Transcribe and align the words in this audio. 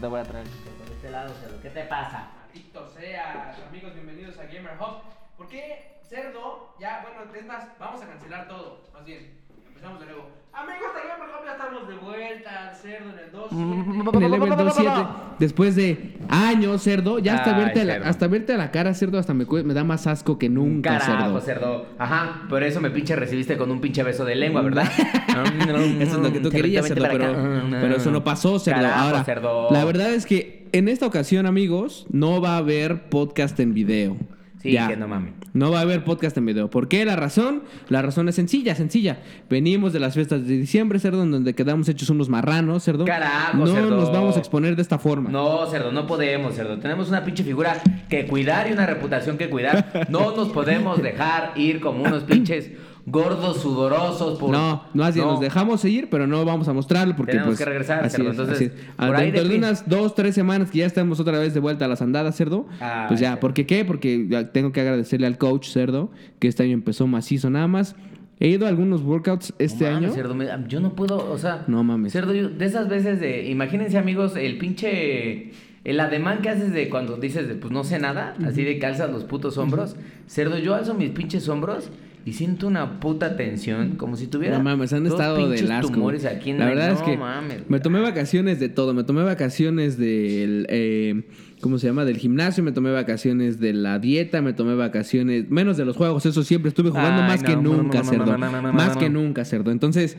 Te 0.00 0.06
voy 0.06 0.20
a 0.20 0.24
traer 0.24 0.46
por 0.46 0.90
este 0.90 1.10
lado, 1.10 1.34
cerdo. 1.34 1.60
¿Qué 1.60 1.68
te 1.68 1.84
pasa? 1.84 2.30
Maldito 2.46 2.88
sea, 2.88 3.54
amigos, 3.68 3.92
bienvenidos 3.92 4.38
a 4.38 4.46
Gamer 4.46 4.72
Hub. 4.80 5.02
¿Por 5.36 5.46
qué 5.46 6.00
cerdo? 6.08 6.74
Ya, 6.80 7.02
bueno, 7.02 7.30
es 7.34 7.44
más, 7.44 7.78
vamos 7.78 8.00
a 8.00 8.06
cancelar 8.06 8.48
todo. 8.48 8.88
Más 8.94 9.04
bien, 9.04 9.39
empezamos 9.80 10.00
de 10.00 10.06
nuevo. 10.06 10.28
Amigos 10.52 10.90
de 10.94 11.08
Gamer 11.08 11.28
Hub, 11.30 11.46
ya 11.46 11.52
estamos 11.52 11.88
de 11.88 11.94
vuelta. 11.96 12.72
Cerdo 12.74 13.10
en 13.10 13.18
el 13.18 13.32
2. 13.32 14.14
En 14.14 14.22
el 14.22 14.30
level 14.30 14.50
2-7, 14.50 15.08
después 15.38 15.76
de 15.76 16.16
años, 16.28 16.82
cerdo, 16.82 17.18
ya 17.18 17.36
hasta 17.36 17.56
Ay, 17.56 17.64
verte, 17.64 17.80
a 17.80 17.84
la, 17.84 17.94
hasta 18.08 18.26
verte 18.26 18.52
a 18.54 18.56
la 18.58 18.70
cara, 18.70 18.92
cerdo, 18.94 19.18
hasta 19.18 19.32
me, 19.32 19.46
me 19.64 19.74
da 19.74 19.84
más 19.84 20.06
asco 20.06 20.38
que 20.38 20.48
nunca, 20.48 20.98
Carajo, 20.98 21.40
cerdo. 21.40 21.40
cerdo. 21.40 21.86
Ajá, 21.98 22.42
por 22.48 22.62
eso 22.62 22.80
me 22.80 22.90
pinche 22.90 23.16
recibiste 23.16 23.56
con 23.56 23.70
un 23.70 23.80
pinche 23.80 24.02
beso 24.02 24.24
de 24.24 24.34
lengua, 24.34 24.60
¿verdad? 24.62 24.84
Eso 26.00 26.16
es 26.16 26.22
lo 26.22 26.32
que 26.32 26.40
tú 26.40 26.50
querías, 26.50 26.86
cerdo, 26.86 27.06
pero, 27.10 27.24
acá. 27.26 27.66
pero 27.70 27.96
eso 27.96 28.10
no 28.10 28.22
pasó, 28.24 28.58
cerdo. 28.58 28.82
Carajo, 28.82 29.00
Ahora, 29.00 29.24
cerdo. 29.24 29.68
la 29.70 29.84
verdad 29.84 30.12
es 30.12 30.26
que 30.26 30.68
en 30.72 30.88
esta 30.88 31.06
ocasión, 31.06 31.46
amigos, 31.46 32.06
no 32.10 32.40
va 32.40 32.54
a 32.54 32.58
haber 32.58 33.08
podcast 33.08 33.58
en 33.60 33.72
video. 33.74 34.16
Sí, 34.62 34.72
Ya. 34.72 34.88
que 34.88 34.96
no 34.96 35.08
mames. 35.08 35.32
No 35.54 35.70
va 35.70 35.78
a 35.78 35.82
haber 35.82 36.04
podcast 36.04 36.36
en 36.36 36.44
video. 36.44 36.68
¿Por 36.68 36.86
qué? 36.88 37.04
La 37.06 37.16
razón, 37.16 37.62
la 37.88 38.02
razón 38.02 38.28
es 38.28 38.34
sencilla, 38.34 38.74
sencilla. 38.74 39.20
Venimos 39.48 39.92
de 39.94 40.00
las 40.00 40.14
fiestas 40.14 40.46
de 40.46 40.58
diciembre, 40.58 40.98
cerdo, 40.98 41.22
en 41.22 41.30
donde 41.30 41.54
quedamos 41.54 41.88
hechos 41.88 42.10
unos 42.10 42.28
marranos, 42.28 42.82
cerdo. 42.84 43.06
Carajo, 43.06 43.56
no 43.56 43.66
cerdo. 43.66 43.96
nos 43.96 44.12
vamos 44.12 44.36
a 44.36 44.38
exponer 44.38 44.76
de 44.76 44.82
esta 44.82 44.98
forma. 44.98 45.30
No, 45.30 45.66
cerdo, 45.66 45.92
no 45.92 46.06
podemos, 46.06 46.54
cerdo. 46.54 46.78
Tenemos 46.78 47.08
una 47.08 47.24
pinche 47.24 47.42
figura 47.42 47.80
que 48.10 48.26
cuidar 48.26 48.68
y 48.68 48.72
una 48.72 48.84
reputación 48.86 49.38
que 49.38 49.48
cuidar. 49.48 50.06
No 50.10 50.36
nos 50.36 50.50
podemos 50.50 51.02
dejar 51.02 51.52
ir 51.56 51.80
como 51.80 52.02
unos 52.04 52.24
pinches 52.24 52.70
gordos 53.10 53.60
sudorosos. 53.60 54.38
Por... 54.38 54.50
No, 54.50 54.84
no 54.94 55.04
así, 55.04 55.18
No. 55.18 55.32
nos 55.32 55.40
dejamos 55.40 55.80
seguir, 55.80 56.08
pero 56.10 56.26
no 56.26 56.44
vamos 56.44 56.68
a 56.68 56.72
mostrarlo 56.72 57.14
porque 57.16 57.32
Tenemos 57.32 57.50
pues, 57.50 57.58
que 57.58 57.64
regresar, 57.64 58.04
así 58.04 58.16
cerdo. 58.16 58.30
es, 58.30 58.38
Entonces, 58.38 58.56
así 58.56 58.64
es. 58.66 58.72
Ah, 58.96 59.06
por 59.08 59.16
ahí 59.16 59.30
dentro 59.30 59.48
de 59.48 59.58
unas 59.58 59.88
dos, 59.88 60.14
tres 60.14 60.34
semanas 60.34 60.70
que 60.70 60.78
ya 60.78 60.86
estamos 60.86 61.20
otra 61.20 61.38
vez 61.38 61.54
de 61.54 61.60
vuelta 61.60 61.84
a 61.84 61.88
las 61.88 62.02
andadas, 62.02 62.36
cerdo. 62.36 62.66
Ay, 62.80 63.06
pues 63.08 63.20
ya, 63.20 63.28
cerdo. 63.30 63.40
¿por 63.40 63.54
qué 63.54 63.66
qué? 63.66 63.84
Porque 63.84 64.48
tengo 64.52 64.72
que 64.72 64.80
agradecerle 64.80 65.26
al 65.26 65.38
coach, 65.38 65.68
cerdo, 65.68 66.10
que 66.38 66.48
este 66.48 66.62
año 66.62 66.72
empezó 66.74 67.06
macizo 67.06 67.50
nada 67.50 67.66
más. 67.68 67.96
He 68.42 68.48
ido 68.48 68.64
a 68.64 68.70
algunos 68.70 69.02
workouts 69.02 69.52
este 69.58 69.84
No 69.84 69.90
mames, 69.92 70.06
año. 70.08 70.14
cerdo, 70.14 70.34
me- 70.34 70.48
yo 70.66 70.80
no 70.80 70.94
puedo, 70.94 71.30
o 71.30 71.36
sea. 71.36 71.64
No 71.66 71.84
mames. 71.84 72.12
Cerdo, 72.12 72.32
yo- 72.32 72.48
de 72.48 72.64
esas 72.64 72.88
veces 72.88 73.20
de. 73.20 73.48
Imagínense, 73.50 73.98
amigos, 73.98 74.34
el 74.36 74.56
pinche. 74.56 75.50
El 75.82 75.98
ademán 75.98 76.42
que 76.42 76.50
haces 76.50 76.72
de 76.72 76.90
cuando 76.90 77.16
dices 77.16 77.48
de 77.48 77.54
pues 77.54 77.72
no 77.72 77.84
sé 77.84 77.98
nada, 77.98 78.34
así 78.44 78.64
de 78.64 78.78
calzas 78.78 79.10
los 79.10 79.24
putos 79.24 79.56
hombros. 79.56 79.96
Cerdo, 80.28 80.58
yo 80.58 80.74
alzo 80.74 80.92
mis 80.92 81.08
pinches 81.10 81.48
hombros 81.48 81.88
y 82.24 82.32
siento 82.34 82.66
una 82.66 83.00
puta 83.00 83.36
tensión, 83.36 83.96
como 83.96 84.16
si 84.16 84.26
tuviera. 84.26 84.58
No 84.58 84.64
mames, 84.64 84.92
han 84.92 85.06
estado 85.06 85.48
del 85.48 85.70
asco. 85.70 85.92
tumores 85.92 86.24
aquí 86.24 86.50
en 86.50 86.58
la 86.58 86.64
la- 86.66 86.70
verdad 86.70 86.92
es 86.92 86.98
no 87.00 87.04
que 87.06 87.16
mames, 87.16 87.62
me 87.68 87.80
tomé 87.80 88.00
vacaciones 88.00 88.60
de 88.60 88.68
todo. 88.68 88.92
Me 88.94 89.04
tomé 89.04 89.22
vacaciones 89.22 89.96
del, 89.98 90.66
eh, 90.68 91.22
¿cómo 91.60 91.78
se 91.78 91.86
llama? 91.86 92.04
Del 92.04 92.18
gimnasio, 92.18 92.62
me 92.62 92.72
tomé 92.72 92.90
vacaciones 92.92 93.58
de 93.60 93.72
la 93.72 93.98
dieta, 93.98 94.42
me 94.42 94.52
tomé 94.52 94.74
vacaciones, 94.74 95.50
menos 95.50 95.76
de 95.76 95.84
los 95.84 95.96
juegos, 95.96 96.26
eso 96.26 96.42
siempre 96.42 96.68
estuve 96.68 96.90
jugando 96.90 97.22
Ay, 97.22 97.28
más 97.28 97.42
no, 97.42 97.48
que 97.48 97.56
nunca, 97.56 97.98
no, 97.98 98.04
no, 98.04 98.10
cerdo. 98.10 98.26
no, 98.26 98.38
no, 98.38 98.50
no, 98.50 98.62
no, 98.62 98.72
Más 98.72 98.96
que 98.96 99.08
nunca, 99.08 99.44
cerdo. 99.44 99.70
Entonces, 99.70 100.16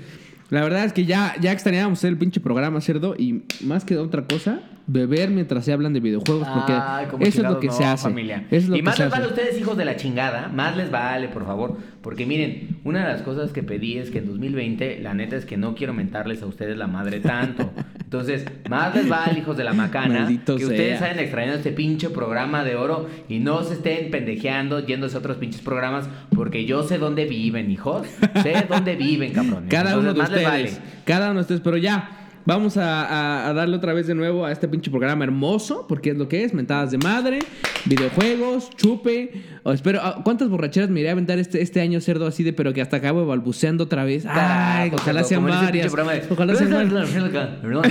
la 0.50 0.62
verdad 0.64 0.84
es 0.86 0.94
que 0.94 1.06
ya, 1.06 1.36
ya 1.40 1.52
extrañábamos 1.52 2.04
el 2.04 2.18
pinche 2.18 2.40
programa, 2.42 2.82
cerdo, 2.82 3.16
y 3.18 3.44
más 3.64 3.86
que 3.86 3.96
otra 3.98 4.24
cosa, 4.26 4.62
beber 4.92 5.30
mientras 5.30 5.64
se 5.66 5.74
hablan 5.74 5.94
de 5.94 6.00
videojuegos, 6.00 6.48
porque 6.48 6.74
Ay, 6.74 7.08
como 7.08 7.24
eso 7.24 7.42
es 7.42 7.50
lo 7.50 7.60
que 7.60 7.68
no, 7.68 7.74
se 7.74 7.86
hace. 7.86 8.04
Familia. 8.04 8.46
Es 8.52 8.68
lo 8.68 8.76
y 8.76 8.80
que 8.80 8.84
más 8.84 8.98
se 8.98 9.04
les 9.04 9.12
vale 9.12 9.26
a 9.26 9.28
ustedes, 9.28 9.60
hijos 9.60 9.78
de 9.78 9.86
la 9.86 9.96
chingada, 9.96 10.50
más 10.50 10.76
les 10.76 10.92
vale, 10.92 11.30
por 11.30 11.46
favor. 11.46 11.78
Porque 12.02 12.26
miren, 12.26 12.80
una 12.84 13.06
de 13.06 13.14
las 13.14 13.22
cosas 13.22 13.52
que 13.52 13.64
pedí 13.64 13.98
es 13.98 14.12
que 14.12 14.20
en 14.20 14.28
2020, 14.28 15.00
la 15.02 15.14
neta 15.14 15.36
es 15.36 15.46
que 15.46 15.58
no 15.58 15.76
quiero 15.76 15.94
mentarles 15.94 16.42
a 16.42 16.46
ustedes 16.46 16.78
la 16.78 16.88
madre 16.88 17.20
tanto. 17.20 17.72
Entonces, 18.04 18.46
más 18.70 18.94
les 18.94 19.08
vale, 19.08 19.40
hijos 19.40 19.56
de 19.56 19.64
la 19.64 19.74
macana, 19.74 20.22
Maldito 20.22 20.58
que 20.58 20.66
ustedes 20.66 21.02
hayan 21.02 21.20
extrañado 21.20 21.58
este 21.58 21.72
pinche 21.72 22.10
programa 22.10 22.64
de 22.66 22.76
oro 22.76 23.08
y 23.30 23.40
no 23.40 23.64
se 23.64 23.76
estén 23.76 24.12
pendejeando 24.12 24.86
yéndose 24.86 25.16
a 25.16 25.20
otros 25.20 25.38
pinches 25.38 25.62
programas, 25.62 26.10
porque 26.36 26.66
yo 26.66 26.84
sé 26.84 26.98
dónde 26.98 27.26
viven, 27.26 27.72
hijos. 27.72 28.06
Sé 28.44 28.66
dónde 28.68 28.98
viven, 28.98 29.32
cabrones. 29.32 29.70
Cada 29.70 29.98
uno 29.98 30.14
de 30.14 30.20
ustedes. 30.20 30.44
vale. 30.44 30.72
Cada 31.06 31.28
uno 31.28 31.36
de 31.36 31.42
ustedes. 31.42 31.62
Pero 31.62 31.78
ya, 31.78 32.21
vamos 32.46 32.78
a, 32.78 33.04
a- 33.06 33.50
a 33.50 33.54
darle 33.54 33.76
otra 33.78 33.94
vez 33.94 34.08
de 34.08 34.16
nuevo 34.16 34.46
a 34.46 34.52
este 34.52 34.68
pinche 34.68 34.90
programa 34.92 35.24
hermoso. 35.24 35.86
Porque 35.88 36.12
es 36.12 36.18
lo 36.18 36.28
que 36.28 36.44
es: 36.44 36.54
mentadas 36.54 36.92
de 36.92 36.98
madre, 36.98 37.40
videojuegos, 37.86 38.70
chupe. 38.76 39.32
O 39.64 39.72
espero, 39.72 40.00
ah, 40.02 40.22
¿cuántas 40.24 40.50
borracheras 40.50 40.90
me 40.90 41.00
iré 41.02 41.10
a 41.10 41.12
aventar 41.14 41.38
este, 41.40 41.62
este 41.62 41.82
año 41.82 42.02
cerdo 42.02 42.26
así 42.28 42.44
de, 42.44 42.54
pero 42.54 42.74
que 42.74 42.82
hasta 42.82 42.98
acabo 42.98 43.26
balbuceando 43.26 43.84
otra 43.86 44.04
vez? 44.04 44.26
Ay, 44.26 44.90
Carajo, 44.90 44.96
ojalá 44.96 45.24
sean 45.24 45.42
varias. 45.66 45.86
Ojalá 46.32 46.54
sean 46.56 46.70
varias. 46.90 47.10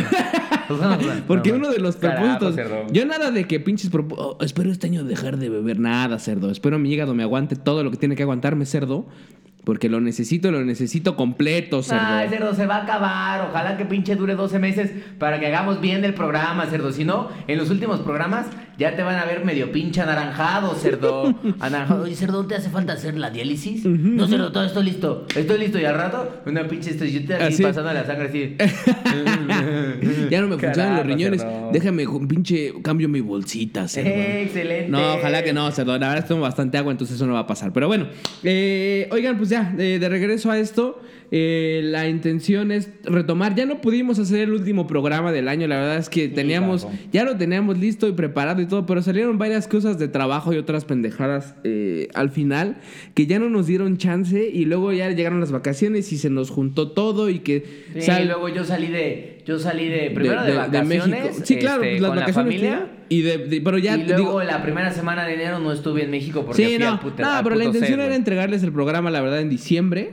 Porque 1.26 1.52
uno 1.52 1.70
de 1.70 1.78
los 1.78 1.96
propósitos. 1.96 2.54
yo 2.92 3.04
nada 3.06 3.30
de 3.30 3.44
que 3.44 3.60
pinches 3.60 3.90
propo- 3.90 4.14
oh, 4.18 4.38
espero 4.44 4.70
este 4.70 4.86
año 4.86 5.04
dejar 5.04 5.36
de 5.36 5.48
beber 5.48 5.78
nada, 5.80 6.18
cerdo. 6.18 6.50
Espero 6.50 6.78
mi 6.78 6.92
hígado 6.92 7.14
me 7.14 7.22
aguante 7.22 7.56
todo 7.56 7.82
lo 7.84 7.90
que 7.90 7.96
tiene 7.96 8.14
que 8.16 8.22
aguantarme, 8.22 8.66
cerdo. 8.66 9.06
Porque 9.64 9.88
lo 9.88 10.00
necesito, 10.00 10.50
lo 10.50 10.64
necesito 10.64 11.16
completo, 11.16 11.82
cerdo. 11.82 12.02
Ay, 12.04 12.28
cerdo, 12.30 12.54
se 12.54 12.66
va 12.66 12.76
a 12.76 12.82
acabar. 12.84 13.48
Ojalá 13.50 13.76
que 13.76 13.84
pinche 13.84 14.16
dure 14.16 14.34
12 14.34 14.58
meses 14.58 14.90
para 15.18 15.38
que 15.38 15.46
hagamos 15.46 15.80
bien 15.80 16.04
el 16.04 16.14
programa, 16.14 16.66
cerdo. 16.66 16.92
Si 16.92 17.04
no, 17.04 17.28
en 17.46 17.58
los 17.58 17.68
últimos 17.70 18.00
programas 18.00 18.46
ya 18.78 18.96
te 18.96 19.02
van 19.02 19.16
a 19.16 19.26
ver 19.26 19.44
medio 19.44 19.70
pinche 19.70 20.00
anaranjado, 20.00 20.74
cerdo. 20.74 21.34
Anaranjado. 21.60 22.04
Oye, 22.04 22.16
cerdo, 22.16 22.46
¿te 22.46 22.54
hace 22.54 22.70
falta 22.70 22.94
hacer 22.94 23.18
la 23.18 23.28
diálisis? 23.28 23.84
No, 23.84 24.26
cerdo, 24.26 24.50
todo 24.50 24.64
estoy 24.64 24.84
listo. 24.84 25.26
Estoy 25.36 25.58
listo. 25.58 25.78
Y 25.78 25.84
al 25.84 25.94
rato, 25.94 26.40
una 26.46 26.66
pinche 26.66 26.90
estrellita 26.90 27.36
así 27.36 27.44
Así. 27.54 27.62
pasando 27.62 27.92
la 27.92 28.06
sangre 28.06 28.28
así. 28.28 28.56
Ya 30.30 30.40
no 30.40 30.48
me 30.48 30.56
funcionan 30.58 30.96
los 30.96 31.06
riñones. 31.06 31.42
cerdo. 31.42 31.70
Déjame, 31.72 32.06
pinche, 32.26 32.72
cambio 32.82 33.08
mi 33.08 33.20
bolsita, 33.20 33.86
cerdo. 33.88 34.08
Excelente. 34.10 34.88
No, 34.90 35.14
ojalá 35.14 35.42
que 35.42 35.52
no, 35.52 35.70
cerdo. 35.72 35.98
La 35.98 36.08
verdad 36.08 36.26
tomo 36.26 36.42
bastante 36.42 36.78
agua, 36.78 36.92
entonces 36.92 37.16
eso 37.16 37.26
no 37.26 37.34
va 37.34 37.40
a 37.40 37.46
pasar. 37.46 37.72
Pero 37.72 37.86
bueno, 37.88 38.06
eh, 38.42 39.08
oigan, 39.12 39.36
pues 39.36 39.49
ya, 39.50 39.64
de, 39.76 39.98
de 39.98 40.08
regreso 40.08 40.50
a 40.50 40.58
esto, 40.58 41.00
eh, 41.32 41.80
la 41.84 42.08
intención 42.08 42.72
es 42.72 42.90
retomar. 43.04 43.54
Ya 43.54 43.66
no 43.66 43.80
pudimos 43.80 44.18
hacer 44.18 44.40
el 44.40 44.52
último 44.52 44.86
programa 44.86 45.30
del 45.32 45.48
año. 45.48 45.66
La 45.68 45.76
verdad 45.76 45.96
es 45.98 46.08
que 46.08 46.28
teníamos, 46.28 46.86
ya 47.12 47.24
lo 47.24 47.36
teníamos 47.36 47.78
listo 47.78 48.08
y 48.08 48.12
preparado 48.12 48.60
y 48.62 48.66
todo, 48.66 48.86
pero 48.86 49.02
salieron 49.02 49.38
varias 49.38 49.68
cosas 49.68 49.98
de 49.98 50.08
trabajo 50.08 50.52
y 50.52 50.56
otras 50.56 50.84
pendejadas 50.84 51.54
eh, 51.64 52.08
al 52.14 52.30
final 52.30 52.78
que 53.14 53.26
ya 53.26 53.38
no 53.38 53.48
nos 53.48 53.66
dieron 53.66 53.96
chance 53.96 54.50
y 54.52 54.64
luego 54.64 54.92
ya 54.92 55.08
llegaron 55.10 55.40
las 55.40 55.52
vacaciones 55.52 56.12
y 56.12 56.18
se 56.18 56.30
nos 56.30 56.50
juntó 56.50 56.90
todo 56.92 57.28
y 57.30 57.40
que 57.40 57.64
Sí, 57.94 58.02
sal- 58.02 58.26
luego 58.26 58.48
yo 58.48 58.64
salí 58.64 58.88
de. 58.88 59.38
Yo 59.46 59.58
salí 59.58 59.88
de. 59.88 60.10
Primero 60.14 60.42
de, 60.42 60.48
de- 60.48 60.52
de 60.52 60.58
vacaciones. 60.58 61.08
México. 61.08 61.42
Sí, 61.44 61.56
claro, 61.56 61.82
este, 61.82 62.00
las 62.00 62.10
con 62.10 62.18
vacaciones. 62.20 62.62
la. 62.62 62.86
Y 63.08 63.22
de, 63.22 63.38
de- 63.38 63.60
pero 63.60 63.76
ya 63.78 63.96
y 63.96 64.04
luego 64.04 64.16
digo, 64.18 64.42
la 64.44 64.62
primera 64.62 64.92
semana 64.92 65.26
de 65.26 65.34
enero 65.34 65.58
no 65.58 65.72
estuve 65.72 66.04
en 66.04 66.12
México 66.12 66.44
porque 66.46 66.62
sí, 66.64 66.76
fui 66.76 66.84
no, 66.84 66.92
al 66.92 67.00
puto- 67.00 67.22
no, 67.22 67.40
pero 67.42 67.56
la 67.56 67.64
intención 67.64 67.98
era 67.98 68.14
entregarles 68.14 68.62
el 68.62 68.70
programa, 68.72 69.10
la 69.10 69.20
verdad, 69.20 69.40
en 69.40 69.50
diciembre. 69.50 70.12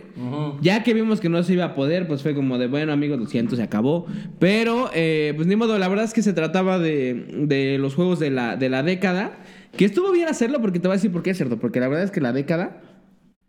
Ya 0.61 0.81
que 0.81 0.95
vimos 0.95 1.06
que 1.19 1.29
no 1.29 1.41
se 1.43 1.53
iba 1.53 1.65
a 1.65 1.75
poder, 1.75 2.07
pues 2.07 2.21
fue 2.21 2.35
como 2.35 2.57
de, 2.57 2.67
bueno, 2.67 2.93
amigos, 2.93 3.19
lo 3.19 3.25
siento, 3.25 3.55
se 3.55 3.63
acabó. 3.63 4.05
Pero, 4.39 4.89
eh, 4.93 5.33
pues 5.35 5.47
ni 5.47 5.55
modo, 5.55 5.77
la 5.77 5.87
verdad 5.87 6.05
es 6.05 6.13
que 6.13 6.21
se 6.21 6.33
trataba 6.33 6.79
de, 6.79 7.25
de 7.47 7.77
los 7.79 7.95
juegos 7.95 8.19
de 8.19 8.29
la, 8.29 8.57
de 8.57 8.69
la 8.69 8.83
década. 8.83 9.37
Que 9.75 9.85
estuvo 9.85 10.11
bien 10.11 10.27
hacerlo 10.27 10.59
porque 10.61 10.79
te 10.79 10.87
voy 10.87 10.95
a 10.95 10.97
decir 10.97 11.11
por 11.11 11.23
qué 11.23 11.31
es 11.31 11.37
cierto. 11.37 11.57
Porque 11.57 11.79
la 11.79 11.87
verdad 11.87 12.03
es 12.03 12.11
que 12.11 12.21
la 12.21 12.33
década 12.33 12.81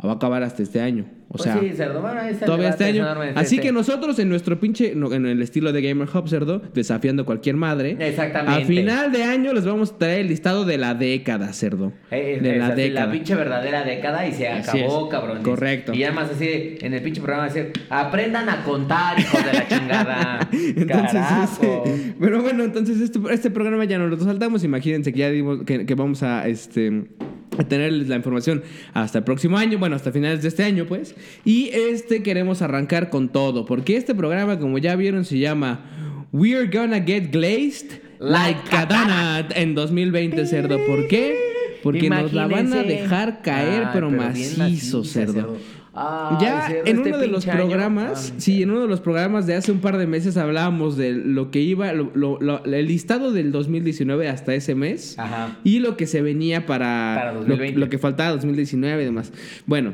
va 0.06 0.12
a 0.12 0.14
acabar 0.16 0.42
hasta 0.44 0.62
este 0.62 0.80
año. 0.80 1.06
O 1.30 1.32
Pues 1.32 1.42
sea, 1.42 1.58
sí, 1.60 1.72
cerdo. 1.74 2.00
Bueno, 2.00 2.20
ahí 2.20 2.32
está 2.32 2.46
todavía 2.46 2.68
este 2.70 2.84
año. 2.84 3.04
Así 3.34 3.56
este. 3.56 3.66
que 3.66 3.72
nosotros 3.72 4.18
en 4.18 4.28
nuestro 4.30 4.58
pinche, 4.58 4.92
en 4.92 5.26
el 5.26 5.42
estilo 5.42 5.72
de 5.72 5.82
Gamer 5.82 6.08
Hub, 6.14 6.26
cerdo, 6.28 6.62
desafiando 6.72 7.26
cualquier 7.26 7.56
madre. 7.56 7.96
Exactamente. 7.98 8.62
A 8.62 8.64
final 8.64 9.12
de 9.12 9.24
año 9.24 9.52
les 9.52 9.66
vamos 9.66 9.90
a 9.92 9.98
traer 9.98 10.20
el 10.20 10.28
listado 10.28 10.64
de 10.64 10.78
la 10.78 10.94
década, 10.94 11.52
cerdo. 11.52 11.92
Eh, 12.12 12.38
de 12.40 12.52
es 12.52 12.58
la 12.58 12.66
así, 12.68 12.80
década. 12.80 13.12
pinche 13.12 13.34
verdadera 13.34 13.82
década 13.84 14.26
y 14.26 14.32
se 14.32 14.48
Así 14.48 14.78
acabó, 14.80 15.06
es. 15.06 15.10
cabrón. 15.10 15.42
Correcto. 15.42 15.92
Y 15.92 16.04
además 16.04 16.30
así 16.34 16.76
en 16.80 16.94
el 16.94 17.02
pinche 17.02 17.20
programa 17.20 17.48
decir, 17.48 17.72
aprendan 17.90 18.48
a 18.48 18.62
contar, 18.64 19.18
hijos 19.20 19.44
de 19.44 19.52
la 19.52 19.68
chingada. 19.68 20.48
Entonces, 20.52 21.22
este, 21.44 22.14
pero 22.20 22.40
bueno, 22.40 22.62
entonces 22.64 23.00
este, 23.00 23.18
este 23.32 23.50
programa 23.50 23.84
ya 23.84 23.98
nos 23.98 24.10
lo 24.10 24.18
saltamos. 24.18 24.62
Imagínense 24.64 25.12
que 25.12 25.18
ya 25.18 25.28
dimos 25.30 25.64
que, 25.64 25.84
que 25.84 25.94
vamos 25.94 26.22
a 26.22 26.46
este 26.48 27.08
a 27.58 27.64
tenerles 27.68 28.08
la 28.08 28.16
información 28.16 28.62
hasta 28.94 29.18
el 29.18 29.24
próximo 29.24 29.58
año, 29.58 29.78
bueno, 29.78 29.96
hasta 29.96 30.12
finales 30.12 30.42
de 30.42 30.48
este 30.48 30.62
año, 30.62 30.86
pues. 30.86 31.14
Y 31.44 31.70
este 31.72 32.22
queremos 32.22 32.62
arrancar 32.62 33.10
con 33.10 33.28
todo, 33.28 33.66
porque 33.66 33.96
este 33.96 34.14
programa, 34.14 34.58
como 34.58 34.78
ya 34.78 34.96
vieron, 34.96 35.24
se 35.24 35.38
llama 35.38 36.26
We're 36.32 36.66
Gonna 36.66 37.02
Get 37.02 37.30
Glazed 37.30 38.08
Like 38.18 38.68
Katana 38.68 39.46
en 39.54 39.74
2020, 39.74 40.46
cerdo. 40.46 40.78
¿Por 40.86 41.06
qué? 41.06 41.36
Porque 41.82 42.10
nos 42.10 42.32
la 42.32 42.48
van 42.48 42.72
a 42.72 42.82
dejar 42.82 43.42
caer, 43.42 43.84
Ay, 43.84 43.90
pero, 43.92 44.08
bien 44.10 44.58
macizo, 44.58 45.04
cerdo. 45.04 45.56
Ay, 46.00 46.36
Ya 46.40 46.66
en 46.68 46.86
este 46.86 47.08
uno 47.08 47.18
de 47.18 47.26
los 47.28 47.44
programas, 47.44 48.30
Ay, 48.32 48.40
sí, 48.40 48.62
en 48.62 48.70
uno 48.70 48.82
de 48.82 48.88
los 48.88 49.00
programas 49.00 49.46
de 49.46 49.54
hace 49.56 49.72
un 49.72 49.80
par 49.80 49.98
de 49.98 50.06
meses 50.06 50.36
hablábamos 50.36 50.96
de 50.96 51.12
lo 51.12 51.50
que 51.50 51.60
iba, 51.60 51.92
lo- 51.92 52.12
lo- 52.14 52.38
lo- 52.40 52.64
el 52.64 52.86
listado 52.86 53.32
del 53.32 53.50
2019 53.52 54.28
hasta 54.28 54.54
ese 54.54 54.74
mes 54.74 55.18
Ajá. 55.18 55.58
y 55.64 55.80
lo 55.80 55.96
que 55.96 56.06
se 56.06 56.22
venía 56.22 56.66
para, 56.66 57.14
Para 57.16 57.32
lo- 57.32 57.40
2020. 57.40 57.78
Lo, 57.80 57.88
que 57.88 57.98
faltaba 57.98 58.30
2019 58.30 59.02
y 59.02 59.04
demás. 59.06 59.32
Bueno, 59.66 59.92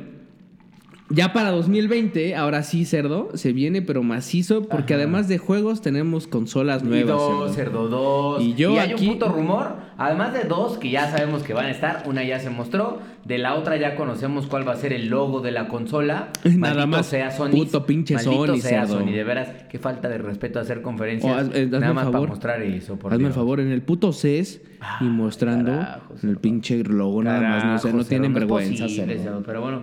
ya 1.11 1.33
para 1.33 1.51
2020, 1.51 2.35
ahora 2.35 2.63
sí, 2.63 2.85
cerdo, 2.87 3.29
se 3.35 3.53
viene 3.53 3.83
pero 3.83 4.03
macizo, 4.03 4.63
porque 4.69 4.95
Ajá. 4.95 5.03
además 5.03 5.29
de 5.29 5.39
juegos 5.39 5.83
tenemos 5.83 6.27
consolas 6.27 6.83
Y 6.83 6.87
nuevas. 6.87 7.09
dos, 7.19 7.55
cerdo. 7.55 7.89
cerdo, 7.89 7.89
dos. 7.89 8.43
Y 8.43 8.55
yo 8.55 8.73
hay 8.81 8.93
aquí- 8.93 9.07
un 9.09 9.13
puto 9.15 9.29
rumor, 9.29 9.77
además 9.99 10.33
de 10.33 10.45
dos 10.45 10.79
que 10.79 10.91
ya 10.91 11.11
sabemos 11.11 11.43
que 11.43 11.53
van 11.53 11.67
a 11.67 11.71
estar, 11.71 12.05
una 12.07 12.25
ya 12.25 12.41
se 12.41 12.49
mostró, 12.51 13.01
de 13.25 13.39
la 13.39 13.55
otra 13.55 13.77
ya 13.77 13.97
conocemos 13.97 14.47
cuál 14.47 14.67
va 14.67 14.73
a 14.73 14.77
ser 14.77 14.93
el 14.93 15.09
logo 15.09 15.41
de 15.41 15.51
la 15.51 15.69
consola. 15.69 16.29
Nada 16.45 16.57
Maldito 16.57 16.87
más, 16.89 17.07
sea 17.07 17.31
Sony. 17.31 17.51
puto 17.51 17.85
pinche 17.87 18.15
Maldito 18.15 18.47
Sony, 18.47 18.57
sea 18.61 18.87
cerdo. 18.87 19.01
Sony, 19.01 19.13
de 19.13 19.25
veras, 19.25 19.49
qué 19.71 19.79
falta 19.79 20.09
de 20.09 20.19
respeto 20.19 20.59
hacer 20.59 20.81
conferencias. 20.83 21.33
Oh, 21.35 21.39
haz- 21.39 21.55
eh, 21.55 21.67
nada 21.71 21.93
más 21.93 22.05
favor. 22.05 22.21
para 22.21 22.31
mostrar 22.33 22.63
eso, 22.63 22.97
por 22.99 23.13
Hazme 23.13 23.27
el 23.29 23.33
favor, 23.35 23.61
en 23.61 23.71
el 23.71 23.83
puto 23.83 24.13
CES 24.13 24.63
y 25.01 25.05
mostrando 25.05 25.71
carajo, 25.73 26.15
el 26.23 26.37
pinche 26.39 26.83
logo 26.83 27.23
nada 27.23 27.41
más. 27.41 27.65
No, 27.65 27.79
sé, 27.79 27.93
no 27.97 28.05
tienen 28.05 28.33
cerdo, 28.33 28.47
no 28.49 28.59
es 28.59 28.61
vergüenza, 28.69 28.85
posible, 28.85 29.19
cerdo, 29.19 29.43
Pero 29.45 29.61
bueno, 29.61 29.81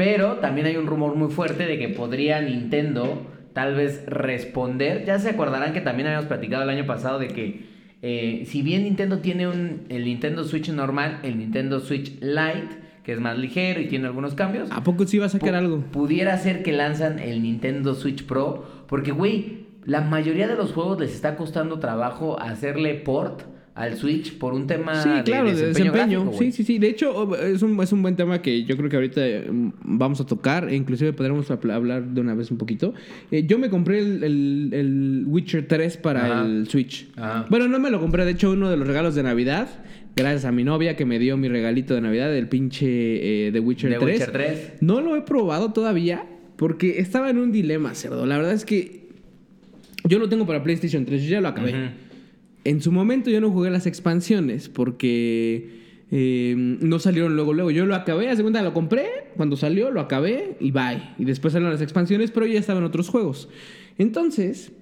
pero 0.00 0.36
también 0.36 0.66
hay 0.66 0.78
un 0.78 0.86
rumor 0.86 1.14
muy 1.14 1.28
fuerte 1.28 1.66
de 1.66 1.78
que 1.78 1.90
podría 1.90 2.40
Nintendo 2.40 3.26
tal 3.52 3.74
vez 3.74 4.02
responder. 4.06 5.04
Ya 5.04 5.18
se 5.18 5.28
acordarán 5.28 5.74
que 5.74 5.82
también 5.82 6.06
habíamos 6.06 6.24
platicado 6.26 6.62
el 6.62 6.70
año 6.70 6.86
pasado 6.86 7.18
de 7.18 7.28
que 7.28 7.66
eh, 8.00 8.44
si 8.46 8.62
bien 8.62 8.84
Nintendo 8.84 9.18
tiene 9.18 9.46
un, 9.46 9.82
el 9.90 10.06
Nintendo 10.06 10.44
Switch 10.44 10.70
normal, 10.70 11.18
el 11.22 11.36
Nintendo 11.36 11.80
Switch 11.80 12.18
Lite, 12.22 12.78
que 13.04 13.12
es 13.12 13.20
más 13.20 13.36
ligero 13.36 13.78
y 13.78 13.88
tiene 13.88 14.06
algunos 14.06 14.34
cambios, 14.34 14.70
¿A 14.72 14.82
poco 14.82 15.06
sí 15.06 15.18
va 15.18 15.26
a 15.26 15.28
sacar 15.28 15.54
algo? 15.54 15.82
pudiera 15.92 16.38
ser 16.38 16.62
que 16.62 16.72
lanzan 16.72 17.18
el 17.18 17.42
Nintendo 17.42 17.92
Switch 17.92 18.24
Pro, 18.24 18.86
porque 18.88 19.12
güey, 19.12 19.66
la 19.84 20.00
mayoría 20.00 20.48
de 20.48 20.56
los 20.56 20.72
juegos 20.72 20.98
les 20.98 21.12
está 21.12 21.36
costando 21.36 21.78
trabajo 21.78 22.40
hacerle 22.40 22.94
port 22.94 23.42
al 23.80 23.96
Switch 23.96 24.36
por 24.38 24.52
un 24.54 24.66
tema 24.66 25.02
Sí, 25.02 25.08
de 25.08 25.22
claro, 25.24 25.46
de 25.46 25.52
desempeño. 25.54 25.92
desempeño. 25.92 26.20
gráfico, 26.20 26.36
güey. 26.36 26.52
sí, 26.52 26.56
sí, 26.56 26.64
sí. 26.64 26.78
De 26.78 26.88
hecho, 26.88 27.36
es 27.36 27.62
un, 27.62 27.80
es 27.82 27.92
un 27.92 28.02
buen 28.02 28.16
tema 28.16 28.42
que 28.42 28.64
yo 28.64 28.76
creo 28.76 28.88
que 28.90 28.96
ahorita 28.96 29.20
mm, 29.50 29.68
vamos 29.84 30.20
a 30.20 30.26
tocar. 30.26 30.68
E 30.68 30.76
inclusive 30.76 31.12
podremos 31.12 31.50
hablar 31.50 32.04
de 32.04 32.20
una 32.20 32.34
vez 32.34 32.50
un 32.50 32.58
poquito. 32.58 32.94
Eh, 33.30 33.44
yo 33.46 33.58
me 33.58 33.70
compré 33.70 34.00
el, 34.00 34.22
el- 34.24 34.70
el 34.72 35.24
Witcher 35.26 35.66
3 35.66 35.96
para 35.96 36.24
Ajá. 36.40 36.46
el 36.46 36.68
Switch. 36.68 37.08
Ajá. 37.16 37.46
Bueno, 37.48 37.68
no 37.68 37.78
me 37.78 37.90
lo 37.90 38.00
compré. 38.00 38.24
De 38.24 38.32
hecho, 38.32 38.50
uno 38.52 38.70
de 38.70 38.76
los 38.76 38.86
regalos 38.86 39.14
de 39.14 39.22
Navidad. 39.22 39.68
Gracias 40.16 40.44
a 40.44 40.50
mi 40.52 40.64
novia 40.64 40.96
que 40.96 41.04
me 41.06 41.18
dio 41.20 41.36
mi 41.36 41.48
regalito 41.48 41.94
de 41.94 42.00
Navidad, 42.00 42.36
el 42.36 42.48
pinche 42.48 43.46
eh, 43.46 43.52
The 43.52 43.60
Witcher 43.60 43.90
The 43.92 43.98
3. 43.98 44.12
Witcher 44.18 44.32
3. 44.32 44.72
No 44.80 45.00
lo 45.00 45.14
he 45.16 45.22
probado 45.22 45.72
todavía 45.72 46.26
porque 46.56 46.98
estaba 46.98 47.30
en 47.30 47.38
un 47.38 47.52
dilema, 47.52 47.94
cerdo. 47.94 48.26
La 48.26 48.36
verdad 48.36 48.52
es 48.52 48.64
que 48.64 49.08
yo 50.08 50.18
lo 50.18 50.28
tengo 50.28 50.46
para 50.46 50.62
PlayStation 50.62 51.04
3. 51.06 51.22
Yo 51.22 51.30
ya 51.30 51.40
lo 51.40 51.48
acabé. 51.48 51.92
En 52.64 52.82
su 52.82 52.92
momento 52.92 53.30
yo 53.30 53.40
no 53.40 53.50
jugué 53.50 53.70
las 53.70 53.86
expansiones 53.86 54.68
porque 54.68 55.80
eh, 56.10 56.54
no 56.56 56.98
salieron 56.98 57.36
luego, 57.36 57.52
luego. 57.54 57.70
Yo 57.70 57.86
lo 57.86 57.94
acabé, 57.94 58.28
hace 58.28 58.42
cuenta, 58.42 58.62
lo 58.62 58.74
compré, 58.74 59.06
cuando 59.36 59.56
salió 59.56 59.90
lo 59.90 60.00
acabé 60.00 60.56
y 60.60 60.70
bye. 60.70 61.14
Y 61.18 61.24
después 61.24 61.52
salieron 61.52 61.72
las 61.72 61.82
expansiones, 61.82 62.30
pero 62.30 62.46
ya 62.46 62.58
estaba 62.58 62.80
en 62.80 62.84
otros 62.84 63.08
juegos. 63.08 63.48
Entonces, 63.98 64.72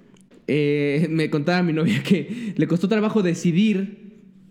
eh, 0.46 1.06
me 1.10 1.30
contaba 1.30 1.62
mi 1.62 1.72
novia 1.72 2.02
que 2.02 2.54
le 2.56 2.66
costó 2.66 2.88
trabajo 2.88 3.22
decidir 3.22 4.08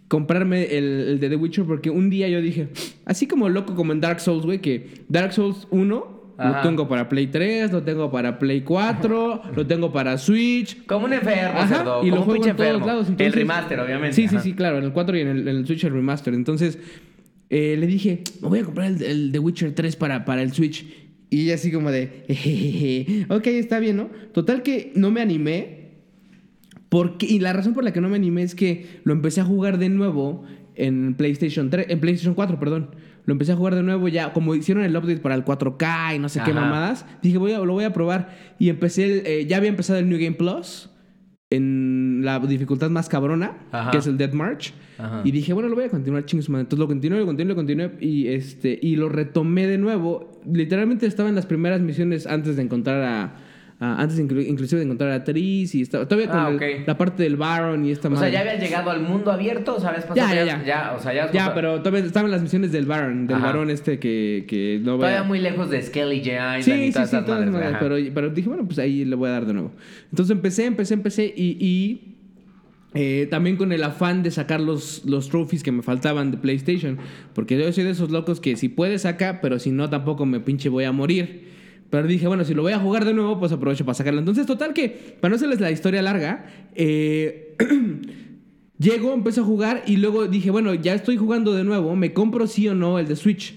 comprarme 0.08 0.78
el, 0.78 0.86
el 0.86 1.20
de 1.20 1.30
The 1.30 1.36
Witcher 1.36 1.66
porque 1.66 1.90
un 1.90 2.10
día 2.10 2.30
yo 2.30 2.42
dije, 2.42 2.70
así 3.06 3.28
como 3.28 3.50
loco 3.50 3.76
como 3.76 3.92
en 3.92 4.00
Dark 4.00 4.22
Souls, 4.22 4.46
güey, 4.46 4.62
que 4.62 4.88
Dark 5.10 5.34
Souls 5.34 5.68
1 5.72 6.17
Ajá. 6.38 6.58
lo 6.62 6.70
tengo 6.70 6.88
para 6.88 7.10
Play 7.10 7.28
3, 7.28 7.72
lo 7.72 7.82
tengo 7.84 8.12
para 8.12 8.38
Play 8.40 8.62
4, 8.62 9.42
lo 9.56 9.66
tengo 9.68 9.92
para 9.92 10.18
Switch, 10.18 10.86
Como 10.86 11.06
un 11.06 11.14
enfermo, 11.14 11.60
Ajá, 11.60 11.78
cerdo. 11.78 12.06
y 12.06 12.10
lo 12.12 12.18
un 12.18 12.22
juego 12.24 12.46
en 12.46 12.56
todos 12.56 12.68
enfermo. 12.68 12.86
lados, 12.86 13.08
el 13.18 13.34
remaster, 13.34 13.80
obviamente. 13.80 14.16
Sí, 14.16 14.28
sí, 14.28 14.38
sí, 14.42 14.54
claro, 14.54 14.78
en 14.78 14.84
el 14.84 14.92
4 14.94 15.18
y 15.18 15.22
en 15.22 15.28
el, 15.28 15.48
en 15.48 15.56
el 15.58 15.66
Switch 15.66 15.84
el 15.84 15.94
remaster. 15.94 16.34
Entonces, 16.34 16.78
eh, 17.50 17.76
le 17.80 17.88
dije, 17.88 18.24
me 18.42 18.50
voy 18.50 18.60
a 18.60 18.64
comprar 18.66 18.88
el, 18.92 19.02
el 19.02 19.32
The 19.32 19.40
Witcher 19.40 19.74
3 19.74 19.96
para, 19.96 20.26
para 20.26 20.42
el 20.44 20.52
Switch. 20.54 20.86
Y 21.30 21.42
ella 21.42 21.56
así 21.56 21.72
como 21.72 21.92
de, 21.92 22.24
"Jejeje, 22.28 23.26
ok, 23.30 23.48
está 23.48 23.80
bien, 23.80 23.98
¿no? 23.98 24.10
Total 24.34 24.62
que 24.64 24.92
no 24.96 25.12
me 25.12 25.22
animé. 25.22 25.88
Porque, 26.90 27.26
y 27.26 27.40
la 27.40 27.52
razón 27.52 27.74
por 27.74 27.84
la 27.84 27.92
que 27.92 28.00
no 28.00 28.08
me 28.10 28.16
animé 28.16 28.44
es 28.44 28.56
que 28.56 28.86
lo 29.04 29.12
empecé 29.14 29.42
a 29.42 29.44
jugar 29.46 29.78
de 29.78 29.90
nuevo 29.90 30.46
en 30.76 31.16
PlayStation 31.16 31.70
3, 31.70 31.88
en 31.90 32.00
PlayStation 32.00 32.34
4, 32.34 32.60
perdón. 32.60 32.92
Lo 33.28 33.34
empecé 33.34 33.52
a 33.52 33.58
jugar 33.58 33.76
de 33.76 33.84
nuevo 33.84 34.08
ya, 34.08 34.32
como 34.32 34.56
hicieron 34.56 34.86
el 34.86 34.96
update 34.96 35.18
para 35.20 35.36
el 35.36 35.44
4K 35.44 36.16
y 36.16 36.20
no 36.20 36.30
sé 36.30 36.42
qué 36.46 36.54
mamadas. 36.54 37.06
Dije, 37.22 37.38
voy 37.38 37.52
a, 37.52 37.60
lo 37.60 37.74
voy 37.74 37.84
a 37.84 37.92
probar. 37.92 38.30
Y 38.58 38.70
empecé, 38.70 39.04
el, 39.04 39.28
eh, 39.28 39.46
ya 39.46 39.58
había 39.58 39.68
empezado 39.68 40.00
el 40.00 40.08
New 40.08 40.18
Game 40.18 40.38
Plus 40.38 40.90
en 41.50 42.22
la 42.24 42.40
dificultad 42.40 42.90
más 42.90 43.10
cabrona, 43.10 43.58
Ajá. 43.74 43.92
que 43.92 43.98
es 43.98 44.08
el 44.08 44.18
Dead 44.18 44.32
March. 44.32 44.74
Ajá. 44.98 45.24
Y 45.26 45.32
dije, 45.32 45.52
bueno, 45.52 45.68
lo 45.68 45.76
voy 45.76 45.84
a 45.84 45.90
continuar, 45.90 46.24
chingos, 46.24 46.48
madre. 46.50 46.62
Entonces 46.62 46.80
lo 46.80 46.88
continué, 46.88 47.20
lo 47.20 47.26
continué, 47.26 47.50
lo 47.50 47.56
continué. 47.56 47.92
Y, 48.00 48.28
este, 48.30 48.80
y 48.82 48.96
lo 48.96 49.10
retomé 49.10 49.68
de 49.68 49.78
nuevo. 49.78 50.42
Literalmente 50.50 51.06
estaba 51.06 51.28
en 51.28 51.36
las 51.36 51.46
primeras 51.46 51.82
misiones 51.82 52.28
antes 52.28 52.56
de 52.56 52.62
encontrar 52.62 53.04
a. 53.04 53.36
a- 53.80 54.02
antes 54.02 54.20
inclu- 54.20 54.46
inclusive 54.48 54.80
de 54.80 54.86
encontrar 54.86 55.12
a 55.12 55.24
Tris 55.24 55.76
y 55.76 55.82
estaba 55.84 56.08
todavía 56.08 56.30
con 56.32 56.40
Ah, 56.40 56.50
el- 56.66 56.84
la 56.88 56.98
parte 56.98 57.22
del 57.24 57.36
Baron 57.38 57.86
y 57.86 57.92
esta 57.92 58.10
O 58.10 58.16
sea, 58.16 58.28
ya 58.30 58.40
habías 58.42 58.60
llegado 58.60 58.90
al 58.90 59.02
mundo 59.02 59.32
abierto, 59.32 59.76
o 59.76 59.80
sea, 59.80 59.90
habías 59.90 60.06
pasado. 60.06 60.34
Ya, 60.34 60.44
ya, 60.46 60.64
ya. 60.66 60.94
o 60.98 61.00
sea, 61.02 61.14
ya. 61.14 61.32
Ya, 61.32 61.54
pero 61.54 61.80
todavía 61.82 62.04
estaban 62.06 62.32
las 62.32 62.42
misiones 62.42 62.72
del 62.72 62.86
Baron, 62.88 63.28
del 63.28 63.40
varón 63.40 63.70
este 63.70 64.00
que, 64.00 64.46
que 64.48 64.80
no 64.84 64.96
Todavía 64.98 65.24
muy 65.24 65.40
lejos 65.40 65.70
de 65.70 65.82
Skelly 65.82 66.18
Island 66.18 66.64
Sí, 66.64 66.72
y 66.72 66.88
sí, 66.88 66.94
todas 66.94 67.10
sí, 67.12 67.16
todas 67.18 67.28
madres, 67.46 67.52
madres, 67.54 67.70
ajá. 67.70 67.80
pero, 67.80 67.96
pero 68.16 68.30
dije, 68.32 68.48
bueno, 68.50 68.66
pues 68.66 68.80
ahí 68.80 69.06
le 69.06 69.16
voy 69.16 69.30
a 69.30 69.34
dar 69.34 69.46
de 69.46 69.54
nuevo. 69.54 69.72
Entonces 70.10 70.36
empecé, 70.36 70.66
empecé, 70.66 70.94
empecé 70.96 71.34
y, 71.36 71.58
y, 71.64 72.14
eh, 72.94 73.28
también 73.30 73.58
con 73.58 73.72
el 73.74 73.84
afán 73.84 74.24
de 74.24 74.32
sacar 74.32 74.60
los, 74.60 75.04
los 75.06 75.30
trophies 75.30 75.62
que 75.62 75.72
me 75.72 75.84
faltaban 75.84 76.32
de 76.32 76.38
PlayStation. 76.38 76.98
Porque 77.36 77.60
yo 77.60 77.72
soy 77.72 77.84
de 77.84 77.92
esos 77.92 78.10
locos 78.10 78.40
que 78.40 78.56
si 78.56 78.70
puedes 78.70 79.04
saca, 79.04 79.40
pero 79.40 79.60
si 79.60 79.70
no 79.70 79.88
tampoco 79.90 80.26
me 80.26 80.40
pinche 80.40 80.70
voy 80.70 80.86
a 80.86 80.92
morir. 80.92 81.57
Pero 81.90 82.08
dije, 82.08 82.28
bueno, 82.28 82.44
si 82.44 82.54
lo 82.54 82.62
voy 82.64 82.74
a 82.74 82.80
jugar 82.80 83.06
de 83.06 83.14
nuevo, 83.14 83.40
pues 83.40 83.52
aprovecho 83.52 83.86
para 83.86 83.96
sacarlo. 83.96 84.20
Entonces, 84.20 84.46
total 84.46 84.74
que, 84.74 85.16
para 85.22 85.30
no 85.30 85.36
hacerles 85.38 85.60
la 85.62 85.72
historia 85.72 86.02
larga, 86.02 86.46
eh, 86.76 87.56
Llego, 88.80 89.12
empecé 89.14 89.40
a 89.40 89.44
jugar 89.44 89.84
y 89.88 89.98
luego 89.98 90.28
dije, 90.28 90.52
bueno, 90.52 90.72
ya 90.76 90.94
estoy 90.94 91.18
jugando 91.18 91.52
de 91.54 91.64
nuevo, 91.64 91.96
¿me 91.96 92.14
compro 92.14 92.46
sí 92.46 92.68
o 92.68 92.76
no 92.76 93.00
el 93.00 93.08
de 93.08 93.16
Switch? 93.16 93.56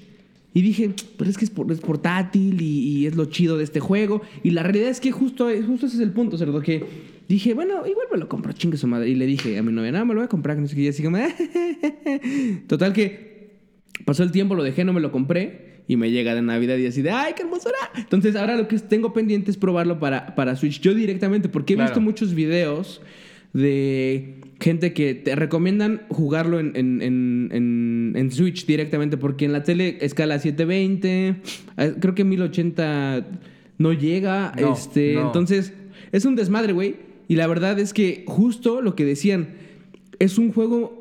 Y 0.54 0.62
dije, 0.62 0.92
pero 1.18 1.28
es 1.28 1.36
que 1.36 1.44
es, 1.44 1.50
por- 1.50 1.70
es 1.70 1.80
portátil 1.80 2.60
y, 2.62 2.78
y 3.00 3.06
es 3.06 3.14
lo 3.16 3.26
chido 3.26 3.58
de 3.58 3.64
este 3.64 3.80
juego. 3.80 4.22
Y 4.42 4.50
la 4.50 4.62
realidad 4.62 4.88
es 4.88 4.98
que 4.98 5.12
justo, 5.12 5.48
justo 5.66 5.86
ese 5.86 5.96
es 5.96 6.02
el 6.02 6.12
punto, 6.12 6.38
cerdo, 6.38 6.62
que 6.62 6.84
dije, 7.28 7.52
bueno, 7.52 7.86
igual 7.86 8.06
me 8.10 8.16
lo 8.18 8.28
compro, 8.30 8.52
chingue 8.54 8.78
su 8.78 8.86
madre. 8.86 9.10
Y 9.10 9.14
le 9.14 9.26
dije 9.26 9.58
a 9.58 9.62
mi 9.62 9.72
novia, 9.72 9.92
no, 9.92 10.06
me 10.06 10.14
lo 10.14 10.20
voy 10.20 10.24
a 10.24 10.28
comprar, 10.28 10.56
que 10.56 10.62
no 10.62 10.68
sé 10.68 10.74
qué. 10.74 10.82
Y 10.82 10.88
así 10.88 11.02
como, 11.02 11.18
total 12.66 12.92
que 12.94 13.60
pasó 14.06 14.22
el 14.22 14.32
tiempo, 14.32 14.54
lo 14.54 14.62
dejé, 14.62 14.84
no 14.84 14.92
me 14.94 15.00
lo 15.00 15.12
compré. 15.12 15.69
Y 15.90 15.96
me 15.96 16.12
llega 16.12 16.36
de 16.36 16.40
Navidad 16.40 16.76
y 16.76 16.86
así 16.86 17.02
de, 17.02 17.10
¡ay, 17.10 17.32
qué 17.34 17.42
hermosura! 17.42 17.74
Entonces 17.96 18.36
ahora 18.36 18.56
lo 18.56 18.68
que 18.68 18.78
tengo 18.78 19.12
pendiente 19.12 19.50
es 19.50 19.56
probarlo 19.56 19.98
para, 19.98 20.36
para 20.36 20.54
Switch. 20.54 20.80
Yo 20.80 20.94
directamente, 20.94 21.48
porque 21.48 21.72
he 21.72 21.76
Claro. 21.76 21.90
visto 21.90 22.00
muchos 22.00 22.32
videos 22.32 23.02
de 23.52 24.36
gente 24.60 24.92
que 24.92 25.16
te 25.16 25.34
recomiendan 25.34 26.02
jugarlo 26.08 26.60
en, 26.60 26.76
en, 26.76 28.12
en, 28.14 28.30
Switch 28.30 28.66
directamente, 28.66 29.16
porque 29.16 29.46
en 29.46 29.52
la 29.52 29.64
tele 29.64 29.98
escala 30.00 30.38
720, 30.38 31.34
eh, 31.78 31.94
creo 31.98 32.14
que 32.14 32.22
1080 32.22 33.26
no 33.78 33.92
llega. 33.92 34.52
No, 34.60 34.74
este, 34.74 35.14
no. 35.14 35.26
Entonces, 35.26 35.72
es 36.12 36.24
un 36.24 36.36
desmadre, 36.36 36.72
güey. 36.72 36.98
Y 37.26 37.34
la 37.34 37.48
verdad 37.48 37.80
es 37.80 37.92
que 37.92 38.22
justo 38.28 38.80
lo 38.80 38.94
que 38.94 39.04
decían, 39.04 39.48
es 40.20 40.38
un 40.38 40.52
juego 40.52 40.99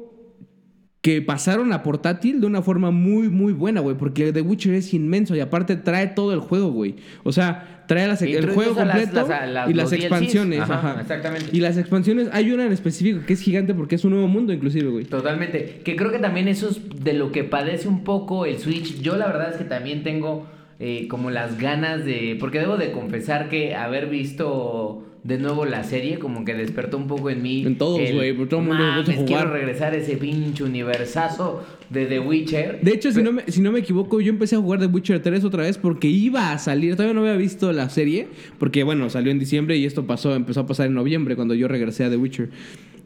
que 1.01 1.21
pasaron 1.21 1.71
a 1.71 1.81
portátil 1.81 2.41
de 2.41 2.47
una 2.47 2.61
forma 2.61 2.91
muy, 2.91 3.29
muy 3.29 3.53
buena, 3.53 3.79
güey. 3.79 3.95
Porque 3.95 4.33
The 4.33 4.41
Witcher 4.41 4.73
es 4.73 4.93
inmenso 4.93 5.35
y 5.35 5.39
aparte 5.39 5.77
trae 5.77 6.07
todo 6.07 6.33
el 6.33 6.39
juego, 6.39 6.71
güey. 6.71 6.95
O 7.23 7.31
sea, 7.31 7.83
trae 7.87 8.05
las- 8.07 8.21
el 8.21 8.49
juego 8.51 8.73
las- 8.75 8.97
completo 8.97 9.27
las- 9.27 9.49
las- 9.49 9.69
y 9.69 9.73
las 9.73 9.93
expansiones. 9.93 10.59
Ajá, 10.59 10.73
ajá. 10.91 11.01
exactamente. 11.01 11.45
Y 11.53 11.61
las 11.61 11.77
expansiones, 11.77 12.27
hay 12.33 12.51
una 12.51 12.65
en 12.65 12.73
específico 12.73 13.21
que 13.25 13.31
es 13.33 13.41
gigante 13.41 13.73
porque 13.73 13.95
es 13.95 14.03
un 14.03 14.11
nuevo 14.11 14.27
mundo, 14.27 14.51
inclusive, 14.51 14.89
güey. 14.89 15.05
Totalmente. 15.05 15.79
Que 15.85 15.95
creo 15.95 16.11
que 16.11 16.19
también 16.19 16.49
eso 16.49 16.69
es 16.69 16.81
de 17.03 17.13
lo 17.13 17.31
que 17.31 17.45
padece 17.45 17.87
un 17.87 18.03
poco 18.03 18.45
el 18.45 18.57
Switch. 18.59 18.99
Yo 19.01 19.15
la 19.15 19.27
verdad 19.27 19.51
es 19.51 19.55
que 19.57 19.63
también 19.63 20.03
tengo 20.03 20.47
eh, 20.81 21.07
como 21.09 21.29
las 21.29 21.57
ganas 21.59 22.05
de... 22.05 22.37
Porque 22.39 22.59
debo 22.59 22.77
de 22.77 22.91
confesar 22.93 23.49
que 23.49 23.75
haber 23.75 24.07
visto 24.07 25.03
de 25.23 25.37
nuevo 25.37 25.65
la 25.65 25.83
serie 25.83 26.17
como 26.17 26.45
que 26.45 26.53
despertó 26.53 26.97
un 26.97 27.07
poco 27.07 27.29
en 27.29 27.41
mí. 27.41 27.65
En 27.65 27.77
todos, 27.77 27.99
güey, 28.11 28.33
porque 28.33 28.49
todo 28.49 28.61
el 28.61 28.67
mundo 28.67 28.83
"Mames, 28.83 29.05
quiero 29.05 29.21
jugar". 29.25 29.49
regresar 29.51 29.93
a 29.93 29.97
ese 29.97 30.15
pinche 30.17 30.63
universazo 30.63 31.63
de 31.89 32.05
The 32.05 32.19
Witcher. 32.19 32.79
De 32.81 32.91
hecho, 32.91 33.11
si 33.11 33.21
no, 33.21 33.31
me, 33.33 33.43
si 33.47 33.61
no 33.61 33.71
me 33.71 33.79
equivoco, 33.79 34.21
yo 34.21 34.29
empecé 34.29 34.55
a 34.55 34.59
jugar 34.59 34.79
The 34.79 34.85
Witcher 34.85 35.21
3 35.21 35.43
otra 35.43 35.63
vez 35.63 35.77
porque 35.77 36.07
iba 36.07 36.51
a 36.51 36.57
salir. 36.59 36.95
Todavía 36.95 37.13
no 37.13 37.21
había 37.21 37.35
visto 37.35 37.71
la 37.73 37.89
serie. 37.89 38.27
Porque, 38.57 38.83
bueno, 38.83 39.09
salió 39.09 39.31
en 39.31 39.39
diciembre 39.39 39.75
y 39.77 39.85
esto 39.85 40.05
pasó, 40.07 40.35
empezó 40.35 40.61
a 40.61 40.67
pasar 40.67 40.87
en 40.87 40.93
noviembre 40.93 41.35
cuando 41.35 41.53
yo 41.53 41.67
regresé 41.67 42.05
a 42.05 42.09
The 42.09 42.17
Witcher. 42.17 42.49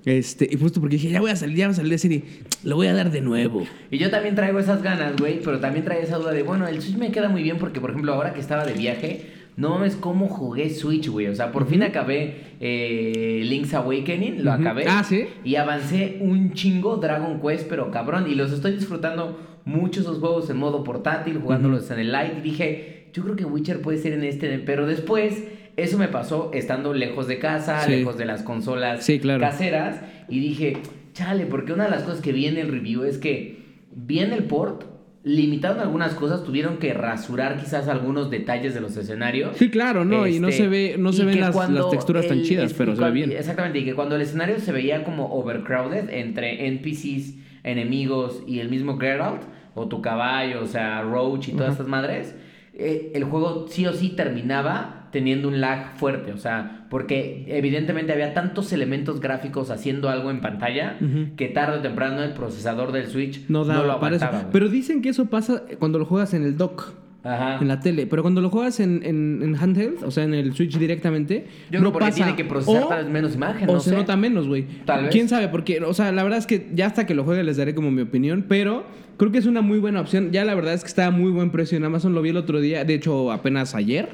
Este, 0.05 0.49
y 0.51 0.57
justo 0.57 0.81
porque 0.81 0.97
dije, 0.97 1.09
ya 1.09 1.21
voy 1.21 1.31
a 1.31 1.35
salir, 1.37 1.55
ya 1.55 1.67
va 1.67 1.71
a 1.71 1.75
salir 1.75 1.91
la 1.93 1.97
serie. 1.97 2.23
Lo 2.63 2.75
voy 2.75 2.87
a 2.87 2.93
dar 2.93 3.09
de 3.09 3.21
nuevo. 3.21 3.65
Y 3.89 3.97
yo 3.97 4.09
también 4.09 4.35
traigo 4.35 4.59
esas 4.59 4.83
ganas, 4.83 5.15
güey, 5.17 5.39
pero 5.41 5.59
también 5.59 5.85
traigo 5.85 6.03
esa 6.03 6.17
duda 6.17 6.33
de, 6.33 6.43
bueno, 6.43 6.67
el 6.67 6.81
Switch 6.81 6.97
me 6.97 7.11
queda 7.11 7.29
muy 7.29 7.41
bien 7.41 7.57
porque, 7.57 7.79
por 7.79 7.91
ejemplo, 7.91 8.13
ahora 8.13 8.33
que 8.33 8.41
estaba 8.41 8.65
de 8.65 8.73
viaje, 8.73 9.21
no 9.57 9.69
mames 9.71 9.95
cómo 9.95 10.27
jugué 10.27 10.69
Switch, 10.69 11.07
güey. 11.09 11.27
O 11.27 11.35
sea, 11.35 11.51
por 11.51 11.67
fin 11.67 11.83
acabé 11.83 12.55
eh, 12.59 13.41
Link's 13.45 13.73
Awakening, 13.73 14.43
lo 14.43 14.51
acabé. 14.51 14.85
Ah, 14.87 15.03
¿sí? 15.03 15.25
Y 15.43 15.55
avancé 15.55 16.17
un 16.21 16.53
chingo 16.53 16.97
Dragon 16.97 17.39
Quest, 17.41 17.67
pero 17.69 17.91
cabrón. 17.91 18.25
Y 18.29 18.35
los 18.35 18.51
estoy 18.51 18.71
disfrutando 18.73 19.39
mucho 19.65 20.01
esos 20.01 20.19
juegos 20.19 20.49
en 20.49 20.57
modo 20.57 20.83
portátil, 20.83 21.37
jugándolos 21.39 21.89
en 21.91 21.99
el 21.99 22.11
light. 22.11 22.33
Y 22.39 22.41
dije, 22.41 23.09
yo 23.13 23.23
creo 23.23 23.35
que 23.35 23.45
Witcher 23.45 23.81
puede 23.81 23.97
ser 23.99 24.13
en 24.13 24.23
este, 24.23 24.57
pero 24.59 24.87
después 24.87 25.43
eso 25.77 25.97
me 25.97 26.07
pasó 26.07 26.51
estando 26.53 26.93
lejos 26.93 27.27
de 27.27 27.39
casa, 27.39 27.81
Sí. 27.81 27.91
lejos 27.91 28.17
de 28.17 28.25
las 28.25 28.43
consolas 28.43 29.03
Sí, 29.05 29.19
claro. 29.19 29.39
caseras 29.39 30.01
y 30.29 30.39
dije, 30.39 30.77
chale, 31.13 31.45
porque 31.45 31.73
una 31.73 31.85
de 31.85 31.91
las 31.91 32.03
cosas 32.03 32.21
que 32.21 32.31
vi 32.31 32.45
en 32.47 32.57
el 32.57 32.69
review 32.69 33.03
es 33.03 33.17
que 33.17 33.57
vi 33.95 34.19
en 34.19 34.33
el 34.33 34.43
port, 34.45 34.83
limitaron 35.23 35.79
algunas 35.79 36.13
cosas, 36.15 36.43
tuvieron 36.43 36.77
que 36.77 36.93
rasurar 36.93 37.57
quizás 37.57 37.87
algunos 37.87 38.29
detalles 38.29 38.73
de 38.73 38.81
los 38.81 38.97
escenarios. 38.97 39.55
Sí, 39.57 39.69
claro, 39.69 40.03
no, 40.03 40.27
y 40.27 40.39
no 40.39 40.49
Este, 40.49 40.63
se 40.63 40.69
ve, 40.69 40.95
no 40.99 41.13
se 41.13 41.23
ven 41.23 41.39
las, 41.39 41.55
las 41.69 41.89
texturas 41.89 42.27
tan 42.27 42.41
chidas, 42.43 42.73
pero 42.73 42.95
se 42.95 43.03
ve 43.03 43.11
bien. 43.11 43.31
Exactamente, 43.31 43.79
y 43.79 43.85
que 43.85 43.95
cuando 43.95 44.15
el 44.15 44.21
escenario 44.21 44.59
se 44.59 44.71
veía 44.71 45.03
como 45.05 45.33
overcrowded 45.33 46.09
entre 46.09 46.67
NPCs, 46.67 47.35
enemigos 47.63 48.43
y 48.45 48.59
el 48.59 48.69
mismo 48.69 48.97
Geralt, 48.97 49.43
o 49.75 49.87
tu 49.87 50.01
caballo, 50.01 50.61
o 50.61 50.67
sea, 50.67 51.01
Roach 51.01 51.47
y 51.47 51.53
todas 51.53 51.71
estas 51.71 51.87
madres, 51.87 52.35
eh, 52.73 53.11
el 53.15 53.23
juego 53.25 53.67
sí 53.69 53.85
o 53.85 53.93
sí 53.93 54.09
terminaba 54.09 55.09
teniendo 55.11 55.47
un 55.47 55.61
lag 55.61 55.95
fuerte, 55.97 56.33
o 56.33 56.37
sea, 56.37 56.87
porque 56.89 57.45
evidentemente 57.47 58.11
había 58.13 58.33
tantos 58.33 58.73
elementos 58.73 59.19
gráficos 59.19 59.69
haciendo 59.69 60.09
algo 60.09 60.31
en 60.31 60.41
pantalla 60.41 60.97
que 61.37 61.49
tarde 61.49 61.77
o 61.77 61.81
temprano 61.81 62.23
el 62.23 62.33
procesador 62.33 62.91
del 62.91 63.05
Switch 63.07 63.47
No 63.47 63.63
daba 63.63 63.85
lo 63.85 63.99
para 63.99 64.15
eso. 64.15 64.25
aguantaba. 64.25 64.51
Pero 64.51 64.69
dicen 64.69 65.03
que 65.03 65.09
eso 65.09 65.27
pasa 65.27 65.61
cuando 65.77 65.99
lo 65.99 66.05
juegas 66.05 66.33
en 66.33 66.43
el 66.43 66.57
dock. 66.57 66.93
Ajá. 67.23 67.57
En 67.61 67.67
la 67.69 67.79
tele, 67.79 68.05
pero 68.05 68.21
cuando 68.21 68.41
lo 68.41 68.49
juegas 68.49 68.79
en, 68.81 69.01
en, 69.03 69.39
en 69.41 69.55
handheld, 69.55 70.03
o 70.03 70.11
sea, 70.11 70.25
en 70.25 70.33
el 70.33 70.53
Switch 70.53 70.77
directamente, 70.77 71.45
Yo 71.71 71.79
no 71.79 71.85
creo 71.85 71.91
porque 71.93 72.05
pasa. 72.07 72.15
tiene 72.17 72.35
que 72.35 72.43
procesar 72.43 72.83
O- 72.83 72.87
tal 72.87 73.03
vez 73.05 73.13
menos 73.13 73.35
imagen, 73.35 73.69
O 73.69 73.73
no 73.73 73.79
se 73.79 73.91
sé. 73.91 73.95
nota 73.95 74.17
menos, 74.17 74.47
güey. 74.47 74.65
Tal 74.85 75.03
vez. 75.03 75.11
¿Quién 75.11 75.29
sabe? 75.29 75.47
Porque, 75.47 75.79
o 75.81 75.93
sea, 75.93 76.11
la 76.11 76.23
verdad 76.23 76.39
es 76.39 76.45
que 76.47 76.69
ya 76.73 76.85
hasta 76.87 77.05
que 77.05 77.13
lo 77.15 77.23
juegue 77.23 77.43
les 77.43 77.55
daré 77.57 77.73
como 77.73 77.91
mi 77.91 78.01
opinión, 78.01 78.43
pero 78.49 78.83
creo 79.17 79.31
que 79.31 79.37
es 79.37 79.45
una 79.45 79.61
muy 79.61 79.79
buena 79.79 80.01
opción. 80.01 80.31
Ya 80.31 80.43
la 80.43 80.53
verdad 80.53 80.73
es 80.73 80.81
que 80.81 80.87
está 80.87 81.05
a 81.07 81.11
muy 81.11 81.31
buen 81.31 81.49
precio 81.51 81.77
en 81.77 81.85
Amazon. 81.85 82.13
Lo 82.13 82.21
vi 82.21 82.29
el 82.31 82.37
otro 82.37 82.59
día, 82.59 82.83
de 82.83 82.93
hecho, 82.95 83.31
apenas 83.31 83.73
ayer. 83.73 84.09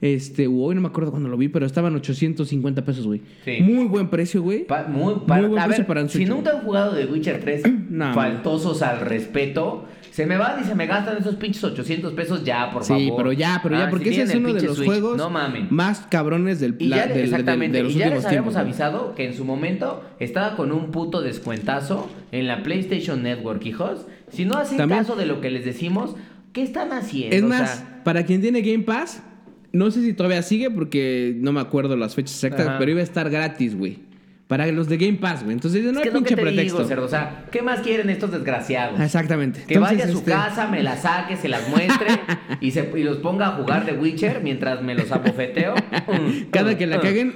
Este, 0.00 0.46
hoy 0.46 0.74
no 0.76 0.80
me 0.80 0.88
acuerdo 0.88 1.10
cuando 1.10 1.28
lo 1.28 1.36
vi, 1.36 1.48
pero 1.48 1.66
estaban 1.66 1.94
850 1.96 2.84
pesos, 2.84 3.04
güey. 3.06 3.20
Sí. 3.44 3.58
Muy 3.62 3.86
buen 3.86 4.08
precio, 4.08 4.42
güey. 4.42 4.64
Pa- 4.64 4.84
muy, 4.84 5.14
Muy 5.14 5.46
buen 5.48 5.58
a 5.58 5.64
precio 5.64 5.82
ver, 5.82 5.86
para 5.88 6.02
un 6.02 6.08
si 6.08 6.24
nunca 6.24 6.50
han 6.52 6.60
jugado 6.60 6.92
de 6.94 7.06
Witcher 7.06 7.40
3, 7.40 7.62
No, 7.90 8.14
faltosos 8.14 8.80
al 8.82 9.00
respeto, 9.00 9.86
se 10.12 10.24
me 10.26 10.36
van 10.36 10.60
y 10.62 10.64
se 10.64 10.76
me 10.76 10.86
gastan 10.86 11.16
esos 11.18 11.34
pinches 11.34 11.64
800 11.64 12.12
pesos 12.12 12.44
ya, 12.44 12.70
por 12.70 12.84
favor. 12.84 13.02
Sí, 13.02 13.12
pero 13.16 13.32
ya, 13.32 13.58
pero 13.62 13.76
ya, 13.76 13.86
Ah, 13.86 13.90
porque 13.90 14.12
si 14.12 14.20
ese 14.20 14.32
es 14.34 14.38
uno 14.38 14.52
de 14.52 14.62
los 14.62 14.76
Switch, 14.76 14.86
juegos 14.88 15.16
No 15.16 15.30
más 15.30 16.00
cabrones 16.08 16.60
del, 16.60 16.76
Y 16.78 16.88
ya, 16.90 17.06
del- 17.08 17.24
exactamente, 17.24 17.78
de 17.78 17.82
los 17.84 17.92
y 17.92 17.98
ya 17.98 18.10
les 18.10 18.24
habíamos 18.24 18.54
tiempos. 18.54 18.56
avisado 18.56 19.14
que 19.16 19.26
en 19.26 19.34
su 19.34 19.44
momento 19.44 20.04
estaba 20.20 20.54
con 20.54 20.70
un 20.70 20.92
puto 20.92 21.22
descuentazo 21.22 22.08
en 22.30 22.46
la 22.46 22.62
PlayStation 22.62 23.22
Network, 23.24 23.64
hijos. 23.66 24.06
Si 24.30 24.44
no 24.44 24.58
hacen 24.58 24.76
También- 24.78 25.00
caso 25.00 25.16
de 25.16 25.26
lo 25.26 25.40
que 25.40 25.50
les 25.50 25.64
decimos, 25.64 26.14
¿qué 26.52 26.62
están 26.62 26.92
haciendo? 26.92 27.34
Es 27.34 27.42
O 27.42 27.48
más, 27.48 27.70
sea, 27.78 28.02
para 28.04 28.24
quien 28.24 28.40
tiene 28.40 28.60
Game 28.62 28.84
Pass, 28.84 29.22
no 29.72 29.90
sé 29.90 30.02
si 30.02 30.12
todavía 30.12 30.42
sigue 30.42 30.70
porque 30.70 31.34
no 31.36 31.52
me 31.52 31.60
acuerdo 31.60 31.96
las 31.96 32.14
fechas 32.14 32.34
exactas, 32.34 32.66
Ajá. 32.66 32.78
pero 32.78 32.90
iba 32.90 33.00
a 33.00 33.04
estar 33.04 33.28
gratis, 33.30 33.76
güey. 33.76 33.98
Para 34.48 34.66
los 34.72 34.88
de 34.88 34.96
Game 34.96 35.18
Pass, 35.18 35.44
güey. 35.44 35.52
Entonces 35.52 35.84
no 35.84 35.90
es 35.90 35.96
hay 35.98 36.02
que 36.04 36.08
es 36.08 36.14
lo 36.14 36.20
pinche 36.20 36.34
que 36.34 36.36
te 36.36 36.42
pretexto. 36.42 36.76
digo, 36.78 36.88
cerdo. 36.88 37.04
O 37.04 37.08
sea, 37.08 37.44
¿qué 37.52 37.60
más 37.60 37.80
quieren 37.80 38.08
estos 38.08 38.30
desgraciados? 38.32 38.98
Exactamente. 38.98 39.62
Que 39.66 39.74
Entonces, 39.74 39.98
vaya 39.98 40.08
a 40.08 40.12
su 40.12 40.18
este, 40.20 40.30
casa, 40.30 40.66
me 40.68 40.82
las 40.82 41.02
saque, 41.02 41.36
se 41.36 41.48
las 41.48 41.68
muestre 41.68 42.06
y, 42.62 42.70
se, 42.70 42.90
y 42.96 43.02
los 43.04 43.18
ponga 43.18 43.48
a 43.48 43.50
jugar 43.52 43.84
de 43.84 43.92
Witcher 43.92 44.40
mientras 44.42 44.80
me 44.82 44.94
los 44.94 45.12
abofeteo. 45.12 45.74
Cada 46.50 46.78
que 46.78 46.86
la 46.86 46.98
caguen. 46.98 47.34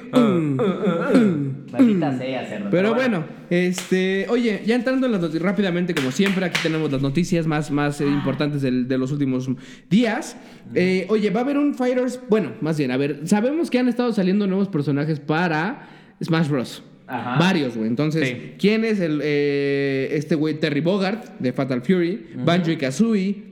Maldita 1.71 2.17
sea, 2.19 2.47
cerdo. 2.47 2.71
Pero 2.71 2.95
bueno, 2.95 3.25
este, 3.51 4.27
oye, 4.31 4.63
ya 4.65 4.75
entrando 4.75 5.07
en 5.07 5.13
las 5.13 5.21
noticias 5.21 5.43
rápidamente, 5.43 5.95
como 5.95 6.11
siempre, 6.13 6.45
aquí 6.47 6.61
tenemos 6.63 6.91
las 6.91 7.03
noticias 7.03 7.47
más, 7.47 7.71
más 7.71 8.01
eh, 8.01 8.07
importantes 8.07 8.63
del- 8.63 8.89
de 8.89 8.99
los 8.99 9.13
últimos 9.13 9.49
días. 9.91 10.37
Eh, 10.75 11.07
oye, 11.09 11.31
va 11.31 11.41
a 11.41 11.45
haber 11.45 11.59
un 11.59 11.75
Fighters, 11.75 12.21
bueno, 12.29 12.53
más 12.61 12.79
bien, 12.79 12.91
a 12.91 12.97
ver, 12.97 13.21
sabemos 13.27 13.71
que 13.71 13.79
han 13.79 13.89
estado 13.89 14.13
saliendo 14.13 14.47
nuevos 14.47 14.69
personajes 14.69 15.21
para 15.21 15.89
Smash 16.23 16.49
Bros. 16.49 16.83
Ajá. 17.07 17.39
Varios, 17.39 17.77
güey. 17.77 17.89
Entonces, 17.89 18.29
Sí. 18.29 18.53
¿quién 18.59 18.85
es 18.85 19.01
el, 19.01 19.21
eh, 19.23 20.09
este 20.13 20.35
güey 20.35 20.59
Terry 20.61 20.81
Bogart 20.81 21.39
de 21.39 21.53
Fatal 21.53 21.83
Fury? 21.83 22.27
Banjo 22.45 22.71
y 22.71 22.77
Kazooie. 22.77 23.45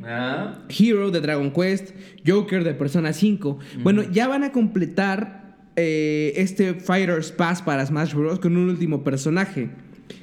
Hero 0.69 1.11
de 1.11 1.21
Dragon 1.21 1.51
Quest, 1.53 1.91
Joker 2.27 2.65
de 2.65 2.75
Persona 2.75 3.13
5. 3.13 3.59
Bueno, 3.83 4.03
ya 4.11 4.29
van 4.29 4.45
a 4.45 4.53
completar 4.53 5.57
eh, 5.77 6.33
este 6.37 6.75
Fighters 6.75 7.33
Pass 7.33 7.63
para 7.63 7.85
Smash 7.87 8.15
Bros. 8.15 8.39
con 8.41 8.57
un 8.57 8.69
último 8.71 9.03
personaje. 9.05 9.71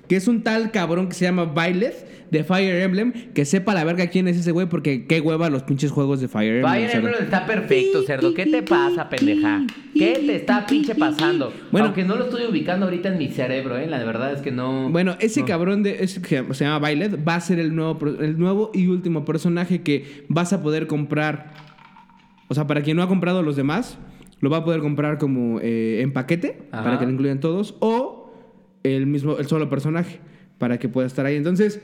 Que 0.07 0.15
es 0.15 0.27
un 0.27 0.43
tal 0.43 0.71
cabrón 0.71 1.09
que 1.09 1.15
se 1.15 1.25
llama 1.25 1.45
Violet 1.45 2.27
de 2.31 2.43
Fire 2.43 2.81
Emblem. 2.81 3.11
Que 3.33 3.45
sepa 3.45 3.73
la 3.73 3.83
verga 3.83 4.07
quién 4.07 4.27
es 4.27 4.37
ese 4.37 4.51
güey, 4.51 4.67
porque 4.67 5.05
qué 5.05 5.21
hueva 5.21 5.49
los 5.49 5.63
pinches 5.63 5.91
juegos 5.91 6.21
de 6.21 6.27
Fire 6.27 6.57
Emblem. 6.57 6.73
Fire 6.73 6.89
cerdo. 6.89 7.07
Emblem 7.07 7.23
está 7.23 7.45
perfecto, 7.45 8.03
cerdo. 8.03 8.33
¿Qué 8.33 8.45
te 8.45 8.63
pasa, 8.63 9.09
pendeja? 9.09 9.65
¿Qué 9.93 10.23
te 10.25 10.35
está 10.35 10.65
pinche 10.65 10.95
pasando? 10.95 11.53
Bueno. 11.71 11.87
Aunque 11.87 12.03
no 12.03 12.15
lo 12.15 12.25
estoy 12.25 12.45
ubicando 12.45 12.85
ahorita 12.85 13.09
en 13.09 13.17
mi 13.17 13.29
cerebro, 13.29 13.77
¿eh? 13.77 13.87
La 13.87 14.03
verdad 14.03 14.33
es 14.33 14.41
que 14.41 14.51
no. 14.51 14.89
Bueno, 14.89 15.15
ese 15.19 15.41
no. 15.41 15.45
cabrón 15.45 15.83
de 15.83 16.03
ese 16.03 16.21
que 16.21 16.43
se 16.53 16.65
llama 16.65 16.87
Violet 16.87 17.27
va 17.27 17.35
a 17.35 17.41
ser 17.41 17.59
el 17.59 17.75
nuevo, 17.75 17.99
el 18.19 18.37
nuevo 18.37 18.71
y 18.73 18.87
último 18.87 19.25
personaje 19.25 19.81
que 19.81 20.25
vas 20.27 20.53
a 20.53 20.61
poder 20.61 20.87
comprar. 20.87 21.53
O 22.47 22.53
sea, 22.53 22.65
para 22.65 22.81
quien 22.81 22.95
no 22.95 23.03
ha 23.03 23.07
comprado 23.07 23.43
los 23.43 23.55
demás, 23.55 23.97
lo 24.39 24.49
va 24.49 24.57
a 24.57 24.63
poder 24.63 24.81
comprar 24.81 25.17
como 25.17 25.59
eh, 25.61 26.01
en 26.01 26.13
paquete 26.13 26.67
Ajá. 26.71 26.83
para 26.83 26.99
que 26.99 27.05
lo 27.05 27.11
incluyan 27.11 27.39
todos 27.39 27.75
o 27.79 28.16
el 28.83 29.05
mismo, 29.07 29.37
el 29.37 29.47
solo 29.47 29.69
personaje 29.69 30.19
para 30.57 30.77
que 30.79 30.89
pueda 30.89 31.07
estar 31.07 31.25
ahí. 31.25 31.35
Entonces, 31.35 31.79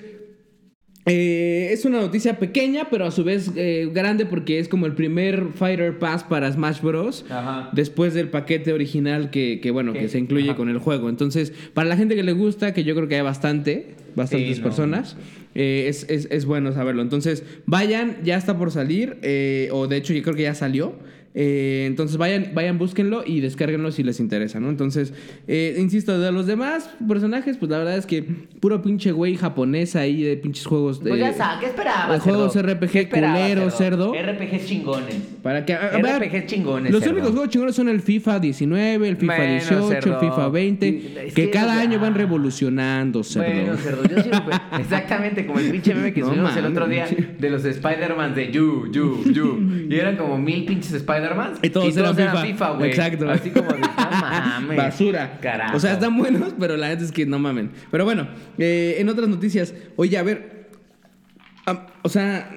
eh, 1.06 1.70
es 1.74 1.84
una 1.84 2.00
noticia 2.00 2.40
pequeña, 2.40 2.88
pero 2.90 3.04
a 3.06 3.12
su 3.12 3.26
vez 3.26 3.52
eh, 3.58 3.90
grande 3.94 4.26
porque 4.26 4.60
es 4.60 4.70
como 4.70 4.86
el 4.86 4.94
primer 4.94 5.48
Fighter 5.54 6.00
Pass 6.00 6.24
para 6.24 6.50
Smash 6.50 6.80
Bros. 6.82 7.26
Ajá. 7.30 7.70
Después 7.74 8.14
del 8.14 8.30
paquete 8.30 8.72
original 8.72 9.30
que, 9.30 9.60
que, 9.62 9.70
bueno, 9.72 9.92
¿Qué? 9.92 10.00
que 10.00 10.08
se 10.10 10.18
incluye 10.18 10.50
Ajá. 10.52 10.56
con 10.58 10.70
el 10.70 10.78
juego. 10.78 11.10
Entonces, 11.10 11.52
para 11.74 11.90
la 11.90 11.98
gente 11.98 12.16
que 12.16 12.24
le 12.24 12.32
gusta, 12.32 12.74
que 12.74 12.86
yo 12.86 12.96
creo 12.96 13.10
que 13.10 13.16
hay 13.16 13.22
bastante, 13.22 13.96
bastantes 14.16 14.56
Sí, 14.56 14.62
no. 14.62 14.64
personas, 14.64 15.18
eh, 15.56 15.88
es, 15.90 16.06
es- 16.10 16.30
es 16.32 16.46
bueno 16.46 16.72
saberlo. 16.72 17.02
Entonces, 17.02 17.44
vayan, 17.66 18.18
ya 18.24 18.38
está 18.38 18.58
por 18.58 18.72
salir, 18.72 19.18
eh, 19.24 19.68
o 19.74 19.88
de 19.88 19.98
hecho 19.98 20.14
yo 20.14 20.24
creo 20.24 20.36
que 20.36 20.44
ya 20.44 20.56
salió. 20.56 20.96
Eh, 21.36 21.86
entonces 21.88 22.18
vayan, 22.18 22.52
vayan, 22.54 22.78
búsquenlo 22.78 23.24
y 23.26 23.40
descárguenlo 23.40 23.92
si 23.92 24.04
les 24.04 24.20
interesa, 24.20 24.60
¿no? 24.60 24.70
Entonces, 24.70 25.14
eh, 25.48 25.76
insisto, 25.80 26.20
de 26.20 26.32
los 26.32 26.46
demás 26.46 26.90
personajes, 27.08 27.58
pues 27.58 27.72
la 27.72 27.80
verdad 27.80 27.98
es 27.98 28.06
que 28.06 28.22
puro 28.60 28.84
pinche 28.84 29.12
güey 29.12 29.36
japonés 29.36 29.96
ahí 29.96 30.22
de 30.22 30.38
pinches 30.38 30.66
juegos 30.68 31.04
de... 31.04 31.10
Pues 31.10 31.20
ya 31.22 31.34
sabes, 31.34 31.60
¿qué 31.62 31.66
esperabas? 31.68 32.14
de 32.14 32.20
juegos 32.20 32.54
cerdo? 32.54 32.74
RPG 32.76 32.92
¿Qué 32.92 33.00
esperabas, 33.00 33.40
culeros, 33.42 33.74
cerdo. 33.78 34.14
RPGs 34.14 34.66
chingones. 34.68 35.16
Para 35.42 35.66
que, 35.66 35.74
a- 35.74 35.88
a 35.98 36.46
chingones, 36.46 36.92
Los 36.92 37.02
cerdo. 37.02 37.16
únicos 37.16 37.32
juegos 37.32 37.50
chingones 37.50 37.76
son 37.76 37.90
el 37.90 38.02
FIFA 38.02 38.40
19, 38.40 39.08
el 39.10 39.18
FIFA 39.18 39.36
Bueno, 39.36 39.52
18, 39.54 39.88
cerdo. 39.90 40.14
el 40.14 40.20
FIFA 40.20 40.50
20, 40.50 41.28
Es 41.28 41.34
que 41.34 41.50
cada 41.50 41.80
año 41.82 42.00
van 42.00 42.14
revolucionando, 42.14 43.24
cerdo. 43.24 43.48
Bueno, 43.52 43.78
cerdo, 43.78 44.04
yo 44.04 44.22
siempre. 44.22 44.56
Exactamente 44.80 45.48
como 45.48 45.58
el 45.60 45.72
pinche 45.72 45.96
meme 45.96 46.14
que 46.14 46.22
No 46.22 46.28
subimos 46.30 46.56
el 46.56 46.66
otro 46.66 46.88
día 46.88 47.08
de 47.40 47.50
los 47.50 47.66
Spider-Man 47.66 48.36
de 48.36 48.52
You, 48.52 48.92
You, 48.92 49.24
You. 49.32 49.88
Y 49.90 49.96
eran 49.96 50.16
como 50.16 50.38
mil 50.38 50.66
pinches 50.66 50.94
Spider-Man. 50.94 51.23
Y 51.62 51.70
todos 51.70 51.96
eran 51.98 52.38
FIFA. 52.46 52.72
güey. 52.72 52.90
Exacto. 52.90 53.30
Así 53.30 53.50
como 53.50 53.72
de, 53.74 53.80
no 53.80 53.88
mames. 53.98 54.78
Basura. 54.78 55.40
Carajo. 55.42 55.78
O 55.78 55.80
sea, 55.80 55.94
están 55.94 56.18
buenos, 56.18 56.54
pero 56.60 56.78
la 56.78 56.90
neta 56.90 57.04
es 57.04 57.12
que 57.12 57.26
no 57.26 57.40
mamen. 57.40 57.72
Pero 57.92 58.06
bueno, 58.06 58.28
eh, 58.58 58.96
en 59.00 59.10
otras 59.10 59.28
noticias, 59.30 59.74
oye, 59.96 60.18
a 60.18 60.24
ver. 60.24 60.68
o 62.02 62.10
sea, 62.10 62.50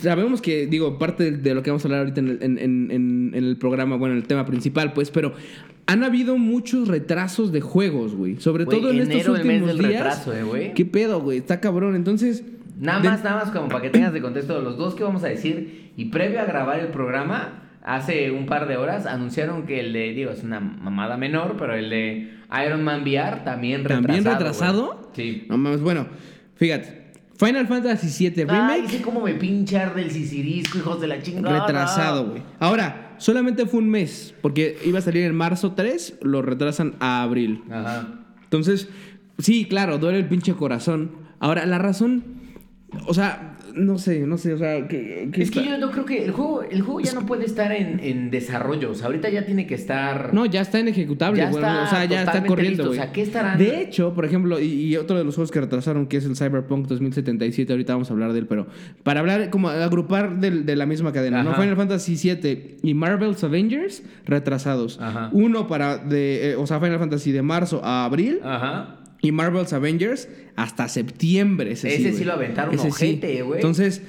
sabemos 0.00 0.42
que, 0.42 0.66
digo, 0.66 0.98
parte 0.98 1.30
de, 1.32 1.54
lo 1.54 1.62
que 1.62 1.70
vamos 1.70 1.84
a 1.84 1.88
hablar 1.88 2.00
ahorita 2.00 2.20
en 2.20 2.28
el, 2.28 2.38
en- 2.42 2.58
en- 2.58 2.90
en- 2.90 3.30
en 3.34 3.44
el 3.44 3.56
programa, 3.56 3.96
bueno, 3.96 4.14
en 4.14 4.20
el 4.20 4.26
tema 4.26 4.44
principal, 4.44 4.92
pues, 4.92 5.10
pero 5.10 5.32
han 5.86 6.04
habido 6.04 6.36
muchos 6.36 6.88
retrasos 6.88 7.52
de 7.52 7.60
juegos, 7.60 8.14
güey. 8.14 8.38
Sobre 8.40 8.66
todo 8.66 8.90
en 8.90 9.00
estos 9.00 9.14
enero, 9.14 9.36
el 9.36 9.44
mes 9.44 9.62
últimos 9.62 9.78
del 9.78 9.88
días. 9.88 10.02
retraso, 10.24 10.56
eh. 10.56 10.72
¿Qué 10.74 10.84
pedo, 10.84 11.20
güey? 11.20 11.38
Está 11.38 11.60
cabrón. 11.60 11.96
Entonces. 11.96 12.44
Nada 12.78 13.00
de- 13.00 13.08
más, 13.08 13.24
nada 13.24 13.44
más 13.44 13.50
como 13.52 13.68
para 13.68 13.82
que 13.82 13.90
tengas 13.90 14.12
de 14.12 14.20
contexto 14.20 14.60
los 14.60 14.76
dos 14.76 14.94
que 14.94 15.04
vamos 15.04 15.24
a 15.24 15.28
decir. 15.28 15.90
Y 15.96 16.06
previo 16.06 16.40
a 16.40 16.44
grabar 16.44 16.78
el 16.80 16.88
programa, 16.88 17.61
hace 17.84 18.30
un 18.30 18.46
par 18.46 18.68
de 18.68 18.76
horas, 18.76 19.06
anunciaron 19.06 19.66
que 19.66 19.80
el 19.80 19.92
de, 19.92 20.12
digo, 20.12 20.30
es 20.30 20.42
una 20.42 20.60
mamada 20.60 21.16
menor, 21.16 21.56
pero 21.58 21.74
el 21.74 21.90
de 21.90 22.34
Iron 22.64 22.84
Man 22.84 23.02
VR 23.02 23.44
también 23.44 23.82
retrasado. 23.84 24.06
¿También 24.06 24.24
retrasado? 24.24 25.10
Sí. 25.14 25.46
No 25.48 25.58
mames, 25.58 25.80
bueno, 25.80 26.06
fíjate. 26.56 27.02
Final 27.36 27.66
Fantasy 27.66 28.30
VII 28.30 28.42
Ay, 28.42 28.46
Remake. 28.46 28.88
sé 28.88 29.02
cómo 29.02 29.20
me 29.20 29.34
pinchar 29.34 29.94
del 29.96 30.10
sisirisco, 30.12 30.78
hijos 30.78 31.00
de 31.00 31.08
la 31.08 31.20
chingada. 31.20 31.66
Retrasado, 31.66 32.28
güey. 32.28 32.42
Ahora, 32.60 33.14
solamente 33.18 33.66
fue 33.66 33.80
un 33.80 33.90
mes, 33.90 34.32
porque 34.42 34.78
iba 34.84 35.00
a 35.00 35.02
salir 35.02 35.24
en 35.24 35.34
marzo 35.34 35.72
3, 35.72 36.18
lo 36.22 36.42
retrasan 36.42 36.94
a 37.00 37.22
abril. 37.22 37.64
Ajá. 37.68 38.06
Entonces, 38.44 38.88
sí, 39.38 39.64
claro, 39.64 39.98
duele 39.98 40.18
el 40.18 40.26
pinche 40.26 40.54
corazón. 40.54 41.12
Ahora, 41.40 41.66
la 41.66 41.78
razón, 41.78 42.22
O 43.06 43.14
sea, 43.14 43.51
no 43.74 43.98
sé, 43.98 44.20
no 44.26 44.38
sé, 44.38 44.52
o 44.54 44.58
sea, 44.58 44.86
que, 44.88 45.28
Es 45.34 45.50
que 45.50 45.64
yo 45.64 45.78
no 45.78 45.90
creo 45.90 46.04
que 46.04 46.24
el 46.24 46.30
juego, 46.32 46.62
el 46.62 46.82
juego 46.82 47.00
ya 47.00 47.12
no 47.12 47.26
puede 47.26 47.44
estar 47.44 47.72
en, 47.72 48.00
en 48.00 48.30
desarrollo. 48.30 48.90
O 48.90 48.94
sea, 48.94 49.06
ahorita 49.06 49.28
ya 49.30 49.44
tiene 49.46 49.66
que 49.66 49.74
estar. 49.74 50.32
No, 50.34 50.46
ya 50.46 50.60
está 50.60 50.78
en 50.78 50.88
ejecutable, 50.88 51.38
Ya 51.38 51.50
está 51.50 51.84
O 51.84 51.86
sea, 51.86 52.04
ya 52.04 52.22
está 52.22 52.44
corriendo, 52.44 52.84
listo. 52.84 52.90
O 52.90 52.94
sea, 52.94 53.12
¿qué 53.12 53.22
estarán? 53.22 53.58
De 53.58 53.80
hecho, 53.80 54.14
por 54.14 54.24
ejemplo, 54.24 54.60
y, 54.60 54.64
y 54.66 54.96
otro 54.96 55.16
de 55.18 55.24
los 55.24 55.34
juegos 55.34 55.50
que 55.50 55.60
retrasaron, 55.60 56.06
que 56.06 56.16
es 56.18 56.24
el 56.24 56.36
Cyberpunk 56.36 56.86
2077, 56.86 57.72
ahorita 57.72 57.94
vamos 57.94 58.10
a 58.10 58.12
hablar 58.12 58.32
de 58.32 58.40
él, 58.40 58.46
pero 58.46 58.66
para 59.02 59.20
hablar, 59.20 59.50
como 59.50 59.68
agrupar 59.68 60.38
del- 60.38 60.64
de, 60.66 60.76
la 60.76 60.86
misma 60.86 61.12
cadena, 61.12 61.42
¿no? 61.42 61.50
Ajá. 61.50 61.60
Final 61.62 61.76
Fantasy 61.76 62.16
VII 62.16 62.76
y 62.82 62.94
Marvel's 62.94 63.42
Avengers 63.44 64.02
retrasados. 64.26 64.98
Ajá. 65.00 65.30
Uno 65.32 65.66
para, 65.68 65.98
de, 65.98 66.52
eh, 66.52 66.56
o 66.56 66.66
sea, 66.66 66.80
Final 66.80 66.98
Fantasy 66.98 67.32
de 67.32 67.42
marzo 67.42 67.80
a 67.84 68.04
abril 68.04 68.40
Ajá. 68.44 68.98
Y 69.22 69.32
Marvel's 69.32 69.72
Avengers 69.72 70.28
hasta 70.56 70.88
septiembre. 70.88 71.72
Ese, 71.72 71.94
Ese 71.94 72.12
sí 72.12 72.24
lo 72.24 72.34
aventaron 72.34 72.74
Ese 72.74 72.88
ojete, 72.88 73.42
güey. 73.42 73.58
Entonces, 73.60 74.02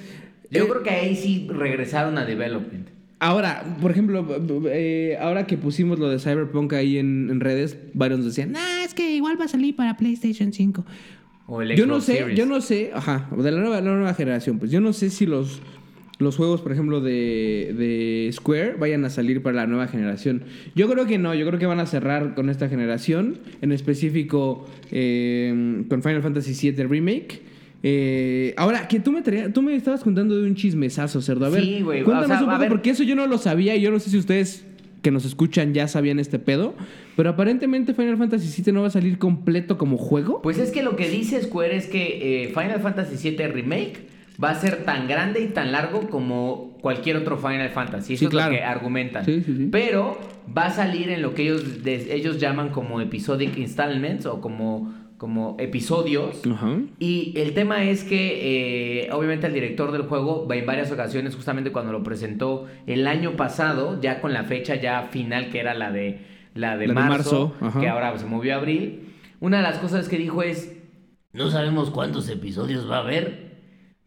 Yo 0.51 0.63
eh, 0.63 0.67
creo 0.67 0.84
que 0.84 0.89
ahí 0.89 1.15
sí 1.15 1.48
regresaron 1.50 2.17
a 2.17 2.25
development. 2.25 2.89
Ahora, 3.20 3.63
por 3.82 3.91
ejemplo, 3.91 4.27
eh, 4.70 5.17
ahora 5.22 5.48
que 5.48 5.58
pusimos 5.58 5.98
lo 5.98 6.10
de 6.10 6.20
Cyberpunk 6.20 6.74
ahí 6.74 6.98
en, 6.98 7.29
en 7.29 7.39
redes, 7.39 7.77
varios 7.93 8.20
nos 8.20 8.27
decían, 8.27 8.51
nah, 8.51 8.84
es 8.84 8.93
que 8.93 9.15
igual 9.15 9.39
va 9.39 9.46
a 9.46 9.48
salir 9.48 9.77
para 9.77 9.96
PlayStation 9.96 10.51
5. 10.51 10.86
O 11.48 11.62
el 11.62 11.75
Yo 11.75 11.86
no 11.86 12.01
sé, 12.01 12.17
Series. 12.17 12.38
yo 12.38 12.46
no 12.46 12.60
sé, 12.60 12.91
ajá, 12.93 13.29
de 13.38 13.51
la 13.51 13.62
nueva, 13.62 13.79
la 13.79 13.93
nueva 13.93 14.13
generación, 14.13 14.60
pues 14.60 14.72
yo 14.72 14.82
no 14.82 14.91
sé 14.91 15.10
si 15.10 15.25
los, 15.25 15.62
los 16.20 16.36
juegos, 16.38 16.62
por 16.62 16.72
ejemplo, 16.72 17.01
de, 17.01 17.74
de 17.77 18.29
Square 18.32 18.75
vayan 18.79 19.03
a 19.05 19.10
salir 19.10 19.41
para 19.41 19.55
la 19.58 19.67
nueva 19.67 19.88
generación. 19.88 20.43
Yo 20.75 20.89
creo 20.89 21.05
que 21.05 21.17
no, 21.17 21.34
yo 21.36 21.46
creo 21.48 21.60
que 21.60 21.65
van 21.65 21.79
a 21.79 21.86
cerrar 21.86 22.36
con 22.36 22.50
esta 22.50 22.70
generación, 22.70 23.39
en 23.62 23.72
específico 23.72 24.65
eh, 24.91 25.84
con 25.89 26.01
Final 26.03 26.22
Fantasy 26.22 26.72
VII 26.72 26.84
Remake. 26.86 27.41
Eh, 27.86 28.53
ahora, 28.55 28.88
que 28.88 29.00
tú 29.01 29.12
me, 29.12 29.22
traías- 29.22 29.51
tú 29.51 29.62
me 29.62 29.75
estabas 29.75 30.03
contando 30.03 30.36
de 30.39 30.48
un 30.48 30.55
chismesazo, 30.55 31.22
cerdo. 31.22 31.46
A 31.46 31.50
ver, 31.50 31.62
Sí, 31.63 31.82
güey, 31.82 32.03
cuéntanos 32.03 32.25
o 32.25 32.27
sea, 32.29 32.43
un 32.43 32.50
a 32.50 32.53
poco, 32.53 32.60
ver. 32.62 32.70
porque 32.70 32.91
eso 32.91 33.03
yo 33.03 33.15
no 33.15 33.27
lo 33.27 33.38
sabía 33.38 33.75
y 33.75 33.82
yo 33.82 33.91
no 33.91 34.00
sé 34.00 34.10
si 34.10 34.17
ustedes 34.17 34.65
que 35.01 35.12
nos 35.12 35.25
escuchan 35.25 35.74
ya 35.74 35.89
sabían 35.89 36.17
este 36.17 36.39
pedo, 36.39 36.75
pero 37.17 37.32
aparentemente 37.32 37.93
Final 37.93 38.15
Fantasy 38.17 38.62
VII 38.62 38.72
no 38.72 38.82
va 38.84 38.88
a 38.88 38.91
salir 38.91 39.17
completo 39.17 39.77
como 39.77 39.98
juego. 39.98 40.41
Pues 40.41 40.60
es 40.60 40.72
que 40.72 40.82
lo 40.82 40.96
que 40.96 41.10
dice 41.10 41.41
Square 41.43 41.75
es 41.75 41.88
que 41.88 42.43
eh, 42.46 42.48
Final 42.53 42.79
Fantasy 42.79 43.17
VII 43.32 43.48
Remake 43.48 44.12
va 44.42 44.52
a 44.52 44.56
ser 44.56 44.84
tan 44.86 45.08
grande 45.08 45.42
y 45.42 45.48
tan 45.48 45.72
largo 45.72 46.10
como 46.10 46.78
cualquier 46.82 47.18
otro 47.18 47.38
Final 47.38 47.70
Fantasy. 47.70 48.13
Eso 48.13 48.20
Sí, 48.22 48.25
es 48.25 48.32
claro. 48.32 48.52
lo 48.52 48.58
que 48.58 48.63
argumentan. 48.63 49.25
Sí, 49.25 49.42
sí, 49.42 49.56
sí. 49.58 49.70
Pero 49.72 50.18
va 50.56 50.66
a 50.68 50.72
salir 50.72 51.10
en 51.10 51.22
lo 51.22 51.34
que 51.34 51.44
ellos, 51.44 51.84
de- 51.84 52.16
ellos 52.16 52.40
llaman 52.40 52.70
como 52.70 53.00
episodic 53.02 53.58
installments 53.58 54.25
o 54.25 54.42
como, 54.42 54.94
como 55.18 55.56
episodios. 55.60 56.42
Y 57.00 57.34
el 57.38 57.54
tema 57.54 57.84
es 57.84 58.04
que, 58.04 59.04
eh, 59.06 59.10
obviamente, 59.12 59.48
el 59.48 59.54
director 59.54 59.92
del 59.92 60.02
juego, 60.04 60.48
en 60.52 60.66
varias 60.66 60.92
ocasiones, 60.92 61.36
justamente 61.36 61.72
cuando 61.72 61.92
lo 61.92 62.04
presentó 62.04 62.66
el 62.88 63.08
año 63.08 63.36
pasado, 63.38 64.02
ya 64.02 64.20
con 64.20 64.34
la 64.34 64.44
fecha 64.44 64.75
ya 64.75 65.04
final, 65.04 65.50
que 65.50 65.60
era 65.60 65.74
la 65.74 65.92
de, 65.92 66.20
la 66.56 66.75
de 66.78 66.88
La 66.88 66.94
de 66.94 67.00
marzo, 67.10 67.56
marzo, 67.62 67.80
que 67.80 67.88
ahora 67.88 68.18
se 68.18 68.25
movió 68.25 68.56
a 68.56 68.58
abril, 68.58 69.13
una 69.40 69.58
de 69.58 69.63
las 69.63 69.78
cosas 69.78 70.10
que 70.10 70.18
dijo 70.18 70.44
es: 70.44 70.75
No 71.32 71.50
sabemos 71.50 71.90
cuántos 71.90 72.28
episodios 72.30 72.90
va 72.90 72.98
a 72.98 73.02
haber, 73.02 73.52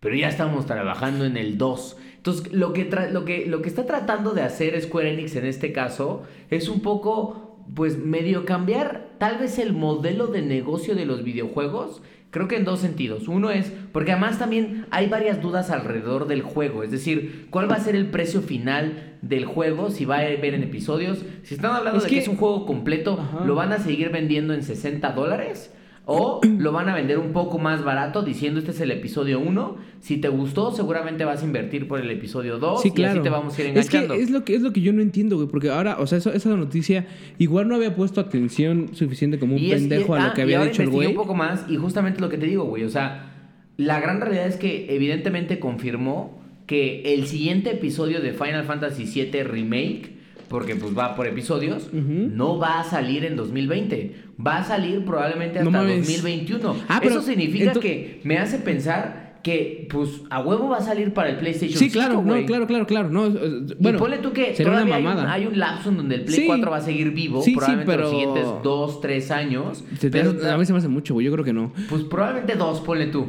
pero 0.00 0.14
ya 0.14 0.28
estamos 0.28 0.66
trabajando 0.66 1.24
en 1.24 1.36
el 1.36 1.58
2. 1.58 1.96
Entonces, 2.16 2.52
lo 2.52 2.72
que, 2.72 2.90
lo, 3.12 3.24
que, 3.24 3.46
lo 3.46 3.62
que 3.62 3.68
está 3.68 3.86
tratando 3.86 4.32
de 4.32 4.42
hacer 4.42 4.80
Square 4.82 5.12
Enix 5.14 5.36
en 5.36 5.46
este 5.46 5.72
caso 5.72 6.24
es 6.50 6.68
un 6.68 6.80
poco, 6.80 7.64
pues, 7.74 7.98
medio 7.98 8.44
cambiar 8.44 9.10
tal 9.18 9.38
vez 9.38 9.58
el 9.58 9.72
modelo 9.72 10.26
de 10.26 10.42
negocio 10.42 10.94
de 10.94 11.06
los 11.06 11.22
videojuegos. 11.22 12.02
Creo 12.32 12.48
que 12.48 12.56
en 12.56 12.64
dos 12.64 12.80
sentidos. 12.80 13.28
Uno 13.28 13.50
es, 13.50 13.72
porque 13.92 14.12
además 14.12 14.38
también 14.38 14.86
hay 14.90 15.06
varias 15.08 15.40
dudas 15.40 15.70
alrededor 15.70 16.26
del 16.26 16.42
juego. 16.42 16.82
Es 16.82 16.90
decir, 16.90 17.46
¿cuál 17.50 17.70
va 17.70 17.76
a 17.76 17.80
ser 17.80 17.94
el 17.96 18.10
precio 18.10 18.42
final 18.42 19.16
del 19.22 19.46
juego? 19.46 19.90
Si 19.90 20.04
va 20.04 20.16
a 20.18 20.22
ver 20.24 20.52
en 20.52 20.62
episodios. 20.64 21.24
Si 21.44 21.54
están 21.54 21.72
hablando 21.72 21.98
Es 21.98 22.04
de 22.04 22.10
que, 22.10 22.16
que- 22.16 22.22
es 22.22 22.28
un 22.28 22.36
juego 22.36 22.66
completo, 22.66 23.18
Ajá. 23.18 23.44
¿lo 23.46 23.54
van 23.54 23.72
a 23.72 23.78
seguir 23.78 24.10
vendiendo 24.10 24.52
en 24.52 24.64
60 24.64 25.12
dólares? 25.12 25.72
O 26.08 26.40
lo 26.60 26.70
van 26.70 26.88
a 26.88 26.94
vender 26.94 27.18
un 27.18 27.32
poco 27.32 27.58
más 27.58 27.82
barato 27.82 28.22
diciendo 28.22 28.60
este 28.60 28.70
es 28.70 28.80
el 28.80 28.92
episodio 28.92 29.40
1. 29.40 29.76
Si 30.00 30.18
te 30.18 30.28
gustó, 30.28 30.70
seguramente 30.70 31.24
vas 31.24 31.42
a 31.42 31.44
invertir 31.44 31.88
por 31.88 32.00
el 32.00 32.08
episodio 32.10 32.58
2 32.60 32.80
Sí, 32.82 32.88
y 32.88 32.90
claro. 32.92 33.14
así 33.14 33.22
te 33.24 33.28
vamos 33.28 33.58
a 33.58 33.62
ir 33.62 33.76
es 33.76 33.90
que 33.90 33.96
enganchando. 33.96 34.14
es 34.22 34.30
lo 34.30 34.44
que 34.44 34.54
es 34.54 34.62
lo 34.62 34.72
que 34.72 34.80
yo 34.82 34.92
no 34.92 35.02
entiendo, 35.02 35.34
güey, 35.34 35.48
porque 35.48 35.68
ahora, 35.68 35.96
o 35.98 36.06
sea, 36.06 36.18
eso- 36.18 36.32
esa 36.32 36.48
noticia 36.56 37.06
igual 37.38 37.66
no 37.66 37.74
había 37.74 37.94
puesto 37.96 38.20
atención 38.20 38.90
suficiente 38.94 39.40
como 39.40 39.56
un 39.56 39.60
Y 39.62 39.72
es- 39.72 39.80
pendejo 39.82 40.16
y- 40.16 40.20
a 40.20 40.24
ah, 40.24 40.28
lo 40.28 40.34
que 40.34 40.40
y 40.40 40.44
había 40.44 40.58
ahora 40.58 40.70
dicho 40.70 40.82
el 40.82 40.90
güey. 40.90 41.08
un 41.08 41.14
poco 41.14 41.34
más 41.34 41.66
y 41.68 41.76
justamente 41.76 42.20
lo 42.20 42.28
que 42.28 42.38
te 42.38 42.46
digo, 42.46 42.62
güey, 42.66 42.84
o 42.84 42.88
sea, 42.88 43.32
la 43.76 43.98
gran 43.98 44.20
realidad 44.20 44.46
es 44.46 44.56
que 44.56 44.86
evidentemente 44.94 45.58
confirmó 45.58 46.40
que 46.66 47.14
el 47.14 47.26
siguiente 47.26 47.72
episodio 47.72 48.20
de 48.20 48.32
Final 48.32 48.64
Fantasy 48.64 49.04
VII 49.06 49.42
Remake, 49.42 50.15
porque 50.48 50.76
pues 50.76 50.96
va 50.96 51.14
por 51.16 51.26
episodios, 51.26 51.90
no 51.92 52.58
va 52.58 52.80
a 52.80 52.84
salir 52.84 53.24
en 53.24 53.36
2020, 53.36 54.14
va 54.44 54.58
a 54.58 54.64
salir 54.64 55.04
probablemente 55.04 55.58
hasta 55.58 55.70
mames. 55.70 56.06
2021. 56.06 56.76
Ah, 56.88 56.98
pero 57.02 57.16
Eso 57.16 57.22
significa 57.22 57.72
que 57.74 58.20
me 58.24 58.38
hace 58.38 58.58
pensar 58.58 59.26
que 59.42 59.86
pues 59.90 60.22
a 60.28 60.40
huevo 60.40 60.68
va 60.70 60.78
a 60.78 60.82
salir 60.82 61.12
para 61.14 61.30
el 61.30 61.36
PlayStation 61.36 61.78
Sí, 61.78 61.88
5, 61.90 61.92
claro, 61.92 62.14
no, 62.22 62.46
claro, 62.46 62.66
claro, 62.66 62.86
claro. 62.86 63.10
No, 63.10 63.28
Y 63.28 63.74
bueno, 63.78 63.98
ponle 63.98 64.18
tú 64.18 64.32
que 64.32 64.54
sería 64.56 64.72
una 64.72 64.80
todavía 64.84 64.96
hay 64.96 65.02
un, 65.02 65.08
mamada. 65.08 65.32
hay 65.32 65.46
un 65.46 65.58
lapso 65.58 65.90
en 65.90 65.96
donde 65.98 66.14
el 66.16 66.24
Play 66.24 66.40
Sí. 66.40 66.46
4 66.46 66.68
va 66.70 66.76
a 66.78 66.80
seguir 66.80 67.12
vivo, 67.12 67.42
Sí, 67.42 67.50
sí, 67.52 67.56
probablemente 67.56 67.96
los 67.96 68.10
pero- 68.10 68.10
siguientes 68.10 68.62
2, 68.64 69.00
3 69.00 69.30
años. 69.30 69.84
Se 70.00 70.10
te 70.10 70.18
pero- 70.18 70.30
hace- 70.36 70.50
a 70.50 70.58
mí 70.58 70.64
se 70.66 70.72
me 70.72 70.78
hace 70.80 70.88
mucho, 70.88 71.14
güey. 71.14 71.26
Yo 71.26 71.32
creo 71.32 71.44
que 71.44 71.52
no. 71.52 71.72
pues 71.88 72.02
probablemente 72.02 72.56
dos, 72.56 72.80
ponle 72.80 73.06
tú. 73.06 73.26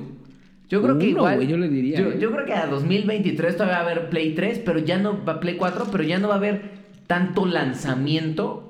Yo 0.69 0.81
creo 0.81 0.97
que 0.97 1.05
Uno, 1.05 1.17
igual. 1.19 1.35
güey, 1.35 1.47
yo 1.47 1.55
le 1.57 1.69
diría, 1.69 1.99
Yo, 1.99 2.07
¿eh? 2.09 2.17
yo 2.19 2.31
creo 2.31 2.45
que 2.45 2.53
a 2.53 2.65
2023 2.67 3.55
todavía 3.55 3.75
va 3.77 3.87
a 3.87 3.91
haber 3.91 4.09
Play 4.09 4.33
3, 4.33 4.59
pero 4.65 4.79
ya 4.79 4.97
no 4.97 5.23
va 5.23 5.39
Play 5.39 5.55
4, 5.55 5.85
pero 5.91 6.03
ya 6.03 6.17
no 6.17 6.27
va 6.29 6.33
a 6.33 6.37
haber 6.37 6.76
tanto 7.07 7.45
lanzamiento 7.45 8.66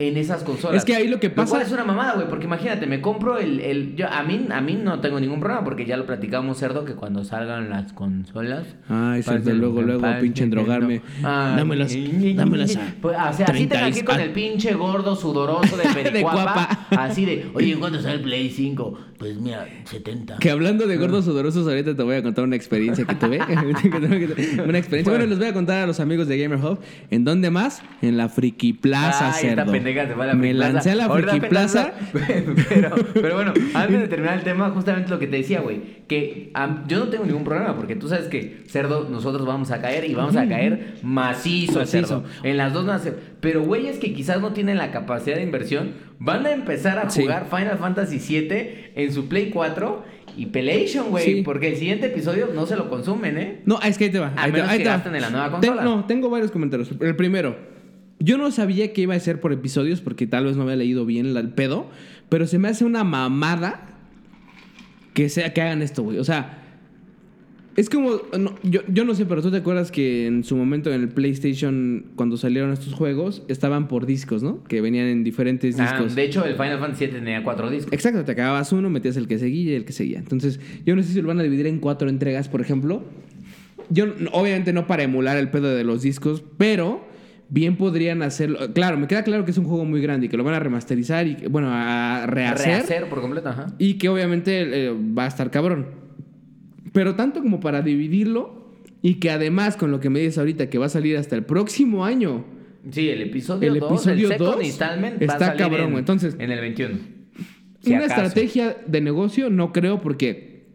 en 0.00 0.16
esas 0.16 0.42
consolas. 0.42 0.78
Es 0.78 0.84
que 0.86 0.96
ahí 0.96 1.08
lo 1.08 1.20
que 1.20 1.28
pasa- 1.28 1.50
cual 1.50 1.62
es 1.62 1.70
una 1.72 1.84
mamada, 1.84 2.14
güey, 2.14 2.26
porque 2.26 2.46
imagínate, 2.46 2.86
me 2.86 3.02
compro 3.02 3.38
el. 3.38 3.60
el 3.60 3.94
yo, 3.96 4.08
a, 4.08 4.22
mí, 4.22 4.46
a 4.50 4.60
mí 4.62 4.74
no 4.82 4.98
tengo 5.00 5.20
ningún 5.20 5.40
problema, 5.40 5.62
porque 5.62 5.84
ya 5.84 5.98
lo 5.98 6.06
platicamos, 6.06 6.58
cerdo, 6.58 6.86
que 6.86 6.94
cuando 6.94 7.22
salgan 7.22 7.68
las 7.68 7.92
consolas. 7.92 8.64
Ay, 8.88 9.22
parece 9.22 9.44
cerdo, 9.44 9.58
luego, 9.58 9.82
lo 9.82 9.98
luego, 9.98 10.20
pinche 10.20 10.42
endrogarme. 10.44 11.02
Ay, 11.22 11.56
Dámelas, 11.56 11.94
dámelas 12.34 12.76
a 12.76 12.94
Pues, 13.00 13.14
o 13.14 13.32
sea, 13.34 13.46
así 13.46 13.66
te 13.66 13.76
30 13.76 13.84
aquí 13.86 14.02
con 14.02 14.18
el 14.20 14.30
pinche 14.30 14.72
gordo 14.72 15.14
sudoroso 15.14 15.76
de 15.76 15.84
Pericuapa. 15.94 16.42
guapa. 16.42 16.86
así 17.02 17.26
de, 17.26 17.50
oye, 17.52 17.76
¿cuándo 17.76 18.00
sale 18.00 18.14
el 18.14 18.20
Play 18.22 18.48
5? 18.48 18.98
Pues 19.18 19.36
mira, 19.38 19.68
70. 19.84 20.38
Que 20.38 20.50
hablando 20.50 20.86
de 20.86 20.96
gordos 20.96 21.26
sudorosos, 21.26 21.68
ahorita 21.68 21.94
te 21.94 22.02
voy 22.02 22.16
a 22.16 22.22
contar 22.22 22.42
una 22.42 22.56
experiencia 22.56 23.04
que 23.04 23.14
tuve. 23.16 23.38
una 24.66 24.78
experiencia. 24.78 25.12
Bueno, 25.12 25.26
les 25.26 25.38
voy 25.38 25.48
a 25.48 25.52
contar 25.52 25.82
a 25.82 25.86
los 25.86 26.00
amigos 26.00 26.26
de 26.26 26.38
Gamer 26.38 26.58
Hub. 26.58 26.78
¿En 27.10 27.24
dónde 27.26 27.50
más? 27.50 27.82
En 28.00 28.16
la 28.16 28.30
Friki 28.30 28.72
Plaza, 28.72 29.30
cerdo. 29.34 29.70
Pendeja 29.94 30.08
se 30.08 30.14
fue 30.14 30.24
a 30.24 30.26
la 30.28 30.34
Me 30.34 30.50
Plaza. 30.54 30.72
lancé 30.72 30.90
a 30.90 30.94
la 30.94 31.08
Friki 31.10 31.40
Plaza. 31.40 31.92
la- 32.12 32.20
pero, 32.68 32.94
pero 33.14 33.34
bueno, 33.34 33.52
antes 33.74 34.00
de 34.00 34.08
terminar 34.08 34.38
el 34.38 34.44
tema, 34.44 34.70
justamente 34.70 35.10
lo 35.10 35.18
que 35.18 35.26
te 35.26 35.36
decía, 35.38 35.60
güey. 35.60 36.00
Que 36.06 36.52
yo 36.88 36.98
no 36.98 37.08
tengo 37.08 37.24
ningún 37.24 37.44
problema, 37.44 37.76
porque 37.76 37.94
tú 37.96 38.08
sabes 38.08 38.26
que, 38.26 38.62
cerdo, 38.66 39.08
nosotros 39.10 39.46
vamos 39.46 39.70
a 39.70 39.80
caer 39.80 40.04
y 40.10 40.14
vamos 40.14 40.36
a 40.36 40.48
caer 40.48 40.94
macizo, 41.02 41.78
Macizo. 41.80 41.86
cerdo. 42.06 42.24
En 42.42 42.56
las 42.56 42.72
dos 42.72 42.84
nace. 42.84 43.14
Pero 43.40 43.62
güeyes 43.62 43.98
que 43.98 44.12
quizás 44.12 44.40
no 44.40 44.52
tienen 44.52 44.76
la 44.78 44.90
capacidad 44.90 45.36
de 45.36 45.42
inversión, 45.42 45.92
van 46.18 46.44
a 46.46 46.50
empezar 46.52 46.98
a 46.98 47.08
Sí. 47.10 47.22
jugar 47.22 47.46
Final 47.48 47.78
Fantasy 47.78 48.18
VII 48.18 48.90
en 48.96 49.12
su 49.12 49.28
Play 49.28 49.50
4 49.50 50.04
y 50.36 50.46
Pelation, 50.46 51.10
güey. 51.10 51.24
Sí. 51.24 51.42
Porque 51.44 51.68
el 51.68 51.76
siguiente 51.76 52.06
episodio 52.06 52.48
no 52.54 52.66
se 52.66 52.76
lo 52.76 52.88
consumen, 52.90 53.38
¿eh? 53.38 53.60
No, 53.64 53.78
es 53.80 53.96
que 53.96 54.04
ahí 54.04 54.10
te 54.10 54.18
va. 54.18 54.32
A 54.36 54.42
ahí 54.44 54.50
te- 54.50 54.56
menos 54.56 54.68
ahí 54.70 54.78
que 54.78 54.84
te 54.84 54.90
va. 54.90 54.96
gasten 54.96 55.14
en 55.14 55.20
la 55.22 55.30
nueva 55.30 55.46
Ten- 55.60 55.70
consola. 55.70 55.82
no, 55.82 56.04
tengo 56.06 56.28
varios 56.28 56.50
comentarios. 56.50 56.90
El 57.00 57.16
primero, 57.16 57.56
yo 58.20 58.38
no 58.38 58.50
sabía 58.50 58.92
que 58.92 59.00
iba 59.00 59.14
a 59.14 59.20
ser 59.20 59.40
por 59.40 59.52
episodios 59.52 60.00
porque 60.00 60.26
tal 60.26 60.44
vez 60.44 60.56
no 60.56 60.62
había 60.62 60.76
leído 60.76 61.04
bien 61.06 61.34
el 61.36 61.48
pedo, 61.50 61.88
pero 62.28 62.46
se 62.46 62.58
me 62.58 62.68
hace 62.68 62.84
una 62.84 63.02
mamada 63.02 63.88
que 65.14 65.28
sea 65.28 65.52
que 65.52 65.60
hagan 65.62 65.82
esto, 65.82 66.02
güey. 66.02 66.18
O 66.18 66.24
sea, 66.24 66.58
es 67.76 67.88
como 67.88 68.20
no, 68.38 68.54
yo, 68.62 68.80
yo 68.88 69.04
no 69.04 69.14
sé, 69.14 69.26
pero 69.26 69.42
tú 69.42 69.50
te 69.50 69.56
acuerdas 69.58 69.90
que 69.90 70.26
en 70.26 70.44
su 70.44 70.54
momento 70.56 70.92
en 70.92 71.00
el 71.00 71.08
PlayStation 71.08 72.04
cuando 72.14 72.36
salieron 72.36 72.72
estos 72.72 72.92
juegos 72.94 73.42
estaban 73.48 73.88
por 73.88 74.06
discos, 74.06 74.42
¿no? 74.42 74.62
Que 74.64 74.80
venían 74.80 75.06
en 75.06 75.24
diferentes 75.24 75.78
Ah, 75.80 75.90
discos. 75.92 76.14
de 76.14 76.24
hecho, 76.24 76.44
el 76.44 76.54
Final 76.56 76.78
Fantasy 76.78 77.06
VII 77.06 77.14
tenía 77.14 77.42
cuatro 77.42 77.70
discos. 77.70 77.92
Exacto, 77.92 78.24
te 78.24 78.32
acababas 78.32 78.72
uno, 78.72 78.90
metías 78.90 79.16
el 79.16 79.26
que 79.28 79.38
seguía 79.38 79.72
y 79.72 79.74
el 79.76 79.84
que 79.84 79.92
seguía. 79.92 80.18
Entonces, 80.18 80.60
yo 80.84 80.94
no 80.94 81.02
sé 81.02 81.12
si 81.12 81.22
lo 81.22 81.28
van 81.28 81.38
a 81.40 81.42
dividir 81.42 81.66
en 81.66 81.78
cuatro 81.78 82.08
entregas, 82.08 82.48
por 82.48 82.60
ejemplo. 82.60 83.02
Yo, 83.88 84.06
obviamente, 84.32 84.72
no 84.72 84.86
para 84.86 85.02
emular 85.04 85.36
el 85.36 85.48
pedo 85.50 85.74
de 85.74 85.82
los 85.84 86.02
discos, 86.02 86.44
pero 86.58 87.08
bien 87.50 87.76
podrían 87.76 88.22
hacerlo. 88.22 88.72
Claro, 88.72 88.96
me 88.96 89.06
queda 89.06 89.24
claro 89.24 89.44
que 89.44 89.50
es 89.50 89.58
un 89.58 89.64
juego 89.64 89.84
muy 89.84 90.00
grande 90.00 90.26
y 90.26 90.28
que 90.28 90.36
lo 90.36 90.44
van 90.44 90.54
a 90.54 90.60
remasterizar 90.60 91.26
y, 91.26 91.36
bueno, 91.50 91.68
a 91.70 92.24
rehacer. 92.26 92.66
Rehacer 92.66 93.08
por 93.08 93.20
completo, 93.20 93.48
ajá. 93.50 93.66
Y 93.78 93.94
que 93.94 94.08
obviamente 94.08 94.86
eh, 94.86 94.92
va 94.92 95.24
a 95.24 95.28
estar 95.28 95.50
cabrón. 95.50 95.88
Pero 96.92 97.14
tanto 97.16 97.42
como 97.42 97.60
para 97.60 97.82
dividirlo 97.82 98.70
y 99.02 99.14
que 99.14 99.30
además, 99.30 99.76
con 99.76 99.90
lo 99.90 100.00
que 100.00 100.10
me 100.10 100.20
dices 100.20 100.38
ahorita, 100.38 100.70
que 100.70 100.78
va 100.78 100.86
a 100.86 100.90
salir 100.90 101.16
hasta 101.16 101.36
el 101.36 101.44
próximo 101.44 102.04
año. 102.04 102.44
Sí, 102.90 103.08
el 103.10 103.22
episodio 103.22 103.72
El 103.72 103.80
2, 103.80 103.92
episodio 103.92 104.26
el 104.28 104.32
second 104.32 104.54
dos 104.54 104.64
installment 104.64 105.16
va 105.16 105.20
a 105.20 105.24
está 105.24 105.38
salir 105.46 105.58
cabrón, 105.58 105.92
en. 105.92 105.98
Entonces, 105.98 106.36
en 106.38 106.50
el 106.50 106.60
21. 106.60 106.98
Si 107.82 107.92
una 107.92 108.04
acaso. 108.04 108.22
estrategia 108.22 108.76
de 108.86 109.00
negocio 109.00 109.50
no 109.50 109.72
creo 109.72 110.00
porque 110.00 110.66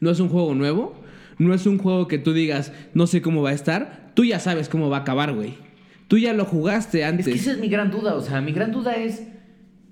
No 0.00 0.10
es 0.10 0.20
un 0.20 0.28
juego 0.28 0.54
nuevo. 0.54 1.02
No 1.38 1.52
es 1.52 1.66
un 1.66 1.78
juego 1.78 2.06
que 2.06 2.18
tú 2.18 2.32
digas, 2.32 2.72
no 2.94 3.08
sé 3.08 3.20
cómo 3.20 3.42
va 3.42 3.50
a 3.50 3.54
estar. 3.54 4.12
Tú 4.14 4.24
ya 4.24 4.38
sabes 4.38 4.68
cómo 4.68 4.88
va 4.88 4.98
a 4.98 5.00
acabar, 5.00 5.32
güey. 5.32 5.54
Tú 6.08 6.18
ya 6.18 6.32
lo 6.32 6.44
jugaste 6.44 7.00
Es 7.00 7.06
antes. 7.06 7.26
que 7.26 7.32
esa 7.34 7.52
es 7.52 7.58
mi 7.58 7.68
gran 7.68 7.90
duda, 7.90 8.14
o 8.14 8.20
sea, 8.20 8.40
mi 8.40 8.52
gran 8.52 8.72
duda 8.72 8.94
es 8.96 9.26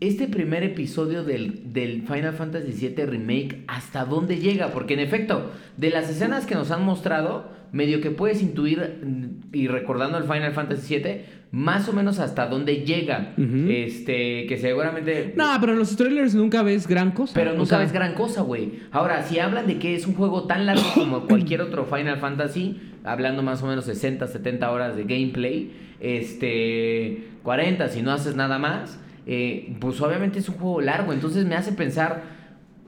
este 0.00 0.26
primer 0.26 0.62
episodio 0.64 1.22
del, 1.24 1.72
del 1.72 2.02
Final 2.02 2.32
Fantasy 2.34 2.72
VII 2.88 3.06
Remake, 3.06 3.64
¿hasta 3.68 4.04
dónde 4.04 4.38
llega? 4.38 4.68
Porque 4.72 4.94
en 4.94 5.00
efecto, 5.00 5.52
de 5.76 5.90
las 5.90 6.10
escenas 6.10 6.44
que 6.44 6.54
nos 6.56 6.70
han 6.72 6.84
mostrado, 6.84 7.50
medio 7.70 8.00
que 8.00 8.10
puedes 8.10 8.42
intuir, 8.42 9.00
mm, 9.04 9.54
y 9.56 9.68
recordando 9.68 10.18
el 10.18 10.24
Final 10.24 10.52
Fantasy 10.54 10.96
VII, 10.96 11.20
más 11.52 11.88
o 11.88 11.92
menos 11.92 12.18
hasta 12.18 12.46
dónde 12.48 12.76
llega. 12.84 13.34
Este, 13.36 14.46
que 14.46 14.56
seguramente... 14.58 15.34
No, 15.36 15.46
pero 15.60 15.72
en 15.74 15.78
los 15.78 15.94
trailers 15.96 16.34
nunca 16.34 16.62
ves 16.62 16.88
gran 16.88 17.12
cosa. 17.12 17.34
Pero 17.34 17.50
O 17.52 17.54
nunca 17.54 17.68
sea, 17.68 17.78
ves 17.78 17.92
gran 17.92 18.14
cosa, 18.14 18.40
güey. 18.40 18.80
Ahora, 18.90 19.22
si 19.22 19.38
hablan 19.38 19.66
de 19.66 19.78
que 19.78 19.94
es 19.94 20.06
un 20.06 20.14
juego 20.14 20.44
tan 20.46 20.64
largo 20.66 20.82
como 20.94 21.26
cualquier 21.28 21.60
otro 21.60 21.84
Final 21.84 22.18
Fantasy, 22.18 22.80
hablando 23.04 23.42
más 23.42 23.62
o 23.62 23.66
menos 23.66 23.84
60, 23.84 24.26
70 24.26 24.70
horas 24.70 24.96
de 24.96 25.02
gameplay, 25.04 25.72
este, 26.00 27.24
40 27.42 27.88
si 27.88 28.02
no 28.02 28.12
haces 28.12 28.36
nada 28.36 28.58
más, 28.58 28.98
eh, 29.26 29.74
pues 29.80 30.00
obviamente 30.00 30.38
es 30.38 30.48
un 30.48 30.56
juego 30.56 30.80
largo. 30.80 31.12
Entonces 31.12 31.44
me 31.44 31.54
hace 31.54 31.72
pensar, 31.72 32.22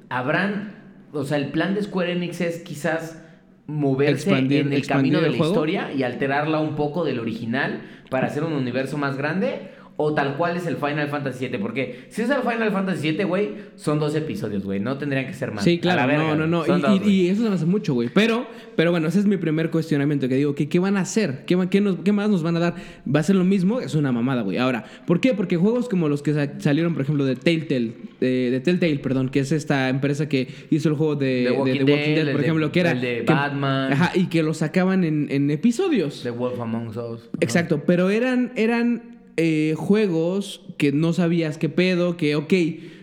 habrán, 0.09 0.75
o 1.13 1.25
sea, 1.25 1.39
el 1.39 1.49
plan 1.49 1.75
de 1.75 1.83
Square 1.83 2.13
Enix 2.13 2.41
es 2.41 2.59
quizás 2.61 3.21
moverse 3.67 4.31
Expandir- 4.31 4.61
en 4.61 4.73
el 4.73 4.87
camino 4.87 5.21
de 5.21 5.27
el 5.27 5.33
la 5.33 5.39
juego. 5.39 5.53
historia 5.55 5.93
y 5.93 6.03
alterarla 6.03 6.61
un 6.61 6.77
poco 6.77 7.05
del 7.05 7.19
original 7.19 7.81
para 8.11 8.27
hacer 8.27 8.45
un 8.45 8.53
universo 8.53 8.99
más 8.99 9.17
grande. 9.17 9.71
O 9.97 10.13
tal 10.13 10.37
cual 10.37 10.57
es 10.57 10.67
el 10.67 10.77
Final 10.77 11.09
Fantasy 11.09 11.47
VII. 11.47 11.59
Porque 11.59 12.07
si 12.09 12.23
es 12.23 12.31
el 12.31 12.41
Final 12.43 12.73
Fantasy 12.73 13.13
VII, 13.13 13.25
güey, 13.25 13.51
son 13.77 14.01
dos 14.01 14.13
episodios, 14.17 14.65
güey. 14.65 14.81
No 14.81 14.99
tendrían 14.99 15.25
que 15.27 15.35
ser 15.35 15.53
más. 15.53 15.63
Sí, 15.63 15.79
claro, 15.79 16.09
verga, 16.09 16.35
no, 16.35 16.35
no, 16.35 16.47
no. 16.49 16.65
Y, 16.65 16.81
dos, 16.81 16.97
y- 16.97 16.99
güey. 16.99 17.11
y 17.13 17.29
eso 17.29 17.45
se 17.45 17.49
me 17.49 17.55
hace 17.55 17.65
mucho, 17.67 17.95
güey. 17.95 18.09
Pero, 18.13 18.45
pero 18.75 18.91
bueno, 18.91 19.07
ese 19.07 19.21
es 19.21 19.27
mi 19.27 19.37
primer 19.37 19.71
cuestionamiento. 19.71 20.29
Que 20.29 20.35
digo, 20.35 20.57
que, 20.57 20.69
¿qué 20.69 20.81
van 20.81 20.97
a 20.97 21.03
hacer? 21.03 21.45
¿Qué, 21.47 21.57
qué 21.71 21.81
nos- 21.81 21.99
qué 22.05 22.11
más 22.11 22.29
nos 22.29 22.43
van 22.43 22.57
a 22.57 22.59
dar? 22.59 22.75
¿Va 23.07 23.21
a 23.21 23.23
ser 23.23 23.37
lo 23.37 23.45
mismo? 23.45 23.81
Es 23.81 23.95
una 23.95 24.11
mamada, 24.11 24.43
güey. 24.43 24.59
Ahora, 24.59 24.85
¿por 25.07 25.21
qué? 25.21 25.33
Porque 25.33 25.57
juegos 25.57 25.89
como 25.89 26.09
los 26.09 26.23
que 26.23 26.35
sa- 26.35 26.59
salieron, 26.59 26.93
por 26.95 27.03
ejemplo, 27.03 27.25
de 27.25 27.37
Telltale, 27.37 27.93
de, 28.21 28.51
de 28.51 28.61
Telltale, 28.61 28.99
perdón, 28.99 29.29
que 29.29 29.39
es 29.39 29.53
esta 29.53 29.89
empresa 29.89 30.29
que 30.29 30.49
hizo 30.71 30.89
el 30.89 30.97
juego 30.97 31.15
de, 31.15 31.45
The 31.47 31.51
de 31.51 31.51
Walking 31.53 31.71
Walking 31.73 32.15
Dead, 32.17 32.27
por 32.33 32.37
de- 32.41 32.43
ejemplo, 32.43 32.73
que 32.73 32.81
era. 32.81 32.91
el 32.91 33.01
de 33.01 33.25
que- 33.25 33.33
Batman. 33.33 33.93
Ajá, 33.93 34.11
y 34.17 34.27
que 34.27 34.43
lo 34.43 34.55
sacaban 34.55 35.05
en, 35.05 35.29
en 35.31 35.53
episodios. 35.53 36.23
The 36.25 36.31
Wolf 36.31 36.59
Among 36.61 36.89
Us. 36.89 37.31
Exacto, 37.41 37.85
pero 37.87 38.11
eran, 38.11 38.51
eran 38.57 39.14
eh, 39.37 39.75
juegos 39.77 40.61
que 40.79 40.93
no 40.93 41.13
sabías 41.13 41.59
qué 41.59 41.69
pedo, 41.69 42.17
que 42.17 42.37
ok, 42.37 42.53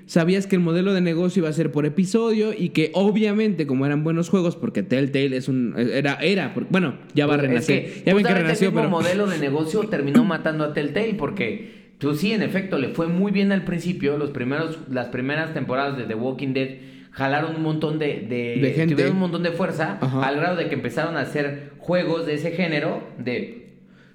sabías 0.05 0.45
que 0.47 0.55
el 0.57 0.61
modelo 0.61 0.93
de 0.93 1.01
negocio 1.01 1.41
iba 1.41 1.49
a 1.49 1.53
ser 1.53 1.71
por 1.71 1.85
episodio 1.85 2.51
y 2.57 2.69
que 2.69 2.91
obviamente 2.93 3.65
como 3.67 3.85
eran 3.85 4.03
buenos 4.03 4.29
juegos, 4.29 4.55
porque 4.55 4.83
Telltale 4.83 5.35
es 5.37 5.47
un... 5.47 5.73
era, 5.77 6.15
era, 6.15 6.53
bueno, 6.69 6.95
ya 7.13 7.27
va 7.27 7.35
a 7.35 7.37
Pues, 7.37 7.49
renacer. 7.49 7.85
Es 7.85 7.93
que, 7.93 8.03
ya 8.05 8.13
ven 8.13 8.25
que 8.25 8.33
renació, 8.33 8.67
el 8.69 8.73
mismo 8.73 8.81
pero... 8.89 8.89
modelo 9.01 9.27
de 9.27 9.37
negocio 9.39 9.81
terminó 9.89 10.23
matando 10.25 10.63
a 10.65 10.73
Telltale 10.73 11.13
porque, 11.13 11.93
pues 11.99 12.19
sí, 12.19 12.33
en 12.33 12.41
efecto, 12.41 12.77
le 12.77 12.89
fue 12.89 13.07
muy 13.07 13.31
bien 13.31 13.51
al 13.53 13.63
principio. 13.63 14.17
Los 14.17 14.31
primeros, 14.31 14.79
las 14.89 15.07
primeras 15.07 15.53
temporadas 15.53 15.97
de 15.97 16.03
The 16.03 16.15
Walking 16.15 16.53
Dead 16.53 16.69
jalaron 17.11 17.55
un 17.57 17.61
montón 17.63 17.99
de, 17.99 18.25
de, 18.29 18.57
De 18.61 18.73
gente. 18.73 18.93
tuvieron 18.95 19.13
un 19.15 19.19
montón 19.21 19.43
de 19.43 19.51
fuerza 19.51 19.97
Ajá. 20.01 20.25
al 20.27 20.35
grado 20.37 20.55
de 20.57 20.67
que 20.69 20.75
empezaron 20.75 21.15
a 21.17 21.21
hacer 21.21 21.71
juegos 21.77 22.25
de 22.25 22.33
ese 22.35 22.51
género 22.51 23.01
de 23.17 23.57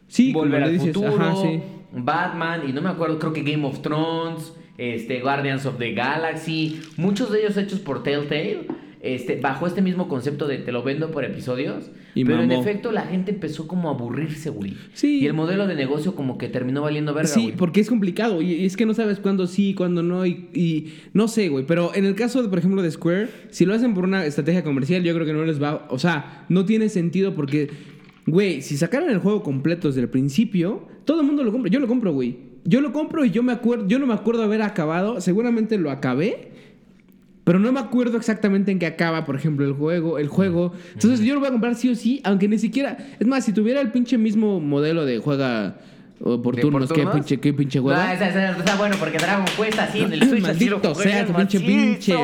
Sí, 0.08 0.32
Volver 0.32 0.60
le 0.60 0.66
al 0.66 0.72
dices, 0.72 0.94
futuro, 0.94 1.14
ajá, 1.16 1.34
sí. 1.42 1.60
Batman 2.04 2.62
y 2.68 2.72
no 2.72 2.82
me 2.82 2.88
acuerdo, 2.90 3.18
creo 3.18 3.32
que 3.32 3.42
Game 3.42 3.64
of 3.66 3.80
Thrones, 3.82 4.52
este 4.78 5.20
Guardians 5.20 5.64
of 5.66 5.78
the 5.78 5.92
Galaxy, 5.92 6.80
muchos 6.96 7.30
de 7.32 7.40
ellos 7.40 7.56
hechos 7.56 7.78
por 7.80 8.02
Telltale. 8.02 8.66
Este, 9.02 9.38
bajo 9.40 9.68
este 9.68 9.82
mismo 9.82 10.08
concepto 10.08 10.48
de 10.48 10.58
te 10.58 10.72
lo 10.72 10.82
vendo 10.82 11.12
por 11.12 11.22
episodios, 11.24 11.92
Y 12.16 12.24
pero 12.24 12.42
en 12.42 12.50
efecto 12.50 12.90
la 12.90 13.02
gente 13.02 13.30
empezó 13.30 13.68
como 13.68 13.88
a 13.88 13.92
aburrirse, 13.92 14.50
güey. 14.50 14.74
Sí. 14.94 15.20
Y 15.20 15.26
el 15.26 15.34
modelo 15.34 15.68
de 15.68 15.76
negocio 15.76 16.16
como 16.16 16.38
que 16.38 16.48
terminó 16.48 16.82
valiendo 16.82 17.14
verga, 17.14 17.28
Sí, 17.28 17.42
güey. 17.42 17.56
porque 17.56 17.80
es 17.80 17.88
complicado 17.88 18.42
y 18.42 18.54
y 18.54 18.66
es 18.66 18.76
que 18.76 18.84
no 18.84 18.94
sabes 18.94 19.20
cuándo 19.20 19.46
sí, 19.46 19.74
cuándo 19.74 20.02
no 20.02 20.26
y, 20.26 20.48
y 20.54 20.94
no 21.12 21.28
sé, 21.28 21.50
güey, 21.50 21.64
pero 21.66 21.94
en 21.94 22.04
el 22.04 22.16
caso, 22.16 22.42
de, 22.42 22.48
por 22.48 22.58
ejemplo, 22.58 22.82
de 22.82 22.90
Square, 22.90 23.28
si 23.50 23.64
lo 23.64 23.74
hacen 23.74 23.94
por 23.94 24.02
una 24.04 24.24
estrategia 24.26 24.64
comercial, 24.64 25.04
yo 25.04 25.14
creo 25.14 25.26
que 25.26 25.34
no 25.34 25.44
les 25.44 25.62
va, 25.62 25.86
o 25.88 26.00
sea, 26.00 26.44
no 26.48 26.64
tiene 26.64 26.88
sentido 26.88 27.34
porque, 27.36 27.68
güey, 28.26 28.60
si 28.60 28.76
sacaran 28.76 29.10
el 29.10 29.18
juego 29.18 29.44
completo 29.44 29.86
desde 29.86 30.00
el 30.00 30.08
principio, 30.08 30.88
todo 31.06 31.20
el 31.20 31.26
mundo 31.26 31.42
lo 31.42 31.52
compra, 31.52 31.70
yo 31.70 31.80
lo 31.80 31.86
compro, 31.86 32.12
güey. 32.12 32.36
Yo 32.64 32.80
lo 32.80 32.92
compro 32.92 33.24
y 33.24 33.30
yo 33.30 33.42
me 33.42 33.52
acuerdo, 33.52 33.86
yo 33.86 33.98
no 33.98 34.06
me 34.06 34.14
acuerdo 34.14 34.42
haber 34.42 34.60
acabado, 34.60 35.20
seguramente 35.20 35.78
lo 35.78 35.90
acabé. 35.90 36.50
Pero 37.44 37.60
no 37.60 37.70
me 37.70 37.78
acuerdo 37.78 38.16
exactamente 38.16 38.72
en 38.72 38.80
qué 38.80 38.86
acaba, 38.86 39.24
por 39.24 39.36
ejemplo, 39.36 39.64
el 39.64 39.72
juego, 39.72 40.18
el 40.18 40.26
juego. 40.26 40.72
Entonces 40.94 41.20
yo 41.20 41.34
lo 41.34 41.40
voy 41.40 41.48
a 41.48 41.52
comprar 41.52 41.76
sí 41.76 41.88
o 41.88 41.94
sí, 41.94 42.20
aunque 42.24 42.48
ni 42.48 42.58
siquiera. 42.58 42.98
Es 43.20 43.26
más, 43.26 43.44
si 43.44 43.52
tuviera 43.52 43.80
el 43.80 43.92
pinche 43.92 44.18
mismo 44.18 44.58
modelo 44.58 45.06
de 45.06 45.20
juega 45.20 45.78
o 46.20 46.40
por 46.40 46.56
¿De 46.56 46.62
turnos, 46.62 46.88
por 46.88 46.96
qué 46.96 47.02
turnos? 47.02 47.14
pinche, 47.14 47.40
qué 47.40 47.52
pinche 47.52 47.78
No, 47.78 47.84
hueva. 47.86 48.14
esa, 48.14 48.28
esa- 48.30 48.56
está 48.58 48.76
bueno 48.76 48.96
porque 48.98 49.18
Dragon 49.18 49.44
Quest 49.56 49.78
así 49.78 50.00
en 50.00 50.12
el 50.14 50.20
Switch 50.28 50.44
así 50.46 50.64
lo 50.66 50.78
Maldito 50.78 50.94
jugué, 50.94 51.08
sea, 51.10 51.26
tu 51.26 51.32
pinche, 51.34 51.60
pinche 51.60 52.14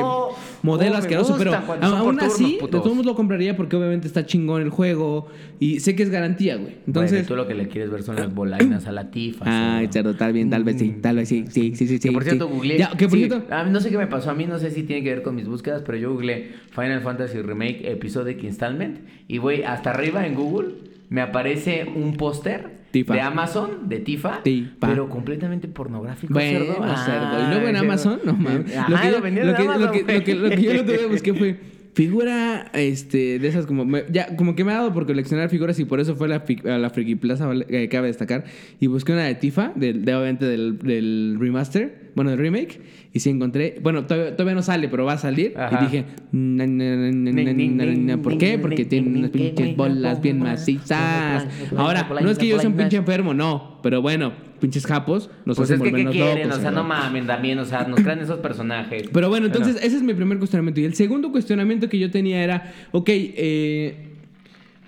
modelo 0.63 0.95
Oh, 0.95 0.97
asqueroso. 0.97 1.35
Pero 1.37 1.53
aún 1.81 2.03
turnos, 2.17 2.23
así, 2.33 2.53
de 2.53 2.59
putos. 2.59 2.81
todos 2.81 2.95
modos 2.95 3.05
lo 3.05 3.15
compraría 3.15 3.55
porque 3.55 3.75
obviamente 3.75 4.07
está 4.07 4.25
chingón 4.25 4.61
el 4.63 4.69
juego 4.69 5.27
y 5.59 5.79
sé 5.79 5.95
que 5.95 6.03
es 6.03 6.09
garantía, 6.09 6.55
güey. 6.55 6.75
Entonces, 6.87 7.11
Entonces. 7.19 7.27
tú 7.27 7.35
lo 7.35 7.47
que 7.47 7.53
le 7.53 7.67
quieres 7.67 7.91
ver 7.91 8.01
son 8.03 8.15
las 8.15 8.33
bolainas 8.33 8.87
a 8.87 8.91
la 8.91 9.11
tifa. 9.11 9.45
Cerdo. 9.45 9.91
cerdo, 9.91 10.15
tal 10.15 10.33
bien, 10.33 10.49
tal 10.49 10.63
vez 10.63 10.79
sí, 10.79 10.95
tal 11.01 11.17
vez 11.17 11.29
sí, 11.29 11.45
sí, 11.49 11.75
sí, 11.75 11.87
sí. 11.87 11.99
Que 11.99 12.11
por 12.11 12.23
sí, 12.23 12.29
cierto, 12.29 12.47
sí. 12.47 12.53
googleé. 12.53 12.77
Ya, 12.79 12.89
que 12.97 13.07
por 13.07 13.17
sí, 13.19 13.25
cierto. 13.27 13.53
a 13.53 13.63
mí 13.63 13.69
no 13.71 13.79
sé 13.79 13.89
qué 13.91 13.97
me 13.97 14.07
pasó. 14.07 14.31
A 14.31 14.33
mí 14.33 14.45
no 14.45 14.57
sé 14.57 14.71
si 14.71 14.83
tiene 14.83 15.03
que 15.03 15.09
ver 15.13 15.21
con 15.21 15.35
mis 15.35 15.47
búsquedas, 15.47 15.83
pero 15.85 15.97
yo 15.97 16.11
googleé 16.13 16.51
Final 16.71 17.01
Fantasy 17.01 17.41
Remake 17.41 17.81
Episodic 17.91 18.41
Installment. 18.43 18.99
Y 19.27 19.37
voy 19.37 19.61
hasta 19.63 19.91
arriba 19.91 20.25
en 20.25 20.33
Google. 20.35 20.69
Me 21.09 21.21
aparece 21.21 21.85
un 21.95 22.15
póster 22.17 22.81
Tifa. 22.93 23.13
de 23.15 23.21
Amazon, 23.21 23.89
de 23.89 23.99
Tifa, 23.99 24.41
Tifa. 24.43 24.87
pero 24.87 25.09
completamente 25.09 25.67
pornográfico. 25.67 26.33
Bueno, 26.33 26.59
cerdo. 26.59 26.95
cerdo. 27.03 27.43
Y 27.43 27.49
luego 27.51 27.67
en 27.67 27.75
Amazon, 27.75 28.19
no 28.23 28.33
mames. 28.33 28.77
Ajá, 28.77 28.89
Lo 28.89 28.97
que 28.97 29.03
lo 29.11 29.11
yo- 29.11 29.45
lo 29.45 29.55
que- 29.55 29.63
lo 29.63 29.91
que- 29.91 30.03
lo 30.13 30.23
que- 30.23 30.35
lo 30.35 30.49
que 30.51 30.61
yo 30.61 30.83
güey. 30.85 31.05
busqué 31.09 31.33
fue 31.33 31.59
figura 31.95 32.71
este, 32.73 33.37
de 33.39 33.47
esas 33.47 33.65
como... 33.65 33.85
me- 33.85 34.03
ya, 34.11 34.35
como 34.35 34.55
que 34.55 34.63
me 34.63 34.71
ha 34.71 34.75
dado 34.77 34.93
por 34.93 35.05
coleccionar 35.05 35.49
figuras 35.49 35.79
y 35.79 35.85
por 35.85 35.99
eso 35.99 36.15
fue 36.15 36.27
a 36.27 36.29
la, 36.29 36.39
fi- 36.39 36.61
a 36.67 36.77
la 36.77 36.89
Friki 36.89 37.15
Plaza, 37.15 37.45
vale, 37.45 37.65
eh, 37.69 37.87
cabe 37.89 38.07
destacar. 38.07 38.45
Y 38.79 38.87
busqué 38.87 39.11
una 39.11 39.23
de 39.25 39.35
Tifa, 39.35 39.71
del, 39.75 40.03
de, 40.05 40.15
obviamente 40.15 40.45
del, 40.45 40.77
del 40.79 41.37
remaster, 41.39 42.02
bueno, 42.15 42.31
del 42.31 42.39
remake. 42.39 42.81
Y 43.11 43.19
sí 43.19 43.29
encontré... 43.29 43.79
Bueno, 43.81 44.05
todavía, 44.05 44.35
todavía 44.35 44.55
no 44.55 44.61
sale, 44.63 44.87
pero 44.89 45.05
va 45.05 45.13
a 45.13 45.17
salir. 45.17 45.53
Ajá. 45.57 45.79
Y 45.81 45.85
dije... 45.85 46.05
na, 46.31 46.65
na, 46.65 46.95
na, 46.95 48.17
¿Por 48.21 48.37
qué? 48.37 48.57
Porque 48.57 48.85
tiene 48.85 49.19
unas 49.19 49.31
pinches 49.31 49.75
bolas 49.75 50.21
bien 50.21 50.39
macizas. 50.39 51.47
Ahora, 51.75 52.09
no 52.21 52.29
es 52.29 52.37
que 52.37 52.47
yo 52.47 52.59
sea 52.59 52.69
un 52.69 52.75
pinche 52.75 52.97
enfermo, 52.97 53.33
no. 53.33 53.79
Pero 53.83 54.01
bueno, 54.01 54.33
pinches 54.59 54.85
japos 54.85 55.29
nos 55.45 55.57
Pues 55.57 55.71
hacen 55.71 55.85
es 55.85 55.91
que, 55.91 55.97
¿qué 55.97 56.03
volvernos 56.03 56.13
quieren? 56.13 56.47
locos, 56.47 56.57
o 56.57 56.61
sea, 56.61 56.71
no 56.71 56.83
mamen 56.83 57.27
también. 57.27 57.59
O 57.59 57.65
sea, 57.65 57.85
nos 57.85 57.99
crean 57.99 58.19
esos 58.19 58.39
personajes. 58.39 59.09
Pero 59.11 59.29
bueno, 59.29 59.47
entonces 59.47 59.77
ese 59.83 59.97
es 59.97 60.03
mi 60.03 60.13
primer 60.13 60.37
cuestionamiento. 60.37 60.79
Y 60.81 60.85
el 60.85 60.95
segundo 60.95 61.31
cuestionamiento 61.31 61.89
que 61.89 61.99
yo 61.99 62.09
tenía 62.11 62.43
era, 62.43 62.73
ok, 62.91 63.09
eh, 63.09 63.95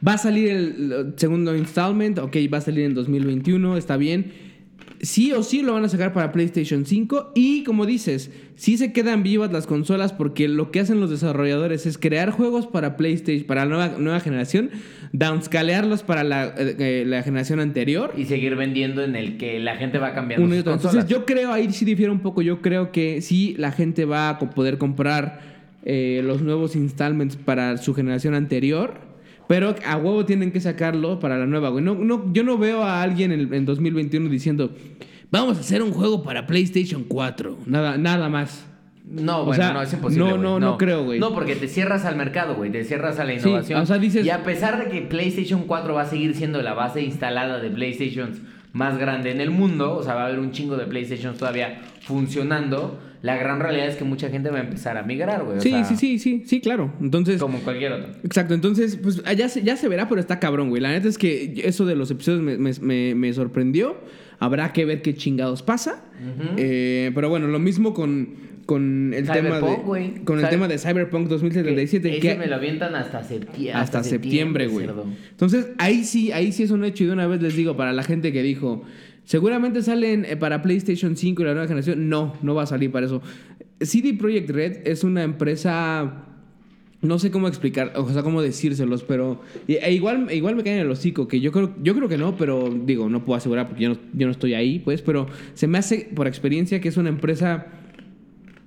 va 0.06 0.14
a 0.14 0.18
salir 0.18 0.50
el, 0.50 0.92
el 0.92 1.14
segundo 1.18 1.56
installment, 1.56 2.20
ok, 2.20 2.36
va 2.54 2.60
a 2.60 2.62
salir 2.62 2.86
en 2.86 2.94
2021, 2.94 3.78
está 3.78 3.98
bien. 3.98 4.45
Sí 5.06 5.32
o 5.32 5.44
sí 5.44 5.62
lo 5.62 5.74
van 5.74 5.86
a 5.86 5.90
sacar 5.90 6.14
para 6.14 6.32
PlayStation 6.32 6.86
5 6.86 7.34
y 7.36 7.64
como 7.64 7.86
dices, 7.86 8.32
sí 8.56 8.78
se 8.78 8.92
quedan 8.92 9.22
vivas 9.22 9.52
las 9.52 9.68
consolas 9.68 10.14
porque 10.14 10.48
lo 10.48 10.72
que 10.72 10.80
hacen 10.80 11.00
los 11.00 11.12
desarrolladores 11.12 11.86
es 11.86 11.98
crear 12.00 12.32
juegos 12.32 12.66
para 12.66 12.98
PlayStation, 12.98 13.46
para 13.46 13.66
la 13.66 13.70
nueva, 13.70 13.96
nueva 14.00 14.20
generación, 14.20 14.72
downscalearlos 15.12 16.02
para 16.02 16.24
la, 16.24 16.48
eh, 16.48 16.76
eh, 16.80 17.04
la 17.06 17.22
generación 17.22 17.60
anterior. 17.60 18.14
Y 18.18 18.26
seguir 18.26 18.56
vendiendo 18.56 19.04
en 19.04 19.16
el 19.16 19.38
que 19.38 19.60
la 19.60 19.76
gente 19.76 20.00
va 20.00 20.14
cambiando 20.14 20.48
sus. 20.48 20.58
Entonces 20.58 21.08
yo 21.08 21.26
creo, 21.26 21.54
ahí 21.54 21.72
sí 21.72 21.86
difiere 21.86 22.12
un 22.12 22.20
poco, 22.20 22.42
yo 22.42 22.62
creo 22.62 22.92
que 22.92 23.22
sí 23.22 23.56
la 23.60 23.72
gente 23.72 24.06
va 24.06 24.30
a 24.30 24.40
poder 24.40 24.80
comprar 24.80 25.40
eh, 25.86 26.22
los 26.24 26.42
nuevos 26.42 26.76
installments 26.76 27.36
para 27.36 27.78
su 27.78 27.94
generación 27.94 28.34
anterior, 28.34 28.96
pero 29.48 29.76
a 29.86 29.98
huevo 29.98 30.26
tienen 30.26 30.52
que 30.52 30.60
sacarlo 30.60 31.20
para 31.20 31.38
la 31.38 31.46
nueva, 31.46 31.70
güey. 31.70 31.84
No, 31.84 31.96
no, 31.96 32.32
yo 32.34 32.44
no 32.44 32.58
veo 32.58 32.84
a 32.84 33.02
alguien 33.02 33.32
en, 33.32 33.54
en 33.54 33.66
2021 33.66 34.30
diciendo, 34.30 34.72
vamos 35.32 35.58
a 35.58 35.60
hacer 35.62 35.82
un 35.84 35.92
juego 35.92 36.24
para 36.24 36.48
PlayStation 36.48 37.04
4, 37.08 37.58
nada, 37.66 37.98
nada 37.98 38.30
más. 38.30 38.66
No, 39.08 39.42
O 39.42 39.46
bueno, 39.46 39.64
sea, 39.64 39.72
no, 39.74 39.82
es 39.84 39.94
imposible. 39.94 40.26
no, 40.26 40.32
güey. 40.32 40.42
no, 40.42 40.60
no 40.60 40.78
creo, 40.80 41.04
güey. 41.04 41.20
No, 41.20 41.32
porque 41.32 41.56
te 41.56 41.68
cierras 41.68 42.06
al 42.06 42.16
mercado, 42.16 42.56
güey. 42.56 42.72
Te 42.72 42.84
cierras 42.84 43.20
a 43.20 43.24
la 43.24 43.38
Sí, 43.40 43.48
innovación. 43.50 43.80
o 43.82 43.86
sea, 43.86 44.00
dices- 44.00 44.26
Y 44.26 44.32
a 44.32 44.44
pesar 44.44 44.84
de 44.84 44.90
que 44.90 45.02
PlayStation 45.04 45.66
4 45.68 45.94
va 45.94 46.02
a 46.02 46.06
seguir 46.08 46.34
siendo 46.34 46.60
la 46.64 46.74
base 46.74 47.02
instalada 47.04 47.60
de 47.60 47.70
PlayStations 47.70 48.42
más 48.74 48.98
grande 48.98 49.30
en 49.32 49.42
el 49.42 49.52
mundo, 49.52 49.96
o 49.96 50.02
sea, 50.04 50.16
va 50.16 50.24
a 50.24 50.26
haber 50.26 50.40
un 50.40 50.52
chingo 50.52 50.76
de 50.76 50.86
PlayStations 50.88 51.38
todavía 51.38 51.82
funcionando, 52.02 53.00
la 53.26 53.36
gran 53.38 53.60
realidad 53.60 53.88
es 53.88 53.96
que 53.96 54.04
mucha 54.04 54.30
gente 54.30 54.50
va 54.50 54.58
a 54.60 54.62
empezar 54.62 54.98
a 54.98 55.04
migrar, 55.04 55.44
güey. 55.44 55.58
o 55.58 55.62
Sí, 55.62 55.70
sea, 55.72 55.84
sí, 55.86 55.96
sí, 55.96 56.20
sí, 56.20 56.44
sí, 56.46 56.62
claro. 56.62 56.94
Entonces, 57.02 57.40
Como 57.42 57.60
cualquier 57.60 57.92
otro. 57.94 58.12
Exacto, 58.24 58.54
entonces, 58.54 58.98
pues 59.02 59.24
ya 59.36 59.50
se, 59.50 59.64
ya 59.64 59.76
se 59.78 59.88
verá, 59.90 60.08
pero 60.08 60.22
está 60.22 60.40
cabrón, 60.40 60.70
güey. 60.70 60.82
La 60.82 60.90
neta 60.92 61.08
es 61.08 61.18
que 61.18 61.62
eso 61.66 61.86
de 61.86 61.96
los 61.96 62.12
episodios 62.12 62.42
me, 62.44 62.58
me- 62.58 62.72
me- 62.82 63.16
me 63.16 63.34
sorprendió. 63.34 63.98
Habrá 64.40 64.72
que 64.74 64.86
ver 64.86 65.02
qué 65.02 65.16
chingados 65.16 65.64
pasa. 65.64 66.04
Eh, 66.58 67.12
pero 67.16 67.30
bueno, 67.30 67.48
lo 67.48 67.58
mismo 67.60 67.94
con, 67.94 68.30
con 68.66 69.14
el 69.14 69.30
tema 69.30 69.60
de. 69.62 69.62
Con 70.26 70.40
el 70.40 70.46
Cyber- 70.46 70.50
tema 70.50 70.68
de 70.68 70.78
Cyberpunk 70.78 71.28
2077. 71.28 72.10
Ese 72.10 72.20
que 72.20 72.36
me 72.36 72.48
lo 72.48 72.56
avientan 72.56 72.96
hasta, 72.96 73.22
septi- 73.28 73.72
hasta 73.74 74.04
septiembre, 74.04 74.68
güey. 74.68 74.88
Entonces, 75.32 75.68
ahí 75.78 76.04
sí, 76.04 76.32
ahí 76.32 76.52
sí 76.52 76.64
es 76.64 76.72
un 76.72 76.84
hecho. 76.84 77.04
Y 77.04 77.08
de 77.08 77.14
una 77.14 77.28
vez 77.28 77.42
les 77.42 77.56
digo, 77.56 77.76
para 77.78 77.94
la 77.94 78.04
gente 78.04 78.32
que 78.34 78.44
dijo, 78.44 78.84
seguramente 79.26 79.82
salen 79.82 80.24
eh, 80.26 80.38
para 80.38 80.62
PlayStation 80.62 81.18
5 81.18 81.42
y 81.42 81.46
la 81.46 81.52
nueva 81.54 81.68
generación. 81.68 82.08
No, 82.10 82.34
no 82.42 82.56
va 82.56 82.64
a 82.64 82.68
salir 82.68 82.92
para 82.92 83.06
eso. 83.06 83.22
CD 83.82 84.14
Projekt 84.14 84.50
Red 84.52 84.78
es 84.88 85.04
una 85.04 85.24
empresa. 85.24 86.22
No 87.02 87.20
sé 87.20 87.30
cómo 87.30 87.48
explicar, 87.48 87.92
o 87.98 88.10
sea, 88.10 88.24
cómo 88.24 88.42
decírselos, 88.42 89.04
pero 89.04 89.42
e 89.68 89.94
igual, 89.94 90.28
igual 90.32 90.56
me 90.56 90.64
caen 90.64 90.78
en 90.78 90.84
el 90.86 90.90
hocico, 90.92 91.28
que 91.28 91.40
yo 91.40 91.52
creo, 91.52 91.76
yo 91.84 91.94
creo 91.94 92.10
que 92.10 92.18
no, 92.18 92.36
pero 92.36 92.68
digo, 92.84 93.10
no 93.10 93.24
puedo 93.26 93.38
asegurar 93.38 93.68
porque 93.68 93.84
yo 93.84 93.90
no, 93.90 93.98
yo 94.14 94.26
no 94.26 94.32
estoy 94.32 94.56
ahí, 94.56 94.80
pues, 94.80 95.04
pero 95.04 95.28
se 95.54 95.68
me 95.68 95.78
hace 95.78 96.10
por 96.16 96.26
experiencia 96.26 96.82
que 96.82 96.88
es 96.88 96.98
una 96.98 97.10
empresa 97.10 97.68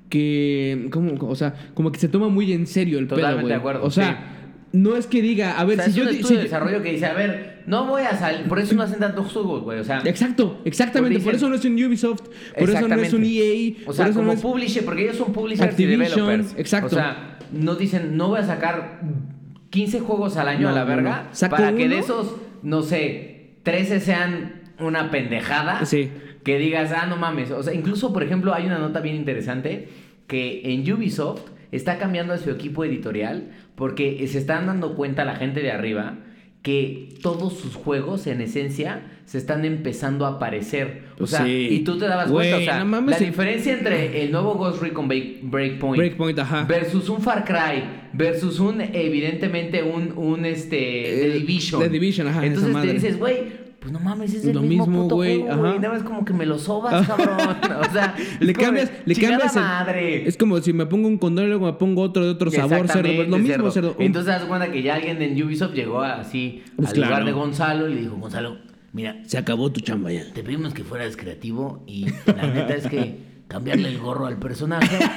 que, 0.09 0.89
como, 0.91 1.15
o 1.29 1.35
sea, 1.35 1.55
como 1.75 1.91
que 1.93 1.99
se 1.99 2.09
toma 2.09 2.29
muy 2.29 2.53
en 2.53 2.67
serio 2.67 2.99
el 2.99 3.07
pedo, 3.07 3.17
Totalmente 3.17 3.43
güey. 3.43 3.53
de 3.55 3.59
acuerdo, 3.59 3.85
O 3.85 3.91
sea, 3.91 4.55
no 4.73 4.97
es 4.97 5.07
que 5.07 5.21
diga, 5.21 5.59
a 5.59 5.65
ver, 5.65 5.81
O 5.81 5.83
sea, 5.83 5.85
si 5.87 5.91
es 5.91 5.97
yo 5.97 6.03
un 6.05 6.09
estudio 6.11 6.29
si- 6.29 6.37
de 6.37 6.43
desarrollo 6.43 6.83
que 6.83 6.93
dice, 6.93 7.07
a 7.07 7.15
ver, 7.15 7.58
no 7.69 7.85
voy 7.87 8.03
a 8.03 8.17
salir, 8.17 8.49
por 8.49 8.59
eso 8.59 8.75
no 8.75 8.83
hacen 8.83 8.99
tantos 8.99 9.31
juegos, 9.31 9.63
güey, 9.63 9.79
o 9.79 9.85
sea... 9.85 10.01
Exacto, 10.05 10.59
exactamente. 10.65 11.19
Por 11.21 11.35
dicen- 11.35 11.37
eso 11.37 11.49
no 11.51 11.55
es 11.55 11.65
un 11.67 11.75
Ubisoft, 11.85 12.23
por 12.59 12.71
eso 12.71 12.89
no 12.89 12.95
es 12.95 13.13
un 13.13 13.25
EA, 13.25 13.75
O 13.87 13.93
sea, 13.93 14.07
por 14.07 14.11
eso 14.11 14.19
como 14.21 14.27
no 14.29 14.33
es... 14.33 14.41
publisher, 14.41 14.85
porque 14.87 15.03
ellos 15.03 15.17
son 15.17 15.33
publishers 15.35 15.71
Activision, 15.73 16.03
y 16.03 16.09
developers. 16.09 16.55
exacto. 16.57 16.87
O 16.87 16.91
sea, 16.99 17.39
no 17.53 17.75
dicen, 17.75 18.17
no 18.17 18.29
voy 18.29 18.41
a 18.41 18.45
sacar 18.45 19.01
15 19.69 20.01
juegos 20.01 20.39
al 20.39 20.49
año 20.49 20.63
No, 20.63 20.69
a 20.71 20.73
la 20.73 20.85
verga 20.85 21.29
no. 21.43 21.49
Para 21.51 21.75
que 21.75 21.85
uno. 21.85 21.95
de 21.95 22.01
esos, 22.01 22.37
no 22.63 22.81
sé, 22.81 23.59
13 23.65 24.01
sean 24.01 24.63
una 24.81 25.11
pendejada. 25.11 25.85
Sí. 25.85 26.11
Que 26.45 26.59
digas, 26.59 26.91
ah, 26.93 27.05
no 27.07 27.17
mames. 27.19 27.51
O 27.51 27.63
sea, 27.63 27.75
incluso, 27.75 28.15
por 28.15 28.23
ejemplo, 28.23 28.55
hay 28.55 28.65
una 28.65 28.79
nota 28.79 29.01
bien 29.01 29.17
interesante 29.17 29.89
que 30.27 30.63
en 30.73 30.91
Ubisoft 30.91 31.43
está 31.71 31.99
cambiando 31.99 32.33
a 32.33 32.39
su 32.39 32.51
equipo 32.51 32.83
editorial 32.85 33.51
porque 33.75 34.27
se 34.27 34.39
están 34.39 34.67
dando 34.67 34.95
cuenta 34.95 35.27
la 35.27 35.37
gente 35.37 35.61
de 35.61 35.71
arriba 35.71 36.15
que 36.69 37.09
todos 37.23 37.55
sus 37.55 37.75
juegos 37.75 38.27
en 38.27 38.43
esencia 38.43 39.01
se 39.25 39.39
están 39.39 39.65
empezando 39.65 40.27
a 40.27 40.39
parecer. 40.39 41.05
O 41.15 41.19
Pues 41.21 41.31
sea, 41.31 41.45
sí. 41.47 41.69
y 41.71 41.79
tú 41.81 41.97
te 41.99 42.07
dabas 42.07 42.31
cuenta, 42.31 42.57
o 42.59 42.61
sea, 42.61 42.79
no 42.81 42.85
mames, 42.85 43.19
la 43.21 43.27
diferencia 43.27 43.73
entre 43.73 44.23
el 44.23 44.31
nuevo 44.33 44.55
Ghost 44.55 44.83
Recon 44.83 45.09
Break- 45.09 45.39
Breakpoint, 45.43 45.97
Breakpoint, 45.97 46.39
ajá. 46.39 46.65
versus 46.69 47.09
un 47.09 47.21
Far 47.23 47.45
Cry 47.45 47.83
versus 48.13 48.61
un 48.61 48.81
evidentemente 48.83 49.83
un 49.83 50.13
un 50.17 50.45
este 50.45 50.79
Eh, 50.79 51.31
The 51.33 51.39
Division. 51.41 51.83
The 51.83 51.89
Division, 51.89 52.27
ajá, 52.29 52.45
Entonces 52.45 52.75
te 52.83 52.93
dices, 52.93 53.19
güey, 53.19 53.68
pues 53.81 53.93
no 53.93 54.01
mames, 54.01 54.35
es 54.35 54.45
el 54.45 54.55
Lo 54.55 54.61
mismo, 54.63 54.87
mismo, 54.87 55.03
puto 55.05 55.15
güey, 55.17 55.37
juego, 55.41 55.53
ajá. 55.53 55.61
güey. 55.61 55.79
Nada 55.79 55.95
más 55.95 56.03
como 56.03 56.25
que 56.25 56.33
me 56.33 56.47
lo 56.47 56.59
sobas, 56.59 57.07
cabrón. 57.07 57.39
O 57.89 57.93
sea, 57.93 58.15
Le 58.41 58.53
cambias, 58.53 58.91
le 59.05 59.15
"Chingada 59.15 59.39
cambias 59.39 59.57
el- 59.57 59.63
madre. 59.63 60.29
Es 60.29 60.37
como 60.37 60.61
si 60.61 60.73
me 60.73 60.87
pongo 60.87 61.07
un 61.07 61.19
condón 61.19 61.45
y 61.45 61.49
luego 61.49 61.67
me 61.67 61.73
pongo 61.75 62.03
otro 62.03 62.25
de 62.25 62.31
otro 62.31 62.51
sabor, 62.51 62.89
cerdo. 62.89 63.15
Pues 63.15 63.29
lo 63.29 63.39
mismo, 63.39 63.71
cerdo. 63.71 63.95
Un- 63.99 64.05
Entonces 64.05 64.35
das 64.35 64.45
cuenta 64.45 64.73
que 64.73 64.83
ya 64.83 64.97
alguien 64.97 65.23
en 65.23 65.41
Ubisoft 65.43 65.75
llegó 65.75 66.01
así 66.03 66.65
Pues 66.77 66.89
al 66.89 66.95
claro. 66.95 67.11
lugar 67.11 67.25
de 67.27 67.33
Gonzalo 67.33 67.89
y 67.89 67.95
le 67.95 68.01
dijo, 68.01 68.17
Gonzalo, 68.17 68.57
mira, 68.93 69.17
Se 69.27 69.39
acabó 69.39 69.71
tu 69.71 69.81
chamba 69.81 70.11
ya. 70.11 70.25
te 70.33 70.43
pedimos 70.43 70.75
que 70.75 70.83
fueras 70.83 71.17
creativo 71.17 71.85
y 71.87 72.07
la 72.27 72.47
neta 72.49 72.75
es 72.75 72.87
que 72.89 73.19
cambiarle 73.47 73.89
el 73.91 73.99
gorro 73.99 74.27
al 74.27 74.39
personaje 74.39 74.99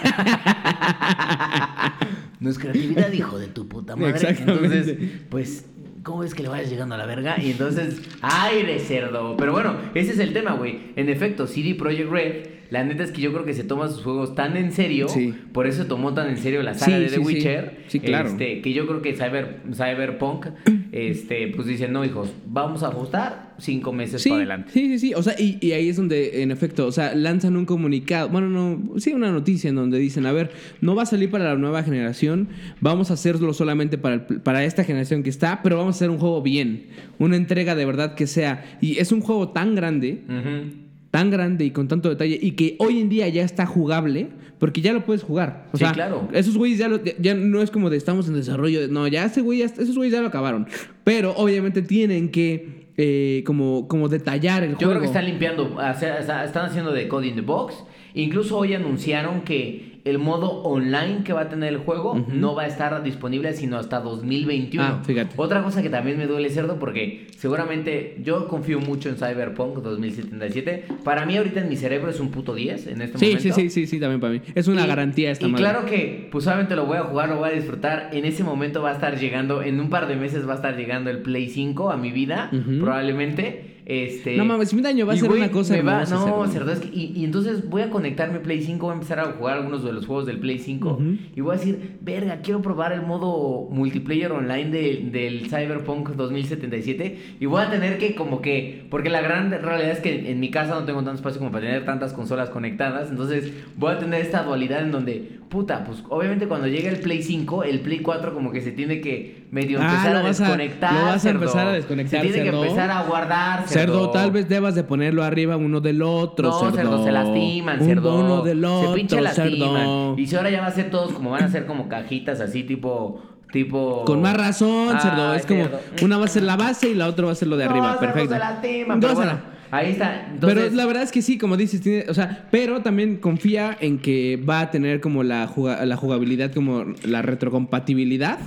no 2.39 2.49
es 2.49 2.57
creatividad, 2.57 3.11
hijo 3.11 3.37
de 3.37 3.47
tu 3.47 3.67
puta 3.67 3.95
madre. 3.95 4.29
Entonces, 4.39 4.95
pues, 5.29 5.65
¿cómo 6.03 6.19
ves 6.19 6.33
que 6.33 6.43
le 6.43 6.49
vayas 6.49 6.69
llegando 6.69 6.95
a 6.95 6.97
la 6.97 7.05
verga? 7.05 7.35
Y 7.41 7.51
entonces, 7.51 8.01
aire 8.21 8.79
cerdo. 8.79 9.35
Pero 9.37 9.51
bueno, 9.51 9.75
ese 9.93 10.11
es 10.13 10.19
el 10.19 10.33
tema, 10.33 10.53
güey. 10.53 10.79
En 10.95 11.09
efecto, 11.09 11.47
CD 11.47 11.75
Projekt 11.75 12.09
Red, 12.09 12.33
la 12.69 12.83
neta 12.83 13.03
es 13.03 13.11
que 13.11 13.21
yo 13.21 13.31
creo 13.33 13.45
que 13.45 13.53
se 13.53 13.63
toma 13.63 13.87
sus 13.89 14.03
juegos 14.03 14.33
tan 14.35 14.55
en 14.57 14.71
serio. 14.71 15.09
Sí. 15.09 15.33
Por 15.51 15.67
eso 15.67 15.85
tomó 15.85 16.13
tan 16.13 16.29
en 16.29 16.37
serio 16.37 16.63
la 16.63 16.73
saga 16.73 16.97
Sí, 16.97 17.03
de 17.03 17.09
The 17.09 17.15
sí. 17.15 17.19
Witcher. 17.19 17.77
Sí, 17.87 17.99
claro. 17.99 18.29
Este, 18.29 18.61
que 18.61 18.73
yo 18.73 18.87
creo 18.87 19.01
que 19.01 19.13
Cyber, 19.13 19.59
Cyberpunk, 19.73 20.47
este, 20.91 21.47
pues 21.55 21.67
dicen, 21.67 21.93
no, 21.93 22.03
hijos, 22.03 22.29
vamos 22.47 22.83
a 22.83 22.87
ajustar 22.87 23.53
cinco 23.59 23.93
meses 23.93 24.21
Sí, 24.21 24.29
para 24.29 24.39
adelante. 24.41 24.71
sí, 24.73 24.87
sí, 24.89 24.99
sí. 24.99 25.13
O 25.13 25.23
sea, 25.23 25.35
y, 25.39 25.57
y 25.61 25.71
ahí 25.71 25.87
es 25.89 25.95
donde, 25.95 26.41
en 26.41 26.51
efecto, 26.51 26.85
o 26.87 26.91
sea, 26.91 27.15
lanzan 27.15 27.55
un 27.55 27.65
comunicado, 27.65 28.27
bueno, 28.29 28.49
no, 28.49 28.99
sí, 28.99 29.13
una 29.13 29.31
noticia 29.31 29.69
en 29.69 29.75
donde 29.75 29.99
dicen, 29.99 30.25
a 30.25 30.31
ver, 30.33 30.51
no 30.81 30.93
va 30.95 31.03
a 31.03 31.05
salir 31.05 31.29
para 31.31 31.45
la 31.45 31.55
nueva 31.55 31.83
generación, 31.83 32.49
vamos 32.81 33.09
a 33.09 33.13
hacerlo 33.13 33.53
solamente 33.53 33.97
para, 33.97 34.15
el- 34.15 34.41
para 34.41 34.65
esta 34.65 34.83
generación 34.83 35.23
que 35.23 35.29
está, 35.29 35.61
pero 35.63 35.77
vamos 35.77 35.95
a 35.95 35.97
hacer 35.97 36.09
un 36.09 36.17
juego 36.17 36.41
bien, 36.41 36.87
una 37.19 37.35
entrega 37.37 37.75
de 37.75 37.85
verdad 37.85 38.15
que 38.15 38.27
sea. 38.27 38.77
Y 38.81 38.97
es 38.99 39.11
un 39.11 39.21
juego 39.21 39.49
tan 39.49 39.75
grande, 39.75 40.23
Ujú. 40.27 40.80
Tan 41.11 41.29
grande 41.29 41.65
y 41.65 41.71
con 41.71 41.87
tanto 41.87 42.09
detalle, 42.09 42.39
y 42.41 42.51
que 42.51 42.75
hoy 42.79 42.99
en 42.99 43.09
día 43.09 43.27
ya 43.29 43.43
está 43.43 43.65
jugable, 43.65 44.29
porque 44.59 44.81
ya 44.81 44.93
lo 44.93 45.03
puedes 45.05 45.23
jugar. 45.23 45.65
O 45.73 45.77
Sí, 45.77 45.83
sea, 45.83 45.91
claro. 45.91 46.27
esos 46.33 46.57
güeyes 46.57 46.79
ya, 46.79 46.87
lo- 46.87 47.03
ya- 47.03 47.13
ya 47.19 47.35
no 47.35 47.61
es 47.61 47.69
como 47.69 47.89
de 47.89 47.97
estamos 47.97 48.27
en 48.29 48.35
desarrollo, 48.35 48.87
no, 48.87 49.07
ya 49.07 49.25
ese 49.25 49.41
güey, 49.41 49.59
ya- 49.59 49.65
esos 49.65 49.95
güeyes 49.95 50.13
ya 50.13 50.21
lo 50.21 50.27
acabaron. 50.27 50.67
Pero 51.03 51.33
obviamente 51.35 51.81
tienen 51.81 52.29
que 52.29 52.81
eh, 52.97 53.43
como, 53.47 53.87
como 53.87 54.09
detallar 54.09 54.63
el 54.63 54.71
Yo 54.71 54.75
juego. 54.77 54.91
creo 54.91 55.01
que 55.01 55.07
están 55.07 55.25
limpiando, 55.25 55.73
o 55.75 55.93
sea, 55.99 56.19
está- 56.19 56.43
están 56.43 56.65
haciendo 56.67 56.91
de 56.91 57.07
Code 57.07 57.27
in 57.27 57.35
the 57.35 57.41
Box. 57.41 57.73
Incluso 58.13 58.57
hoy 58.57 58.73
anunciaron 58.73 59.41
que 59.41 59.90
el 60.03 60.17
modo 60.19 60.49
online 60.63 61.23
que 61.23 61.33
va 61.33 61.41
a 61.41 61.49
tener 61.49 61.69
el 61.73 61.79
juego 61.79 62.15
no 62.33 62.55
va 62.55 62.63
a 62.63 62.67
estar 62.67 63.01
disponible 63.03 63.53
sino 63.53 63.77
hasta 63.77 63.99
2021. 63.99 64.83
Ah, 64.83 65.01
fíjate. 65.05 65.33
Otra 65.37 65.61
cosa 65.63 65.81
que 65.81 65.89
también 65.89 66.17
me 66.17 66.27
duele 66.27 66.49
cerdo 66.49 66.79
porque 66.79 67.27
seguramente 67.37 68.17
yo 68.23 68.47
confío 68.47 68.79
mucho 68.79 69.09
en 69.09 69.15
Cyberpunk 69.17 69.77
2077. 69.77 70.85
Para 71.03 71.25
mí 71.25 71.37
ahorita 71.37 71.61
en 71.61 71.69
mi 71.69 71.75
cerebro 71.75 72.09
es 72.09 72.19
un 72.19 72.29
puto 72.31 72.55
10 72.55 72.87
en 72.87 73.01
este 73.01 73.17
Sí, 73.17 73.25
momento. 73.25 73.43
sí, 73.43 73.51
sí, 73.51 73.69
sí, 73.69 73.87
sí, 73.87 73.99
también 73.99 74.19
para 74.19 74.33
mí. 74.33 74.41
Es 74.55 74.67
una 74.67 74.85
Y- 74.85 74.87
garantía 74.87 75.31
esta 75.31 75.45
Y 75.47 75.51
madre. 75.51 75.63
claro 75.63 75.85
que, 75.85 76.27
pues 76.31 76.47
obviamente 76.47 76.75
lo 76.75 76.85
voy 76.85 76.97
a 76.97 77.03
jugar, 77.03 77.29
lo 77.29 77.37
voy 77.37 77.49
a 77.49 77.53
disfrutar. 77.53 78.09
En 78.13 78.25
ese 78.25 78.43
momento 78.43 78.81
va 78.81 78.89
a 78.89 78.93
estar 78.93 79.17
llegando, 79.19 79.61
en 79.61 79.79
un 79.79 79.89
par 79.89 80.07
de 80.07 80.15
meses 80.15 80.47
va 80.47 80.53
a 80.53 80.55
estar 80.55 80.75
llegando 80.75 81.09
el 81.09 81.19
Play 81.19 81.49
5 81.49 81.91
a 81.91 81.97
mi 81.97 82.11
vida, 82.11 82.49
probablemente. 82.79 83.70
Este, 83.91 84.37
No 84.37 84.45
mames, 84.45 84.71
un 84.71 84.85
año 84.85 85.05
va 85.05 85.11
a 85.11 85.17
ser 85.17 85.29
una 85.29 85.51
cosa 85.51 85.73
me 85.73 85.81
va- 85.81 86.05
No, 86.05 86.47
cerdo. 86.47 86.71
es 86.71 86.79
que- 86.79 86.95
y, 86.97 87.11
y 87.13 87.25
entonces 87.25 87.69
voy 87.69 87.81
a 87.81 87.89
conectar 87.89 88.31
mi 88.31 88.39
Play 88.39 88.61
5, 88.61 88.85
voy 88.85 88.91
a 88.91 88.93
empezar 88.93 89.19
a 89.19 89.25
jugar 89.33 89.57
algunos 89.57 89.83
de 89.83 89.91
los 89.91 90.05
juegos 90.07 90.25
del 90.25 90.39
Play 90.39 90.59
5 90.59 90.93
Ujú. 90.93 91.17
y 91.35 91.41
voy 91.41 91.55
a 91.55 91.57
decir, 91.59 91.97
verga, 91.99 92.37
quiero 92.41 92.61
probar 92.61 92.93
el 92.93 93.01
modo 93.01 93.67
multiplayer 93.69 94.31
online 94.31 94.69
de- 94.69 95.09
del 95.11 95.47
Cyberpunk 95.49 96.11
2077 96.11 97.17
y 97.39 97.45
voy 97.47 97.61
a 97.63 97.69
tener 97.69 97.97
que 97.97 98.15
como 98.15 98.41
que, 98.41 98.85
porque 98.89 99.09
la 99.09 99.19
gran 99.19 99.51
realidad 99.51 99.91
es 99.91 99.99
que 99.99 100.31
en 100.31 100.39
mi 100.39 100.51
casa 100.51 100.73
no 100.75 100.85
tengo 100.85 100.99
tanto 101.03 101.15
espacio 101.15 101.39
como 101.39 101.51
para 101.51 101.65
tener 101.65 101.83
tantas 101.83 102.13
consolas 102.13 102.49
conectadas, 102.49 103.09
entonces 103.09 103.51
voy 103.77 103.91
a 103.91 103.99
tener 103.99 104.21
esta 104.21 104.43
dualidad 104.43 104.83
en 104.83 104.91
donde, 104.91 105.40
puta, 105.51 105.83
pues 105.83 106.01
obviamente 106.09 106.47
cuando 106.47 106.65
llegue 106.67 106.87
el 106.89 106.99
Play 107.01 107.21
5, 107.21 107.63
el 107.65 107.81
Play 107.81 107.99
4 107.99 108.33
como 108.33 108.51
que 108.51 108.61
se 108.61 108.71
tiene 108.71 109.01
que 109.01 109.45
medio 109.51 109.79
Ah, 109.81 109.83
empezar 109.91 110.15
a 110.15 110.21
desconectar. 110.23 110.93
lo 110.93 111.01
vas 111.01 111.15
a 111.15 111.19
cerdo. 111.19 111.39
empezar 111.41 111.67
a 111.67 111.71
desconectar, 111.73 112.21
Se 112.21 112.27
tiene 112.27 112.43
cerdo. 112.45 112.61
que 112.61 112.67
empezar 112.67 112.89
a 112.89 113.03
guardar, 113.03 113.67
Cerdo, 113.67 114.09
tal 114.11 114.31
vez 114.31 114.47
debas 114.49 114.73
de 114.75 114.83
ponerlo 114.85 115.23
arriba 115.23 115.57
uno 115.57 115.81
del 115.81 116.01
otro, 116.01 116.49
no, 116.49 116.59
cerdo. 116.59 116.75
cerdo, 116.75 117.03
se 117.03 117.11
lastiman, 117.11 117.81
Un 117.81 117.85
cerdo. 117.85 118.15
Uno 118.19 118.41
del 118.41 118.63
otro, 118.65 118.89
se 118.91 118.95
pinche 118.95 119.21
lastiman. 119.21 119.49
cerdo. 119.75 120.15
Y 120.17 120.25
si 120.25 120.35
ahora 120.37 120.49
ya 120.49 120.61
va 120.61 120.67
a 120.67 120.71
ser 120.71 120.89
todos 120.89 121.11
como 121.13 121.29
van 121.31 121.43
a 121.43 121.49
ser 121.49 121.65
como 121.65 121.87
cajitas 121.89 122.39
así 122.39 122.63
tipo 122.63 123.21
tipo 123.51 124.05
Con 124.05 124.21
más 124.21 124.37
razón, 124.37 124.97
cerdo. 125.01 125.31
Ay, 125.31 125.39
Es 125.39 125.45
como 125.45 125.63
cerdo. 125.65 125.79
una 126.03 126.17
va 126.17 126.23
a 126.25 126.29
ser 126.29 126.43
la 126.43 126.55
base 126.55 126.87
y 126.89 126.93
la 126.93 127.07
otra 127.07 127.25
va 127.25 127.33
a 127.33 127.35
ser 127.35 127.49
lo 127.49 127.57
de 127.57 127.65
arriba. 127.65 127.97
cerdo, 127.99 127.99
Perfecto. 127.99 128.33
se 128.35 128.39
lastiman, 128.39 128.99
pero 129.01 129.13
bueno, 129.15 129.33
ahí 129.71 129.91
está. 129.91 130.27
Entonces, 130.33 130.59
pero 130.63 130.75
la 130.75 130.85
verdad 130.85 131.03
es 131.03 131.11
que 131.11 131.21
sí, 131.21 131.37
como 131.37 131.57
dices, 131.57 131.81
tiene, 131.81 132.05
o 132.09 132.13
sea, 132.13 132.47
pero 132.51 132.81
también 132.81 133.17
confía 133.17 133.77
en 133.79 133.97
que 133.99 134.37
va 134.37 134.61
a 134.61 134.71
tener 134.71 134.99
como 135.01 135.23
la, 135.23 135.47
juga- 135.47 135.83
la 135.85 135.95
jugabilidad, 135.95 136.53
como 136.53 136.85
la 137.03 137.21
retrocompatibilidad. 137.21 138.39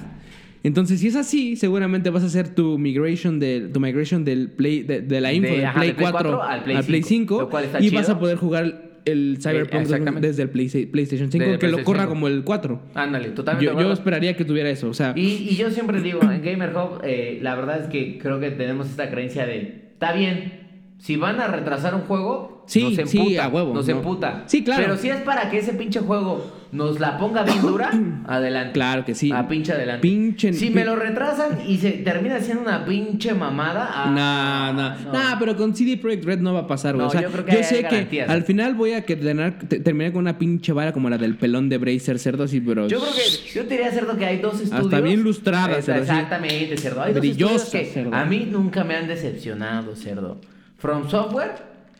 Entonces, 0.62 1.00
si 1.00 1.08
es 1.08 1.16
así, 1.16 1.56
seguramente 1.56 2.08
vas 2.08 2.22
a 2.22 2.26
hacer 2.26 2.48
tu 2.54 2.78
migration 2.78 3.38
del, 3.38 3.70
tu 3.72 3.80
migration 3.80 4.24
del 4.24 4.48
play, 4.50 4.82
de, 4.82 5.02
de 5.02 5.20
la 5.20 5.32
info 5.32 5.48
De- 5.48 5.56
del 5.58 5.66
ajá, 5.66 5.78
Play, 5.80 5.88
de 5.88 5.94
Play 5.94 6.10
4, 6.10 6.30
4 6.30 6.42
al 6.42 6.62
Play 6.64 6.76
al 6.76 6.84
Play 6.84 7.02
5, 7.02 7.08
5 7.34 7.40
lo 7.42 7.50
cual 7.50 7.64
está 7.64 7.80
y 7.82 7.90
vas 7.90 8.08
a 8.08 8.18
poder 8.18 8.36
jugar 8.38 8.94
el 9.04 9.36
Cyberpunk 9.42 9.82
exactamente. 9.82 10.26
desde 10.28 10.42
el 10.44 10.48
Play- 10.48 10.86
PlayStation 10.86 11.30
5, 11.30 11.44
Desde 11.44 11.58
que 11.58 11.68
lo 11.68 11.84
corra 11.84 12.04
5. 12.04 12.08
como 12.14 12.28
el 12.28 12.42
4. 12.44 12.80
ándale, 12.94 13.28
totalmente. 13.32 13.70
Yo, 13.74 13.78
yo 13.78 13.92
esperaría 13.92 14.34
que 14.34 14.46
tuviera 14.46 14.70
eso, 14.70 14.88
o 14.88 14.94
sea, 14.94 15.12
Y, 15.14 15.46
y 15.50 15.56
yo 15.56 15.70
siempre 15.70 16.00
digo, 16.00 16.20
en 16.22 16.42
Gamer 16.42 16.70
Hub, 16.74 17.02
eh, 17.04 17.38
la 17.42 17.54
verdad 17.56 17.82
es 17.82 17.88
que 17.88 18.16
creo 18.18 18.40
que 18.40 18.50
tenemos 18.50 18.88
esta 18.88 19.10
creencia 19.10 19.44
de, 19.44 19.58
está 19.92 20.14
bien, 20.14 20.63
si 20.98 21.16
van 21.16 21.40
a 21.40 21.46
retrasar 21.48 21.94
un 21.94 22.02
juego, 22.02 22.52
Sí, 22.66 22.82
nos 22.96 23.10
sí, 23.10 23.18
emputa, 23.18 23.44
a 23.44 23.48
huevo, 23.48 23.74
Nos 23.74 23.86
no. 23.88 23.96
emputa. 23.96 24.44
Sí, 24.46 24.64
claro. 24.64 24.82
Pero 24.84 24.96
si 24.96 25.10
es 25.10 25.18
para 25.20 25.50
que 25.50 25.58
ese 25.58 25.74
pinche 25.74 26.00
juego 26.00 26.50
nos 26.72 26.98
la 26.98 27.18
ponga 27.18 27.42
bien 27.42 27.60
dura, 27.60 27.90
adelante. 28.26 28.72
Claro 28.72 29.04
que 29.04 29.14
sí. 29.14 29.30
A 29.30 29.46
pinche 29.46 29.72
adelante. 29.72 30.08
Pinche- 30.08 30.54
si 30.54 30.68
pin- 30.70 30.74
me 30.76 30.84
lo 30.86 30.96
retrasan 30.96 31.58
y 31.68 31.76
se 31.76 31.90
termina 31.90 32.40
siendo 32.40 32.62
una 32.62 32.86
pinche 32.86 33.34
mamada. 33.34 33.90
ah, 33.92 34.72
No, 34.72 34.82
no, 35.12 35.12
no, 35.12 35.38
pero 35.38 35.54
con 35.58 35.74
CD 35.76 35.98
Projekt 35.98 36.24
Red 36.24 36.38
no 36.40 36.54
va 36.54 36.60
a 36.60 36.66
pasar, 36.66 36.94
güey. 36.94 37.02
No, 37.04 37.08
o 37.08 37.10
sea, 37.12 37.20
yo 37.20 37.26
yo, 37.28 37.32
creo 37.34 37.44
que 37.44 37.52
hay 37.52 37.64
sé 37.64 37.82
garantías. 37.82 38.26
que 38.26 38.32
al 38.32 38.42
final 38.44 38.72
voy 38.74 38.92
a 38.92 39.04
que 39.04 39.16
tener- 39.16 39.58
te- 39.58 39.80
terminar 39.80 40.12
con 40.12 40.22
una 40.22 40.38
pinche 40.38 40.72
vara 40.72 40.92
como 40.94 41.10
la 41.10 41.18
del 41.18 41.36
pelón 41.36 41.68
de 41.68 41.76
Bracer 41.76 42.18
cerdo 42.18 42.46
pero 42.64 42.88
Yo 42.88 42.98
creo 42.98 43.12
que 43.12 43.52
yo 43.52 43.62
te 43.66 43.74
diría, 43.74 43.90
Cerdo, 43.90 44.16
que 44.16 44.24
hay 44.24 44.38
dos 44.38 44.58
estudios. 44.62 45.02
bien 45.02 45.22
lustrada, 45.22 45.82
Cerdo, 45.82 46.02
sí. 46.06 46.10
Exactamente, 46.10 46.78
Cerdo. 46.78 47.02
Hay 47.02 47.12
dos 47.12 47.22
estudios 47.22 47.64
que 47.66 47.84
Cerdo. 47.84 48.14
a 48.14 48.24
mí 48.24 48.48
nunca 48.50 48.84
me 48.84 48.94
han 48.96 49.06
decepcionado, 49.06 49.94
Cerdo. 49.96 50.38
From 50.84 51.08
Software, 51.08 51.52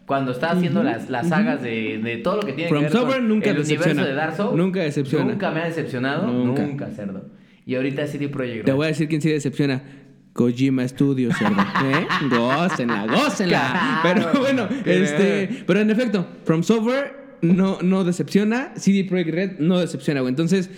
cuando 0.05 0.33
está 0.33 0.51
haciendo 0.51 0.83
las, 0.83 1.09
las 1.09 1.27
sagas 1.31 1.63
de, 1.63 1.99
de 2.05 2.19
todo 2.19 2.37
lo 2.37 2.43
que 2.43 2.53
tiene 2.53 2.69
From 2.69 2.81
que 2.83 2.85
ver 2.91 2.93
Software 2.93 3.19
con 3.21 3.29
nunca 3.31 3.51
el 3.51 3.57
decepciona. 3.57 3.93
universo 3.93 4.09
de 4.11 4.15
Dark 4.15 4.37
Souls. 4.37 4.57
Nunca 4.59 4.81
decepciona. 4.81 5.25
Nunca 5.25 5.51
me 5.51 5.61
ha 5.61 5.65
decepcionado. 5.65 6.27
Nunca. 6.27 6.63
Nunca, 6.67 6.87
Cerdo. 6.91 7.25
Y 7.65 7.77
ahorita 7.77 8.07
CD 8.07 8.29
Projekt 8.29 8.67
te 8.67 8.71
Red. 8.73 8.77
voy 8.77 8.85
a 8.85 8.89
decir 8.89 9.09
quién 9.09 9.23
sí 9.23 9.31
decepciona. 9.31 9.83
Kojima 10.35 10.87
Studios, 10.87 11.35
cerdo. 11.39 11.63
¿Eh? 11.85 12.07
Gócenla, 12.29 13.07
gócenla. 13.07 14.01
Claro. 14.03 14.29
Pero 14.33 14.41
bueno, 14.43 14.69
este. 14.85 15.63
Pero 15.67 15.81
en 15.81 15.91
efecto, 15.91 16.27
From 16.45 16.63
Software 16.63 17.39
no, 17.41 17.79
no 17.81 18.05
decepciona. 18.05 18.73
CD 18.77 19.05
Projekt 19.05 19.31
Red 19.35 19.51
no 19.61 19.79
decepciona, 19.79 20.21
güey. 20.21 20.29
Entonces, 20.31 20.69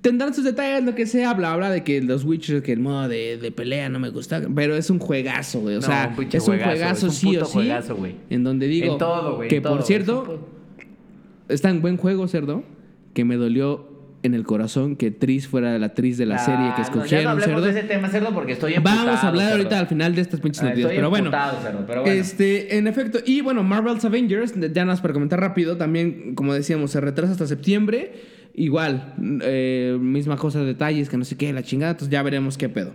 tendrán 0.00 0.32
sus 0.34 0.44
detalles, 0.44 0.84
lo 0.84 0.94
que 0.94 1.06
sea, 1.06 1.34
bla, 1.34 1.56
bla, 1.56 1.70
de 1.70 1.82
que 1.84 2.00
los 2.00 2.24
Witcher, 2.24 2.62
que 2.62 2.72
el 2.72 2.80
modo 2.80 3.08
de, 3.08 3.36
de 3.36 3.50
pelea 3.52 3.88
no 3.88 3.98
me 3.98 4.10
gusta. 4.10 4.40
Pero 4.54 4.76
es 4.76 4.90
un 4.90 4.98
juegazo, 4.98 5.60
güey. 5.60 5.76
O 5.76 5.80
No, 5.80 5.86
sea, 5.86 6.14
un 6.16 6.24
es 6.30 6.48
un 6.48 6.58
juegazo, 6.58 6.92
es 6.94 7.02
un 7.02 7.10
sí 7.12 7.36
o 7.36 7.44
sí. 7.44 7.52
juegazo, 7.52 7.96
güey. 7.96 8.14
En 8.30 8.44
donde 8.44 8.66
digo. 8.68 8.92
En 8.92 8.98
todo, 8.98 9.36
güey, 9.36 9.48
Que 9.48 9.56
en 9.56 9.62
todo, 9.62 9.74
por 9.76 9.82
cierto, 9.84 10.48
Es 11.48 11.54
está 11.56 11.70
en 11.70 11.80
buen 11.82 11.96
juego, 11.96 12.28
cerdo. 12.28 12.62
Que 13.14 13.24
me 13.24 13.36
dolió 13.36 13.88
en 14.22 14.34
el 14.34 14.44
corazón 14.44 14.96
que 14.96 15.10
Tris 15.12 15.46
fuera 15.46 15.78
la 15.78 15.86
actriz 15.86 16.18
de 16.18 16.26
la 16.26 16.38
serie 16.38 16.72
que 16.76 16.82
Ah, 16.82 16.90
no, 16.94 17.04
ya 17.06 17.22
no 17.22 17.38
escogieron, 17.38 17.40
cerdo. 17.40 17.60
de 17.62 17.70
ese 17.70 17.82
tema, 17.84 18.08
Cerdo, 18.08 18.34
porque 18.34 18.52
estoy 18.52 18.74
emputado, 18.74 19.06
Vamos 19.06 19.22
a 19.24 19.28
hablar 19.28 19.46
Cerdo. 19.46 19.56
ahorita 19.58 19.78
al 19.78 19.86
final 19.86 20.14
de 20.16 20.20
estas 20.22 20.40
pinches 20.40 20.60
Ah, 20.62 20.64
noticias. 20.66 20.86
estoy 20.86 20.96
Pero 20.96 21.10
bueno, 21.10 21.26
emputado, 21.26 21.60
Cerdo, 21.62 21.84
pero 21.86 22.00
bueno. 22.02 22.20
este, 22.20 22.76
en 22.78 22.86
efecto. 22.88 23.18
Y 23.24 23.40
bueno, 23.42 23.62
Marvel's 23.62 24.04
Avengers, 24.04 24.54
ya 24.54 24.68
nada 24.68 24.86
más 24.86 25.00
para 25.00 25.14
comentar 25.14 25.40
rápido, 25.40 25.76
también, 25.76 26.34
como 26.34 26.52
decíamos, 26.52 26.90
se 26.90 27.00
retrasa 27.00 27.32
hasta 27.32 27.46
septiembre. 27.46 28.12
Igual, 28.60 29.14
eh, 29.44 29.96
misma 30.00 30.36
cosa, 30.36 30.64
detalles, 30.64 31.08
que 31.08 31.16
no 31.16 31.24
sé 31.24 31.36
qué, 31.36 31.52
la 31.52 31.62
chingada. 31.62 31.92
Entonces 31.92 32.10
ya 32.10 32.22
veremos 32.24 32.58
qué 32.58 32.68
pedo. 32.68 32.92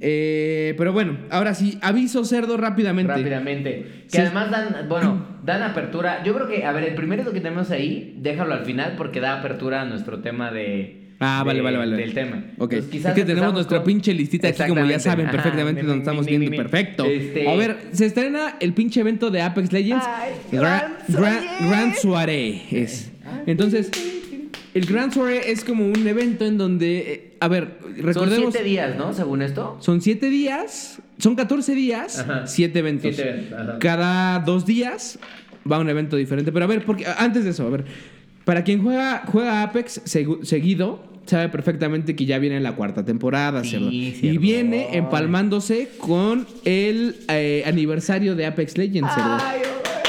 Eh, 0.00 0.74
pero 0.76 0.92
bueno, 0.92 1.18
ahora 1.30 1.54
sí, 1.54 1.78
aviso 1.82 2.24
cerdo 2.24 2.56
rápidamente. 2.56 3.12
Rápidamente. 3.12 3.86
Que 4.04 4.16
Sí. 4.16 4.18
además 4.18 4.50
dan, 4.50 4.88
bueno, 4.88 5.24
dan 5.44 5.62
apertura. 5.62 6.24
Yo 6.24 6.34
creo 6.34 6.48
que, 6.48 6.64
a 6.64 6.72
ver, 6.72 6.82
el 6.84 6.94
primero 6.96 7.24
que 7.32 7.40
tenemos 7.40 7.70
ahí, 7.70 8.16
déjalo 8.18 8.54
al 8.54 8.64
final 8.64 8.94
porque 8.96 9.20
da 9.20 9.38
apertura 9.38 9.82
a 9.82 9.84
nuestro 9.84 10.18
tema 10.18 10.50
de. 10.50 10.96
Ah, 11.20 11.42
vale, 11.44 11.58
de- 11.58 11.62
vale, 11.64 11.78
vale. 11.78 11.96
Del 11.96 12.14
tema. 12.14 12.44
Ok. 12.58 12.72
Entonces, 12.72 12.90
quizás 12.90 13.10
es 13.16 13.22
que 13.22 13.24
tenemos 13.24 13.52
nuestra 13.52 13.78
con- 13.78 13.86
pinche 13.86 14.12
listita 14.14 14.48
aquí, 14.48 14.62
como 14.68 14.84
ya 14.84 14.98
saben 15.00 15.26
Ajá, 15.26 15.32
perfectamente, 15.36 15.82
mi, 15.82 15.86
donde 15.88 15.96
mi, 15.96 16.02
estamos 16.02 16.24
mi, 16.26 16.30
viendo 16.30 16.44
mi, 16.44 16.50
mi. 16.50 16.56
perfecto. 16.56 17.04
Este- 17.04 17.48
A 17.48 17.54
ver, 17.56 17.76
se 17.92 18.06
estrena 18.06 18.56
el 18.60 18.72
pinche 18.72 19.00
evento 19.00 19.30
de 19.30 19.42
Apex 19.42 19.72
Legends. 19.72 20.04
Ay, 20.06 20.32
Gra- 20.52 20.60
Grand 20.60 20.94
Gra- 21.08 21.12
Soirée. 21.12 21.68
Grand 21.68 21.94
Soirée 21.94 22.62
es. 22.72 23.12
Entonces, 23.46 23.90
el 24.78 24.86
Grand 24.86 25.12
Soirée 25.12 25.50
es 25.50 25.64
como 25.64 25.86
un 25.86 26.06
evento 26.06 26.44
en 26.46 26.56
donde, 26.58 26.98
eh, 26.98 27.36
a 27.40 27.48
ver, 27.48 27.78
Son 27.82 27.96
recordemos. 28.04 28.52
siete 28.52 28.62
días, 28.66 28.96
¿no? 28.96 29.12
Según 29.12 29.42
esto. 29.42 29.76
Son 29.80 30.00
siete 30.00 30.30
días, 30.30 31.00
son 31.18 31.34
14 31.36 31.74
días, 31.74 32.18
Ajá. 32.20 32.46
siete 32.46 32.78
eventos. 32.78 33.14
Siete 33.14 33.30
eventos, 33.30 33.58
ajá. 33.60 33.78
Cada 33.78 34.38
dos 34.40 34.64
días 34.66 35.18
va 35.70 35.78
un 35.78 35.88
evento 35.90 36.16
diferente. 36.16 36.52
Pero 36.52 36.64
a 36.64 36.68
ver, 36.68 36.84
porque 36.84 37.04
antes 37.18 37.44
de 37.44 37.50
eso, 37.50 37.66
a 37.66 37.70
ver, 37.70 37.84
para 38.44 38.64
quien 38.64 38.82
juega, 38.82 39.24
juega 39.26 39.62
Apex 39.62 40.02
segu- 40.06 40.42
seguido, 40.44 41.02
sabe 41.26 41.50
perfectamente 41.50 42.16
que 42.16 42.24
ya 42.24 42.38
viene 42.38 42.58
la 42.60 42.74
cuarta 42.74 43.04
temporada, 43.04 43.62
Sí, 43.62 43.70
cerdo. 43.72 43.90
Y 43.90 44.12
cerdo. 44.12 44.40
viene 44.40 44.96
empalmándose 44.96 45.90
con 45.98 46.46
el 46.64 47.16
eh, 47.28 47.62
aniversario 47.66 48.34
de 48.34 48.46
Apex 48.46 48.78
Legends, 48.78 49.12
cerdo. 49.14 49.36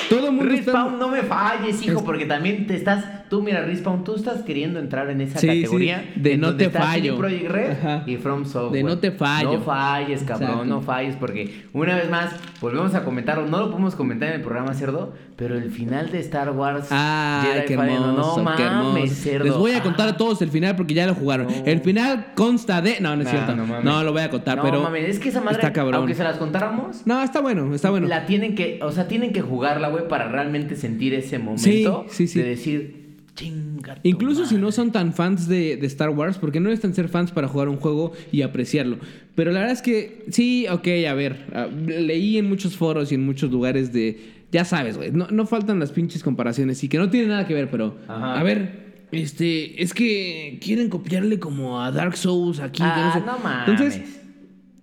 Todo 0.09 0.27
el 0.27 0.33
mundo 0.33 0.53
está- 0.53 0.71
Respawn, 0.71 0.99
no 0.99 1.07
me 1.09 1.21
falles, 1.23 1.81
hijo, 1.83 2.03
porque 2.03 2.25
también 2.25 2.65
te 2.67 2.75
estás. 2.75 3.05
Tú, 3.29 3.43
mira, 3.43 3.61
Respawn, 3.61 4.03
tú 4.03 4.15
estás 4.15 4.41
queriendo 4.41 4.79
entrar 4.79 5.07
en 5.11 5.21
esa 5.21 5.37
Sí, 5.37 5.45
categoría. 5.47 6.03
sí, 6.15 6.19
de 6.19 6.33
en 6.33 6.41
no 6.41 6.47
donde 6.47 6.67
te 6.67 6.79
fallo. 6.79 7.11
CD 7.13 7.17
Projekt 7.17 7.51
Red 7.51 7.71
Ajá. 7.73 8.03
y 8.07 8.17
From 8.17 8.43
Software. 8.45 8.71
De 8.71 8.83
no 8.83 8.97
te 8.97 9.11
fallo. 9.11 9.53
No 9.53 9.61
falles, 9.61 10.23
cabrón, 10.23 10.49
Exacto. 10.49 10.65
no 10.65 10.81
falles, 10.81 11.15
porque 11.19 11.65
una 11.73 11.95
vez 11.95 12.09
más, 12.09 12.31
volvemos 12.59 12.95
a 12.95 13.03
comentarlo. 13.03 13.45
No 13.45 13.59
lo 13.59 13.69
podemos 13.69 13.93
comentar 13.95 14.29
en 14.29 14.35
el 14.35 14.41
programa, 14.41 14.73
cerdo, 14.73 15.13
pero 15.35 15.55
el 15.55 15.69
final 15.69 16.11
de 16.11 16.19
Star 16.21 16.49
Wars. 16.49 16.87
Ay, 16.89 17.47
Jedi 17.53 17.65
qué 17.67 17.73
hermoso, 17.75 18.41
no 18.41 18.55
qué 18.55 18.63
mames, 18.63 19.01
hermoso. 19.03 19.13
cerdo. 19.13 19.45
Les 19.45 19.53
voy 19.53 19.71
a 19.73 19.83
contar 19.83 20.07
Ah. 20.07 20.11
a 20.11 20.17
todos 20.17 20.41
el 20.41 20.49
final 20.49 20.75
porque 20.75 20.95
ya 20.95 21.05
lo 21.05 21.13
jugaron. 21.13 21.45
No. 21.47 21.53
El 21.65 21.81
final 21.81 22.27
consta 22.35 22.81
de... 22.81 22.99
No, 22.99 23.15
no 23.15 23.21
es 23.21 23.25
Nah, 23.31 23.45
cierto. 23.45 23.55
no 23.83 24.03
lo 24.03 24.11
voy 24.11 24.21
a 24.23 24.29
contar, 24.31 24.57
No, 24.57 24.63
pero... 24.63 24.81
mames, 24.81 25.07
es 25.07 25.19
que 25.19 25.29
esa 25.29 25.39
madre, 25.41 25.57
Está 25.57 25.71
cabrón. 25.71 25.93
aunque 25.95 26.15
se 26.15 26.23
las 26.23 26.37
contáramos, 26.37 27.05
No, 27.05 27.21
está 27.21 27.41
bueno, 27.41 27.75
está 27.75 27.91
bueno. 27.91 28.07
La 28.07 28.25
tienen 28.25 28.55
que, 28.55 28.79
o 28.81 28.91
sea, 28.91 29.07
tienen 29.07 29.31
que 29.33 29.41
jugarla, 29.41 29.89
güey, 29.89 29.98
para 30.07 30.29
realmente 30.29 30.75
sentir 30.75 31.13
ese 31.13 31.37
momento 31.39 32.05
Sí, 32.09 32.27
sí, 32.27 32.33
sí. 32.33 32.39
de 32.41 32.49
decir, 32.49 32.95
chinga. 33.35 33.95
tu 33.95 34.01
Incluso 34.07 34.45
si 34.45 34.55
no 34.55 34.61
madre". 34.61 34.71
son 34.73 34.91
tan 34.91 35.13
fans 35.13 35.47
de, 35.47 35.77
de 35.77 35.87
Star 35.87 36.09
Wars, 36.09 36.37
porque 36.37 36.59
no 36.59 36.69
necesitan 36.69 36.93
ser 36.93 37.09
fans 37.09 37.31
para 37.31 37.47
jugar 37.47 37.69
un 37.69 37.77
juego 37.77 38.11
y 38.31 38.41
apreciarlo. 38.41 38.97
Pero 39.35 39.51
la 39.51 39.59
verdad 39.59 39.73
es 39.75 39.81
que 39.81 40.25
sí, 40.29 40.65
ok, 40.69 40.87
a 41.09 41.13
ver, 41.13 41.45
ah, 41.53 41.67
leí 41.67 42.37
en 42.37 42.47
muchos 42.49 42.75
foros 42.75 43.11
y 43.11 43.15
en 43.15 43.25
muchos 43.25 43.51
lugares 43.51 43.93
de, 43.93 44.19
ya 44.51 44.65
sabes, 44.65 44.97
güey, 44.97 45.11
no, 45.11 45.27
no 45.31 45.45
faltan 45.45 45.79
las 45.79 45.91
pinches 45.91 46.23
comparaciones 46.23 46.83
y 46.83 46.89
que 46.89 46.97
no 46.97 47.09
tiene 47.09 47.27
nada 47.27 47.45
que 47.47 47.53
ver, 47.53 47.69
pero, 47.69 47.97
Ajá. 48.07 48.39
a 48.39 48.43
ver, 48.43 48.89
este, 49.11 49.81
es 49.81 49.93
que 49.93 50.59
quieren 50.61 50.89
copiarle 50.89 51.39
como 51.39 51.81
a 51.81 51.91
Dark 51.91 52.15
Souls 52.17 52.59
aquí. 52.59 52.81
Ah, 52.85 53.11
sé. 53.15 53.25
no 53.25 53.39
mames. 53.39 53.69
Entonces, 53.69 54.18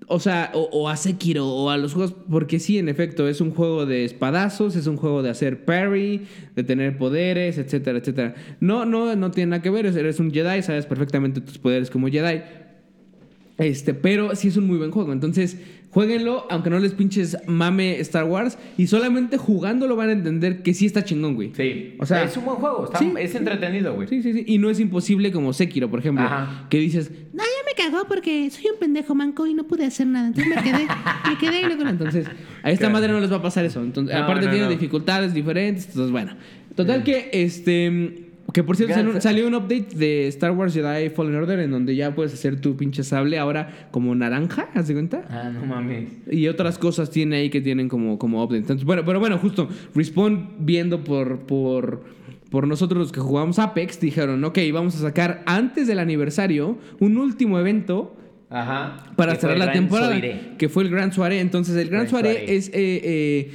o 0.09 0.21
sea, 0.21 0.51
o, 0.55 0.69
o 0.73 0.89
a 0.89 0.97
Sekiro 0.97 1.47
o 1.47 1.71
a 1.71 1.77
los 1.77 1.95
juegos, 1.95 2.15
porque 2.31 2.59
sí, 2.61 2.79
en 2.79 2.89
efecto, 2.89 3.27
es 3.29 3.41
un 3.41 3.51
juego 3.51 3.87
de 3.87 4.05
espadazos, 4.05 4.77
es 4.77 4.87
un 4.87 4.97
juego 4.97 5.23
de 5.23 5.31
hacer 5.31 5.65
parry, 5.65 6.23
de 6.55 6.63
tener 6.63 6.97
poderes, 6.97 7.59
etcétera, 7.59 7.99
etcétera. 7.99 8.35
No, 8.61 8.85
no, 8.85 9.17
no 9.17 9.31
tiene 9.33 9.51
nada 9.51 9.63
que 9.63 9.71
ver, 9.71 9.87
eres 9.87 10.21
un 10.21 10.31
Jedi, 10.33 10.63
sabes 10.63 10.87
perfectamente 10.87 11.41
tus 11.41 11.59
poderes 11.59 11.91
como 11.91 12.09
Jedi. 12.09 12.43
Este, 13.59 13.95
pero 13.95 14.35
sí 14.37 14.49
es 14.49 14.57
un 14.57 14.67
muy 14.67 14.77
buen 14.77 14.91
juego. 14.91 15.13
Entonces, 15.15 15.57
jueguenlo, 15.91 16.47
aunque 16.51 16.69
no 16.69 16.79
les 16.79 16.93
pinches 16.93 17.39
mame 17.47 17.99
Star 18.01 18.25
Wars. 18.27 18.59
Y 18.77 18.87
solamente 18.87 19.39
jugándolo 19.39 19.97
van 19.97 20.11
a 20.11 20.13
entender 20.13 20.63
que 20.63 20.75
sí 20.75 20.85
está 20.85 21.05
chingón, 21.05 21.35
güey. 21.37 21.53
Sí, 21.57 21.95
O 21.99 22.05
sea, 22.05 22.23
es 22.25 22.37
un 22.37 22.45
buen 22.45 22.59
juego, 22.59 22.85
está- 22.85 22.99
sí. 22.99 23.11
es 23.19 23.35
entretenido, 23.35 23.95
güey. 23.95 24.09
Sí, 24.09 24.23
sí, 24.23 24.35
sí. 24.35 24.45
Y 24.47 24.59
no 24.59 24.69
es 24.69 24.79
imposible 24.79 25.33
como 25.33 25.55
Sekiro, 25.55 25.91
por 25.91 26.01
ejemplo. 26.01 26.25
Ajá. 26.27 26.67
Que 26.69 26.79
dices, 26.79 27.11
cagó 27.77 28.07
porque 28.09 28.51
soy 28.51 28.65
un 28.73 28.79
pendejo 28.81 29.15
manco 29.15 29.47
y 29.47 29.55
no 29.55 29.65
pude 29.65 29.85
hacer 29.85 30.07
nada. 30.07 30.29
Entonces 30.29 30.55
me 30.57 30.63
quedé, 30.63 30.87
me 31.29 31.39
quedé 31.39 31.61
y 31.61 31.65
luego 31.65 31.89
Entonces, 31.89 32.27
a 32.63 32.71
esta 32.71 32.89
madre 32.91 33.13
no 33.13 33.21
les 33.21 33.31
va 33.31 33.37
a 33.37 33.43
pasar 33.43 33.65
eso. 33.65 33.83
Entonces, 33.83 34.17
No, 34.17 34.25
aparte 34.25 34.47
no, 34.47 34.51
tiene 34.51 34.67
no. 34.67 34.71
dificultades 34.71 35.33
diferentes. 35.35 35.87
Entonces, 35.87 36.11
bueno. 36.11 36.33
Total 36.75 37.05
que, 37.05 37.31
este... 37.33 38.23
Que 38.53 38.63
por 38.63 38.77
cierto, 38.77 39.21
salió 39.21 39.49
un 39.49 39.55
update 39.55 39.89
de 39.97 40.29
Star 40.29 40.53
Wars 40.53 40.73
Jedi 40.73 41.11
Fallen 41.11 41.35
Order 41.35 41.59
en 41.59 41.71
donde 41.73 41.97
ya 41.97 42.15
puedes 42.15 42.33
hacer 42.33 42.61
tu 42.61 42.77
pinche 42.77 43.03
sable 43.03 43.39
ahora 43.39 43.89
como 43.91 44.15
naranja, 44.15 44.69
¿haz 44.73 44.87
de 44.87 44.95
cuenta? 44.95 45.25
Ah, 45.29 45.51
no 45.53 45.67
mames. 45.67 46.09
Y 46.31 46.47
otras 46.47 46.79
cosas 46.79 47.11
tiene 47.11 47.37
ahí 47.37 47.51
que 47.51 47.61
tienen 47.61 47.89
como, 47.89 48.19
como 48.19 48.43
update. 48.43 48.61
Entonces, 48.61 48.87
bueno, 48.87 49.03
pero 49.05 49.19
bueno, 49.19 49.37
justo 49.39 49.69
Respawn 49.95 50.51
viendo 50.61 51.03
por, 51.03 51.41
por, 51.41 52.05
por 52.51 52.67
nosotros 52.67 52.99
los 52.99 53.13
que 53.13 53.21
jugamos 53.21 53.59
Apex, 53.59 54.01
dijeron, 54.01 54.43
ok, 54.45 54.59
vamos 54.73 54.95
a 54.97 54.99
sacar 54.99 55.43
antes 55.47 55.87
del 55.87 55.99
aniversario 55.99 56.79
un 57.01 57.19
último 57.19 57.59
evento 57.59 58.17
Ajá. 58.51 59.13
para 59.17 59.35
cerrar 59.37 59.59
la 59.59 59.67
Gran 59.67 59.79
temporada, 59.79 60.21
que 60.57 60.69
fue 60.69 60.85
el 60.85 60.91
Grand 60.91 61.13
Soirée. 61.13 61.41
Entonces, 61.41 61.77
el 61.77 61.89
Soirée 61.89 62.09
Soirée. 62.09 62.55
es, 62.57 62.69
eh, 62.69 62.73
eh, 62.75 63.51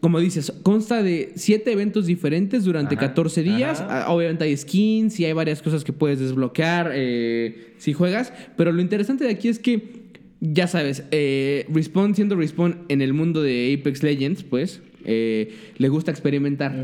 como 0.00 0.20
dices, 0.20 0.52
consta 0.62 1.02
de 1.02 1.32
siete 1.34 1.72
eventos 1.72 2.06
diferentes 2.06 2.64
durante 2.64 2.94
Ajá, 2.94 3.08
14 3.08 3.42
días. 3.42 3.80
ajá. 3.80 4.04
Ah, 4.06 4.12
Obviamente 4.12 4.44
hay 4.44 4.56
skins 4.56 5.18
y 5.20 5.24
hay 5.26 5.32
varias 5.34 5.60
cosas 5.60 5.84
que 5.84 5.92
puedes 5.92 6.18
desbloquear 6.18 6.92
eh, 6.94 7.74
si 7.78 7.92
juegas. 7.92 8.32
Pero 8.56 8.72
lo 8.72 8.80
interesante 8.80 9.24
de 9.24 9.30
aquí 9.30 9.48
es 9.48 9.58
que, 9.58 10.02
ya 10.40 10.66
sabes, 10.68 11.04
eh, 11.10 11.66
Respawn 11.68 12.14
siendo 12.14 12.36
Respawn 12.36 12.78
en 12.88 13.02
el 13.02 13.12
mundo 13.12 13.42
de 13.42 13.76
Apex 13.78 14.02
Legends, 14.02 14.42
pues, 14.44 14.80
eh, 15.04 15.54
le 15.76 15.88
gusta 15.88 16.10
experimentar. 16.10 16.74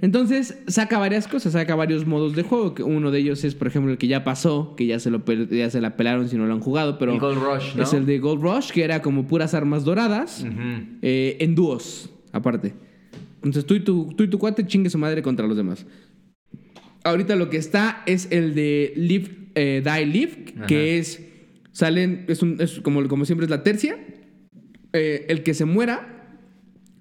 Entonces, 0.00 0.58
saca 0.66 0.98
varias 0.98 1.28
cosas, 1.28 1.52
saca 1.52 1.74
varios 1.74 2.06
modos 2.06 2.34
de 2.34 2.42
juego. 2.42 2.74
Uno 2.84 3.10
de 3.10 3.18
ellos 3.18 3.44
es, 3.44 3.54
por 3.54 3.68
ejemplo, 3.68 3.92
el 3.92 3.98
que 3.98 4.06
ya 4.06 4.24
pasó, 4.24 4.74
que 4.76 4.86
ya 4.86 4.98
se, 4.98 5.10
lo, 5.10 5.24
ya 5.24 5.70
se 5.70 5.80
la 5.80 5.96
pelaron 5.96 6.28
si 6.28 6.36
no 6.36 6.46
lo 6.46 6.54
han 6.54 6.60
jugado, 6.60 6.98
pero... 6.98 7.12
El 7.12 7.20
Gold 7.20 7.42
Rush, 7.42 7.76
¿no? 7.76 7.82
Es 7.82 7.92
el 7.92 8.06
de 8.06 8.18
Gold 8.18 8.42
Rush, 8.42 8.70
que 8.70 8.84
era 8.84 9.02
como 9.02 9.26
puras 9.26 9.54
armas 9.54 9.84
doradas 9.84 10.44
eh, 11.02 11.36
en 11.40 11.54
dúos, 11.54 12.10
aparte. 12.32 12.74
Entonces 13.36 13.64
tú 13.64 13.74
y, 13.74 13.80
tu, 13.80 14.12
tú 14.16 14.24
y 14.24 14.28
tu 14.28 14.38
cuate 14.38 14.66
chingue 14.66 14.90
su 14.90 14.98
madre 14.98 15.22
contra 15.22 15.46
los 15.46 15.56
demás. 15.56 15.86
Ahorita 17.04 17.36
lo 17.36 17.48
que 17.48 17.56
está 17.56 18.02
es 18.06 18.28
el 18.30 18.54
de 18.54 18.92
Live, 18.96 19.30
eh, 19.54 19.82
Die 19.82 20.06
Live, 20.06 20.44
Ajá. 20.56 20.66
que 20.66 20.98
es. 20.98 21.26
Salen. 21.72 22.26
Es, 22.28 22.42
un, 22.42 22.56
es 22.60 22.80
como, 22.80 23.06
como 23.08 23.24
siempre 23.24 23.46
es 23.46 23.50
la 23.50 23.62
tercia. 23.62 23.98
Eh, 24.92 25.26
el 25.28 25.42
que 25.42 25.54
se 25.54 25.64
muera 25.64 26.19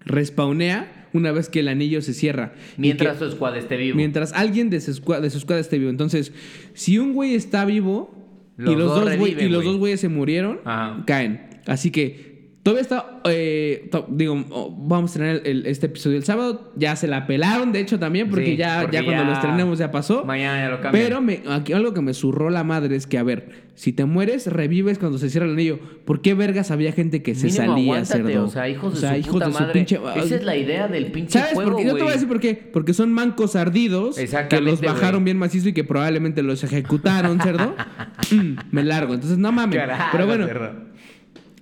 respawnea 0.06 1.08
una 1.14 1.32
vez 1.32 1.50
que 1.50 1.62
el 1.62 1.68
anillo 1.68 2.02
se 2.02 2.14
cierra. 2.14 2.54
Mientras 2.78 3.18
que- 3.18 3.26
su 3.26 3.32
squad 3.32 3.58
esté 3.58 3.78
vivo. 3.78 3.96
Mientras 3.96 4.32
alguien 4.34 4.70
de 4.70 4.80
su, 4.82 4.94
squad, 4.94 5.22
de 5.22 5.30
su 5.30 5.40
squad 5.40 5.60
esté 5.60 5.78
vivo. 5.80 5.90
Entonces, 5.90 6.34
si 6.74 7.00
un 7.00 7.14
güey 7.14 7.34
está 7.34 7.66
vivo 7.66 8.14
Los 8.58 8.74
y 8.74 8.78
los, 8.78 8.88
dos 8.88 8.96
dos, 9.02 9.10
güey- 9.10 9.18
reviven, 9.20 9.46
y 9.46 9.50
los 9.50 9.64
güey. 9.64 9.68
dos 9.72 9.80
güeyes 9.80 10.00
se 10.02 10.10
murieron, 10.10 10.60
Ajá. 10.66 11.04
caen. 11.08 11.48
Así 11.66 11.92
que 11.92 12.29
todavía 12.64 12.82
está. 12.82 13.22
eh, 13.26 13.88
to- 13.92 14.06
digo, 14.10 14.44
oh, 14.52 14.74
vamos 14.78 15.12
a 15.12 15.20
tener 15.20 15.42
el- 15.46 15.66
este 15.66 15.86
episodio 15.88 16.18
el 16.18 16.24
sábado. 16.24 16.72
Ya 16.76 16.96
se 16.96 17.08
la 17.08 17.28
pelaron, 17.28 17.72
de 17.72 17.80
hecho, 17.80 18.00
también, 18.00 18.30
porque, 18.30 18.46
Sí, 18.52 18.58
ya, 18.58 18.80
porque 18.82 18.98
ya 18.98 19.04
cuando 19.06 19.24
lo 19.26 19.34
estrenemos 19.34 19.80
ya 19.80 19.92
pasó. 19.92 20.24
Mañana 20.26 20.60
ya 20.64 20.70
lo 20.70 20.82
cambian. 20.82 21.04
Pero 21.06 21.22
me, 21.22 21.42
aquí 21.50 21.74
algo 21.74 21.94
que 21.94 22.02
me 22.02 22.14
zurró 22.14 22.50
la 22.50 22.64
madre 22.64 22.96
es 22.96 23.08
que, 23.08 23.18
a 23.18 23.24
ver, 23.24 23.70
si 23.76 23.94
te 23.94 24.06
mueres, 24.06 24.48
revives 24.48 24.98
cuando 25.00 25.18
se 25.18 25.30
cierra 25.30 25.46
el 25.48 25.54
anillo. 25.54 25.80
¿Por 26.06 26.22
qué 26.22 26.34
vergas 26.34 26.70
había 26.72 26.92
gente 26.92 27.22
que 27.22 27.34
se 27.36 27.50
salía, 27.50 28.04
cerdo? 28.06 28.46
O 28.46 28.48
sea, 28.50 28.68
hijos 28.70 28.94
de 28.94 28.98
O 28.98 29.02
sea, 29.02 29.12
su 29.14 29.18
hijos 29.20 29.32
puta 29.34 29.46
de 29.48 29.54
su 29.54 29.60
madre. 29.60 29.74
pinche- 29.86 30.00
Esa 30.16 30.36
es 30.36 30.44
la 30.44 30.56
idea 30.58 30.88
del 30.88 31.12
pinche 31.12 31.40
¿Sabes 31.40 31.54
juego, 31.54 31.72
por 31.72 31.80
qué? 31.82 31.88
Yo 31.88 31.96
te 31.96 32.02
voy 32.04 32.10
a 32.10 32.14
decir 32.14 32.28
por 32.28 32.40
qué. 32.40 32.56
Porque 32.56 32.94
son 32.94 33.14
mancos 33.14 33.56
ardidos 33.56 34.18
que 34.50 34.62
los 34.62 34.82
bajaron 34.82 35.24
bien 35.24 35.38
macizo 35.38 35.70
y 35.70 35.74
que 35.74 35.84
probablemente 35.84 36.44
los 36.44 36.64
ejecutaron, 36.64 37.40
cerdo. 37.42 37.76
Mm, 38.32 38.58
me 38.72 38.84
largo. 38.84 39.14
Entonces, 39.14 39.38
no 39.38 39.52
mames. 39.52 39.78
Carajo, 39.80 40.10
Pero 40.12 40.28
bueno, 40.28 40.46
cerdo. 40.46 40.89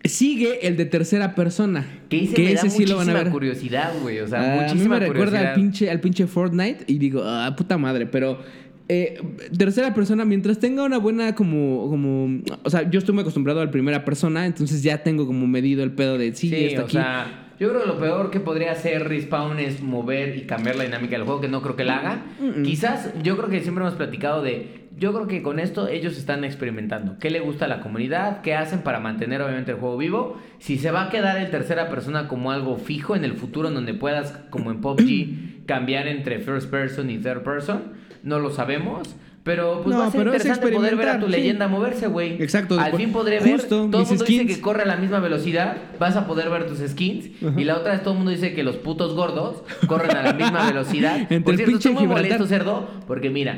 Sigue 0.08 0.68
el 0.68 0.78
de 0.78 0.86
tercera 0.86 1.36
persona. 1.36 1.86
Que 2.10 2.24
ese 2.24 2.42
me 2.42 2.54
da 2.54 2.62
ese 2.62 2.70
sí 2.70 2.86
lo 2.86 2.98
van 2.98 3.10
a 3.10 3.12
muchísima 3.12 3.24
ver. 3.24 3.32
curiosidad, 3.32 3.94
güey. 4.02 4.20
O 4.20 4.28
sea, 4.28 4.40
Ah, 4.42 4.54
a 4.54 4.56
mí 4.56 4.62
muchísima 4.64 5.00
me 5.00 5.08
recuerda 5.08 5.40
al 5.50 5.54
pinche, 5.56 5.90
al 5.90 6.00
pinche 6.00 6.28
Fortnite 6.28 6.84
y 6.88 6.98
digo, 6.98 7.22
ah, 7.26 7.54
puta 7.58 7.78
madre, 7.78 8.06
pero 8.06 8.40
eh, 8.90 9.20
tercera 9.58 9.94
persona, 9.94 10.24
mientras 10.26 10.60
tenga 10.60 10.84
una 10.84 10.98
buena 10.98 11.36
como, 11.36 11.90
como, 11.90 12.42
o 12.64 12.70
sea, 12.70 12.90
yo 12.90 13.00
estoy 13.00 13.14
muy 13.14 13.22
acostumbrado 13.22 13.60
al 13.62 13.70
primera 13.70 14.06
persona, 14.06 14.46
entonces 14.46 14.82
ya 14.84 15.04
tengo 15.04 15.26
como 15.28 15.46
medido 15.48 15.84
el 15.84 15.92
pedo 15.92 16.18
de 16.18 16.34
sí, 16.36 16.50
Sí, 16.50 16.56
está 16.66 16.82
o 16.82 16.86
aquí. 16.86 16.94
sea, 16.94 17.44
yo 17.60 17.70
creo 17.70 17.82
que 17.82 17.88
lo 17.88 17.98
peor 18.00 18.30
que 18.32 18.40
podría 18.40 18.72
hacer 18.72 19.08
Respawn 19.10 19.60
es 19.60 19.82
mover 19.82 20.38
y 20.38 20.42
cambiar 20.44 20.76
la 20.78 20.84
dinámica 20.86 21.18
del 21.18 21.26
juego, 21.26 21.42
que 21.42 21.48
no 21.50 21.62
creo 21.62 21.76
que 21.76 21.84
la 21.84 21.98
haga. 21.98 22.22
Quizás, 22.64 23.10
yo 23.24 23.36
creo 23.36 23.50
que 23.50 23.62
siempre 23.62 23.84
hemos 23.84 23.96
platicado 23.96 24.42
de. 24.44 24.87
Yo 24.98 25.14
creo 25.14 25.28
que 25.28 25.44
con 25.44 25.60
esto 25.60 25.88
ellos 25.88 26.18
están 26.18 26.44
experimentando. 26.44 27.18
¿Qué 27.20 27.30
le 27.30 27.40
gusta 27.40 27.66
a 27.66 27.68
la 27.68 27.82
comunidad? 27.82 28.42
¿Qué 28.42 28.56
hacen 28.56 28.80
para 28.82 29.00
mantener 29.00 29.42
obviamente 29.44 29.72
el 29.72 29.78
juego 29.78 29.96
vivo? 29.98 30.38
Si 30.60 30.78
se 30.80 30.90
va 30.92 31.04
a 31.04 31.10
quedar 31.10 31.38
el 31.38 31.52
tercera 31.52 31.88
persona 31.90 32.28
como 32.28 32.52
algo 32.52 32.78
fijo 32.78 33.16
en 33.16 33.24
el 33.24 33.34
futuro, 33.34 33.68
en 33.68 33.76
donde 33.76 33.94
puedas, 33.94 34.32
como 34.50 34.72
en 34.72 34.82
PUBG, 34.82 35.64
cambiar 35.68 36.08
entre 36.08 36.40
first 36.40 36.70
person 36.72 37.10
y 37.12 37.18
third 37.20 37.44
person, 37.44 37.94
no 38.24 38.40
lo 38.40 38.50
sabemos. 38.50 39.16
Pero 39.44 39.82
pues 39.82 39.96
No, 39.96 40.02
va 40.02 40.08
a 40.08 40.12
ser 40.12 40.28
interesante 40.28 40.68
poder 40.68 40.98
ver 40.98 41.08
a 41.08 41.20
tu 41.22 41.28
sí. 41.28 41.32
leyenda 41.32 41.70
moverse, 41.70 42.08
güey. 42.08 42.42
Exacto, 42.42 42.78
Al 42.78 42.94
fin 42.96 43.14
podré 43.14 43.40
ver. 43.40 43.54
justo, 43.54 43.88
Todo 43.90 44.02
el 44.02 44.08
mundo 44.08 44.26
dice 44.26 44.46
que 44.46 44.60
corre 44.60 44.82
a 44.82 44.86
la 44.86 44.98
misma 44.98 45.20
velocidad, 45.22 45.78
vas 46.00 46.18
a 46.18 46.28
poder 46.28 46.50
ver 46.50 46.68
tus 46.68 46.80
skins. 46.80 47.30
Y 47.56 47.64
la 47.64 47.78
otra 47.78 47.94
es 47.94 48.02
todo 48.02 48.12
el 48.12 48.18
mundo 48.18 48.32
dice 48.32 48.54
que 48.54 48.64
los 48.64 48.76
putos 48.76 49.14
gordos 49.16 49.64
corren 49.88 50.18
a 50.18 50.24
la 50.24 50.34
misma 50.34 50.66
velocidad. 50.68 51.18
Entre 51.20 51.40
Por 51.40 51.56
cierto, 51.56 51.78
estoy 51.78 51.94
muy 51.94 52.08
molesto, 52.08 52.46
cerdo, 52.46 52.90
porque 53.08 53.30
mira, 53.30 53.56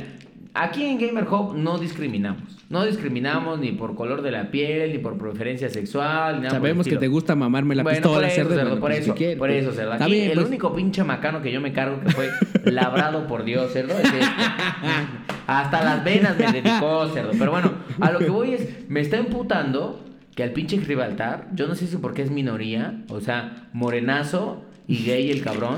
aquí 0.53 0.83
en 0.85 0.99
Gamer 0.99 1.27
Hub 1.27 1.55
no 1.55 1.77
discriminamos. 1.77 2.57
No 2.69 2.85
discriminamos 2.85 3.59
ni 3.59 3.71
por 3.71 3.95
color 3.95 4.21
de 4.21 4.29
la 4.31 4.51
piel, 4.51 4.91
ni 4.91 4.99
por 4.99 5.17
preferencia 5.17 5.69
sexual, 5.69 6.35
ni 6.35 6.41
nada 6.43 6.51
Sabemos 6.51 6.87
que 6.87 6.97
te 6.97 7.07
gusta 7.07 7.35
mamarme 7.35 7.73
la 7.73 7.81
Bueno, 7.81 7.97
pistola, 7.97 8.15
por 8.15 8.25
eso, 8.25 8.49
cerdo, 8.49 8.79
por 8.79 8.91
eso, 8.91 9.03
si 9.05 9.11
quieres, 9.11 9.37
por 9.37 9.49
eso, 9.49 9.71
cerdo. 9.71 9.93
Aquí 9.93 10.11
bien, 10.11 10.29
el 10.29 10.35
pues. 10.35 10.47
único 10.47 10.75
pinche 10.75 11.03
macano 11.03 11.41
que 11.41 11.51
yo 11.51 11.61
me 11.61 11.73
cargo 11.73 11.99
que 11.99 12.09
fue 12.11 12.29
labrado 12.65 13.25
por 13.25 13.43
Dios, 13.43 13.73
cerdo, 13.73 13.97
es 13.97 14.05
este. 14.05 14.19
Hasta 15.47 15.83
las 15.83 16.03
venas 16.03 16.37
me 16.37 16.51
dedicó, 16.51 17.07
cerdo. 17.09 17.31
Pero 17.37 17.49
bueno, 17.49 17.71
a 17.99 18.11
lo 18.11 18.19
que 18.19 18.29
voy 18.29 18.53
es, 18.53 18.87
me 18.87 18.99
está 18.99 19.17
emputando 19.17 20.05
que 20.35 20.43
al 20.43 20.51
pinche 20.51 20.77
Gibraltar, 20.77 21.47
yo 21.53 21.67
no 21.67 21.73
sé 21.73 21.87
si 21.87 21.97
porque 21.97 22.21
es 22.21 22.29
minoría, 22.29 23.03
o 23.09 23.19
sea, 23.19 23.67
morenazo 23.73 24.63
y 24.89 25.03
gay 25.05 25.29
el 25.29 25.41
cabrón, 25.43 25.77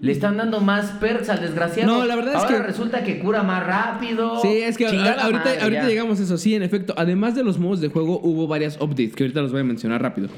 le 0.00 0.12
están 0.12 0.36
dando 0.36 0.60
más 0.60 0.90
perks 1.00 1.28
al 1.28 1.40
desgraciado. 1.40 1.98
No, 2.00 2.04
la 2.04 2.16
verdad 2.16 2.34
es 2.34 2.40
Ahora 2.40 2.56
que- 2.56 2.62
resulta 2.64 3.04
que 3.04 3.20
cura 3.20 3.42
más 3.44 3.64
rápido. 3.64 4.42
Sí, 4.42 4.48
es 4.58 4.76
que 4.76 4.86
ahorita, 4.86 5.16
madre, 5.30 5.60
ahorita 5.60 5.88
llegamos 5.88 6.18
a 6.18 6.24
eso. 6.24 6.36
Sí, 6.36 6.54
en 6.54 6.62
efecto. 6.64 6.94
Además 6.96 7.34
de 7.36 7.44
los 7.44 7.58
modos 7.58 7.80
de 7.80 7.88
juego, 7.88 8.20
hubo 8.20 8.46
varias 8.48 8.76
updates 8.80 9.14
que 9.14 9.22
ahorita 9.24 9.40
los 9.40 9.52
voy 9.52 9.60
a 9.60 9.64
mencionar 9.64 10.02
rápido. 10.02 10.28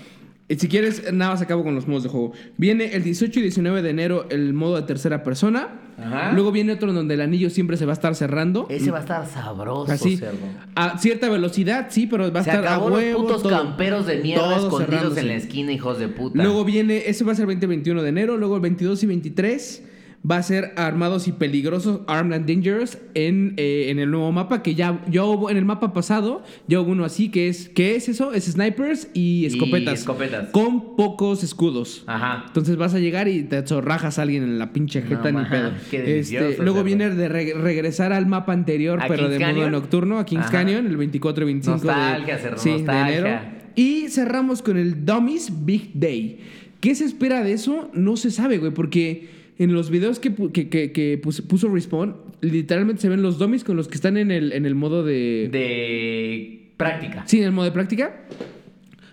Y 0.50 0.56
si 0.56 0.66
quieres, 0.66 1.12
nada 1.12 1.30
más 1.30 1.40
acabo 1.42 1.62
con 1.62 1.76
los 1.76 1.86
modos 1.86 2.02
de 2.02 2.08
juego. 2.08 2.32
Viene 2.56 2.92
el 2.94 3.04
18 3.04 3.38
y 3.38 3.42
19 3.44 3.82
de 3.82 3.90
enero 3.90 4.26
el 4.30 4.52
modo 4.52 4.74
de 4.76 4.82
tercera 4.82 5.22
persona. 5.22 5.68
Ajá. 5.96 6.32
Luego 6.32 6.50
viene 6.50 6.72
otro 6.72 6.92
donde 6.92 7.14
el 7.14 7.20
anillo 7.20 7.50
siempre 7.50 7.76
se 7.76 7.86
va 7.86 7.92
a 7.92 7.94
estar 7.94 8.16
cerrando. 8.16 8.66
Ese 8.68 8.90
va 8.90 8.98
a 8.98 9.02
estar 9.02 9.26
sabroso, 9.26 9.92
Así. 9.92 10.16
cerdo. 10.16 10.38
A 10.74 10.98
cierta 10.98 11.28
velocidad, 11.28 11.86
sí, 11.90 12.08
pero 12.08 12.32
va 12.32 12.40
a 12.40 12.42
Se 12.42 12.50
estar 12.50 12.64
acabó 12.66 12.88
a 12.88 12.92
huevo. 12.94 13.18
los 13.22 13.26
putos 13.28 13.42
todo. 13.44 13.52
camperos 13.52 14.06
de 14.06 14.16
mierda 14.18 14.56
escondidos 14.56 14.78
cerrándose. 14.86 15.20
en 15.20 15.28
la 15.28 15.34
esquina, 15.34 15.72
hijos 15.72 15.98
de 16.00 16.08
puta. 16.08 16.42
Luego 16.42 16.64
viene, 16.64 17.04
ese 17.06 17.22
va 17.22 17.30
a 17.30 17.34
ser 17.36 17.44
el 17.44 17.48
20 17.48 17.66
y 17.66 17.68
21 17.68 18.02
de 18.02 18.08
enero. 18.08 18.36
Luego 18.36 18.56
el 18.56 18.62
22 18.62 19.02
y 19.04 19.06
23 19.06 19.82
va 20.28 20.36
a 20.36 20.42
ser 20.42 20.72
Armados 20.76 21.28
y 21.28 21.32
Peligrosos, 21.32 22.00
Armed 22.06 22.34
and 22.36 22.46
Dangerous, 22.46 22.98
en, 23.14 23.54
eh, 23.56 23.86
en 23.88 23.98
el 23.98 24.10
nuevo 24.10 24.30
mapa. 24.32 24.62
Que 24.62 24.74
ya, 24.74 25.02
ya 25.10 25.24
hubo 25.24 25.48
en 25.50 25.56
el 25.56 25.64
mapa 25.64 25.94
pasado, 25.94 26.42
ya 26.68 26.78
hubo 26.80 26.92
uno 26.92 27.04
así, 27.06 27.30
que 27.30 27.48
es, 27.48 27.70
¿qué 27.70 27.96
es 27.96 28.08
eso? 28.10 28.32
Es 28.34 28.44
snipers 28.44 29.08
y 29.14 29.46
escopetas. 29.46 30.00
escopetas. 30.00 30.50
Con 30.50 30.94
pocos 30.96 31.42
escudos. 31.42 32.04
Ajá. 32.06 32.44
Entonces 32.48 32.76
vas 32.76 32.92
a 32.94 32.98
llegar 32.98 33.28
y 33.28 33.44
te 33.44 33.66
zorrajas 33.66 34.18
a 34.18 34.22
alguien 34.22 34.42
en 34.42 34.58
la 34.58 34.72
pinche 34.74 35.00
No 35.00 35.08
jeta 35.08 35.30
ni 35.30 35.32
mames, 35.38 35.50
pedo. 35.50 35.70
qué 35.90 36.02
delicioso, 36.02 36.48
Este, 36.48 36.62
luego 36.62 36.84
viene 36.84 37.08
de 37.10 37.28
re- 37.28 37.54
regresar 37.54 38.12
al 38.12 38.26
mapa 38.26 38.52
anterior, 38.52 39.00
¿A 39.02 39.08
pero 39.08 39.22
Kings 39.24 39.30
de 39.30 39.38
modo 39.38 39.48
Canyon? 39.54 39.72
nocturno, 39.72 40.18
a 40.18 40.26
Kings 40.26 40.42
Ajá. 40.42 40.52
Canyon, 40.52 40.86
el 40.86 40.96
24 40.98 41.44
y 41.44 41.46
25 41.46 41.76
Nostalgia, 41.78 42.36
de, 42.36 42.58
sí, 42.58 42.70
de 42.70 42.76
enero. 42.92 43.40
Y 43.74 44.08
cerramos 44.10 44.60
con 44.60 44.76
el 44.76 45.06
Dummies 45.06 45.64
Big 45.64 45.92
Day. 45.94 46.40
¿Qué 46.80 46.94
se 46.94 47.04
espera 47.04 47.42
de 47.42 47.52
eso? 47.54 47.88
No 47.94 48.16
se 48.18 48.30
sabe, 48.30 48.58
güey, 48.58 48.72
porque 48.74 49.39
en 49.60 49.72
los 49.74 49.90
videos 49.90 50.18
que, 50.18 50.34
que, 50.52 50.68
que- 50.68 50.90
que 50.90 51.18
puso, 51.22 51.46
puso 51.46 51.68
Respawn, 51.68 52.16
literalmente 52.40 53.02
se 53.02 53.08
ven 53.08 53.22
los 53.22 53.38
dummies 53.38 53.62
con 53.62 53.76
los 53.76 53.86
que 53.88 53.94
están 53.94 54.16
en 54.16 54.30
el, 54.30 54.52
en 54.52 54.64
el 54.66 54.74
modo 54.74 55.04
de... 55.04 55.48
De 55.52 56.72
práctica. 56.76 57.24
Sí, 57.26 57.38
en 57.38 57.44
el 57.44 57.52
modo 57.52 57.66
de 57.66 57.72
práctica. 57.72 58.22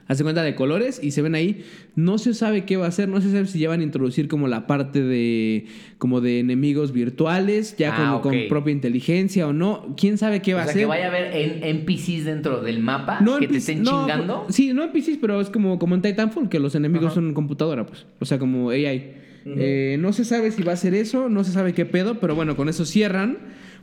Hace 0.08 0.24
cuenta 0.24 0.42
de 0.42 0.56
colores 0.56 1.02
y 1.04 1.12
se 1.12 1.22
ven 1.22 1.36
ahí. 1.36 1.66
No 1.98 2.18
se 2.18 2.34
sabe 2.34 2.64
qué 2.64 2.78
va 2.78 2.88
a 2.88 2.92
ser. 2.92 3.10
No 3.10 3.20
se 3.20 3.30
sabe 3.30 3.46
si 3.46 3.60
ya 3.60 3.68
van 3.68 3.82
a 3.82 3.84
introducir 3.84 4.30
como 4.30 4.48
la 4.48 4.66
parte 4.66 5.04
de 5.04 5.66
como 5.98 6.22
de 6.22 6.40
enemigos 6.40 6.94
virtuales, 6.94 7.76
ya 7.78 7.94
Ah, 7.94 7.98
como 7.98 8.22
con 8.22 8.34
propia 8.48 8.72
inteligencia 8.72 9.46
o 9.50 9.52
no. 9.52 9.96
¿Quién 9.98 10.18
sabe 10.18 10.42
qué 10.42 10.54
va 10.54 10.62
O 10.62 10.64
sea, 10.64 10.70
a 10.72 10.74
ser? 10.76 10.82
que 10.84 10.86
vaya 10.86 11.08
a 11.08 11.10
haber 11.10 11.36
en- 11.36 11.62
NPCs 11.80 12.24
dentro 12.24 12.62
del 12.62 12.80
mapa 12.80 13.20
No 13.20 13.38
que 13.40 13.50
te 13.50 13.58
estén 13.58 13.84
no, 13.84 14.04
chingando. 14.04 14.46
Sí, 14.48 14.72
no 14.72 14.84
NPCs, 14.86 15.18
pero 15.20 15.42
es 15.42 15.50
como, 15.50 15.78
como 15.78 15.94
en 15.96 16.02
Titanfall, 16.02 16.48
que 16.48 16.60
los 16.60 16.74
enemigos 16.76 17.08
Ajá. 17.08 17.16
son 17.16 17.34
computadora, 17.34 17.86
pues. 17.86 18.06
O 18.22 18.26
sea, 18.26 18.40
como 18.40 18.70
AI. 18.70 19.12
Eh, 19.46 19.98
no 20.00 20.12
se 20.14 20.26
sabe 20.26 20.52
si 20.52 20.64
va 20.64 20.74
a 20.74 20.78
ser 20.78 20.94
eso, 20.94 21.30
no 21.30 21.44
se 21.44 21.52
sabe 21.52 21.74
qué 21.74 21.86
pedo, 21.86 22.20
pero 22.20 22.36
bueno, 22.36 22.56
con 22.56 22.68
eso 22.70 22.86
cierran. 22.86 23.38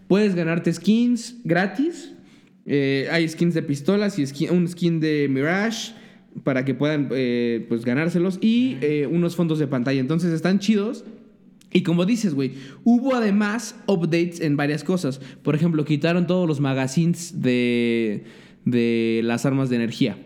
Puedes 0.09 0.35
ganarte 0.35 0.73
skins 0.73 1.37
gratis. 1.45 2.13
Eh, 2.67 3.09
hay 3.11 3.29
skins 3.29 3.55
de 3.55 3.63
pistolas 3.63 4.19
y 4.19 4.23
skin- 4.27 4.51
un 4.51 4.69
skin 4.69 5.01
de 5.01 5.29
Mirage 5.31 5.93
para 6.43 6.65
que 6.65 6.75
puedan 6.75 7.09
eh, 7.13 7.65
pues 7.69 7.85
ganárselos 7.85 8.39
y 8.43 8.77
unos 9.11 9.37
fondos 9.37 9.59
de 9.59 9.67
pantalla. 9.67 10.01
Entonces 10.01 10.33
están 10.33 10.59
chidos. 10.59 11.05
Y 11.73 11.83
como 11.83 12.05
dices, 12.07 12.35
güey, 12.35 12.53
hubo 12.85 13.15
además 13.17 13.75
updates 13.89 14.41
en 14.41 14.57
varias 14.57 14.85
cosas. 14.85 15.19
Por 15.43 15.55
ejemplo, 15.57 15.85
quitaron 15.85 16.27
todos 16.27 16.47
los 16.47 16.61
magazines 16.61 17.43
de, 17.43 18.25
de 18.65 19.23
las 19.25 19.45
armas 19.45 19.71
de 19.71 19.77
energía. 19.77 20.17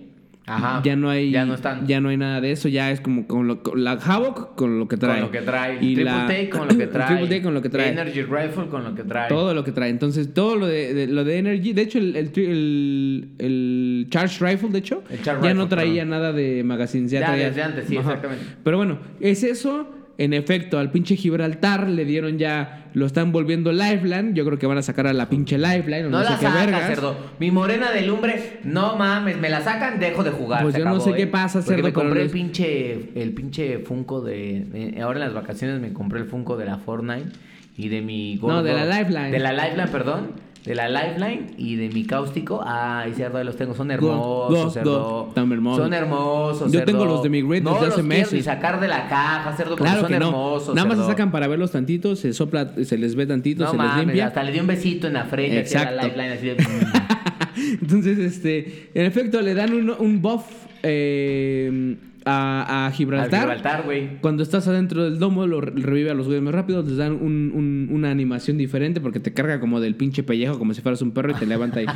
Ajá. 0.48 0.80
Ya 0.84 0.96
no 0.96 1.10
hay 1.10 1.30
Ya 1.30 1.44
no 1.44 1.54
están. 1.54 1.86
ya 1.86 2.00
no 2.00 2.08
hay 2.08 2.16
nada 2.16 2.40
de 2.40 2.52
eso, 2.52 2.68
ya 2.68 2.90
es 2.90 3.00
como 3.00 3.26
con, 3.26 3.46
lo- 3.46 3.62
con 3.62 3.82
la 3.84 3.92
Havoc 3.92 4.54
con 4.54 4.78
lo 4.78 4.88
que 4.88 4.96
trae. 4.96 5.16
Con 5.20 5.26
lo 5.26 5.30
que 5.30 5.40
trae. 5.42 5.74
Y 5.76 5.94
Triple 5.94 6.04
la- 6.04 6.26
Take 6.26 6.48
con 6.50 6.68
lo 6.68 6.76
que 6.78 6.86
trae. 6.86 7.16
Triple 7.18 7.42
con 7.42 7.54
lo 7.54 7.62
que 7.62 7.68
trae. 7.68 7.88
Energy 7.90 8.22
Rifle 8.22 8.66
con 8.70 8.84
lo 8.84 8.94
que 8.94 9.02
trae. 9.04 9.28
Todo 9.28 9.54
lo 9.54 9.64
que 9.64 9.72
trae. 9.72 9.90
Entonces, 9.90 10.32
todo 10.32 10.56
lo 10.56 10.66
de, 10.66 10.94
de- 10.94 11.06
lo 11.06 11.24
de 11.24 11.38
Energy. 11.38 11.72
De 11.72 11.82
hecho, 11.82 11.98
el, 11.98 12.16
el, 12.16 12.32
el- 12.36 13.28
el 13.38 14.06
Charge 14.10 14.44
Rifle, 14.44 14.70
de 14.70 14.78
hecho, 14.78 15.02
ya 15.24 15.34
Rifle, 15.34 15.54
no 15.54 15.68
traía 15.68 16.04
nada 16.04 16.32
de 16.32 16.62
magazines. 16.64 17.10
Ya, 17.10 17.20
Ya, 17.20 17.26
traía- 17.26 17.48
desde 17.48 17.62
antes, 17.62 17.86
sí, 17.86 17.96
exactamente. 17.96 18.44
Pero 18.64 18.76
bueno, 18.76 18.98
es 19.20 19.42
eso. 19.42 19.94
En 20.18 20.32
efecto, 20.32 20.78
al 20.80 20.90
pinche 20.90 21.14
Gibraltar 21.14 21.88
le 21.88 22.04
dieron 22.04 22.38
ya. 22.38 22.86
Lo 22.92 23.06
están 23.06 23.30
volviendo 23.30 23.70
Lifeline. 23.70 24.32
Yo 24.34 24.44
creo 24.44 24.58
que 24.58 24.66
van 24.66 24.76
a 24.78 24.82
sacar 24.82 25.06
a 25.06 25.12
la 25.12 25.28
pinche 25.28 25.56
Lifeline. 25.58 26.06
o 26.06 26.10
No, 26.10 26.18
No, 26.18 26.24
sé 26.24 26.30
la 26.32 26.38
qué 26.38 26.46
saca, 26.46 26.58
vergas. 26.58 26.86
cerdo. 26.88 27.16
Mi 27.38 27.50
morena 27.52 27.92
de 27.92 28.02
lumbre, 28.02 28.58
no 28.64 28.96
mames, 28.96 29.38
me 29.38 29.48
la 29.48 29.60
sacan, 29.60 30.00
dejo 30.00 30.24
de 30.24 30.30
jugar. 30.32 30.62
Pues 30.64 30.74
yo 30.76 30.84
no 30.84 30.98
sé 30.98 31.12
qué 31.14 31.22
¿eh? 31.22 31.26
pasa, 31.28 31.60
Porque 31.60 31.74
cerdo, 31.76 31.86
me 31.86 31.92
compré 31.92 32.22
el 32.22 32.30
pinche, 32.30 33.10
el 33.14 33.32
pinche 33.32 33.78
Funko 33.78 34.20
de, 34.20 34.64
de- 34.72 35.00
Ahora 35.00 35.20
en 35.20 35.26
las 35.26 35.34
vacaciones 35.34 35.80
me 35.80 35.92
compré 35.92 36.18
el 36.18 36.26
Funko 36.26 36.56
de 36.56 36.64
la 36.66 36.78
Fortnite 36.78 37.30
y 37.76 37.88
de 37.88 38.00
mi 38.02 38.36
gordo. 38.38 38.56
No, 38.56 38.62
de 38.64 38.72
la 38.74 38.86
Lifeline. 38.86 39.30
De 39.30 39.38
la 39.38 39.52
Lifeline, 39.52 39.86
perdón. 39.86 40.32
De 40.68 40.74
la 40.74 40.88
Lifeline 40.88 41.46
y 41.56 41.76
de 41.76 41.88
mi 41.88 42.04
cáustico. 42.04 42.62
Ay, 42.64 43.14
cerdo, 43.14 43.42
los 43.42 43.56
tengo. 43.56 43.74
Son 43.74 43.90
hermosos, 43.90 44.64
go, 44.64 44.70
cerdo. 44.70 45.02
go. 45.26 45.32
Tan 45.34 45.50
hermosos. 45.50 45.82
Son 45.84 45.94
hermosos, 45.94 46.72
Yo 46.72 46.78
cerdo. 46.80 46.84
tengo 46.92 47.04
los 47.06 47.22
de 47.22 47.30
mi 47.30 47.42
Grid 47.42 47.62
no 47.62 47.72
desde 47.74 47.86
los 47.86 47.94
hace 47.94 48.02
meses. 48.02 48.32
ni 48.34 48.42
sacar 48.42 48.78
de 48.80 48.88
la 48.88 49.08
caja, 49.08 49.54
cerdo, 49.56 49.70
porque 49.70 49.84
Claro 49.84 50.00
son 50.02 50.08
que 50.10 50.18
no. 50.18 50.26
hermosos, 50.28 50.74
Nada 50.74 50.86
más 50.86 50.98
se 50.98 51.06
sacan 51.06 51.30
para 51.30 51.48
verlos 51.48 51.70
tantitos, 51.72 52.20
se 52.20 52.32
sopla, 52.32 52.68
se 52.84 52.98
les 52.98 53.14
ve 53.14 53.26
tantito, 53.26 53.64
No 53.64 53.70
se 53.70 53.76
les 53.78 53.96
limpia. 53.96 54.26
hasta 54.26 54.42
le 54.42 54.52
di 54.52 54.60
un 54.60 54.66
besito 54.66 55.06
en 55.06 55.14
la 55.14 55.24
frente 55.24 55.52
a 55.52 55.54
la 55.54 55.60
Exacto. 55.60 56.02
Lifeline, 56.06 56.32
así 56.32 56.46
de... 56.46 56.56
Entonces, 57.82 58.18
este, 58.18 58.90
en 58.94 59.06
efecto, 59.06 59.40
le 59.40 59.54
dan 59.54 59.72
un, 59.72 59.90
un 59.98 60.22
buff 60.22 60.44
eh, 60.82 61.96
a, 62.28 62.62
a 62.62 62.86
Al 62.86 62.92
Gibraltar. 62.92 63.40
Gibraltar, 63.40 63.82
güey. 63.84 64.20
Cuando 64.20 64.42
estás 64.42 64.68
adentro 64.68 65.04
del 65.04 65.18
domo, 65.18 65.46
lo 65.46 65.60
re- 65.60 65.72
revive 65.74 66.10
a 66.10 66.14
los 66.14 66.26
güeyes 66.26 66.42
más 66.42 66.54
rápido, 66.54 66.82
les 66.82 66.96
dan 66.96 67.12
un- 67.12 67.52
un- 67.54 67.88
una 67.92 68.10
animación 68.10 68.58
diferente 68.58 69.00
porque 69.00 69.20
te 69.20 69.32
carga 69.32 69.60
como 69.60 69.80
del 69.80 69.94
pinche 69.94 70.22
pellejo, 70.22 70.58
como 70.58 70.74
si 70.74 70.82
fueras 70.82 71.00
un 71.02 71.12
perro 71.12 71.30
y 71.30 71.34
te 71.34 71.46
levanta 71.46 71.80
ahí. 71.80 71.86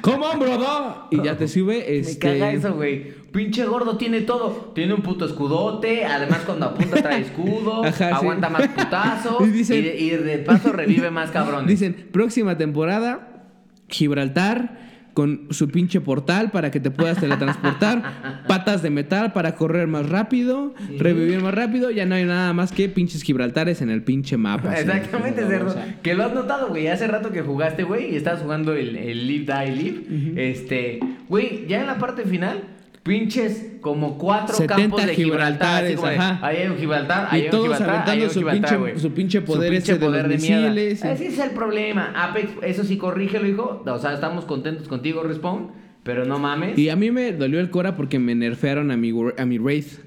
¡Come 0.00 0.24
on, 0.26 0.38
brother! 0.38 0.66
Y 1.10 1.22
ya 1.22 1.36
te 1.36 1.48
sube. 1.48 1.78
Me 1.78 1.96
Este... 1.98 2.18
caga 2.18 2.52
eso, 2.52 2.74
güey. 2.74 3.26
Pinche 3.32 3.64
gordo 3.66 3.96
tiene 3.98 4.22
todo. 4.22 4.72
Tiene 4.74 4.94
un 4.94 5.02
puto 5.02 5.26
escudote. 5.26 6.04
Además, 6.06 6.38
cuando 6.46 6.66
apunta 6.66 7.02
trae 7.02 7.20
escudo. 7.22 7.84
Ajá, 7.84 7.92
sí. 8.08 8.14
aguanta 8.14 8.48
más 8.48 8.66
putazos. 8.68 9.42
Y 9.42 9.44
Y, 9.50 9.52
dicen- 9.52 9.82
de, 9.84 9.96
y 10.00 10.10
de 10.10 10.38
paso 10.38 10.72
revive 10.72 11.10
más 11.10 11.30
cabrones. 11.32 11.68
Dicen, 11.68 12.08
próxima 12.12 12.56
temporada, 12.56 13.44
Gibraltar 13.88 14.85
con 15.16 15.46
su 15.48 15.68
pinche 15.70 16.02
portal 16.02 16.50
para 16.50 16.70
que 16.70 16.78
te 16.78 16.90
puedas 16.90 17.18
teletransportar, 17.18 18.44
patas 18.46 18.82
de 18.82 18.90
metal 18.90 19.32
para 19.32 19.54
correr 19.54 19.86
más 19.86 20.06
rápido, 20.06 20.74
revivir 20.98 21.40
más 21.40 21.54
rápido, 21.54 21.90
ya 21.90 22.04
no 22.04 22.16
hay 22.16 22.26
nada 22.26 22.52
más 22.52 22.70
que 22.70 22.90
pinches 22.90 23.22
Gibraltares 23.22 23.80
en 23.80 23.88
el 23.88 24.02
pinche 24.02 24.36
mapa. 24.36 24.76
¿sí? 24.76 24.82
Exactamente, 24.82 25.42
O 25.42 25.48
cerdo. 25.48 25.72
sea, 25.72 25.96
Que 26.02 26.12
lo 26.12 26.24
has 26.24 26.34
notado, 26.34 26.68
güey. 26.68 26.88
Hace 26.88 27.06
rato 27.06 27.32
que 27.32 27.40
jugaste, 27.40 27.82
güey, 27.84 28.12
y 28.12 28.16
estabas 28.16 28.42
jugando 28.42 28.74
el, 28.74 28.94
el 28.94 29.26
Live 29.26 29.46
Die 29.54 29.72
Live. 29.74 30.50
Este, 30.50 31.00
güey, 31.30 31.66
ya 31.66 31.80
en 31.80 31.86
la 31.86 31.96
parte 31.96 32.24
final, 32.24 32.62
pinches 33.06 33.66
como 33.80 34.18
cuatro 34.18 34.54
70 34.56 34.76
campos 34.82 35.06
de 35.06 35.14
Gibraltar. 35.14 35.84
Así 35.84 35.94
Gibraltares, 35.94 35.96
como 35.96 36.08
de, 36.08 36.16
ajá. 36.16 36.46
ahí 36.46 36.56
hay 36.58 36.68
un 36.68 36.76
Gibraltar, 36.76 37.28
ahí 37.30 37.38
Y 37.38 37.40
hay 37.42 37.44
un 37.46 37.50
todos 37.50 37.62
Gibraltar, 37.64 37.88
hay 37.90 37.96
aventando 37.96 38.24
un 38.24 38.30
su 38.30 38.38
Gibraltar, 38.40 38.78
pinche- 38.78 38.98
su 38.98 39.12
pinche 39.12 39.40
poder 39.42 39.74
ese 39.74 39.98
de 39.98 40.00
los 40.10 40.12
mierda. 40.12 40.28
misiles. 40.68 41.04
Ese 41.04 41.26
es 41.28 41.38
el 41.38 41.50
problema. 41.50 42.12
Apex, 42.16 42.50
eso 42.62 42.84
sí, 42.84 42.96
corrígelo, 42.98 43.46
hijo. 43.46 43.82
O 43.86 43.98
sea, 43.98 44.12
estamos 44.14 44.44
contentos 44.44 44.88
contigo, 44.88 45.22
Respawn. 45.22 45.70
Pero 46.02 46.24
no 46.24 46.38
mames. 46.38 46.78
Y 46.78 46.88
a 46.88 46.96
mí 46.96 47.10
me 47.10 47.32
dolió 47.32 47.58
el 47.58 47.70
cora 47.70 47.96
porque 47.96 48.18
me 48.18 48.34
nerfearon 48.34 48.90
a 48.90 48.96
mi, 48.96 49.12
a 49.38 49.44
mi 49.46 49.58
Wraith. 49.58 49.98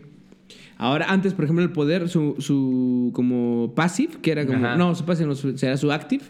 Ahora, 0.77 1.07
antes, 1.09 1.33
por 1.33 1.43
ejemplo, 1.43 1.63
el 1.63 1.71
poder, 1.71 2.07
su, 2.07 2.35
su 2.39 3.11
como 3.13 3.73
passive, 3.75 4.13
que 4.21 4.31
era 4.31 4.45
como... 4.45 4.65
Ajá. 4.65 4.77
No, 4.77 4.95
su 4.95 5.03
passive 5.03 5.27
no, 5.27 5.35
su- 5.35 5.57
será 5.57 5.75
su 5.75 5.91
active, 5.91 6.23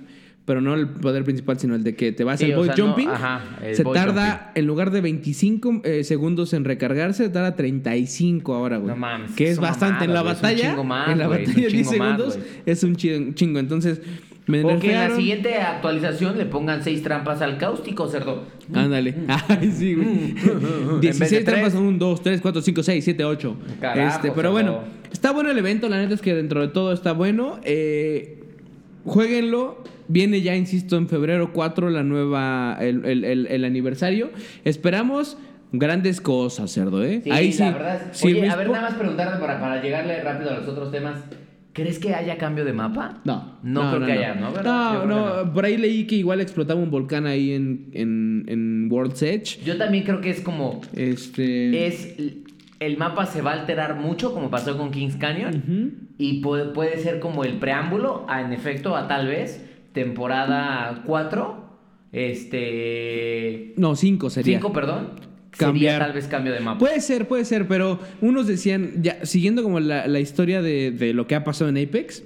pero 0.49 0.61
no 0.61 0.73
el 0.73 0.87
poder 0.87 1.23
principal, 1.23 1.59
sino 1.59 1.75
el 1.75 1.83
de 1.83 1.93
que 1.95 2.11
te 2.11 2.23
vas 2.23 2.39
Sí, 2.39 2.51
al 2.51 2.57
void 2.57 2.71
sea, 2.71 2.75
no- 2.77 2.85
jumping. 2.87 3.07
ajá, 3.07 3.41
el 3.61 3.75
se 3.75 3.83
tarda, 3.83 4.31
jumping. 4.45 4.51
en 4.61 4.65
lugar 4.65 4.89
de 4.89 5.01
25 5.01 5.81
eh, 5.83 6.03
segundos 6.03 6.53
en 6.53 6.65
recargarse, 6.65 7.29
tarda 7.29 7.55
35 7.55 8.55
ahora, 8.55 8.77
güey. 8.77 8.89
No 8.89 8.95
mames, 8.99 9.33
Que 9.33 9.51
es 9.51 9.59
bastante 9.59 10.05
en 10.05 10.13
la 10.15 10.23
mamadas, 10.23 10.37
es 10.51 10.59
un 10.61 10.65
batalla. 10.75 10.83
más, 10.83 11.09
en 11.11 11.19
la 11.19 11.27
güey, 11.27 11.39
batalla 11.45 11.67
10 11.67 11.71
chingo 11.71 11.83
más, 11.83 11.91
segundos 12.17 12.37
güey. 12.37 12.49
es 12.65 12.83
un 12.83 12.95
chi- 12.95 13.33
chingo. 13.35 13.59
Entonces, 13.59 14.01
me 14.47 14.63
O 14.63 14.79
que 14.79 14.91
en 14.91 14.95
la 15.09 15.15
siguiente 15.15 15.53
actualización 15.57 16.35
le 16.39 16.45
pongan 16.47 16.83
seis 16.83 17.03
trampas 17.03 17.43
al 17.43 17.59
cáustico, 17.59 18.07
cerdo. 18.07 18.45
Ándale. 18.73 19.13
Ay, 19.47 19.71
sí, 19.71 19.93
güey. 19.93 20.07
En 20.07 20.99
vez 20.99 21.01
16 21.01 21.31
de 21.31 21.39
trampas 21.43 21.61
tres. 21.65 21.73
son 21.73 21.83
1, 21.85 21.97
2, 21.99 22.23
3, 22.23 22.41
4, 22.41 22.61
5, 22.63 22.81
6, 22.81 23.03
7, 23.03 23.23
8. 23.23 23.55
Carajo, 23.79 24.15
Este, 24.15 24.29
pero 24.31 24.49
cerdo. 24.49 24.51
bueno, 24.53 24.79
está 25.11 25.31
bueno 25.31 25.51
el 25.51 25.57
evento. 25.59 25.87
La 25.89 25.97
neta 25.97 26.15
es 26.15 26.21
que 26.21 26.33
dentro 26.33 26.61
de 26.61 26.69
todo 26.69 26.91
está 26.91 27.11
bueno. 27.11 27.59
Eh, 27.63 28.38
jueguenlo. 29.05 29.83
Viene 30.07 30.41
ya, 30.41 30.55
insisto, 30.55 30.97
en 30.97 31.07
febrero 31.07 31.53
4 31.53 31.89
la 31.91 32.03
nueva, 32.03 32.77
el, 32.81 33.05
el- 33.05 33.23
el- 33.25 33.47
el 33.47 33.63
aniversario. 33.65 34.31
Esperamos 34.65 35.37
grandes 35.71 36.19
cosas, 36.19 36.71
cerdo, 36.71 37.03
¿eh? 37.03 37.21
Sí, 37.23 37.29
Ahí 37.31 37.51
sí. 37.51 37.59
la 37.63 37.71
verdad. 37.71 38.01
si 38.11 38.27
Oye, 38.27 38.49
a 38.49 38.55
ver, 38.55 38.69
nada 38.69 38.89
más 38.89 38.93
preguntarte 38.95 39.39
para, 39.39 39.59
para 39.59 39.81
llegarle 39.83 40.21
rápido 40.23 40.49
a 40.49 40.55
los 40.59 40.67
otros 40.67 40.91
temas. 40.91 41.19
¿Crees 41.73 41.99
que 41.99 42.15
haya 42.15 42.37
cambio 42.39 42.65
de 42.65 42.73
mapa? 42.73 43.21
No, 43.23 43.59
No, 43.61 43.91
creo 43.95 44.05
que 44.07 44.11
haya, 44.13 44.33
¿no? 44.33 44.51
¿Verdad? 44.51 45.05
No, 45.05 45.43
no, 45.45 45.53
por 45.53 45.63
ahí 45.65 45.77
leí 45.77 46.07
que 46.07 46.15
igual 46.15 46.41
explotaba 46.41 46.79
un 46.79 46.89
volcán 46.89 47.27
ahí 47.27 47.53
en, 47.53 47.91
en, 47.93 48.45
en 48.47 48.87
World's 48.91 49.21
Edge. 49.21 49.59
Yo 49.63 49.77
también 49.77 50.03
creo 50.03 50.19
que 50.19 50.31
es 50.31 50.41
como. 50.41 50.81
Este. 50.95 51.85
Es. 51.87 52.15
El 52.79 52.97
mapa 52.97 53.27
se 53.27 53.41
va 53.43 53.51
a 53.51 53.59
alterar 53.61 53.95
mucho, 53.95 54.33
como 54.33 54.49
pasó 54.49 54.75
con 54.77 54.89
Kings 54.89 55.17
Canyon. 55.17 55.55
Ujú. 55.55 56.08
Y 56.19 56.41
puede, 56.41 56.65
puede 56.65 56.99
ser 56.99 57.21
como 57.21 57.45
el 57.45 57.59
preámbulo, 57.59 58.25
a, 58.27 58.41
en 58.41 58.51
efecto, 58.51 58.95
a 58.97 59.07
tal 59.07 59.27
vez 59.27 59.65
temporada 59.93 61.01
4. 61.05 61.69
Este. 62.11 63.73
No, 63.77 63.95
5 63.95 64.29
sería. 64.29 64.57
5, 64.57 64.73
perdón. 64.73 65.11
Cambiar. 65.51 65.93
Sería 65.93 66.05
tal 66.05 66.13
vez 66.13 66.27
cambio 66.27 66.51
de 66.51 66.59
mapa. 66.59 66.77
Puede 66.77 66.99
ser, 66.99 67.27
puede 67.27 67.45
ser, 67.45 67.69
pero 67.69 67.99
unos 68.19 68.47
decían, 68.47 69.01
ya 69.01 69.25
siguiendo 69.25 69.63
como 69.63 69.79
la, 69.79 70.07
la 70.07 70.19
historia 70.19 70.61
de, 70.61 70.91
de 70.91 71.13
lo 71.13 71.25
que 71.25 71.35
ha 71.35 71.45
pasado 71.45 71.69
en 71.69 71.77
Apex, 71.77 72.23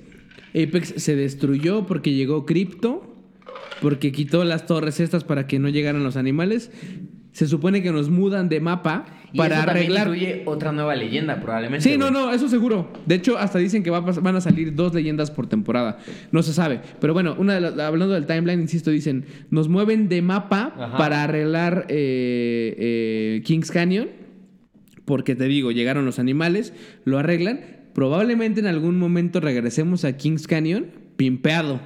Apex 0.49 0.95
se 0.97 1.15
destruyó 1.15 1.85
porque 1.85 2.13
llegó 2.13 2.47
Crypto, 2.47 3.15
porque 3.79 4.11
quitó 4.11 4.43
las 4.43 4.65
torres 4.65 4.99
estas 4.99 5.23
para 5.23 5.45
que 5.45 5.59
no 5.59 5.69
llegaran 5.69 6.03
los 6.03 6.17
animales. 6.17 6.71
Se 7.34 7.47
supone 7.47 7.81
que 7.81 7.91
nos 7.91 8.09
mudan 8.09 8.47
de 8.47 8.59
mapa 8.61 9.05
Y 9.34 9.38
para 9.39 9.61
eso 9.61 9.69
arreglar. 9.71 10.07
incluye 10.07 10.43
otra 10.45 10.71
nueva 10.71 10.95
leyenda, 10.95 11.41
probablemente. 11.41 11.89
Sí, 11.89 11.97
no, 11.97 12.09
no, 12.11 12.31
eso 12.31 12.47
seguro. 12.47 12.93
De 13.05 13.15
hecho, 13.15 13.38
hasta 13.39 13.57
dicen 13.59 13.81
que 13.84 13.89
va 13.89 13.97
a 13.97 14.05
pas- 14.05 14.21
van 14.21 14.36
a 14.36 14.41
salir 14.41 14.75
dos 14.75 14.93
leyendas 14.93 15.31
por 15.31 15.47
temporada. 15.47 15.97
No 16.31 16.43
se 16.43 16.53
sabe. 16.53 16.79
Pero 17.01 17.13
bueno, 17.13 17.36
una 17.38 17.55
de 17.55 17.61
las- 17.61 17.77
hablando 17.79 18.13
del 18.13 18.27
timeline, 18.27 18.61
insisto, 18.61 18.91
dicen, 18.91 19.25
nos 19.49 19.67
mueven 19.67 20.07
de 20.09 20.21
mapa 20.21 20.73
Ajá. 20.77 20.97
para 20.97 21.23
arreglar 21.23 21.88
eh, 21.89 22.75
eh, 22.77 23.41
Kings 23.43 23.71
Canyon. 23.71 24.09
Porque 25.05 25.36
te 25.36 25.45
digo, 25.45 25.71
llegaron 25.71 26.05
los 26.05 26.19
animales, 26.19 26.71
lo 27.03 27.17
arreglan. 27.17 27.61
Probablemente 27.93 28.59
en 28.59 28.67
algún 28.67 28.97
momento 28.99 29.39
regresemos 29.39 30.05
a 30.05 30.15
Kings 30.17 30.47
Canyon 30.47 30.86
pimpeado. 31.17 31.81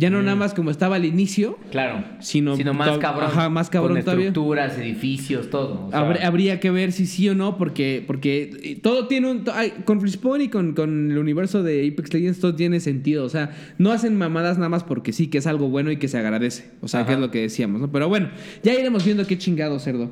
Ya 0.00 0.08
no 0.10 0.22
nada 0.22 0.34
más 0.34 0.54
como 0.54 0.70
estaba 0.70 0.96
al 0.96 1.04
inicio, 1.04 1.58
Claro. 1.70 2.02
Sino 2.20 2.56
más 2.74 2.96
cabrón. 2.98 3.24
ajá, 3.26 3.48
más 3.50 3.68
cabrón 3.70 3.96
Con 3.96 4.04
todavía. 4.04 4.26
estructuras, 4.28 4.78
edificios, 4.78 5.50
todo. 5.50 5.86
o 5.86 5.90
sea, 5.90 6.00
Habr- 6.00 6.24
habría 6.24 6.58
que 6.58 6.70
ver 6.70 6.92
si 6.92 7.06
sí 7.06 7.28
o 7.28 7.34
no, 7.34 7.58
porque, 7.58 8.02
porque 8.06 8.78
todo 8.82 9.06
tiene 9.08 9.30
un. 9.30 9.44
ay, 9.52 9.72
con 9.84 10.00
Respawn 10.00 10.40
y 10.40 10.48
con, 10.48 10.72
con 10.74 11.10
el 11.10 11.18
universo 11.18 11.62
de 11.62 11.86
Apex 11.86 12.14
Legends 12.14 12.40
todo 12.40 12.54
tiene 12.54 12.80
sentido. 12.80 13.24
O 13.24 13.28
sea, 13.28 13.50
no 13.78 13.92
hacen 13.92 14.16
mamadas 14.16 14.56
nada 14.56 14.70
más 14.70 14.84
porque 14.84 15.12
sí, 15.12 15.26
que 15.28 15.38
es 15.38 15.46
algo 15.46 15.68
bueno 15.68 15.90
y 15.90 15.98
que 15.98 16.08
se 16.08 16.16
agradece. 16.18 16.70
O 16.80 16.88
sea, 16.88 17.04
que 17.04 17.12
es 17.12 17.18
lo 17.18 17.30
que 17.30 17.40
decíamos, 17.42 17.80
¿no? 17.82 17.92
Pero 17.92 18.08
bueno, 18.08 18.30
ya 18.62 18.72
iremos 18.72 19.04
viendo 19.04 19.26
qué 19.26 19.36
chingado 19.36 19.78
cerdo. 19.78 20.10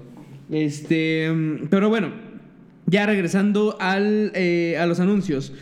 Este. 0.51 1.30
mm, 1.32 1.68
Pero 1.70 1.89
bueno, 1.89 2.11
ya 2.86 3.07
regresando 3.07 3.76
al, 3.80 4.32
eh, 4.34 4.76
a 4.78 4.86
los 4.86 5.01
anuncios. 5.01 5.53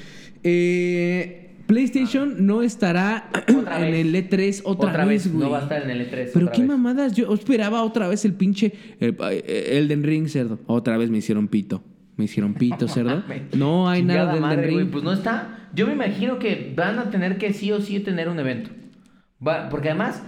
Eh, 0.42 1.45
PlayStation 1.66 2.46
no 2.46 2.62
estará 2.62 3.28
en 3.48 3.94
el 3.94 4.14
E3 4.14 4.62
otra, 4.64 4.90
Otra 4.90 5.04
vez, 5.04 5.26
güey. 5.30 5.44
no 5.44 5.50
va 5.50 5.58
a 5.58 5.62
estar 5.62 5.82
en 5.82 5.90
el 5.90 6.00
E3 6.10 6.30
Pero 6.32 6.46
otra 6.46 6.52
qué 6.52 6.60
vez. 6.62 6.68
mamadas, 6.68 7.12
yo 7.14 7.32
esperaba 7.34 7.82
otra 7.82 8.08
vez 8.08 8.24
el 8.24 8.34
pinche 8.34 8.72
el- 9.00 9.16
eh, 9.30 9.78
Elden 9.78 10.02
Ring, 10.02 10.28
cerdo. 10.28 10.60
Otra 10.66 10.96
vez 10.96 11.10
me 11.10 11.18
hicieron 11.18 11.48
pito. 11.48 11.82
Me 12.16 12.24
hicieron 12.24 12.54
pito, 12.54 12.88
cerdo. 12.88 13.22
No 13.56 13.88
hay 13.88 14.02
nada 14.02 14.24
de 14.26 14.38
Elden 14.38 14.42
madre, 14.42 14.66
Ring. 14.68 14.90
Pues 14.90 15.04
no 15.04 15.12
está. 15.12 15.68
Yo 15.74 15.86
me 15.86 15.92
imagino 15.92 16.38
que 16.38 16.72
van 16.76 16.98
a 16.98 17.10
tener 17.10 17.36
que 17.38 17.52
sí 17.52 17.70
o 17.72 17.80
sí 17.80 18.00
tener 18.00 18.28
un 18.28 18.38
evento. 18.38 18.70
Va- 19.46 19.68
porque 19.68 19.90
además, 19.90 20.22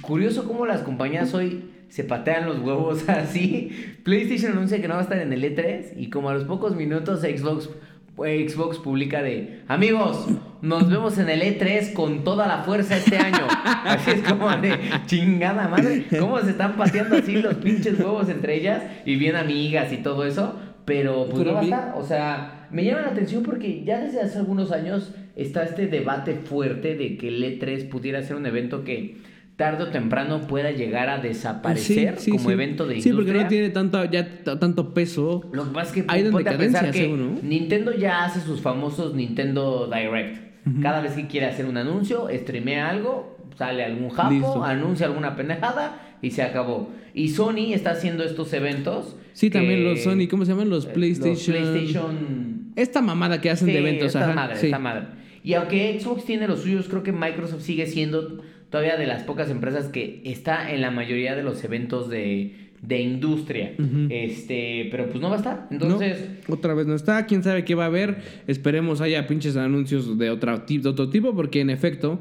curioso 0.00 0.44
cómo 0.48 0.66
las 0.66 0.80
compañías 0.82 1.34
hoy 1.34 1.70
se 1.88 2.02
patean 2.04 2.46
los 2.46 2.58
huevos 2.58 3.08
así. 3.08 3.70
PlayStation 4.02 4.52
anuncia 4.52 4.80
que 4.80 4.88
no 4.88 4.94
va 4.94 5.00
a 5.00 5.02
estar 5.04 5.18
en 5.18 5.32
el 5.32 5.42
E3 5.44 5.92
y 5.96 6.10
como 6.10 6.30
a 6.30 6.34
los 6.34 6.44
pocos 6.44 6.74
minutos 6.74 7.20
Xbox, 7.20 7.70
Xbox 8.16 8.78
publica 8.78 9.22
de 9.22 9.62
amigos, 9.68 10.26
nos 10.62 10.88
vemos 10.88 11.18
en 11.18 11.28
el 11.28 11.42
E3 11.42 11.92
con 11.92 12.24
toda 12.24 12.46
la 12.46 12.62
fuerza 12.62 12.96
este 12.96 13.18
año. 13.18 13.46
Así 13.84 14.12
es 14.12 14.22
como 14.22 14.48
de 14.56 14.78
chingada 15.06 15.68
madre. 15.68 16.06
Cómo 16.18 16.40
se 16.40 16.50
están 16.50 16.76
pateando 16.76 17.16
así 17.16 17.36
los 17.36 17.54
pinches 17.56 17.98
huevos 18.00 18.28
entre 18.28 18.54
ellas 18.56 18.82
y 19.04 19.16
bien 19.16 19.36
amigas 19.36 19.92
y 19.92 19.98
todo 19.98 20.24
eso. 20.24 20.58
Pero 20.84 21.26
pues 21.26 21.38
Pero 21.38 21.50
no 21.50 21.54
va 21.54 21.58
a 21.58 21.62
bien. 21.62 21.74
estar. 21.74 21.94
O 21.96 22.04
sea, 22.04 22.68
me 22.70 22.84
llama 22.84 23.02
la 23.02 23.08
atención 23.08 23.42
porque 23.42 23.84
ya 23.84 24.00
desde 24.00 24.20
hace 24.22 24.38
algunos 24.38 24.72
años 24.72 25.12
está 25.34 25.64
este 25.64 25.86
debate 25.86 26.34
fuerte 26.34 26.94
de 26.94 27.16
que 27.18 27.28
el 27.28 27.42
E3 27.42 27.88
pudiera 27.88 28.22
ser 28.22 28.36
un 28.36 28.46
evento 28.46 28.84
que 28.84 29.16
tarde 29.56 29.84
o 29.84 29.88
temprano 29.88 30.42
pueda 30.46 30.70
llegar 30.70 31.08
a 31.08 31.18
desaparecer 31.18 32.16
Sí, 32.18 32.24
sí, 32.24 32.30
como 32.32 32.44
sí. 32.48 32.52
evento 32.52 32.86
de 32.86 33.00
Sí, 33.00 33.08
industria. 33.08 33.32
porque 33.34 33.42
no 33.44 33.48
tiene 33.48 33.70
tanto, 33.70 34.04
ya 34.04 34.44
tanto 34.44 34.92
peso. 34.92 35.42
Lo 35.52 35.64
que 35.64 35.70
pasa 35.70 35.88
es 35.96 36.04
que 36.04 36.04
Ha 36.12 36.18
ido 36.18 36.26
en 36.28 36.32
ponte 36.32 36.50
a 36.50 36.58
pensar 36.58 36.90
que. 36.90 37.08
Nintendo 37.42 37.92
ya 37.96 38.24
hace 38.24 38.40
sus 38.40 38.60
famosos 38.60 39.14
Nintendo 39.14 39.90
Direct. 39.92 40.44
Cada 40.82 41.00
vez 41.00 41.12
que 41.12 41.26
quiere 41.28 41.46
hacer 41.46 41.64
un 41.66 41.76
anuncio, 41.76 42.26
streamea 42.32 42.88
algo, 42.90 43.38
sale 43.56 43.84
algún 43.84 44.10
japo, 44.10 44.30
Listo. 44.30 44.64
anuncia 44.64 45.06
alguna 45.06 45.36
pendejada 45.36 46.16
y 46.20 46.32
se 46.32 46.42
acabó. 46.42 46.90
Y 47.14 47.28
Sony 47.28 47.72
está 47.72 47.92
haciendo 47.92 48.24
estos 48.24 48.52
eventos. 48.52 49.16
Sí, 49.32 49.48
también 49.48 49.84
los 49.84 50.02
Sony, 50.02 50.26
¿cómo 50.28 50.44
se 50.44 50.50
llaman? 50.52 50.68
Los 50.68 50.86
eh, 50.86 50.90
PlayStation. 50.92 51.56
PlayStation 51.56 52.72
Esta 52.74 53.00
mamada 53.00 53.40
que 53.40 53.48
hacen 53.50 53.68
de 53.68 53.74
Sí, 53.74 53.78
eventos, 53.78 54.06
esta 54.08 54.24
ajá. 54.24 54.34
madre, 54.34 54.56
sí. 54.56 54.66
esta 54.66 54.78
madre. 54.80 55.06
Y 55.44 55.54
aunque 55.54 55.98
Xbox 56.00 56.24
tiene 56.24 56.48
los 56.48 56.62
suyos, 56.62 56.88
creo 56.88 57.04
que 57.04 57.12
Microsoft 57.12 57.62
sigue 57.62 57.86
siendo 57.86 58.42
todavía 58.70 58.96
de 58.96 59.06
las 59.06 59.22
pocas 59.22 59.50
empresas 59.50 59.86
que 59.88 60.20
está 60.24 60.72
en 60.72 60.80
la 60.80 60.90
mayoría 60.90 61.34
de 61.36 61.42
los 61.42 61.62
eventos 61.64 62.08
de, 62.10 62.54
de 62.82 63.00
industria. 63.00 63.72
Este, 64.10 64.88
pero 64.90 65.08
pues 65.08 65.20
no 65.20 65.28
va 65.28 65.36
a 65.36 65.38
estar. 65.38 65.66
No, 65.70 65.76
Entonces, 65.84 66.28
otra 66.48 66.74
vez 66.74 66.86
no 66.86 66.94
está. 66.94 67.26
Quién 67.26 67.42
sabe 67.42 67.64
qué 67.64 67.74
va 67.74 67.84
a 67.84 67.86
haber. 67.86 68.18
Esperemos 68.46 69.00
haya 69.00 69.26
pinches 69.26 69.56
anuncios 69.56 70.18
de, 70.18 70.30
otra, 70.30 70.64
de 70.68 70.88
otro 70.88 71.08
tipo, 71.10 71.34
porque 71.34 71.60
en 71.60 71.70
efecto, 71.70 72.20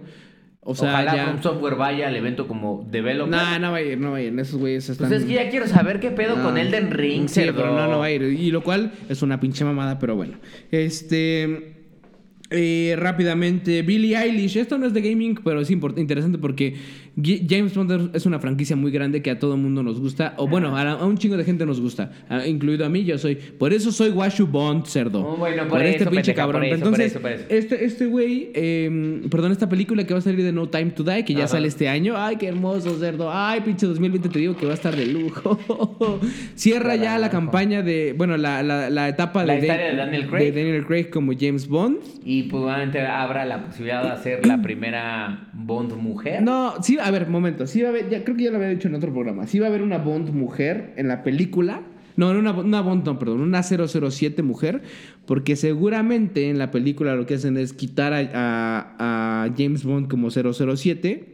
O 0.61 0.73
sea, 0.73 0.89
Ojalá 0.89 1.15
ya. 1.15 1.25
From 1.27 1.43
Software 1.43 1.75
vaya 1.75 2.07
al 2.07 2.15
evento 2.15 2.47
como 2.47 2.87
developer. 2.89 3.29
No, 3.35 3.59
no 3.59 3.71
va 3.71 3.77
a 3.77 3.81
ir, 3.83 3.97
no 3.99 4.11
va 4.11 4.17
a 4.17 4.21
ir. 4.21 4.39
Esos 4.39 4.59
güeyes 4.59 4.89
están. 4.89 5.09
Pues 5.09 5.21
es 5.21 5.27
que 5.27 5.33
ya 5.35 5.49
quiero 5.49 5.67
saber 5.67 5.99
qué 5.99 6.09
pedo 6.11 6.35
No. 6.37 6.43
con 6.43 6.57
Elden 6.57 6.89
Ring, 6.91 7.27
Sí, 7.27 7.41
cerdo. 7.41 7.57
pero 7.61 7.75
no, 7.75 7.87
no 7.87 7.99
va 7.99 8.05
a 8.05 8.11
ir. 8.11 8.23
Y 8.23 8.49
lo 8.49 8.63
cual 8.63 8.91
es 9.09 9.21
una 9.21 9.39
pinche 9.39 9.63
mamada, 9.63 9.99
pero 9.99 10.15
bueno. 10.15 10.37
Este. 10.71 11.74
Eh, 12.49 12.95
rápidamente, 12.97 13.81
Billie 13.81 14.15
Eilish. 14.17 14.57
Esto 14.57 14.77
no 14.77 14.85
es 14.85 14.93
de 14.93 15.01
gaming, 15.01 15.39
pero 15.43 15.61
es 15.61 15.69
interesante 15.69 16.37
porque 16.37 16.75
James 17.17 17.73
Bond 17.73 18.09
es 18.13 18.25
una 18.25 18.39
franquicia 18.39 18.75
muy 18.75 18.91
grande 18.91 19.21
que 19.21 19.31
a 19.31 19.39
todo 19.39 19.55
mundo 19.55 19.81
nos 19.83 19.99
gusta. 20.01 20.33
O 20.37 20.47
bueno, 20.47 20.75
a, 20.75 20.91
a 20.91 21.05
un 21.05 21.17
chingo 21.17 21.37
de 21.37 21.43
gente 21.45 21.65
nos 21.65 21.79
gusta. 21.79 22.11
a- 22.29 22.45
incluido 22.45 22.85
a 22.85 22.89
mí, 22.89 23.05
yo 23.05 23.17
soy. 23.17 23.35
Por 23.35 23.71
eso 23.73 23.91
soy 23.91 24.09
Washu 24.09 24.47
Bond, 24.47 24.85
cerdo. 24.85 25.21
Oh, 25.25 25.37
bueno, 25.37 25.67
por 25.67 25.81
eso, 25.81 26.09
pendeja, 26.09 26.45
por 26.45 26.55
eso, 26.63 26.69
por 26.69 26.77
Entonces, 26.77 27.11
eso, 27.11 27.21
por 27.21 27.31
eso. 27.31 27.45
este 27.49 27.85
este 27.85 28.05
güey, 28.07 28.51
eh, 28.53 29.21
perdón, 29.31 29.51
esta 29.53 29.69
película 29.69 30.03
que 30.05 30.13
va 30.13 30.19
a 30.19 30.21
salir 30.21 30.43
de 30.43 30.51
No 30.51 30.67
Time 30.67 30.91
to 30.91 31.03
Die, 31.03 31.23
que 31.23 31.33
ya 31.33 31.39
Ajá. 31.45 31.47
sale 31.49 31.67
este 31.69 31.87
año. 31.87 32.15
Ay, 32.17 32.35
qué 32.35 32.47
hermoso, 32.47 32.97
cerdo. 32.99 33.29
Ay, 33.31 33.61
pinche 33.61 33.85
2020, 33.87 34.27
te 34.29 34.39
digo 34.39 34.55
que 34.57 34.65
va 34.65 34.73
a 34.73 34.75
estar 34.75 34.95
de 34.95 35.05
lujo. 35.05 36.19
Cierra 36.55 36.95
ya 36.95 37.17
la 37.17 37.29
campaña 37.29 37.81
de, 37.81 38.13
bueno, 38.17 38.37
la, 38.37 38.61
la, 38.63 38.89
la 38.89 39.07
etapa 39.09 39.45
La 39.45 39.55
de, 39.55 39.67
Daniel 39.67 40.27
Craig. 40.27 40.51
de 40.53 40.63
Daniel 40.63 40.85
Craig 40.85 41.09
como 41.09 41.31
James 41.39 41.67
Bond. 41.67 41.97
Y 42.23 42.43
probablemente 42.43 43.01
abra 43.01 43.45
la 43.45 43.63
posibilidad 43.65 44.03
de 44.03 44.09
hacer 44.09 44.45
la 44.45 44.61
primera 44.61 45.49
Bond 45.53 45.93
mujer. 45.93 46.41
No, 46.41 46.73
sí, 46.81 46.97
a 47.07 47.11
ver, 47.11 47.27
momento. 47.29 47.67
Sí 47.67 47.81
va 47.81 47.87
a 47.87 47.91
haber, 47.91 48.09
ya, 48.09 48.23
creo 48.23 48.35
que 48.37 48.43
ya 48.43 48.51
lo 48.51 48.57
había 48.57 48.69
dicho 48.69 48.87
en 48.87 48.95
otro 48.95 49.11
programa. 49.13 49.47
Sí 49.47 49.59
va 49.59 49.67
a 49.67 49.69
haber 49.69 49.81
una 49.81 49.97
Bond 49.97 50.31
mujer 50.31 50.93
en 50.97 51.07
la 51.07 51.23
película. 51.23 51.81
No, 52.17 52.33
no 52.33 52.39
una, 52.39 52.53
una 52.53 52.81
Bond, 52.81 53.05
no, 53.05 53.19
perdón, 53.19 53.41
una 53.41 53.61
007 53.61 54.41
mujer. 54.43 54.81
Porque 55.25 55.55
seguramente 55.55 56.49
en 56.49 56.57
la 56.57 56.71
película 56.71 57.15
lo 57.15 57.25
que 57.25 57.33
hacen 57.35 57.57
es 57.57 57.73
quitar 57.73 58.13
a, 58.13 58.19
a- 58.33 59.43
a 59.45 59.53
James 59.57 59.83
Bond 59.83 60.07
como 60.07 60.29
007 60.31 61.33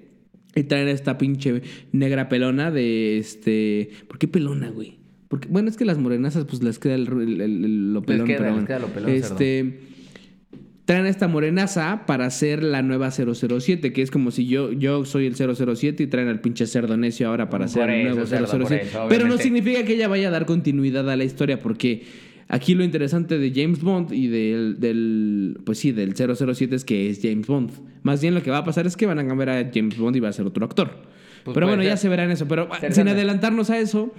y 0.56 0.64
traer 0.64 0.88
a 0.88 0.92
esta 0.92 1.18
pinche 1.18 1.62
negra 1.92 2.28
pelona 2.30 2.72
de 2.72 3.18
este. 3.20 3.92
¿Por 4.08 4.18
qué 4.18 4.28
pelona, 4.28 4.70
güey? 4.70 4.98
Porque, 5.28 5.48
bueno, 5.50 5.70
es 5.70 5.78
que 5.78 5.86
las 5.86 5.98
morenazas, 5.98 6.44
pues 6.46 6.62
les 6.62 6.78
queda 6.78 6.96
el, 6.96 7.08
el- 7.08 7.42
el- 7.42 7.64
el- 7.66 7.94
lo 7.94 8.00
Les 8.02 8.08
pelón, 8.08 8.28
queda- 8.28 8.38
pero 8.38 8.50
les 8.50 8.54
bueno. 8.56 8.68
queda 8.68 8.80
lo 8.80 8.88
pelón, 8.88 9.10
Este 9.12 9.80
traen 10.92 11.06
a 11.06 11.10
esta 11.10 11.30
morenaza 11.30 12.06
para 12.06 12.26
hacer 12.26 12.62
la 12.62 12.82
nueva 12.82 13.12
007, 13.12 13.94
que 13.94 14.02
es 14.02 14.12
como 14.12 14.30
si 14.30 14.46
yo, 14.46 14.74
yo 14.74 15.06
soy 15.06 15.26
el 15.26 15.36
007 15.36 16.04
y 16.04 16.08
traen 16.08 16.28
al 16.28 16.42
pinche 16.42 16.68
cerdo 16.68 16.98
necio 16.98 17.30
ahora 17.30 17.50
para 17.50 17.64
hacer 17.64 17.90
el 17.90 18.04
nuevo 18.10 18.26
cerdo, 18.26 18.46
por 18.46 18.68
007. 18.68 18.88
eso, 18.88 19.06
Pero 19.08 19.26
no 19.26 19.38
significa 19.38 19.86
que 19.86 19.94
ella 19.94 20.10
vaya 20.10 20.28
a 20.28 20.32
dar 20.32 20.46
continuidad 20.46 21.10
a 21.10 21.16
la 21.16 21.24
historia, 21.24 21.60
porque 21.60 22.04
aquí 22.50 22.76
lo 22.76 22.84
interesante 22.84 23.38
de 23.38 23.54
James 23.56 23.82
Bond 23.82 24.12
y 24.12 24.28
del, 24.28 24.82
del 24.82 25.62
pues 25.64 25.78
sí, 25.78 25.94
del 25.94 26.14
007 26.14 26.76
es 26.76 26.84
que 26.84 27.10
es 27.10 27.22
James 27.22 27.48
Bond. 27.48 27.72
Más 28.04 28.22
bien 28.22 28.34
lo 28.34 28.44
que 28.44 28.52
va 28.52 28.58
a 28.58 28.66
pasar 28.66 28.86
es 28.86 28.98
que 28.98 29.06
van 29.06 29.20
a 29.20 29.26
cambiar 29.26 29.50
a 29.50 29.72
James 29.74 29.98
Bond 29.98 30.18
y 30.18 30.20
va 30.20 30.28
a 30.28 30.34
ser 30.34 30.46
otro 30.46 30.66
actor. 30.66 30.90
Pues 31.46 31.54
pero 31.54 31.68
bueno, 31.68 31.84
ya 31.84 31.96
se 31.96 32.10
verá 32.10 32.26
en 32.26 32.32
eso. 32.32 32.50
Pero 32.50 32.68
sin 32.92 33.08
adelantarnos 33.08 33.70
a 33.70 33.80
eso, 33.80 34.14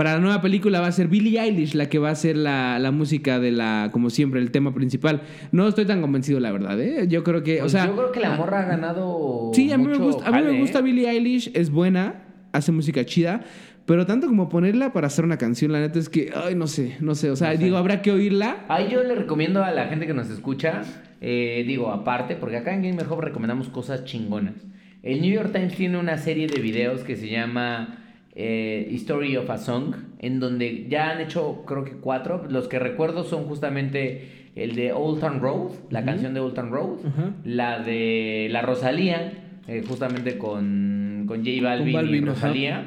para 0.00 0.14
la 0.14 0.18
nueva 0.20 0.40
película 0.40 0.80
va 0.80 0.86
a 0.86 0.92
ser 0.92 1.08
Billie 1.08 1.38
Eilish 1.38 1.74
la 1.74 1.90
que 1.90 1.98
va 1.98 2.08
a 2.08 2.12
hacer 2.12 2.34
la, 2.34 2.78
la 2.78 2.90
música 2.90 3.38
de 3.38 3.50
la, 3.52 3.90
como 3.92 4.08
siempre, 4.08 4.40
el 4.40 4.50
tema 4.50 4.72
principal. 4.72 5.20
No 5.52 5.68
estoy 5.68 5.84
tan 5.84 6.00
convencido, 6.00 6.40
la 6.40 6.50
verdad, 6.52 6.80
¿eh? 6.80 7.06
Yo 7.06 7.22
creo 7.22 7.42
que, 7.42 7.58
o 7.58 7.64
Pues 7.64 7.72
sea... 7.72 7.84
yo 7.86 7.94
creo 7.96 8.10
que 8.10 8.20
la 8.20 8.30
morra 8.34 8.60
ha 8.60 8.64
ganado. 8.64 9.50
Sí, 9.52 9.70
a 9.70 9.76
mí 9.76 9.86
me 9.88 9.98
gusta, 9.98 10.26
a 10.26 10.30
mí 10.30 10.38
me 10.38 10.44
jale, 10.44 10.78
¿eh? 10.78 10.82
Billie 10.82 11.06
Eilish, 11.10 11.50
es 11.52 11.68
buena, 11.70 12.22
hace 12.52 12.72
música 12.72 13.04
chida, 13.04 13.42
pero 13.84 14.06
tanto 14.06 14.26
como 14.26 14.48
ponerla 14.48 14.94
para 14.94 15.08
hacer 15.08 15.22
una 15.26 15.36
canción, 15.36 15.70
la 15.70 15.80
neta 15.80 15.98
es 15.98 16.08
que, 16.08 16.32
ay, 16.34 16.54
no 16.54 16.66
sé, 16.66 16.96
no 17.00 17.14
sé, 17.14 17.30
o 17.30 17.36
sea, 17.36 17.50
No 17.52 17.58
sé. 17.58 17.64
digo, 17.64 17.76
habrá 17.76 18.00
que 18.00 18.10
oírla. 18.10 18.64
Ahí 18.68 18.88
yo 18.90 19.02
le 19.02 19.14
recomiendo 19.14 19.62
a 19.62 19.70
la 19.70 19.88
gente 19.88 20.06
que 20.06 20.14
nos 20.14 20.30
escucha, 20.30 20.80
eh, 21.20 21.62
digo, 21.66 21.90
aparte, 21.90 22.36
porque 22.36 22.56
acá 22.56 22.72
en 22.72 22.80
Gamer 22.84 23.06
Hub 23.06 23.20
recomendamos 23.20 23.68
cosas 23.68 24.06
chingonas. 24.06 24.54
El 25.02 25.20
New 25.20 25.30
York 25.30 25.52
Times 25.52 25.74
tiene 25.74 25.98
una 25.98 26.16
serie 26.16 26.46
de 26.46 26.58
videos 26.58 27.02
que 27.02 27.16
se 27.16 27.28
llama 27.28 27.98
eh, 28.34 28.88
History 28.90 29.36
of 29.36 29.50
a 29.50 29.58
Song, 29.58 29.94
en 30.18 30.40
donde 30.40 30.86
ya 30.88 31.10
han 31.10 31.20
hecho, 31.20 31.64
creo 31.66 31.84
que 31.84 31.92
cuatro. 31.92 32.46
Los 32.48 32.68
que 32.68 32.78
recuerdo 32.78 33.24
son 33.24 33.44
justamente 33.44 34.50
el 34.56 34.74
de 34.74 34.92
Old 34.92 35.20
Town 35.20 35.40
Road, 35.40 35.72
la 35.90 36.04
canción 36.04 36.34
de 36.34 36.40
Old 36.40 36.54
Town 36.54 36.70
Road, 36.70 36.98
la 37.44 37.78
de 37.80 38.48
La 38.50 38.62
Rosalía, 38.62 39.32
eh, 39.68 39.82
justamente 39.86 40.38
con, 40.38 41.24
con 41.26 41.38
J 41.44 41.62
Balvin, 41.62 41.92
Balvin, 41.94 42.22
y. 42.22 42.26
Rosalía. 42.26 42.84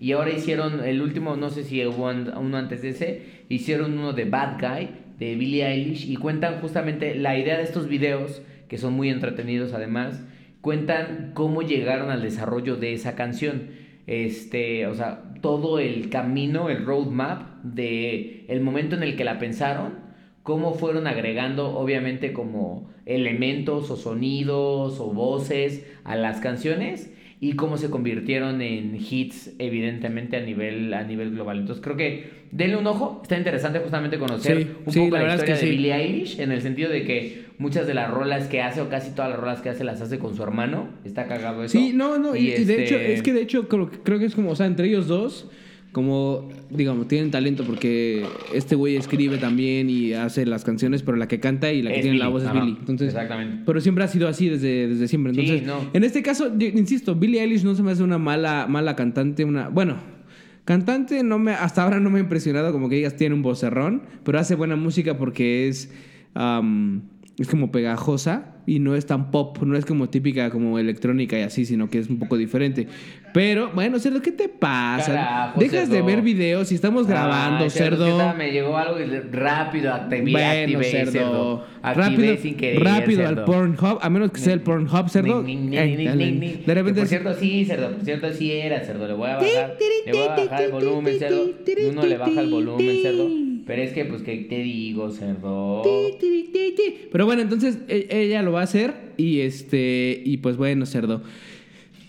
Y 0.00 0.12
ahora 0.12 0.30
hicieron 0.30 0.84
el 0.84 1.00
último, 1.00 1.36
no 1.36 1.50
sé 1.50 1.62
si 1.64 1.84
hubo 1.86 2.08
un- 2.10 2.30
uno 2.36 2.56
antes 2.56 2.82
de 2.82 2.90
ese, 2.90 3.22
hicieron 3.48 3.96
uno 3.98 4.12
de 4.12 4.24
Bad 4.24 4.58
Guy, 4.60 4.88
de 5.18 5.34
Billie 5.36 5.64
Eilish, 5.66 6.10
y 6.10 6.16
cuentan 6.16 6.60
justamente 6.60 7.14
la 7.14 7.38
idea 7.38 7.56
de 7.56 7.62
estos 7.62 7.88
videos, 7.88 8.42
que 8.68 8.76
son 8.76 8.92
muy 8.94 9.08
entretenidos 9.08 9.72
además, 9.72 10.22
cuentan 10.60 11.30
cómo 11.34 11.62
llegaron 11.62 12.10
al 12.10 12.22
desarrollo 12.22 12.76
de 12.76 12.92
esa 12.92 13.14
canción. 13.14 13.83
Este, 14.06 14.86
o 14.86 14.94
sea, 14.94 15.32
todo 15.40 15.78
el 15.78 16.10
camino, 16.10 16.68
el 16.68 16.84
roadmap 16.84 17.62
de 17.62 18.44
el 18.48 18.60
momento 18.60 18.96
en 18.96 19.02
el 19.02 19.16
que 19.16 19.24
la 19.24 19.38
pensaron, 19.38 19.98
cómo 20.42 20.74
fueron 20.74 21.06
agregando 21.06 21.76
obviamente 21.76 22.32
como 22.32 22.90
elementos 23.06 23.90
o 23.90 23.96
sonidos 23.96 25.00
o 25.00 25.12
voces 25.12 25.86
a 26.04 26.16
las 26.16 26.40
canciones 26.40 27.13
y 27.40 27.54
cómo 27.54 27.76
se 27.76 27.90
convirtieron 27.90 28.62
en 28.62 28.96
hits 28.96 29.52
evidentemente 29.58 30.36
a 30.36 30.40
nivel 30.40 30.92
a 30.94 31.02
nivel 31.04 31.30
global. 31.32 31.58
Entonces 31.60 31.82
creo 31.82 31.96
que 31.96 32.44
denle 32.50 32.76
un 32.76 32.86
ojo, 32.86 33.20
está 33.22 33.36
interesante 33.36 33.80
justamente 33.80 34.18
conocer 34.18 34.62
Sí, 34.62 34.68
un 34.86 34.92
sí, 34.92 35.00
poco 35.00 35.16
la 35.16 35.22
la, 35.22 35.28
verdad 35.28 35.34
es 35.36 35.40
historia 35.42 35.54
que 35.54 35.60
de 35.60 35.66
sí. 35.66 35.76
Billie 35.76 35.94
Eilish 35.94 36.40
en 36.40 36.52
el 36.52 36.62
sentido 36.62 36.90
de 36.90 37.04
que 37.04 37.44
muchas 37.58 37.86
de 37.86 37.94
las 37.94 38.10
rolas 38.10 38.48
que 38.48 38.62
hace 38.62 38.80
o 38.80 38.88
casi 38.88 39.10
todas 39.14 39.30
las 39.30 39.40
rolas 39.40 39.60
que 39.60 39.68
hace 39.68 39.84
las 39.84 40.00
hace 40.00 40.18
con 40.18 40.34
su 40.34 40.42
hermano, 40.42 40.88
está 41.04 41.26
cagado 41.26 41.64
eso. 41.64 41.76
Sí, 41.78 41.92
no, 41.94 42.18
no, 42.18 42.34
y, 42.36 42.48
y 42.48 42.50
de 42.50 42.56
este, 42.62 42.84
hecho, 42.84 42.96
es 42.96 43.22
que 43.22 43.32
de 43.32 43.42
hecho 43.42 43.68
creo, 43.68 43.90
creo 43.90 44.18
que 44.18 44.26
es 44.26 44.34
como, 44.34 44.50
o 44.50 44.56
sea, 44.56 44.66
entre 44.66 44.88
ellos 44.88 45.06
dos, 45.08 45.50
como, 45.94 46.48
digamos, 46.70 47.06
tienen 47.06 47.30
talento 47.30 47.62
porque 47.62 48.26
este 48.52 48.74
güey 48.74 48.96
escribe 48.96 49.38
también 49.38 49.88
y 49.88 50.12
hace 50.12 50.44
las 50.44 50.64
canciones, 50.64 51.04
pero 51.04 51.16
la 51.16 51.28
que 51.28 51.38
canta 51.38 51.72
y 51.72 51.82
la 51.82 51.90
que 51.90 51.96
Es 51.98 52.02
tiene 52.02 52.18
la 52.18 52.26
voz 52.26 52.42
es 52.42 52.48
ajá, 52.48 52.58
Billy. 52.60 52.76
Entonces, 52.80 53.08
exactamente. 53.10 53.62
Pero 53.64 53.80
siempre 53.80 54.02
ha 54.02 54.08
sido 54.08 54.26
así 54.26 54.48
desde, 54.48 54.88
desde 54.88 55.06
siempre. 55.06 55.32
Sí, 55.32 55.40
Entonces, 55.40 55.66
no. 55.66 55.90
en 55.92 56.02
este 56.02 56.20
caso, 56.24 56.52
yo 56.58 56.66
insisto, 56.66 57.14
Billie 57.14 57.40
Eilish 57.40 57.62
no 57.62 57.76
se 57.76 57.84
me 57.84 57.92
hace 57.92 58.02
una 58.02 58.18
mala, 58.18 58.66
mala 58.68 58.96
cantante, 58.96 59.44
una, 59.44 59.68
bueno, 59.68 59.98
cantante 60.64 61.22
no 61.22 61.38
me, 61.38 61.52
hasta 61.52 61.84
ahora 61.84 62.00
no 62.00 62.10
me 62.10 62.18
ha 62.18 62.22
impresionado 62.22 62.72
como 62.72 62.88
que 62.88 62.96
digas 62.96 63.14
tiene 63.16 63.36
un 63.36 63.42
vocerrón, 63.42 64.02
pero 64.24 64.40
hace 64.40 64.56
buena 64.56 64.74
música 64.74 65.16
porque 65.16 65.68
es, 65.68 65.92
es 67.38 67.48
como 67.48 67.70
pegajosa 67.70 68.53
y 68.66 68.78
no 68.78 68.94
es 68.94 69.06
tan 69.06 69.30
pop, 69.30 69.58
no 69.62 69.76
es 69.76 69.84
como 69.84 70.08
típica 70.08 70.50
como 70.50 70.78
electrónica 70.78 71.38
y 71.38 71.42
así, 71.42 71.64
sino 71.64 71.88
que 71.90 71.98
es 71.98 72.08
un 72.08 72.18
poco 72.18 72.36
diferente. 72.36 72.86
Pero 73.32 73.70
bueno, 73.74 73.98
cerdo, 73.98 74.22
¿qué 74.22 74.30
te 74.32 74.48
pasa? 74.48 75.06
Carajo, 75.12 75.60
Dejas 75.60 75.88
de 75.90 75.96
cerdo. 75.96 76.06
ver 76.06 76.22
videos 76.22 76.70
y 76.70 76.76
estamos 76.76 77.06
grabando, 77.06 77.64
Ay, 77.64 77.70
cerdo. 77.70 78.06
estaba- 78.06 78.34
me 78.34 78.52
llegó 78.52 78.76
algo 78.76 78.96
rápido 79.32 79.92
activé, 79.92 80.30
Bueno, 80.32 80.48
activé, 80.62 80.84
cerdo. 80.84 81.10
cerdo. 81.12 81.64
Activé 81.82 82.04
Rápido, 82.06 82.36
sin 82.36 82.54
querer, 82.56 82.82
rápido 82.84 83.20
al 83.22 83.34
cerdo. 83.34 83.44
Pornhub, 83.44 83.98
a 84.00 84.08
menos 84.10 84.30
que 84.30 84.40
sea 84.40 84.54
el 84.54 84.60
Pornhub, 84.60 85.08
cerdo. 85.08 85.42
Ni, 85.42 85.56
ni, 85.56 85.76
ni. 85.96 86.62
De 86.64 86.74
repente 86.74 87.00
Por 87.00 87.08
cierto, 87.08 87.34
sí, 87.34 87.64
cerdo. 87.64 87.90
Por 87.90 88.04
cierto, 88.04 88.32
sí 88.32 88.52
era, 88.52 88.80
cerdo. 88.84 89.06
Le 89.08 89.14
voy 89.14 89.28
a 89.30 89.36
bajar. 89.36 89.76
Le 90.06 90.12
voy 90.12 90.22
a 90.22 90.36
bajar 90.36 90.62
el 90.62 90.70
volumen, 90.72 91.18
cerdo. 91.18 91.50
Uno 91.90 92.06
le 92.06 92.16
baja 92.16 92.40
el 92.40 92.50
volumen, 92.50 92.98
cerdo. 93.02 93.28
Pero 93.66 93.82
es 93.82 93.92
que, 93.92 94.04
pues, 94.04 94.22
¿qué 94.22 94.36
te 94.48 94.58
digo, 94.58 95.10
cerdo? 95.10 95.82
Pero 97.10 97.26
bueno, 97.26 97.42
entonces 97.42 97.78
e- 97.88 98.06
ella 98.10 98.42
lo 98.42 98.52
va 98.54 98.60
a 98.60 98.64
hacer 98.64 99.12
y 99.16 99.40
este 99.40 100.22
y 100.24 100.38
pues 100.38 100.56
bueno, 100.56 100.86
cerdo. 100.86 101.22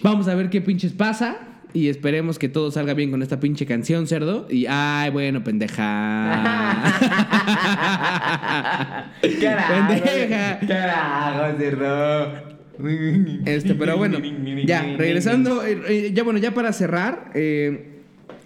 Vamos 0.01 0.27
a 0.27 0.35
ver 0.35 0.49
qué 0.49 0.61
pinches 0.61 0.93
pasa 0.93 1.55
y 1.75 1.89
esperemos 1.89 2.39
que 2.39 2.47
todo 2.47 2.71
salga 2.71 2.93
bien 2.93 3.11
con 3.11 3.21
esta 3.21 3.41
pinche 3.41 3.65
canción, 3.65 4.07
cerdo. 4.07 4.47
Y 4.49 4.65
ay, 4.69 5.11
bueno, 5.11 5.43
pendeja. 5.43 5.75
Carajo, 9.41 9.87
pendeja. 9.89 10.59
Carajo, 10.65 11.57
cerdo. 11.57 12.55
Este, 13.45 13.75
pero 13.75 13.97
bueno, 13.97 14.19
ya, 14.65 14.83
regresando, 14.97 15.65
eh, 15.65 15.81
eh, 15.87 16.11
ya 16.13 16.23
bueno, 16.23 16.39
ya 16.39 16.53
para 16.53 16.73
cerrar, 16.73 17.31
eh, 17.33 17.94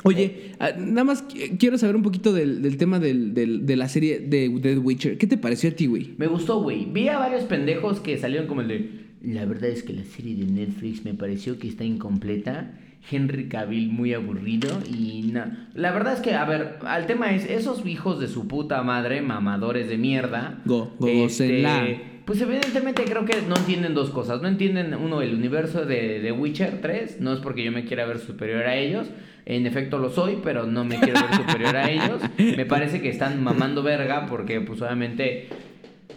oye, 0.04 0.52
ah, 0.60 0.72
nada 0.78 1.04
más 1.04 1.28
qui- 1.28 1.58
quiero 1.58 1.78
saber 1.78 1.96
un 1.96 2.04
poquito 2.04 2.32
del, 2.34 2.62
del 2.62 2.78
tema 2.78 3.00
del- 3.00 3.34
del- 3.34 3.66
de 3.66 3.76
la 3.76 3.90
serie 3.90 4.20
de, 4.20 4.50
The 4.62 4.78
Witcher. 4.78 5.18
¿Qué 5.18 5.28
te 5.28 5.38
pareció 5.38 5.70
a 5.70 5.74
ti, 5.74 5.88
güey? 5.88 6.14
Me 6.18 6.28
gustó, 6.28 6.62
güey. 6.62 6.86
Vi 6.92 7.08
a 7.10 7.20
varios 7.20 7.44
pendejos 7.44 8.00
que 8.00 8.18
salieron 8.18 8.48
como 8.48 8.62
el 8.62 8.68
de. 8.68 8.90
La 9.22 9.46
verdad 9.46 9.70
es 9.70 9.84
que 9.84 9.92
la 9.94 10.04
serie 10.04 10.36
de 10.36 10.46
Netflix 10.46 11.04
me 11.04 11.14
pareció 11.14 11.60
que 11.60 11.68
está 11.68 11.84
incompleta. 11.84 12.72
Henry 13.12 13.48
Cavill 13.48 13.90
muy 13.90 14.14
aburrido 14.14 14.68
y 14.86 15.30
na- 15.32 15.70
La 15.74 15.92
verdad 15.94 16.14
es 16.16 16.20
que, 16.20 16.34
a 16.34 16.44
ver, 16.46 16.76
al 16.86 17.06
tema 17.08 17.34
es, 17.34 17.50
esos 17.50 17.86
hijos 17.86 18.20
de 18.20 18.28
su 18.28 18.48
puta 18.48 18.84
madre, 18.84 19.22
mamadores 19.22 19.88
de 19.88 19.98
mierda. 19.98 20.62
Go- 20.66 20.92
go- 21.00 21.08
este. 21.08 22.02
Pues 22.30 22.42
evidentemente 22.42 23.06
creo 23.06 23.26
que 23.26 23.42
no 23.42 23.56
entienden 23.56 23.96
dos 23.96 24.12
cosas. 24.12 24.40
No 24.40 24.48
entienden, 24.48 24.94
uno, 24.94 25.24
el 25.24 25.34
universo 25.34 25.84
de, 25.84 26.20
de 26.20 26.32
Witcher 26.32 26.80
3. 26.80 27.22
No 27.22 27.34
es 27.34 27.40
porque 27.40 27.64
yo 27.64 27.72
me 27.72 27.86
quiera 27.86 28.06
ver 28.06 28.20
superior 28.20 28.68
a 28.68 28.76
ellos. 28.76 29.08
En 29.48 29.66
efecto 29.66 29.98
lo 29.98 30.12
soy, 30.12 30.38
pero 30.44 30.68
no 30.68 30.86
me 30.86 31.00
quiero 31.00 31.22
ver 31.22 31.34
superior 31.34 31.76
a 31.76 31.90
ellos. 31.90 32.22
Me 32.38 32.68
parece 32.68 33.02
que 33.02 33.10
están 33.10 33.44
mamando 33.44 33.82
verga 33.82 34.28
porque 34.28 34.62
pues 34.62 34.80
obviamente 34.84 35.48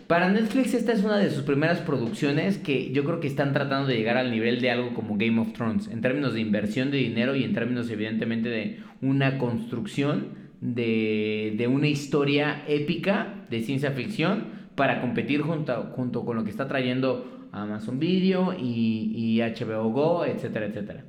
Para 0.07 0.29
Netflix 0.29 0.75
esta 0.75 0.93
es 0.93 1.03
una 1.03 1.17
de 1.17 1.31
sus 1.31 1.45
primeras 1.45 1.79
producciones 1.79 2.59
que 2.59 2.93
yo 2.93 3.05
creo 3.05 3.21
que 3.21 3.29
están 3.29 3.55
tratando 3.55 3.89
de 3.89 3.97
llegar 3.97 4.19
al 4.19 4.31
nivel 4.31 4.61
de 4.61 4.71
algo 4.71 4.93
como 4.93 5.17
Game 5.17 5.41
of 5.41 5.55
Thrones, 5.55 5.89
en 5.89 6.03
términos 6.03 6.35
de 6.35 6.41
inversión 6.43 6.91
de 6.91 6.99
dinero 6.99 7.35
y 7.35 7.43
en 7.43 7.55
términos 7.55 7.89
evidentemente 7.89 8.51
de 8.51 8.81
una 9.01 9.39
construcción 9.39 10.43
de, 10.61 11.55
de 11.57 11.67
una 11.69 11.89
historia 11.89 12.65
épica 12.69 13.47
de 13.49 13.63
ciencia 13.63 13.93
ficción 13.93 14.61
para 14.75 15.01
competir 15.01 15.43
junto, 15.43 15.91
junto 15.95 16.25
con 16.25 16.37
lo 16.37 16.45
que 16.45 16.51
está 16.51 16.69
trayendo 16.69 17.49
Amazon 17.53 17.99
Video 17.99 18.55
y, 18.59 19.13
y 19.15 19.41
HBO 19.41 19.91
Go, 19.91 20.25
etcétera, 20.25 20.67
etcétera. 20.67 21.05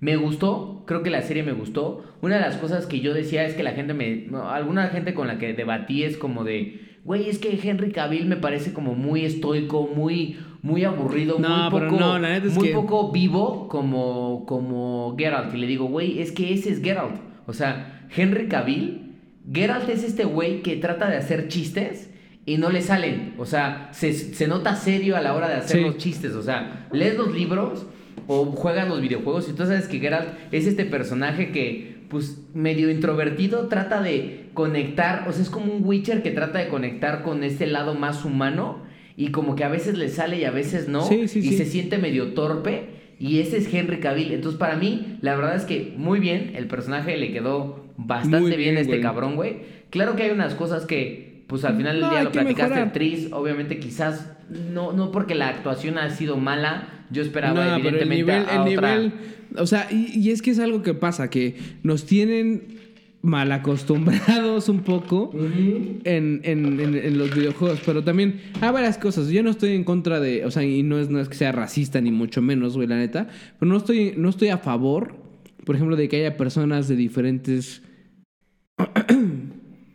Me 0.00 0.16
gustó, 0.16 0.84
creo 0.86 1.02
que 1.02 1.10
la 1.10 1.22
serie 1.22 1.42
me 1.42 1.52
gustó. 1.52 2.04
Una 2.22 2.36
de 2.36 2.40
las 2.42 2.56
cosas 2.56 2.86
que 2.86 3.00
yo 3.00 3.14
decía 3.14 3.44
es 3.44 3.54
que 3.54 3.62
la 3.64 3.72
gente 3.72 3.94
me. 3.94 4.28
alguna 4.48 4.88
gente 4.88 5.12
con 5.14 5.26
la 5.26 5.38
que 5.38 5.54
debatí 5.54 6.04
es 6.04 6.16
como 6.16 6.44
de. 6.44 6.80
Güey, 7.04 7.28
es 7.28 7.38
que 7.38 7.58
Henry 7.62 7.90
Cavill 7.90 8.26
me 8.26 8.36
parece 8.36 8.72
como 8.72 8.94
muy 8.94 9.24
estoico, 9.24 9.88
muy, 9.94 10.36
muy 10.62 10.84
aburrido, 10.84 11.38
No, 11.38 11.48
muy 11.70 11.78
pero 11.80 11.90
poco, 11.90 12.00
no, 12.00 12.18
la 12.18 12.28
neta 12.30 12.46
es 12.48 12.54
muy 12.54 12.68
que- 12.68 12.74
poco 12.74 13.10
vivo 13.12 13.66
como, 13.68 14.44
como 14.46 15.16
Geralt. 15.18 15.54
Y 15.54 15.58
le 15.58 15.66
digo, 15.66 15.86
güey, 15.86 16.20
es 16.20 16.32
que 16.32 16.52
ese 16.52 16.70
es 16.70 16.82
Geralt. 16.82 17.16
O 17.46 17.52
sea, 17.52 18.06
Henry 18.14 18.46
Cavill, 18.48 19.14
Geralt 19.50 19.88
es 19.88 20.04
este 20.04 20.24
güey 20.24 20.62
que 20.62 20.76
trata 20.76 21.08
de 21.08 21.16
hacer 21.16 21.48
chistes 21.48 22.07
y 22.52 22.58
no 22.58 22.70
le 22.70 22.82
salen. 22.82 23.34
O 23.38 23.46
sea, 23.46 23.88
se, 23.92 24.12
se 24.12 24.46
nota 24.48 24.74
serio 24.76 25.16
a 25.16 25.20
la 25.20 25.34
hora 25.34 25.48
de 25.48 25.54
hacer 25.56 25.76
Sí. 25.78 25.82
los 25.84 25.96
chistes. 25.98 26.32
O 26.34 26.42
sea, 26.42 26.88
lees 26.92 27.16
los 27.16 27.32
libros 27.34 27.86
o 28.26 28.44
juegas 28.46 28.88
los 28.88 29.00
videojuegos 29.00 29.48
y 29.48 29.52
tú 29.52 29.64
sabes 29.64 29.88
que 29.88 29.98
Geralt 30.00 30.28
es 30.52 30.66
este 30.66 30.84
personaje 30.84 31.50
que, 31.52 31.96
pues, 32.08 32.42
medio 32.54 32.90
introvertido, 32.90 33.68
trata 33.68 34.02
de 34.02 34.46
conectar, 34.54 35.26
o 35.28 35.32
sea, 35.32 35.42
es 35.42 35.50
como 35.50 35.72
un 35.72 35.84
Witcher 35.84 36.22
que 36.22 36.30
trata 36.30 36.58
de 36.58 36.68
conectar 36.68 37.22
con 37.22 37.44
este 37.44 37.66
lado 37.66 37.94
más 37.94 38.24
humano 38.24 38.82
y 39.16 39.30
como 39.30 39.54
que 39.56 39.64
a 39.64 39.68
veces 39.68 39.96
le 39.96 40.08
sale 40.08 40.38
y 40.38 40.44
a 40.44 40.50
veces 40.50 40.88
no, 40.88 41.02
Sí, 41.06 41.28
sí, 41.28 41.38
y 41.40 41.52
se 41.56 41.64
siente 41.64 41.98
medio 41.98 42.34
torpe 42.34 42.98
y 43.20 43.40
ese 43.40 43.56
es 43.58 43.72
Henry 43.72 43.98
Cavill. 44.00 44.32
Entonces, 44.32 44.58
para 44.58 44.76
mí, 44.76 45.18
la 45.22 45.34
verdad 45.36 45.56
es 45.56 45.64
que 45.64 45.92
muy 45.96 46.18
bien, 46.20 46.52
el 46.54 46.66
personaje 46.66 47.16
le 47.16 47.32
quedó 47.32 47.84
bastante 47.96 48.56
bien, 48.56 48.58
bien, 48.58 48.76
a 48.76 48.80
este 48.80 48.92
güey. 48.92 49.02
cabrón, 49.02 49.34
güey. 49.36 49.56
Claro 49.90 50.14
que 50.16 50.22
hay 50.24 50.30
unas 50.30 50.54
cosas 50.54 50.86
que, 50.86 51.27
pues, 51.48 51.64
al 51.64 51.76
final 51.76 52.00
del 52.00 52.08
día 52.10 52.22
lo 52.22 52.30
platicaste. 52.32 52.86
Tris, 52.92 53.28
obviamente 53.32 53.80
quizás 53.80 54.30
no, 54.72 54.92
no 54.92 55.10
porque 55.10 55.34
la 55.34 55.48
actuación 55.48 55.98
ha 55.98 56.08
sido 56.10 56.36
mala, 56.36 56.88
yo 57.10 57.22
esperaba 57.22 57.54
No, 57.78 57.82
pero 57.82 57.96
el 57.98 58.02
evidentemente 58.12 58.16
nivel, 58.16 58.48
a 58.48 58.66
el 58.68 58.76
otra... 58.78 58.96
nivel, 58.96 59.12
o 59.56 59.66
sea, 59.66 59.88
y, 59.90 60.18
y 60.18 60.30
es 60.30 60.42
que 60.42 60.50
es 60.52 60.58
algo 60.60 60.82
que 60.82 60.94
pasa, 60.94 61.28
que 61.30 61.56
nos 61.82 62.04
tienen 62.06 62.78
mal 63.20 63.50
acostumbrados 63.50 64.68
un 64.68 64.80
poco 64.80 65.32
en, 65.34 66.00
en- 66.04 66.42
en- 66.44 66.94
en 66.94 67.18
los 67.18 67.34
videojuegos, 67.34 67.80
pero 67.84 68.04
también 68.04 68.40
hay 68.60 68.70
varias 68.70 68.96
cosas. 68.96 69.28
Yo 69.28 69.42
no 69.42 69.50
estoy 69.50 69.70
en 69.74 69.82
contra 69.82 70.20
de, 70.20 70.44
o 70.44 70.50
sea, 70.52 70.62
y 70.62 70.84
no 70.84 70.98
es, 71.00 71.10
no 71.10 71.18
es 71.18 71.28
que 71.28 71.34
sea 71.34 71.50
racista 71.50 72.00
ni 72.00 72.12
mucho 72.12 72.40
menos, 72.42 72.76
güey, 72.76 72.86
la 72.86 72.96
neta, 72.96 73.26
pero 73.58 73.68
no 73.72 73.76
estoy, 73.78 74.14
no 74.16 74.28
estoy 74.28 74.48
a 74.50 74.58
favor, 74.58 75.16
por 75.64 75.74
ejemplo, 75.74 75.96
de 75.96 76.08
que 76.08 76.16
haya 76.18 76.36
personas 76.36 76.86
de 76.88 76.94
diferentes, 76.96 77.82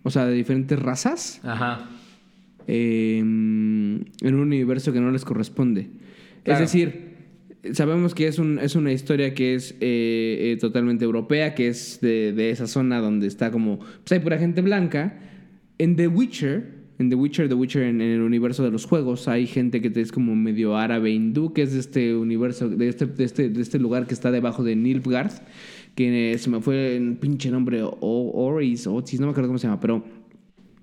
o 0.03 0.09
sea, 0.09 0.25
de 0.25 0.33
diferentes 0.33 0.77
razas 0.77 1.39
Ajá. 1.43 1.89
eh, 2.67 3.19
en 3.19 4.05
un 4.21 4.39
universo 4.39 4.93
que 4.93 4.99
no 4.99 5.11
les 5.11 5.25
corresponde. 5.25 5.89
Claro. 6.43 6.63
Es 6.63 6.71
decir, 6.71 7.13
sabemos 7.71 8.13
que 8.13 8.27
es, 8.27 8.39
un, 8.39 8.59
es 8.59 8.75
una 8.75 8.91
historia 8.91 9.33
que 9.33 9.55
es 9.55 9.71
eh, 9.79 10.51
eh, 10.51 10.57
totalmente 10.59 11.05
europea, 11.05 11.55
que 11.55 11.69
es 11.69 11.99
de, 12.01 12.33
de 12.33 12.49
esa 12.49 12.67
zona 12.67 12.99
donde 12.99 13.27
está 13.27 13.51
como... 13.51 13.79
Pues 13.79 14.11
hay 14.11 14.19
pura 14.19 14.37
gente 14.37 14.61
blanca. 14.61 15.19
En 15.77 15.95
The 15.95 16.07
Witcher, 16.07 16.69
en 16.99 17.09
The 17.09 17.15
Witcher, 17.15 17.47
The 17.47 17.55
Witcher 17.55 17.83
en, 17.83 18.01
en 18.01 18.11
el 18.11 18.21
universo 18.21 18.63
de 18.63 18.71
los 18.71 18.85
juegos, 18.85 19.27
hay 19.27 19.47
gente 19.47 19.81
que 19.81 19.99
es 19.99 20.11
como 20.11 20.35
medio 20.35 20.77
árabe 20.77 21.11
hindú, 21.11 21.53
que 21.53 21.63
es 21.63 21.73
de 21.73 21.79
este 21.79 22.15
universo, 22.15 22.69
de 22.69 22.89
este, 22.89 23.05
de 23.05 23.23
este, 23.23 23.49
de 23.49 23.61
este 23.61 23.79
lugar 23.79 24.05
que 24.07 24.13
está 24.13 24.31
debajo 24.31 24.63
de 24.63 24.75
Nilfgaard, 24.75 25.31
que 25.95 26.37
se 26.39 26.49
me 26.49 26.59
fue 26.61 26.95
el 26.97 27.17
pinche 27.17 27.49
nombre, 27.51 27.81
o, 27.83 27.91
Oris, 28.01 28.87
Otis, 28.87 29.19
no 29.19 29.27
me 29.27 29.31
acuerdo 29.31 29.49
cómo 29.49 29.59
se 29.59 29.67
llama, 29.67 29.79
pero... 29.79 30.03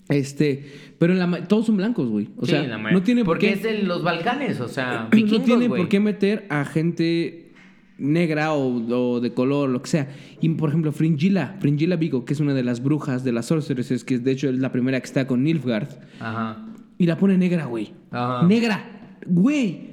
Este, 0.09 0.65
pero 0.99 1.13
en 1.13 1.21
la 1.21 1.45
todos 1.47 1.67
son 1.67 1.77
blancos, 1.77 2.09
güey. 2.09 2.29
O 2.37 2.45
Sí, 2.45 2.51
sea, 2.51 2.77
no 2.79 3.01
tiene 3.03 3.25
por 3.25 3.37
Porque 3.37 3.47
qué 3.49 3.53
es 3.55 3.63
de 3.63 3.83
los 3.85 4.03
Balcanes, 4.03 4.61
o 4.61 4.67
sea, 4.67 5.05
no 5.05 5.11
vikingos, 5.11 5.45
tienen 5.45 5.69
güey. 5.69 5.83
por 5.83 5.89
qué 5.89 6.01
meter 6.01 6.47
a 6.51 6.65
gente 6.65 7.53
negra 7.97 8.53
o, 8.55 8.75
o 8.93 9.21
de 9.21 9.33
color, 9.33 9.69
lo 9.71 9.81
que 9.83 9.89
sea. 9.89 10.09
Y 10.41 10.49
por 10.49 10.71
ejemplo, 10.71 10.91
Fringilla, 10.91 11.55
Fringilla 11.61 11.95
Vigo, 11.95 12.25
que 12.25 12.33
es 12.33 12.41
una 12.41 12.55
de 12.55 12.65
las 12.65 12.83
brujas 12.83 13.23
de 13.23 13.31
las 13.31 13.47
sorceresses, 13.47 14.03
que 14.03 14.19
de 14.19 14.33
hecho 14.33 14.49
es 14.49 14.59
la 14.59 14.73
primera 14.73 14.99
que 14.99 15.07
está 15.07 15.29
con 15.29 15.45
Nilfgaard, 15.45 15.89
Ajá. 16.19 16.67
y 16.99 17.07
la 17.07 17.17
pone 17.17 17.39
negra, 17.39 17.67
güey. 17.67 17.93
Ajá. 18.11 18.45
Negra. 18.49 19.17
Güey. 19.27 19.90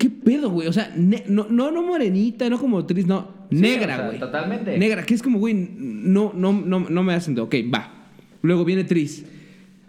¿Qué 0.00 0.08
pedo, 0.08 0.48
güey? 0.48 0.66
O 0.66 0.72
sea, 0.72 0.94
no, 0.96 1.46
no, 1.50 1.70
no 1.70 1.82
morenita, 1.82 2.48
no 2.48 2.58
como 2.58 2.86
Tris, 2.86 3.06
no. 3.06 3.28
Sí, 3.50 3.56
negra, 3.56 3.94
o 3.94 3.98
sea, 3.98 4.06
güey. 4.06 4.18
totalmente. 4.18 4.78
Negra, 4.78 5.04
que 5.04 5.12
es 5.12 5.22
como, 5.22 5.38
güey, 5.38 5.52
no, 5.52 6.32
no, 6.34 6.54
no, 6.54 6.80
no 6.88 7.02
me 7.02 7.12
hacen. 7.12 7.38
Ok, 7.38 7.54
va. 7.72 7.92
Luego 8.40 8.64
viene 8.64 8.84
Tris. 8.84 9.26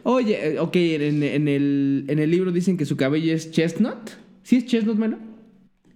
Oye, 0.04 0.56
eh, 0.56 0.60
ok, 0.60 0.76
en, 0.76 1.24
en 1.24 1.48
el, 1.48 2.04
en 2.10 2.20
el 2.20 2.30
libro 2.30 2.52
dicen 2.52 2.76
que 2.76 2.86
su 2.86 2.98
cabello 2.98 3.34
es 3.34 3.52
chestnut. 3.52 4.10
¿Sí 4.44 4.58
es 4.58 4.66
chestnut, 4.66 4.98
mano? 4.98 5.18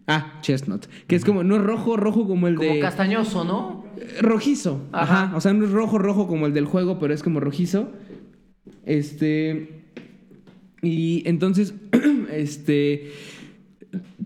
Ah, 0.07 0.39
chestnut. 0.41 0.85
Que 1.07 1.17
es 1.17 1.25
como, 1.25 1.43
no 1.43 1.57
es 1.57 1.61
rojo, 1.63 1.97
rojo 1.97 2.25
como 2.25 2.47
el 2.47 2.55
Como 2.55 2.73
de. 2.73 2.79
castañoso, 2.79 3.43
¿no? 3.43 3.83
Eh, 3.97 4.21
Rojizo. 4.21 4.81
Ajá. 4.93 5.23
Ajá. 5.23 5.35
O 5.35 5.41
sea, 5.41 5.51
no 5.51 5.65
es 5.65 5.71
rojo, 5.71 5.97
rojo 5.97 6.25
como 6.25 6.45
el 6.45 6.53
del 6.53 6.63
juego, 6.65 6.99
pero 6.99 7.13
es 7.13 7.21
como 7.21 7.41
rojizo. 7.41 7.91
Este. 8.85 9.83
Y 10.81 11.23
entonces, 11.27 11.73
este. 12.31 13.11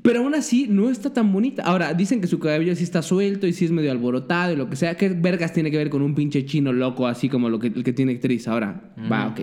Pero 0.01 0.19
aún 0.19 0.33
así 0.35 0.67
no 0.69 0.89
está 0.89 1.11
tan 1.13 1.31
bonita. 1.33 1.63
Ahora, 1.63 1.93
dicen 1.93 2.21
que 2.21 2.27
su 2.27 2.39
cabello 2.39 2.75
sí 2.75 2.83
está 2.83 3.01
suelto 3.01 3.47
y 3.47 3.53
sí 3.53 3.65
es 3.65 3.71
medio 3.71 3.91
alborotado 3.91 4.53
y 4.53 4.55
lo 4.55 4.69
que 4.69 4.75
sea. 4.75 4.95
¿Qué 4.95 5.09
vergas 5.09 5.51
tiene 5.53 5.71
que 5.71 5.77
ver 5.77 5.89
con 5.89 6.01
un 6.01 6.15
pinche 6.15 6.45
chino 6.45 6.71
loco 6.71 7.07
así 7.07 7.27
como 7.29 7.49
lo 7.49 7.59
que, 7.59 7.67
el 7.67 7.83
que 7.83 7.93
tiene 7.93 8.13
actriz? 8.13 8.47
Ahora, 8.47 8.93
va, 9.11 9.27
ok. 9.27 9.41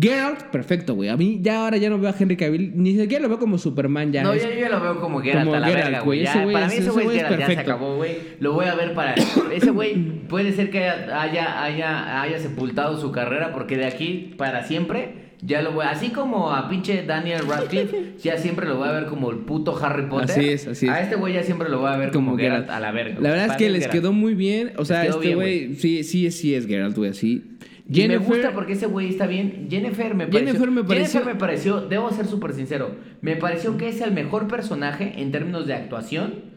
Geralt, 0.00 0.44
perfecto, 0.44 0.94
güey. 0.94 1.10
A 1.10 1.18
mí 1.18 1.40
ya 1.42 1.64
ahora 1.64 1.76
ya 1.76 1.90
no 1.90 1.98
veo 1.98 2.08
a 2.10 2.14
Henry 2.18 2.36
Cavill. 2.36 2.72
Ni 2.74 2.96
siquiera 2.98 3.22
lo 3.22 3.28
veo 3.28 3.38
como 3.38 3.58
Superman 3.58 4.10
ya. 4.10 4.22
no, 4.22 4.32
Es- 4.32 4.42
yo, 4.42 4.48
yo 4.50 4.60
ya 4.60 4.68
lo 4.70 4.80
veo 4.80 4.98
como 5.00 5.20
Geralt 5.20 5.44
Como 5.44 5.56
a 5.56 5.60
la 5.60 5.66
Geralt, 5.66 5.84
verga, 5.84 6.00
güey. 6.00 6.22
Ya, 6.22 6.32
Para 6.50 6.66
mí 6.68 6.74
ese 6.78 6.90
güey 6.90 7.06
es 7.08 7.12
Geralt, 7.12 7.38
ya 7.38 7.46
se 7.46 7.58
acabó, 7.58 7.96
güey. 7.96 8.16
Lo 8.40 8.54
voy 8.54 8.64
a 8.64 8.74
ver 8.74 8.94
para... 8.94 9.14
Ese 9.54 9.70
güey 9.70 10.26
puede 10.28 10.52
ser 10.52 10.70
que 10.70 10.88
haya, 10.88 11.62
haya, 11.62 12.22
haya 12.22 12.38
sepultado 12.38 12.98
su 12.98 13.12
carrera 13.12 13.52
porque 13.52 13.76
de 13.76 13.84
aquí 13.84 14.34
para 14.38 14.64
siempre... 14.64 15.21
Ya 15.44 15.60
lo 15.60 15.72
voy, 15.72 15.84
así 15.88 16.10
como 16.10 16.52
a 16.52 16.68
pinche 16.68 17.04
Daniel 17.04 17.40
Radcliffe, 17.48 18.14
ya 18.22 18.38
siempre 18.38 18.64
lo 18.66 18.76
voy 18.76 18.88
a 18.88 18.92
ver 18.92 19.06
como 19.06 19.30
el 19.32 19.38
puto 19.38 19.76
Harry 19.84 20.06
Potter. 20.06 20.30
Así 20.30 20.48
es, 20.48 20.68
así 20.68 20.86
es. 20.86 20.92
A 20.92 21.00
este 21.00 21.16
güey 21.16 21.34
ya 21.34 21.42
siempre 21.42 21.68
lo 21.68 21.80
voy 21.80 21.90
a 21.92 21.96
ver 21.96 22.12
como, 22.12 22.26
como 22.30 22.38
Geralt 22.38 22.66
Geralt. 22.66 22.70
a 22.76 22.80
la 22.80 22.92
verga. 22.92 23.16
La 23.20 23.30
verdad 23.30 23.46
es 23.50 23.56
que 23.56 23.68
les 23.68 23.82
Geralt. 23.82 23.92
quedó 24.00 24.12
muy 24.12 24.34
bien. 24.34 24.72
O 24.76 24.84
sea, 24.84 25.04
este 25.04 25.34
güey, 25.34 25.74
sí, 25.74 26.04
sí, 26.04 26.30
sí 26.30 26.54
es 26.54 26.66
Geralt, 26.68 26.96
güey, 26.96 27.10
así. 27.10 27.42
Y 27.88 28.06
me 28.06 28.18
gusta 28.18 28.52
porque 28.52 28.74
ese 28.74 28.86
güey 28.86 29.08
está 29.08 29.26
bien. 29.26 29.66
Jennifer 29.68 30.14
me 30.14 30.26
pareció. 30.28 30.46
Jennifer 30.46 30.70
me 30.70 30.84
pareció- 30.84 31.06
Jennifer 31.20 31.34
me 31.34 31.40
pareció, 31.40 31.80
debo 31.80 32.10
ser 32.12 32.26
súper 32.26 32.52
sincero, 32.52 32.94
me 33.20 33.34
pareció 33.34 33.76
que 33.76 33.88
es 33.88 34.00
el 34.00 34.12
mejor 34.12 34.46
personaje 34.46 35.14
en 35.20 35.32
términos 35.32 35.66
de 35.66 35.74
actuación. 35.74 36.52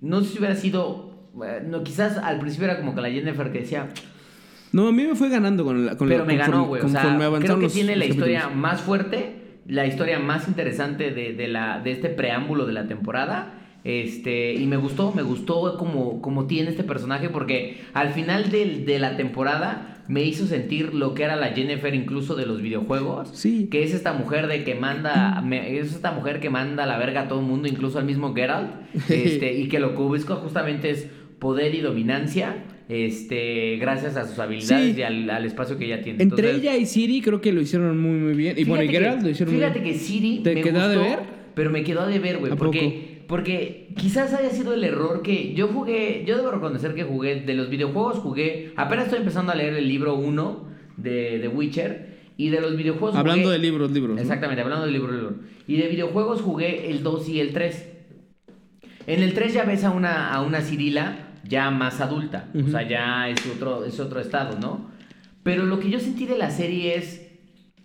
No 0.00 0.22
sé 0.22 0.32
si 0.32 0.38
hubiera 0.38 0.56
sido. 0.56 1.28
eh, 1.46 1.62
No, 1.68 1.84
quizás 1.84 2.16
al 2.16 2.38
principio 2.40 2.64
era 2.64 2.78
como 2.80 2.94
que 2.94 3.02
la 3.02 3.10
Jennifer 3.10 3.52
que 3.52 3.60
decía. 3.60 3.88
No, 4.72 4.88
a 4.88 4.92
mí 4.92 5.02
me 5.04 5.14
fue 5.14 5.28
ganando 5.28 5.64
con 5.64 5.84
la 5.86 5.96
con 5.96 6.08
Pero 6.08 6.20
la- 6.20 6.24
me 6.26 6.36
ganó, 6.36 6.64
güey. 6.64 6.82
O 6.82 6.88
sea, 6.88 7.16
creo 7.40 7.56
que 7.58 7.62
los- 7.64 7.72
tiene 7.74 7.96
la 7.96 8.06
historia 8.06 8.40
capítulos. 8.42 8.62
más 8.62 8.80
fuerte, 8.80 9.36
la 9.66 9.86
historia 9.86 10.18
más 10.18 10.48
interesante 10.48 11.10
de, 11.10 11.34
de 11.34 11.48
la, 11.48 11.80
de 11.80 11.92
este 11.92 12.08
preámbulo 12.08 12.66
de 12.66 12.72
la 12.72 12.86
temporada. 12.88 13.58
Este, 13.84 14.54
y 14.54 14.66
me 14.66 14.76
gustó, 14.76 15.12
me 15.12 15.22
gustó 15.22 15.76
como, 15.76 16.22
como 16.22 16.46
tiene 16.46 16.70
este 16.70 16.84
personaje, 16.84 17.28
porque 17.28 17.80
al 17.94 18.10
final 18.10 18.50
del- 18.50 18.86
de 18.86 18.98
la 19.00 19.16
temporada 19.16 19.88
me 20.08 20.22
hizo 20.22 20.46
sentir 20.46 20.94
lo 20.94 21.14
que 21.14 21.24
era 21.24 21.36
la 21.36 21.48
Jennifer 21.48 21.94
incluso 21.94 22.34
de 22.36 22.46
los 22.46 22.62
videojuegos. 22.62 23.30
Sí. 23.34 23.68
Que 23.70 23.82
es 23.82 23.92
esta 23.92 24.12
mujer 24.12 24.46
de 24.46 24.62
que 24.64 24.74
manda, 24.76 25.40
me- 25.42 25.78
es 25.78 25.94
esta 25.94 26.12
mujer 26.12 26.38
que 26.40 26.48
manda 26.50 26.84
a 26.84 26.86
la 26.86 26.96
verga 26.98 27.22
a 27.22 27.28
todo 27.28 27.40
el 27.40 27.46
mundo, 27.46 27.68
incluso 27.68 27.98
al 27.98 28.04
mismo 28.04 28.32
Geralt. 28.34 28.70
Este, 29.08 29.52
y 29.54 29.68
que 29.68 29.80
lo 29.80 29.90
que 29.96 30.02
busca 30.02 30.36
justamente 30.36 30.90
es 30.90 31.08
poder 31.38 31.74
y 31.74 31.80
dominancia. 31.80 32.64
Este, 32.88 33.76
gracias 33.76 34.16
a 34.16 34.26
sus 34.28 34.38
habilidades 34.38 34.94
Sí. 34.94 35.00
y 35.00 35.02
al, 35.02 35.30
al 35.30 35.44
espacio 35.44 35.78
que 35.78 35.86
ella 35.86 36.02
tiene. 36.02 36.22
Entre 36.22 36.50
Entonces, 36.50 36.62
ella 36.62 36.76
y 36.76 36.86
Siri 36.86 37.20
creo 37.22 37.40
que 37.40 37.52
lo 37.52 37.60
hicieron 37.60 37.98
muy, 37.98 38.18
muy 38.18 38.34
bien. 38.34 38.54
Y 38.58 38.64
bueno, 38.64 38.84
y 38.84 38.88
fíjate 38.88 39.04
Geralt 39.04 39.22
lo 39.22 39.28
hicieron 39.30 39.54
muy 39.54 39.62
Fíjate 39.62 39.80
bien. 39.80 39.92
que 39.94 39.98
Siri 40.00 40.38
¿Te 40.42 40.54
me 40.54 40.60
quedó 40.62 40.88
de 40.88 40.96
gustó, 40.96 41.10
ver? 41.10 41.18
Pero 41.54 41.70
me 41.70 41.84
quedó 41.84 42.06
de 42.06 42.18
ver, 42.18 42.38
güey. 42.38 42.52
¿A 42.52 42.56
Porque, 42.56 43.22
porque 43.28 43.88
quizás 43.96 44.32
haya 44.34 44.50
sido 44.50 44.74
el 44.74 44.84
error 44.84 45.22
que 45.22 45.54
yo 45.54 45.68
jugué. 45.68 46.24
Yo 46.26 46.36
debo 46.36 46.50
reconocer 46.50 46.94
que 46.94 47.04
jugué. 47.04 47.40
De 47.42 47.54
los 47.54 47.70
videojuegos 47.70 48.18
jugué. 48.18 48.72
Apenas 48.76 49.04
estoy 49.06 49.20
empezando 49.20 49.52
a 49.52 49.54
leer 49.54 49.74
el 49.74 49.86
libro 49.88 50.14
1 50.16 50.68
de 50.96 51.38
The 51.40 51.48
Witcher. 51.48 52.12
Y 52.38 52.48
de 52.48 52.60
los 52.62 52.76
videojuegos 52.76 53.14
Hablando 53.16 53.44
jugué- 53.48 53.52
de 53.52 53.58
libros, 53.58 53.90
libros. 53.92 54.16
¿no? 54.16 54.20
Exactamente, 54.22 54.62
hablando 54.62 54.84
del 54.86 54.94
libro, 54.94 55.12
libro. 55.12 55.34
Y 55.68 55.76
de 55.76 55.88
videojuegos 55.88 56.40
jugué 56.40 56.90
el 56.90 57.02
2 57.02 57.28
y 57.28 57.40
el 57.40 57.52
3. 57.52 57.88
En 59.06 59.22
el 59.22 59.34
3 59.34 59.52
ya 59.52 59.64
ves 59.64 59.84
a 59.84 59.90
una, 59.90 60.32
a 60.32 60.42
una 60.42 60.60
Cirila 60.62 61.28
ya 61.52 61.70
más 61.70 62.00
adulta. 62.00 62.48
O 62.54 62.68
sea, 62.70 62.82
ya 62.88 63.28
es 63.28 63.40
otro, 63.54 63.84
es 63.84 64.00
otro 64.00 64.18
estado, 64.20 64.58
¿no? 64.58 64.90
Pero 65.42 65.64
lo 65.66 65.78
que 65.78 65.90
yo 65.90 66.00
sentí 66.00 66.24
de 66.26 66.36
la 66.38 66.50
serie 66.50 66.96
es 66.96 67.20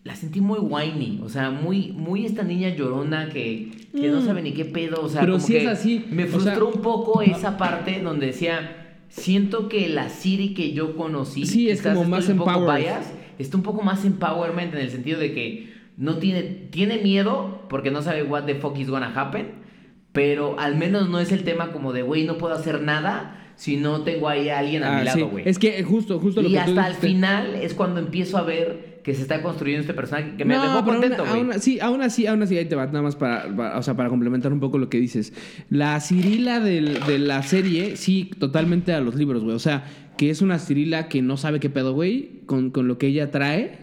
la 0.03 0.15
sentí 0.15 0.39
muy 0.39 0.59
whiny, 0.59 1.19
o 1.21 1.27
sea, 1.27 1.49
muy, 1.51 1.91
muy 1.91 2.25
esta 2.25 2.43
niña 2.43 2.69
llorona 2.69 3.27
que, 3.29 3.71
que 3.93 4.07
no 4.09 4.21
Mm. 4.21 4.25
sabe 4.25 4.41
ni 4.41 4.53
qué 4.53 4.63
pedo, 4.63 5.01
o 5.03 5.09
sea, 5.09 5.19
Pero 5.21 5.33
como 5.33 5.45
sí 5.45 5.53
que 5.53 5.63
es 5.63 5.67
así, 5.67 6.05
me 6.09 6.23
o 6.23 6.27
frustró 6.27 6.53
sea- 6.55 6.75
un 6.75 6.81
poco 6.81 7.21
esa 7.21 7.57
parte 7.57 7.99
donde 8.01 8.27
decía, 8.27 9.01
siento 9.09 9.67
que 9.67 9.89
la 9.89 10.07
Siri 10.09 10.53
que 10.53 10.71
yo 10.71 10.95
conocí, 10.95 11.45
Sí, 11.45 11.69
es 11.69 11.81
como 11.81 12.05
más 12.05 12.29
un 12.29 12.37
poco 12.37 12.61
biased, 12.73 13.11
está 13.37 13.57
un 13.57 13.63
poco 13.63 13.81
más 13.83 14.05
empowerment 14.05 14.73
en 14.75 14.79
el 14.79 14.89
sentido 14.91 15.19
de 15.19 15.33
que 15.33 15.73
no 15.97 16.19
tiene, 16.19 16.43
tiene 16.43 16.99
miedo 16.99 17.63
porque 17.67 17.91
no 17.91 18.01
sabe 18.01 18.23
what 18.23 18.43
the 18.45 18.55
fuck 18.55 18.77
is 18.79 18.89
gonna 18.89 19.11
happen, 19.13 19.47
pero 20.13 20.57
al 20.57 20.77
menos 20.77 21.09
no 21.09 21.19
es 21.19 21.33
el 21.33 21.43
tema 21.43 21.71
como 21.73 21.91
de, 21.91 22.01
güey, 22.03 22.23
no 22.23 22.37
puedo 22.37 22.53
hacer 22.53 22.81
nada 22.81 23.46
si 23.57 23.75
no 23.75 24.01
tengo 24.03 24.29
ahí 24.29 24.47
a 24.49 24.59
alguien 24.59 24.83
a 24.83 24.99
Ah, 24.99 25.03
mi 25.03 25.09
sí. 25.09 25.19
lado, 25.19 25.31
güey. 25.31 25.49
Es 25.49 25.59
que 25.59 25.83
justo, 25.83 26.19
justo 26.19 26.41
lo 26.41 26.47
Y 26.47 26.53
que 26.53 26.59
tú 26.59 26.69
hasta 26.69 26.87
el 26.87 26.93
final 26.95 27.55
es 27.55 27.73
cuando 27.73 27.99
empiezo 27.99 28.37
a 28.37 28.43
ver 28.43 28.97
que 29.03 29.13
se 29.13 29.21
está 29.21 29.41
construyendo 29.41 29.81
este 29.81 29.93
personaje 29.93 30.35
que 30.37 30.45
me 30.45 30.55
No, 30.55 30.61
dejó 30.63 30.85
contento, 30.85 31.23
güey. 31.25 31.39
aún 31.39 31.51
así, 31.51 31.79
aún 31.79 32.01
así, 32.01 32.27
aún 32.27 32.43
así, 32.43 32.57
ahí 32.57 32.65
te 32.65 32.75
va, 32.75 32.85
nada 32.87 33.01
más 33.01 33.15
para, 33.15 33.53
para- 33.55 33.77
o 33.79 33.83
sea, 33.83 33.95
para 33.95 34.09
complementar 34.09 34.53
un 34.53 34.59
poco 34.59 34.77
lo 34.77 34.89
que 34.89 34.99
dices. 34.99 35.33
La 35.69 35.99
Cirila 36.01 36.59
del- 36.59 36.99
de 37.07 37.17
la 37.19 37.41
serie, 37.43 37.95
sí, 37.97 38.29
totalmente 38.39 38.93
a 38.93 39.01
los 39.01 39.15
libros, 39.15 39.43
güey. 39.43 39.55
O 39.55 39.59
sea, 39.59 39.85
que 40.17 40.29
es 40.29 40.41
una 40.41 40.59
Cirila 40.59 41.07
que 41.09 41.21
no 41.21 41.37
sabe 41.37 41.59
qué 41.59 41.69
pedo, 41.69 41.93
güey, 41.93 42.41
con, 42.45 42.69
con 42.69 42.87
lo 42.87 42.97
que 42.97 43.07
ella 43.07 43.31
trae. 43.31 43.77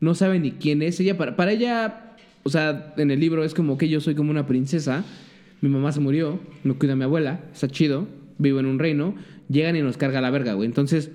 No 0.00 0.14
sabe 0.14 0.40
ni 0.40 0.52
quién 0.52 0.80
es. 0.82 0.98
Ella, 0.98 1.18
para, 1.18 1.36
para 1.36 1.52
ella, 1.52 2.14
o 2.42 2.48
sea, 2.48 2.94
en 2.96 3.10
el 3.10 3.20
libro 3.20 3.44
es 3.44 3.52
como 3.54 3.76
que 3.76 3.86
yo 3.88 4.00
soy 4.00 4.14
como 4.14 4.30
una 4.30 4.46
princesa. 4.46 5.04
Mi 5.60 5.68
mamá 5.68 5.92
se 5.92 6.00
murió, 6.00 6.40
me 6.64 6.72
cuida 6.72 6.96
mi 6.96 7.04
abuela, 7.04 7.40
está 7.52 7.68
chido, 7.68 8.08
vivo 8.40 8.58
en 8.60 8.66
un 8.66 8.78
reino. 8.78 9.14
Llegan 9.48 9.76
y 9.76 9.82
nos 9.82 9.96
carga 9.96 10.20
la 10.20 10.30
verga, 10.30 10.54
güey. 10.54 10.66
Entonces, 10.66 11.10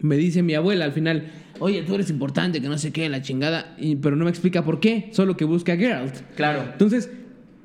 me 0.00 0.16
dice 0.16 0.42
mi 0.42 0.54
abuela 0.54 0.84
al 0.84 0.92
final, 0.92 1.28
oye, 1.60 1.82
tú 1.82 1.94
eres 1.94 2.10
importante, 2.10 2.60
que 2.60 2.68
no 2.68 2.78
sé 2.78 2.92
qué, 2.92 3.08
la 3.08 3.22
chingada, 3.22 3.74
y- 3.78 3.96
pero 3.96 4.16
no 4.16 4.24
me 4.24 4.30
explica 4.30 4.64
por 4.64 4.80
qué, 4.80 5.08
solo 5.12 5.36
que 5.36 5.44
busca 5.44 5.74
a 5.74 5.76
Geralt. 5.76 6.14
Claro. 6.36 6.62
Entonces, 6.72 7.10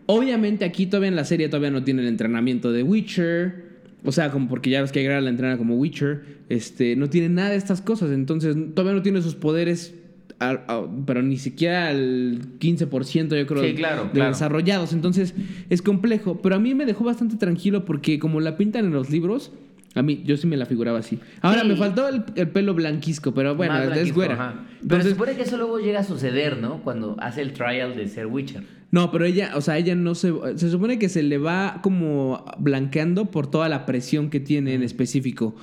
obviamente 0.06 0.66
aquí 0.66 0.86
todavía 0.86 1.10
en 1.10 1.16
la 1.16 1.26
serie 1.26 1.50
todavía 1.50 1.72
no 1.72 1.84
tiene 1.84 2.02
el 2.02 2.08
entrenamiento 2.08 2.72
de 2.72 2.84
Witcher, 2.84 3.70
o 4.06 4.12
sea, 4.12 4.32
como 4.32 4.48
porque 4.48 4.70
ya 4.70 4.82
ves 4.82 4.92
que 4.92 5.02
Geralt 5.02 5.24
la 5.26 5.30
entrena 5.30 5.58
como 5.58 5.76
Witcher, 5.76 6.24
este, 6.50 6.96
no 6.96 7.10
tiene 7.10 7.30
nada 7.30 7.50
de 7.50 7.58
estas 7.58 7.82
cosas, 7.82 8.12
entonces 8.12 8.56
todavía 8.74 8.96
no 8.96 9.02
tiene 9.02 9.22
sus 9.22 9.36
poderes, 9.36 9.94
al- 10.40 10.62
pero 11.06 11.22
ni 11.22 11.38
siquiera 11.38 11.90
al 11.90 12.40
15% 12.60 13.36
yo 13.38 13.46
creo 13.48 13.64
Sí, 13.64 13.74
claro, 13.76 14.06
de 14.06 14.12
claro. 14.12 14.32
desarrollados, 14.32 14.94
entonces 14.94 15.34
es 15.70 15.82
complejo, 15.82 16.40
pero 16.42 16.56
a 16.56 16.60
mí 16.60 16.74
me 16.76 16.86
dejó 16.86 17.04
bastante 17.04 17.36
tranquilo 17.38 17.86
porque 17.86 18.20
como 18.20 18.40
la 18.40 18.58
pintan 18.58 18.86
en 18.86 18.94
los 18.94 19.10
libros, 19.10 19.52
a 19.96 20.02
mí 20.02 20.22
yo 20.26 20.38
sí 20.38 20.46
me 20.48 20.56
la 20.56 20.66
figuraba 20.66 21.00
así. 21.00 21.20
Ahora 21.42 21.62
Sí. 21.64 21.68
me 21.68 21.76
faltó 21.76 22.08
el, 22.08 22.24
el 22.36 22.48
pelo 22.50 22.74
blanquisco, 22.74 23.34
pero 23.34 23.56
bueno, 23.56 23.74
Más 23.74 23.84
es 23.84 23.90
blanquisco, 23.90 24.16
güera. 24.16 24.34
ajá. 24.36 24.54
Pero 24.56 24.82
Entonces, 24.84 25.04
se 25.06 25.10
supone 25.12 25.36
que 25.36 25.42
eso 25.42 25.58
luego 25.58 25.80
llega 25.80 26.00
a 26.00 26.04
suceder, 26.04 26.58
¿no? 26.58 26.82
Cuando 26.84 27.16
hace 27.20 27.42
el 27.42 27.54
trial 27.54 27.96
de 27.98 28.08
ser 28.08 28.28
Witcher. 28.28 28.64
no, 28.92 29.12
pero 29.12 29.26
ella, 29.26 29.52
o 29.56 29.62
sea, 29.62 29.78
ella 29.78 29.96
no 29.96 30.16
se. 30.16 30.32
Se 30.56 30.70
supone 30.70 31.00
que 31.00 31.10
se 31.10 31.22
le 31.24 31.38
va 31.40 31.80
como 31.84 32.46
blanqueando 32.60 33.26
por 33.32 33.50
toda 33.52 33.68
la 33.68 33.86
presión 33.86 34.30
que 34.30 34.40
tiene 34.40 34.74
en 34.76 34.84
específico. 34.84 35.56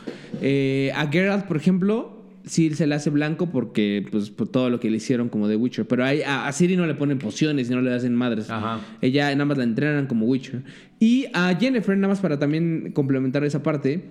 Eh, 0.42 0.92
a 0.94 1.06
Geralt, 1.10 1.46
por 1.46 1.56
ejemplo, 1.56 2.15
sí 2.46 2.70
se 2.74 2.86
le 2.86 2.94
hace 2.94 3.10
blanco 3.10 3.50
porque, 3.50 4.06
pues, 4.10 4.30
por 4.30 4.48
todo 4.48 4.70
lo 4.70 4.80
que 4.80 4.88
le 4.90 4.96
hicieron 4.96 5.28
como 5.28 5.48
de 5.48 5.56
Witcher. 5.56 5.86
Pero 5.86 6.04
ahí- 6.04 6.22
a, 6.22 6.46
a 6.46 6.52
Ciri 6.52 6.76
no 6.76 6.86
le 6.86 6.94
ponen 6.94 7.18
pociones 7.18 7.68
y 7.68 7.74
no 7.74 7.80
le 7.82 7.92
hacen 7.92 8.14
madres. 8.14 8.48
Ajá. 8.48 8.80
Ella 9.02 9.30
nada 9.32 9.44
más 9.44 9.58
la 9.58 9.64
entrenan 9.64 10.06
como 10.06 10.26
Witcher. 10.26 10.62
Y 11.00 11.26
a 11.34 11.54
Jennifer, 11.54 11.96
nada 11.96 12.08
más 12.08 12.20
para 12.20 12.38
también 12.38 12.92
complementar 12.92 13.44
esa 13.44 13.62
parte, 13.62 14.04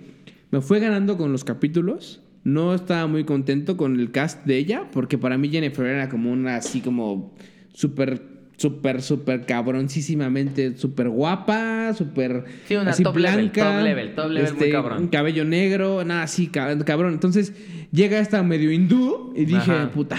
me 0.50 0.60
fue 0.60 0.78
ganando 0.80 1.16
con 1.16 1.32
los 1.32 1.42
capítulos. 1.44 2.22
No 2.44 2.74
estaba 2.74 3.06
muy 3.08 3.24
contento 3.24 3.76
con 3.76 3.98
el 3.98 4.12
cast 4.12 4.46
de 4.46 4.58
ella, 4.58 4.84
porque 4.92 5.18
para 5.18 5.36
mí 5.36 5.48
Jennifer 5.48 5.84
era 5.86 6.08
como 6.08 6.30
una 6.30 6.56
así 6.56 6.80
como 6.80 7.34
súper, 7.72 8.22
súper, 8.56 9.02
súper 9.02 9.44
cabroncísimamente, 9.46 10.76
súper 10.76 11.08
guapa, 11.08 11.92
súper 11.94 12.44
Sí, 12.66 12.76
una 12.76 12.90
así 12.90 13.02
top 13.02 13.16
level, 13.16 13.50
blanca. 13.50 13.74
top 13.76 13.84
level, 13.84 14.14
top 14.14 14.30
level 14.30 14.52
muy 14.54 14.62
este, 14.62 14.70
cabrón. 14.72 15.08
cabello 15.08 15.44
negro, 15.44 16.04
nada 16.04 16.22
así, 16.22 16.46
ca- 16.48 16.78
cabrón. 16.84 17.12
Entonces 17.14 17.52
llega 17.92 18.18
esta 18.18 18.42
medio 18.42 18.70
hindú 18.72 19.32
y 19.36 19.44
dije, 19.44 19.70
Ajá. 19.72 19.90
puta. 19.90 20.16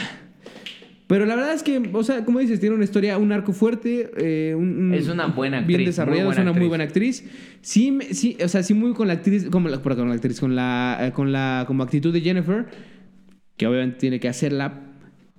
Pero 1.07 1.25
la 1.25 1.37
verdad 1.37 1.53
es 1.53 1.63
que, 1.63 1.81
o 1.93 2.03
sea, 2.03 2.25
como 2.25 2.39
dices, 2.39 2.59
tiene 2.59 2.75
una 2.75 2.83
historia, 2.83 3.17
un 3.17 3.31
arco 3.31 3.53
fuerte, 3.53 4.11
eh, 4.17 4.53
un, 4.55 4.93
Es 4.93 5.07
una 5.07 5.27
buena 5.27 5.61
bien 5.61 5.79
actriz, 5.79 5.85
desarrollado, 5.95 6.25
muy 6.27 6.33
es 6.35 6.41
una 6.41 6.51
muy 6.51 6.67
buena 6.67 6.83
actriz. 6.83 7.23
Sí, 7.61 7.97
sí, 8.11 8.37
o 8.43 8.47
sea, 8.49 8.61
sí 8.61 8.73
muy 8.73 8.91
con 8.93 9.07
la 9.07 9.13
actriz, 9.13 9.47
como 9.49 9.69
la, 9.69 9.81
perdón, 9.81 9.99
con 10.01 10.09
la 10.09 10.15
actriz, 10.15 10.39
con 10.39 10.55
la, 10.55 10.97
eh, 10.99 11.11
con 11.13 11.31
la, 11.31 11.63
como 11.65 11.83
actitud 11.83 12.11
de 12.13 12.19
Jennifer, 12.19 12.65
que 13.55 13.65
obviamente 13.67 13.99
tiene 13.99 14.19
que 14.19 14.27
hacerla 14.27 14.81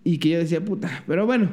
y 0.04 0.16
que 0.16 0.30
yo 0.30 0.38
decía, 0.38 0.64
puta, 0.64 1.04
pero 1.06 1.26
bueno, 1.26 1.50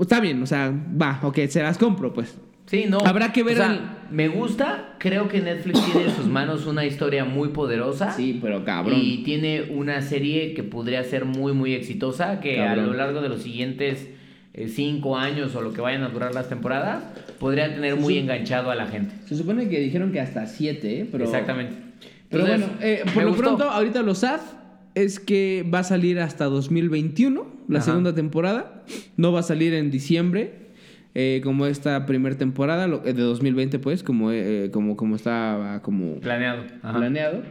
está 0.00 0.20
bien, 0.20 0.42
o 0.42 0.46
sea, 0.46 0.72
va, 1.00 1.20
ok, 1.22 1.38
se 1.48 1.62
las 1.62 1.78
compro, 1.78 2.12
pues. 2.12 2.36
Sí, 2.66 2.84
no. 2.88 2.98
Habrá 2.98 3.32
que 3.32 3.42
ver 3.42 3.54
O 3.54 3.56
sea, 3.56 4.06
me 4.10 4.28
gusta. 4.28 4.94
Creo 4.98 5.28
que 5.28 5.40
Netflix 5.40 5.82
tiene 5.86 6.08
en 6.10 6.14
sus 6.16 6.26
manos 6.26 6.66
una 6.66 6.84
historia 6.84 7.24
muy 7.24 7.48
poderosa. 7.48 8.12
Sí, 8.12 8.38
pero 8.42 8.62
cabrón. 8.64 8.98
Y 9.02 9.22
tiene 9.24 9.62
una 9.70 10.02
serie 10.02 10.52
que 10.52 10.62
podría 10.62 11.02
ser 11.04 11.24
muy, 11.24 11.54
muy 11.54 11.72
exitosa. 11.72 12.40
Que 12.40 12.60
a 12.60 12.76
lo 12.76 12.92
largo 12.92 13.22
de 13.22 13.30
los 13.30 13.42
siguientes 13.42 14.08
eh, 14.52 14.68
cinco 14.68 15.16
años 15.16 15.54
o 15.54 15.62
lo 15.62 15.72
que 15.72 15.80
vayan 15.80 16.02
a 16.02 16.08
durar 16.10 16.34
las 16.34 16.50
temporadas, 16.50 17.04
podría 17.38 17.72
tener 17.74 17.96
muy 17.96 18.14
Sí. 18.14 18.18
enganchado 18.20 18.70
a 18.70 18.74
la 18.74 18.86
gente. 18.86 19.14
Se 19.26 19.34
supone 19.34 19.68
que 19.70 19.80
dijeron 19.80 20.12
que 20.12 20.20
hasta 20.20 20.44
siete, 20.46 21.00
¿eh? 21.00 21.08
pero... 21.10 21.24
Exactamente. 21.24 21.74
Pero 22.28 22.44
Entonces, 22.44 22.68
bueno, 22.68 22.82
eh, 22.82 23.02
por 23.14 23.22
lo 23.22 23.28
gustó. 23.30 23.42
pronto, 23.44 23.70
ahorita 23.70 24.02
lo 24.02 24.14
sad 24.14 24.40
es 25.02 25.20
que 25.20 25.64
va 25.72 25.80
a 25.80 25.84
salir 25.84 26.20
hasta 26.20 26.44
2021, 26.46 27.46
la 27.68 27.78
Ajá. 27.78 27.86
segunda 27.86 28.14
temporada. 28.14 28.84
No 29.16 29.32
va 29.32 29.40
a 29.40 29.42
salir 29.42 29.74
en 29.74 29.90
diciembre, 29.90 30.52
eh, 31.14 31.40
como 31.44 31.66
esta 31.66 32.06
primera 32.06 32.36
temporada 32.36 32.86
lo- 32.86 33.04
eh, 33.04 33.12
de 33.12 33.22
2020, 33.22 33.78
pues, 33.78 34.02
como, 34.02 34.30
eh, 34.32 34.70
como, 34.72 34.96
como 34.96 35.16
estaba 35.16 35.82
como 35.82 36.16
Planeado. 36.20 36.64
Ajá. 36.82 36.98
planeado. 36.98 37.42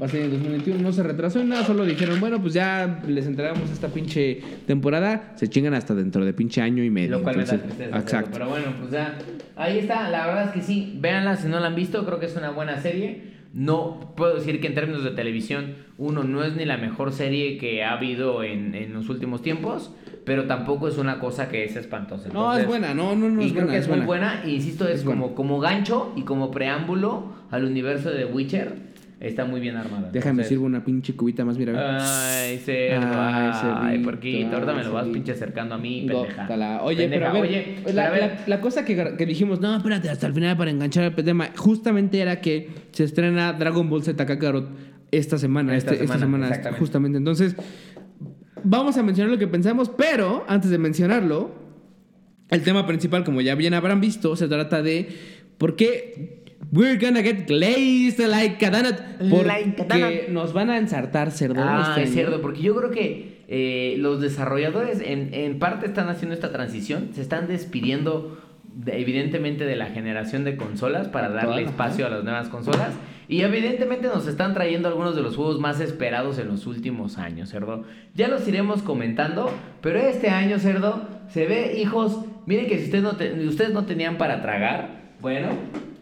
Va 0.00 0.04
a 0.04 0.08
salir 0.10 0.26
en 0.26 0.32
2021, 0.32 0.82
no 0.82 0.92
se 0.92 1.02
retrasó 1.02 1.40
en 1.40 1.48
nada, 1.48 1.64
solo 1.64 1.86
dijeron, 1.86 2.20
bueno, 2.20 2.38
pues 2.38 2.52
ya 2.52 3.02
les 3.08 3.24
entregamos 3.26 3.70
esta 3.70 3.88
pinche 3.88 4.42
temporada, 4.66 5.32
se 5.36 5.48
chingan 5.48 5.72
hasta 5.72 5.94
dentro 5.94 6.22
de 6.22 6.34
pinche 6.34 6.60
año 6.60 6.84
y 6.84 6.90
medio. 6.90 7.12
Lo 7.12 7.22
cual 7.22 7.38
me 7.38 7.44
da 7.46 7.56
tristeza. 7.56 7.96
Exacto. 7.98 8.30
Pero 8.34 8.50
bueno, 8.50 8.66
pues 8.78 8.90
ya. 8.92 9.16
Ahí 9.56 9.78
está. 9.78 10.10
La 10.10 10.26
verdad 10.26 10.44
es 10.48 10.50
que 10.50 10.60
sí. 10.60 10.98
Véanla 11.00 11.36
si 11.36 11.48
no 11.48 11.60
la 11.60 11.68
han 11.68 11.74
visto. 11.74 12.04
Creo 12.04 12.20
que 12.20 12.26
es 12.26 12.36
una 12.36 12.50
buena 12.50 12.78
serie. 12.78 13.35
No 13.56 14.12
puedo 14.18 14.34
decir 14.34 14.60
que 14.60 14.66
en 14.66 14.74
términos 14.74 15.02
de 15.02 15.12
televisión, 15.12 15.76
uno 15.96 16.24
no 16.24 16.44
es 16.44 16.54
ni 16.56 16.66
la 16.66 16.76
mejor 16.76 17.10
serie 17.10 17.56
que 17.56 17.82
ha 17.82 17.94
habido 17.94 18.42
en, 18.42 18.74
en 18.74 18.92
los 18.92 19.08
últimos 19.08 19.40
tiempos. 19.40 19.90
Pero 20.26 20.44
tampoco 20.44 20.88
es 20.88 20.98
una 20.98 21.20
cosa 21.20 21.48
que 21.48 21.64
es 21.64 21.74
espantosa. 21.76 22.28
No, 22.34 22.54
es 22.54 22.66
buena, 22.66 22.92
no, 22.92 23.16
no, 23.16 23.30
no 23.30 23.40
y 23.40 23.46
es 23.46 23.52
creo 23.52 23.64
buena, 23.64 23.72
que 23.72 23.78
es 23.78 23.84
es, 23.84 23.96
muy 23.96 24.04
buena. 24.04 24.34
buena. 24.34 24.50
Y 24.50 24.56
insisto, 24.56 24.86
es, 24.86 24.96
Es 24.98 25.04
como, 25.04 25.20
buena. 25.22 25.36
como 25.36 25.60
gancho 25.60 26.12
y 26.16 26.22
como 26.22 26.50
preámbulo 26.50 27.32
al 27.50 27.64
universo 27.64 28.10
de 28.10 28.24
The 28.26 28.32
Witcher. 28.32 28.74
Está 29.18 29.46
muy 29.46 29.60
bien 29.60 29.76
armada. 29.76 30.10
Déjame 30.12 30.30
Entonces, 30.32 30.48
sirvo 30.48 30.66
una 30.66 30.84
pinche 30.84 31.14
cubita 31.16 31.42
más, 31.44 31.56
mira. 31.56 31.72
Ay, 32.00 32.58
cerdo. 32.58 33.06
Ay, 33.18 33.52
Ay, 33.96 33.98
porquito. 34.04 34.52
Ahorita 34.54 34.74
me 34.74 34.84
lo 34.84 34.92
vas 34.92 35.06
pinche 35.08 35.32
acercando 35.32 35.74
a 35.74 35.78
mí, 35.78 36.04
pendeja. 36.06 36.42
Gótala. 36.42 36.82
Oye, 36.82 37.08
Pendeja, 37.08 37.24
pero 37.24 37.26
a 37.30 37.32
ver, 37.40 37.42
oye, 37.50 37.76
pero 37.82 37.96
la, 37.96 38.06
a 38.06 38.10
ver. 38.10 38.20
la- 38.20 38.44
la 38.46 38.60
cosa 38.60 38.84
que, 38.84 39.14
que 39.16 39.24
dijimos, 39.24 39.58
no, 39.60 39.74
espérate, 39.74 40.10
hasta 40.10 40.26
el 40.26 40.34
final 40.34 40.54
para 40.58 40.70
enganchar 40.70 41.04
el 41.04 41.24
tema, 41.24 41.48
justamente 41.56 42.20
era 42.20 42.42
que 42.42 42.68
se 42.92 43.04
estrena 43.04 43.54
Dragon 43.54 43.88
Ball 43.88 44.02
Z 44.02 44.26
Kakarot 44.26 44.68
esta 45.10 45.38
semana, 45.38 45.74
Esta 45.74 45.92
este- 45.92 46.04
esta 46.04 46.18
semana, 46.18 46.26
semana, 46.26 46.48
exactamente. 46.48 46.78
justamente. 46.80 47.18
Entonces, 47.18 47.56
vamos 48.64 48.98
a 48.98 49.02
mencionar 49.02 49.32
lo 49.32 49.38
que 49.38 49.46
pensamos, 49.48 49.88
pero 49.96 50.44
antes 50.46 50.70
de 50.70 50.76
mencionarlo, 50.76 51.52
el 52.50 52.62
tema 52.62 52.86
principal, 52.86 53.24
como 53.24 53.40
ya 53.40 53.54
bien 53.54 53.72
habrán 53.72 54.00
visto, 54.02 54.36
se 54.36 54.46
trata 54.46 54.82
de 54.82 55.08
por 55.58 55.74
qué 55.74 56.44
we're 56.72 56.98
gonna 56.98 57.22
get 57.22 57.46
glazed 57.46 58.18
like 58.26 58.64
a 58.66 58.70
donut. 58.70 58.96
Porque 59.30 59.46
Like 59.46 59.82
a 59.82 59.84
donut. 59.86 60.28
nos 60.28 60.52
van 60.52 60.70
a 60.70 60.78
ensartar 60.78 61.30
cerdo. 61.30 61.62
Ah, 61.64 61.88
este 61.90 62.02
es 62.04 62.12
cierto, 62.12 62.40
porque 62.42 62.62
yo 62.62 62.74
creo 62.76 62.90
que 62.90 63.44
eh, 63.48 63.96
los 63.98 64.20
desarrolladores 64.20 65.00
en, 65.00 65.32
en 65.32 65.58
parte 65.58 65.86
están 65.86 66.08
haciendo 66.08 66.34
esta 66.34 66.50
transición, 66.52 67.10
se 67.14 67.22
están 67.22 67.46
despidiendo 67.48 68.38
de- 68.74 69.00
evidentemente 69.00 69.64
de 69.64 69.76
la 69.76 69.86
generación 69.86 70.44
de 70.44 70.56
consolas 70.56 71.08
para 71.08 71.28
darle 71.30 71.62
espacio 71.62 72.06
a 72.06 72.10
las 72.10 72.24
nuevas 72.24 72.48
consolas 72.48 72.90
y 73.28 73.40
evidentemente 73.42 74.06
nos 74.08 74.26
están 74.26 74.52
trayendo 74.54 74.88
algunos 74.88 75.16
de 75.16 75.22
los 75.22 75.34
juegos 75.36 75.58
más 75.60 75.80
esperados 75.80 76.38
en 76.38 76.48
los 76.48 76.66
últimos 76.66 77.18
años, 77.18 77.48
cerdo. 77.50 77.84
Ya 78.14 78.28
los 78.28 78.46
iremos 78.46 78.82
comentando, 78.82 79.50
pero 79.80 79.98
este 80.00 80.28
año, 80.28 80.58
cerdo, 80.58 81.08
se 81.28 81.46
ve, 81.46 81.78
hijos, 81.80 82.20
miren 82.46 82.66
que 82.66 82.78
si 82.78 82.84
ustedes 82.84 83.02
no, 83.04 83.16
te- 83.16 83.32
ustedes 83.46 83.72
no 83.72 83.84
tenían 83.86 84.18
para 84.18 84.42
tragar, 84.42 85.14
bueno, 85.20 85.48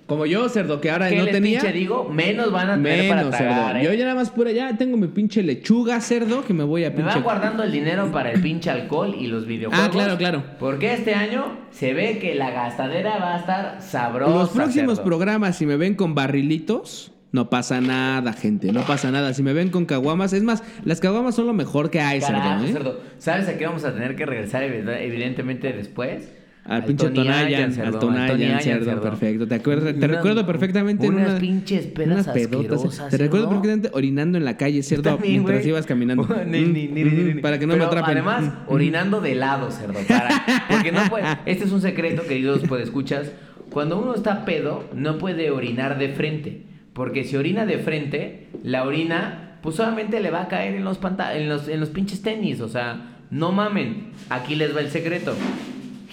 Como 0.06 0.26
yo, 0.26 0.48
cerdo, 0.50 0.82
que 0.82 0.90
ahora 0.90 1.08
¿qué 1.08 1.16
no 1.16 1.24
les 1.24 1.32
tenía. 1.32 1.60
pinche 1.60 1.72
digo? 1.76 2.08
Menos 2.12 2.52
van 2.52 2.68
a 2.68 2.74
tener 2.74 2.98
Menos, 3.04 3.16
para 3.24 3.30
tragar, 3.38 3.66
cerdo. 3.72 3.78
¿eh? 3.78 3.84
Yo 3.84 3.92
ya 3.94 4.04
nada 4.04 4.16
más 4.16 4.28
pura, 4.30 4.52
ya 4.52 4.76
tengo 4.76 4.98
mi 4.98 5.06
pinche 5.06 5.42
lechuga, 5.42 5.98
cerdo, 6.02 6.44
que 6.44 6.52
me 6.52 6.62
voy 6.62 6.84
a 6.84 6.90
Me 6.90 6.96
pinche. 6.96 7.14
van 7.14 7.22
guardando 7.22 7.62
el 7.62 7.72
dinero 7.72 8.12
para 8.12 8.30
el 8.30 8.42
pinche 8.42 8.68
alcohol 8.70 9.14
y 9.18 9.28
los 9.28 9.46
videojuegos. 9.46 9.86
Ah, 9.86 9.90
claro, 9.90 10.18
claro. 10.18 10.42
Porque 10.58 10.92
este 10.92 11.14
año 11.14 11.56
se 11.70 11.94
ve 11.94 12.18
que 12.18 12.34
la 12.34 12.50
gastadera 12.50 13.16
va 13.18 13.36
a 13.36 13.38
estar 13.38 13.78
sabrosa. 13.80 14.30
Los 14.34 14.50
próximos 14.50 14.96
cerdo. 14.96 15.04
programas, 15.04 15.56
si 15.56 15.64
me 15.64 15.76
ven 15.76 15.94
con 15.94 16.14
barrilitos, 16.14 17.10
No 17.32 17.50
pasa 17.50 17.80
nada, 17.80 18.32
gente. 18.32 18.70
No 18.72 18.82
pasa 18.82 19.10
nada. 19.10 19.34
Si 19.34 19.42
me 19.42 19.52
ven 19.54 19.70
con 19.70 19.86
caguamas, 19.86 20.32
es 20.32 20.44
más, 20.44 20.62
las 20.84 21.00
caguamas 21.00 21.34
son 21.34 21.46
lo 21.46 21.52
mejor 21.52 21.90
que 21.90 21.98
hay, 22.00 22.20
cerdo, 22.20 22.38
Carajo, 22.38 22.64
¿eh? 22.64 22.72
cerdo. 22.72 23.00
¿Sabes 23.18 23.48
a 23.48 23.58
qué 23.58 23.66
vamos 23.66 23.84
a 23.84 23.92
tener 23.92 24.14
que 24.14 24.24
regresar 24.24 24.62
evi- 24.62 24.98
evidentemente 25.00 25.72
después? 25.72 26.30
Al 26.66 26.84
pinche 26.86 27.10
Tonayan, 27.10 27.78
al 27.78 27.98
Tonayan, 27.98 28.60
cerdo, 28.60 29.02
perfecto. 29.02 29.46
Te, 29.46 29.54
acuerdas, 29.56 29.92
te 29.92 29.98
Unas- 29.98 30.10
recuerdo 30.10 30.46
perfectamente 30.46 31.06
en 31.06 31.14
unas 31.14 31.30
una- 31.32 31.38
pinches 31.38 31.86
pedas 31.88 32.12
unas 32.26 32.28
pedotas. 32.28 33.08
Te 33.10 33.18
recuerdo 33.18 33.48
perfectamente 33.50 33.90
orinando 33.92 34.38
en 34.38 34.46
la 34.46 34.56
calle, 34.56 34.82
cerdo, 34.82 35.02
También, 35.02 35.32
mientras 35.34 35.58
güey. 35.58 35.68
ibas 35.68 35.84
caminando. 35.84 36.26
Ni- 36.46 36.64
ni- 36.64 36.88
ni- 36.88 37.40
Para 37.42 37.58
que 37.58 37.66
no 37.66 37.74
me 37.74 37.80
Pero 37.80 37.88
atrapen. 37.88 38.12
Además, 38.16 38.52
orinando 38.66 39.20
de 39.20 39.34
lado, 39.34 39.70
cerdo. 39.70 39.98
Para, 40.08 40.42
porque 40.70 40.90
no 40.90 41.00
puede. 41.10 41.24
Este 41.46 41.64
es 41.64 41.72
un 41.72 41.82
secreto, 41.82 42.22
queridos 42.22 42.62
escuchas. 42.82 43.30
Cuando 43.70 44.00
uno 44.00 44.14
está 44.14 44.44
pedo, 44.46 44.84
no 44.94 45.18
puede 45.18 45.50
orinar 45.50 45.98
de 45.98 46.08
frente. 46.10 46.62
Porque 46.94 47.24
si 47.24 47.36
orina 47.36 47.66
de 47.66 47.78
frente, 47.78 48.46
la 48.62 48.84
orina, 48.84 49.58
pues 49.62 49.76
solamente 49.76 50.20
le 50.20 50.30
va 50.30 50.42
a 50.42 50.48
caer 50.48 50.76
en 50.76 50.84
los, 50.84 50.98
en 51.34 51.48
los, 51.48 51.68
en 51.68 51.80
los 51.80 51.90
pinches 51.90 52.22
tenis. 52.22 52.60
O 52.60 52.68
sea, 52.68 53.18
no 53.30 53.52
mamen. 53.52 54.12
Aquí 54.30 54.54
les 54.54 54.74
va 54.74 54.80
el 54.80 54.90
secreto. 54.90 55.34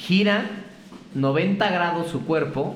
Gira 0.08 0.45
90 1.14 1.70
grados 1.70 2.10
su 2.10 2.26
cuerpo. 2.26 2.76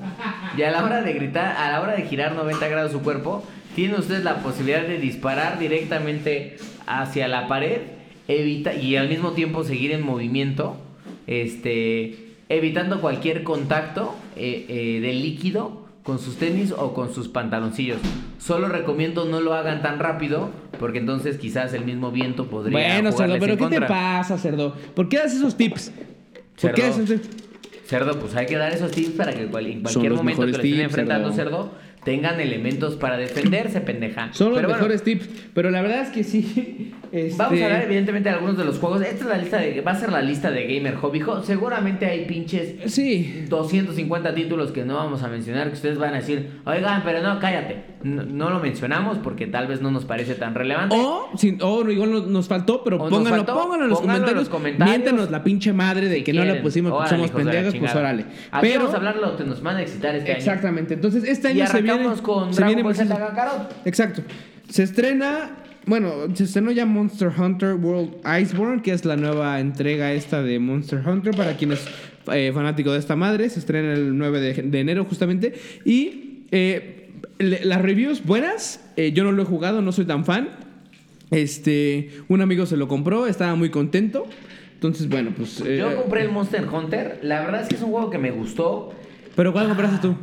Y 0.58 0.62
a 0.62 0.72
la 0.72 0.84
hora 0.84 1.02
de 1.02 1.14
gritar, 1.14 1.56
a 1.58 1.72
la 1.72 1.82
hora 1.82 1.96
de 1.96 2.04
girar 2.04 2.34
90 2.34 2.68
grados 2.68 2.92
su 2.92 3.02
cuerpo, 3.02 3.44
tiene 3.76 3.96
usted 3.96 4.24
la 4.24 4.38
posibilidad 4.38 4.84
de 4.84 5.00
disparar 5.00 5.60
directamente 5.60 6.58
hacia 6.86 7.28
la 7.28 7.48
pared 7.48 7.82
evita, 8.28 8.74
y 8.74 8.96
al 8.96 9.10
mismo 9.10 9.32
tiempo 9.32 9.64
seguir 9.64 9.92
en 9.92 10.04
movimiento, 10.04 10.78
este, 11.28 12.34
evitando 12.50 13.02
cualquier 13.02 13.44
contacto 13.44 14.16
eh, 14.36 14.66
eh, 14.68 15.00
del 15.02 15.22
líquido 15.22 15.86
con 16.04 16.20
sus 16.20 16.38
tenis 16.38 16.72
o 16.72 16.94
con 16.94 17.14
sus 17.14 17.28
pantaloncillos. 17.28 18.00
Solo 18.38 18.68
recomiendo 18.68 19.26
no 19.26 19.42
lo 19.42 19.54
hagan 19.54 19.82
tan 19.82 20.00
rápido, 20.00 20.52
porque 20.80 21.00
entonces 21.00 21.38
quizás 21.38 21.74
el 21.74 21.86
mismo 21.86 22.12
viento 22.12 22.48
podría. 22.48 22.78
Bueno, 22.78 23.12
cerdo, 23.12 23.38
pero 23.40 23.54
en 23.54 23.60
¿qué 23.60 23.68
te 23.68 23.82
pasa, 23.82 24.38
cerdo? 24.38 24.76
¿Por 24.96 25.10
qué 25.10 25.18
das 25.18 25.34
esos 25.34 25.58
tips? 25.58 25.92
¿Por 26.62 26.74
qué 26.74 26.91
Cerdo. 26.91 27.20
Cerdo, 27.86 28.20
pues 28.20 28.36
hay 28.36 28.47
que 28.47 28.58
dar 28.58 28.74
esos 28.74 28.91
tips 28.91 29.12
para 29.12 29.34
que 29.34 29.43
en 29.43 29.49
cualquier 29.49 30.14
momento 30.14 30.41
que 30.41 30.47
lo 30.47 30.58
estén 30.58 30.72
tips, 30.72 30.84
enfrentando, 30.84 31.32
cerdo. 31.34 31.51
cerdo, 31.51 31.76
tengan 32.03 32.39
elementos 32.39 32.95
para 32.95 33.16
defenderse, 33.18 33.80
pendeja. 33.82 34.34
Son 34.34 34.49
los 34.49 34.58
Pero 34.58 34.70
bueno, 34.70 34.82
mejores 34.82 35.03
tips. 35.03 35.30
Pero 35.53 35.70
la 35.70 35.82
verdad 35.82 36.01
es 36.01 36.10
que 36.10 36.24
sí. 36.24 36.93
Este, 37.16 37.38
Vamos 37.38 37.61
a 37.61 37.66
hablar 37.66 37.84
evidentemente 37.84 38.30
de 38.30 38.36
algunos 38.36 38.57
de 38.57 38.66
los 38.66 38.78
juegos. 38.80 39.01
Esta 39.01 39.24
es 39.24 39.26
la 39.26 39.38
lista 39.38 39.57
de, 39.57 39.82
va 39.82 39.91
a 39.91 39.95
ser 39.99 40.11
la 40.11 40.22
lista 40.22 40.51
de 40.51 40.66
Gamer 40.76 40.95
Hobby. 40.95 41.24
Seguramente 41.43 42.05
hay 42.05 42.26
pinches 42.26 42.91
Sí. 42.91 43.45
250 43.49 44.34
títulos 44.36 44.72
que 44.72 44.84
no 44.84 44.95
vamos 44.95 45.24
a 45.24 45.28
mencionar, 45.28 45.68
que 45.70 45.74
ustedes 45.76 45.97
van 45.97 46.13
a 46.13 46.18
decir, 46.18 46.49
oigan, 46.66 47.03
pero 47.03 47.22
no, 47.22 47.39
cállate. 47.39 47.95
No, 48.03 48.24
no 48.24 48.49
lo 48.51 48.59
mencionamos 48.59 49.18
porque 49.20 49.47
tal 49.47 49.68
vez 49.68 49.82
no 49.82 49.89
nos 49.91 50.05
parece 50.05 50.36
tan 50.36 50.53
relevante. 50.53 50.95
O, 50.99 51.30
sin, 51.38 51.57
o 51.61 51.89
igual 51.89 52.32
nos, 52.32 52.47
faltó, 52.47 52.84
pero 52.84 52.97
O 52.97 53.09
pónganlo, 53.09 53.38
faltó, 53.45 53.53
pónganlo 53.55 53.86
en 53.86 53.89
los 53.89 53.99
pónganlo 53.99 54.30
en 54.30 54.36
los 54.36 54.49
comentarios. 54.49 54.97
Miéntenos 54.97 55.32
la 55.32 55.43
pinche 55.43 55.74
madre 55.74 56.07
de 56.09 56.18
Si 56.18 56.24
que 56.24 56.34
no 56.34 56.43
la 56.45 56.61
pusimos 56.61 56.91
porque 56.91 57.07
Órale, 57.09 57.28
somos 57.28 57.43
pendejos, 57.43 57.76
pues 57.76 57.95
órale. 57.95 58.26
Aquí 58.51 58.68
Pero, 58.68 58.80
vamos 58.82 58.93
a 58.93 58.97
hablar 58.97 59.16
lo 59.18 59.38
que 59.38 59.43
nos 59.43 59.63
van 59.63 59.78
a 59.78 59.82
excitar 59.82 60.16
este 60.16 60.32
año. 60.32 60.38
exactamente. 60.38 60.93
Entonces, 60.93 61.24
este 61.24 61.53
Y 61.53 61.61
año 61.61 61.72
se 61.72 61.82
viene. 61.82 62.03
con 62.22 62.53
se 62.53 62.57
Dragon 62.57 62.68
viene 62.68 62.84
Ball 62.84 62.95
Z 62.95 63.18
Kakarot. 63.18 63.74
Exacto. 63.86 64.22
Se 64.70 64.84
estrena. 64.84 65.49
Bueno, 65.88 66.12
se 66.34 66.46
estrenó 66.46 66.72
ya 66.72 66.86
Monster 66.86 67.30
Hunter 67.38 67.74
World 67.76 68.16
Iceborne, 68.42 68.82
que 68.82 68.92
es 68.92 69.06
la 69.06 69.16
nueva 69.18 69.60
entrega 69.60 70.14
esta 70.14 70.42
de 70.42 70.58
Monster 70.60 71.02
Hunter 71.08 71.36
para 71.36 71.56
quien 71.58 71.74
es 71.74 71.86
eh, 72.34 72.52
fanático 72.54 72.92
de 72.92 73.00
esta 73.00 73.16
madre. 73.16 73.50
Se 73.50 73.60
estrena 73.60 73.94
el 73.94 74.18
9 74.18 74.40
de, 74.40 74.54
de 74.64 74.80
enero 74.80 75.06
justamente. 75.06 75.54
Y 75.86 76.46
eh, 76.52 77.12
le- 77.38 77.64
las 77.66 77.82
reviews 77.84 78.24
buenas. 78.26 78.84
eh, 78.98 79.12
yo 79.12 79.24
no 79.24 79.32
lo 79.32 79.44
he 79.44 79.46
jugado, 79.46 79.82
no 79.84 79.92
soy 79.92 80.06
tan 80.06 80.26
fan. 80.26 80.50
Este, 81.32 82.10
un 82.30 82.42
amigo 82.42 82.66
se 82.66 82.78
lo 82.78 82.88
compró, 82.88 83.28
estaba 83.28 83.54
muy 83.56 83.70
contento. 83.70 84.26
Entonces, 84.74 85.08
bueno, 85.08 85.32
pues... 85.38 85.62
eh, 85.62 85.78
Yo 85.80 85.96
compré 86.02 86.22
el 86.24 86.32
Monster 86.32 86.68
Hunter. 86.68 87.20
La 87.22 87.42
verdad 87.42 87.62
es 87.62 87.68
que 87.68 87.76
es 87.76 87.82
un 87.82 87.92
juego 87.92 88.10
que 88.10 88.18
me 88.18 88.32
gustó. 88.32 88.92
¿Pero 89.36 89.54
cuál 89.54 89.68
compraste 89.68 89.98
tú? 90.08 90.16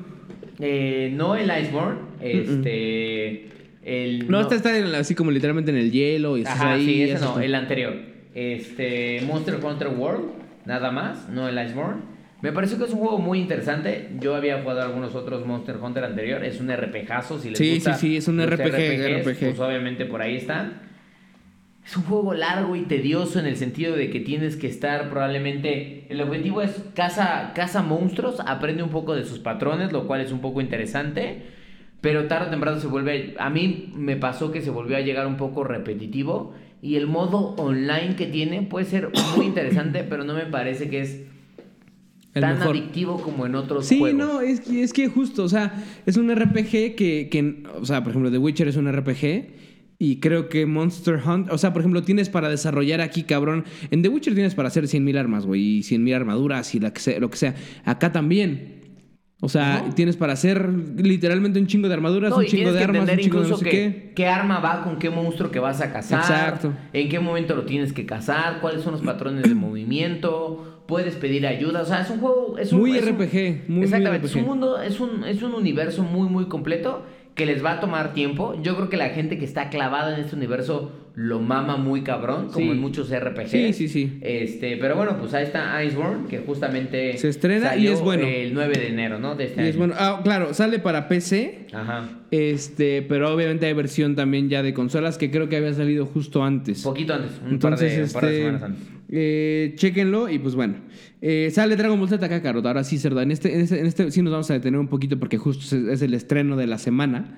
Eh, 0.58 1.12
no 1.14 1.36
el 1.36 1.50
Iceborne. 1.62 2.00
Este. 2.20 3.48
El, 3.84 4.28
No, 4.30 4.40
está, 4.40 4.54
está 4.54 4.76
en- 4.78 4.94
así 4.94 5.14
como 5.14 5.30
literalmente 5.30 5.70
en 5.70 5.76
el 5.76 5.90
hielo 5.90 6.38
y 6.38 6.44
Ajá, 6.44 6.74
ahí. 6.74 6.84
sí, 6.84 7.02
ese 7.02 7.24
no, 7.24 7.40
el 7.40 7.54
anterior. 7.54 7.94
Este, 8.34 9.20
Monster 9.26 9.56
Hunter 9.62 9.88
World, 9.88 10.30
nada 10.64 10.90
más, 10.90 11.28
no 11.28 11.48
el 11.48 11.54
Iceborne. 11.66 12.02
Me 12.40 12.50
pareció 12.52 12.76
que 12.78 12.84
es 12.84 12.90
un 12.90 12.98
juego 12.98 13.18
muy 13.18 13.38
interesante. 13.40 14.08
Yo 14.20 14.34
había 14.34 14.60
jugado 14.62 14.82
algunos 14.82 15.14
otros 15.14 15.46
Monster 15.46 15.76
Hunter 15.80 16.02
anterior. 16.04 16.44
Es 16.44 16.60
un 16.60 16.70
RPGazo, 16.70 17.38
si 17.38 17.50
les 17.50 17.58
Sí, 17.58 17.74
gusta. 17.74 17.94
sí, 17.94 18.08
sí, 18.08 18.16
es 18.16 18.26
un 18.26 18.40
RPG, 18.40 18.66
RPGs, 18.66 19.20
RPG. 19.26 19.38
Pues 19.50 19.60
obviamente 19.60 20.06
por 20.06 20.22
ahí 20.22 20.36
están. 20.36 20.80
Es 21.86 21.96
un 21.96 22.02
juego 22.04 22.34
largo 22.34 22.74
y 22.76 22.82
tedioso 22.82 23.38
en 23.38 23.46
el 23.46 23.56
sentido 23.56 23.94
de 23.96 24.10
que 24.10 24.20
tienes 24.20 24.56
que 24.56 24.66
estar 24.68 25.08
probablemente... 25.10 26.06
El 26.08 26.20
objetivo 26.20 26.62
es 26.62 26.82
caza, 26.94 27.52
caza 27.54 27.82
monstruos, 27.82 28.38
aprende 28.44 28.82
un 28.84 28.90
poco 28.90 29.14
de 29.14 29.24
sus 29.24 29.38
patrones, 29.40 29.92
lo 29.92 30.06
cual 30.06 30.20
es 30.20 30.30
un 30.32 30.40
poco 30.40 30.60
interesante. 30.60 31.42
Pero 32.02 32.26
tarde 32.26 32.48
o 32.48 32.50
temprano 32.50 32.78
se 32.78 32.88
vuelve... 32.88 33.34
A 33.38 33.48
mí 33.48 33.90
me 33.96 34.16
pasó 34.16 34.52
que 34.52 34.60
se 34.60 34.68
volvió 34.68 34.96
a 34.98 35.00
llegar 35.00 35.26
un 35.26 35.38
poco 35.38 35.64
repetitivo. 35.64 36.52
Y 36.82 36.96
el 36.96 37.06
modo 37.06 37.54
online 37.56 38.16
que 38.16 38.26
tiene 38.26 38.60
puede 38.62 38.84
ser 38.84 39.10
muy 39.36 39.46
interesante, 39.46 40.04
pero 40.08 40.24
no 40.24 40.34
me 40.34 40.46
parece 40.46 40.90
que 40.90 41.00
es 41.00 41.22
El 42.34 42.40
tan 42.42 42.58
mejor. 42.58 42.76
adictivo 42.76 43.22
como 43.22 43.46
en 43.46 43.54
otros 43.54 43.86
Sí, 43.86 44.00
juegos. 44.00 44.18
no, 44.18 44.40
es 44.40 44.60
que, 44.60 44.82
es 44.82 44.92
que 44.92 45.06
justo, 45.08 45.44
o 45.44 45.48
sea, 45.48 45.72
es 46.04 46.16
un 46.16 46.34
RPG 46.34 46.96
que, 46.96 47.28
que, 47.30 47.62
o 47.80 47.84
sea, 47.86 48.02
por 48.02 48.10
ejemplo, 48.10 48.30
The 48.32 48.38
Witcher 48.38 48.66
es 48.66 48.76
un 48.76 48.90
RPG 48.92 49.50
y 50.00 50.18
creo 50.18 50.48
que 50.48 50.66
Monster 50.66 51.20
Hunt, 51.24 51.52
o 51.52 51.58
sea, 51.58 51.72
por 51.72 51.82
ejemplo, 51.82 52.02
tienes 52.02 52.28
para 52.28 52.48
desarrollar 52.48 53.00
aquí, 53.00 53.22
cabrón, 53.22 53.64
en 53.92 54.02
The 54.02 54.08
Witcher 54.08 54.34
tienes 54.34 54.56
para 54.56 54.66
hacer 54.66 54.84
100.000 54.86 55.16
armas, 55.16 55.46
güey, 55.46 55.60
y 55.78 55.80
100.000 55.82 56.16
armaduras 56.16 56.74
y 56.74 56.80
la 56.80 56.92
que 56.92 57.00
sea, 57.00 57.20
lo 57.20 57.30
que 57.30 57.36
sea. 57.36 57.54
Acá 57.84 58.10
también. 58.10 58.81
O 59.44 59.48
sea, 59.48 59.86
tienes 59.96 60.16
para 60.16 60.34
hacer 60.34 60.68
literalmente 60.96 61.58
un 61.58 61.66
chingo 61.66 61.88
de 61.88 61.94
armaduras, 61.94 62.30
No, 62.30 62.36
un 62.36 62.44
chingo 62.44 62.70
de 62.72 62.78
que 62.78 62.84
armas, 62.84 63.10
un 63.10 63.18
chingo 63.18 63.42
de 63.42 63.48
no 63.50 63.56
sé 63.56 63.64
qué. 63.68 64.12
qué 64.14 64.26
arma 64.28 64.60
va 64.60 64.84
con 64.84 65.00
qué 65.00 65.10
monstruo 65.10 65.50
que 65.50 65.58
vas 65.58 65.80
a 65.80 65.92
cazar. 65.92 66.20
Exacto. 66.20 66.72
En 66.92 67.08
qué 67.08 67.18
momento 67.18 67.56
lo 67.56 67.64
tienes 67.64 67.92
que 67.92 68.06
cazar, 68.06 68.60
cuáles 68.60 68.82
son 68.82 68.92
los 68.92 69.02
patrones 69.02 69.42
de 69.42 69.54
movimiento, 69.56 70.82
puedes 70.86 71.16
pedir 71.16 71.44
ayuda. 71.46 71.82
O 71.82 71.84
sea, 71.84 72.02
es 72.02 72.10
un 72.10 72.20
juego. 72.20 72.56
Es 72.56 72.72
un, 72.72 72.80
Muy 72.80 72.96
es 72.96 73.02
un- 73.04 73.08
RPG, 73.18 73.68
muy, 73.68 73.76
muy 73.78 73.84
exactamente. 73.84 74.26
Es 74.28 74.34
un 74.36 74.40
RPG. 74.42 74.48
mundo, 74.48 74.80
es 74.80 75.00
un, 75.00 75.24
es 75.24 75.42
un 75.42 75.54
universo 75.54 76.04
muy, 76.04 76.28
muy 76.28 76.46
completo 76.46 77.02
que 77.34 77.44
les 77.46 77.64
va 77.64 77.72
a 77.72 77.80
tomar 77.80 78.12
tiempo. 78.12 78.54
Yo 78.62 78.76
creo 78.76 78.88
que 78.90 78.96
la 78.96 79.08
gente 79.08 79.38
que 79.38 79.44
está 79.44 79.70
clavada 79.70 80.14
en 80.14 80.20
este 80.22 80.36
universo 80.36 80.92
lo 81.14 81.40
mama 81.40 81.76
muy 81.76 82.00
cabrón, 82.02 82.46
como 82.50 82.64
Sí. 82.66 82.70
en 82.72 82.80
muchos 82.80 83.10
RPGs. 83.10 83.50
Sí, 83.50 83.72
sí, 83.74 83.88
sí. 83.88 84.18
Este, 84.22 84.78
pero 84.78 84.96
bueno, 84.96 85.18
pues 85.18 85.34
ahí 85.34 85.44
está 85.44 85.84
Iceborne, 85.84 86.26
que 86.28 86.38
justamente 86.38 87.18
Se 87.18 87.28
estrena 87.28 87.76
y 87.76 87.86
es 87.88 88.00
bueno. 88.00 88.26
el 88.26 88.54
9 88.54 88.74
de 88.78 88.88
enero, 88.88 89.18
¿no? 89.18 89.34
De 89.34 89.44
este 89.44 89.62
Y 89.62 89.68
es 89.68 89.70
año. 89.74 89.78
bueno, 89.78 89.94
ah, 89.98 90.20
claro, 90.24 90.54
sale 90.54 90.78
para 90.78 91.08
PC, 91.08 91.66
Ajá. 91.74 92.08
este, 92.30 93.02
pero 93.02 93.34
obviamente 93.34 93.66
hay 93.66 93.74
versión 93.74 94.16
también 94.16 94.48
ya 94.48 94.62
de 94.62 94.72
consolas 94.72 95.18
que 95.18 95.30
creo 95.30 95.48
que 95.50 95.56
había 95.56 95.74
salido 95.74 96.06
justo 96.06 96.42
antes. 96.44 96.82
Poquito 96.82 97.12
antes, 97.12 97.32
un, 97.44 97.50
Entonces, 97.52 97.90
par, 97.92 97.98
de, 97.98 98.04
un 98.04 98.12
par 98.12 98.22
de 98.24 98.30
este, 98.30 98.42
semanas 98.44 98.62
antes. 98.62 98.82
eh, 99.10 99.72
chéquenlo 99.76 100.28
y 100.30 100.38
pues 100.38 100.54
bueno. 100.54 100.76
Eh, 101.20 101.50
sale 101.52 101.76
Dragon 101.76 101.98
Ball 102.00 102.08
Z 102.08 102.26
Kakarot. 102.28 102.64
Ahora 102.66 102.84
sí, 102.84 102.98
cerdo. 102.98 103.20
En 103.20 103.30
este, 103.30 103.54
en, 103.54 103.60
este, 103.60 103.78
en 103.80 103.86
este 103.86 104.10
sí 104.10 104.22
nos 104.22 104.32
vamos 104.32 104.50
a 104.50 104.54
detener 104.54 104.80
un 104.80 104.88
poquito 104.88 105.18
porque 105.18 105.36
justo 105.36 105.76
es, 105.90 106.00
el 106.02 106.14
estreno 106.14 106.56
de 106.56 106.66
la 106.66 106.78
semana. 106.78 107.36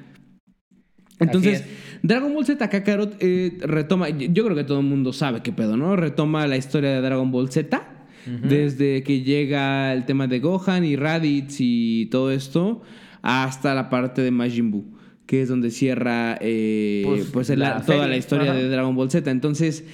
Entonces, 1.20 1.60
Así 1.62 1.70
Dragon 2.06 2.34
Ball 2.34 2.44
Z 2.44 2.68
Kakarot 2.68 3.16
eh, 3.20 3.56
retoma. 3.62 4.10
Yo 4.10 4.44
creo 4.44 4.54
que 4.54 4.64
todo 4.64 4.80
el 4.80 4.86
mundo 4.86 5.12
sabe 5.14 5.40
qué 5.42 5.52
pedo, 5.52 5.76
¿no? 5.78 5.96
Retoma 5.96 6.46
la 6.46 6.58
historia 6.58 6.90
de 6.90 7.00
Dragon 7.00 7.30
Ball 7.32 7.50
Z. 7.50 7.82
Desde 8.26 9.02
que 9.02 9.22
llega 9.22 9.92
el 9.92 10.04
tema 10.06 10.26
de 10.26 10.38
Gohan 10.40 10.84
y 10.84 10.96
Raditz 10.96 11.56
y 11.60 12.06
todo 12.06 12.30
esto, 12.30 12.80
hasta 13.22 13.74
la 13.74 13.88
parte 13.90 14.22
de 14.22 14.30
Majin 14.30 14.70
Buu, 14.70 14.84
que 15.26 15.42
es 15.42 15.48
donde 15.48 15.70
cierra 15.70 16.38
eh, 16.40 17.02
Pues, 17.06 17.24
pues, 17.32 17.50
el- 17.50 17.60
la 17.60 17.80
toda 17.82 18.06
la 18.06 18.16
historia 18.16 18.52
Ajá. 18.52 18.60
de 18.60 18.68
Dragon 18.68 18.94
Ball 18.96 19.10
Z. 19.10 19.30
Entonces, 19.30 19.84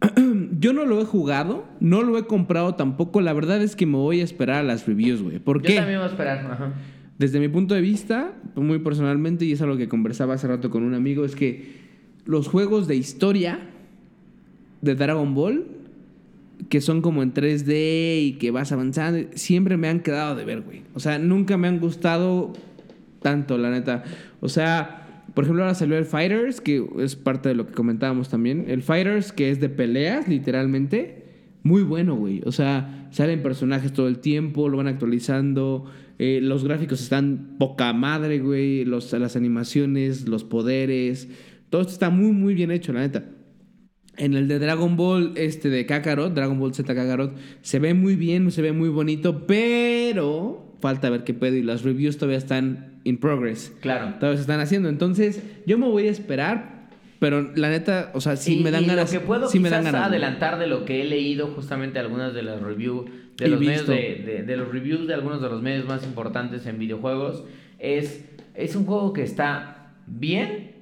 yo 0.58 0.72
no 0.72 0.86
lo 0.86 1.00
he 1.00 1.04
jugado, 1.04 1.66
no 1.80 2.02
lo 2.02 2.16
he 2.18 2.26
comprado 2.26 2.74
tampoco. 2.76 3.20
La 3.20 3.32
verdad 3.34 3.60
es 3.62 3.76
que 3.76 3.84
me 3.86 3.96
voy 3.98 4.20
a 4.20 4.24
esperar 4.24 4.56
a 4.56 4.62
las 4.62 4.86
reviews, 4.86 5.22
güey. 5.22 5.38
¿Por 5.38 5.60
Yo 5.62 5.66
qué? 5.68 5.74
también 5.76 5.98
voy 5.98 6.08
a 6.08 6.10
esperar. 6.10 6.38
Ajá. 6.50 6.72
Desde 7.20 7.38
mi 7.38 7.48
punto 7.48 7.74
de 7.74 7.82
vista, 7.82 8.32
muy 8.56 8.78
personalmente, 8.78 9.44
y 9.44 9.52
es 9.52 9.60
algo 9.60 9.76
que 9.76 9.88
conversaba 9.88 10.32
hace 10.32 10.48
rato 10.48 10.70
con 10.70 10.84
un 10.84 10.94
amigo, 10.94 11.26
es 11.26 11.36
que 11.36 11.74
los 12.24 12.48
juegos 12.48 12.88
de 12.88 12.96
historia 12.96 13.60
de 14.80 14.94
Dragon 14.94 15.34
Ball, 15.34 15.66
que 16.70 16.80
son 16.80 17.02
como 17.02 17.22
en 17.22 17.34
3D 17.34 18.22
y 18.22 18.36
que 18.40 18.50
vas 18.50 18.72
avanzando, 18.72 19.28
siempre 19.34 19.76
me 19.76 19.88
han 19.88 20.00
quedado 20.00 20.34
de 20.34 20.46
ver, 20.46 20.62
güey. 20.62 20.80
O 20.94 20.98
sea, 20.98 21.18
nunca 21.18 21.58
me 21.58 21.68
han 21.68 21.78
gustado 21.78 22.54
tanto, 23.20 23.58
la 23.58 23.70
neta. 23.70 24.02
O 24.40 24.48
sea, 24.48 25.24
por 25.34 25.44
ejemplo, 25.44 25.64
ahora 25.64 25.74
salió 25.74 25.98
el 25.98 26.06
Fighters, 26.06 26.62
que 26.62 26.82
es 27.00 27.16
parte 27.16 27.50
de 27.50 27.54
lo 27.54 27.66
que 27.66 27.74
comentábamos 27.74 28.30
también. 28.30 28.64
El 28.66 28.80
Fighters, 28.80 29.32
que 29.32 29.50
es 29.50 29.60
de 29.60 29.68
peleas, 29.68 30.26
literalmente. 30.26 31.22
muy 31.64 31.82
bueno, 31.82 32.14
güey. 32.14 32.40
O 32.46 32.52
sea, 32.52 33.08
salen 33.10 33.42
personajes 33.42 33.92
todo 33.92 34.08
el 34.08 34.20
tiempo, 34.20 34.70
lo 34.70 34.78
van 34.78 34.86
actualizando. 34.86 35.84
Eh, 36.22 36.40
los 36.42 36.64
gráficos 36.64 37.00
están 37.00 37.56
poca 37.58 37.94
madre, 37.94 38.40
güey. 38.40 38.84
Los, 38.84 39.10
las 39.14 39.36
animaciones, 39.36 40.28
los 40.28 40.44
poderes. 40.44 41.28
Todo 41.70 41.80
esto 41.80 41.94
está 41.94 42.10
muy, 42.10 42.32
muy 42.32 42.52
bien 42.52 42.70
hecho, 42.70 42.92
la 42.92 43.00
neta. 43.00 43.24
En 44.18 44.34
el 44.34 44.46
de 44.46 44.58
Dragon 44.58 44.98
Ball, 44.98 45.32
este 45.36 45.70
de 45.70 45.86
Kakarot, 45.86 46.34
Dragon 46.34 46.58
Ball 46.58 46.74
Z 46.74 46.94
Kakarot, 46.94 47.38
se 47.62 47.78
ve 47.78 47.94
muy 47.94 48.16
bien, 48.16 48.50
se 48.50 48.60
ve 48.60 48.72
muy 48.72 48.90
bonito, 48.90 49.46
pero 49.46 50.76
falta 50.82 51.08
ver 51.08 51.24
qué 51.24 51.32
pedo 51.32 51.56
y 51.56 51.62
las 51.62 51.84
reviews 51.84 52.18
todavía 52.18 52.36
están 52.36 53.00
in 53.04 53.16
progress. 53.16 53.72
Claro. 53.80 54.16
Todavía 54.16 54.36
se 54.36 54.42
están 54.42 54.60
haciendo. 54.60 54.90
Entonces, 54.90 55.42
yo 55.64 55.78
me 55.78 55.88
voy 55.88 56.06
a 56.06 56.10
esperar, 56.10 56.79
pero 57.20 57.52
la 57.54 57.68
neta, 57.68 58.10
o 58.14 58.20
sea, 58.20 58.34
sí 58.34 58.58
Y- 58.58 58.64
me 58.64 58.72
dan 58.72 58.82
y 58.82 58.86
ganas. 58.86 59.12
Lo 59.14 59.20
que 59.20 59.24
puedo 59.24 59.48
sí 59.48 59.60
me 59.60 59.70
dan 59.70 59.84
ganas. 59.84 60.08
adelantar 60.08 60.58
de 60.58 60.66
lo 60.66 60.84
que 60.84 61.02
he 61.02 61.04
leído 61.04 61.46
justamente 61.48 62.00
algunas 62.00 62.34
de 62.34 62.42
las 62.42 62.60
reviews 62.60 63.08
de 63.36 63.46
los 63.48 63.60
medios 63.60 63.86
de, 63.86 64.22
de- 64.26 64.42
de 64.42 64.56
los 64.56 64.68
reviews 64.72 65.06
de 65.06 65.14
algunos 65.14 65.40
de 65.40 65.48
los 65.48 65.62
medios 65.62 65.86
más 65.86 66.04
importantes 66.04 66.66
en 66.66 66.78
videojuegos 66.80 67.44
es 67.78 68.24
es 68.54 68.74
un 68.74 68.84
juego 68.84 69.12
que 69.12 69.22
está 69.22 69.92
bien, 70.06 70.72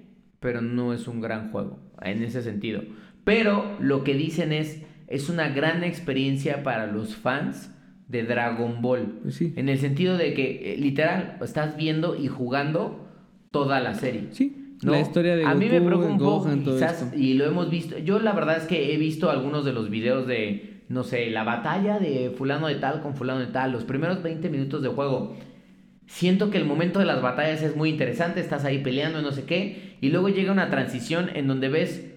pero 0.40 0.62
no 0.62 0.94
es 0.94 1.06
un 1.06 1.20
gran 1.20 1.50
juego 1.52 1.78
en 2.00 2.22
ese 2.22 2.42
sentido. 2.42 2.82
Pero 3.24 3.76
lo 3.80 4.02
que 4.04 4.14
dicen 4.14 4.52
es 4.52 4.82
es 5.06 5.28
una 5.28 5.48
gran 5.48 5.84
experiencia 5.84 6.62
para 6.62 6.86
los 6.86 7.14
fans 7.16 7.70
de 8.08 8.22
Dragon 8.24 8.80
Ball. 8.82 9.18
Pues 9.22 9.34
sí. 9.36 9.52
En 9.56 9.68
el 9.68 9.78
sentido 9.78 10.16
de 10.16 10.34
que, 10.34 10.72
eh, 10.74 10.76
literal, 10.78 11.36
estás 11.42 11.76
viendo 11.76 12.16
y 12.16 12.26
jugando 12.28 13.06
toda 13.50 13.80
la 13.80 13.94
serie. 13.94 14.28
Sí, 14.32 14.57
¿no? 14.82 14.92
la 14.92 15.00
historia 15.00 15.36
de 15.36 15.44
A 15.44 15.54
mí 15.54 15.66
me 15.66 15.78
Goku, 15.78 15.86
preocupa 15.86 16.12
un 16.12 16.18
poco, 16.18 16.38
Gohan, 16.40 16.64
quizás, 16.64 17.12
y 17.16 17.34
lo 17.34 17.44
hemos 17.46 17.70
visto. 17.70 17.98
Yo 17.98 18.18
la 18.20 18.32
verdad 18.32 18.56
es 18.56 18.64
que 18.64 18.94
he 18.94 18.96
visto 18.96 19.30
algunos 19.30 19.64
de 19.64 19.72
los 19.72 19.90
videos 19.90 20.26
de, 20.26 20.82
no 20.88 21.04
sé, 21.04 21.30
la 21.30 21.44
batalla 21.44 21.98
de 21.98 22.30
fulano 22.36 22.68
de 22.68 22.76
tal 22.76 23.00
con 23.00 23.14
fulano 23.14 23.40
de 23.40 23.46
tal, 23.46 23.72
los 23.72 23.84
primeros 23.84 24.22
20 24.22 24.48
minutos 24.50 24.82
de 24.82 24.88
juego. 24.88 25.36
Siento 26.06 26.50
que 26.50 26.58
el 26.58 26.64
momento 26.64 26.98
de 26.98 27.04
las 27.04 27.20
batallas 27.20 27.62
es 27.62 27.76
muy 27.76 27.90
interesante, 27.90 28.40
estás 28.40 28.64
ahí 28.64 28.78
peleando 28.78 29.20
y 29.20 29.22
no 29.22 29.32
sé 29.32 29.44
qué, 29.44 29.96
y 30.00 30.08
luego 30.08 30.30
llega 30.30 30.52
una 30.52 30.70
transición 30.70 31.28
en 31.34 31.46
donde 31.46 31.68
ves 31.68 32.08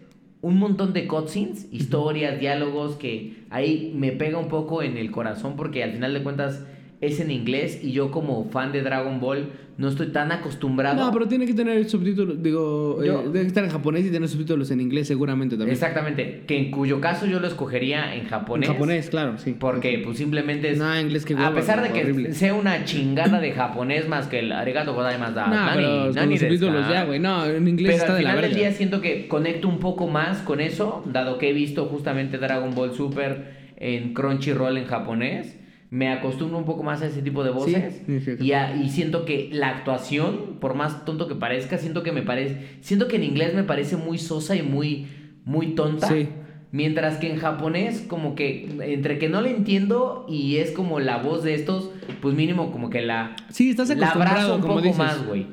un 0.42 0.58
montón 0.58 0.94
de 0.94 1.08
cutscenes, 1.08 1.68
historias, 1.72 2.40
diálogos, 2.40 2.96
que 2.96 3.46
ahí 3.50 3.94
me 3.96 4.12
pega 4.12 4.38
un 4.38 4.48
poco 4.48 4.82
en 4.82 4.98
el 4.98 5.12
corazón 5.12 5.56
porque 5.56 5.84
al 5.84 5.92
final 5.92 6.14
de 6.14 6.24
cuentas 6.24 6.66
es 7.02 7.20
en 7.20 7.32
inglés 7.32 7.80
y 7.84 7.92
yo 7.92 8.12
como 8.12 8.46
fan 8.52 8.72
de 8.72 8.82
Dragon 8.84 9.20
Ball 9.20 9.50
no 9.78 9.88
estoy 9.88 10.08
tan 10.10 10.32
acostumbrado. 10.32 11.04
No, 11.04 11.12
pero 11.12 11.28
tiene 11.28 11.48
que 11.48 11.56
tener 11.56 11.90
subtítulos, 11.90 12.44
digo, 12.44 13.00
eh, 13.02 13.08
Yo- 13.08 13.24
debe 13.32 13.48
estar 13.48 13.64
en 13.64 13.72
japonés 13.72 14.06
y 14.06 14.12
tener 14.12 14.30
subtítulos 14.30 14.70
en 14.70 14.80
inglés 14.80 15.08
seguramente 15.08 15.56
también. 15.58 15.74
Exactamente, 15.74 16.44
que 16.46 16.58
en 16.60 16.70
cuyo 16.70 17.02
caso 17.02 17.26
yo 17.26 17.40
lo 17.40 17.48
escogería 17.48 18.14
en 18.14 18.26
japonés. 18.26 18.70
En 18.70 18.76
japonés, 18.76 19.10
claro, 19.10 19.40
sí. 19.40 19.56
Porque 19.60 20.00
pues 20.06 20.20
simplemente 20.20 20.70
es... 20.70 20.78
No, 20.78 21.00
inglés 21.00 21.26
que 21.26 21.34
A 21.34 21.52
pesar 21.56 21.82
de 21.82 21.90
que 21.92 22.02
horrible. 22.04 22.34
sea 22.34 22.54
una 22.54 22.86
chingada 22.86 23.40
de 23.40 23.52
japonés 23.54 24.08
más 24.08 24.28
que 24.28 24.40
el 24.40 24.52
arigato 24.52 24.94
gozaimasu. 24.94 25.34
No, 25.40 25.48
nani, 25.50 25.72
pero 25.76 26.14
nani 26.14 26.32
los 26.34 26.40
subtítulos 26.42 26.88
ya, 26.88 27.06
güey. 27.06 27.20
No, 27.20 27.46
en 27.48 27.68
inglés 27.68 27.94
Pero 27.94 27.98
está 27.98 28.12
al 28.12 28.18
de 28.20 28.24
la 28.24 28.30
final 28.36 28.50
del 28.50 28.56
día 28.60 28.72
siento 28.74 29.02
que 29.02 29.28
conecto 29.28 29.68
un 29.68 29.80
poco 29.80 30.06
más 30.08 30.40
con 30.40 30.60
eso, 30.62 31.02
dado 31.12 31.40
que 31.40 31.50
he 31.50 31.54
visto 31.54 31.86
justamente 31.88 32.38
Dragon 32.38 32.76
Ball 32.76 32.94
Super 32.94 33.54
en 33.78 34.14
Crunchyroll 34.14 34.78
en 34.78 34.86
japonés. 34.86 35.58
Me 35.92 36.08
acostumbro 36.10 36.58
un 36.58 36.64
poco 36.66 36.84
más 36.84 37.02
a 37.02 37.08
ese 37.08 37.22
tipo 37.22 37.44
de 37.44 37.52
voces. 37.52 38.02
Sí, 38.08 38.20
sí, 38.22 38.38
sí. 38.38 38.44
y, 38.46 38.54
a- 38.54 38.76
y 38.76 38.90
siento 38.90 39.26
que 39.26 39.50
la 39.52 39.68
actuación, 39.70 40.58
por 40.62 40.74
más 40.74 41.04
tonto 41.06 41.28
que 41.28 41.36
parezca, 41.36 41.78
siento 41.78 42.02
que 42.02 42.12
me 42.14 42.22
parece. 42.24 42.78
Siento 42.80 43.08
que 43.10 43.18
en 43.18 43.26
inglés 43.26 43.54
me 43.54 43.64
parece 43.64 43.98
muy 43.98 44.18
sosa 44.18 44.56
y 44.56 44.62
muy, 44.64 45.08
muy 45.46 45.76
tonta. 45.76 46.08
Sí. 46.08 46.30
Mientras 46.72 47.18
que 47.18 47.30
en 47.30 47.38
japonés, 47.38 48.06
como 48.08 48.34
que 48.36 48.70
entre 48.94 49.20
que 49.20 49.28
no 49.28 49.42
le 49.42 49.52
entiendo 49.52 50.26
y 50.30 50.56
es 50.58 50.72
como 50.72 51.02
la 51.02 51.18
voz 51.18 51.44
de 51.44 51.56
estos, 51.56 51.90
pues 52.22 52.34
mínimo 52.36 52.72
como 52.72 52.90
que 52.90 53.02
la. 53.02 53.36
Sí, 53.50 53.72
estás 53.72 53.90
la 53.90 53.96
acostumbrado, 53.96 54.38
abrazo 54.38 54.56
un 54.56 54.62
como 54.62 54.74
poco 54.76 54.84
dices. 54.84 54.98
más, 54.98 55.28
güey. 55.28 55.48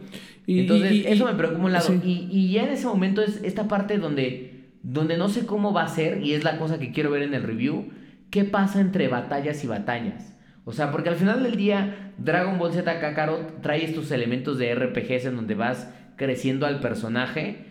Y- 0.47 0.61
Entonces, 0.61 0.93
y- 0.93 1.01
y- 1.01 1.07
eso 1.09 1.27
me 1.27 1.35
preocupa 1.35 1.65
un 1.65 1.73
lado. 1.73 1.93
y 2.05 2.53
ya 2.53 2.63
en 2.63 2.69
ese 2.71 2.87
momento 2.87 3.23
es 3.23 3.41
esta 3.43 3.67
parte 3.67 3.99
donde, 3.99 4.69
donde 4.85 5.17
no 5.19 5.29
sé 5.29 5.45
cómo 5.47 5.73
va 5.73 5.83
a 5.83 5.89
ser, 5.89 6.23
y 6.25 6.35
es 6.35 6.45
la 6.45 6.59
cosa 6.59 6.79
que 6.79 6.93
quiero 6.93 7.11
ver 7.11 7.23
en 7.23 7.35
el 7.35 7.43
review, 7.43 7.87
qué 8.31 8.45
pasa 8.45 8.81
entre 8.81 9.09
batallas 9.09 9.63
y 9.65 9.67
batallas. 9.67 10.35
O 10.65 10.73
sea, 10.73 10.91
porque 10.91 11.09
al 11.09 11.17
final 11.17 11.43
del 11.43 11.57
día, 11.57 12.13
Dragon 12.19 12.59
Ball 12.59 12.73
Z 12.73 13.01
Kakarot 13.01 13.63
trae 13.63 13.85
estos 13.85 14.11
elementos 14.11 14.59
de 14.59 14.75
RPGs 14.75 15.27
en 15.27 15.37
donde 15.37 15.55
vas 15.55 15.89
creciendo 16.17 16.67
al 16.67 16.81
personaje. 16.81 17.65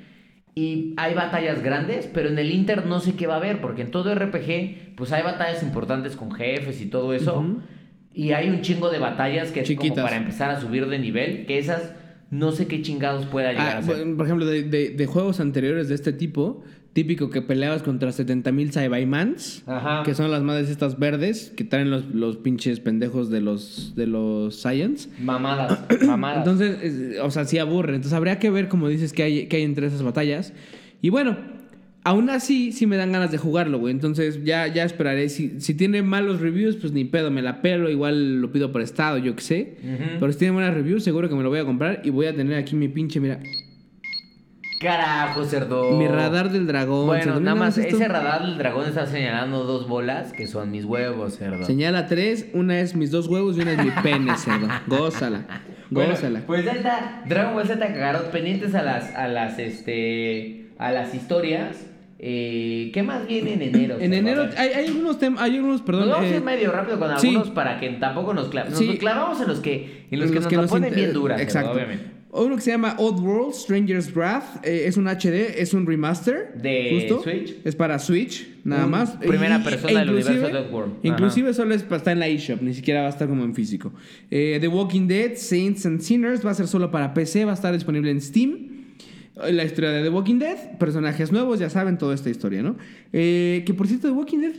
Y 0.55 0.95
hay 0.97 1.14
batallas 1.14 1.62
grandes, 1.62 2.10
pero 2.12 2.30
en 2.30 2.39
el 2.39 2.49
Inter 2.51 2.88
no 2.88 2.99
sé 2.99 3.14
qué 3.16 3.28
va 3.28 3.36
a 3.36 3.38
haber, 3.38 3.62
porque 3.62 3.84
en 3.84 3.91
todo 3.91 4.16
RPG, 4.16 4.95
pues 4.95 5.12
hay 5.12 5.22
batallas 5.22 5.62
importantes 5.62 6.16
con 6.16 6.32
jefes 6.32 6.82
y 6.82 6.88
todo 6.88 7.14
eso. 7.14 7.45
Y 8.12 8.32
hay 8.32 8.49
un 8.49 8.62
chingo 8.62 8.89
de 8.89 8.97
batallas 8.97 9.51
que 9.51 9.60
es 9.60 9.68
como 9.70 9.82
Chiquitas. 9.84 10.03
para 10.03 10.16
empezar 10.18 10.49
a 10.49 10.60
subir 10.60 10.88
de 10.88 10.97
nivel, 10.97 11.45
que 11.45 11.60
esas 11.60 11.93
no 12.32 12.51
sé 12.51 12.68
qué 12.68 12.82
chingados 12.82 13.28
pueda 13.28 13.51
llegar 13.51 13.76
Ah, 13.76 13.78
a 13.78 13.82
ser. 13.84 13.97
por 14.03 14.18
por 14.18 14.26
ejemplo, 14.26 14.45
de, 14.47 14.64
de- 14.64 14.89
de 14.89 15.05
juegos 15.05 15.39
anteriores 15.39 15.88
de 15.89 15.93
este 15.95 16.12
tipo, 16.12 16.64
típico 16.98 17.30
que 17.30 17.43
peleabas 17.43 17.84
contra 17.84 18.10
70.000 18.10 18.72
Saibaimans, 18.72 19.64
que 20.04 20.16
son 20.16 20.32
las 20.32 20.41
madres 20.41 20.68
estas 20.72 20.98
verdes 20.98 21.54
que 21.56 21.64
traen 21.64 21.91
los, 21.91 22.06
los 22.08 22.38
pinches 22.38 22.80
pendejos 22.80 23.30
de 23.30 23.39
los, 23.39 23.93
de 23.95 24.08
los 24.08 24.56
Science. 24.60 25.08
Mamadas, 25.22 25.80
mamadas. 26.08 26.39
Entonces, 26.39 26.78
es- 26.82 27.20
o 27.22 27.30
sea, 27.30 27.45
sí 27.45 27.60
aburre. 27.60 27.93
Entonces 27.93 28.14
habría 28.14 28.39
que 28.39 28.50
ver, 28.50 28.68
como 28.68 28.89
dices, 28.89 29.14
que 29.14 29.22
hay, 29.22 29.45
que 29.45 29.58
hay 29.58 29.62
entre 29.64 29.86
esas 29.86 30.02
batallas. 30.02 30.54
Y 31.00 31.10
bueno, 31.12 31.38
aún 32.04 32.32
así, 32.32 32.72
sí 32.72 32.88
me 32.88 32.98
dan 32.98 33.12
ganas 33.12 33.32
de 33.32 33.38
jugarlo, 33.38 33.78
güey. 33.78 33.93
Entonces 33.93 34.43
ya, 34.43 34.66
ya 34.66 34.84
esperaré. 34.84 35.30
Si, 35.30 35.62
si 35.62 35.76
tiene 35.76 36.02
malos 36.02 36.41
reviews, 36.41 36.78
pues 36.78 36.93
ni 36.93 37.06
pedo, 37.06 37.30
me 37.30 37.43
la 37.43 37.62
pelo. 37.62 37.91
Igual 37.91 38.41
lo 38.41 38.52
pido 38.52 38.72
por 38.72 38.82
estado, 38.82 39.20
yo 39.20 39.36
qué 39.36 39.41
sé. 39.43 39.78
Pero 40.20 40.32
si 40.32 40.39
tiene 40.39 40.54
buenas 40.56 40.74
reviews, 40.74 41.04
seguro 41.04 41.30
que 41.30 41.36
me 41.36 41.43
lo 41.43 41.50
voy 41.50 41.60
a 41.60 41.64
comprar. 41.66 42.02
Y 42.04 42.10
voy 42.10 42.26
a 42.26 42.36
tener 42.36 42.58
aquí 42.58 42.76
mi 42.76 42.88
pinche, 42.88 43.20
mira, 43.20 43.39
Carajo, 44.80 45.44
cerdo. 45.46 45.92
mi 45.98 46.08
radar 46.08 46.52
del 46.52 46.68
dragón. 46.68 47.08
Bueno, 47.08 47.24
cerdo. 47.24 47.40
nada 47.40 47.56
más, 47.56 47.78
esto. 47.78 47.96
ese 47.96 48.08
radar 48.08 48.44
del 48.44 48.58
dragón 48.58 48.88
está 48.88 49.06
señalando 49.08 49.64
dos 49.64 49.88
bolas 49.88 50.32
que 50.34 50.46
son 50.48 50.70
mis 50.72 50.86
huevos, 50.86 51.38
cerdo. 51.38 51.66
Señala 51.66 52.06
tres. 52.08 52.48
Una 52.54 52.80
es 52.80 52.96
mis 52.96 53.10
dos 53.12 53.28
huevos 53.28 53.58
y 53.58 53.62
una 53.62 53.72
es 53.74 53.84
mi 53.84 53.92
pene, 54.04 54.38
cerdo. 54.38 54.68
Gózala. 54.88 55.46
Bueno, 55.90 56.12
Gózala. 56.12 56.42
pues 56.46 56.66
ya 56.66 56.74
está 56.74 57.24
Dragon 57.26 57.54
Ball 57.56 57.66
Z 57.68 57.80
Kakarot 57.88 58.30
pendientes 58.32 58.76
a 58.76 58.84
las 58.84 59.16
a 59.16 59.28
las 59.28 59.58
este 59.58 60.68
a 60.78 60.92
las 60.92 61.16
historias. 61.16 61.86
Eh, 62.20 62.90
¿Qué 62.94 63.04
más 63.04 63.28
viene 63.28 63.54
en 63.54 63.62
enero? 63.62 63.96
En 64.00 64.12
cerdo? 64.12 64.16
enero 64.16 64.50
hay, 64.58 64.70
hay 64.70 64.86
algunos 64.88 65.18
temas, 65.20 65.42
hay 65.42 65.56
algunos, 65.56 65.82
perdón. 65.84 66.02
Nos 66.10 66.12
vamos 66.18 66.30
a 66.32 66.34
eh, 66.34 66.38
ir 66.38 66.44
medio 66.44 66.72
rápido 66.72 67.00
con 67.00 67.20
sí. 67.20 67.28
algunos 67.30 67.52
para 67.52 67.80
que 67.80 67.90
tampoco 67.92 68.34
nos, 68.34 68.52
cla- 68.52 68.68
nos 68.68 68.78
Sí. 68.78 68.98
clavamos 68.98 69.40
en 69.42 69.48
los 69.48 69.60
que 69.60 70.08
en 70.12 70.20
los 70.20 70.30
En 70.32 70.34
que 70.48 70.56
nos, 70.56 70.64
la 70.66 70.68
ponen 70.68 70.94
bien 70.96 71.14
duras, 71.14 71.38
cerdo, 71.38 71.44
Exacto. 71.50 71.72
obviamente. 71.72 72.16
Uno 72.30 72.56
que 72.56 72.62
se 72.62 72.72
llama 72.72 72.96
Odd 73.00 73.20
World, 73.22 73.54
Stranger's 73.54 74.14
Wrath. 74.14 74.64
eh, 74.64 74.84
es 74.86 74.98
un 74.98 75.08
HD, 75.08 75.60
es 75.62 75.74
un 75.74 75.86
remaster. 75.88 76.54
¿De 76.62 77.08
Switch? 77.24 77.56
Es 77.64 77.76
para 77.76 77.98
Switch, 78.00 78.48
nada 78.64 78.86
Un 78.86 78.92
más. 78.92 79.12
primera 79.12 79.64
persona 79.64 80.00
del 80.02 80.10
universo 80.10 80.48
de 80.48 80.58
Oddworld. 80.58 80.92
Ajá. 80.92 81.00
Inclusive 81.04 81.54
solo 81.54 81.74
es, 81.74 81.86
está 81.90 82.12
en 82.12 82.20
la 82.20 82.28
eShop, 82.28 82.62
ni 82.62 82.74
siquiera 82.74 83.02
va 83.02 83.08
a 83.08 83.12
estar 83.12 83.28
como 83.28 83.44
en 83.44 83.56
físico. 83.56 83.94
Eh, 84.30 84.58
The 84.60 84.68
Walking 84.68 85.08
Dead, 85.08 85.36
Saints 85.36 85.86
and 85.86 86.02
Sinners 86.02 86.46
va 86.46 86.52
a 86.52 86.54
ser 86.54 86.68
solo 86.68 86.92
para 86.92 87.14
PC, 87.14 87.46
va 87.46 87.52
a 87.52 87.56
estar 87.56 87.74
disponible 87.74 88.12
en 88.12 88.20
Steam. 88.22 88.58
Eh, 89.46 89.54
La 89.54 89.64
historia 89.64 89.92
de 89.92 90.04
The 90.04 90.10
Walking 90.10 90.40
Dead, 90.40 90.78
personajes 90.78 91.32
nuevos, 91.32 91.60
ya 91.60 91.70
saben 91.70 91.98
toda 91.98 92.14
esta 92.14 92.30
historia, 92.30 92.62
¿no? 92.62 92.76
Eh, 93.14 93.64
que 93.66 93.74
por 93.74 93.88
cierto, 93.88 94.10
The 94.10 94.14
Walking 94.14 94.40
Dead, 94.40 94.54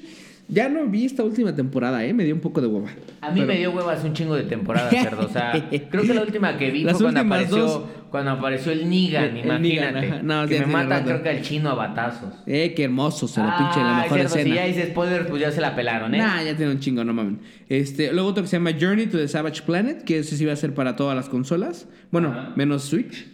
ya 0.48 0.68
no 0.68 0.86
vi 0.86 1.04
esta 1.04 1.22
última 1.22 1.54
temporada, 1.54 2.04
¿eh? 2.04 2.12
Me 2.14 2.24
dio 2.24 2.34
un 2.34 2.40
poco 2.40 2.60
de 2.60 2.66
hueva. 2.66 2.88
A 3.20 3.28
mí 3.30 3.34
Pero- 3.40 3.46
me 3.46 3.58
dio 3.58 3.70
huevas 3.72 4.02
un 4.04 4.12
chingo 4.14 4.34
de 4.34 4.44
temporada, 4.44 4.88
cerdo. 4.90 5.26
O 5.26 5.28
sea, 5.28 5.52
creo 5.90 6.02
que 6.02 6.14
la 6.14 6.22
última 6.22 6.56
que 6.56 6.70
vi 6.70 6.84
Las 6.84 6.96
fue 6.96 7.04
cuando 7.04 7.20
apareció, 7.20 7.56
dos. 7.58 7.82
cuando 8.10 8.30
apareció 8.30 8.72
el 8.72 8.80
El- 8.80 8.86
el 8.88 9.36
imagínate. 9.44 9.60
Negan, 9.60 9.96
ajá. 9.96 10.20
No, 10.22 10.46
que 10.48 10.60
me 10.60 10.66
mata, 10.66 11.04
creo 11.04 11.22
que 11.22 11.28
al 11.28 11.42
chino 11.42 11.70
a 11.70 11.74
batazos. 11.74 12.32
Eh, 12.46 12.72
qué 12.74 12.84
hermoso, 12.84 13.28
se 13.28 13.40
lo 13.42 13.46
pinche, 13.56 13.78
la 13.80 13.94
mejor 14.02 14.18
cerdo, 14.18 14.26
escena. 14.34 14.44
Si 14.44 14.54
ya 14.54 14.66
hice 14.68 14.86
spoilers, 14.90 15.26
pues 15.26 15.42
ya 15.42 15.50
se 15.52 15.60
la 15.60 15.76
pelaron, 15.76 16.14
¿eh? 16.14 16.18
Nah, 16.18 16.42
ya 16.42 16.56
tiene 16.56 16.72
un 16.72 16.80
chingo, 16.80 17.04
no 17.04 17.12
mames. 17.12 17.38
Este, 17.68 18.12
luego 18.12 18.28
otro 18.30 18.42
que 18.42 18.48
se 18.48 18.56
llama 18.56 18.70
Journey 18.80 19.06
to 19.06 19.18
the 19.18 19.28
Savage 19.28 19.62
Planet, 19.62 20.02
que 20.04 20.18
ese 20.20 20.36
sí 20.36 20.44
va 20.44 20.54
a 20.54 20.56
ser 20.56 20.72
para 20.74 20.96
todas 20.96 21.14
las 21.14 21.28
consolas. 21.28 21.86
Bueno, 22.10 22.52
menos 22.56 22.84
Switch. 22.84 23.26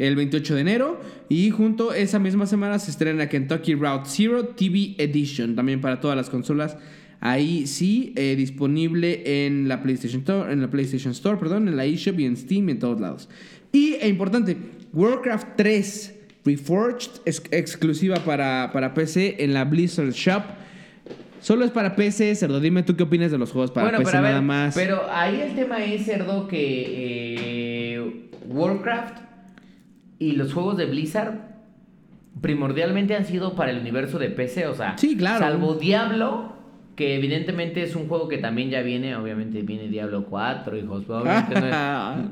El 0.00 0.16
28 0.16 0.54
de 0.54 0.60
enero. 0.60 1.00
Y 1.28 1.50
junto 1.50 1.92
esa 1.92 2.18
misma 2.18 2.46
semana 2.46 2.78
se 2.78 2.90
estrena 2.90 3.28
Kentucky 3.28 3.74
Route 3.74 4.08
Zero 4.08 4.46
TV 4.46 4.94
Edition. 4.98 5.54
También 5.54 5.80
para 5.80 6.00
todas 6.00 6.16
las 6.16 6.30
consolas. 6.30 6.76
Ahí 7.20 7.66
sí, 7.66 8.14
eh, 8.16 8.34
disponible 8.34 9.44
en 9.46 9.68
la 9.68 9.82
PlayStation 9.82 10.20
Store, 10.20 10.50
en 10.50 10.62
la 10.62 10.70
PlayStation 10.70 11.12
Store, 11.12 11.36
perdón, 11.36 11.68
en 11.68 11.76
la 11.76 11.84
eShop 11.84 12.18
y 12.18 12.24
en 12.24 12.36
Steam 12.36 12.70
y 12.70 12.72
en 12.72 12.78
todos 12.78 12.98
lados. 12.98 13.28
Y, 13.72 13.92
e 14.00 14.08
importante, 14.08 14.56
Warcraft 14.94 15.48
3 15.56 16.14
Reforged, 16.46 17.10
es 17.26 17.42
exclusiva 17.50 18.16
para, 18.24 18.70
para 18.72 18.94
PC 18.94 19.36
en 19.44 19.52
la 19.52 19.66
Blizzard 19.66 20.12
Shop. 20.12 20.42
Solo 21.40 21.66
es 21.66 21.70
para 21.70 21.94
PC, 21.94 22.34
Cerdo. 22.34 22.58
Dime 22.58 22.82
tú 22.82 22.96
qué 22.96 23.02
opinas 23.02 23.30
de 23.30 23.36
los 23.36 23.52
juegos 23.52 23.70
para 23.70 23.88
bueno, 23.88 23.98
PC 23.98 24.10
pero 24.10 24.18
a 24.18 24.22
ver, 24.22 24.30
nada 24.30 24.42
más. 24.42 24.74
pero 24.74 25.02
ahí 25.10 25.40
el 25.40 25.54
tema 25.54 25.84
es, 25.84 26.06
cerdo, 26.06 26.48
que 26.48 27.96
eh, 27.96 28.28
Warcraft 28.46 29.29
y 30.20 30.32
los 30.32 30.52
juegos 30.54 30.76
de 30.76 30.86
Blizzard 30.86 31.34
primordialmente 32.40 33.16
han 33.16 33.24
sido 33.24 33.54
para 33.56 33.72
el 33.72 33.78
universo 33.78 34.18
de 34.18 34.30
PC, 34.30 34.66
o 34.68 34.74
sea, 34.74 34.96
Sí, 34.96 35.16
claro. 35.16 35.40
salvo 35.40 35.74
Diablo, 35.74 36.52
que 36.96 37.16
evidentemente 37.16 37.82
es 37.82 37.96
un 37.96 38.06
juego 38.08 38.28
que 38.28 38.38
también 38.38 38.70
ya 38.70 38.82
viene, 38.82 39.16
obviamente 39.16 39.62
viene 39.62 39.88
Diablo 39.88 40.26
4, 40.26 40.76
hijos, 40.76 41.08
obviamente 41.10 41.60
no, 41.60 41.66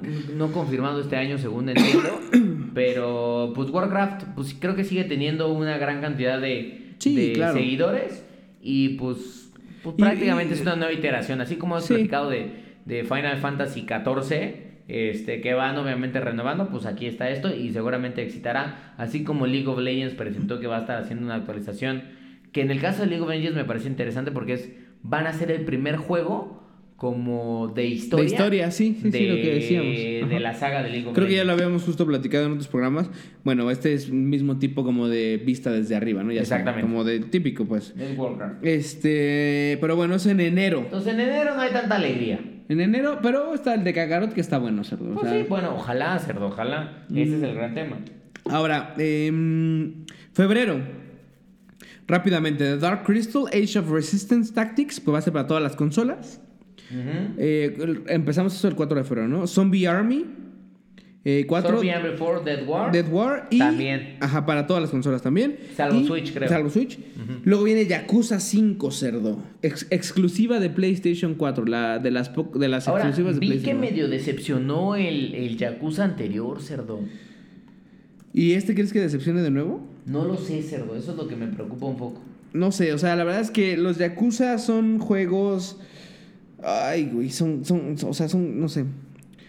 es- 0.08 0.30
no 0.34 0.52
confirmado 0.52 1.00
este 1.00 1.16
año 1.16 1.36
según 1.38 1.70
entiendo, 1.70 2.08
pero 2.74 3.52
pues 3.54 3.70
Warcraft 3.70 4.24
pues 4.34 4.54
creo 4.58 4.74
que 4.76 4.84
sigue 4.84 5.04
teniendo 5.04 5.52
una 5.52 5.78
gran 5.78 6.00
cantidad 6.00 6.40
de, 6.40 6.94
Sí, 6.98 7.14
de 7.16 7.32
claro. 7.32 7.54
seguidores 7.54 8.24
y 8.62 8.90
pues, 8.90 9.50
pues 9.82 9.96
prácticamente 9.96 10.54
y- 10.54 10.56
es 10.58 10.62
una 10.62 10.76
nueva 10.76 10.92
iteración, 10.92 11.40
así 11.40 11.56
como 11.56 11.76
has 11.76 11.84
Sí. 11.86 11.94
platicado 11.94 12.30
de, 12.30 12.50
de 12.84 13.04
Final 13.04 13.38
Fantasy 13.38 13.82
XIV. 13.86 14.67
Este, 14.88 15.42
que 15.42 15.52
van 15.52 15.76
obviamente 15.76 16.18
renovando, 16.18 16.70
pues 16.70 16.86
aquí 16.86 17.04
está 17.04 17.28
esto 17.28 17.54
y 17.54 17.70
seguramente 17.72 18.22
excitará, 18.22 18.94
así 18.96 19.22
como 19.22 19.46
League 19.46 19.66
of 19.66 19.78
Legends 19.78 20.14
presentó 20.14 20.60
que 20.60 20.66
va 20.66 20.78
a 20.78 20.80
estar 20.80 21.02
haciendo 21.02 21.26
una 21.26 21.34
actualización, 21.34 22.04
que 22.52 22.62
en 22.62 22.70
el 22.70 22.80
caso 22.80 23.02
de 23.02 23.08
League 23.08 23.22
of 23.22 23.28
Legends 23.28 23.54
me 23.54 23.66
parece 23.66 23.88
interesante 23.88 24.32
porque 24.32 24.54
es, 24.54 24.70
van 25.02 25.26
a 25.26 25.34
ser 25.34 25.50
el 25.50 25.66
primer 25.66 25.96
juego 25.96 26.66
como 26.96 27.68
de 27.68 27.86
historia. 27.86 28.24
De 28.24 28.30
historia, 28.30 28.70
sí, 28.70 28.98
sí, 29.00 29.12
sí, 29.12 29.24
de, 29.24 29.28
lo 29.28 29.34
que 29.36 29.54
decíamos. 29.54 30.30
de 30.30 30.40
la 30.40 30.54
saga 30.54 30.82
de 30.82 30.88
League 30.88 31.06
of 31.06 31.14
Creo 31.14 31.26
que 31.28 31.34
ya 31.34 31.44
Legends. 31.44 31.46
lo 31.46 31.52
habíamos 31.52 31.82
justo 31.84 32.06
platicado 32.06 32.46
en 32.46 32.52
otros 32.52 32.66
programas. 32.68 33.10
Bueno, 33.44 33.70
este 33.70 33.92
es 33.92 34.10
mismo 34.10 34.58
tipo 34.58 34.84
como 34.84 35.06
de 35.06 35.36
vista 35.36 35.70
desde 35.70 35.94
arriba, 35.94 36.24
¿no? 36.24 36.32
Ya 36.32 36.40
Exactamente. 36.40 36.82
como 36.88 37.04
de 37.04 37.20
típico, 37.20 37.66
pues. 37.66 37.94
Es 37.96 38.18
Warcraft. 38.18 38.64
Este, 38.64 39.76
pero 39.82 39.94
bueno, 39.96 40.14
es 40.14 40.26
en 40.26 40.40
enero. 40.40 40.80
Entonces 40.80 41.12
en 41.12 41.20
enero 41.20 41.54
no 41.54 41.60
hay 41.60 41.72
tanta 41.72 41.94
alegría. 41.96 42.40
En 42.68 42.80
enero, 42.80 43.18
pero 43.22 43.54
está 43.54 43.74
el 43.74 43.84
de 43.84 43.94
Kakarot 43.94 44.32
que 44.32 44.40
está 44.40 44.58
bueno, 44.58 44.84
cerdo. 44.84 45.10
o 45.10 45.14
Pues 45.14 45.28
sea, 45.30 45.40
sí, 45.40 45.46
bueno, 45.48 45.74
ojalá, 45.74 46.18
cerdo, 46.18 46.46
ojalá. 46.48 47.04
Ese 47.10 47.36
es 47.38 47.42
el 47.42 47.54
gran 47.54 47.74
tema. 47.74 47.96
Ahora, 48.44 48.94
em, 48.98 50.04
febrero. 50.32 50.80
Rápidamente, 52.06 52.64
The 52.64 52.78
Dark 52.78 53.04
Crystal 53.04 53.44
Age 53.48 53.78
of 53.78 53.90
Resistance 53.90 54.52
Tactics, 54.52 55.00
pues 55.00 55.14
va 55.14 55.18
a 55.18 55.22
ser 55.22 55.32
para 55.32 55.46
todas 55.46 55.62
las 55.62 55.76
consolas. 55.76 56.40
Eh, 56.90 58.02
empezamos 58.08 58.54
eso 58.54 58.66
el 58.68 58.74
4 58.74 58.98
de 58.98 59.04
febrero, 59.04 59.28
¿no? 59.28 59.46
Zombie 59.46 59.86
Army. 59.86 60.24
Eh, 61.24 61.44
4. 61.48 61.70
Zombie 61.72 61.90
Army 61.90 62.10
4 62.16 62.40
Dead 62.44 62.66
War. 62.66 62.92
Dead 62.92 63.06
War 63.10 63.48
y 63.50 63.58
También. 63.58 64.16
ajá 64.20 64.46
para 64.46 64.66
todas 64.66 64.80
las 64.80 64.90
consolas 64.90 65.20
también 65.20 65.56
Salvo 65.76 65.98
Y- 66.00 66.06
Switch, 66.06 66.32
creo. 66.32 66.48
salvo 66.48 66.70
Switch 66.70 66.98
luego 67.44 67.64
viene 67.64 67.86
Yakuza 67.86 68.38
5 68.40 68.90
cerdo 68.92 69.36
ex- 69.60 69.86
exclusiva 69.90 70.60
de 70.60 70.70
PlayStation 70.70 71.34
4 71.34 71.66
la 71.66 71.98
de 71.98 72.12
las 72.12 72.30
de 72.54 72.68
las 72.68 72.86
Ahora, 72.88 73.02
exclusivas 73.04 73.34
de 73.34 73.40
vi 73.40 73.46
que 73.48 73.52
PlayStation 73.54 73.78
4. 73.80 73.90
medio 73.96 74.08
decepcionó 74.08 74.94
el, 74.94 75.34
el 75.34 75.56
Yakuza 75.58 76.04
anterior, 76.04 76.62
cerdo. 76.62 77.00
y 78.32 78.52
este 78.52 78.74
crees 78.74 78.92
que 78.92 79.00
decepcione 79.00 79.42
de 79.42 79.50
nuevo 79.50 79.86
No 80.06 80.24
lo 80.24 80.36
sé, 80.36 80.62
cerdo. 80.62 80.94
Eso 80.96 81.10
es 81.10 81.16
lo 81.16 81.26
que 81.28 81.36
me 81.36 81.48
preocupa 81.48 81.86
un 81.86 81.96
poco. 81.96 82.22
no 82.52 82.70
sé 82.72 82.92
o 82.94 82.98
sea 82.98 83.16
la 83.16 83.24
verdad 83.24 83.40
es 83.42 83.50
que 83.50 83.76
los 83.76 83.98
Yakuza 83.98 84.56
son 84.58 84.98
juegos 85.00 85.78
ay 86.62 87.10
güey 87.12 87.30
son 87.30 87.64
son 87.64 87.96
o 88.06 88.14
sea 88.14 88.28
son 88.28 88.60
no 88.60 88.68
sé 88.68 88.84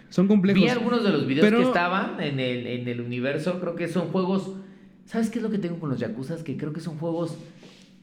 son 0.10 0.28
complejos 0.28 0.62
Vi 0.64 0.70
algunos 0.70 1.04
de 1.04 1.10
los 1.12 1.26
videos 1.28 1.46
Pero- 1.46 1.60
que 1.60 1.64
estaban 1.66 2.20
en 2.22 2.40
el, 2.40 2.68
en 2.68 2.88
el 2.88 3.02
universo. 3.02 3.60
Creo 3.60 3.76
que 3.76 3.88
son 3.88 4.08
juegos. 4.10 4.54
¿Sabes 5.06 5.30
qué 5.30 5.40
es 5.40 5.44
lo 5.44 5.50
que 5.50 5.58
tengo 5.58 5.80
con 5.80 5.90
los 5.90 6.00
Yakuzas? 6.00 6.44
Que 6.44 6.58
creo 6.58 6.74
que 6.74 6.82
son 6.82 6.98
juegos 6.98 7.36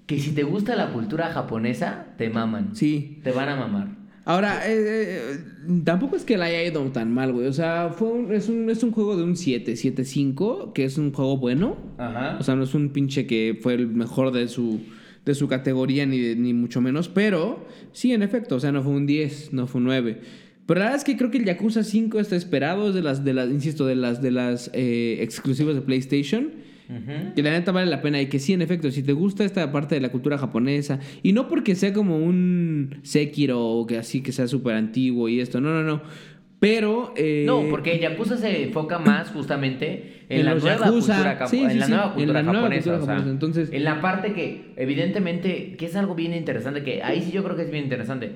que 0.06 0.18
si 0.20 0.32
te 0.32 0.42
gusta 0.44 0.76
la 0.76 0.92
cultura 0.92 1.26
japonesa, 1.32 2.06
te 2.18 2.30
maman. 2.30 2.74
sí 2.76 3.18
Te 3.24 3.32
van 3.32 3.48
a 3.48 3.56
mamar. 3.56 3.88
Ahora, 4.24 4.68
eh, 4.68 4.74
eh, 4.76 5.38
tampoco 5.84 6.16
es 6.16 6.24
que 6.24 6.36
la 6.36 6.46
haya 6.46 6.62
ido 6.64 6.80
tan 6.90 7.12
mal, 7.14 7.32
güey. 7.32 7.46
O 7.46 7.52
sea, 7.52 7.90
fue 7.96 8.08
un- 8.08 8.32
es, 8.32 8.48
un, 8.48 8.68
es 8.70 8.82
un 8.82 8.90
juego 8.90 9.16
de 9.16 9.22
un 9.22 9.36
7, 9.36 9.76
7-5, 9.76 10.72
que 10.72 10.84
es 10.84 10.98
un 10.98 11.12
juego 11.12 11.36
bueno. 11.38 11.76
Ajá. 11.98 12.36
O 12.40 12.42
sea, 12.42 12.56
no 12.56 12.64
es 12.64 12.74
un 12.74 12.88
pinche 12.90 13.26
que 13.28 13.56
fue 13.60 13.74
el 13.74 13.86
mejor 13.86 14.32
de 14.32 14.48
su, 14.48 14.80
de 15.24 15.34
su 15.34 15.46
categoría, 15.46 16.06
ni, 16.06 16.34
ni 16.34 16.54
mucho 16.54 16.80
menos. 16.80 17.08
Pero, 17.08 17.66
sí, 17.92 18.12
en 18.12 18.22
efecto, 18.22 18.56
o 18.56 18.60
sea, 18.60 18.72
no 18.72 18.82
fue 18.82 18.92
un 18.92 19.06
10, 19.06 19.52
no 19.52 19.68
fue 19.68 19.78
un 19.80 19.84
9. 19.84 20.20
Pero 20.66 20.80
la 20.80 20.86
verdad 20.86 20.98
es 20.98 21.04
que 21.04 21.16
creo 21.16 21.30
que 21.30 21.38
el 21.38 21.44
Yakuza 21.44 21.82
5 21.84 22.18
está 22.18 22.34
esperado, 22.36 22.88
es 22.88 22.94
de 22.94 23.02
las, 23.02 23.24
de 23.24 23.32
las 23.34 23.48
insisto, 23.50 23.86
de 23.86 23.94
las, 23.94 24.20
de 24.20 24.30
las 24.32 24.70
eh, 24.74 25.18
exclusivas 25.20 25.74
de 25.76 25.80
PlayStation. 25.82 26.50
Ujú. 26.88 27.34
Que 27.34 27.42
la 27.42 27.50
neta 27.50 27.72
vale 27.72 27.90
la 27.90 28.00
pena 28.00 28.20
y 28.20 28.26
que 28.26 28.38
sí, 28.38 28.52
en 28.52 28.62
efecto, 28.62 28.90
si 28.92 29.02
te 29.02 29.12
gusta 29.12 29.44
esta 29.44 29.72
parte 29.72 29.94
de 29.96 30.00
la 30.00 30.10
cultura 30.10 30.38
japonesa, 30.38 31.00
y 31.22 31.32
no 31.32 31.48
porque 31.48 31.74
sea 31.74 31.92
como 31.92 32.16
un 32.18 32.98
Sekiro 33.02 33.60
o 33.64 33.86
que 33.86 33.98
así 33.98 34.22
que 34.22 34.30
sea 34.32 34.46
súper 34.46 34.74
antiguo 34.74 35.28
y 35.28 35.40
esto, 35.40 35.60
no, 35.60 35.70
no, 35.70 35.82
no. 35.82 36.02
Pero. 36.58 37.12
eh, 37.16 37.44
No, 37.46 37.64
porque 37.70 37.98
Yakuza 37.98 38.36
se 38.36 38.64
enfoca 38.64 38.98
más 38.98 39.30
justamente 39.30 40.24
en, 40.28 40.40
En 40.40 40.46
la 40.46 40.54
nueva 40.54 40.88
cultura, 40.90 41.38
capo- 41.38 41.50
Sí, 41.50 41.60
en 41.62 41.70
sí, 41.72 41.78
la 41.78 41.84
sí, 41.86 41.90
nueva 41.92 42.06
en 42.06 42.12
cultura 42.14 42.32
la 42.32 42.42
nueva 42.44 42.58
japonesa. 42.60 42.90
cultura 42.90 42.96
o 42.96 43.04
sea, 43.04 43.14
japonesa. 43.14 43.30
Entonces- 43.32 43.68
en 43.72 43.84
la 43.84 44.00
parte 44.00 44.32
que, 44.32 44.72
evidentemente, 44.76 45.76
que 45.76 45.86
es 45.86 45.96
algo 45.96 46.14
bien 46.14 46.34
interesante, 46.34 46.82
que 46.82 47.02
ahí 47.02 47.20
sí 47.22 47.30
yo 47.32 47.44
creo 47.44 47.56
que 47.56 47.62
es 47.62 47.70
bien 47.70 47.84
interesante. 47.84 48.32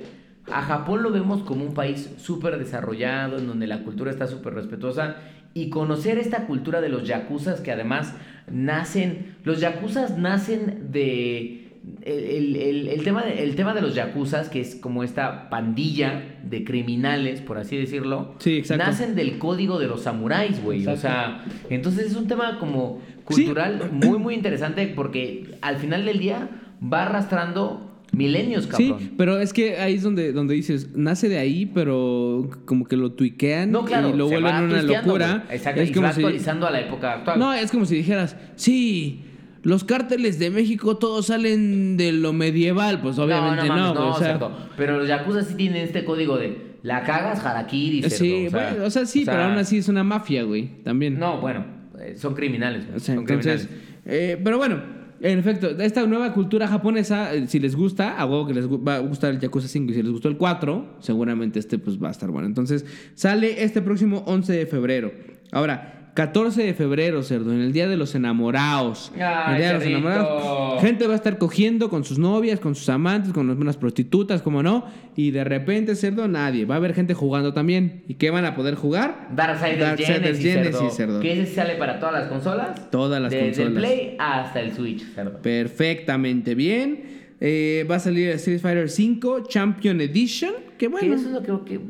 A 0.52 0.62
Japón 0.62 1.02
lo 1.02 1.10
vemos 1.10 1.43
como 1.43 1.64
un 1.64 1.74
país 1.74 2.10
súper 2.18 2.59
desarrollado, 2.59 3.39
en 3.39 3.47
donde 3.47 3.66
la 3.66 3.82
cultura 3.82 4.10
está 4.10 4.27
súper 4.27 4.55
respetuosa. 4.55 5.16
Y 5.55 5.68
conocer 5.68 6.18
esta 6.18 6.47
cultura 6.47 6.81
de 6.81 6.89
los 6.89 7.06
yakuzas 7.09 7.60
que 7.60 7.72
además 7.72 8.14
nacen. 8.51 9.35
Los 9.44 9.60
yakuzas 9.60 10.16
nacen 10.18 10.89
de. 10.93 11.56
El, 12.02 12.56
el- 12.56 12.89
el 12.89 13.02
tema 13.05 13.22
de, 13.24 13.43
el 13.43 13.56
tema 13.56 13.72
de 13.74 13.81
los 13.81 13.94
yakuzas, 13.94 14.51
que 14.51 14.60
es 14.60 14.74
como 14.77 15.02
esta 15.02 15.48
pandilla 15.48 16.36
de 16.44 16.62
criminales, 16.62 17.40
por 17.40 17.56
así 17.56 17.77
decirlo, 17.78 18.35
Sí, 18.39 18.59
exacto. 18.59 18.85
nacen 18.85 19.14
del 19.14 19.39
código 19.39 19.78
de 19.78 19.86
los 19.86 20.02
samuráis, 20.02 20.62
güey. 20.62 20.86
O 20.86 20.97
sea, 20.98 21.43
entonces 21.70 22.06
es 22.09 22.16
un 22.16 22.28
tema 22.28 22.59
como 22.59 23.01
Sí. 23.31 23.44
cultural 23.44 23.90
muy, 23.93 24.18
muy 24.18 24.35
interesante 24.35 24.89
porque 24.94 25.56
al 25.62 25.77
final 25.77 26.05
del 26.05 26.18
día 26.18 26.48
va 26.82 27.05
arrastrando 27.05 27.89
milenios, 28.12 28.64
Sí, 28.76 28.88
cabrón. 28.90 29.10
pero 29.16 29.38
es 29.40 29.52
que 29.52 29.78
ahí 29.78 29.94
es 29.94 30.02
donde, 30.02 30.32
donde 30.32 30.54
dices, 30.54 30.88
nace 30.94 31.28
de 31.28 31.38
ahí, 31.38 31.66
pero 31.66 32.50
como 32.64 32.86
que 32.86 32.96
lo 32.96 33.12
tuiquean 33.12 33.70
No, 33.70 33.84
claro, 33.84 34.10
y 34.10 34.16
lo 34.16 34.26
vuelven 34.28 34.54
una 34.64 34.82
locura. 34.82 35.44
Exacto, 35.50 35.80
Es 35.80 35.90
y 35.90 35.92
como 35.92 36.06
va 36.06 36.12
si- 36.12 36.20
actualizando 36.20 36.66
a 36.66 36.70
la 36.70 36.80
época 36.80 37.12
actual. 37.14 37.38
No, 37.38 37.52
es 37.52 37.70
como 37.70 37.84
si 37.86 37.94
dijeras, 37.96 38.36
sí, 38.56 39.22
los 39.62 39.84
cárteles 39.84 40.38
de 40.38 40.50
México 40.50 40.96
todos 40.96 41.26
salen 41.26 41.96
de 41.96 42.12
lo 42.12 42.32
medieval. 42.32 43.00
Pues 43.00 43.18
obviamente 43.18 43.68
no, 43.68 43.74
mames, 43.76 43.96
güey, 43.98 44.08
o 44.10 44.14
sea, 44.18 44.26
cerdo. 44.32 44.56
Pero 44.76 44.98
los 44.98 45.06
yakuza 45.08 45.42
sí 45.42 45.54
tienen 45.54 45.82
este 45.82 46.04
código 46.04 46.36
de 46.38 46.70
la 46.82 47.02
cagas, 47.04 47.44
harakiri, 47.44 48.00
cerdo. 48.02 48.16
Sí, 48.16 48.46
o 48.46 48.50
sea, 48.50 48.70
bueno, 48.70 48.84
o 48.86 48.90
sea, 48.90 49.04
sí, 49.06 49.22
o 49.22 49.24
sea, 49.26 49.34
pero 49.34 49.44
aún 49.46 49.58
así 49.58 49.76
es 49.78 49.88
una 49.88 50.02
mafia, 50.02 50.44
güey, 50.44 50.82
también. 50.82 51.18
No, 51.18 51.40
bueno, 51.40 51.64
eh, 52.00 52.14
son 52.16 52.34
criminales, 52.34 52.86
güey, 52.86 52.96
O 52.96 53.00
sea, 53.00 53.14
son 53.14 53.22
entonces, 53.24 53.66
criminales. 53.66 53.92
eh, 54.06 54.40
pero 54.42 54.56
bueno, 54.56 54.80
en 55.22 55.38
efecto, 55.38 55.68
esta 55.68 56.06
nueva 56.06 56.32
cultura 56.32 56.66
japonesa, 56.66 57.34
eh, 57.34 57.47
si 57.47 57.60
les 57.60 57.76
gusta, 57.76 58.20
a 58.20 58.47
que 58.47 58.55
les 58.55 58.66
va 58.68 58.97
a 58.97 58.98
gustar 59.01 59.32
el 59.32 59.40
Yakuza 59.40 59.68
5 59.68 59.92
y 59.92 59.94
si 59.94 60.02
les 60.02 60.10
gustó 60.10 60.28
el 60.28 60.36
4, 60.36 60.97
seguramente 61.01 61.59
este 61.59 61.78
pues 61.78 62.02
va 62.02 62.09
a 62.09 62.10
estar 62.10 62.30
bueno. 62.30 62.47
Entonces, 62.47 62.86
sale 63.14 63.62
este 63.62 63.82
próximo 63.82 64.24
11 64.26 64.52
de 64.52 64.66
febrero. 64.66 65.12
Ahora, 65.52 65.99
14 66.20 66.62
de 66.64 66.74
febrero, 66.74 67.22
cerdo, 67.22 67.51
en 67.51 67.62
el 67.62 67.72
Día 67.72 67.88
de 67.88 67.97
los 67.97 68.14
Enamorados. 68.14 69.10
Ay, 69.16 69.52
el 69.52 69.56
Día 69.59 69.66
de 69.68 69.72
los 69.74 69.82
qué 69.82 69.88
rico. 69.88 69.98
Enamorados. 70.01 70.82
Gente 70.82 71.06
va 71.06 71.14
a 71.14 71.16
estar 71.16 71.38
cogiendo 71.38 71.88
con 71.88 72.05
sus 72.05 72.18
novias, 72.18 72.60
con 72.60 72.74
sus 72.74 72.90
amantes, 72.90 73.32
con 73.32 73.48
unas 73.48 73.78
prostitutas, 73.78 74.42
como 74.42 74.62
no, 74.62 74.84
y 75.16 75.30
de 75.30 75.44
repente, 75.44 75.94
cerdo, 75.94 76.28
nadie. 76.28 76.66
Va 76.66 76.74
a 76.74 76.76
haber 76.78 76.92
gente 76.92 77.14
jugando 77.14 77.55
también. 77.55 78.02
¿Y 78.06 78.14
qué 78.14 78.28
van 78.28 78.44
a 78.44 78.55
poder 78.55 78.74
jugar? 78.74 79.28
Darksiders 79.34 79.80
Darksiders 79.80 80.38
Genesis, 80.38 80.44
Genesis, 80.44 80.72
cerdo. 80.78 80.90
cerdo. 80.90 81.20
Que 81.20 81.40
ese 81.40 81.55
sale 81.55 81.76
para 81.76 81.98
todas 81.98 82.14
las 82.14 82.28
consolas. 82.28 82.90
Todas 82.90 83.22
las 83.22 83.30
Desde 83.30 83.47
consolas. 83.47 83.68
el 83.72 83.78
Play 83.78 84.16
hasta 84.18 84.60
el 84.60 84.72
Switch, 84.74 85.02
cerdo. 85.14 85.40
Perfectamente 85.40 86.55
bien. 86.55 87.02
Eh, 87.40 87.86
va 87.90 87.94
a 87.97 87.98
salir 88.01 88.28
el 88.28 88.34
Street 88.34 88.60
Fighter 88.60 88.84
V 88.84 89.44
Champion 89.48 90.01
Edition. 90.02 90.52
Que 90.72 90.76
Que 90.76 90.88
bueno. 90.88 91.14
eso 91.14 91.26
es 91.28 91.32
lo 91.47 91.64
que... 91.64 91.72
que- 91.76 91.80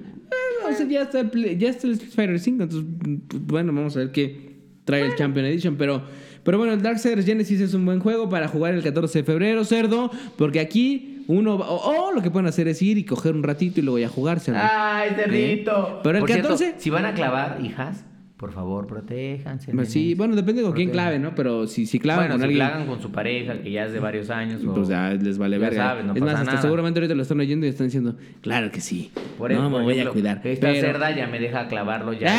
o 0.70 0.76
sea, 0.76 0.86
ya, 0.86 1.02
está 1.02 1.20
el 1.20 1.58
ya 1.58 1.68
está 1.70 1.86
el 1.86 1.92
Street 1.94 2.12
Fighter 2.12 2.36
V. 2.36 2.62
Entonces, 2.62 2.84
pues, 3.28 3.42
bueno, 3.46 3.72
vamos 3.72 3.96
a 3.96 4.00
ver 4.00 4.12
qué 4.12 4.50
trae 4.84 5.02
el 5.06 5.14
Champion 5.16 5.46
Edition. 5.46 5.76
Pero, 5.76 6.02
pero 6.42 6.58
bueno, 6.58 6.72
el 6.72 6.82
Darksiders 6.82 7.24
Genesis 7.26 7.60
es 7.60 7.74
un 7.74 7.84
buen 7.84 8.00
juego 8.00 8.28
para 8.28 8.48
jugar 8.48 8.74
el 8.74 8.82
14 8.82 9.18
de 9.20 9.24
febrero, 9.24 9.64
cerdo. 9.64 10.10
Porque 10.36 10.60
aquí 10.60 11.24
uno. 11.28 11.58
va- 11.58 11.68
O, 11.70 12.08
o 12.08 12.12
lo 12.12 12.22
que 12.22 12.30
pueden 12.30 12.46
hacer 12.48 12.66
es 12.68 12.80
ir 12.82 12.98
y 12.98 13.04
coger 13.04 13.34
un 13.34 13.42
ratito 13.42 13.80
y 13.80 13.82
luego 13.82 13.98
ya 13.98 14.08
jugar, 14.08 14.40
cerdo. 14.40 14.60
¡Ay, 14.62 15.10
cerdito! 15.16 16.00
Pero 16.02 16.16
el 16.18 16.20
Por 16.20 16.30
cierto, 16.30 16.48
14 16.50 16.74
si 16.78 16.90
van 16.90 17.04
a 17.04 17.14
clavar, 17.14 17.58
hijas, 17.64 18.04
por 18.40 18.52
favor, 18.52 18.86
protéjanse. 18.86 19.70
Pues 19.70 19.90
sí, 19.92 20.14
bueno, 20.14 20.34
depende 20.34 20.62
con 20.62 20.72
quién 20.72 20.88
clave, 20.88 21.18
¿no? 21.18 21.34
Pero 21.34 21.66
si, 21.66 21.84
si 21.84 21.98
clavan 21.98 22.22
bueno, 22.24 22.32
con 22.36 22.40
si 22.40 22.44
alguien. 22.46 22.66
clagan 22.66 22.86
con 22.86 23.02
su 23.02 23.12
pareja, 23.12 23.60
que 23.60 23.70
ya 23.70 23.84
es 23.84 23.92
de 23.92 23.98
varios 24.00 24.30
años. 24.30 24.64
o- 24.64 24.72
Pues 24.74 24.88
ya 24.88 25.10
les 25.12 25.36
vale 25.36 25.58
ya 25.58 25.60
verga. 25.68 25.82
sabes, 25.88 26.04
no 26.06 26.14
es 26.14 26.20
más, 26.22 26.30
pasa 26.30 26.40
hasta 26.40 26.50
nada. 26.52 26.62
seguramente 26.62 27.00
ahorita 27.00 27.14
lo 27.14 27.20
están 27.20 27.38
oyendo 27.38 27.66
y 27.66 27.68
están 27.68 27.88
diciendo, 27.88 28.16
claro 28.40 28.70
que 28.70 28.80
sí. 28.80 29.10
Por 29.36 29.50
no 29.50 29.56
eso, 29.58 29.64
me 29.64 29.70
por 29.76 29.82
voy 29.82 29.92
ejemplo, 29.92 30.10
a 30.10 30.14
cuidar. 30.14 30.40
Esta 30.42 30.68
pero- 30.68 30.80
cerda 30.80 31.14
ya 31.14 31.26
me 31.26 31.38
deja 31.38 31.68
clavarlo 31.68 32.14
ya. 32.14 32.30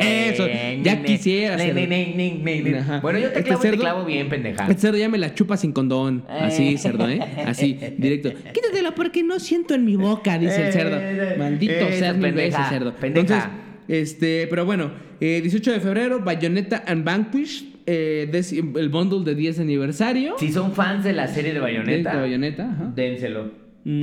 Eso, 0.30 0.46
ya 0.84 1.02
quisiera, 1.02 1.58
cerdo. 1.58 3.00
Bueno, 3.02 3.18
yo 3.18 3.30
te 3.32 3.38
Este 3.40 3.42
clavo 3.42 3.60
te 3.62 3.68
cerdo- 3.70 3.80
clavo 3.80 4.04
bien, 4.04 4.28
pendeja. 4.28 4.62
Este 4.68 4.80
cerdo 4.82 4.98
ya 4.98 5.08
me 5.08 5.18
la 5.18 5.34
chupa 5.34 5.56
sin 5.56 5.72
condón. 5.72 6.22
Así, 6.28 6.74
Eh. 6.74 6.78
cerdo, 6.78 7.08
¿eh? 7.08 7.20
Así, 7.44 7.76
directo. 7.98 8.30
Quítatelo 8.54 8.94
porque 8.94 9.24
no 9.24 9.40
siento 9.40 9.74
en 9.74 9.84
mi 9.84 9.96
boca, 9.96 10.38
dice 10.38 10.68
el 10.68 10.72
cerdo. 10.72 10.96
Eh, 11.00 11.34
Maldito 11.36 11.72
seas 11.90 12.14
mil 12.16 12.26
pendeja, 12.26 12.68
cerdo. 12.68 12.94
pendeja. 12.94 13.50
Este, 13.90 14.46
pero 14.48 14.64
bueno, 14.64 14.92
eh, 15.20 15.40
18 15.42 15.72
de 15.72 15.80
febrero, 15.80 16.20
Bayonetta 16.20 16.84
and 16.86 17.04
Vanquish, 17.04 17.64
eh, 17.86 18.30
el 18.76 18.88
bundle 18.88 19.24
de 19.24 19.34
10 19.34 19.58
aniversario. 19.58 20.36
Si 20.38 20.52
son 20.52 20.72
fans 20.72 21.02
de 21.02 21.12
la 21.12 21.26
serie 21.26 21.52
de 21.52 21.58
Bayonetta, 21.58 22.14
de 22.14 22.20
Bayonetta, 22.20 22.70
ajá. 22.70 22.92
dénselo. 22.94 23.50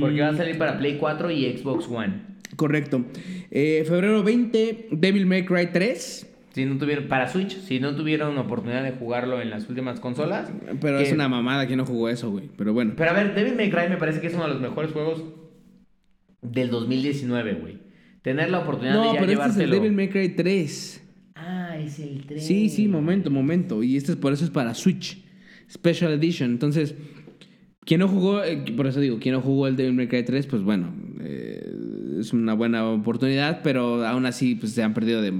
Porque 0.00 0.20
Mm. 0.20 0.24
va 0.24 0.28
a 0.28 0.36
salir 0.36 0.58
para 0.58 0.76
Play 0.78 0.98
4 0.98 1.30
y 1.30 1.46
Xbox 1.56 1.88
One. 1.88 2.22
Correcto. 2.56 3.04
Eh, 3.50 3.84
febrero 3.88 4.22
20, 4.22 4.88
Devil 4.90 5.24
May 5.24 5.44
Cry 5.46 5.68
3. 5.72 6.26
Si 6.52 6.64
no 6.66 6.76
tuvieron, 6.76 7.06
para 7.08 7.28
Switch, 7.28 7.56
si 7.60 7.78
no 7.80 7.94
tuvieron 7.94 8.36
oportunidad 8.36 8.82
de 8.82 8.90
jugarlo 8.90 9.40
en 9.40 9.48
las 9.48 9.68
últimas 9.70 10.00
consolas. 10.00 10.50
Pero 10.80 10.98
que- 10.98 11.04
es 11.04 11.12
una 11.12 11.28
mamada 11.28 11.66
que 11.66 11.76
no 11.76 11.86
jugó 11.86 12.08
eso, 12.10 12.30
güey. 12.30 12.50
Pero 12.58 12.74
bueno. 12.74 12.92
Pero 12.96 13.10
a 13.10 13.14
ver, 13.14 13.34
Devil 13.34 13.54
May 13.56 13.70
Cry 13.70 13.88
me 13.88 13.96
parece 13.96 14.20
que 14.20 14.26
es 14.26 14.34
uno 14.34 14.42
de 14.48 14.50
los 14.50 14.60
mejores 14.60 14.90
juegos 14.90 15.22
del 16.42 16.70
2019, 16.70 17.54
güey. 17.54 17.78
Tener 18.28 18.50
la 18.50 18.58
oportunidad 18.58 18.92
No, 18.92 19.08
de 19.08 19.14
ya 19.14 19.20
pero 19.20 19.32
este 19.32 19.48
es 19.48 19.56
el. 19.56 19.70
Devil 19.70 19.92
May 19.92 20.10
Cry 20.10 20.28
3. 20.28 21.02
Ah, 21.34 21.78
es 21.78 21.98
el 21.98 22.26
3. 22.26 22.46
Sí, 22.46 22.68
sí, 22.68 22.86
momento, 22.86 23.30
momento. 23.30 23.82
Y 23.82 23.96
este 23.96 24.12
es 24.12 24.18
por 24.18 24.34
eso 24.34 24.44
es 24.44 24.50
para 24.50 24.74
Switch. 24.74 25.24
Special 25.72 26.12
Edition. 26.12 26.50
Entonces, 26.50 26.94
quien 27.86 28.00
no 28.00 28.08
jugó, 28.08 28.44
eh, 28.44 28.62
por 28.76 28.86
eso 28.86 29.00
digo, 29.00 29.18
quien 29.18 29.34
no 29.34 29.40
jugó 29.40 29.66
el 29.66 29.76
Devil 29.76 29.94
May 29.94 30.08
Cry 30.08 30.24
3, 30.24 30.46
pues 30.46 30.62
bueno, 30.62 30.92
eh, 31.22 31.72
es 32.20 32.34
una 32.34 32.52
buena 32.52 32.86
oportunidad, 32.90 33.62
pero 33.62 34.06
aún 34.06 34.26
así 34.26 34.56
pues 34.56 34.72
se 34.72 34.82
han 34.82 34.92
perdido 34.92 35.22
de, 35.22 35.32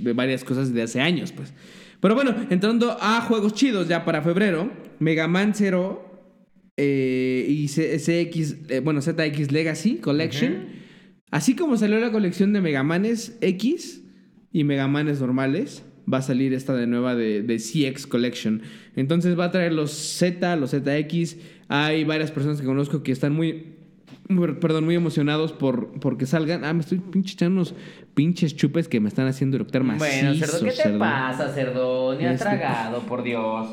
de 0.00 0.12
varias 0.12 0.42
cosas 0.42 0.74
de 0.74 0.82
hace 0.82 1.00
años, 1.00 1.30
pues. 1.30 1.54
Pero 2.00 2.16
bueno, 2.16 2.34
entrando 2.50 2.96
a 3.00 3.20
juegos 3.20 3.54
chidos 3.54 3.86
ya 3.86 4.04
para 4.04 4.22
febrero, 4.22 4.72
Mega 4.98 5.28
Man 5.28 5.52
0 5.54 6.04
eh, 6.76 7.46
y 7.48 7.68
CX, 7.68 8.56
eh, 8.70 8.80
bueno, 8.80 9.00
ZX 9.00 9.52
Legacy 9.52 9.98
Collection. 9.98 10.81
Así 11.32 11.56
como 11.56 11.76
salió 11.76 11.98
la 11.98 12.12
colección 12.12 12.52
de 12.52 12.60
Megamanes 12.60 13.36
X 13.40 14.02
y 14.52 14.62
Megamanes 14.62 15.20
normales, 15.20 15.82
va 16.12 16.18
a 16.18 16.22
salir 16.22 16.52
esta 16.54 16.74
de 16.74 16.86
nueva 16.86 17.14
de, 17.16 17.42
de 17.42 17.56
CX 17.56 18.06
Collection. 18.06 18.62
Entonces 18.96 19.36
va 19.38 19.46
a 19.46 19.50
traer 19.50 19.72
los 19.72 19.90
Z, 19.92 20.54
los 20.56 20.70
ZX. 20.70 21.36
Hay 21.68 22.04
varias 22.04 22.30
personas 22.30 22.60
que 22.60 22.66
conozco 22.66 23.02
que 23.02 23.12
están 23.12 23.32
muy, 23.32 23.64
muy- 24.28 24.52
perdón, 24.56 24.84
muy 24.84 24.94
emocionados 24.94 25.52
por 25.52 25.92
porque 26.00 26.26
salgan. 26.26 26.64
Ah, 26.66 26.74
me 26.74 26.80
estoy 26.80 26.98
pinche 26.98 27.32
echando 27.32 27.54
unos 27.62 27.74
pinches 28.14 28.54
chupes 28.54 28.86
que 28.88 29.00
me 29.00 29.08
están 29.08 29.26
haciendo 29.26 29.56
eructar 29.56 29.82
macizo, 29.84 30.04
Bueno, 30.04 30.34
cerdo, 30.34 30.58
¿qué 30.64 30.70
te 30.70 30.76
cerdo. 30.76 30.98
pasa, 30.98 31.48
cerdo? 31.54 32.14
Ni 32.18 32.26
has 32.26 32.34
Este- 32.34 32.44
tragado, 32.44 33.00
por 33.06 33.22
Dios. 33.22 33.68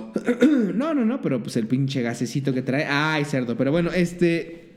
No, 0.75 0.93
no, 0.93 1.03
no, 1.03 1.21
pero 1.21 1.43
pues 1.43 1.57
el 1.57 1.67
pinche 1.67 2.01
gasecito 2.03 2.53
que 2.53 2.61
trae. 2.61 2.85
Ay, 2.85 3.25
cerdo. 3.25 3.57
Pero 3.57 3.71
bueno, 3.71 3.91
este. 3.91 4.68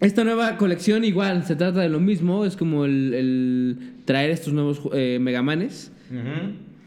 Esta 0.00 0.24
nueva 0.24 0.56
colección 0.56 1.04
igual 1.04 1.44
se 1.44 1.56
trata 1.56 1.80
de 1.80 1.88
lo 1.90 2.00
mismo. 2.00 2.44
Es 2.46 2.56
como 2.56 2.84
el, 2.86 3.12
el 3.14 3.76
traer 4.06 4.30
estos 4.30 4.52
nuevos 4.52 4.80
eh, 4.94 5.18
Megamanes. 5.20 5.92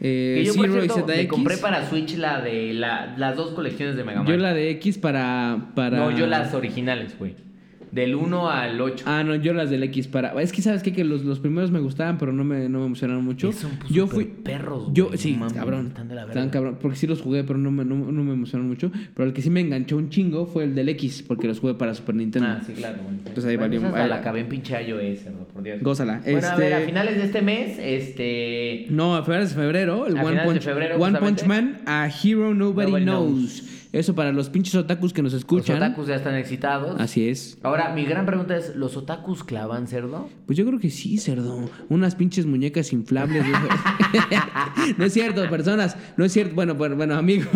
Eh, 0.00 0.34
que 0.38 0.44
yo, 0.44 0.54
por 0.54 0.68
cierto, 0.70 1.06
me 1.06 1.28
compré 1.28 1.56
para 1.56 1.88
Switch 1.88 2.16
la 2.16 2.40
de 2.42 2.74
la- 2.74 3.14
las 3.16 3.36
dos 3.36 3.52
colecciones 3.52 3.96
de 3.96 4.04
Mega 4.04 4.22
Man. 4.22 4.26
Yo 4.32 4.36
la 4.36 4.52
de 4.52 4.70
X 4.72 4.98
para. 4.98 5.68
para... 5.74 5.96
No, 5.98 6.10
yo 6.10 6.26
las 6.26 6.52
originales, 6.54 7.16
güey. 7.18 7.34
Del 7.94 8.16
1 8.16 8.50
al 8.50 8.80
8. 8.80 9.04
Ah, 9.06 9.22
no, 9.24 9.36
yo 9.36 9.54
las 9.54 9.70
del 9.70 9.84
X 9.84 10.08
para. 10.08 10.30
Es 10.42 10.50
que 10.52 10.62
sabes 10.62 10.82
qué? 10.82 10.92
que 10.92 11.04
los, 11.04 11.24
los 11.24 11.38
primeros 11.38 11.70
me 11.70 11.78
gustaban, 11.78 12.18
pero 12.18 12.32
no 12.32 12.42
me, 12.42 12.68
no 12.68 12.80
me 12.80 12.86
emocionaron 12.86 13.24
mucho. 13.24 13.52
Son, 13.52 13.70
pues, 13.78 13.92
yo 13.92 14.08
fui. 14.08 14.24
perros, 14.24 14.88
Yo, 14.92 15.10
sí, 15.14 15.38
cabrón. 15.54 15.86
están 15.88 16.08
de 16.08 16.14
la 16.16 16.22
Están 16.22 16.34
verga. 16.36 16.50
cabrón. 16.50 16.78
Porque 16.82 16.96
sí 16.96 17.06
los 17.06 17.20
jugué, 17.22 17.44
pero 17.44 17.58
no 17.58 17.70
me, 17.70 17.84
no, 17.84 17.94
no 17.94 18.24
me 18.24 18.32
emocionaron 18.32 18.68
mucho. 18.68 18.90
Pero 19.14 19.28
el 19.28 19.32
que 19.32 19.42
sí 19.42 19.50
me 19.50 19.60
enganchó 19.60 19.96
un 19.96 20.08
chingo 20.10 20.46
fue 20.46 20.64
el 20.64 20.74
del 20.74 20.88
X, 20.88 21.22
porque 21.26 21.46
los 21.46 21.60
jugué 21.60 21.74
para 21.74 21.94
Super 21.94 22.16
Nintendo. 22.16 22.48
Ah, 22.50 22.60
sí, 22.66 22.72
claro. 22.72 22.98
Entonces 23.08 23.44
ahí 23.44 23.56
Bueno, 23.56 23.80
valió- 23.90 24.06
la 24.08 24.16
acabé 24.16 24.40
en 24.40 24.48
pinche 24.48 24.74
iOS, 24.82 25.20
por 25.52 25.62
Dios. 25.62 25.80
Gózala. 25.80 26.20
Bueno, 26.24 26.38
a 26.38 26.50
Este- 26.50 26.60
ver, 26.62 26.74
a 26.74 26.80
finales 26.80 27.16
de 27.16 27.22
este 27.24 27.42
mes, 27.42 27.78
este... 27.78 28.86
No, 28.90 29.16
a 29.16 29.22
finales 29.24 29.50
de 29.54 29.60
febrero, 29.62 30.06
el 30.06 30.16
A 30.16 30.22
One 30.22 30.30
finales 30.30 30.40
de 30.42 30.52
Punch, 30.52 30.62
febrero, 30.64 30.94
One 30.96 31.04
justamente. 31.18 31.42
Punch 31.44 31.48
Man, 31.48 31.80
a 31.86 32.08
Hero 32.08 32.54
Nobody, 32.54 32.86
Nobody 32.90 33.04
knows. 33.04 33.62
Eso 33.94 34.14
para 34.14 34.32
los 34.32 34.48
pinches 34.50 34.74
otakus 34.74 35.12
que 35.12 35.22
nos 35.22 35.32
Los 35.32 35.40
escuchan. 35.42 35.76
otakus 35.76 36.08
ya 36.08 36.16
están 36.16 36.34
excitados. 36.34 37.00
Así 37.00 37.28
es. 37.28 37.58
Ahora, 37.62 37.94
mi 37.94 38.04
gran 38.04 38.26
pregunta 38.26 38.56
es, 38.56 38.74
¿los 38.74 38.96
otakus 38.96 39.44
clavan, 39.44 39.86
cerdo? 39.86 40.28
Pues 40.46 40.58
yo 40.58 40.66
creo 40.66 40.80
que 40.80 40.90
sí, 40.90 41.16
cerdo. 41.18 41.70
Unas 41.88 42.14
pinches 42.16 42.44
muñecas 42.44 42.92
inflables. 42.92 43.44
no 44.98 45.04
es 45.04 45.12
cierto, 45.12 45.48
personas. 45.48 45.96
No 46.16 46.24
es 46.24 46.32
cierto. 46.32 46.54
Bueno, 46.54 46.74
bueno, 46.74 46.96
bueno, 46.96 47.14
amigos. 47.14 47.46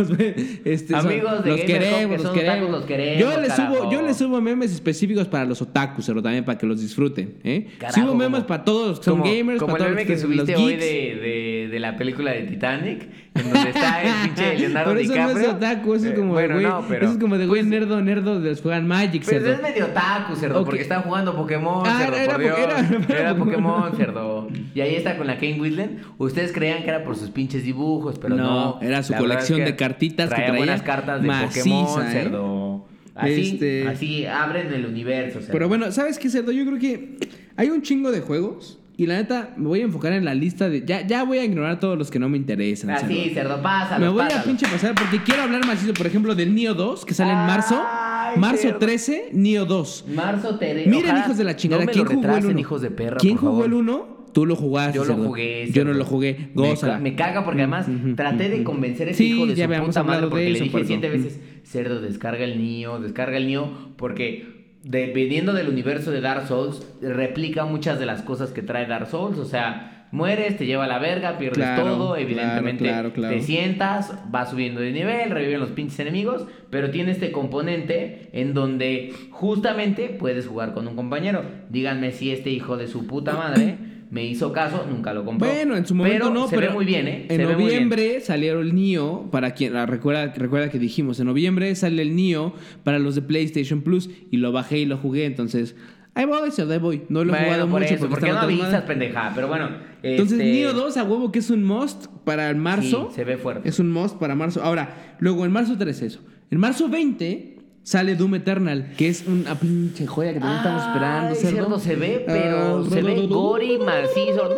Este, 0.65 0.95
son- 0.95 1.07
Amigos 1.07 1.45
de 1.45 1.51
los 1.51 1.61
queremos, 1.63 2.17
que 2.17 2.23
los 2.23 2.33
queremos. 2.33 2.55
otakus, 2.59 2.71
los 2.71 2.85
queremos, 2.87 3.21
Yo 3.35 3.41
les 3.41 3.53
subo, 3.55 3.93
yo 3.93 4.03
les 4.03 4.17
subo 4.17 4.41
memes 4.41 4.73
específicos 4.73 5.27
para 5.29 5.45
los 5.45 5.61
otakus, 5.63 6.05
cerdo, 6.07 6.23
también 6.23 6.45
para 6.45 6.59
que 6.59 6.67
los 6.67 6.81
disfruten. 6.81 7.35
¿eh? 7.45 7.69
Carajo, 7.79 8.01
subo 8.01 8.15
memes 8.15 8.37
como- 8.41 8.47
para 8.47 8.65
todos 8.65 8.89
los 8.91 8.99
que 9.01 9.05
son 9.05 9.19
como, 9.21 9.33
gamers, 9.33 9.59
como 9.59 9.73
para 9.73 9.85
el 9.87 9.91
todos 9.91 9.97
meme 10.07 10.11
los 10.11 10.23
que 10.23 10.29
los 10.37 10.47
subiste 10.47 10.57
hoy 10.57 10.77
de, 10.77 10.87
de, 11.21 11.69
de 11.71 11.81
la 11.81 11.97
película 11.97 12.31
de 12.33 12.43
Titanic, 12.45 13.09
en 13.35 13.53
donde 13.53 13.71
está 13.71 14.03
el 14.03 14.13
pinche 14.29 14.55
Leonardo 14.59 14.91
Pero 14.91 15.01
eso 15.01 15.13
DiCaprio. 15.13 15.35
no 15.39 15.41
es 15.49 15.55
otaku, 15.55 15.95
eso 15.95 16.07
es 16.07 16.13
Eh, 16.13 16.15
como 16.29 16.41
bueno, 16.41 16.55
güey. 16.55 16.67
no, 16.67 16.85
pero... 16.89 17.05
Eso 17.05 17.13
es 17.15 17.21
como 17.21 17.39
de 17.39 17.47
güey 17.47 17.61
pues, 17.63 17.71
nerdo, 17.71 18.01
nerdo 18.01 18.41
de 18.41 18.51
los 18.51 18.61
juegan 18.63 18.87
Magic, 18.87 19.25
Pero 19.27 19.41
cerdo. 19.41 19.53
es 19.55 19.63
medio 19.63 19.85
otaku, 19.87 20.37
cerdo, 20.37 20.65
porque 20.65 20.83
están 20.83 21.03
jugando 21.03 21.35
Pokémon, 21.37 21.83
Ah, 21.87 21.99
cerdo, 22.01 22.17
era 22.17 22.27
por 22.27 22.35
po- 22.35 22.41
Dios. 22.43 22.59
era- 22.59 23.21
Era, 23.21 23.35
Pokémon, 23.37 23.97
cerdo. 23.97 24.49
Y 24.75 24.81
ahí 24.81 24.95
está 24.95 25.17
con 25.17 25.27
la 25.27 25.35
Kane 25.37 25.61
Whitland. 25.61 26.01
Ustedes 26.19 26.53
creían 26.53 26.83
que 26.83 26.89
era 26.91 27.05
por 27.05 27.17
sus 27.17 27.31
pinches 27.31 27.65
dibujos, 27.65 28.19
pero 28.19 28.37
no. 28.37 28.45
No, 28.45 28.79
era 28.81 29.03
su 29.03 29.13
La 29.13 29.19
colección 29.19 29.61
es 29.61 29.67
de 29.67 29.77
cartitas 29.77 30.29
que 30.29 30.35
traía 30.37 30.47
traía 30.49 30.59
buenas 30.61 30.83
cartas 30.83 31.21
de 31.23 31.27
maciza, 31.29 31.59
Pokémon, 31.65 32.07
¿eh? 32.07 32.11
cerdo. 32.13 32.87
Así, 33.15 33.51
Este- 33.55 33.89
así 33.89 34.27
abren 34.27 34.73
el 34.73 34.87
universo, 34.87 35.41
cerdo. 35.41 35.53
Pero 35.53 35.67
bueno, 35.69 35.91
¿sabes 35.91 36.19
qué, 36.19 36.31
cerdo? 36.31 36.53
Yo 36.53 36.65
creo 36.65 36.79
que 36.79 37.17
hay 37.57 37.71
un 37.71 37.83
chingo 37.83 38.13
de 38.13 38.21
juegos. 38.21 38.78
Y 39.01 39.07
la 39.07 39.15
neta, 39.15 39.55
me 39.57 39.69
voy 39.69 39.81
a 39.81 39.85
enfocar 39.85 40.13
en 40.13 40.25
la 40.25 40.35
lista 40.35 40.69
de. 40.69 40.85
Ya, 40.85 41.07
ya 41.07 41.23
voy 41.23 41.39
a 41.39 41.45
ignorar 41.45 41.79
todos 41.79 41.97
los 41.97 42.11
que 42.11 42.19
no 42.19 42.29
me 42.29 42.37
interesan. 42.37 42.91
Así, 42.91 43.31
cerdo. 43.33 43.35
cerdo, 43.53 43.63
pásalo. 43.63 44.05
Me 44.05 44.11
voy 44.11 44.23
a 44.31 44.43
pinche 44.43 44.67
pasar 44.67 44.93
porque 44.97 45.23
quiero 45.23 45.45
hablar 45.45 45.65
macizo, 45.65 45.95
por 45.95 46.07
ejemplo, 46.09 46.35
del 46.35 46.53
Neo 46.53 46.75
2, 46.75 47.05
que 47.07 47.15
sale 47.15 47.31
en 47.31 47.39
marzo. 47.39 47.81
Ay, 47.81 48.37
Marzo 48.39 48.63
cerdo. 48.63 48.79
13, 48.81 49.29
Neo 49.33 49.65
2. 49.67 50.05
Marzo 50.15 50.59
Tere. 50.59 50.85
Miren, 50.87 51.05
ojalá 51.11 51.25
hijos 51.25 51.39
de 51.39 51.45
la 51.45 51.55
chingada, 51.57 51.83
no 51.83 51.87
me 51.87 51.93
¿quién 51.93 52.05
lo 52.07 52.11
jugó 52.11 52.21
el 52.23 52.27
retrasen, 52.27 52.51
1? 52.51 52.61
hijos 52.61 52.83
de 52.83 52.91
perra, 52.91 53.17
¿Quién 53.19 53.35
por 53.35 53.41
jugó 53.41 53.53
favor. 53.63 53.67
el 53.67 53.73
1? 53.75 54.19
Tú 54.35 54.47
lo 54.47 54.57
jugaste. 54.57 54.97
Yo 54.97 55.05
lo 55.05 55.15
cerdo. 55.15 55.25
jugué. 55.29 55.71
Yo 55.73 55.85
no 55.85 55.93
lo 55.93 56.05
jugué. 56.05 56.51
Me 56.55 56.69
Gózala. 56.69 56.95
ca- 56.95 56.99
Me, 57.01 57.15
caga 57.15 57.45
porque 57.45 57.63
además 57.63 57.87
traté 58.17 58.49
de 58.49 58.65
convencer 58.65 59.07
a 59.09 59.11
ese 59.13 59.19
Sí, 59.19 59.33
hijo 59.33 59.47
de 59.47 59.55
ya 59.55 59.65
su 59.67 59.71
puta 59.87 60.03
madre 60.03 60.17
hablado 60.17 60.21
de 60.27 60.31
porque 60.31 60.45
le 60.45 60.51
eso, 60.51 60.65
dije 60.65 60.73
puerco. 60.73 60.89
siete 60.89 61.09
veces, 61.09 61.41
cerdo, 61.63 62.01
descarga 62.01 62.45
el 62.45 62.59
niño, 62.59 62.99
descarga 63.01 63.37
el 63.39 63.47
niño, 63.47 63.95
porque 63.97 64.58
dependiendo 64.83 65.53
del 65.53 65.69
universo 65.69 66.11
de 66.11 66.21
Dark 66.21 66.47
Souls, 66.47 66.87
replica 67.01 67.65
muchas 67.65 67.99
de 67.99 68.07
las 68.07 68.23
cosas 68.23 68.51
que 68.51 68.63
trae 68.63 68.87
Dark 68.87 69.09
Souls, 69.09 69.39
o 69.39 69.45
sea, 69.45 70.07
mueres, 70.11 70.57
te 70.57 70.67
lleva 70.67 70.85
a 70.85 70.89
la 70.89 70.99
verga, 70.99 71.39
pierdes 71.39 71.65
Claro, 71.65 71.85
todo, 71.85 72.17
evidentemente 72.17 72.85
claro, 72.85 73.13
claro. 73.13 73.35
te 73.35 73.43
sientas, 73.43 74.15
vas 74.31 74.51
subiendo 74.51 74.81
de 74.81 74.93
nivel, 74.93 75.31
reviven 75.31 75.61
los 75.61 75.71
pinches 75.71 76.01
enemigos, 76.01 76.47
pero 76.71 76.91
tiene 76.91 77.11
este 77.11 77.33
componente 77.33 78.31
en 78.33 78.55
donde 78.55 79.13
justamente 79.31 80.09
puedes 80.09 80.47
jugar 80.47 80.73
con 80.73 80.89
un 80.89 80.97
compañero. 80.97 81.43
Díganme 81.69 82.13
si 82.13 82.33
este 82.33 82.51
hijo 82.51 82.77
de 82.77 82.87
su 82.87 83.07
puta 83.07 83.35
madre 83.35 83.77
me 84.11 84.25
hizo 84.25 84.53
caso, 84.53 84.87
nunca 84.89 85.13
lo 85.13 85.25
compró. 85.25 85.49
Bueno, 85.49 85.77
en 85.77 85.87
su 85.87 85.95
momento 85.95 86.19
pero 86.19 86.35
no, 86.35 86.49
se 86.49 86.57
pero 86.57 86.69
ve 86.69 86.75
muy 86.75 86.85
bien, 86.85 87.09
¿eh? 87.09 87.27
En 87.29 87.37
Se 87.37 87.43
noviembre 87.45 88.21
salieron 88.21 88.63
el 88.63 88.75
Nio 88.75 89.29
para 89.31 89.53
quien 89.53 89.77
ah, 89.77 89.87
recuerda 89.87 90.33
recuerda 90.35 90.71
que 90.71 90.79
dijimos, 90.79 91.21
en 91.21 91.27
noviembre 91.27 91.75
sale 91.75 92.03
el 92.03 92.17
Nio 92.17 92.55
para 92.85 92.99
los 92.99 93.15
de 93.15 93.23
PlayStation 93.23 93.83
Plus 93.83 94.09
y 94.31 94.39
lo 94.39 94.53
bajé 94.53 94.79
y 94.79 94.87
lo 94.87 94.97
jugué, 94.97 95.27
entonces 95.27 95.77
ahí 96.15 96.25
voy, 96.25 96.51
se 96.51 96.63
ahí 96.63 96.79
voy. 96.79 97.03
No 97.09 97.25
lo 97.25 97.35
he 97.35 97.45
jugado 97.45 97.69
por 97.69 97.81
mucho 97.81 97.95
eso, 97.95 98.09
porque 98.09 98.21
¿por 98.21 98.29
qué 98.29 98.35
no 98.35 98.41
avisas, 98.41 98.73
madre. 98.73 98.87
pendeja? 98.87 99.33
Pero 99.35 99.49
bueno, 99.49 99.71
Entonces 100.03 100.41
este, 100.41 100.53
Nio 100.53 100.73
2 100.73 100.97
a 100.97 101.05
huevo 101.05 101.31
que 101.31 101.39
es 101.41 101.51
un 101.51 101.65
must 101.65 102.07
para 102.25 102.49
el 102.49 102.57
marzo. 102.57 103.09
Sí, 103.11 103.17
se 103.17 103.25
ve 103.25 103.37
fuerte. 103.37 103.69
Es 103.69 103.79
un 103.79 103.91
must 103.91 104.17
para 104.17 104.35
marzo. 104.35 104.63
Ahora, 104.63 105.17
luego 105.21 105.45
en 105.45 105.53
marzo 105.53 105.77
3 105.77 106.03
eso. 106.03 106.21
En 106.51 106.59
marzo 106.59 106.89
20 106.89 107.58
sale 107.83 108.15
Doom 108.17 108.35
Eternal, 108.37 108.93
que 108.97 109.09
es 109.09 109.25
una 109.27 109.55
pinche 109.59 110.07
joya 110.07 110.33
que 110.35 110.41
también 110.41 110.59
estamos 110.59 110.83
esperando. 110.83 111.35
Cerdo. 111.35 111.79
se 111.79 111.97
ve, 111.97 112.25
pero 112.27 112.85
Ah, 112.85 112.89
se 112.91 113.03
ve 113.03 113.27
gory, 113.27 113.79
macizo. 113.79 114.51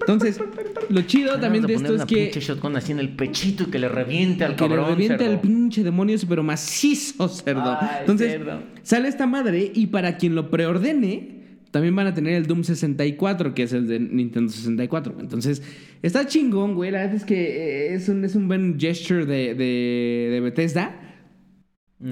Entonces, 0.00 0.40
lo 0.88 1.02
chido 1.02 1.38
también 1.38 1.66
de 1.66 1.74
esto 1.74 1.94
es 1.94 2.04
que 2.04 2.16
pinche 2.24 2.40
shotgun 2.40 2.76
así 2.76 2.92
en 2.92 2.98
el 2.98 3.10
pechito 3.10 3.64
y 3.64 3.66
que 3.66 3.78
le 3.78 3.88
reviente 3.88 4.44
al 4.44 4.56
que 4.56 4.68
le 4.68 4.74
cabrón, 4.76 4.98
cerdo. 5.02 5.24
el 5.24 5.38
pinche 5.40 5.84
demonio 5.84 6.16
pero 6.28 6.42
macizo, 6.42 7.28
cerdo. 7.28 7.78
Entonces, 8.00 8.40
sale 8.82 9.08
esta 9.08 9.26
madre 9.26 9.70
y 9.74 9.86
para 9.88 10.16
quien 10.16 10.34
lo 10.34 10.50
preordene, 10.50 11.40
también 11.70 11.94
van 11.94 12.06
a 12.08 12.14
tener 12.14 12.34
el 12.34 12.46
Doom 12.46 12.64
64, 12.64 13.54
que 13.54 13.62
es 13.64 13.72
el 13.72 13.86
de 13.86 14.00
Nintendo 14.00 14.50
64. 14.50 15.14
Entonces, 15.20 15.62
está 16.02 16.26
chingón, 16.26 16.74
güey. 16.74 16.90
La 16.90 17.00
verdad 17.00 17.14
es 17.16 17.24
que 17.24 17.90
eh, 17.90 17.94
es 17.94 18.08
un, 18.08 18.24
es 18.24 18.34
un 18.34 18.48
buen 18.48 18.80
gesture 18.80 19.26
de, 19.26 19.54
de, 19.54 20.28
de 20.32 20.40
Bethesda. 20.40 20.96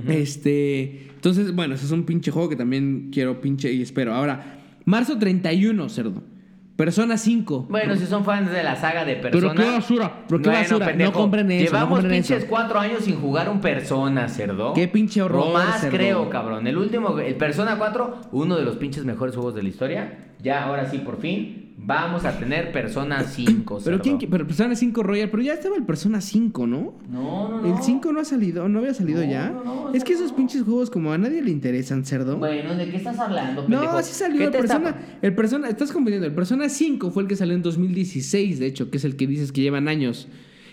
Este, 0.09 1.09
entonces, 1.15 1.55
bueno, 1.55 1.75
ese 1.75 1.87
es 1.87 1.93
un 1.93 2.05
pinche 2.05 2.31
juego 2.31 2.49
que 2.49 2.57
también 2.57 3.11
quiero 3.13 3.41
pinche 3.41 3.73
y 3.73 3.83
espero. 3.83 4.15
Ahora, 4.15 4.59
marzo 4.85 5.19
31, 5.19 5.89
cerdo. 5.89 6.23
Persona 6.77 7.17
5. 7.17 7.67
Bueno, 7.69 7.97
si 7.97 8.07
son 8.07 8.25
fans 8.25 8.53
de 8.53 8.63
la 8.63 8.77
saga 8.77 9.05
de 9.05 9.17
Pero 9.17 9.31
Persona. 9.33 9.55
qué 9.65 9.69
basura, 9.71 10.25
pero 10.29 10.41
qué 10.41 10.49
Bueno, 10.49 10.63
basura. 10.63 10.87
pendejo, 10.87 11.11
No 11.11 11.19
compren 11.19 11.51
eso, 11.51 11.65
no 11.65 11.71
Llevamos 11.71 11.99
compren 11.99 12.13
pinches 12.13 12.39
eso. 12.39 12.47
cuatro 12.49 12.79
años 12.79 13.01
sin 13.03 13.17
jugar 13.17 13.49
un 13.51 13.61
Persona, 13.61 14.29
cerdo. 14.29 14.75
Qué 14.75 14.87
pinche 14.87 15.21
horror, 15.21 15.49
O 15.49 15.53
más, 15.53 15.81
cerdo. 15.81 15.97
creo, 15.97 16.31
cabrón. 16.31 16.69
El 16.69 16.77
último, 16.79 17.19
el 17.19 17.35
Persona 17.35 17.77
4, 17.79 18.21
uno 18.31 18.57
de 18.57 18.65
los 18.65 18.77
pinches 18.77 19.05
mejores 19.05 19.35
juegos 19.35 19.57
de 19.57 19.65
la 19.65 19.69
historia. 19.71 20.19
Ya, 20.41 20.63
ahora 20.67 20.89
sí, 20.89 20.99
por 20.99 21.21
fin. 21.21 21.68
Vamos 21.81 22.25
a 22.25 22.39
tener 22.39 22.73
Persona 22.73 23.23
5. 23.23 23.81
Pero 23.85 24.01
quién, 24.01 24.19
qui- 24.19 24.29
pero 24.31 24.47
Persona 24.47 24.75
5 24.75 25.03
Royal, 25.03 25.31
pero 25.31 25.43
ya 25.43 25.55
estaba 25.55 25.77
el 25.77 25.85
Persona 25.85 26.21
5, 26.21 26.67
¿no? 26.67 26.95
No, 27.11 27.49
no, 27.49 27.63
no. 27.63 27.77
El 27.77 27.83
5 27.83 28.13
no 28.13 28.21
ha 28.21 28.25
salido, 28.25 28.69
no 28.69 28.81
había 28.81 28.93
salido 28.95 29.25
No, 29.25 29.31
ya. 29.31 29.49
no, 29.51 29.65
no, 29.65 29.95
es 29.95 30.05
que 30.05 30.13
esos 30.13 30.33
pinches 30.33 30.63
juegos 30.65 30.91
como 30.91 31.13
a 31.13 31.19
nadie 31.19 31.43
le 31.43 31.51
interesan, 31.51 32.05
cerdo. 32.05 32.37
Bueno, 32.37 32.75
¿de 32.75 32.91
qué 32.91 32.97
estás 32.97 33.19
hablando, 33.19 33.63
pendejo? 33.63 33.85
No, 33.93 34.03
sí 34.03 34.13
salió 34.13 34.39
¿Qué 34.39 34.45
el 34.45 34.65
está- 34.65 34.79
Persona. 34.83 34.97
El 35.23 35.35
Persona, 35.35 35.69
estás 35.69 35.93
confundiendo. 35.93 36.27
El 36.27 36.35
Persona 36.35 36.69
5 36.69 37.11
fue 37.11 37.23
el 37.23 37.29
que 37.29 37.37
salió 37.37 37.55
en 37.55 37.63
2016, 37.63 38.59
de 38.59 38.67
hecho, 38.67 38.91
que 38.91 38.99
es 38.99 39.05
el 39.05 39.17
que 39.17 39.27
dices 39.27 39.53
que 39.53 39.61
llevan 39.63 39.89
años. 39.89 40.29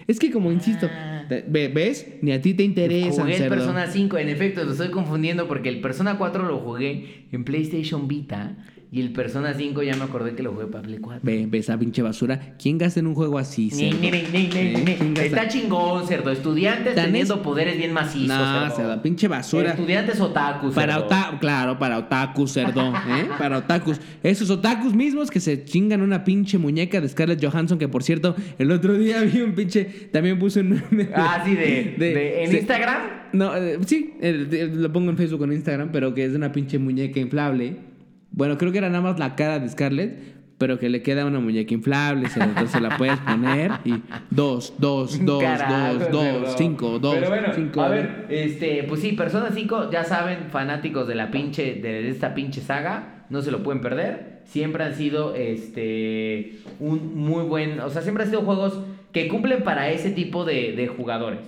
Es 0.08 0.20
que 0.20 0.30
como 0.32 0.52
insisto, 0.52 0.88
Ah. 0.92 1.24
ve- 1.30 1.68
¿ves? 1.70 2.08
Ni 2.22 2.32
a 2.32 2.40
ti 2.42 2.54
te 2.54 2.62
interesan, 2.64 3.26
Jugué 3.26 3.38
el. 3.38 3.50
Persona 3.50 3.88
5, 3.88 4.18
en 4.20 4.30
efecto, 4.30 4.64
lo 4.64 4.72
estoy 4.74 4.90
confundiendo 4.92 5.48
porque 5.48 5.70
el 5.70 5.82
Persona 5.82 6.18
4 6.20 6.46
lo 6.46 6.60
jugué 6.60 7.26
en 7.32 7.44
PlayStation 7.44 8.08
Vita 8.08 8.56
y 8.96 9.02
el 9.02 9.12
Persona 9.12 9.54
5 9.54 9.84
ya 9.84 9.94
me 9.98 10.04
acordé 10.06 10.36
que 10.36 10.42
lo 10.44 10.54
jugué 10.54 10.68
para 10.68 10.84
Play 10.84 11.00
4. 11.00 11.20
Ve, 11.22 11.46
ve 11.50 11.58
esa 11.58 11.78
pinche 11.78 12.02
basura. 12.02 12.56
¿Quién 12.58 12.78
gasta 12.78 13.02
en 13.02 13.08
un 13.08 13.14
juego 13.16 13.38
así, 13.38 13.70
Ni, 13.74 13.92
cerdo? 13.92 13.98
ni, 14.00 14.10
ni, 14.12 14.22
ni, 14.22 14.58
¿Eh? 14.58 14.74
ni. 14.86 14.94
¿Quién 14.96 15.14
gasta? 15.14 15.24
Está 15.26 15.48
chingón, 15.50 16.08
cerdo. 16.08 16.32
Estudiantes 16.32 16.96
teniendo 16.96 17.34
es- 17.36 17.40
poderes 17.42 17.78
bien 17.78 17.92
macizos. 17.92 18.30
No, 18.30 18.62
cerdo. 18.70 18.76
cerdo, 18.78 19.02
pinche 19.02 19.28
basura. 19.28 19.72
Estudiantes 19.72 20.20
otakus. 20.22 20.74
Para 20.74 20.94
cerdo. 20.94 21.06
otakus, 21.08 21.40
claro, 21.42 21.78
para 21.78 21.98
otakus, 21.98 22.54
cerdo, 22.54 22.88
¿eh? 22.96 23.28
Para 23.38 23.58
otakus. 23.58 24.00
Esos 24.24 24.50
otakus 24.50 24.94
mismos 24.96 25.30
que 25.30 25.42
se 25.42 25.66
chingan 25.66 26.02
una 26.02 26.24
pinche 26.24 26.58
muñeca 26.58 27.02
de 27.02 27.10
Scarlett 27.10 27.44
Johansson, 27.46 27.78
que 27.78 27.90
por 27.90 28.02
cierto, 28.02 28.34
el 28.58 28.72
otro 28.72 28.94
día 28.94 29.22
vi 29.24 29.42
un 29.42 29.54
pinche, 29.56 29.84
también 30.14 30.40
puse 30.40 30.62
un... 30.62 30.82
Ah, 31.14 31.44
sí, 31.46 31.54
de, 31.54 31.96
de- 31.98 32.44
en. 32.46 32.56
Instagram. 32.56 33.02
No, 33.34 33.54
eh, 33.58 33.78
sí, 33.86 34.14
lo 34.22 34.94
pongo 34.94 35.10
en 35.12 35.18
Facebook 35.18 35.42
o 35.42 35.44
en 35.44 35.52
Instagram, 35.52 35.90
pero 35.92 36.14
que 36.14 36.24
es 36.24 36.32
de 36.32 36.38
una 36.38 36.54
pinche 36.54 36.80
muñeca 36.80 37.20
inflable. 37.20 37.76
Bueno, 38.36 38.58
creo 38.58 38.74
que 38.74 38.80
era 38.80 38.90
nada 38.90 39.02
más 39.02 39.18
la 39.18 39.36
cara 39.36 39.60
de 39.60 39.70
Scarlett, 39.70 40.36
pero 40.58 40.78
que 40.78 40.90
le 40.90 41.02
queda 41.02 41.26
una 41.26 41.40
muñeca 41.40 41.74
inflable, 41.74 42.28
cerdo, 42.28 42.50
entonces 42.50 42.82
la 42.82 42.98
puedes 42.98 43.18
poner 43.20 43.72
y 43.86 44.02
dos, 44.30 44.74
dos, 44.78 45.20
dos, 45.26 45.42
Carajo, 45.42 46.00
dos, 46.00 46.12
dos, 46.12 46.56
cinco, 46.58 47.00
dos, 47.00 47.16
Pero 47.16 47.30
bueno, 47.30 47.48
cinco. 47.56 47.82
a 47.82 47.88
ver, 47.88 48.26
este, 48.30 48.84
pues 48.84 49.00
sí, 49.00 49.14
Persona 49.14 49.52
5, 49.54 49.90
ya 49.90 50.04
saben, 50.04 50.50
fanáticos 50.52 51.08
de 51.08 51.16
la 51.16 51.32
pinche, 51.32 51.76
de 51.76 52.10
esta 52.10 52.36
pinche 52.36 52.60
saga, 52.60 53.26
no 53.30 53.42
se 53.42 53.52
lo 53.52 53.64
pueden 53.64 53.82
perder. 53.82 54.42
Siempre 54.46 54.84
han 54.84 54.96
sido, 54.96 55.34
este, 55.34 56.60
un 56.80 57.16
muy 57.16 57.44
buen, 57.46 57.80
o 57.80 57.90
sea, 57.90 58.02
siempre 58.02 58.26
han 58.26 58.30
sido 58.30 58.42
juegos 58.42 58.82
que 59.14 59.30
cumplen 59.30 59.64
para 59.64 59.90
ese 59.90 60.12
tipo 60.12 60.44
de, 60.44 60.74
de 60.74 60.88
jugadores. 60.88 61.40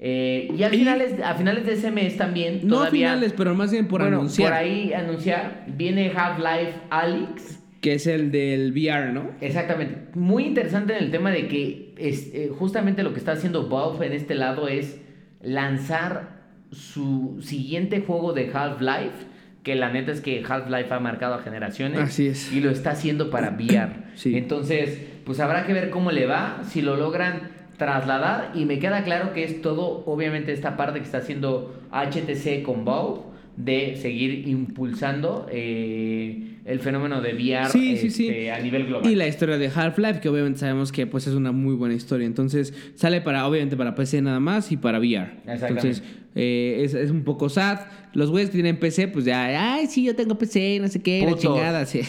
Eh, 0.00 0.48
y 0.56 0.62
a 0.62 0.68
Y- 0.72 0.78
finales, 0.78 1.14
a 1.24 1.34
finales 1.34 1.66
de 1.66 1.72
ese 1.72 1.90
mes 1.90 2.16
también, 2.16 2.60
No 2.62 2.76
todavía, 2.76 3.08
finales, 3.08 3.34
pero 3.36 3.54
más 3.54 3.72
bien 3.72 3.88
por 3.88 4.00
bueno, 4.00 4.18
anunciar. 4.18 4.50
por 4.50 4.58
ahí 4.58 4.92
anunciar, 4.92 5.64
viene 5.76 6.12
Half-Life 6.14 6.72
Alyx. 6.90 7.58
Que 7.80 7.94
es 7.94 8.06
el 8.06 8.30
del 8.30 8.72
VR, 8.72 9.12
¿no? 9.12 9.30
Exactamente. 9.40 10.08
Muy 10.14 10.44
interesante 10.44 10.96
en 10.96 11.04
el 11.04 11.10
tema 11.10 11.30
de 11.30 11.48
que 11.48 11.94
es, 11.96 12.32
eh, 12.34 12.50
justamente 12.56 13.02
lo 13.02 13.12
que 13.12 13.18
está 13.18 13.32
haciendo 13.32 13.68
Valve 13.68 14.06
en 14.06 14.12
este 14.12 14.34
lado 14.34 14.68
es 14.68 15.00
lanzar 15.40 16.38
su 16.70 17.38
siguiente 17.42 18.00
juego 18.00 18.32
de 18.32 18.50
Half-Life, 18.52 19.26
que 19.62 19.74
la 19.74 19.90
neta 19.92 20.12
es 20.12 20.20
que 20.20 20.42
Half-Life 20.48 20.92
ha 20.92 21.00
marcado 21.00 21.34
a 21.34 21.38
generaciones. 21.42 21.98
Así 22.00 22.28
es. 22.28 22.52
Y 22.52 22.60
lo 22.60 22.70
está 22.70 22.90
haciendo 22.92 23.30
para 23.30 23.50
VR. 23.50 23.92
Sí. 24.14 24.36
Entonces, 24.36 24.98
pues 25.24 25.40
habrá 25.40 25.66
que 25.66 25.72
ver 25.72 25.90
cómo 25.90 26.10
le 26.12 26.26
va, 26.26 26.62
si 26.68 26.82
lo 26.82 26.96
logran 26.96 27.57
trasladar. 27.78 28.52
Y 28.54 28.66
me 28.66 28.78
queda 28.78 29.02
claro 29.04 29.32
que 29.32 29.44
es 29.44 29.62
todo, 29.62 30.02
obviamente, 30.04 30.52
esta 30.52 30.76
parte 30.76 30.98
que 30.98 31.04
está 31.06 31.18
haciendo 31.18 31.74
HTC 31.90 32.62
con 32.62 32.84
Valve 32.84 33.22
de 33.56 33.96
seguir 33.96 34.46
impulsando 34.46 35.48
eh, 35.50 36.58
el 36.64 36.78
fenómeno 36.78 37.20
de 37.20 37.34
VR 37.34 37.68
Sí, 37.70 37.96
sí, 37.96 38.10
sí. 38.10 38.28
este, 38.28 38.52
a 38.52 38.60
nivel 38.60 38.86
global. 38.86 39.10
Y 39.10 39.16
la 39.16 39.26
historia 39.26 39.58
de 39.58 39.68
Half-Life, 39.74 40.20
que 40.20 40.28
obviamente 40.28 40.60
sabemos 40.60 40.92
que 40.92 41.06
pues 41.08 41.26
es 41.26 41.34
una 41.34 41.50
muy 41.50 41.74
buena 41.74 41.94
historia. 41.94 42.26
Entonces, 42.26 42.72
sale 42.94 43.20
para, 43.20 43.46
obviamente, 43.48 43.76
para 43.76 43.94
PC 43.96 44.22
nada 44.22 44.38
más 44.38 44.70
y 44.70 44.76
para 44.76 44.98
VR. 45.00 45.32
Exactamente. 45.46 45.66
Entonces, 45.66 46.02
eh, 46.40 46.84
es, 46.84 46.94
es 46.94 47.10
un 47.10 47.24
poco 47.24 47.48
sad. 47.48 47.80
Los 48.12 48.30
güeyes 48.30 48.50
que 48.50 48.54
tienen 48.54 48.78
PC, 48.78 49.08
pues 49.08 49.24
ya, 49.24 49.74
ay, 49.74 49.88
sí, 49.88 50.04
yo 50.04 50.14
tengo 50.14 50.38
PC, 50.38 50.78
no 50.80 50.86
sé 50.86 51.02
qué, 51.02 51.22
la 51.22 51.30
Putos. 51.30 51.42
chingada. 51.42 51.84
sí. 51.84 52.02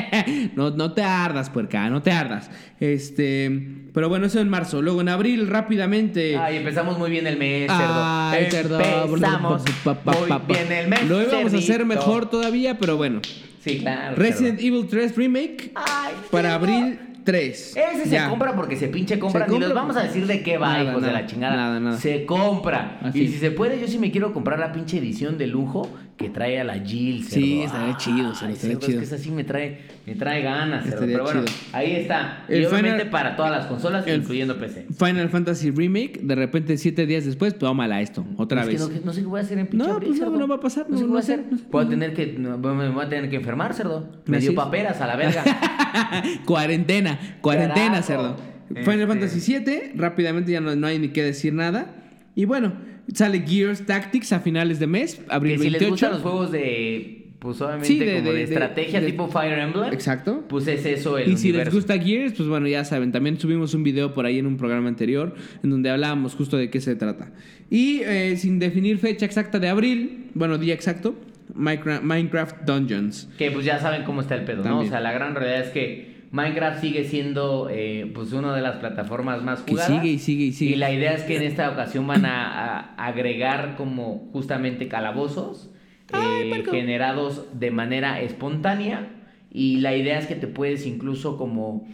no, 0.54 0.70
no 0.70 0.92
te 0.92 1.02
ardas, 1.02 1.50
puerca, 1.50 1.90
no 1.90 2.00
te 2.00 2.12
ardas. 2.12 2.48
Este, 2.78 3.50
pero 3.92 4.08
bueno, 4.08 4.26
eso 4.26 4.38
en 4.38 4.48
marzo. 4.48 4.82
Luego 4.82 5.00
en 5.00 5.08
abril, 5.08 5.48
rápidamente. 5.48 6.36
Ay, 6.36 6.58
empezamos 6.58 6.96
muy 6.96 7.10
bien 7.10 7.26
el 7.26 7.36
mes, 7.36 7.66
cerdo. 7.66 7.94
Ay, 7.96 8.46
cerdo. 8.50 8.80
Empezamos 8.80 9.62
Pa, 9.82 9.94
pa, 9.94 10.12
pa, 10.12 10.38
muy 10.38 10.54
bien 10.54 10.70
el 10.72 10.88
mes, 10.88 11.08
Lo 11.08 11.20
íbamos 11.20 11.52
a 11.52 11.56
hacer 11.56 11.84
mejor 11.84 12.30
todavía, 12.30 12.78
pero 12.78 12.96
bueno. 12.96 13.20
Sí, 13.64 13.80
claro. 13.80 14.14
Resident 14.14 14.60
cerdo. 14.60 14.76
Evil 14.76 14.86
3 14.88 15.16
Remake 15.16 15.72
Ay, 15.74 16.14
para 16.30 16.50
cerdo. 16.52 16.64
abril 16.64 16.98
3. 17.24 17.76
Ese 17.76 18.08
Ya. 18.08 18.24
se 18.24 18.30
compra 18.30 18.54
porque 18.54 18.76
se 18.76 18.88
pinche 18.88 19.18
compra. 19.18 19.46
Ni 19.46 19.58
les 19.58 19.72
vamos 19.74 19.96
a 19.96 20.02
decir 20.02 20.26
de 20.26 20.42
qué 20.42 20.58
va, 20.58 20.72
Nada, 20.78 20.90
hijos 20.90 21.02
de 21.02 21.12
la 21.12 21.26
chingada. 21.26 21.56
nada, 21.56 21.80
nada. 21.80 21.96
Se 21.96 22.24
compra. 22.26 22.98
Así. 23.02 23.22
Y 23.22 23.28
si 23.28 23.38
se 23.38 23.50
puede, 23.50 23.80
yo 23.80 23.86
sí 23.88 23.98
me 23.98 24.10
quiero 24.10 24.32
comprar 24.32 24.58
la 24.58 24.72
pinche 24.72 24.98
edición 24.98 25.38
de 25.38 25.46
lujo 25.46 25.88
que 26.16 26.28
trae 26.30 26.60
a 26.60 26.64
la 26.64 26.74
Jill, 26.74 27.24
cerdo. 27.24 27.44
Sí, 27.46 27.62
estaría 27.62 27.96
chido, 27.96 28.28
Ay, 28.28 28.34
cerdo, 28.36 28.52
estaría 28.52 28.56
cerdo, 28.56 28.80
chido. 28.86 29.00
Es 29.02 29.08
que 29.08 29.14
esa 29.16 29.24
sí 29.24 29.30
me 29.32 29.42
trae, 29.44 29.80
me 30.06 30.14
trae 30.14 30.42
ganas, 30.42 30.84
cerdo. 30.84 31.04
Pero 31.06 31.24
bueno, 31.24 31.44
chido. 31.44 31.56
ahí 31.72 31.92
está. 31.96 32.44
y 32.48 32.52
El 32.54 32.66
obviamente 32.66 32.90
Final- 32.98 33.10
para 33.10 33.34
todas 33.36 33.50
las 33.50 33.66
consolas, 33.66 34.06
el- 34.06 34.20
incluyendo 34.20 34.56
PC. 34.58 34.86
Final 34.96 35.28
Fantasy 35.30 35.70
Remake, 35.72 36.20
de 36.22 36.34
repente 36.36 36.76
siete 36.76 37.06
días 37.06 37.24
después, 37.24 37.58
tómala 37.58 38.00
esto, 38.02 38.24
otra 38.36 38.60
Es 38.62 38.66
que 38.68 38.72
vez. 38.74 38.80
no, 38.88 39.00
no 39.06 39.12
sé 39.12 39.20
qué 39.22 39.26
voy 39.26 39.40
a 39.40 39.42
hacer 39.42 39.58
en 39.58 39.66
pinche 39.66 39.86
No, 39.86 39.98
pues 39.98 40.10
no, 40.10 40.16
cerdo. 40.16 40.36
no 40.38 40.46
va 40.48 40.54
a 40.56 40.60
pasar, 40.60 40.86
No, 40.88 40.96
sé 40.96 41.02
qué 41.04 41.08
voy 41.08 41.16
a 41.16 41.20
hacer. 41.20 41.44
sé. 41.50 41.64
Puedo 41.70 41.88
tener 41.88 42.14
que, 42.14 42.26
me 42.38 42.56
voy 42.56 43.04
a 43.04 43.08
tener 43.08 43.28
que 43.28 43.36
enfermar, 43.36 43.74
cerdo. 43.74 44.08
Me 44.26 44.38
dio 44.38 44.54
paperas 44.54 45.00
a 45.00 45.06
la 45.08 45.16
verga. 45.16 45.42
cuarentena, 46.44 47.18
cuarentena, 47.40 48.00
Carajo. 48.00 48.06
cerdo. 48.06 48.36
Este- 48.74 48.90
Final 48.90 49.08
Fantasy 49.08 49.40
7, 49.40 49.92
rápidamente 49.96 50.52
ya 50.52 50.60
no, 50.60 50.74
no 50.76 50.86
hay 50.86 50.98
ni 50.98 51.08
que 51.08 51.22
decir 51.22 51.52
nada. 51.52 51.94
Y 52.34 52.44
bueno, 52.46 52.72
sale 53.14 53.40
Gears 53.46 53.84
Tactics 53.86 54.32
a 54.32 54.40
finales 54.40 54.78
de 54.78 54.86
mes, 54.86 55.20
abril 55.28 55.52
que 55.54 55.58
si 55.64 55.70
28. 55.70 55.80
les 55.84 55.90
gustan 55.90 56.10
los 56.12 56.22
juegos 56.22 56.52
de, 56.52 57.18
pues 57.38 57.60
obviamente 57.60 57.86
Sí, 57.88 57.98
de- 57.98 58.18
como 58.20 58.32
de, 58.32 58.42
estrategia 58.44 59.00
de- 59.00 59.06
tipo 59.10 59.28
Fire 59.28 59.58
Emblem. 59.58 59.92
Exacto. 59.92 60.44
Pues 60.48 60.66
es 60.68 60.86
eso 60.86 61.18
el 61.18 61.30
Y 61.32 61.36
si 61.36 61.52
les 61.52 61.72
gusta 61.72 61.98
Gears, 61.98 62.34
pues 62.34 62.48
bueno, 62.48 62.68
ya 62.68 62.84
saben, 62.84 63.10
también 63.12 63.38
subimos 63.38 63.74
un 63.74 63.82
video 63.82 64.14
por 64.14 64.26
ahí 64.26 64.38
en 64.38 64.46
un 64.46 64.56
programa 64.56 64.88
anterior 64.88 65.34
en 65.62 65.70
donde 65.70 65.90
hablábamos 65.90 66.34
justo 66.34 66.56
de 66.56 66.70
qué 66.70 66.80
se 66.80 66.94
trata. 66.96 67.32
Y 67.70 68.00
eh, 68.04 68.36
sin 68.36 68.58
definir 68.58 68.98
fecha 68.98 69.26
exacta 69.26 69.58
de 69.58 69.68
abril, 69.68 70.26
bueno, 70.34 70.58
día 70.58 70.74
exacto, 70.74 71.14
Minecraft, 71.54 72.62
Dungeons. 72.64 73.28
Que 73.38 73.50
pues 73.50 73.64
ya 73.64 73.78
saben 73.78 74.04
cómo 74.04 74.20
está 74.20 74.34
el 74.36 74.44
pedo, 74.44 74.64
¿no? 74.64 74.80
O 74.80 74.86
sea, 74.86 75.00
la 75.00 75.12
gran 75.12 75.34
realidad 75.34 75.62
es 75.66 75.70
que 75.70 76.11
Minecraft 76.32 76.80
sigue 76.80 77.04
siendo 77.04 77.68
eh, 77.70 78.10
pues 78.14 78.32
una 78.32 78.54
de 78.54 78.62
las 78.62 78.76
plataformas 78.76 79.42
más 79.42 79.60
Que 79.60 79.72
jugadas. 79.72 79.92
sigue 79.92 80.12
y 80.12 80.18
sigue 80.18 80.44
y 80.46 80.52
sigue. 80.52 80.72
Y 80.72 80.76
la 80.76 80.90
idea 80.90 81.12
es 81.12 81.22
que 81.22 81.36
en 81.36 81.42
esta 81.42 81.70
ocasión 81.70 82.06
van 82.06 82.24
a, 82.24 82.80
a 82.96 83.06
agregar 83.06 83.76
como 83.76 84.30
justamente 84.32 84.88
calabozos 84.88 85.70
eh, 86.12 86.64
generados 86.70 87.46
de 87.58 87.70
manera 87.70 88.20
espontánea. 88.20 89.10
Y 89.50 89.80
la 89.80 89.94
idea 89.94 90.18
es 90.18 90.26
que 90.26 90.34
te 90.34 90.46
puedes 90.46 90.86
incluso 90.86 91.36
como 91.36 91.86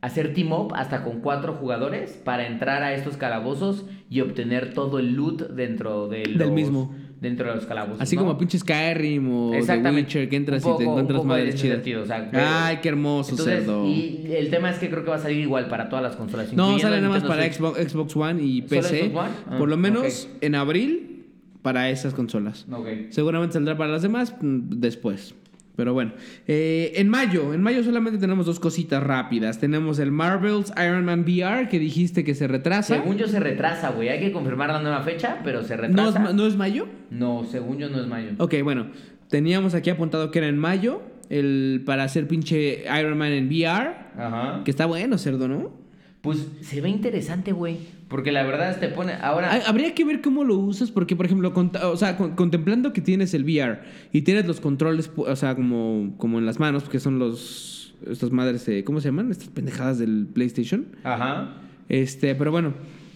hacer 0.00 0.32
team 0.32 0.52
up 0.52 0.72
hasta 0.74 1.04
con 1.04 1.20
cuatro 1.20 1.54
jugadores 1.54 2.12
para 2.24 2.46
entrar 2.46 2.82
a 2.82 2.94
estos 2.94 3.16
calabozos 3.18 3.84
y 4.08 4.20
obtener 4.22 4.72
todo 4.72 4.98
el 4.98 5.14
loot 5.14 5.50
dentro 5.50 6.08
de 6.08 6.24
los, 6.24 6.38
Del 6.38 6.52
mismo. 6.52 6.94
Dentro 7.20 7.48
de 7.48 7.56
los 7.56 7.66
calabozos. 7.66 8.00
Así 8.00 8.16
¿no? 8.16 8.22
como 8.22 8.38
pinche 8.38 8.58
Skyrim 8.58 9.30
o 9.30 9.50
The. 9.52 9.90
Witcher 9.90 10.28
que 10.28 10.36
entras 10.36 10.64
y 10.64 10.76
te 10.78 10.84
encuentras 10.84 11.24
madres 11.24 11.54
chidas. 11.56 11.76
sentido, 11.76 12.02
o 12.02 12.06
sea, 12.06 12.30
Ay, 12.32 12.78
qué 12.82 12.88
hermoso 12.88 13.32
Entonces, 13.32 13.58
cerdo. 13.60 13.86
y 13.86 14.26
el 14.30 14.50
tema 14.50 14.70
es 14.70 14.78
que 14.78 14.88
creo 14.88 15.04
que 15.04 15.10
va 15.10 15.16
a 15.16 15.20
salir 15.20 15.38
igual 15.38 15.68
para 15.68 15.88
todas 15.88 16.02
las 16.02 16.16
consolas. 16.16 16.52
No, 16.52 16.78
sale 16.78 16.96
nada 16.96 17.10
más 17.10 17.22
para. 17.22 17.50
Xbox, 17.50 17.78
Xbox 17.90 18.16
One 18.16 18.42
y 18.42 18.60
¿Solo 18.62 18.68
PC. 18.82 19.10
Xbox 19.10 19.16
One? 19.26 19.30
Ah, 19.48 19.58
por 19.58 19.68
lo 19.68 19.76
menos 19.76 20.28
en 20.40 20.54
abril 20.54 21.26
para 21.62 21.90
esas 21.90 22.14
consolas. 22.14 22.66
Seguramente 23.10 23.54
saldrá 23.54 23.76
para 23.76 23.92
las 23.92 24.02
demás 24.02 24.34
después. 24.40 25.34
Pero 25.80 25.94
bueno, 25.94 26.12
Eh, 26.46 26.92
en 26.96 27.08
mayo, 27.08 27.54
en 27.54 27.62
mayo 27.62 27.82
solamente 27.82 28.18
tenemos 28.18 28.44
dos 28.44 28.60
cositas 28.60 29.02
rápidas. 29.02 29.58
Tenemos 29.58 29.98
el 29.98 30.12
Marvel's 30.12 30.70
Iron 30.76 31.06
Man 31.06 31.20
VR 31.20 31.70
que 31.70 31.78
dijiste 31.78 32.22
que 32.22 32.34
se 32.34 32.46
retrasa. 32.46 32.96
Según 32.96 33.16
yo 33.16 33.26
se 33.26 33.40
retrasa, 33.40 33.92
güey. 33.92 34.10
Hay 34.10 34.20
que 34.20 34.30
confirmar 34.30 34.68
la 34.68 34.82
nueva 34.82 35.00
fecha, 35.00 35.38
pero 35.42 35.62
se 35.64 35.74
¿No 35.78 35.84
es, 35.84 35.88
retrasa. 36.14 36.32
¿No 36.34 36.46
es 36.46 36.56
mayo? 36.56 36.86
No, 37.08 37.44
según 37.50 37.78
yo 37.78 37.88
no 37.88 37.98
es 37.98 38.06
mayo. 38.06 38.28
Ok, 38.36 38.56
bueno, 38.62 38.88
teníamos 39.28 39.74
aquí 39.74 39.88
apuntado 39.88 40.30
que 40.30 40.40
era 40.40 40.48
en 40.48 40.58
mayo 40.58 41.00
el 41.30 41.82
para 41.86 42.02
hacer 42.04 42.28
pinche 42.28 42.84
Iron 43.00 43.16
Man 43.16 43.32
en 43.32 43.46
VR, 43.48 43.94
Ajá. 44.18 44.60
que 44.64 44.70
está 44.70 44.84
bueno, 44.84 45.16
cerdo, 45.16 45.48
¿no? 45.48 45.79
Pues 46.22 46.46
se 46.60 46.80
ve 46.80 46.88
interesante, 46.90 47.52
güey. 47.52 47.78
Porque 48.08 48.30
la 48.32 48.42
verdad 48.42 48.78
te 48.78 48.88
pone. 48.88 49.14
Ahora. 49.14 49.52
Ha- 49.52 49.68
Habría 49.68 49.94
que 49.94 50.04
ver 50.04 50.20
cómo 50.20 50.44
lo 50.44 50.56
usas, 50.58 50.90
porque, 50.90 51.16
por 51.16 51.24
ejemplo, 51.26 51.54
cont- 51.54 51.80
o 51.82 51.96
sea, 51.96 52.16
con- 52.16 52.34
contemplando 52.34 52.92
que 52.92 53.00
tienes 53.00 53.32
el 53.34 53.44
VR 53.44 53.80
y 54.12 54.22
tienes 54.22 54.46
los 54.46 54.60
controles, 54.60 55.10
o 55.16 55.36
sea, 55.36 55.54
como, 55.54 56.14
como 56.18 56.38
en 56.38 56.44
las 56.46 56.58
manos, 56.58 56.82
porque 56.82 57.00
son 57.00 57.18
los. 57.18 57.94
Estas 58.06 58.32
madres, 58.32 58.64
de- 58.66 58.82
¿cómo 58.84 59.00
se 59.00 59.08
llaman? 59.08 59.30
Estas 59.30 59.48
pendejadas 59.48 59.98
del 59.98 60.26
PlayStation. 60.32 60.86
Ajá. 61.04 61.54
Este, 61.88 62.34
pero 62.34 62.50
bueno, 62.50 62.74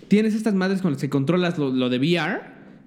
tienes 0.08 0.34
estas 0.34 0.54
madres 0.54 0.80
con 0.82 0.92
las 0.92 1.00
que 1.00 1.08
controlas 1.10 1.58
lo, 1.58 1.70
lo 1.70 1.88
de 1.90 1.98
VR. 1.98 2.40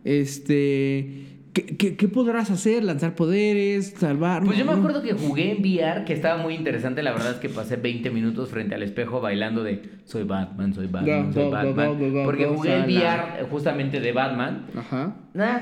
Este. 0.03 1.36
¿Qué, 1.65 1.77
qué, 1.77 1.95
qué 1.95 2.07
podrás 2.07 2.51
hacer? 2.51 2.83
¿Lanzar 2.83 3.15
poderes? 3.15 3.95
¿Salvar? 3.97 4.43
Pues 4.43 4.57
yo 4.57 4.65
me 4.65 4.73
acuerdo 4.73 5.01
que 5.01 5.13
jugué 5.13 5.51
en 5.51 5.61
VR, 5.61 6.05
que 6.05 6.13
estaba 6.13 6.41
muy 6.41 6.53
interesante. 6.53 7.01
La 7.01 7.11
verdad 7.11 7.31
es 7.31 7.37
que 7.37 7.49
pasé 7.49 7.77
20 7.77 8.09
minutos 8.11 8.49
frente 8.49 8.75
al 8.75 8.83
espejo 8.83 9.21
bailando 9.21 9.63
de 9.63 9.81
soy 10.05 10.23
Batman, 10.23 10.73
soy 10.73 10.87
Batman, 10.87 11.33
soy 11.33 11.49
Batman. 11.49 11.97
Porque 12.25 12.45
jugué 12.45 12.75
en 12.75 12.83
VR 12.83 13.43
justamente 13.49 13.99
de 13.99 14.11
Batman. 14.11 14.67
Ajá. 14.75 15.15
Nah, 15.33 15.59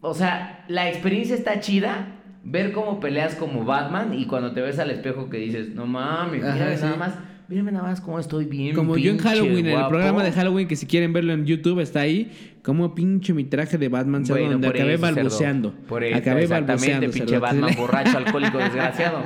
o 0.00 0.14
sea, 0.14 0.64
la 0.68 0.88
experiencia 0.88 1.34
está 1.34 1.60
chida. 1.60 2.16
Ver 2.42 2.72
cómo 2.72 3.00
peleas 3.00 3.34
como 3.34 3.66
Batman 3.66 4.14
y 4.18 4.24
cuando 4.24 4.52
te 4.52 4.62
ves 4.62 4.78
al 4.78 4.90
espejo 4.90 5.28
que 5.28 5.36
dices, 5.36 5.74
no 5.74 5.84
mames, 5.84 6.40
sí. 6.40 6.48
nada 6.48 6.96
más, 6.96 7.14
mírame 7.48 7.70
nada 7.70 7.84
más 7.84 8.00
cómo 8.00 8.18
estoy 8.18 8.46
bien. 8.46 8.74
Como 8.74 8.96
yo 8.96 9.10
en 9.10 9.18
Halloween, 9.18 9.58
en 9.58 9.66
el 9.66 9.72
guapo". 9.72 9.90
programa 9.90 10.24
de 10.24 10.32
Halloween, 10.32 10.66
que 10.66 10.76
si 10.76 10.86
quieren 10.86 11.12
verlo 11.12 11.34
en 11.34 11.44
YouTube, 11.44 11.80
está 11.80 12.00
ahí. 12.00 12.32
Como 12.62 12.94
pinche 12.94 13.32
mi 13.32 13.44
traje 13.44 13.78
de 13.78 13.88
Batman, 13.88 14.24
cerdo, 14.26 14.38
Bueno, 14.40 14.52
donde 14.52 14.68
por 14.68 14.76
acabé 14.76 14.94
eso, 14.94 15.02
cerdo. 15.06 15.16
balbuceando. 15.16 15.72
Por 15.88 16.04
eso, 16.04 16.16
acabé 16.16 16.42
exactamente, 16.42 16.90
balbuceando. 16.90 17.10
pinche 17.12 17.28
cerdo. 17.28 17.40
Batman 17.40 17.74
borracho, 17.78 18.18
alcohólico, 18.18 18.58
desgraciado. 18.58 19.22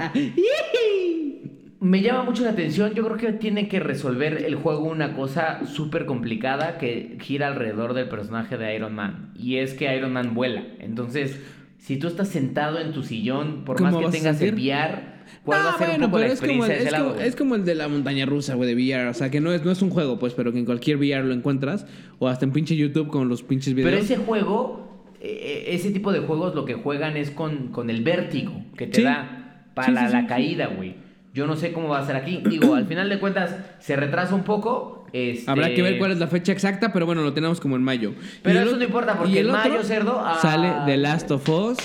Me 1.81 2.01
llama 2.01 2.23
mucho 2.25 2.45
la 2.45 2.51
atención. 2.51 2.95
Yo 2.95 3.05
creo 3.05 3.17
que 3.19 3.33
tiene 3.35 3.69
que 3.69 3.79
resolver 3.79 4.43
el 4.45 4.55
juego 4.55 4.85
una 4.85 5.15
cosa 5.15 5.67
súper 5.67 6.07
complicada 6.07 6.79
que 6.79 7.19
gira 7.21 7.49
alrededor 7.49 7.93
del 7.93 8.09
personaje 8.09 8.57
de 8.57 8.75
Iron 8.75 8.95
Man. 8.95 9.33
Y 9.37 9.57
es 9.57 9.75
que 9.75 9.95
Iron 9.95 10.13
Man 10.13 10.33
vuela. 10.35 10.63
Entonces, 10.79 11.39
si 11.79 11.99
tú 11.99 12.07
estás 12.07 12.29
sentado 12.29 12.79
en 12.81 12.93
tu 12.93 13.03
sillón, 13.03 13.65
por 13.67 13.77
¿Cómo 13.77 14.01
más 14.01 14.07
que 14.07 14.17
tengas 14.17 14.41
el? 14.41 14.55
VR, 14.55 15.14
¿cuál 15.45 15.61
va 15.61 15.63
No, 15.63 15.69
a 15.71 15.79
ser 15.79 15.89
bueno, 15.89 16.05
un 16.07 16.11
poco 16.11 16.19
la 16.19 16.25
pero 16.25 16.35
es 16.35 16.41
como, 16.41 16.65
el, 16.65 16.69
de 16.71 16.75
ese 16.77 16.85
es, 16.87 16.93
lado? 16.93 17.05
como, 17.05 17.15
güey? 17.17 17.29
es 17.29 17.37
como 17.37 17.55
el 17.55 17.65
de 17.65 17.75
la 17.75 17.89
montaña 17.89 18.27
rusa, 18.27 18.55
güey, 18.55 18.69
de 18.69 18.75
VR. 18.75 19.09
O 19.09 19.15
sea, 19.15 19.31
que 19.31 19.41
no 19.41 19.53
es, 19.53 19.65
no 19.65 19.71
es 19.71 19.83
un 19.83 19.91
juego, 19.91 20.19
pues, 20.19 20.35
pero 20.35 20.53
que 20.53 20.59
en 20.59 20.65
cualquier 20.65 20.97
VR 20.97 21.25
lo 21.25 21.35
encuentras. 21.35 21.87
O 22.19 22.29
hasta 22.29 22.45
en 22.45 22.53
pinche 22.53 22.77
YouTube 22.77 23.09
con 23.09 23.29
los 23.29 23.43
pinches 23.43 23.75
videos. 23.75 23.91
Pero 23.91 24.03
ese 24.03 24.17
juego, 24.17 25.07
eh, 25.21 25.65
ese 25.69 25.91
tipo 25.91 26.13
de 26.13 26.21
juegos 26.21 26.55
lo 26.55 26.65
que 26.65 26.75
juegan 26.75 27.17
es 27.17 27.31
con, 27.31 27.69
con 27.69 27.91
el 27.91 28.03
vértigo 28.03 28.63
que 28.77 28.87
te 28.87 28.97
Sí. 28.99 29.03
da 29.03 29.67
para 29.75 29.89
Sí, 30.03 30.07
sí, 30.07 30.13
la 30.13 30.27
caída, 30.27 30.67
güey. 30.69 30.95
Yo 31.35 31.49
no 31.49 31.57
sé 31.57 31.73
cómo 31.73 31.89
va 31.89 31.99
a 31.99 32.07
ser 32.07 32.15
aquí. 32.15 32.41
Digo, 32.49 32.75
al 32.77 32.87
final 32.87 33.09
de 33.09 33.19
cuentas, 33.19 33.57
se 33.81 33.97
retrasa 33.97 34.35
un 34.37 34.45
poco. 34.45 35.05
Este... 35.13 35.51
Habrá 35.51 35.75
que 35.75 35.83
ver 35.83 35.99
cuál 35.99 36.13
es 36.13 36.19
la 36.19 36.29
fecha 36.29 36.53
exacta, 36.53 36.93
pero 36.93 37.07
bueno, 37.07 37.23
lo 37.23 37.33
tenemos 37.33 37.61
como 37.61 37.75
en 37.75 37.83
mayo. 37.83 38.15
Pero 38.43 38.61
eso 38.61 38.77
no 38.77 38.85
importa, 38.85 39.19
porque 39.19 39.41
en 39.41 39.51
otro 39.51 39.59
mayo, 39.71 39.83
cerdo, 39.83 40.21
ah. 40.25 40.39
Sale 40.41 40.73
The 40.87 40.97
Last 40.97 41.31
of 41.33 41.49
Us. 41.49 41.79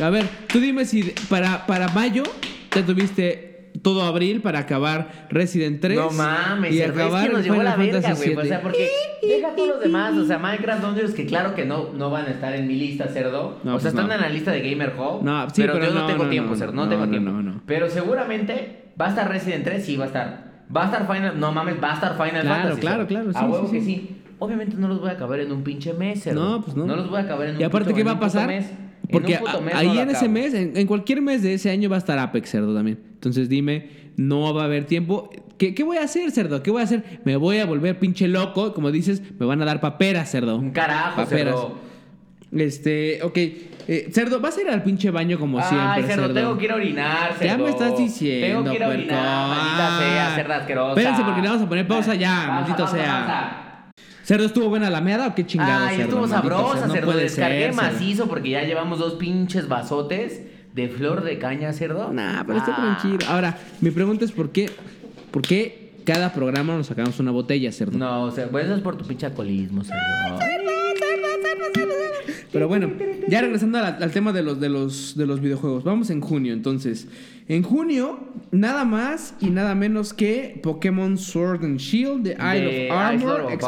A 0.00 0.08
ver, 0.08 0.24
tú 0.50 0.60
dime 0.60 0.86
si 0.86 1.12
para, 1.28 1.66
para 1.66 1.88
mayo 1.88 2.22
ya 2.74 2.84
tuviste 2.86 3.72
todo 3.82 4.02
abril 4.02 4.40
para 4.42 4.58
acabar 4.60 5.26
Resident 5.30 5.80
3. 5.80 5.96
No 5.96 6.10
mames, 6.10 6.74
y 6.74 6.78
cerdo, 6.78 7.00
es 7.00 7.06
acabar 7.06 7.26
que 7.26 7.32
nos 7.32 7.42
llevó 7.44 7.54
Final 7.56 7.64
la 7.66 7.76
verga, 7.76 8.14
güey. 8.14 8.36
O 8.36 8.44
sea, 8.44 8.62
porque 8.62 8.88
deja 9.22 9.54
todos 9.54 9.68
los 9.68 9.80
demás. 9.80 10.16
O 10.16 10.24
sea, 10.24 10.38
Minecraft 10.38 10.82
Dungeons, 10.82 11.14
que 11.14 11.26
claro 11.26 11.54
que 11.54 11.64
no, 11.64 11.92
no 11.92 12.10
van 12.10 12.26
a 12.26 12.30
estar 12.30 12.54
en 12.54 12.66
mi 12.66 12.74
lista, 12.74 13.06
cerdo. 13.08 13.58
No, 13.62 13.76
o 13.76 13.80
sea, 13.80 13.90
pues 13.92 13.94
están 13.94 14.08
no. 14.08 14.14
en 14.14 14.20
la 14.20 14.28
lista 14.28 14.50
de 14.52 14.68
Gamer 14.68 14.94
Hub. 14.98 15.22
No, 15.22 15.48
sí, 15.50 15.62
pero, 15.62 15.74
pero 15.74 15.86
yo 15.86 15.94
no, 15.94 16.00
no, 16.00 16.06
tengo 16.06 16.24
no, 16.24 16.30
tiempo, 16.30 16.56
cerdo. 16.56 16.72
No, 16.72 16.84
no, 16.84 16.90
tengo 16.90 17.06
no, 17.06 17.10
tiempo. 17.12 17.30
no, 17.30 17.42
no. 17.42 17.62
Pero 17.66 17.88
seguramente 17.88 18.92
va 19.00 19.06
a 19.06 19.08
estar 19.10 19.28
Resident 19.28 19.64
3, 19.64 19.84
sí, 19.84 19.96
va 19.96 20.04
a 20.04 20.08
estar. 20.08 20.50
Va 20.74 20.82
a 20.82 20.84
estar 20.86 21.06
Final. 21.06 21.38
No 21.40 21.52
mames, 21.52 21.76
va 21.82 21.92
a 21.92 21.94
estar 21.94 22.12
Final 22.16 22.42
Claro, 22.42 22.48
Fantasy. 22.48 22.80
claro, 22.80 23.06
cerdo. 23.06 23.32
claro, 23.32 23.38
A 23.38 23.50
huevo 23.50 23.66
sí, 23.66 23.72
que 23.72 23.80
sí. 23.80 23.86
sí. 23.86 24.16
Obviamente 24.38 24.76
no 24.76 24.88
los 24.88 25.00
voy 25.00 25.10
a 25.10 25.12
acabar 25.12 25.38
en 25.40 25.52
un 25.52 25.62
pinche 25.62 25.92
mes, 25.92 26.22
cerdo. 26.22 26.42
No, 26.42 26.62
pues 26.62 26.76
no. 26.76 26.86
No 26.86 26.96
los 26.96 27.08
voy 27.10 27.18
a 27.18 27.22
acabar 27.22 27.46
en 27.48 27.54
un 27.56 27.60
Y 27.60 27.64
aparte, 27.64 27.92
¿qué 27.94 28.02
va 28.04 28.12
a 28.12 28.20
pasar? 28.20 28.46
mes. 28.46 28.70
En 29.10 29.12
Porque 29.12 29.40
un 29.58 29.64
mes 29.64 29.74
ahí 29.74 29.88
no 29.88 30.00
en 30.00 30.10
ese 30.10 30.28
mes, 30.28 30.54
en, 30.54 30.76
en 30.76 30.86
cualquier 30.86 31.20
mes 31.20 31.42
de 31.42 31.54
ese 31.54 31.70
año 31.70 31.90
va 31.90 31.96
a 31.96 31.98
estar 31.98 32.18
Apex, 32.18 32.48
cerdo, 32.50 32.74
también. 32.74 32.98
Entonces 33.14 33.48
dime, 33.48 33.88
no 34.16 34.54
va 34.54 34.62
a 34.62 34.64
haber 34.66 34.84
tiempo. 34.86 35.30
¿Qué, 35.58 35.74
qué 35.74 35.82
voy 35.82 35.96
a 35.98 36.04
hacer, 36.04 36.30
cerdo? 36.30 36.62
¿Qué 36.62 36.70
voy 36.70 36.80
a 36.80 36.84
hacer? 36.84 37.20
Me 37.24 37.36
voy 37.36 37.58
a 37.58 37.66
volver 37.66 37.98
pinche 37.98 38.28
loco. 38.28 38.72
Como 38.72 38.90
dices, 38.90 39.20
me 39.38 39.46
van 39.46 39.60
a 39.60 39.64
dar 39.64 39.80
paperas, 39.80 40.30
cerdo. 40.30 40.56
Un 40.56 40.70
carajo, 40.70 41.16
Paperas. 41.16 41.54
cerdo. 41.54 41.74
Este, 42.52 43.20
ok. 43.22 43.36
Eh, 43.36 44.08
cerdo, 44.12 44.40
¿vas 44.40 44.56
a 44.56 44.60
ir 44.62 44.68
al 44.68 44.82
pinche 44.82 45.10
baño 45.10 45.38
como 45.38 45.58
siempre, 45.60 45.78
Ay, 45.88 46.02
cerdo, 46.04 46.22
cerdo? 46.22 46.34
tengo 46.34 46.58
que 46.58 46.64
ir 46.66 46.72
a 46.72 46.74
orinar, 46.76 47.32
cerdo. 47.38 47.44
Ya 47.44 47.58
me 47.58 47.70
estás 47.70 47.98
diciendo, 47.98 48.46
Tengo 48.46 48.70
que 48.70 48.76
ir 48.76 48.84
a 48.84 48.88
orinar, 48.88 49.48
maldita 49.48 49.98
sea, 49.98 50.34
cerda 50.36 50.56
asquerosa. 50.56 50.90
Espérense, 51.00 51.24
porque 51.24 51.40
le 51.42 51.48
vamos 51.48 51.62
a 51.62 51.68
poner 51.68 51.86
pausa 51.88 52.14
ya, 52.14 52.46
maldito 52.48 52.86
sea. 52.86 53.26
pausa. 53.26 53.66
¿Cerdo 54.30 54.46
estuvo 54.46 54.68
buena 54.68 54.88
la 54.90 55.00
meada 55.00 55.26
o 55.26 55.34
qué 55.34 55.44
chingado, 55.44 55.86
Ay, 55.86 55.96
cerdo? 55.96 56.10
estuvo 56.10 56.28
sabrosa, 56.28 56.86
no 56.86 56.92
cerdo. 56.94 57.16
Descargué 57.16 57.64
ser, 57.64 57.74
cerdo. 57.74 57.82
macizo 57.90 58.28
porque 58.28 58.50
ya 58.50 58.62
llevamos 58.62 59.00
dos 59.00 59.14
pinches 59.14 59.66
vasotes 59.66 60.42
de 60.72 60.88
flor 60.88 61.24
de 61.24 61.40
caña, 61.40 61.72
cerdo. 61.72 62.12
Nah, 62.12 62.44
pero 62.46 62.58
está 62.58 62.70
Ah. 62.78 62.96
tranquilo. 63.00 63.28
Ahora, 63.28 63.58
mi 63.80 63.90
pregunta 63.90 64.24
es 64.24 64.30
por 64.30 64.52
qué, 64.52 64.70
por 65.32 65.42
qué 65.42 65.94
cada 66.06 66.32
programa 66.32 66.76
nos 66.76 66.86
sacamos 66.86 67.18
una 67.18 67.32
botella, 67.32 67.72
cerdo. 67.72 67.98
No, 67.98 68.22
o 68.22 68.30
sea, 68.30 68.46
pues 68.48 68.66
eso 68.66 68.76
es 68.76 68.82
por 68.82 68.96
tu 68.96 69.04
pinche 69.04 69.26
alcoholismo, 69.26 69.82
cerdo. 69.82 70.38
Pero 72.52 72.66
bueno, 72.66 72.90
ya 73.28 73.40
regresando 73.42 73.78
al 73.78 74.10
tema 74.10 74.32
de 74.32 74.42
los, 74.42 74.60
de, 74.60 74.68
los, 74.68 75.16
de 75.16 75.26
los 75.26 75.40
videojuegos. 75.40 75.84
Vamos 75.84 76.10
en 76.10 76.20
junio, 76.20 76.52
entonces. 76.52 77.06
En 77.46 77.62
junio, 77.62 78.18
nada 78.50 78.84
más 78.84 79.34
y 79.40 79.50
nada 79.50 79.74
menos 79.74 80.12
que 80.12 80.58
Pokémon 80.62 81.16
Sword 81.16 81.64
and 81.64 81.78
Shield 81.78 82.22
de 82.22 82.30
Isle 82.32 82.72
De 82.72 82.90
of 82.90 82.96
Armor. 82.96 83.40
Of 83.42 83.52
es 83.52 83.60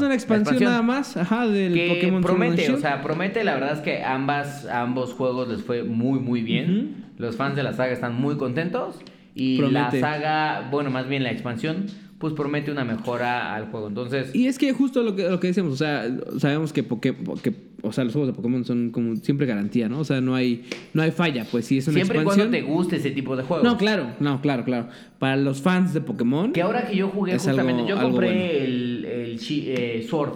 una 0.00 0.14
expansión, 0.14 0.14
Expansión. 0.14 0.64
nada 0.64 0.82
más, 0.82 1.16
ajá, 1.16 1.46
del 1.48 1.74
que 1.74 1.88
Pokémon 1.88 2.22
Sword 2.22 2.32
and 2.32 2.40
promete, 2.40 2.62
Shield. 2.62 2.78
o 2.78 2.80
sea, 2.80 3.02
promete, 3.02 3.44
la 3.44 3.54
verdad 3.54 3.72
es 3.74 3.80
que 3.80 4.02
ambas, 4.04 4.66
ambos 4.66 5.12
juegos 5.14 5.48
les 5.48 5.62
fue 5.62 5.82
muy, 5.82 6.20
muy 6.20 6.42
bien. 6.42 7.06
Los 7.18 7.36
fans 7.36 7.56
de 7.56 7.62
la 7.62 7.72
saga 7.72 7.92
están 7.92 8.14
muy 8.20 8.36
contentos. 8.36 8.98
Y 9.34 9.56
Promete. 9.58 10.00
la 10.00 10.12
saga, 10.12 10.68
bueno, 10.70 10.90
más 10.90 11.08
bien 11.08 11.22
la 11.22 11.30
expansión, 11.30 11.86
pues 12.22 12.34
promete 12.34 12.70
una 12.70 12.84
mejora 12.84 13.52
al 13.56 13.66
juego. 13.72 13.88
Entonces, 13.88 14.32
Y 14.32 14.46
es 14.46 14.56
que 14.56 14.72
justo 14.72 15.02
lo 15.02 15.16
que, 15.16 15.28
lo 15.28 15.40
que 15.40 15.48
decimos, 15.48 15.72
o 15.72 15.76
sea, 15.76 16.08
sabemos 16.38 16.72
que, 16.72 16.88
Poké- 16.88 17.16
que, 17.42 17.52
o 17.82 17.92
sea, 17.92 18.04
los 18.04 18.12
juegos 18.12 18.28
de 18.28 18.32
Pokémon 18.36 18.64
son 18.64 18.90
como 18.92 19.16
siempre 19.16 19.44
garantía, 19.44 19.88
¿no? 19.88 19.98
O 19.98 20.04
sea, 20.04 20.20
no 20.20 20.36
hay, 20.36 20.62
no 20.94 21.02
hay 21.02 21.10
falla, 21.10 21.44
pues 21.50 21.66
si 21.66 21.78
es 21.78 21.88
una 21.88 21.96
siempre 21.96 22.18
y 22.18 22.20
expansión. 22.20 22.50
cuando 22.50 22.64
te 22.68 22.72
guste 22.72 22.96
ese 22.96 23.10
tipo 23.10 23.34
de 23.36 23.42
juegos. 23.42 23.64
No, 23.64 23.76
claro, 23.76 24.06
no, 24.20 24.40
claro, 24.40 24.64
claro. 24.64 24.86
Para 25.18 25.36
los 25.36 25.60
fans 25.62 25.92
de 25.94 26.00
Pokémon. 26.00 26.52
Que 26.52 26.62
ahora 26.62 26.86
que 26.86 26.94
yo 26.96 27.08
jugué 27.08 27.32
justamente, 27.32 27.82
algo- 27.82 27.88
yo 27.88 28.00
compré 28.00 28.28
bueno. 28.28 28.64
el, 28.66 29.04
el 29.04 29.40
eh, 29.40 30.06
Sword, 30.08 30.34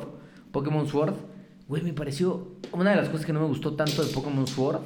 Pokémon 0.51 0.89
Sword. 0.89 1.15
Güey, 1.69 1.83
me 1.85 1.93
pareció. 1.93 2.57
Una 2.73 2.91
de 2.91 2.97
las 2.97 3.09
cosas 3.09 3.25
que 3.27 3.33
no 3.33 3.39
me 3.41 3.47
gustó 3.47 3.75
tanto 3.75 4.05
de 4.05 4.13
Pokémon 4.13 4.47
Sword 4.49 4.81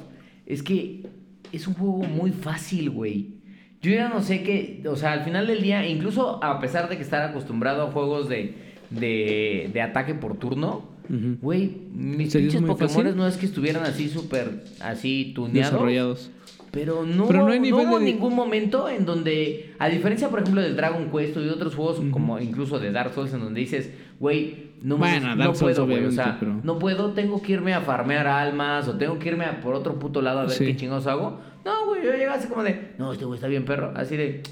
es 0.45 0.63
que 0.63 1.07
es 1.51 1.67
un 1.67 1.73
juego 1.75 1.99
muy 2.05 2.31
fácil, 2.31 2.91
güey. 2.91 3.40
Yo 3.83 3.93
ya 3.93 4.09
no 4.09 4.23
sé 4.23 4.43
qué. 4.43 4.83
O 4.87 4.97
sea, 4.97 5.13
al 5.13 5.25
final 5.25 5.47
del 5.47 5.63
día, 5.63 5.87
incluso 5.87 6.43
a 6.45 6.61
pesar 6.61 6.89
de 6.89 6.97
que 6.97 7.03
estar 7.03 7.23
acostumbrado 7.23 7.83
a 7.83 7.91
juegos 7.91 8.29
de, 8.29 8.55
de, 8.91 9.71
de 9.73 9.83
ataque 9.83 10.15
por 10.15 10.37
turno, 10.37 10.89
güey, 11.41 11.79
mis 11.93 12.31
¿Se 12.31 12.39
te 12.41 12.45
hizo 12.47 12.59
pinches 12.59 12.77
Pokémon 12.93 13.17
no 13.17 13.27
es 13.27 13.37
que 13.37 13.47
estuvieran 13.47 13.85
así 13.85 14.09
súper. 14.09 14.65
Así 14.81 15.33
tuneados. 15.35 15.73
desarrollados. 15.73 16.31
Pero 16.71 17.05
no, 17.05 17.27
Pero 17.27 17.41
no 17.47 17.51
hay 17.53 17.59
no 17.59 17.65
nivel 17.65 17.89
hubo 17.89 17.99
de- 17.99 18.05
ningún 18.05 18.33
momento 18.35 18.89
en 18.89 19.05
donde, 19.05 19.73
a 19.81 19.89
diferencia, 19.89 20.29
por 20.29 20.39
ejemplo, 20.41 20.63
del 20.63 20.77
Dragon 20.77 21.11
Quest 21.11 21.37
o 21.37 21.41
de 21.41 21.51
otros 21.51 21.75
juegos, 21.75 22.01
como 22.13 22.39
incluso 22.39 22.79
de 22.79 22.93
Dark 22.93 23.13
Souls, 23.13 23.33
en 23.35 23.41
donde 23.41 23.59
dices, 23.61 23.91
güey, 24.21 24.70
no, 24.83 24.97
Bueno, 24.97 25.35
no 25.37 25.53
puedo, 25.53 25.87
güey, 25.87 26.05
o 26.07 26.11
sea, 26.11 26.37
pero- 26.41 26.61
no 26.63 26.79
puedo, 26.79 27.13
tengo 27.13 27.41
que 27.43 27.53
irme 27.53 27.75
a 27.75 27.81
farmear 27.83 28.27
almas 28.27 28.89
o 28.89 28.97
tengo 28.97 29.19
que 29.19 29.29
irme 29.29 29.45
a 29.45 29.61
por 29.61 29.75
otro 29.75 29.99
puto 29.99 30.23
lado 30.23 30.41
a 30.41 30.43
ver 30.45 30.53
Sí. 30.53 30.65
qué 30.67 30.77
chingados 30.77 31.07
hago. 31.07 31.39
No, 31.65 31.87
güey, 31.87 32.05
yo 32.05 32.13
llego 32.13 32.33
así 32.33 32.49
como 32.49 32.63
de, 32.63 32.93
no, 32.99 33.13
este 33.13 33.25
güey 33.25 33.37
está 33.37 33.49
bien 33.49 33.65
perro, 33.67 33.93
así 33.95 34.17
de, 34.17 34.43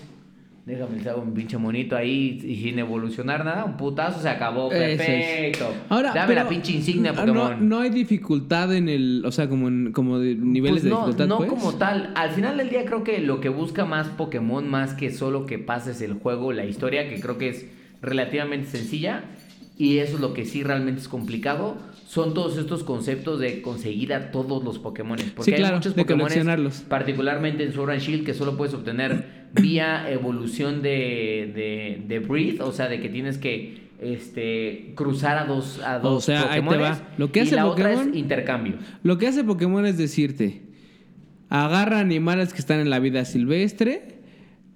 déjame 0.66 1.00
le 1.00 1.08
hago 1.08 1.22
un 1.22 1.32
pinche 1.32 1.56
monito 1.56 1.96
ahí 1.96 2.38
y 2.44 2.56
sin 2.62 2.78
evolucionar 2.78 3.42
nada, 3.42 3.64
un 3.64 3.78
putazo, 3.78 4.20
se 4.20 4.28
acabó, 4.28 4.70
Eso 4.70 4.82
es. 4.84 4.98
perfecto. 4.98 5.66
Ahora, 5.88 6.12
Dame 6.12 6.34
la 6.34 6.46
pinche 6.46 6.72
insignia 6.72 7.14
Pokémon. 7.14 7.52
No, 7.60 7.76
no 7.76 7.78
hay 7.80 7.88
dificultad 7.88 8.74
en 8.74 8.90
el, 8.90 9.22
o 9.24 9.32
sea, 9.32 9.48
como 9.48 9.68
en, 9.68 9.92
como 9.92 10.18
de 10.18 10.34
niveles 10.34 10.82
Pues 10.82 10.84
de 10.84 10.90
no, 10.90 10.96
dificultad, 11.06 11.26
no 11.26 11.38
pues. 11.38 11.48
como 11.48 11.72
tal. 11.78 12.12
Al 12.14 12.30
final 12.32 12.58
del 12.58 12.68
día 12.68 12.84
creo 12.84 13.02
que 13.02 13.18
lo 13.20 13.40
que 13.40 13.48
busca 13.48 13.86
más 13.86 14.08
Pokémon, 14.08 14.68
más 14.68 14.92
que 14.92 15.10
solo 15.10 15.46
que 15.46 15.58
pases 15.58 16.02
el 16.02 16.12
juego, 16.12 16.52
la 16.52 16.66
historia, 16.66 17.08
que 17.08 17.18
creo 17.18 17.38
que 17.38 17.48
es 17.48 17.66
relativamente 18.02 18.66
sencilla, 18.68 19.24
y 19.78 19.98
eso 19.98 20.16
es 20.16 20.20
lo 20.20 20.34
que 20.34 20.44
sí 20.44 20.62
realmente 20.64 21.00
es 21.00 21.08
complicado, 21.08 21.78
son 22.06 22.34
todos 22.34 22.58
estos 22.58 22.82
conceptos 22.84 23.38
de 23.38 23.62
conseguir 23.62 24.12
a 24.12 24.30
todos 24.32 24.64
los 24.64 24.78
Pokémon. 24.78 25.16
Porque 25.36 25.52
Sí, 25.52 25.56
claro, 25.56 25.74
hay 25.74 25.78
muchos 25.78 25.94
Pokémon, 25.94 26.28
particularmente 26.88 27.62
en 27.64 27.72
Sword 27.72 27.90
and 27.92 28.00
Shield, 28.00 28.26
que 28.26 28.34
solo 28.34 28.56
puedes 28.56 28.74
obtener 28.74 29.48
vía 29.54 30.10
evolución 30.10 30.82
de, 30.82 31.52
de, 31.54 32.02
de 32.08 32.18
Breed, 32.18 32.60
o 32.62 32.72
sea, 32.72 32.88
de 32.88 33.00
que 33.00 33.08
tienes 33.08 33.38
que 33.38 33.88
este 34.00 34.92
cruzar 34.94 35.38
a 35.38 35.44
dos 35.44 35.80
a 35.84 35.98
dos 35.98 36.24
sea, 36.24 36.52
ahí 36.52 36.62
te 36.62 36.76
va. 36.76 37.00
Lo 37.18 37.32
que 37.32 37.40
y 37.40 37.42
hace 37.42 37.56
la 37.56 37.66
otra 37.66 37.92
Pokémon- 37.92 38.10
es 38.10 38.16
intercambio. 38.16 38.74
Lo 39.02 39.18
que 39.18 39.26
hace 39.26 39.44
Pokémon 39.44 39.86
es 39.86 39.96
decirte, 39.98 40.62
agarra 41.48 42.00
animales 42.00 42.52
que 42.52 42.58
están 42.60 42.80
en 42.80 42.90
la 42.90 42.98
vida 43.00 43.24
silvestre, 43.24 44.17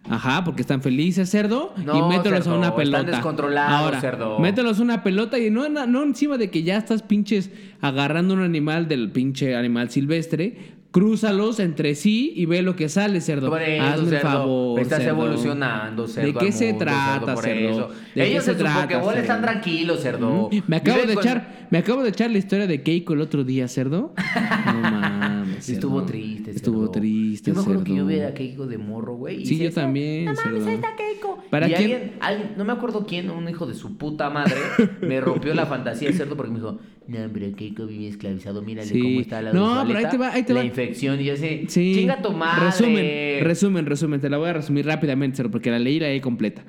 ajá, 0.09 0.45
porque 0.45 0.63
están 0.63 0.83
felices, 0.83 1.31
cerdo, 1.31 1.73
No, 1.85 1.97
y 1.99 2.03
mételos 2.17 2.41
cerdo, 2.45 2.55
a 2.55 2.59
una 2.59 2.67
están 2.69 2.77
pelota. 2.85 3.11
descontrolados, 3.11 3.81
Ahora, 3.81 4.01
cerdo. 4.01 4.39
mételos 4.39 4.79
a 4.81 4.83
una 4.83 5.03
pelota 5.03 5.39
y 5.39 5.51
no, 5.51 5.69
no 5.69 6.03
encima 6.03 6.39
de 6.39 6.51
que 6.51 6.63
ya 6.63 6.77
estás 6.77 7.03
pinches 7.03 7.51
agarrando 7.81 8.35
un 8.35 8.43
animal 8.43 8.89
del 8.89 9.11
pinche 9.11 9.55
animal 9.57 9.91
silvestre, 9.91 10.81
Crúzalos 10.93 11.59
entre 11.59 11.95
sí 11.95 12.35
y 12.37 12.45
ve 12.45 12.61
lo 12.61 12.77
que 12.77 12.91
sale, 12.91 13.23
cerdo. 13.23 13.49
Por 13.49 13.63
eso, 13.63 13.83
Hazme 13.83 14.15
el 14.17 14.19
favor. 14.23 14.79
Estás 14.79 14.99
cerdo. 15.03 15.23
evolucionando, 15.23 16.07
cerdo. 16.07 16.27
¿De 16.39 16.39
qué 16.47 16.53
se 16.53 16.75
trata, 16.75 17.35
cerdo. 17.39 17.89
¿De 17.89 17.95
qué 18.13 18.27
Ellos 18.31 18.45
se 18.45 18.51
en 18.51 18.57
su 18.59 18.63
trata, 18.63 18.83
Pokéball 18.83 19.17
están 19.17 19.41
tranquilos, 19.41 20.01
cerdo. 20.03 20.51
Mm, 20.53 20.57
Me 20.67 20.77
acabo 20.77 20.99
de 21.07 21.15
con- 21.15 21.25
echar, 21.25 21.67
me 21.71 21.79
acabo 21.79 22.03
de 22.03 22.11
echar 22.11 22.31
la 22.31 22.37
historia 22.37 22.67
de 22.67 22.83
Keiko 22.83 23.15
el 23.15 23.23
otro 23.23 23.43
día, 23.43 23.69
cerdo. 23.69 24.13
No 24.67 24.81
mames. 24.83 25.65
cerdo. 25.65 25.79
Estuvo 25.79 26.03
triste, 26.03 26.51
Estuvo 26.51 26.79
cerdo. 26.81 26.93
Triste, 27.41 27.51
Yo 27.51 27.55
me 27.57 27.61
acuerdo 27.63 27.85
que 27.85 27.95
yo 27.97 28.07
veía 28.07 28.29
a 28.29 28.35
Keiko 28.35 28.67
de 28.67 28.79
morro, 28.79 29.15
güey. 29.17 29.45
Sí, 29.47 29.57
yo 29.59 29.65
decía, 29.65 29.83
también, 29.83 30.27
No 30.27 30.33
mames, 30.35 30.67
ahí 30.67 30.75
está 30.75 30.95
Keiko. 30.97 31.43
¿Para 31.51 31.67
y 31.69 31.73
quién? 31.73 31.81
alguien, 31.93 32.13
alguien, 32.21 32.51
no 32.57 32.65
me 32.65 32.73
acuerdo 32.73 33.07
quién, 33.07 33.31
un 33.31 33.49
hijo 33.49 33.67
de 33.67 33.75
su 33.75 33.97
puta 33.97 34.31
madre, 34.31 34.55
me 35.03 35.21
rompió 35.21 35.55
la 35.55 35.67
fantasía 35.67 36.09
de 36.09 36.15
cerdo 36.15 36.37
porque 36.37 36.53
me 36.53 36.59
dijo, 36.59 36.79
no, 37.09 37.19
hombre, 37.25 37.53
Keiko 37.53 37.87
vive 37.87 38.09
esclavizado, 38.09 38.63
mírale 38.63 38.89
Sí. 38.89 39.01
cómo 39.01 39.21
está 39.21 39.43
la 39.43 39.53
No, 39.53 39.85
pero 39.87 39.99
ahí 39.99 40.07
te 40.11 40.19
va, 40.19 40.33
ahí 40.33 40.43
te 40.45 40.53
la 40.55 40.61
va. 40.61 40.67
infección. 40.67 41.21
Y 41.21 41.25
yo 41.25 41.35
así, 41.35 41.65
Sí. 41.69 41.95
chinga 41.95 42.23
tu 42.23 42.33
madre. 42.33 42.67
Resumen, 42.67 43.45
resumen, 43.45 43.87
resumen. 43.87 44.21
Te 44.21 44.31
la 44.31 44.39
voy 44.39 44.49
a 44.49 44.53
resumir 44.53 44.87
rápidamente, 44.87 45.37
cerdo, 45.37 45.51
porque 45.51 45.71
la 45.71 45.79
leí 45.79 45.99
la 46.01 46.09
leí 46.09 46.21
completa. 46.21 46.65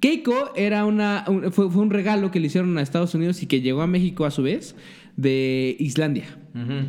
Keiko 0.00 0.52
era 0.54 0.84
una, 0.84 1.24
un- 1.28 1.50
fue, 1.52 1.70
fue 1.70 1.82
un 1.82 1.90
regalo 1.90 2.30
que 2.30 2.40
le 2.40 2.46
hicieron 2.46 2.76
a 2.78 2.82
Estados 2.82 3.14
Unidos 3.14 3.42
y 3.42 3.46
que 3.46 3.60
llegó 3.60 3.82
a 3.82 3.86
México 3.86 4.24
a 4.24 4.30
su 4.30 4.42
vez 4.42 4.76
de 5.16 5.76
Islandia. 5.78 6.24
Ujú. 6.54 6.84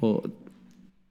o 0.00 0.22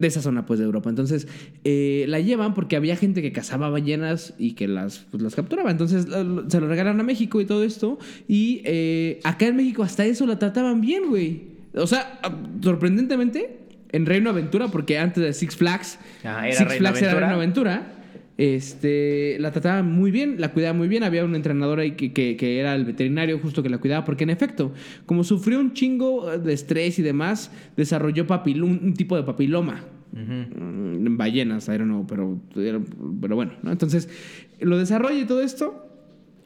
de 0.04 0.10
esa 0.10 0.22
zona 0.22 0.46
pues 0.46 0.60
de 0.60 0.66
Europa. 0.66 0.90
Entonces 0.90 1.28
eh, 1.64 2.06
la 2.08 2.20
llevan 2.20 2.54
porque 2.54 2.76
había 2.76 2.96
gente 2.96 3.22
que 3.22 3.32
cazaba 3.32 3.70
ballenas 3.70 4.34
y 4.38 4.54
que 4.54 4.68
las, 4.68 5.00
pues, 5.12 5.24
las 5.24 5.36
capturaba. 5.36 5.72
Entonces 5.72 6.06
se 6.48 6.60
lo 6.62 6.68
regalan 6.68 7.00
a 7.00 7.04
México 7.04 7.42
y 7.42 7.46
todo 7.46 7.64
esto. 7.64 7.98
Y 8.28 8.62
eh, 8.66 9.20
acá 9.24 9.48
en 9.48 9.56
México 9.56 9.84
hasta 9.84 10.06
eso 10.06 10.26
la 10.28 10.38
trataban 10.40 10.82
bien, 10.82 11.04
güey. 11.10 11.42
O 11.76 11.88
sea, 11.88 12.20
ah, 12.22 12.32
sorprendentemente, 12.62 13.58
en 13.92 14.06
Reino 14.06 14.30
Aventura, 14.30 14.68
porque 14.68 14.98
antes 15.00 15.24
de 15.24 15.34
Six 15.34 15.56
Flags, 15.56 15.98
Ah, 16.24 16.48
era 16.48 16.56
Six 16.58 16.70
Reino 16.70 16.80
Flags 16.80 17.02
era 17.02 17.12
Aventura. 17.12 17.20
Reino 17.28 17.36
Aventura. 17.36 17.90
Este, 18.36 19.38
la 19.40 19.52
trataban 19.52 19.92
muy 19.92 20.10
bien, 20.12 20.36
la 20.40 20.52
cuidaba 20.52 20.74
muy 20.78 20.88
bien. 20.88 21.04
Había 21.04 21.24
un 21.24 21.36
entrenador 21.36 21.80
ahí 21.80 21.92
que, 21.92 22.14
que- 22.14 22.36
que 22.36 22.60
era 22.60 22.76
el 22.76 22.84
veterinario 22.86 23.38
justo 23.40 23.62
que 23.64 23.70
la 23.70 23.78
cuidaba, 23.78 24.06
porque 24.06 24.24
en 24.24 24.32
efecto, 24.32 24.74
como 25.06 25.24
sufrió 25.24 25.60
un 25.60 25.74
chingo 25.74 26.38
de 26.38 26.52
estrés 26.54 26.98
y 27.00 27.04
demás, 27.04 27.52
desarrolló 27.78 28.26
un 28.64 28.94
tipo 28.96 29.16
de 29.16 29.24
papiloma. 29.24 29.86
En 30.16 31.18
ballenas, 31.18 31.68
I 31.68 31.72
don't 31.72 31.86
know, 31.86 32.06
pero, 32.08 32.40
pero 33.22 33.36
bueno, 33.36 33.54
¿no? 33.64 33.72
Entonces, 33.72 34.10
lo 34.60 34.78
desarrolla 34.78 35.20
y 35.20 35.26
todo 35.26 35.42
esto, 35.42 35.88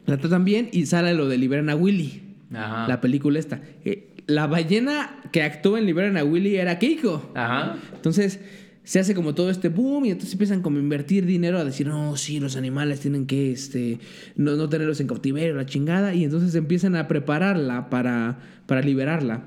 la 0.05 0.17
tratan 0.17 0.45
bien 0.45 0.69
y 0.71 0.85
sale 0.85 1.13
lo 1.13 1.27
de 1.27 1.37
Liberan 1.37 1.69
a 1.69 1.75
Willy, 1.75 2.21
Ajá. 2.53 2.87
la 2.87 3.01
película 3.01 3.39
esta. 3.39 3.61
Eh, 3.83 4.13
la 4.25 4.47
ballena 4.47 5.21
que 5.31 5.43
actuó 5.43 5.77
en 5.77 5.85
Liberan 5.85 6.17
a 6.17 6.23
Willy 6.23 6.55
era 6.55 6.79
Keiko. 6.79 7.31
Ajá. 7.35 7.77
Entonces 7.93 8.39
se 8.83 8.99
hace 8.99 9.13
como 9.13 9.35
todo 9.35 9.49
este 9.49 9.67
boom 9.67 10.05
y 10.05 10.11
entonces 10.11 10.31
empiezan 10.31 10.61
como 10.61 10.77
a 10.77 10.79
invertir 10.79 11.25
dinero 11.25 11.57
a 11.57 11.65
decir, 11.65 11.87
no, 11.87 12.15
sí, 12.15 12.39
los 12.39 12.55
animales 12.55 13.01
tienen 13.01 13.25
que 13.25 13.51
este, 13.51 13.99
no, 14.37 14.55
no 14.55 14.69
tenerlos 14.69 15.01
en 15.01 15.07
cautiverio, 15.07 15.55
la 15.55 15.65
chingada. 15.65 16.13
Y 16.13 16.23
entonces 16.23 16.55
empiezan 16.55 16.95
a 16.95 17.09
prepararla 17.09 17.89
para, 17.89 18.39
para 18.65 18.81
liberarla. 18.81 19.43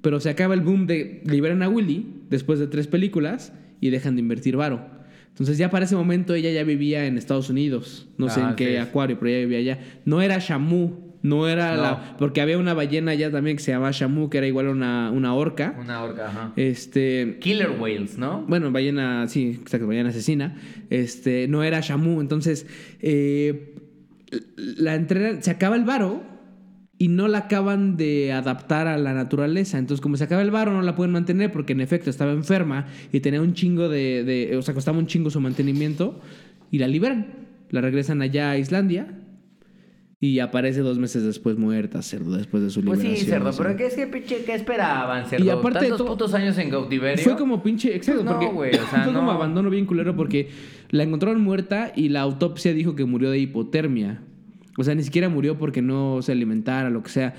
Pero 0.00 0.20
se 0.20 0.30
acaba 0.30 0.54
el 0.54 0.60
boom 0.60 0.86
de 0.86 1.22
liberan 1.24 1.64
a 1.64 1.68
Willy 1.68 2.06
después 2.30 2.58
de 2.58 2.66
tres 2.66 2.86
películas 2.86 3.52
y 3.80 3.90
dejan 3.90 4.16
de 4.16 4.20
invertir 4.22 4.56
varo. 4.56 4.86
Entonces 5.28 5.56
ya 5.58 5.70
para 5.70 5.84
ese 5.84 5.94
momento 5.94 6.34
ella 6.34 6.50
ya 6.50 6.64
vivía 6.64 7.06
en 7.06 7.16
Estados 7.16 7.48
Unidos, 7.48 8.08
no 8.18 8.28
sé 8.28 8.40
Ah, 8.42 8.50
en 8.50 8.56
qué 8.56 8.78
acuario, 8.80 9.18
pero 9.18 9.30
ella 9.30 9.40
vivía 9.46 9.58
allá. 9.58 9.78
No 10.04 10.20
era 10.20 10.38
Shamu, 10.40 10.90
no 11.22 11.48
era 11.48 11.76
No. 11.76 11.82
la... 11.82 12.16
Porque 12.18 12.40
había 12.40 12.58
una 12.58 12.74
ballena 12.74 13.12
allá 13.12 13.30
también 13.30 13.56
que 13.56 13.62
se 13.62 13.70
llamaba 13.70 13.92
Shamu, 13.92 14.30
que 14.30 14.38
era 14.38 14.48
igual 14.48 14.66
una, 14.66 15.12
una 15.12 15.34
orca. 15.34 15.76
Una 15.80 16.02
orca, 16.02 16.28
ajá. 16.28 16.52
Este, 16.56 17.38
Killer 17.40 17.70
whales, 17.78 18.18
¿no? 18.18 18.44
bueno, 18.48 18.72
ballena, 18.72 19.28
sí, 19.28 19.58
exacto, 19.62 19.86
ballena 19.86 20.08
asesina. 20.08 20.56
Este, 20.90 21.46
no 21.46 21.62
era 21.62 21.80
Shamu. 21.80 22.20
Entonces, 22.20 22.66
eh, 23.00 23.74
la 24.56 24.94
entrenan, 24.96 25.42
se 25.42 25.50
acaba 25.52 25.76
el 25.76 25.84
varo 25.84 26.22
y 27.00 27.08
no 27.08 27.28
la 27.28 27.38
acaban 27.38 27.96
de 27.96 28.32
adaptar 28.32 28.88
a 28.88 28.98
la 28.98 29.14
naturaleza. 29.14 29.78
Entonces, 29.78 30.00
como 30.00 30.16
se 30.16 30.24
acaba 30.24 30.42
el 30.42 30.50
varo, 30.50 30.72
no 30.72 30.82
la 30.82 30.96
pueden 30.96 31.12
mantener 31.12 31.52
porque 31.52 31.72
en 31.72 31.80
efecto 31.80 32.10
estaba 32.10 32.32
enferma 32.32 32.86
y 33.12 33.20
tenía 33.20 33.40
un 33.40 33.54
chingo 33.54 33.88
de, 33.88 34.24
de- 34.24 34.56
o 34.56 34.62
sea, 34.62 34.74
costaba 34.74 34.98
un 34.98 35.06
chingo 35.06 35.30
su 35.30 35.40
mantenimiento 35.40 36.20
y 36.70 36.78
la 36.78 36.88
liberan. 36.88 37.26
La 37.70 37.80
regresan 37.82 38.20
allá 38.22 38.50
a 38.50 38.58
Islandia 38.58 39.06
y 40.20 40.40
aparece 40.40 40.80
dos 40.80 40.98
meses 40.98 41.22
después 41.22 41.56
muerta, 41.56 42.02
cerdo, 42.02 42.36
después 42.36 42.60
de 42.64 42.70
su 42.70 42.82
Pues 42.82 42.98
liberación. 42.98 43.24
sí, 43.24 43.30
cerdo, 43.30 43.50
pero 43.56 43.76
¿qué 43.76 43.86
es 43.86 43.94
que 43.94 44.06
pinche, 44.08 44.42
qué 44.44 44.54
esperaban, 44.54 45.26
cerdo? 45.26 45.44
Y 45.44 45.50
aparte 45.50 45.78
de 45.78 45.84
Tantos 45.90 45.98
todo- 45.98 46.08
putos 46.08 46.34
años 46.34 46.58
en 46.58 46.70
cautiverio. 46.70 47.22
Fue 47.22 47.36
como 47.36 47.62
pinche, 47.62 47.94
exacto, 47.94 48.22
Pues 48.22 48.32
no, 48.34 48.40
porque 48.40 48.52
güey, 48.54 48.70
o 48.74 48.86
sea, 48.90 49.04
fue 49.04 49.12
como 49.12 49.26
no. 49.26 49.30
abandono 49.30 49.70
bien 49.70 49.86
culero 49.86 50.16
porque 50.16 50.48
la 50.90 51.04
encontraron 51.04 51.40
muerta 51.42 51.92
y 51.94 52.08
la 52.08 52.22
autopsia 52.22 52.72
dijo 52.74 52.96
que 52.96 53.04
murió 53.04 53.30
de 53.30 53.38
hipotermia. 53.38 54.22
O 54.78 54.84
sea, 54.84 54.94
ni 54.94 55.02
siquiera 55.02 55.28
murió 55.28 55.58
porque 55.58 55.82
no 55.82 56.22
se 56.22 56.32
alimentara, 56.32 56.88
lo 56.88 57.02
que 57.02 57.10
sea. 57.10 57.34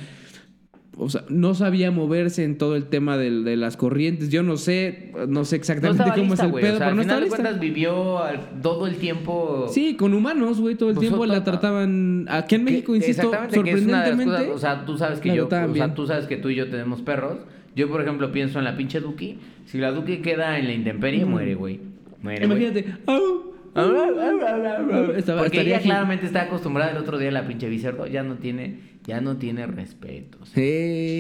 O 1.02 1.08
sea, 1.10 1.24
no 1.30 1.54
sabía 1.56 1.92
moverse 1.92 2.44
en 2.44 2.58
todo 2.58 2.76
el 2.76 2.88
tema 2.88 3.16
del- 3.18 3.46
de, 3.46 3.56
las 3.56 3.78
corrientes. 3.78 4.30
Yo 4.30 4.44
no 4.44 4.58
sé, 4.58 5.14
no 5.30 5.46
sé 5.46 5.56
No 5.56 5.60
exactamente 5.62 6.02
estaba 6.04 6.16
cómo 6.16 6.32
lista, 6.32 6.44
es 6.44 6.46
el 6.48 6.52
güey. 6.52 6.64
pedo, 6.66 6.74
o 6.76 6.78
sea, 6.78 6.88
pero 6.88 6.90
al 6.92 6.96
no 6.98 7.02
final 7.04 7.24
estaba 7.24 7.38
de 7.38 7.44
cuentas 7.44 7.62
vivió 7.62 8.20
todo 8.62 8.86
el 8.86 8.96
tiempo... 8.98 9.68
Sí, 9.72 9.96
con 9.96 10.14
humanos, 10.14 10.60
güey, 10.60 10.76
todo 10.76 10.90
el 10.90 10.96
Pues, 10.96 11.08
tiempo 11.08 11.26
la 11.26 11.42
trataban. 11.46 12.26
Aquí 12.30 12.56
en 12.56 12.66
México, 12.66 12.94
insisto, 12.98 13.32
que 13.32 13.38
de 13.38 13.42
las 13.44 13.54
sorprendentemente. 13.54 14.26
cosas, 14.26 14.48
o 14.54 14.58
sea, 14.60 14.86
tú 14.86 14.98
sabes 14.98 15.20
que 15.22 15.34
yo, 15.34 15.48
o 15.48 15.74
sea, 15.74 15.94
tú 15.96 16.06
sabes 16.06 16.26
que 16.26 16.36
tú 16.36 16.50
y 16.50 16.56
yo 16.56 16.70
tenemos 16.70 17.02
perros. 17.02 17.38
Yo, 17.78 17.88
por 17.90 18.02
ejemplo, 18.02 18.34
pienso 18.34 18.60
en 18.60 18.66
la 18.66 18.76
pinche 18.76 19.00
Duki. 19.00 19.38
Si 19.68 19.78
la 19.78 19.92
Duki 19.92 20.18
queda 20.18 20.60
en 20.60 20.68
la 20.68 20.74
intemperie, 20.74 21.24
muere, 21.24 21.56
güey. 21.56 21.80
Muere. 22.22 22.44
Imagínate. 22.44 22.86
au. 23.06 23.49
Estaba- 25.18 25.42
Porque 25.44 25.62
ella 25.62 25.80
claramente 25.82 26.26
está 26.26 26.44
acostumbrada 26.44 26.92
el 26.92 26.98
otro 26.98 27.18
día 27.18 27.32
la 27.32 27.48
pinche 27.48 27.70
bicerdo, 27.70 28.08
ya 28.08 28.24
no 28.24 28.36
tiene, 28.36 28.80
ya 29.06 29.22
no 29.22 29.38
tiene 29.38 29.68
respeto. 29.68 30.40
Sí. 30.46 30.62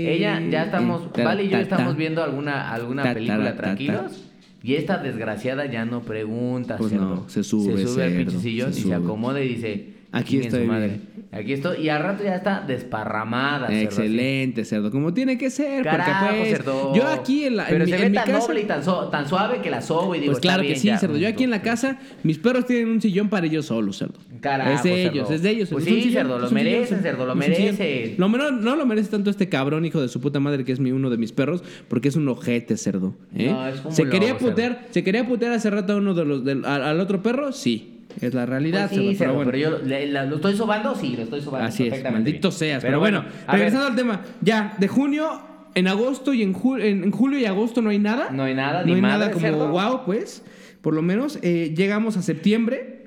Ella, 0.08 0.42
ya 0.50 0.64
estamos, 0.64 1.12
Ta- 1.14 1.24
Vale 1.24 1.44
y 1.44 1.48
yo 1.48 1.52
ta- 1.54 1.62
estamos 1.62 1.94
ta. 1.94 1.98
viendo 1.98 2.24
alguna, 2.24 2.72
alguna 2.72 3.14
película 3.14 3.56
tranquilos. 3.56 4.26
Y 4.62 4.76
esta 4.76 4.98
desgraciada 4.98 5.66
ya 5.68 5.86
no 5.86 6.02
pregunta, 6.02 6.76
Pues 6.78 6.92
cerdo. 6.92 7.06
no, 7.16 7.30
se 7.30 7.44
sube, 7.44 7.78
Se 7.78 7.88
sube 7.88 8.04
al 8.04 8.12
pinche 8.14 8.40
sillón 8.40 8.74
se 8.74 8.82
y 8.82 8.84
se 8.84 8.94
acomoda 8.94 9.42
y 9.42 9.48
dice, 9.48 9.94
Aquí 10.12 10.30
"Chinguen 10.32 10.48
estoy 10.48 10.62
su 10.64 10.68
madre. 10.72 10.88
bien". 10.88 11.10
Aquí 11.32 11.54
estoy. 11.54 11.82
Y 11.86 11.90
al 11.90 12.02
rato 12.02 12.24
ya 12.24 12.36
está 12.36 12.62
desparramada, 12.66 13.68
cerdo. 13.68 13.82
Excelente, 13.82 14.66
cerdo. 14.66 14.90
Como 14.90 15.14
tiene 15.14 15.38
que 15.38 15.52
ser. 15.52 15.84
Carajo, 15.84 16.26
porque 16.26 16.40
pues. 16.40 16.50
cerdo. 16.58 16.96
Yo 16.96 17.06
aquí 17.08 17.44
en 17.46 17.58
la. 17.58 17.64
en 17.66 17.70
Pero 17.70 17.86
mi- 17.86 17.92
se 17.92 17.96
en 17.98 18.02
ve 18.02 18.10
mi 18.10 18.16
tan 18.16 18.26
casa- 18.26 18.48
noble 18.48 18.62
y 18.62 18.64
tan, 18.66 18.84
so- 18.84 19.08
tan 19.10 19.30
suave 19.30 19.62
que 19.62 19.70
la 19.70 19.82
sobo 19.82 20.16
y 20.16 20.20
digo, 20.22 20.32
Pues 20.32 20.42
claro 20.42 20.64
está 20.64 20.74
que 20.74 20.80
sí, 20.80 20.88
ya. 20.88 20.98
cerdo. 20.98 21.18
Yo 21.18 21.28
aquí 21.28 21.44
en 21.44 21.52
la 21.52 21.62
casa, 21.62 22.00
mis 22.24 22.40
perros 22.40 22.66
tienen 22.66 22.90
un 22.90 23.00
sillón 23.00 23.30
para 23.30 23.46
ellos 23.46 23.68
solos, 23.68 23.98
cerdo. 24.00 24.16
Carajo, 24.42 24.72
es 24.72 24.82
de 24.84 24.90
cerdo. 25.04 25.12
ellos, 25.12 25.32
es 25.32 25.42
de 25.44 25.50
ellos. 25.52 25.70
Pues 25.70 25.84
sí, 25.84 25.92
sillón, 26.02 26.14
cerdo, 26.14 26.40
lo 26.40 26.50
merecen, 26.50 27.02
cerdo, 27.02 27.26
lo 27.28 27.36
merecen. 27.36 28.16
Lo 28.18 28.28
menor- 28.28 28.54
no 28.54 28.76
lo 28.76 28.88
merece 28.88 29.10
tanto 29.12 29.30
este 29.30 29.50
cabrón, 29.50 29.86
hijo 29.86 30.02
de 30.02 30.08
su 30.08 30.20
puta 30.20 30.40
madre, 30.40 30.66
que 30.66 30.72
es 30.72 30.80
mi 30.80 30.92
uno 30.92 31.12
de 31.12 31.18
mis 31.18 31.32
perros, 31.32 31.64
porque 31.88 32.08
es 32.08 32.16
un 32.16 32.28
ojete, 32.28 32.76
cerdo. 32.78 33.14
¿eh? 33.36 33.52
No, 33.52 33.68
es 33.68 33.82
como 33.82 33.94
se 33.96 34.10
quería 34.10 34.30
cerdo. 34.34 34.48
putear, 34.50 34.86
se 34.90 35.04
quería 35.04 35.28
putear 35.28 35.52
hace 35.52 35.70
rato 35.70 35.94
a 35.94 35.98
uno 35.98 36.16
de 36.16 36.26
los 36.26 36.44
del- 36.44 36.66
al, 36.66 36.82
al 36.84 37.00
otro 37.00 37.22
perro, 37.22 37.52
sí. 37.52 37.98
Es 38.22 38.34
la 38.34 38.46
realidad, 38.46 38.90
Pues 38.90 39.00
sí, 39.02 39.16
pero 39.18 39.32
pero, 39.32 39.44
bueno. 39.46 39.58
yo 39.58 39.86
le- 39.88 40.08
la- 40.08 40.26
lo 40.26 40.36
estoy 40.38 40.56
sobando, 40.56 40.94
sí, 40.96 41.16
lo 41.16 41.24
estoy 41.24 41.42
sobando. 41.42 41.68
Así 41.68 41.88
es, 41.88 42.04
maldito 42.12 42.52
seas. 42.52 42.84
Pero, 42.84 43.00
bueno, 43.00 43.20
a 43.48 43.52
ver, 43.54 43.62
regresando 43.62 43.88
al 43.88 43.96
tema. 43.96 44.22
Ya, 44.42 44.76
de 44.78 44.88
junio, 44.88 45.42
en 45.76 45.88
agosto 45.88 46.34
y 46.34 46.42
en, 46.44 46.54
ju- 46.54 46.82
en, 46.82 47.10
julio 47.12 47.40
y 47.40 47.46
agosto 47.46 47.82
no 47.82 47.90
hay 47.92 48.00
nada. 48.00 48.30
No 48.32 48.44
hay 48.44 48.56
nada, 48.56 48.82
No 48.82 48.88
ni 48.88 48.94
hay 48.96 49.02
madre, 49.02 49.18
nada 49.20 49.32
como 49.32 49.46
cerdo. 49.46 49.70
wow, 49.70 50.02
pues. 50.06 50.44
Por 50.82 50.94
lo 50.94 51.02
menos 51.02 51.40
eh, 51.42 51.74
llegamos 51.76 52.18
a 52.18 52.22
septiembre. 52.22 52.99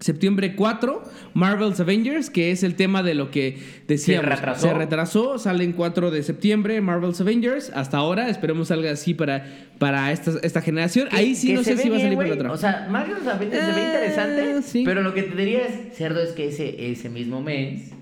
Septiembre 0.00 0.54
4, 0.56 1.02
Marvel's 1.34 1.80
Avengers, 1.80 2.28
que 2.28 2.50
es 2.50 2.62
el 2.62 2.74
tema 2.74 3.02
de 3.02 3.14
lo 3.14 3.30
que 3.30 3.58
decíamos. 3.86 4.24
Se 4.28 4.36
retrasó. 4.36 4.68
Se 4.68 4.74
retrasó, 4.74 5.38
sale 5.38 5.64
en 5.64 5.72
4 5.72 6.10
de 6.10 6.22
septiembre, 6.22 6.80
Marvel's 6.80 7.20
Avengers. 7.20 7.70
Hasta 7.74 7.98
ahora, 7.98 8.28
esperemos 8.28 8.68
salga 8.68 8.90
así 8.90 9.14
para, 9.14 9.46
para 9.78 10.12
esta, 10.12 10.32
esta 10.42 10.60
generación. 10.60 11.08
Ahí 11.12 11.34
sí 11.34 11.52
no 11.54 11.62
sé 11.62 11.76
si 11.76 11.88
va 11.88 11.96
a 11.96 12.00
salir 12.00 12.18
la 12.18 12.34
otra. 12.34 12.52
O 12.52 12.56
sea, 12.56 12.86
Marvel 12.90 13.26
Avengers 13.26 13.64
se 13.64 13.72
ve 13.72 13.80
Eh, 13.80 13.86
interesante, 13.86 14.62
sí. 14.62 14.82
pero 14.84 15.00
lo 15.02 15.14
que 15.14 15.22
te 15.22 15.36
diría 15.36 15.60
es, 15.66 15.96
cerdo, 15.96 16.20
es 16.20 16.32
que 16.32 16.48
ese, 16.48 16.90
ese 16.90 17.08
mismo 17.08 17.40
mes, 17.40 17.92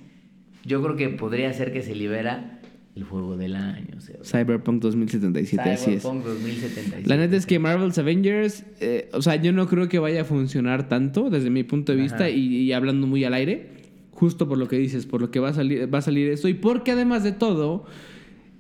yo 0.64 0.82
creo 0.82 0.96
que 0.96 1.08
podría 1.10 1.52
ser 1.52 1.72
que 1.72 1.82
se 1.82 1.94
libera 1.94 2.58
el 2.94 3.04
juego 3.04 3.36
del 3.36 3.56
año, 3.56 4.00
cerdo. 4.00 4.24
Cyberpunk 4.24 4.82
2077, 4.82 5.70
así 5.70 5.92
es. 5.92 6.02
Cyberpunk 6.02 6.24
2077. 6.24 7.08
La 7.08 7.16
neta 7.16 7.36
es 7.36 7.46
que 7.46 7.58
Marvel's 7.58 7.98
Avengers, 7.98 8.64
eh, 8.80 9.08
o 9.12 9.22
sea, 9.22 9.36
yo 9.36 9.52
no 9.52 9.66
creo 9.66 9.88
que 9.88 9.98
vaya 9.98 10.22
a 10.22 10.24
funcionar 10.24 10.88
tanto 10.88 11.30
desde 11.30 11.50
mi 11.50 11.64
punto 11.64 11.92
de 11.92 12.02
vista 12.02 12.28
y 12.28 12.72
hablando 12.72 13.06
muy 13.06 13.24
al 13.24 13.34
aire, 13.34 13.82
justo 14.22 14.48
por 14.48 14.56
lo 14.56 14.68
que 14.68 14.76
dices, 14.78 15.04
por 15.04 15.20
lo 15.20 15.32
que 15.32 15.40
va 15.40 15.48
a 15.48 15.52
salir, 15.52 15.92
va 15.92 15.98
a 15.98 16.02
salir 16.02 16.30
esto 16.30 16.46
y 16.46 16.54
porque 16.54 16.92
además 16.92 17.24
de 17.24 17.32
todo, 17.32 17.86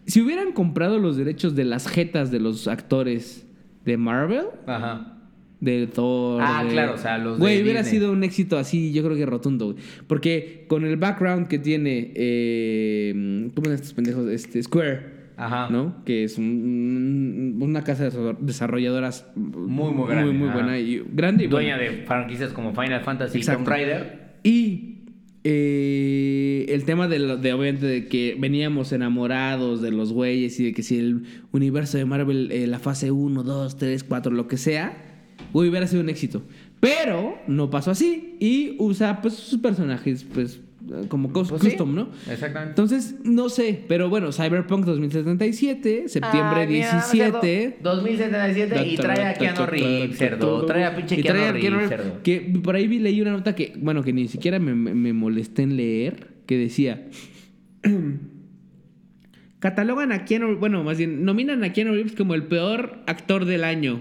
si 0.06 0.20
hubieran 0.20 0.52
comprado 0.52 0.98
los 0.98 1.16
derechos 1.16 1.54
de 1.54 1.64
las 1.64 1.86
jetas 1.86 2.32
de 2.32 2.40
los 2.40 2.66
actores 2.66 3.46
de 3.84 3.96
Marvel, 3.96 4.46
Ajá. 4.66 5.21
De 5.62 5.86
Thor. 5.86 6.42
Ah, 6.44 6.62
de- 6.64 6.70
claro, 6.72 6.94
o 6.94 6.98
sea, 6.98 7.16
los 7.18 7.38
de 7.38 7.40
Güey, 7.40 7.62
hubiera 7.62 7.82
Disney. 7.82 8.00
sido 8.00 8.12
un 8.12 8.22
éxito 8.24 8.58
así, 8.58 8.92
yo 8.92 9.02
creo 9.02 9.16
que 9.16 9.24
rotundo, 9.24 9.66
güey. 9.72 9.78
Porque 10.06 10.64
con 10.68 10.84
el 10.84 10.96
background 10.98 11.46
que 11.48 11.58
tiene. 11.58 12.12
Eh, 12.14 13.48
¿Cómo 13.54 13.64
llaman 13.64 13.76
estos 13.76 13.94
pendejos? 13.94 14.28
Este, 14.28 14.62
Square. 14.62 15.22
Ajá. 15.34 15.70
¿no? 15.70 16.04
Que 16.04 16.24
es 16.24 16.36
un- 16.36 17.54
un- 17.58 17.62
una 17.62 17.82
casa 17.82 18.04
de 18.04 18.10
desarro- 18.10 18.36
desarrolladoras 18.38 19.26
Muy, 19.34 19.92
muy 19.92 20.06
grande, 20.08 20.32
Muy, 20.32 20.48
buena 20.50 20.78
y 20.78 21.02
grande 21.14 21.44
y 21.44 21.46
Dueña 21.48 21.76
buena. 21.76 21.90
de 21.90 22.02
franquicias 22.06 22.52
como 22.52 22.74
Final 22.74 23.00
Fantasy 23.02 23.38
y. 23.38 23.42
Tomb 23.42 23.66
Raider. 23.66 24.34
Y 24.44 24.98
eh, 25.44 26.66
el 26.68 26.84
tema 26.84 27.08
de, 27.08 27.18
lo- 27.18 27.36
de, 27.36 27.52
obviamente, 27.52 27.86
de 27.86 28.06
que 28.06 28.36
veníamos 28.38 28.92
enamorados 28.92 29.80
de 29.82 29.90
los 29.90 30.12
güeyes 30.12 30.58
y 30.60 30.64
de 30.64 30.72
que 30.72 30.82
si 30.82 30.98
el 30.98 31.22
universo 31.52 31.98
de 31.98 32.04
Marvel, 32.04 32.50
eh, 32.52 32.66
la 32.66 32.78
fase 32.78 33.10
1, 33.10 33.42
2, 33.42 33.76
3, 33.76 34.04
4, 34.04 34.32
lo 34.32 34.46
que 34.48 34.56
sea, 34.56 34.92
hubiera 35.52 35.86
sido 35.86 36.02
un 36.02 36.08
éxito. 36.08 36.42
Pero 36.80 37.38
no 37.46 37.70
pasó 37.70 37.90
así 37.92 38.36
y 38.40 38.76
usa 38.78 39.20
pues 39.20 39.34
sus 39.34 39.60
personajes 39.60 40.24
pues 40.32 40.60
como 41.08 41.32
Pues 41.32 41.48
sí, 41.62 41.68
custom, 41.68 41.94
¿no? 41.94 42.08
Exactamente. 42.28 42.70
Entonces, 42.70 43.14
no 43.22 43.48
sé, 43.48 43.84
pero 43.86 44.08
bueno, 44.08 44.32
Cyberpunk 44.32 44.84
2077, 44.84 46.08
septiembre 46.08 46.62
Ah, 46.62 46.66
mira, 46.68 46.92
17. 46.92 47.40
cerdo. 47.40 47.78
2077 47.94 48.86
y 48.88 48.96
trae 48.96 49.26
a 49.26 49.34
Keanu 49.34 49.66
Reeves, 49.66 50.18
cerdo. 50.18 50.66
Trae 50.66 50.84
a 50.84 50.96
pinche 50.96 51.20
Y 51.20 51.22
trae 51.22 51.60
Keanu 51.60 51.76
Reeves, 51.78 51.88
cerdo. 51.88 52.22
Que 52.24 52.40
por 52.62 52.74
ahí 52.74 52.88
vi, 52.88 52.98
leí 52.98 53.20
una 53.20 53.30
nota 53.30 53.54
que, 53.54 53.74
bueno, 53.76 54.02
que 54.02 54.12
ni 54.12 54.26
siquiera 54.26 54.58
me, 54.58 54.74
me- 54.74 54.92
me 54.94 55.12
molesté 55.12 55.62
en 55.62 55.76
leer, 55.76 56.26
que 56.46 56.58
decía... 56.58 57.06
Catalogan 59.60 60.10
a 60.10 60.24
Keanu, 60.24 60.56
bueno, 60.58 60.82
más 60.82 60.98
bien, 60.98 61.24
nominan 61.24 61.62
a 61.62 61.72
Keanu 61.72 61.92
Reeves 61.92 62.16
como 62.16 62.34
el 62.34 62.42
peor 62.44 62.98
actor 63.06 63.44
del 63.44 63.62
año. 63.62 64.00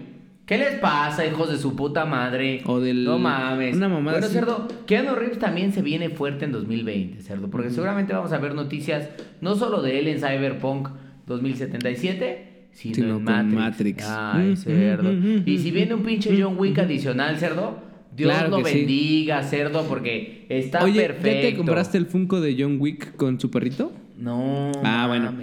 ¿Qué 0.52 0.58
les 0.58 0.80
pasa, 0.80 1.26
hijos 1.26 1.50
de 1.50 1.58
su 1.58 1.78
puta 1.78 2.04
madre? 2.04 2.60
O 2.66 2.82
del- 2.82 3.06
No 3.06 3.18
mames. 3.18 3.74
una 3.78 3.88
mamada 3.88 4.18
Bueno, 4.18 4.26
así. 4.26 4.36
cerdo, 4.36 4.68
Keanu 4.86 5.16
Reeves 5.16 5.40
también 5.40 5.72
se 5.72 5.82
viene 5.82 6.10
fuerte 6.10 6.44
en 6.44 6.52
2020, 6.52 7.22
cerdo. 7.22 7.48
Porque 7.50 7.70
seguramente 7.70 8.12
vamos 8.12 8.34
a 8.34 8.38
ver 8.38 8.54
noticias 8.54 9.08
no 9.40 9.56
solo 9.56 9.82
de 9.82 10.00
él 10.00 10.10
en 10.10 10.18
Cyberpunk 10.18 10.90
2077, 11.26 12.68
sino, 12.74 12.96
Sino 12.96 13.16
en 13.16 13.24
Matrix. 13.24 13.54
Matrix. 13.56 14.06
Ay, 14.10 14.50
Mm, 14.52 14.56
cerdo. 14.58 15.04
mm, 15.14 15.16
mm, 15.16 15.44
y 15.46 15.56
mm, 15.56 15.58
si 15.58 15.72
viene 15.72 15.94
un 15.94 16.04
pinche 16.04 16.42
John 16.44 16.56
Wick 16.58 16.80
adicional, 16.80 17.38
cerdo, 17.38 17.78
Dios 18.14 18.30
Claro 18.34 18.50
lo 18.50 18.58
sí. 18.66 18.76
bendiga, 18.80 19.44
cerdo, 19.44 19.86
porque 19.88 20.48
está 20.50 20.84
Oye, 20.84 21.00
perfecto. 21.00 21.28
¿ya 21.44 21.50
te 21.52 21.56
compraste 21.56 21.98
el 21.98 22.08
Funko 22.08 22.42
de 22.42 22.58
John 22.60 22.76
Wick 22.78 23.16
con 23.16 23.40
su 23.40 23.50
perrito? 23.50 23.94
No, 24.18 24.70
Ah, 24.84 25.06
bueno. 25.08 25.34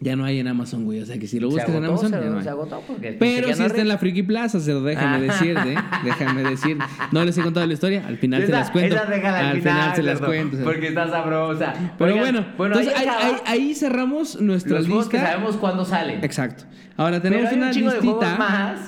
Ya 0.00 0.14
no 0.14 0.24
hay 0.24 0.38
en 0.38 0.46
Amazon, 0.46 0.84
güey. 0.84 1.00
O 1.00 1.06
sea 1.06 1.18
que 1.18 1.26
si 1.26 1.40
lo 1.40 1.48
Se 1.50 1.54
buscas 1.56 1.68
en 1.70 1.74
agotó, 1.84 1.90
Amazon, 1.92 2.10
cerdo, 2.10 2.24
ya 2.24 2.30
no 2.30 2.36
hay. 2.38 2.42
se 2.44 2.50
agotó 2.50 2.82
porque 2.86 3.12
Pero 3.18 3.46
Keanu 3.48 3.56
sí 3.56 3.62
está 3.64 3.80
en 3.80 3.88
la 3.88 3.98
Friki 3.98 4.22
Plaza, 4.22 4.60
se 4.60 4.72
lo 4.72 4.82
déjame 4.82 5.16
Ah. 5.16 5.20
decirte. 5.20 5.74
Déjame 6.04 6.42
decir. 6.44 6.76
No 7.10 7.24
les 7.24 7.36
he 7.36 7.42
contado 7.42 7.66
la 7.66 7.72
historia, 7.72 8.04
al 8.06 8.16
final 8.18 8.46
se 8.46 8.52
las 8.52 8.70
cuento. 8.70 8.96
al 8.96 9.60
final, 9.60 9.96
se 9.96 10.02
las 10.04 10.20
cuento. 10.20 10.58
Porque 10.62 10.88
está 10.88 11.08
sabrosa. 11.08 11.74
Pero 11.98 12.12
Oigan, 12.14 12.20
bueno, 12.34 12.46
bueno 12.56 12.78
entonces 12.78 13.00
ahí, 13.00 13.08
ahí, 13.08 13.32
ahí- 13.46 13.74
cerramos 13.74 14.40
nuestra 14.40 14.78
los 14.78 14.86
juegos 14.86 15.08
que 15.08 15.16
lista. 15.16 15.32
sabemos 15.32 15.56
cuándo 15.56 15.84
salen. 15.84 16.22
Exacto. 16.24 16.64
Ahora 16.96 17.20
Pero 17.20 17.34
tenemos 17.34 17.50
hay 17.52 17.56
una 17.58 17.66
un 17.66 17.72
chingo 17.72 17.90
de 17.90 18.00
listita. 18.00 18.36
más 18.36 18.78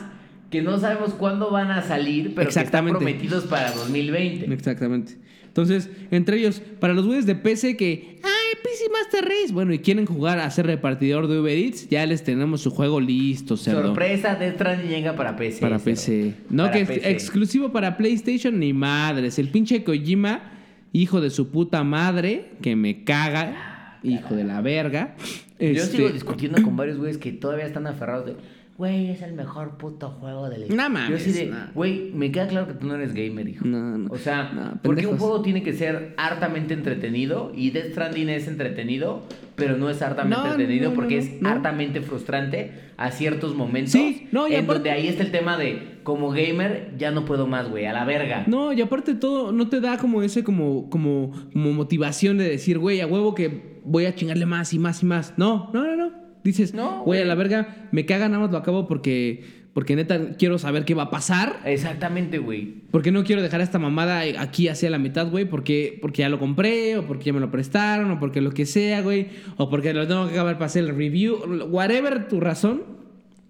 que 0.50 0.62
no 0.62 0.78
sabemos 0.78 1.14
cuándo 1.14 1.50
van 1.50 1.70
a 1.72 1.82
salir, 1.82 2.34
pero 2.34 2.46
que 2.46 2.48
están 2.50 2.62
Exactamente. 2.62 2.98
prometidos 2.98 3.44
para 3.46 3.72
2020. 3.72 4.52
Exactamente. 4.52 5.16
Entonces, 5.46 5.90
entre 6.12 6.36
ellos, 6.38 6.62
para 6.78 6.92
los 6.94 7.04
güeyes 7.06 7.26
de 7.26 7.34
PC 7.34 7.76
que, 7.76 8.20
PC 8.62 8.90
Master 8.92 9.24
Race, 9.24 9.52
bueno, 9.52 9.72
y 9.72 9.78
quieren 9.78 10.06
jugar 10.06 10.38
a 10.38 10.50
ser 10.50 10.66
repartidor 10.66 11.28
de 11.28 11.38
Uber 11.40 11.56
Eats, 11.56 11.88
ya 11.88 12.04
les 12.06 12.22
tenemos 12.24 12.60
su 12.60 12.70
juego 12.70 13.00
listo, 13.00 13.56
cerdo. 13.56 13.82
Sorpresa, 13.88 14.34
Death 14.34 14.54
Stranding 14.54 14.88
llega 14.88 15.16
para 15.16 15.36
PC. 15.36 15.60
Para 15.60 15.78
cerdo. 15.78 15.84
PC. 15.96 16.34
No, 16.50 16.64
Para 16.64 16.72
que 16.86 16.94
es 16.94 17.04
exclusivo 17.06 17.70
para 17.72 17.96
PlayStation 17.96 18.58
ni 18.58 18.72
madres. 18.72 19.38
El 19.38 19.48
pinche 19.48 19.82
Kojima, 19.84 20.52
hijo 20.92 21.20
de 21.20 21.30
su 21.30 21.50
puta 21.50 21.84
madre, 21.84 22.52
que 22.62 22.76
me 22.76 23.04
caga, 23.04 23.98
hijo 24.02 24.34
de 24.34 24.44
la 24.44 24.60
verga. 24.60 25.14
Yo 25.58 25.66
Este, 25.66 25.98
sigo 25.98 26.08
discutiendo 26.08 26.62
con 26.62 26.76
varios 26.76 26.98
güeyes 26.98 27.18
que 27.18 27.32
todavía 27.32 27.66
están 27.66 27.86
aferrados 27.86 28.26
de, 28.26 28.36
güey, 28.80 29.10
es 29.10 29.20
el 29.20 29.34
mejor 29.34 29.76
puto 29.76 30.08
juego 30.08 30.48
de 30.48 30.56
la 30.56 30.66
No 30.68 30.74
mames, 30.88 31.10
Yo 31.10 31.16
así 31.16 31.32
de, 31.32 31.52
güey, 31.74 32.10
me 32.14 32.32
queda 32.32 32.48
claro 32.48 32.66
que 32.66 32.72
tú 32.72 32.86
no 32.86 32.94
eres 32.94 33.12
gamer, 33.12 33.46
hijo. 33.46 33.66
No, 33.66 33.98
no. 33.98 34.10
O 34.10 34.16
sea, 34.16 34.50
No, 34.54 34.80
porque 34.82 35.06
un 35.06 35.18
juego 35.18 35.42
tiene 35.42 35.62
que 35.62 35.74
ser 35.74 36.14
hartamente 36.16 36.72
entretenido 36.72 37.52
y 37.54 37.72
Death 37.72 37.90
Stranding 37.92 38.30
es 38.30 38.48
entretenido, 38.48 39.22
pero 39.54 39.76
no 39.76 39.90
es 39.90 40.00
hartamente 40.00 40.42
No, 40.42 40.50
entretenido 40.52 40.88
no, 40.90 40.96
porque 40.96 41.18
es 41.18 41.30
hartamente 41.44 42.00
frustrante 42.00 42.72
a 42.96 43.10
ciertos 43.10 43.54
momentos. 43.54 43.92
Sí, 43.92 44.28
no, 44.32 44.48
y 44.48 44.54
en 44.54 44.64
aparte- 44.64 44.72
donde 44.74 44.90
ahí 44.92 45.08
está 45.08 45.24
el 45.24 45.30
tema 45.30 45.58
de, 45.58 45.98
como 46.02 46.30
gamer, 46.30 46.94
ya 46.96 47.10
no 47.10 47.26
puedo 47.26 47.46
más, 47.46 47.68
güey, 47.68 47.84
a 47.84 47.92
la 47.92 48.06
verga. 48.06 48.44
No, 48.46 48.72
y 48.72 48.80
aparte 48.80 49.14
todo, 49.14 49.52
no 49.52 49.68
te 49.68 49.82
da 49.82 49.98
como 49.98 50.22
ese 50.22 50.42
como, 50.42 50.88
como, 50.88 51.32
como 51.52 51.72
motivación 51.74 52.38
de 52.38 52.48
decir, 52.48 52.78
güey, 52.78 53.02
a 53.02 53.06
huevo 53.06 53.34
que 53.34 53.78
voy 53.84 54.06
a 54.06 54.14
chingarle 54.14 54.46
más 54.46 54.72
y 54.72 54.78
más 54.78 55.02
y 55.02 55.06
más. 55.06 55.34
No, 55.36 55.70
no, 55.74 55.84
no, 55.84 55.96
no. 55.96 56.19
Dices, 56.42 56.74
No, 56.74 57.02
güey, 57.04 57.22
a 57.22 57.24
la 57.24 57.34
verga, 57.34 57.88
me 57.92 58.06
caga, 58.06 58.28
nada 58.28 58.40
más 58.40 58.50
lo 58.50 58.58
acabo 58.58 58.86
porque, 58.86 59.44
porque 59.74 59.94
neta 59.94 60.36
quiero 60.38 60.58
saber 60.58 60.84
qué 60.84 60.94
va 60.94 61.04
a 61.04 61.10
pasar. 61.10 61.60
Exactamente, 61.64 62.38
güey. 62.38 62.74
Porque 62.90 63.12
no 63.12 63.24
quiero 63.24 63.42
dejar 63.42 63.60
esta 63.60 63.78
mamada 63.78 64.22
aquí 64.38 64.68
hacia 64.68 64.90
la 64.90 64.98
mitad, 64.98 65.28
güey, 65.28 65.44
porque, 65.44 65.98
porque 66.00 66.22
ya 66.22 66.28
lo 66.28 66.38
compré, 66.38 66.96
o 66.96 67.06
porque 67.06 67.26
ya 67.26 67.32
me 67.32 67.40
lo 67.40 67.50
prestaron, 67.50 68.10
o 68.10 68.18
porque 68.18 68.40
lo 68.40 68.52
que 68.52 68.66
sea, 68.66 69.02
güey, 69.02 69.28
o 69.56 69.68
porque 69.68 69.92
lo 69.92 70.06
tengo 70.08 70.26
que 70.26 70.32
acabar 70.32 70.54
para 70.54 70.66
hacer 70.66 70.84
el 70.84 70.96
review, 70.96 71.36
whatever 71.68 72.28
tu 72.28 72.40
razón, 72.40 72.82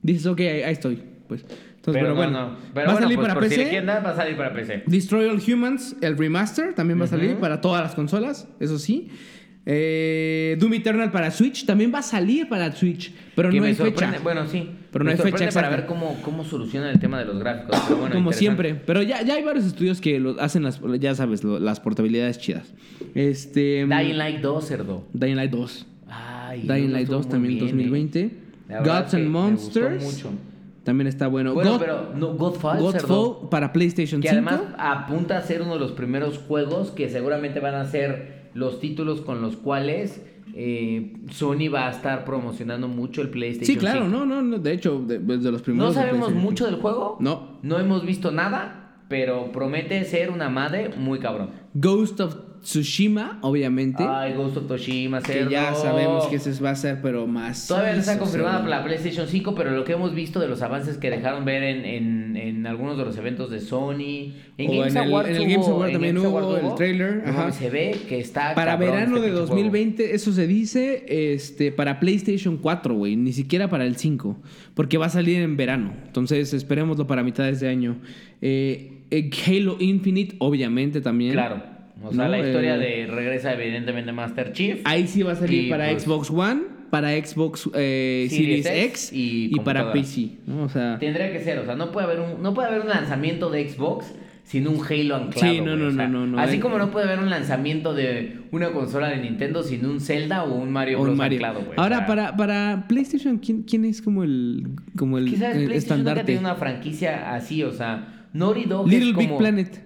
dices, 0.02 0.26
ok, 0.26 0.40
ahí, 0.40 0.62
ahí 0.62 0.72
estoy, 0.72 1.02
pues. 1.28 1.44
Entonces, 1.80 2.02
pero, 2.02 2.08
no, 2.08 2.14
bueno, 2.14 2.32
no. 2.32 2.56
Pero 2.74 2.86
va 2.86 2.92
a 2.92 2.94
bueno, 2.94 3.06
salir 3.06 3.18
pues, 3.18 3.28
para 3.28 3.40
PC. 3.40 3.54
si 3.54 3.70
quieren 3.70 3.88
va 3.88 4.10
a 4.10 4.16
salir 4.16 4.36
para 4.36 4.52
PC. 4.52 4.82
Destroy 4.86 5.28
All 5.28 5.40
Humans, 5.40 5.96
el 6.02 6.18
remaster, 6.18 6.74
también 6.74 7.00
va 7.00 7.04
a 7.04 7.08
salir 7.08 7.36
para 7.36 7.62
todas 7.62 7.82
las 7.82 7.94
consolas, 7.94 8.48
eso 8.60 8.78
sí. 8.78 9.10
Eh, 9.72 10.56
Doom 10.58 10.74
Eternal 10.74 11.12
para 11.12 11.30
Switch 11.30 11.64
también 11.64 11.92
va 11.94 12.00
a 12.00 12.02
salir 12.02 12.48
para 12.48 12.72
Switch, 12.72 13.12
pero 13.36 13.50
Que 13.50 13.60
no 13.60 13.66
hay 13.66 13.74
sorprende- 13.76 14.14
fecha. 14.16 14.22
Bueno, 14.24 14.46
sí. 14.48 14.68
Pero 14.90 15.04
no 15.04 15.08
Me 15.08 15.12
hay 15.12 15.16
fecha 15.18 15.28
sorprende 15.30 15.52
para 15.54 15.68
exacta. 15.68 15.76
ver 15.76 15.86
cómo, 15.86 16.20
cómo 16.22 16.42
solucionan 16.44 16.90
el 16.90 16.98
tema 16.98 17.20
de 17.20 17.24
los 17.26 17.38
gráficos. 17.38 17.78
Pero 17.86 18.00
bueno, 18.00 18.14
Como 18.16 18.32
siempre. 18.32 18.74
Pero 18.74 19.02
ya, 19.02 19.22
ya 19.22 19.34
hay 19.34 19.44
varios 19.44 19.64
estudios 19.66 20.00
que 20.00 20.18
lo, 20.18 20.40
hacen 20.40 20.64
las, 20.64 20.80
ya 20.98 21.14
sabes, 21.14 21.44
lo- 21.44 21.60
las 21.60 21.78
portabilidades 21.78 22.38
chidas. 22.38 22.74
Este. 23.14 23.86
Dying 23.86 24.16
Light 24.18 24.40
2, 24.40 24.64
cerdo. 24.66 25.04
Dying 25.12 25.36
Light 25.36 25.52
2. 25.52 25.86
Ay, 26.08 26.62
Dying 26.62 26.86
no 26.88 26.92
Light 26.94 27.02
estuvo 27.04 27.16
2 27.18 27.26
muy 27.26 27.30
también 27.32 27.54
bien, 27.54 27.66
2020. 27.68 28.20
eh. 28.20 28.30
Gods 28.84 29.10
que 29.12 29.16
and 29.18 29.28
Monsters. 29.28 30.02
mucho. 30.02 30.30
También 30.82 31.06
está 31.06 31.28
bueno. 31.28 31.54
Bueno, 31.54 31.72
God- 31.74 31.78
pero 31.80 32.12
no, 32.16 32.32
Godfall, 32.34 32.78
cerdo. 32.92 33.06
Godfall 33.34 33.48
para 33.50 33.72
PlayStation 33.72 34.20
Que 34.20 34.30
5. 34.30 34.48
además 34.48 34.62
apunta 34.78 35.36
a 35.38 35.42
ser 35.42 35.62
uno 35.62 35.74
de 35.74 35.78
los 35.80 35.92
primeros 35.92 36.38
juegos 36.38 36.90
que 36.90 37.08
seguramente 37.08 37.60
van 37.60 37.76
a 37.76 37.84
ser 37.84 38.39
los 38.54 38.80
títulos 38.80 39.20
con 39.20 39.42
los 39.42 39.56
cuales 39.56 40.24
eh, 40.54 41.12
Sony 41.30 41.68
va 41.72 41.88
a 41.88 41.90
estar 41.90 42.24
promocionando 42.24 42.88
mucho 42.88 43.22
el 43.22 43.30
PlayStation 43.30 43.74
sí, 43.74 43.78
claro, 43.78 44.06
5. 44.06 44.24
no, 44.26 44.42
no. 44.42 44.58
De 44.58 44.72
hecho, 44.72 45.02
de, 45.06 45.18
de 45.18 45.52
los 45.52 45.62
primeros. 45.62 45.94
No 45.94 46.00
sabemos 46.00 46.32
mucho 46.32 46.64
5. 46.64 46.70
del 46.70 46.80
juego. 46.80 47.16
No. 47.20 47.58
No 47.62 47.78
hemos 47.78 48.04
visto 48.04 48.30
nada, 48.32 49.04
pero 49.08 49.52
promete 49.52 50.04
ser 50.04 50.30
una 50.30 50.48
madre 50.48 50.90
muy 50.96 51.18
cabrón. 51.18 51.50
Ghost 51.74 52.20
of 52.20 52.36
Tsushima, 52.62 53.38
obviamente. 53.42 54.02
Ay, 54.06 54.34
Ghost 54.34 54.56
of 54.58 54.66
Tsushima, 54.66 55.22
que 55.22 55.46
ya 55.50 55.74
sabemos 55.74 56.26
que 56.26 56.36
ese 56.36 56.52
va 56.62 56.70
a 56.70 56.74
ser, 56.76 57.00
pero 57.02 57.26
más. 57.26 57.66
Todavía 57.66 57.94
no 57.94 58.00
está 58.00 58.18
confirmada 58.18 58.58
para 58.62 58.78
la 58.78 58.84
PlayStation 58.84 59.26
5, 59.26 59.54
pero 59.54 59.70
lo 59.70 59.84
que 59.84 59.92
hemos 59.92 60.14
visto 60.14 60.40
de 60.40 60.48
los 60.48 60.60
avances 60.62 60.96
que 60.98 61.10
dejaron 61.10 61.44
ver 61.44 61.62
en, 61.62 61.84
en- 61.84 62.36
en 62.36 62.66
algunos 62.66 62.98
de 62.98 63.04
los 63.04 63.16
eventos 63.16 63.50
de 63.50 63.60
Sony, 63.60 64.32
en 64.58 64.68
O 64.70 64.72
Games 64.72 64.94
en 64.94 65.02
el- 65.02 65.08
Awards 65.08 65.28
en 65.30 65.36
el 65.36 65.42
hubo- 65.42 65.48
Games 65.50 65.68
Award 65.68 65.92
también 65.92 66.14
Games 66.16 66.28
hubo 66.30 66.56
el 66.70 66.74
trailer, 66.76 67.22
ajá. 67.26 67.52
se 67.52 67.70
ve 67.70 67.96
que 68.08 68.20
está 68.20 68.54
Para 68.54 68.76
verano 68.76 69.16
este 69.16 69.20
de 69.30 69.34
pinche 69.34 69.40
2020, 69.40 70.14
eso 70.14 70.32
se 70.32 70.46
dice, 70.46 71.04
este, 71.34 71.72
para 71.72 71.98
PlayStation 71.98 72.56
4, 72.58 72.94
güey, 72.94 73.16
ni 73.16 73.32
siquiera 73.32 73.68
para 73.68 73.84
el 73.86 73.96
5, 73.96 74.36
porque 74.74 74.98
va 74.98 75.06
a 75.06 75.10
salir 75.10 75.40
en 75.40 75.56
verano. 75.56 75.92
Entonces, 76.06 76.52
esperémoslo 76.54 77.06
para 77.06 77.22
mitades 77.22 77.60
de 77.60 77.68
año. 77.68 77.96
Eh, 78.42 79.02
eh, 79.10 79.30
Halo 79.46 79.76
Infinite, 79.80 80.36
obviamente 80.38 81.00
también. 81.00 81.32
Claro. 81.32 81.79
O 82.02 82.12
sea, 82.12 82.24
No, 82.24 82.30
la 82.30 82.38
historia 82.38 82.76
eh, 82.76 82.78
de 82.78 83.06
regresa 83.06 83.52
evidentemente 83.52 84.12
Master 84.12 84.52
Chief. 84.52 84.80
Ahí 84.84 85.06
sí 85.06 85.22
va 85.22 85.32
a 85.32 85.36
salir 85.36 85.70
para 85.70 85.90
pues, 85.90 86.02
Xbox 86.04 86.30
One, 86.30 86.62
para 86.90 87.10
Xbox 87.12 87.68
eh, 87.74 88.26
Series 88.30 88.64
Series, 88.64 88.84
X 88.86 89.12
y 89.12 89.50
y, 89.54 89.60
para. 89.60 89.92
PC. 89.92 90.38
¿no? 90.46 90.64
O 90.64 90.68
sea, 90.68 90.98
Tendría 90.98 91.32
que 91.32 91.40
ser, 91.40 91.58
o 91.58 91.64
sea, 91.64 91.76
no 91.76 91.92
puede 91.92 92.06
haber 92.06 92.20
un, 92.20 92.42
no 92.42 92.54
puede 92.54 92.68
haber 92.68 92.80
un 92.80 92.88
lanzamiento 92.88 93.50
de 93.50 93.68
Xbox 93.68 94.12
sin 94.44 94.66
un 94.66 94.80
Halo 94.84 95.14
anclado. 95.14 95.52
Sí, 95.52 95.60
no, 95.60 95.76
no, 95.76 95.86
o 95.88 95.90
sea, 95.92 96.08
no, 96.08 96.26
no, 96.26 96.36
no, 96.36 96.40
Así 96.40 96.56
eh. 96.56 96.60
como 96.60 96.76
no 96.78 96.90
puede 96.90 97.06
haber 97.06 97.20
un 97.20 97.30
lanzamiento 97.30 97.94
de 97.94 98.38
una 98.50 98.72
consola 98.72 99.08
de 99.08 99.18
Nintendo 99.18 99.62
sin 99.62 99.86
un 99.86 100.00
Zelda 100.00 100.42
o 100.42 100.54
un 100.54 100.72
Mario 100.72 101.00
Bros 101.00 101.16
Mario. 101.16 101.36
anclado, 101.36 101.60
güey. 101.66 101.78
o 101.78 101.80
Ahora, 101.80 101.98
sea, 101.98 102.06
para, 102.06 102.36
para 102.36 102.86
PlayStation, 102.88 103.38
¿quién, 103.38 103.62
quién 103.62 103.84
es 103.84 104.02
como 104.02 104.24
el, 104.24 104.66
como 104.96 105.18
el 105.18 105.28
eh, 105.28 105.30
PlayStation 105.36 105.60
nunca 105.66 105.72
ha 105.74 105.76
estandarte? 105.76 106.24
tenido 106.24 106.40
una 106.40 106.54
franquicia 106.56 107.32
así, 107.32 107.62
o 107.62 107.70
sea, 107.72 108.26
Naughty 108.32 108.64
Dog 108.64 108.88
Little 108.88 109.10
es 109.10 109.16
Big. 109.16 109.36
Planet. 109.38 109.80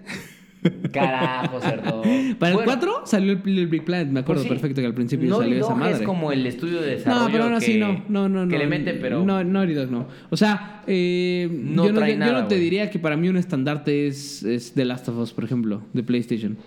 Carajo, 0.91 1.59
cerdo. 1.61 2.01
Para 2.01 2.51
el 2.51 2.55
Bueno, 2.57 2.63
4 2.65 3.01
salió 3.05 3.33
el 3.33 3.41
Little 3.43 3.65
Big 3.67 3.85
Planet, 3.85 4.07
me 4.09 4.19
acuerdo 4.21 4.41
pues 4.41 4.43
sí, 4.43 4.49
perfecto 4.61 4.81
que 4.81 4.87
al 4.87 4.93
principio 4.93 5.29
Naughty 5.29 5.45
salió 5.49 5.65
esa 5.65 5.75
madre. 5.75 5.93
es 5.95 6.01
como 6.01 6.31
el 6.31 6.45
estudio 6.45 6.81
de 6.81 6.91
desarrollo 6.95 7.25
No, 7.25 7.31
pero 7.31 7.55
así 7.55 7.73
que, 7.73 7.79
no, 7.79 8.03
no, 8.09 8.29
no, 8.29 8.45
no. 8.45 8.51
que 8.51 8.57
le 8.57 8.67
mete, 8.67 8.93
pero... 8.93 9.23
No, 9.25 9.43
Naughty 9.43 9.73
Dog 9.73 9.91
no. 9.91 10.07
O 10.29 10.37
sea, 10.37 10.83
eh, 10.87 11.47
No 11.51 11.85
yo, 11.85 11.91
no, 11.93 11.99
trae 11.99 12.13
yo 12.13 12.19
nada, 12.19 12.41
no 12.41 12.47
te 12.47 12.55
güey. 12.55 12.63
diría 12.63 12.89
que 12.89 12.99
para 12.99 13.17
mí 13.17 13.29
un 13.29 13.37
estandarte 13.37 14.07
es, 14.07 14.43
es 14.43 14.73
The 14.73 14.85
Last 14.85 15.07
of 15.09 15.17
Us, 15.17 15.33
por 15.33 15.43
ejemplo, 15.43 15.81
de 15.93 16.03
PlayStation. 16.03 16.57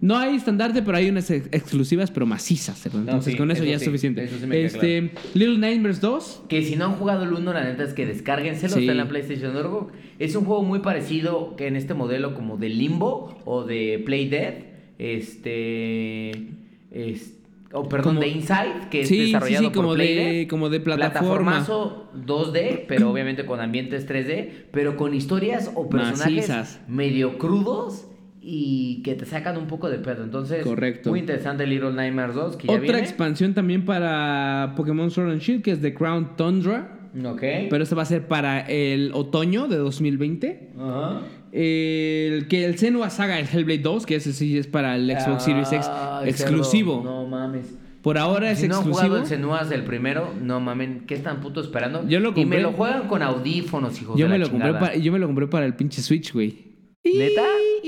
No 0.00 0.18
hay 0.18 0.34
estandarte, 0.36 0.82
pero 0.82 0.96
hay 0.98 1.08
unas 1.08 1.30
ex- 1.30 1.48
exclusivas, 1.52 2.10
pero 2.10 2.26
macizas. 2.26 2.84
Entonces, 2.86 3.32
sí, 3.32 3.38
con 3.38 3.50
eso, 3.50 3.62
eso 3.62 3.70
ya 3.70 3.76
es 3.76 3.84
suficiente. 3.84 4.24
eso 4.24 4.36
sí 4.38 4.46
este, 4.52 5.10
Little 5.34 5.58
Nightmares 5.58 6.00
2. 6.00 6.42
Que 6.48 6.62
si 6.62 6.76
no 6.76 6.86
han 6.86 6.92
jugado 6.94 7.24
el 7.24 7.32
1, 7.32 7.52
la 7.52 7.64
neta 7.64 7.84
es 7.84 7.92
que 7.94 8.04
descárguenselo, 8.06 8.76
está 8.76 8.92
en 8.92 8.98
la 8.98 9.08
PlayStation 9.08 9.54
Network. 9.54 9.92
Es 10.18 10.34
un 10.36 10.44
juego 10.44 10.62
muy 10.62 10.80
parecido 10.80 11.54
que 11.56 11.66
en 11.68 11.76
este 11.76 11.94
modelo 11.94 12.34
como 12.34 12.56
de 12.56 12.68
Limbo 12.68 13.40
o 13.44 13.64
de 13.64 14.02
Play 14.04 14.28
Dead. 14.28 14.54
Este. 14.98 16.30
es- 16.90 17.38
o 17.74 17.88
perdón, 17.88 18.16
Como- 18.16 18.20
de 18.20 18.28
Inside, 18.28 18.88
que 18.90 19.00
es 19.00 19.08
desarrollado 19.08 19.68
sí, 19.68 19.72
como 19.72 19.88
por 19.88 19.96
Play 19.96 20.14
de, 20.14 20.24
Dead. 20.40 20.48
como 20.48 20.68
de 20.68 20.78
plataforma. 20.80 21.52
Plataformazo 21.64 22.10
2D, 22.26 22.84
pero 22.86 23.10
obviamente 23.10 23.46
con 23.46 23.60
ambientes 23.60 24.06
3D, 24.06 24.66
pero 24.72 24.96
con 24.98 25.14
historias 25.14 25.70
o 25.74 25.88
personajes 25.88 26.48
Macizas. 26.50 26.80
medio 26.86 27.38
crudos 27.38 28.06
y 28.44 29.02
que 29.02 29.14
te 29.14 29.24
sacan 29.24 29.56
un 29.56 29.66
poco 29.68 29.88
de 29.88 29.98
pedo. 29.98 30.24
Entonces, 30.24 30.64
Correcto. 30.64 31.10
muy 31.10 31.20
interesante 31.20 31.66
Little 31.66 31.92
Nightmares 31.92 32.34
2, 32.34 32.56
que 32.56 32.66
ya 32.66 32.72
Otra 32.74 32.82
viene. 32.82 32.98
expansión 32.98 33.54
también 33.54 33.84
para 33.84 34.74
Pokémon 34.76 35.10
Sword 35.10 35.30
and 35.30 35.40
Shield, 35.40 35.62
que 35.62 35.70
es 35.72 35.80
The 35.80 35.94
Crown 35.94 36.36
Tundra. 36.36 36.98
Ok. 37.24 37.40
Pero 37.70 37.82
esta 37.82 37.94
va 37.94 38.02
a 38.02 38.06
ser 38.06 38.26
para 38.26 38.60
el 38.60 39.10
otoño 39.14 39.68
de 39.68 39.76
2020. 39.76 40.70
Ajá. 40.78 41.20
El 41.52 42.46
que 42.48 42.64
el 42.64 42.78
Senua 42.78 43.10
Saga, 43.10 43.38
el 43.38 43.46
Hellblade 43.46 43.78
2, 43.82 44.06
que 44.06 44.16
ese 44.16 44.32
sí 44.32 44.56
es 44.58 44.66
para 44.66 44.96
el 44.96 45.10
Xbox 45.10 45.44
Series 45.44 45.70
X 45.72 45.86
exclusivo. 46.24 47.02
cerdo, 47.02 47.22
No 47.22 47.26
mames. 47.28 47.74
Por 48.02 48.18
ahora 48.18 48.50
es 48.50 48.58
si 48.58 48.66
no 48.66 48.76
exclusivo. 48.76 49.04
jugado 49.06 49.22
el 49.22 49.26
Senuas 49.28 49.68
del 49.70 49.84
primero, 49.84 50.32
no 50.42 50.58
mamen, 50.58 51.04
¿qué 51.06 51.14
están 51.14 51.40
puto 51.40 51.60
esperando? 51.60 52.08
Yo 52.08 52.18
lo 52.18 52.30
Y 52.30 52.32
me 52.32 52.40
compré. 52.42 52.62
lo 52.62 52.72
juegan 52.72 53.06
con 53.06 53.22
audífonos, 53.22 54.00
hijos 54.02 54.18
yo 54.18 54.24
de 54.24 54.32
me 54.32 54.38
la 54.38 54.44
lo 54.46 54.50
compré 54.50 54.68
chingada. 54.70 54.86
para, 54.88 54.96
yo 54.98 55.12
me 55.12 55.18
lo 55.20 55.26
compré 55.26 55.46
para 55.46 55.66
el 55.66 55.74
pinche 55.74 56.02
Switch, 56.02 56.32
güey. 56.32 56.71
¿Neta? 57.04 57.44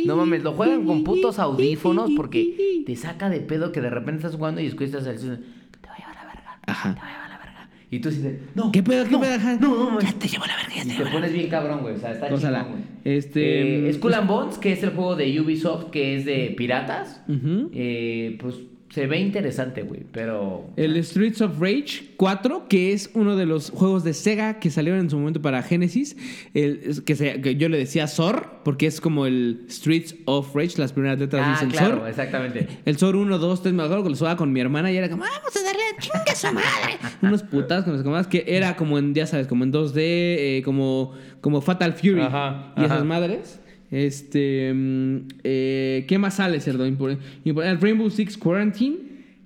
No 0.06 0.16
mames, 0.16 0.42
lo 0.42 0.52
juegan 0.52 0.84
con 0.84 1.04
putos 1.04 1.38
audífonos 1.38 2.10
porque 2.16 2.82
te 2.84 2.96
saca 2.96 3.30
de 3.30 3.40
pedo 3.40 3.70
que 3.70 3.80
de 3.80 3.90
repente 3.90 4.18
estás 4.18 4.34
jugando 4.36 4.60
y 4.60 4.66
escuchas 4.66 5.06
el 5.06 5.18
sonido, 5.18 5.36
Te 5.80 5.88
voy 5.88 5.96
a 5.96 5.98
llevar 5.98 6.14
la 6.16 6.24
verga. 6.24 6.58
Ajá. 6.66 6.94
Te 6.94 7.00
voy 7.00 7.08
a 7.08 7.12
llevar 7.12 7.28
la 7.30 7.38
verga. 7.38 7.68
Y 7.90 8.00
tú 8.00 8.10
dices, 8.10 8.40
no. 8.56 8.72
¿Qué 8.72 8.82
pedo? 8.82 9.04
¿Qué 9.04 9.10
no, 9.12 9.20
pedo? 9.20 9.38
No, 9.60 9.76
no, 9.76 9.90
mames. 9.90 10.04
Ya 10.12 10.18
te 10.18 10.28
llevo 10.28 10.46
la 10.46 10.56
verga, 10.56 10.74
ya 10.74 10.82
te 10.82 10.88
Y 10.92 10.96
te 10.96 11.06
pones 11.06 11.32
bien 11.32 11.48
cabrón, 11.48 11.82
güey. 11.82 11.94
O 11.94 11.98
sea, 11.98 12.12
está 12.12 12.26
chingón, 12.28 12.68
güey. 12.70 12.82
Este, 13.04 13.88
Eh, 13.88 13.92
Skull 13.92 14.14
and 14.14 14.28
Bones, 14.28 14.58
que 14.58 14.72
es 14.72 14.82
el 14.82 14.90
juego 14.90 15.14
de 15.14 15.40
Ubisoft, 15.40 15.90
que 15.90 16.16
es 16.16 16.24
de 16.24 16.52
piratas. 16.56 17.22
Ujú. 17.28 17.70
Eh, 17.72 18.36
pues 18.40 18.56
se 18.94 19.06
ve 19.08 19.18
interesante, 19.18 19.82
güey. 19.82 20.04
Pero. 20.12 20.70
El 20.76 21.02
Streets 21.04 21.40
of 21.40 21.58
Rage 21.60 22.12
4, 22.16 22.68
que 22.68 22.92
es 22.92 23.10
uno 23.14 23.36
de 23.36 23.44
los 23.46 23.70
juegos 23.70 24.04
de 24.04 24.14
Sega 24.14 24.60
que 24.60 24.70
salieron 24.70 25.00
en 25.00 25.10
su 25.10 25.18
momento 25.18 25.42
para 25.42 25.62
Genesis, 25.62 26.16
el, 26.54 27.02
que, 27.04 27.16
se- 27.16 27.40
que 27.40 27.56
yo 27.56 27.68
le 27.68 27.78
decía 27.78 28.06
SOR, 28.06 28.60
porque 28.64 28.86
es 28.86 29.00
como 29.00 29.26
el 29.26 29.64
Streets 29.68 30.14
of 30.26 30.54
Rage, 30.54 30.78
las 30.78 30.92
primeras 30.92 31.18
letras 31.18 31.42
Ah, 31.44 31.50
dicen 31.52 31.70
claro, 31.70 31.96
SOR. 31.98 32.08
exactamente. 32.08 32.68
El 32.84 32.96
SOR 32.96 33.16
1, 33.16 33.38
2, 33.38 33.62
3, 33.62 33.74
me 33.74 33.82
acuerdo 33.82 34.04
que 34.04 34.10
lo 34.10 34.16
jugaba 34.16 34.36
con 34.36 34.52
mi 34.52 34.60
hermana 34.60 34.92
y 34.92 34.96
era 34.96 35.08
como, 35.10 35.24
"Ah, 35.24 35.28
Vamos 35.38 35.56
a 35.56 35.62
darle 35.64 35.82
a 35.96 36.00
chinga 36.00 36.24
a 36.30 36.34
su 36.36 36.46
madre. 36.54 36.98
unos 37.22 37.42
putas 37.42 37.84
con 37.84 37.94
las 37.94 38.02
comadas 38.02 38.26
que 38.28 38.44
era 38.46 38.76
como 38.76 38.98
en, 38.98 39.12
ya 39.14 39.26
sabes, 39.26 39.46
como 39.48 39.64
en 39.64 39.72
2D, 39.72 39.96
eh, 39.98 40.62
como, 40.64 41.12
como 41.40 41.60
Fatal 41.60 41.94
Fury 41.94 42.20
Ajá, 42.20 42.72
y 42.76 42.80
esas 42.84 42.92
ajá. 42.98 43.04
madres. 43.04 43.60
Este, 43.94 44.72
mm, 44.74 45.18
eh, 45.44 46.04
¿qué 46.08 46.18
más 46.18 46.34
sale, 46.34 46.58
cerdo? 46.58 46.84
El 46.84 47.80
Rainbow 47.80 48.10
Six 48.10 48.36
Quarantine. 48.36 48.96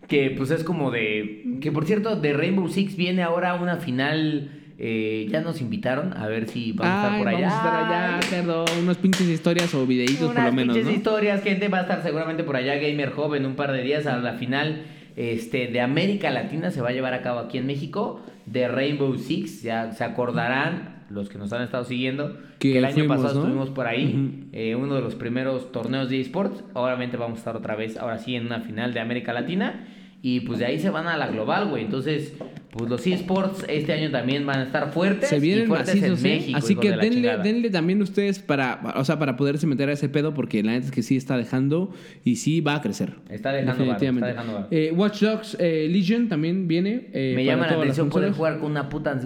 Que 0.06 0.30
pues 0.30 0.50
es 0.50 0.64
como 0.64 0.90
de. 0.90 1.58
Que 1.60 1.70
por 1.70 1.84
cierto, 1.84 2.16
de 2.16 2.32
Rainbow 2.32 2.66
Six 2.66 2.96
viene 2.96 3.22
ahora 3.22 3.54
una 3.54 3.76
final. 3.76 4.50
eh, 4.78 5.26
ya 5.28 5.40
nos 5.42 5.60
invitaron 5.60 6.16
a 6.16 6.28
ver 6.28 6.48
si 6.48 6.72
vamos 6.72 6.94
a 6.94 7.06
estar 7.06 7.18
por 7.18 7.28
allá. 7.28 7.48
Vamos 7.48 7.52
a 7.52 7.66
estar 7.66 7.84
allá, 7.84 8.22
cerdo. 8.22 8.64
Unas 8.80 8.96
pinches 8.96 9.28
historias 9.28 9.74
o 9.74 9.84
videitos 9.86 10.18
por 10.18 10.30
Unas 10.30 10.46
lo 10.46 10.52
menos, 10.52 10.76
pinches 10.76 10.90
¿no? 10.92 10.96
historias, 10.96 11.42
gente 11.42 11.68
va 11.68 11.78
a 11.78 11.82
estar 11.82 12.02
seguramente 12.02 12.42
por 12.44 12.56
allá 12.56 12.76
Gamer 12.76 13.12
Hub 13.14 13.34
en 13.34 13.44
un 13.44 13.54
par 13.54 13.72
de 13.72 13.82
días 13.82 14.06
a 14.06 14.16
la 14.18 14.34
final 14.34 14.82
este, 15.16 15.66
de 15.66 15.80
América 15.80 16.30
Latina 16.30 16.70
se 16.70 16.80
va 16.80 16.90
a 16.90 16.92
llevar 16.92 17.12
a 17.12 17.22
cabo 17.22 17.40
aquí 17.40 17.58
en 17.58 17.66
México 17.66 18.22
de 18.46 18.68
Rainbow 18.68 19.18
Six, 19.18 19.62
ya 19.62 19.92
se 19.92 20.04
acordarán 20.04 20.97
los 21.10 21.28
que 21.28 21.38
nos 21.38 21.52
han 21.52 21.62
estado 21.62 21.84
siguiendo 21.84 22.36
Que 22.58 22.72
que, 22.72 22.78
el 22.78 22.84
año 22.84 22.94
fuimos, 22.94 23.16
pasado 23.16 23.34
¿no? 23.34 23.40
estuvimos 23.46 23.70
por 23.70 23.86
ahí, 23.86 24.48
eh, 24.52 24.74
uno 24.74 24.94
de 24.94 25.00
los 25.00 25.14
primeros 25.14 25.72
torneos 25.72 26.10
de 26.10 26.20
esports, 26.20 26.62
obviamente 26.74 27.16
vamos 27.16 27.36
a 27.36 27.40
estar 27.40 27.56
otra 27.56 27.76
vez, 27.76 27.96
ahora 27.96 28.18
sí 28.18 28.34
en 28.36 28.46
una 28.46 28.60
final 28.60 28.92
de 28.94 29.00
América 29.00 29.32
Latina 29.32 29.86
y 30.20 30.40
pues 30.40 30.58
de 30.58 30.66
ahí 30.66 30.78
se 30.80 30.90
van 30.90 31.06
a 31.06 31.16
la 31.16 31.28
global, 31.28 31.68
güey, 31.68 31.84
entonces 31.84 32.34
pues 32.70 32.90
los 32.90 33.06
esports 33.06 33.64
este 33.68 33.92
año 33.92 34.10
también 34.10 34.44
van 34.44 34.58
a 34.58 34.62
estar 34.64 34.92
fuertes 34.92 35.30
Se 35.30 35.38
y 35.38 35.40
vienen 35.40 35.68
fuertes 35.68 35.94
macizos, 35.94 36.22
en. 36.24 36.30
México, 36.30 36.58
Así 36.58 36.76
que 36.76 36.90
de 36.90 36.96
denle, 36.98 37.38
denle 37.38 37.70
también 37.70 38.02
ustedes 38.02 38.40
para, 38.40 38.80
o 38.96 39.04
sea, 39.04 39.18
para 39.18 39.36
poderse 39.36 39.66
meter 39.66 39.88
a 39.88 39.92
ese 39.92 40.08
pedo, 40.08 40.34
porque 40.34 40.62
la 40.62 40.72
neta 40.72 40.86
es 40.86 40.90
que 40.92 41.02
sí 41.02 41.16
está 41.16 41.36
dejando 41.36 41.92
y 42.24 42.36
sí 42.36 42.60
va 42.60 42.74
a 42.74 42.82
crecer. 42.82 43.14
Está 43.30 43.52
dejando 43.52 43.86
varo, 43.86 43.92
está 44.06 44.26
dejando 44.26 44.52
varo. 44.52 44.66
Eh, 44.70 44.92
Watch 44.94 45.22
Dogs 45.22 45.56
eh, 45.58 45.88
Legion 45.90 46.28
también 46.28 46.68
viene. 46.68 47.08
eh, 47.12 47.32
Me 47.34 47.44
llama 47.44 47.66
la 47.68 47.76
atención 47.76 48.10
poder 48.10 48.32
jugar 48.32 48.58
con 48.58 48.70
una 48.72 48.88
puta. 48.88 49.18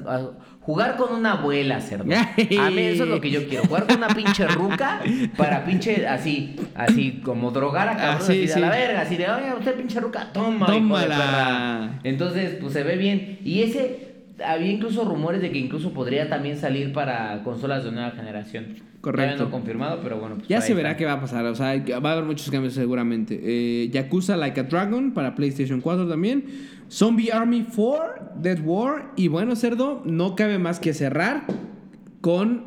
Jugar 0.62 0.96
con 0.96 1.12
una 1.14 1.32
abuela, 1.32 1.80
cerdo. 1.80 2.04
A 2.14 2.70
mí 2.70 2.78
eso 2.82 3.02
es 3.02 3.08
lo 3.08 3.20
que 3.20 3.30
yo 3.30 3.48
quiero. 3.48 3.64
Jugar 3.64 3.86
con 3.86 3.96
una 3.96 4.08
pinche 4.08 4.46
ruca 4.46 5.00
para 5.36 5.64
pinche 5.64 6.06
así, 6.06 6.54
así 6.76 7.20
como 7.24 7.50
drogar 7.50 7.88
a 7.88 7.96
cabrón, 7.96 8.16
Ah, 8.20 8.20
sí, 8.20 8.32
así 8.32 8.40
de 8.42 8.48
sí. 8.48 8.60
la 8.60 8.70
verga, 8.70 9.00
así 9.00 9.16
de, 9.16 9.28
oye, 9.28 9.54
usted 9.58 9.74
pinche 9.74 9.98
ruca, 9.98 10.28
toma, 10.32 10.66
Tómala. 10.66 11.16
perra". 11.16 12.00
Entonces, 12.04 12.56
pues 12.60 12.72
se 12.74 12.84
ve 12.84 12.96
bien. 12.96 13.38
Y 13.44 13.62
ese, 13.62 14.14
había 14.46 14.70
incluso 14.70 15.04
rumores 15.04 15.42
de 15.42 15.50
que 15.50 15.58
incluso 15.58 15.92
podría 15.92 16.28
también 16.28 16.56
salir 16.56 16.92
para 16.92 17.42
consolas 17.42 17.82
de 17.84 17.90
nueva 17.90 18.12
generación. 18.12 18.76
Correcto. 19.00 19.42
No 19.44 19.50
confirmado, 19.50 19.98
pero 20.00 20.18
bueno. 20.20 20.36
pues 20.36 20.46
Ya 20.46 20.60
se 20.60 20.74
verá 20.74 20.90
está. 20.90 20.98
qué 20.98 21.06
va 21.06 21.14
a 21.14 21.20
pasar. 21.20 21.44
O 21.46 21.56
sea, 21.56 21.74
va 22.00 22.10
a 22.10 22.12
haber 22.12 22.24
muchos 22.24 22.48
cambios 22.52 22.72
seguramente. 22.74 23.40
Eh, 23.42 23.88
Yakuza 23.90 24.36
Like 24.36 24.60
a 24.60 24.62
Dragon 24.62 25.10
para 25.12 25.34
PlayStation 25.34 25.80
4 25.80 26.06
también. 26.08 26.44
Zombie 26.92 27.30
Army 27.32 27.64
4, 27.74 28.32
Dead 28.36 28.60
War. 28.62 29.12
Y 29.16 29.28
bueno, 29.28 29.56
cerdo, 29.56 30.02
no 30.04 30.36
cabe 30.36 30.58
más 30.58 30.78
que 30.78 30.92
cerrar 30.92 31.44
con 32.20 32.64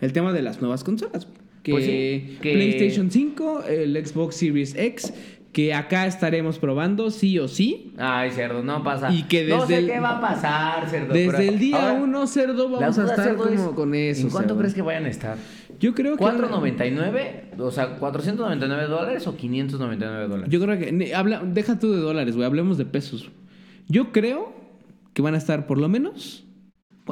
el 0.00 0.12
tema 0.14 0.32
de 0.32 0.40
las 0.40 0.60
nuevas 0.62 0.82
consolas. 0.82 1.28
Que, 1.62 1.72
Pues 1.72 1.84
sí, 1.84 2.38
que- 2.40 2.54
PlayStation 2.54 3.10
5, 3.10 3.64
el 3.68 4.06
Xbox 4.06 4.36
Series 4.36 4.74
X, 4.76 5.12
que 5.52 5.74
acá 5.74 6.06
estaremos 6.06 6.58
probando 6.58 7.10
sí 7.10 7.38
o 7.38 7.48
sí. 7.48 7.92
Ay, 7.98 8.30
cerdo, 8.30 8.62
no 8.62 8.82
pasa. 8.82 9.12
Y 9.12 9.24
que 9.24 9.44
no 9.46 9.62
desde 9.62 9.66
sé 9.74 9.78
el- 9.80 9.86
qué 9.88 10.00
va 10.00 10.18
a 10.18 10.20
pasar, 10.20 10.88
cerdo. 10.88 11.12
Desde 11.12 11.30
pero 11.32 11.42
el 11.50 11.58
día 11.58 11.76
ahora, 11.90 12.02
1, 12.02 12.26
cerdo, 12.26 12.68
vamos 12.70 12.98
a 12.98 13.02
estar 13.02 13.24
cerdo, 13.26 13.48
es, 13.48 13.60
como 13.60 13.74
con 13.74 13.94
eso. 13.94 14.22
¿En 14.22 14.30
cuánto 14.30 14.48
cerdo. 14.50 14.58
crees 14.60 14.74
que 14.74 14.82
vayan 14.82 15.04
a 15.04 15.08
estar? 15.08 15.36
Yo 15.80 15.94
creo 15.94 16.16
que... 16.16 16.24
¿4.99? 16.24 17.58
O 17.58 17.70
sea, 17.70 17.98
¿499 17.98 18.86
dólares 18.86 19.26
o 19.26 19.36
599 19.36 20.28
dólares? 20.28 20.50
Yo 20.50 20.60
creo 20.60 20.78
que. 20.78 21.14
Habla, 21.14 21.42
deja 21.44 21.78
tú 21.78 21.92
de 21.92 21.98
dólares, 22.00 22.34
güey. 22.36 22.46
Hablemos 22.46 22.78
de 22.78 22.86
pesos. 22.86 23.30
Yo 23.88 24.12
creo 24.12 24.52
que 25.14 25.22
van 25.22 25.34
a 25.34 25.38
estar 25.38 25.66
por 25.66 25.78
lo 25.78 25.88
menos. 25.88 26.44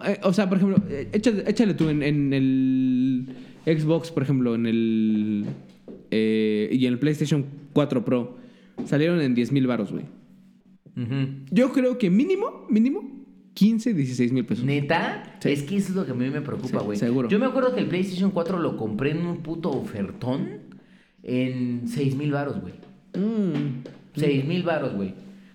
eh, 0.04 0.18
o 0.22 0.32
sea, 0.32 0.48
por 0.48 0.58
ejemplo, 0.58 0.82
eh, 0.88 1.08
échale, 1.12 1.44
échale 1.48 1.74
tú 1.74 1.88
en, 1.88 2.02
en 2.02 2.32
el 2.32 3.26
Xbox, 3.64 4.10
por 4.10 4.22
ejemplo, 4.22 4.54
en 4.54 4.66
el. 4.66 5.44
eh, 6.10 6.68
y 6.72 6.86
en 6.86 6.92
el 6.94 6.98
PlayStation 6.98 7.44
4 7.72 8.04
Pro. 8.04 8.36
Salieron 8.86 9.20
en 9.20 9.34
10 9.34 9.52
mil 9.52 9.66
baros, 9.66 9.92
güey. 9.92 10.04
Yo 11.50 11.72
creo 11.72 11.98
que 11.98 12.08
mínimo, 12.10 12.66
mínimo, 12.70 13.02
15, 13.54 13.94
16 13.94 14.32
mil 14.32 14.44
pesos. 14.44 14.64
¿Neta? 14.64 15.36
Sí. 15.40 15.50
Es 15.50 15.62
que 15.64 15.76
eso 15.76 15.88
es 15.90 15.96
lo 15.96 16.04
que 16.06 16.12
a 16.12 16.14
mí 16.14 16.28
me 16.30 16.40
preocupa, 16.40 16.78
Sí, 16.80 16.84
güey. 16.84 16.98
seguro. 16.98 17.28
Yo 17.28 17.38
me 17.38 17.46
acuerdo 17.46 17.74
que 17.74 17.80
el 17.80 17.86
PlayStation 17.88 18.30
4 18.30 18.58
lo 18.60 18.76
compré 18.76 19.10
en 19.12 19.26
un 19.26 19.38
puto 19.38 19.70
ofertón 19.70 20.60
en 21.22 21.82
6 21.86 22.14
mil 22.16 22.30
baros, 22.32 22.60
güey. 22.60 22.74
Mm. 23.14 23.82
6 24.16 24.44
mil 24.44 24.62
baros, 24.62 24.94
güey. 24.94 25.14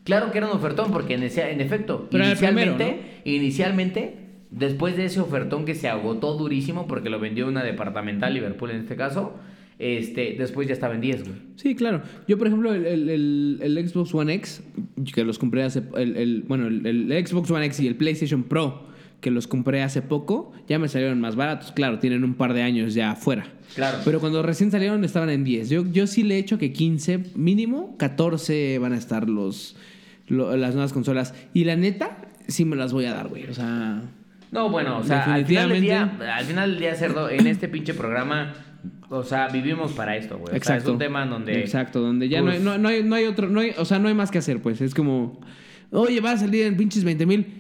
Claro 0.10 0.32
que 0.32 0.40
era 0.40 0.48
un 0.48 0.54
ofertón 0.58 0.92
porque 0.92 1.14
en, 1.14 1.24
ese- 1.24 1.52
en 1.52 1.62
efecto, 1.62 2.08
Pero 2.10 2.24
primero, 2.24 2.32
inicialmente, 2.32 3.22
inicialmente, 3.26 4.16
después 4.52 4.98
de 4.98 5.06
ese 5.06 5.20
ofertón 5.20 5.66
que 5.66 5.76
se 5.76 5.88
agotó 5.88 6.34
durísimo 6.36 6.88
porque 6.88 7.10
lo 7.10 7.20
vendió 7.20 7.48
una 7.48 7.64
departamental, 7.64 8.34
Liverpool 8.34 8.72
en 8.72 8.78
este 8.78 8.96
caso, 8.96 9.36
este, 9.78 10.36
después 10.38 10.68
ya 10.68 10.74
estaba 10.74 10.96
en 10.96 11.02
10, 11.02 11.24
güey. 11.24 11.36
Sí, 11.56 11.76
claro. 11.76 12.02
Yo, 12.28 12.38
por 12.38 12.48
ejemplo, 12.48 12.74
el, 12.74 12.86
el- 12.86 13.10
el- 13.10 13.60
el 13.62 13.88
Xbox 13.88 14.14
One 14.14 14.34
X, 14.34 14.64
que 15.14 15.24
los 15.24 15.38
compré 15.40 15.64
hace... 15.64 15.84
El, 15.96 16.44
bueno, 16.48 16.68
el, 16.68 16.86
el 17.12 17.28
Xbox 17.28 17.50
One 17.52 17.66
X 17.68 17.80
y 17.82 17.88
el 17.88 17.96
PlayStation 17.96 18.44
Pro, 18.44 18.90
que 19.22 19.32
los 19.32 19.48
compré 19.48 19.82
hace 19.84 20.02
poco, 20.02 20.54
ya 20.68 20.80
me 20.80 20.88
salieron 20.88 21.20
más 21.22 21.36
baratos. 21.36 21.72
Claro, 21.74 22.00
tienen 22.00 22.24
un 22.24 22.34
par 22.36 22.54
de 22.54 22.62
años 22.62 22.94
ya 22.94 23.12
afuera. 23.12 23.46
Claro. 23.76 24.00
Pero 24.06 24.20
cuando 24.20 24.42
recién 24.42 24.72
salieron 24.72 25.04
estaban 25.04 25.30
en 25.30 25.44
10. 25.44 25.70
Yo, 25.70 25.86
yo 25.92 26.08
sí 26.08 26.24
le 26.24 26.36
he 26.36 26.40
hecho 26.40 26.58
que 26.58 26.72
15, 26.74 27.20
mínimo 27.36 27.96
14 27.98 28.80
van 28.80 28.94
a 28.94 28.98
estar 28.98 29.30
los, 29.30 29.76
lo- 30.30 30.56
las 30.56 30.74
nuevas 30.74 30.94
consolas. 30.94 31.34
Y 31.54 31.66
la 31.66 31.76
neta, 31.76 32.18
sí 32.48 32.66
me 32.66 32.76
las 32.76 32.94
voy 32.94 33.06
a 33.06 33.14
dar, 33.14 33.28
güey. 33.28 33.46
O 33.48 33.54
sea... 33.54 34.02
No, 34.52 34.70
bueno, 34.70 34.98
o 34.98 35.04
sea, 35.04 35.32
al 35.32 35.46
final 35.46 35.70
del 35.70 35.82
día, 35.82 36.12
al 36.36 36.44
final 36.46 36.72
del 36.72 36.80
día, 36.80 36.96
Cerdo, 36.96 37.30
en 37.30 37.46
este 37.46 37.68
pinche 37.68 37.94
programa, 37.94 38.54
o 39.10 39.22
sea, 39.24 39.48
vivimos 39.50 39.92
para 39.92 40.16
esto, 40.18 40.38
güey. 40.40 40.46
O 40.46 40.48
sea, 40.50 40.58
Exacto. 40.58 40.84
es 40.86 40.94
un 40.94 40.98
tema 40.98 41.24
donde... 41.28 41.60
Exacto, 41.60 42.00
donde 42.02 42.30
ya 42.30 42.42
no, 42.42 42.48
hay, 42.48 42.54
pues- 42.54 42.64
no, 42.64 42.78
no 42.80 42.90
hay, 42.90 43.04
no 43.04 43.16
hay 43.16 43.26
otro, 43.26 43.48
no 43.48 43.60
hay, 43.60 43.74
o 43.78 43.86
sea, 43.86 44.00
no 44.00 44.08
hay 44.08 44.16
más 44.16 44.32
que 44.32 44.40
hacer, 44.40 44.60
pues. 44.60 44.82
Es 44.82 44.96
como, 44.96 45.40
oye, 45.92 46.20
va 46.20 46.32
a 46.32 46.38
salir 46.38 46.66
en 46.66 46.78
pinches 46.78 47.04
20 47.04 47.26
mil. 47.28 47.59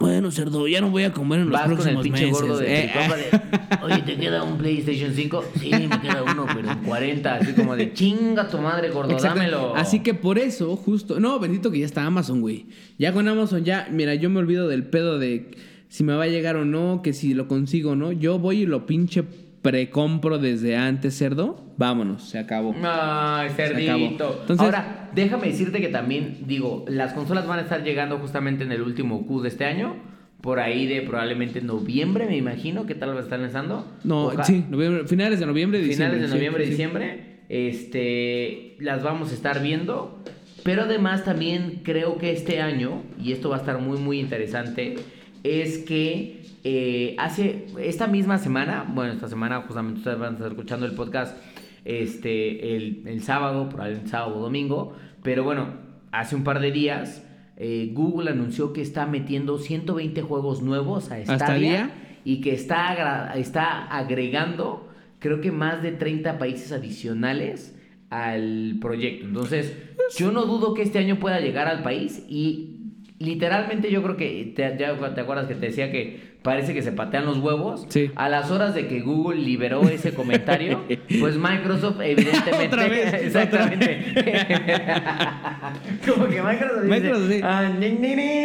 Bueno, 0.00 0.30
cerdo, 0.30 0.66
ya 0.66 0.80
no 0.80 0.90
voy 0.90 1.04
a 1.04 1.12
comer 1.12 1.40
en 1.40 1.50
los 1.50 1.52
Vas 1.52 1.62
con 1.64 1.72
el 1.72 1.76
próximos 1.76 2.02
pinche 2.04 2.26
meses. 2.26 2.40
gordo 2.40 2.56
de 2.58 2.84
Eh, 2.84 2.90
de, 2.90 3.76
Oye, 3.84 4.02
¿te 4.02 4.16
queda 4.16 4.42
un 4.42 4.56
PlayStation 4.56 5.12
5? 5.14 5.44
Sí, 5.60 5.70
me 5.70 6.00
queda 6.00 6.22
uno, 6.22 6.46
pero 6.54 6.70
en 6.70 6.78
40. 6.78 7.34
Así 7.34 7.52
como 7.52 7.76
de 7.76 7.92
chinga 7.92 8.48
tu 8.48 8.58
madre, 8.58 8.88
gordo, 8.90 9.12
Exacto. 9.12 9.38
dámelo. 9.38 9.76
Así 9.76 10.00
que 10.00 10.14
por 10.14 10.38
eso, 10.38 10.74
justo. 10.76 11.20
No, 11.20 11.38
bendito 11.38 11.70
que 11.70 11.80
ya 11.80 11.86
está 11.86 12.04
Amazon, 12.06 12.40
güey. 12.40 12.66
Ya 12.98 13.12
con 13.12 13.28
Amazon, 13.28 13.62
ya. 13.64 13.88
Mira, 13.90 14.14
yo 14.14 14.30
me 14.30 14.38
olvido 14.38 14.68
del 14.68 14.84
pedo 14.84 15.18
de 15.18 15.50
si 15.88 16.02
me 16.02 16.14
va 16.14 16.24
a 16.24 16.28
llegar 16.28 16.56
o 16.56 16.64
no, 16.64 17.02
que 17.02 17.12
si 17.12 17.34
lo 17.34 17.46
consigo 17.46 17.90
o 17.90 17.96
no. 17.96 18.10
Yo 18.12 18.38
voy 18.38 18.62
y 18.62 18.66
lo 18.66 18.86
pinche 18.86 19.22
precompro 19.62 20.38
desde 20.38 20.76
antes, 20.76 21.16
cerdo. 21.16 21.62
Vámonos, 21.76 22.28
se 22.28 22.38
acabó. 22.38 22.74
Ay, 22.76 23.48
acabó. 23.48 23.56
cerdito. 23.56 24.38
Entonces- 24.42 24.64
Ahora, 24.64 25.10
déjame 25.14 25.48
decirte 25.48 25.80
que 25.80 25.88
también, 25.88 26.38
digo, 26.46 26.84
las 26.88 27.12
consolas 27.12 27.46
van 27.46 27.58
a 27.58 27.62
estar 27.62 27.82
llegando 27.84 28.18
justamente 28.18 28.64
en 28.64 28.72
el 28.72 28.82
último 28.82 29.26
Q 29.26 29.42
de 29.42 29.48
este 29.48 29.64
año. 29.64 29.96
Por 30.40 30.58
ahí 30.58 30.86
de 30.86 31.02
probablemente 31.02 31.60
noviembre, 31.60 32.26
me 32.26 32.36
imagino. 32.36 32.86
¿Qué 32.86 32.94
tal 32.94 33.14
va 33.14 33.20
a 33.20 33.22
estar 33.22 33.38
lanzando? 33.38 33.86
No, 34.04 34.32
sí, 34.42 34.64
noviembre- 34.70 35.06
finales 35.06 35.38
de 35.38 35.44
noviembre, 35.46 35.78
diciembre. 35.80 36.06
finales 36.16 36.30
de 36.30 36.36
noviembre, 36.36 36.62
sí, 36.64 36.66
sí. 36.66 36.70
diciembre. 36.72 37.40
Este, 37.50 38.76
las 38.80 39.02
vamos 39.02 39.30
a 39.32 39.34
estar 39.34 39.62
viendo. 39.62 40.22
Pero 40.62 40.82
además 40.82 41.24
también 41.24 41.80
creo 41.82 42.16
que 42.18 42.32
este 42.32 42.60
año, 42.60 43.02
y 43.22 43.32
esto 43.32 43.48
va 43.50 43.56
a 43.56 43.60
estar 43.60 43.80
muy, 43.80 43.98
muy 43.98 44.18
interesante, 44.20 44.96
es 45.42 45.78
que 45.78 46.39
eh, 46.64 47.14
hace 47.18 47.66
esta 47.80 48.06
misma 48.06 48.38
semana, 48.38 48.84
bueno, 48.94 49.12
esta 49.12 49.28
semana 49.28 49.62
justamente 49.62 49.98
ustedes 50.00 50.18
van 50.18 50.30
a 50.30 50.36
estar 50.36 50.48
escuchando 50.50 50.86
el 50.86 50.92
podcast 50.92 51.36
este, 51.84 52.76
el, 52.76 53.02
el 53.06 53.22
sábado, 53.22 53.68
probablemente 53.68 54.10
sábado 54.10 54.36
o 54.38 54.40
domingo, 54.42 54.94
pero 55.22 55.44
bueno, 55.44 55.68
hace 56.12 56.36
un 56.36 56.44
par 56.44 56.60
de 56.60 56.70
días 56.72 57.26
eh, 57.56 57.90
Google 57.92 58.30
anunció 58.30 58.72
que 58.72 58.82
está 58.82 59.06
metiendo 59.06 59.58
120 59.58 60.22
juegos 60.22 60.62
nuevos 60.62 61.10
a 61.10 61.16
¿Hasta 61.16 61.38
Stadia 61.38 61.90
y 62.24 62.40
que 62.40 62.52
está, 62.52 62.88
agra- 62.88 63.32
está 63.36 63.86
agregando 63.86 64.88
creo 65.18 65.40
que 65.40 65.52
más 65.52 65.82
de 65.82 65.92
30 65.92 66.38
países 66.38 66.72
adicionales 66.72 67.76
al 68.08 68.76
proyecto. 68.80 69.26
Entonces, 69.26 69.76
yo 70.16 70.32
no 70.32 70.44
dudo 70.46 70.72
que 70.74 70.82
este 70.82 70.98
año 70.98 71.18
pueda 71.18 71.40
llegar 71.40 71.68
al 71.68 71.82
país 71.82 72.24
y 72.28 72.76
literalmente 73.18 73.90
yo 73.90 74.02
creo 74.02 74.16
que, 74.16 74.52
te, 74.56 74.62
ya 74.78 75.14
te 75.14 75.20
acuerdas 75.20 75.46
que 75.46 75.54
te 75.54 75.66
decía 75.66 75.92
que 75.92 76.29
parece 76.42 76.72
que 76.74 76.82
se 76.82 76.92
patean 76.92 77.26
los 77.26 77.38
huevos. 77.38 77.86
Sí. 77.88 78.10
A 78.16 78.28
las 78.28 78.50
horas 78.50 78.74
de 78.74 78.86
que 78.86 79.00
Google 79.00 79.40
liberó 79.40 79.82
ese 79.88 80.14
comentario, 80.14 80.84
pues 81.20 81.36
Microsoft 81.36 82.00
evidentemente... 82.00 82.66
Otra 82.66 82.88
vez, 82.88 83.14
exactamente. 83.22 84.04
Como 86.06 86.26
que 86.28 86.42
Microsoft 86.42 86.82
dice... 86.82 87.00
Microsoft, 87.00 87.30
sí. 87.30 87.40
"Ah, 87.42 87.70
ni, 87.78 87.90
ni, 87.90 88.16
ni". 88.16 88.42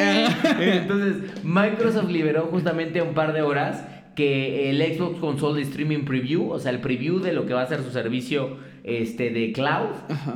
Entonces, 0.59 1.43
Microsoft 1.43 2.09
liberó 2.11 2.43
justamente 2.51 3.01
un 3.01 3.13
par 3.13 3.33
de 3.33 3.41
horas 3.41 3.85
que 4.15 4.69
el 4.69 4.81
Xbox 4.95 5.19
Console 5.19 5.61
Streaming 5.61 6.05
Preview, 6.05 6.49
o 6.49 6.59
sea, 6.59 6.71
el 6.71 6.79
preview 6.79 7.19
de 7.19 7.33
lo 7.33 7.45
que 7.45 7.53
va 7.53 7.63
a 7.63 7.67
ser 7.67 7.81
su 7.81 7.91
servicio 7.91 8.57
este, 8.83 9.29
de 9.29 9.51
cloud, 9.51 9.89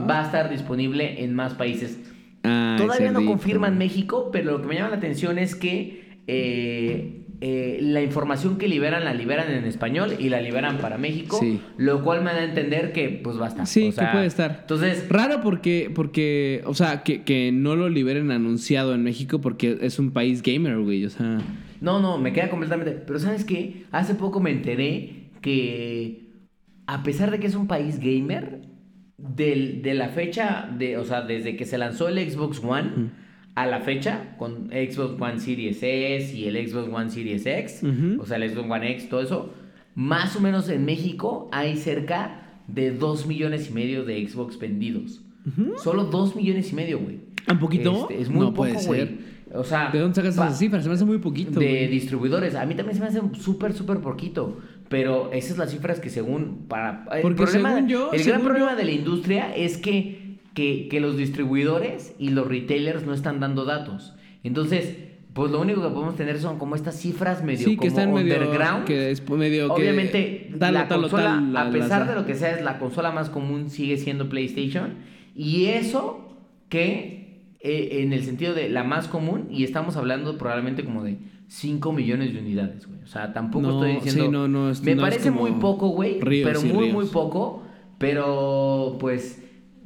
va 0.10 0.22
a 0.22 0.26
estar 0.26 0.50
disponible 0.50 1.24
en 1.24 1.34
más 1.34 1.54
países. 1.54 1.98
Ay, 2.44 2.78
Todavía 2.78 3.12
no 3.12 3.26
confirman 3.26 3.78
México, 3.78 4.30
pero 4.34 4.52
lo 4.52 4.62
que 4.62 4.68
me 4.68 4.76
llama 4.76 4.90
la 4.90 4.98
atención 4.98 5.38
es 5.38 5.56
que 5.56 6.20
eh, 6.28 7.19
eh, 7.42 7.80
la 7.82 8.02
información 8.02 8.58
que 8.58 8.68
liberan 8.68 9.06
la 9.06 9.14
liberan 9.14 9.50
en 9.52 9.64
español 9.64 10.16
y 10.20 10.28
la 10.30 10.42
liberan 10.42 10.78
para 10.80 10.98
México, 10.98 11.38
Sí. 11.40 11.62
lo 11.78 12.04
cual 12.04 12.22
me 12.24 12.32
da 12.32 12.40
a 12.40 12.44
entender 12.44 12.92
que 12.92 13.10
pues 13.24 13.40
va 13.40 13.46
a 13.46 13.50
estar. 13.50 13.66
Sí, 13.68 13.88
O 13.88 13.92
sea, 13.94 14.08
que 14.08 14.12
puede 14.14 14.26
estar. 14.26 14.58
Entonces, 14.62 15.06
Raro 15.10 15.40
porque, 15.42 15.90
porque 15.96 16.62
o 16.66 16.74
sea, 16.74 17.04
que, 17.04 17.24
que 17.24 17.52
no 17.54 17.76
lo 17.78 17.88
liberen 17.90 18.32
anunciado 18.32 18.94
en 18.94 19.04
México 19.04 19.40
porque 19.40 19.78
es 19.82 20.00
un 20.00 20.12
país 20.12 20.42
gamer, 20.44 20.80
güey. 20.80 21.06
O 21.06 21.10
sea, 21.10 21.38
No, 21.80 22.02
no, 22.02 22.18
me 22.18 22.34
queda 22.34 22.50
completamente. 22.50 22.92
Pero 22.92 23.20
¿sabes 23.20 23.46
qué? 23.46 23.86
Hace 23.92 24.16
poco 24.16 24.42
me 24.42 24.52
enteré 24.52 25.30
que 25.42 26.28
a 26.88 27.04
pesar 27.04 27.32
de 27.32 27.40
que 27.40 27.48
es 27.48 27.56
un 27.56 27.68
país 27.68 28.00
gamer, 28.00 28.62
del- 29.18 29.82
de 29.82 29.94
la 29.94 30.10
fecha, 30.10 30.70
de, 30.78 30.98
o 30.98 31.04
sea, 31.06 31.22
desde 31.22 31.56
que 31.56 31.66
se 31.66 31.78
lanzó 31.78 32.08
el 32.10 32.18
Xbox 32.30 32.62
One 32.64 33.12
a 33.56 33.66
la 33.66 33.82
fecha, 33.82 34.36
con 34.38 34.70
Xbox 34.70 35.20
One 35.22 35.40
Series 35.40 35.78
S 35.82 36.36
y 36.36 36.48
el 36.48 36.68
Xbox 36.70 36.90
One 36.94 37.10
Series 37.10 37.46
X, 37.46 37.82
o 38.20 38.26
sea, 38.26 38.38
el 38.38 38.50
Xbox 38.50 38.70
One 38.70 38.92
X, 38.92 39.10
todo 39.10 39.22
eso, 39.22 39.54
más 39.96 40.36
o 40.36 40.40
menos 40.40 40.70
en 40.70 40.86
México 40.86 41.50
hay 41.52 41.76
cerca 41.76 42.62
de 42.68 42.92
2 42.92 43.26
millones 43.28 43.70
y 43.70 43.74
medio 43.74 44.06
de 44.06 44.26
Xbox 44.28 44.58
vendidos. 44.60 45.22
Solo 45.84 46.06
2 46.06 46.36
millones 46.36 46.72
y 46.72 46.76
medio, 46.76 47.00
güey. 47.00 47.20
¿Un 47.52 47.60
poquito? 47.60 48.02
Este, 48.02 48.22
es 48.22 48.30
muy 48.30 48.42
No 48.46 48.54
poco, 48.54 48.70
güey. 48.86 49.18
O 49.52 49.64
sea, 49.64 49.90
¿de 49.90 49.98
dónde 49.98 50.14
sacas 50.14 50.36
esas 50.36 50.60
cifras? 50.60 50.84
Se 50.84 50.90
me 50.90 50.94
hace 50.96 51.06
muy 51.06 51.18
poquito. 51.18 51.60
de 51.60 51.88
distribuidores. 51.88 52.54
A 52.54 52.68
mí 52.68 52.76
también 52.76 52.96
se 52.96 53.02
me 53.02 53.08
hace 53.08 53.20
súper, 53.42 53.74
súper 53.74 53.98
poquito. 53.98 54.60
Pero 54.90 55.32
esas 55.34 55.52
son 55.52 55.60
las 55.60 55.72
cifras 55.72 56.00
que 56.00 56.12
según 56.12 56.66
para 56.68 57.06
el 57.14 57.24
Porque 57.24 57.42
problema, 57.44 57.74
según 57.74 57.90
yo- 57.90 58.12
el 58.14 58.24
gran 58.24 58.42
problema 58.44 58.76
de 58.76 58.86
la 58.86 58.92
industria 58.92 59.56
es 59.56 59.78
que, 59.78 60.29
que, 60.60 60.90
que 60.90 61.00
los 61.00 61.16
distribuidores 61.16 62.14
y 62.20 62.32
los 62.32 62.46
retailers 62.46 63.06
no 63.06 63.14
están 63.14 63.40
dando 63.40 63.64
datos. 63.64 64.14
Entonces, 64.44 64.98
pues 65.32 65.52
lo 65.52 65.62
único 65.62 65.82
que 65.82 65.88
podemos 65.88 66.18
tener 66.18 66.38
son 66.38 66.60
como 66.60 66.76
estas 66.76 67.00
cifras 67.00 67.46
medio 67.46 67.60
sí, 67.66 67.78
como 67.78 67.82
que 67.84 67.88
están 67.88 68.14
medio. 68.14 68.36
underground. 68.36 68.84
Que 68.84 69.10
es 69.12 69.30
medio 69.30 69.74
que 69.74 69.82
Obviamente, 69.82 70.52
tal 70.60 70.76
o 70.76 70.80
la 70.80 70.88
tal 70.90 71.02
consola, 71.02 71.44
tal, 71.54 71.56
a 71.68 71.72
pesar 71.72 72.10
de 72.10 72.16
lo 72.16 72.26
que 72.26 72.36
sea, 72.36 72.58
es 72.58 72.62
la 72.62 72.78
consola 72.78 73.12
más 73.14 73.30
común 73.30 73.70
sigue 73.70 73.96
siendo 73.96 74.28
PlayStation. 74.28 74.96
Y 75.34 75.68
eso 75.68 76.28
que 76.68 77.46
eh, 77.62 78.02
en 78.02 78.12
el 78.12 78.24
sentido 78.24 78.54
de 78.54 78.68
la 78.68 78.84
más 78.84 79.08
común, 79.08 79.48
y 79.50 79.64
estamos 79.64 79.96
hablando 79.96 80.38
probablemente 80.38 80.84
como 80.84 81.06
de 81.06 81.20
5 81.48 81.94
millones 81.94 82.34
de 82.34 82.40
unidades, 82.42 82.86
güey. 82.86 83.00
O 83.02 83.08
sea, 83.08 83.32
tampoco 83.32 83.66
No, 83.66 83.74
estoy 83.86 83.94
diciendo... 83.96 84.26
sí, 84.26 84.30
no, 84.30 84.48
no, 84.50 84.70
es- 84.72 84.84
me 84.84 84.98
parece 84.98 85.30
como 85.30 85.42
muy 85.42 85.52
poco, 85.54 85.88
güey, 85.90 86.20
pero 86.20 86.60
y 86.60 86.66
muy, 86.66 86.84
ríos. 86.84 86.94
muy 86.94 87.06
poco. 87.06 87.64
Pero, 87.98 88.98
pues, 89.00 89.42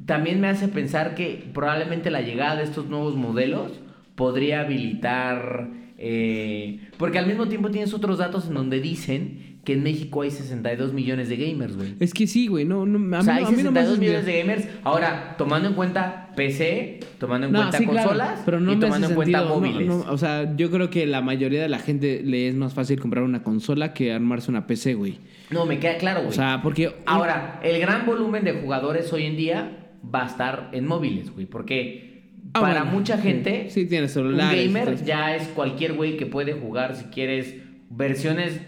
también 0.06 0.40
me 0.40 0.48
hace 0.48 0.68
pensar 0.68 1.14
que 1.14 1.44
probablemente 1.52 2.10
la 2.10 2.20
llegada 2.20 2.56
de 2.56 2.64
estos 2.64 2.86
nuevos 2.88 3.16
modelos 3.16 3.72
podría 4.14 4.60
habilitar... 4.60 5.68
eh, 5.98 6.80
porque 6.98 7.18
al 7.18 7.26
mismo 7.26 7.46
tiempo 7.48 7.70
tienes 7.70 7.94
otros 7.94 8.18
datos 8.18 8.46
en 8.48 8.54
donde 8.54 8.80
dicen 8.80 9.54
que 9.64 9.72
en 9.72 9.82
México 9.82 10.20
hay 10.20 10.30
62 10.30 10.92
millones 10.92 11.30
de 11.30 11.36
gamers, 11.38 11.74
güey. 11.74 11.94
Es 11.98 12.12
que 12.12 12.26
sí, 12.26 12.48
güey. 12.48 12.66
No, 12.66 12.84
no, 12.84 13.16
a 13.16 13.20
O 13.20 13.22
sea, 13.22 13.36
hay 13.36 13.44
a 13.44 13.50
mí 13.50 13.62
no 13.62 13.72
me 13.72 13.80
62 13.80 13.88
hace 13.92 13.98
millones 14.00 14.26
de 14.26 14.38
gamers. 14.38 14.68
Ahora, 14.84 15.34
tomando 15.38 15.68
en 15.68 15.74
cuenta 15.74 16.32
PC, 16.36 17.00
tomando 17.18 17.46
en 17.46 17.52
No, 17.54 17.60
cuenta 17.60 17.78
sí, 17.78 17.86
claro, 17.86 18.08
consolas 18.10 18.42
pero 18.44 18.60
no 18.60 18.72
y 18.74 18.78
tomando 18.78 19.08
en 19.08 19.14
cuenta 19.14 19.38
sentido, 19.38 19.58
móviles. 19.60 19.90
o 19.90 20.18
sea, 20.18 20.54
yo 20.54 20.70
creo 20.70 20.90
que 20.90 21.06
la 21.06 21.22
mayoría 21.22 21.62
de 21.62 21.70
la 21.70 21.78
gente 21.78 22.20
le 22.22 22.48
es 22.48 22.54
más 22.54 22.74
fácil 22.74 23.00
comprar 23.00 23.24
una 23.24 23.42
consola 23.42 23.94
que 23.94 24.12
armarse 24.12 24.50
una 24.50 24.66
PC, 24.66 24.92
güey. 24.94 25.18
No, 25.48 25.64
me 25.64 25.78
queda 25.78 25.96
claro, 25.96 26.20
güey. 26.20 26.30
O 26.30 26.34
sea, 26.34 26.60
porque 26.62 26.96
Ahora, 27.06 27.58
el 27.64 27.80
gran 27.80 28.04
volumen 28.04 28.44
de 28.44 28.52
jugadores 28.52 29.10
hoy 29.14 29.24
en 29.24 29.36
día 29.38 29.78
va 30.12 30.24
a 30.24 30.26
estar 30.26 30.70
en 30.72 30.86
móviles, 30.86 31.30
güey. 31.30 31.46
Porque 31.46 32.12
Ah, 32.52 32.60
para 32.60 32.82
bueno, 32.82 32.98
mucha 32.98 33.18
gente, 33.18 33.68
Sí, 33.70 33.86
tiene 33.86 34.06
un 34.16 34.36
gamer 34.36 35.02
ya 35.04 35.34
es 35.34 35.48
cualquier 35.48 35.94
güey 35.94 36.16
que 36.16 36.26
puede 36.26 36.52
jugar, 36.52 36.94
si 36.94 37.04
quieres, 37.06 37.54
versiones 37.90 38.60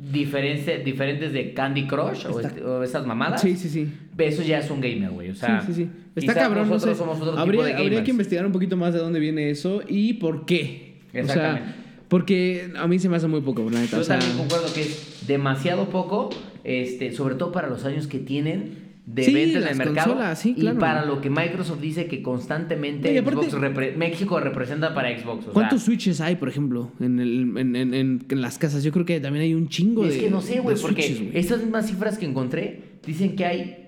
diferentes, 0.00 0.84
diferentes 0.84 1.32
de 1.32 1.52
Candy 1.54 1.86
Crush 1.86 2.26
o, 2.26 2.40
este- 2.40 2.62
esas 2.84 3.06
mamadas. 3.06 3.40
Sí, 3.40 3.56
sí, 3.56 3.68
sí. 3.68 3.88
Eso 4.16 4.42
ya 4.42 4.58
es 4.58 4.70
un 4.70 4.80
gamer, 4.80 5.10
güey. 5.10 5.30
O 5.30 5.34
sea, 5.34 5.60
sí, 5.60 5.72
sí, 5.72 5.84
sí. 5.84 5.90
Está 6.16 6.34
cabrón, 6.34 6.68
no 6.68 6.74
nosotros 6.74 6.96
sé. 6.96 7.04
somos 7.04 7.20
otro 7.20 7.38
habría, 7.38 7.52
tipo 7.52 7.62
de 7.64 7.70
gamers. 7.72 7.86
habría 7.86 8.04
que 8.04 8.10
investigar 8.10 8.46
un 8.46 8.52
poquito 8.52 8.76
más 8.76 8.92
de 8.92 8.98
dónde 9.00 9.20
viene 9.20 9.50
eso 9.50 9.82
y 9.88 10.14
por 10.14 10.44
qué. 10.46 10.96
Exactamente. 11.12 11.62
O 11.62 11.64
sea, 11.72 11.76
porque 12.08 12.72
a 12.76 12.88
mí 12.88 12.98
se 12.98 13.08
me 13.08 13.16
hace 13.16 13.28
muy 13.28 13.40
poco, 13.42 13.62
la 13.70 13.80
neta. 13.80 13.96
Yo 13.96 14.00
o 14.00 14.04
sea, 14.04 14.18
también 14.18 14.38
concuerdo 14.38 14.72
que 14.72 14.80
es 14.82 15.24
demasiado 15.26 15.90
poco, 15.90 16.30
este, 16.64 17.12
sobre 17.12 17.34
todo 17.34 17.52
para 17.52 17.68
los 17.68 17.84
años 17.84 18.06
que 18.06 18.18
tienen 18.18 18.87
de 19.10 19.22
Sí, 19.24 19.32
venta 19.32 19.58
en 19.60 19.68
el 19.68 19.76
mercado 19.76 20.08
consolas, 20.12 20.38
sí, 20.38 20.54
claro. 20.54 20.76
y 20.76 20.80
para 20.80 21.04
lo 21.06 21.20
que 21.22 21.30
Microsoft 21.30 21.80
dice 21.80 22.06
que 22.08 22.20
constantemente 22.22 23.18
aparte- 23.18 23.48
Xbox 23.50 23.54
repre- 23.54 23.96
México 23.96 24.38
representa 24.38 24.92
para 24.94 25.18
Xbox. 25.18 25.48
O 25.48 25.52
¿Cuántos 25.52 25.80
sea, 25.80 25.86
switches 25.86 26.20
hay, 26.20 26.36
por 26.36 26.48
ejemplo, 26.50 26.92
en, 27.00 27.18
el, 27.18 27.56
en, 27.56 27.74
en- 27.74 27.94
en- 27.94 28.26
en 28.28 28.40
las 28.42 28.58
casas? 28.58 28.84
Yo 28.84 28.92
creo 28.92 29.06
que 29.06 29.18
también 29.20 29.44
hay 29.44 29.54
un 29.54 29.68
chingo 29.68 30.04
de. 30.04 30.10
es 30.10 30.18
que 30.18 30.30
no 30.30 30.42
sé, 30.42 30.60
güey, 30.60 30.76
porque 30.80 31.30
estas 31.34 31.60
mismas 31.62 31.86
cifras 31.86 32.18
que 32.18 32.26
encontré 32.26 32.82
dicen 33.06 33.34
que 33.34 33.46
hay 33.46 33.84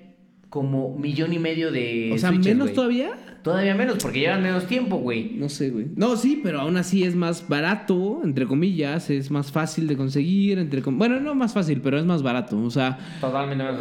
como 0.48 0.96
millón 0.98 1.32
y 1.32 1.38
medio 1.38 1.70
de 1.70 2.12
O 2.14 2.18
sea, 2.18 2.30
switches, 2.30 2.56
menos 2.56 2.72
todavía. 2.72 3.10
Todavía 3.42 3.74
menos, 3.74 3.96
porque 4.02 4.20
llevan 4.20 4.42
menos 4.42 4.66
tiempo, 4.66 4.96
güey. 4.96 5.32
No 5.36 5.48
sé, 5.48 5.70
güey. 5.70 5.86
No, 5.96 6.16
sí, 6.16 6.40
pero 6.42 6.60
aún 6.60 6.76
así 6.76 7.04
es 7.04 7.14
más 7.16 7.48
barato, 7.48 8.20
entre 8.22 8.46
comillas, 8.46 9.08
es 9.10 9.30
más 9.30 9.50
fácil 9.50 9.86
de 9.86 9.96
conseguir, 9.96 10.58
entre 10.58 10.82
com- 10.82 10.98
bueno, 10.98 11.20
no 11.20 11.34
más 11.34 11.54
fácil, 11.54 11.80
pero 11.80 11.98
es 11.98 12.04
más 12.04 12.22
barato, 12.22 12.58
o 12.62 12.70
sea, 12.70 12.98
Totalmente 13.20 13.64
menos. 13.64 13.78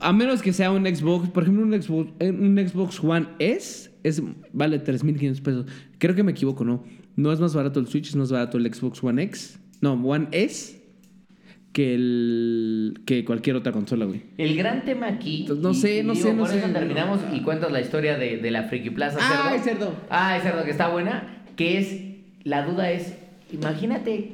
a 0.00 0.12
menos 0.12 0.42
que 0.42 0.52
sea 0.52 0.70
un 0.70 0.84
Xbox, 0.84 1.30
por 1.30 1.44
ejemplo, 1.44 1.64
un 1.64 1.82
Xbox, 1.82 2.10
eh, 2.20 2.30
un 2.30 2.56
Xbox 2.58 3.02
One 3.02 3.26
S 3.38 3.90
es 4.04 4.22
vale 4.52 4.78
3500 4.78 5.40
pesos. 5.40 5.66
Creo 5.98 6.14
que 6.14 6.22
me 6.22 6.32
equivoco, 6.32 6.64
¿no? 6.64 6.84
No 7.16 7.32
es 7.32 7.40
más 7.40 7.54
barato 7.54 7.80
el 7.80 7.86
Switch, 7.88 8.08
es 8.08 8.16
más 8.16 8.30
barato 8.30 8.58
el 8.58 8.72
Xbox 8.72 9.02
One 9.02 9.22
X. 9.24 9.58
No, 9.80 9.94
One 9.94 10.28
S 10.32 10.77
que 11.72 11.94
el 11.94 13.00
que 13.06 13.24
cualquier 13.24 13.56
otra 13.56 13.72
consola, 13.72 14.04
güey. 14.06 14.22
El 14.38 14.56
gran 14.56 14.84
tema 14.84 15.06
aquí. 15.08 15.46
No 15.60 15.70
y- 15.70 15.74
sé, 15.74 16.02
no 16.02 16.14
digo, 16.14 16.26
sé, 16.28 16.32
no 16.34 16.40
por 16.42 16.48
sé. 16.50 16.58
eso 16.58 16.68
terminamos 16.70 17.20
y 17.32 17.40
cuentas 17.42 17.70
la 17.70 17.80
historia 17.80 18.16
de, 18.18 18.38
de 18.38 18.50
la 18.50 18.64
Friki 18.64 18.90
Plaza 18.90 19.18
Cerdo. 19.20 19.42
Ay, 19.44 19.58
cerdo. 19.60 19.94
Ay, 20.10 20.40
cerdo, 20.40 20.64
que 20.64 20.70
está 20.70 20.88
buena. 20.88 21.44
Que 21.56 21.78
es. 21.78 22.00
La 22.44 22.64
duda 22.64 22.90
es. 22.90 23.16
imagínate 23.52 24.32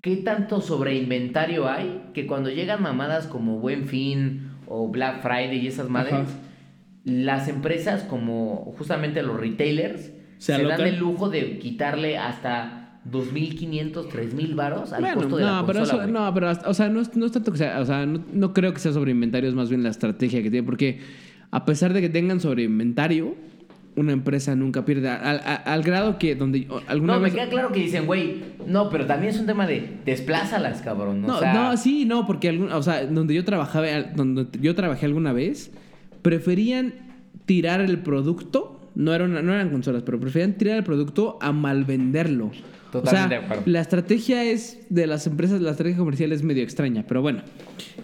qué 0.00 0.16
tanto 0.16 0.60
sobreinventario 0.60 1.68
hay 1.68 2.02
que 2.14 2.26
cuando 2.26 2.50
llegan 2.50 2.82
mamadas 2.82 3.26
como 3.28 3.58
Buen 3.60 3.86
Fin 3.86 4.50
o 4.66 4.88
Black 4.88 5.22
Friday 5.22 5.58
y 5.58 5.68
esas 5.68 5.88
madres, 5.88 6.14
Ajá. 6.14 6.26
las 7.04 7.46
empresas 7.48 8.02
como 8.02 8.74
justamente 8.76 9.22
los 9.22 9.38
retailers 9.38 10.10
Se 10.38 10.56
se, 10.56 10.62
dan 10.64 10.80
el 10.80 10.98
lujo 10.98 11.28
de 11.30 11.58
quitarle 11.58 12.18
hasta 12.18 12.81
2.500, 13.10 14.08
3.000 14.08 14.54
varos 14.54 14.92
al 14.92 15.00
Bueno, 15.00 15.16
costo 15.16 15.36
de 15.36 15.44
la 15.44 15.60
no, 15.60 15.66
pero 15.66 15.78
consola, 15.80 16.04
eso, 16.04 16.12
no, 16.12 16.34
pero 16.34 16.48
hasta- 16.48 16.68
o 16.68 16.74
sea, 16.74 16.88
no 16.88 17.00
es, 17.00 17.16
no 17.16 17.26
es 17.26 17.32
tanto 17.32 17.52
que 17.52 17.58
sea, 17.58 17.80
o 17.80 17.84
sea, 17.86 18.06
no, 18.06 18.22
no 18.32 18.52
creo 18.52 18.72
que 18.72 18.80
sea 18.80 18.92
sobre 18.92 19.10
inventario, 19.10 19.48
es 19.48 19.54
más 19.54 19.68
bien 19.68 19.82
la 19.82 19.88
estrategia 19.90 20.42
que 20.42 20.50
tiene, 20.50 20.64
porque 20.64 21.00
a 21.50 21.64
pesar 21.64 21.92
de 21.92 22.00
que 22.00 22.08
tengan 22.08 22.40
sobre 22.40 22.62
inventario, 22.62 23.34
una 23.94 24.12
empresa 24.12 24.54
nunca 24.56 24.86
pierde, 24.86 25.08
al, 25.10 25.42
al 25.44 25.82
grado 25.82 26.16
que 26.18 26.34
donde 26.34 26.66
alguna 26.86 27.14
No, 27.14 27.20
me 27.20 27.30
queda 27.30 27.48
claro 27.50 27.72
que 27.72 27.80
dicen, 27.80 28.06
güey, 28.06 28.42
no, 28.66 28.88
pero 28.88 29.04
también 29.04 29.34
es 29.34 29.40
un 29.40 29.44
tema 29.46 29.66
de 29.66 29.98
desplázalas, 30.06 30.80
cabrón. 30.80 31.20
No, 31.20 31.36
o 31.36 31.38
sea, 31.40 31.52
no, 31.52 31.76
sí, 31.76 32.06
no, 32.06 32.24
porque 32.26 32.48
algún, 32.48 32.72
o 32.72 32.82
sea, 32.82 33.04
donde 33.04 33.34
yo 33.34 33.44
trabajaba, 33.44 33.86
donde 34.14 34.46
yo 34.62 34.74
trabajé 34.74 35.04
alguna 35.04 35.34
vez, 35.34 35.72
preferían 36.22 36.94
tirar 37.44 37.80
el 37.82 37.98
producto, 37.98 38.80
no, 38.94 39.12
era 39.12 39.24
una- 39.24 39.42
no 39.42 39.52
eran 39.52 39.68
consolas, 39.70 40.02
pero 40.04 40.18
preferían 40.20 40.54
tirar 40.54 40.78
el 40.78 40.84
producto 40.84 41.38
a 41.42 41.52
malvenderlo. 41.52 42.50
Totalmente 42.92 43.36
o 43.36 43.40
de 43.40 43.46
sea, 43.46 43.46
acuerdo. 43.46 43.62
la 43.66 43.80
estrategia 43.80 44.44
es 44.44 44.78
de 44.90 45.06
las 45.08 45.26
empresas, 45.26 45.60
la 45.60 45.70
estrategia 45.72 45.98
comercial 45.98 46.30
es 46.30 46.42
medio 46.44 46.62
extraña, 46.62 47.04
pero 47.08 47.22
bueno. 47.22 47.42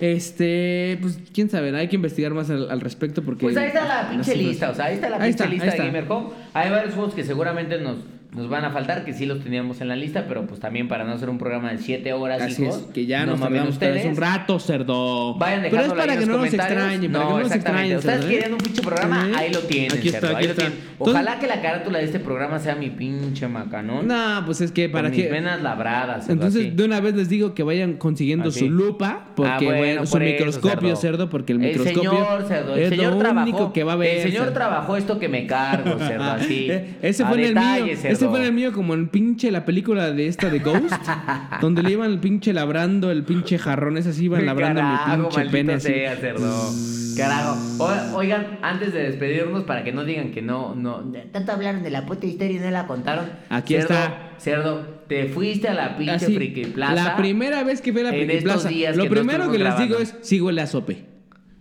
Este, 0.01 0.99
pues 1.01 1.19
quién 1.33 1.51
sabe, 1.51 1.77
hay 1.77 1.89
que 1.89 1.97
investigar 1.97 2.35
más 2.35 2.51
al, 2.51 2.71
al 2.71 2.81
respecto 2.81 3.23
porque 3.23 3.43
Pues 3.43 3.57
ahí 3.57 3.67
está 3.69 3.87
la 3.87 4.11
pinche 4.11 4.35
lista, 4.35 4.71
o 4.71 4.75
sea, 4.75 4.87
ahí 4.87 4.95
está 4.95 5.09
la 5.11 5.19
pinche 5.19 5.47
lista 5.47 5.71
de. 5.71 5.77
Gamer 5.79 6.07
Home. 6.09 6.31
Hay 6.55 6.71
varios 6.71 6.95
juegos 6.95 7.15
que 7.15 7.25
seguramente 7.25 7.79
nos, 7.81 7.99
nos 8.35 8.49
van 8.51 8.63
a 8.65 8.71
faltar, 8.71 9.05
que 9.07 9.15
sí 9.15 9.25
los 9.25 9.41
teníamos 9.43 9.81
en 9.81 9.89
la 9.89 9.97
lista, 9.97 10.27
pero 10.29 10.47
pues 10.47 10.61
también 10.61 10.87
para 10.87 11.05
no 11.05 11.13
hacer 11.13 11.31
un 11.31 11.39
programa 11.39 11.71
de 11.73 11.79
7 11.79 12.13
horas, 12.13 12.43
Así 12.43 12.63
hijos, 12.63 12.77
es, 12.77 12.83
que 12.93 13.07
ya 13.07 13.25
no 13.25 13.33
nos 13.33 13.41
tardamos 13.41 13.71
ustedes. 13.71 14.05
un 14.05 14.17
rato, 14.17 14.59
cerdo. 14.61 15.35
Vayan 15.37 15.63
Pero 15.63 15.81
es 15.83 15.93
para 15.95 16.17
que 16.19 16.27
no 16.27 16.37
nos 16.37 16.47
extrañen, 16.53 17.11
para 17.11 17.25
que 17.25 17.31
no 17.31 17.39
nos 17.39 17.47
exactamente. 17.47 17.95
extrañen. 17.95 17.97
Ustedes 17.97 18.15
cerdo, 18.21 18.27
¿eh? 18.29 18.35
querían 18.35 18.53
un 18.53 18.59
pinche 18.59 18.83
programa, 18.83 19.29
ahí 19.35 19.51
lo 19.53 19.61
tienen, 19.61 19.93
Aquí 19.99 20.11
cerdo, 20.11 20.27
está, 20.27 20.39
ahí 20.39 20.45
aquí 20.45 20.49
lo 20.49 20.55
tienen. 20.55 20.73
Entonces- 20.93 21.15
Ojalá 21.15 21.39
que 21.39 21.47
la 21.47 21.63
carátula 21.63 21.99
de 22.01 22.05
este 22.05 22.21
programa 22.21 22.59
sea 22.59 22.75
mi 22.75 22.91
pinche 22.91 23.49
macanón. 23.49 24.07
No, 24.07 24.43
pues 24.45 24.61
es 24.61 24.73
que 24.73 24.89
para 24.91 25.09
con 25.09 25.17
mis 25.17 25.25
que 25.27 25.33
venas 25.33 25.63
labradas. 25.63 26.27
cerdo, 26.27 26.33
Entonces, 26.35 26.67
así. 26.67 26.71
de 26.77 26.85
una 26.85 27.01
vez 27.01 27.15
les 27.15 27.29
digo 27.31 27.55
que 27.55 27.63
vayan 27.63 27.95
consiguiendo 27.95 28.51
Así. 28.51 28.61
su 28.61 28.71
lupa, 28.71 29.29
porque 29.37 29.51
Ah, 29.53 29.59
bueno, 29.59 29.79
bueno, 29.79 30.07
su 30.07 30.13
por 30.13 30.23
eso, 30.23 30.33
microscopio, 30.45 30.97
cerdo. 30.97 31.31
porque 31.31 31.53
el 31.55 31.61
microscopio 31.61 32.11
señor, 32.11 32.45
cerdo, 32.47 32.75
el 32.75 32.83
es 32.83 32.89
señor 32.91 33.13
lo 33.15 33.19
trabajó, 33.21 33.43
único 33.49 33.73
que 33.73 33.85
va 33.85 33.95
a 33.95 33.97
ver. 33.97 34.17
El 34.19 34.23
señor 34.25 34.41
cerdo. 34.45 34.53
trabajó 34.53 34.97
esto 34.97 35.19
que 35.19 35.29
me 35.31 35.47
cargo, 35.47 35.99
cerdo, 35.99 36.25
así. 36.25 36.67
eh, 36.71 36.97
Ese 37.01 37.25
fue 37.25 37.37
en 37.39 37.43
el 37.45 37.55
detalle, 37.55 37.85
mío. 37.85 37.97
Ese 38.19 38.27
cerdo. 38.27 38.31
fue 38.31 38.41
en 38.41 38.47
el 38.47 38.53
mío 38.53 38.73
como 38.73 38.95
en 38.95 39.09
pinche 39.09 39.51
la 39.51 39.65
película 39.65 40.11
de 40.13 40.27
esta 40.29 40.51
de 40.51 40.59
Ghost, 40.59 40.93
donde 41.61 41.83
le 41.83 41.93
iban 41.93 42.11
el 42.11 42.19
pinche 42.19 42.53
labrando 42.53 43.11
el 43.11 43.25
pinche 43.25 43.59
jarrón, 43.59 43.97
ese 43.97 44.11
así 44.11 44.25
iban 44.27 44.45
labrando 44.47 44.81
Carajo, 44.81 45.17
mi 45.17 45.23
pinche 45.25 45.51
pene 45.51 45.73
así. 45.75 45.89
sea, 45.89 46.17
cerdo. 46.17 46.71
Carajo. 47.17 47.57
O- 47.79 48.17
oigan, 48.17 48.59
antes 48.63 48.93
de 48.93 49.03
despedirnos, 49.05 49.65
para 49.65 49.83
que 49.83 49.93
no 49.93 50.05
digan 50.05 50.31
que 50.31 50.41
no, 50.43 50.75
no, 50.75 51.03
tanto 51.33 51.53
hablaron 51.53 51.83
de 51.83 51.91
la 51.91 52.07
puta 52.07 52.27
historia 52.27 52.57
y 52.57 52.61
no 52.61 52.71
la 52.71 52.87
contaron. 52.87 53.27
Aquí 53.49 53.75
cerdo, 53.75 53.95
está. 53.95 54.33
Cerdo, 54.39 54.81
te 55.09 55.29
fuiste 55.29 55.67
a 55.69 55.75
la 55.75 55.97
pinche 55.97 56.13
Así, 56.13 56.35
Friki 56.37 56.67
Plaza. 56.67 56.95
La 56.95 57.17
primera 57.17 57.65
vez 57.65 57.81
que 57.81 57.93
fui 57.93 58.03
a 58.03 58.05
la 58.05 58.11
en 58.11 58.17
Friki 58.27 58.37
estos 58.39 58.53
Plaza, 58.53 58.69
días 58.69 58.97
lo 58.97 59.03
que 59.05 59.09
no 59.09 59.15
primero 59.17 59.51
que 59.51 59.59
les 59.59 59.79
digo 59.79 59.99
es, 59.99 60.15
sí 60.21 60.41
huele 60.41 60.61
a 60.61 60.67
sope. 60.69 61.08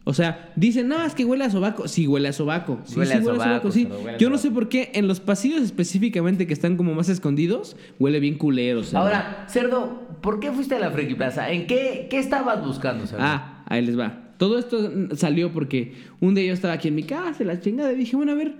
O 0.09 0.13
sea, 0.13 0.53
dicen, 0.55 0.88
no, 0.88 1.03
es 1.03 1.13
que 1.13 1.25
huele 1.25 1.43
a 1.43 1.49
sobaco. 1.49 1.88
Sí, 1.89 2.07
huele 2.07 2.29
a 2.29 2.34
sobaco. 2.34 2.79
Sí, 2.85 2.97
Huele 2.97 3.11
sí, 3.11 3.17
a 3.17 3.21
huele 3.21 3.31
a 3.31 3.43
sobaco, 3.43 3.71
sobaco, 3.71 3.71
sí. 3.73 3.88
Yo 4.17 4.29
no 4.29 4.38
sobaco. 4.38 4.38
sé 4.38 4.51
por 4.51 4.69
qué 4.69 4.91
en 4.93 5.05
los 5.09 5.19
pasillos 5.19 5.61
específicamente 5.61 6.47
que 6.47 6.53
están 6.53 6.77
como 6.77 6.93
más 6.95 7.09
escondidos, 7.09 7.75
huele 7.99 8.21
bien 8.21 8.38
culero. 8.38 8.84
cerdo. 8.84 8.99
Ahora, 8.99 9.45
cerdo, 9.49 10.07
¿por 10.21 10.39
qué 10.39 10.51
fuiste 10.53 10.75
a 10.75 10.79
la 10.79 10.91
Friki 10.91 11.15
Plaza? 11.15 11.51
¿En 11.51 11.67
qué, 11.67 12.07
qué 12.09 12.19
estabas 12.19 12.65
buscando, 12.65 13.05
cerdo? 13.05 13.21
Ah, 13.25 13.63
ahí 13.67 13.85
les 13.85 13.99
va. 13.99 14.31
Todo 14.38 14.57
esto 14.59 14.77
salió 15.17 15.51
porque 15.51 15.93
un 16.21 16.35
día 16.35 16.45
yo 16.45 16.53
estaba 16.53 16.75
aquí 16.75 16.88
en 16.88 16.95
mi 16.95 17.03
casa, 17.03 17.43
la 17.43 17.59
chingada, 17.59 17.91
y 17.91 17.97
dije, 17.97 18.15
bueno, 18.15 18.31
a 18.31 18.35
ver, 18.35 18.55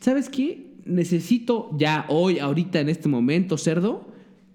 ¿sabes 0.00 0.28
qué? 0.28 0.66
Necesito 0.84 1.70
ya 1.78 2.04
hoy, 2.08 2.40
ahorita, 2.40 2.78
en 2.80 2.90
este 2.90 3.08
momento, 3.08 3.56
cerdo, 3.56 4.06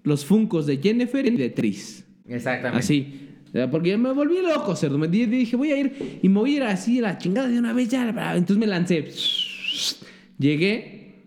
los 0.04 0.24
funcos 0.24 0.66
de 0.66 0.76
Jennifer 0.78 1.26
y 1.26 1.36
de 1.36 1.50
Tris. 1.50 2.04
Exactamente. 2.28 2.78
Así. 2.78 3.25
Porque 3.70 3.90
yo 3.90 3.98
me 3.98 4.12
volví 4.12 4.36
loco, 4.42 4.74
cerdo. 4.76 4.98
Me 4.98 5.08
di- 5.08 5.26
dije, 5.26 5.56
voy 5.56 5.72
a 5.72 5.78
ir 5.78 6.18
y 6.22 6.28
me 6.28 6.38
voy 6.40 6.54
a 6.54 6.56
ir 6.56 6.62
así 6.64 7.00
la 7.00 7.18
chingada 7.18 7.48
de 7.48 7.58
una 7.58 7.72
vez 7.72 7.88
ya. 7.88 8.08
Entonces 8.08 8.58
me 8.58 8.66
lancé. 8.66 9.08
Llegué 10.38 11.24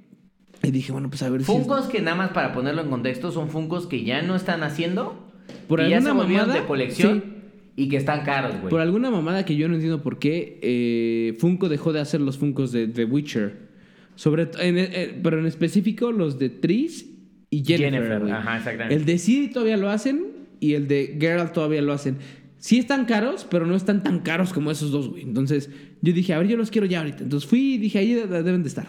y 0.63 0.71
dije, 0.71 0.91
bueno, 0.91 1.09
pues 1.09 1.23
a 1.23 1.29
ver 1.29 1.41
si. 1.41 1.45
Funcos 1.47 1.87
que 1.87 2.01
nada 2.01 2.15
más 2.17 2.29
para 2.31 2.53
ponerlo 2.53 2.81
en 2.81 2.89
contexto 2.89 3.31
son 3.31 3.49
Funcos 3.49 3.87
que 3.87 4.03
ya 4.03 4.21
no 4.21 4.35
están 4.35 4.63
haciendo. 4.63 5.27
Por 5.67 5.79
que 5.79 5.89
ya 5.89 6.01
se 6.01 6.09
alguna 6.09 6.27
mamada, 6.27 6.53
de 6.53 6.65
colección 6.65 7.23
sí. 7.25 7.81
y 7.83 7.89
que 7.89 7.97
están 7.97 8.23
caros, 8.23 8.51
güey. 8.59 8.69
Por 8.69 8.81
alguna 8.81 9.09
mamada 9.09 9.45
que 9.45 9.55
yo 9.55 9.67
no 9.67 9.75
entiendo 9.75 10.03
por 10.03 10.19
qué 10.19 10.59
eh, 10.61 11.35
Funko 11.39 11.69
dejó 11.69 11.93
de 11.93 11.99
hacer 12.01 12.21
los 12.21 12.37
Funcos 12.37 12.71
de 12.71 12.87
The 12.87 13.05
Witcher. 13.05 13.69
Sobre 14.15 14.43
en- 14.59 14.77
eh, 14.77 15.19
pero 15.23 15.39
en 15.39 15.45
específico 15.45 16.11
los 16.11 16.37
de 16.37 16.49
Tris 16.49 17.09
y 17.49 17.63
Jennifer. 17.63 18.03
Jennifer, 18.03 18.31
ajá, 18.33 18.57
exactamente. 18.57 18.95
El 18.95 19.05
de 19.05 19.49
todavía 19.53 19.77
lo 19.77 19.89
hacen 19.89 20.38
y 20.59 20.73
el 20.73 20.87
de 20.87 21.17
Geralt 21.19 21.53
todavía 21.53 21.81
lo 21.81 21.93
hacen. 21.93 22.17
Sí 22.57 22.77
están 22.77 23.05
caros, 23.05 23.47
pero 23.49 23.65
no 23.65 23.75
están 23.75 24.03
tan 24.03 24.19
caros 24.19 24.51
como 24.53 24.69
esos 24.71 24.91
dos, 24.91 25.09
güey. 25.09 25.21
Entonces 25.23 25.69
yo 26.01 26.11
dije, 26.13 26.33
a 26.33 26.39
ver, 26.39 26.47
yo 26.47 26.57
los 26.57 26.71
quiero 26.71 26.85
ya 26.87 26.99
ahorita. 26.99 27.23
Entonces 27.23 27.49
fui 27.49 27.75
y 27.75 27.77
dije, 27.77 27.99
ahí 27.99 28.13
de- 28.13 28.27
deben 28.27 28.63
de 28.63 28.69
estar. 28.69 28.87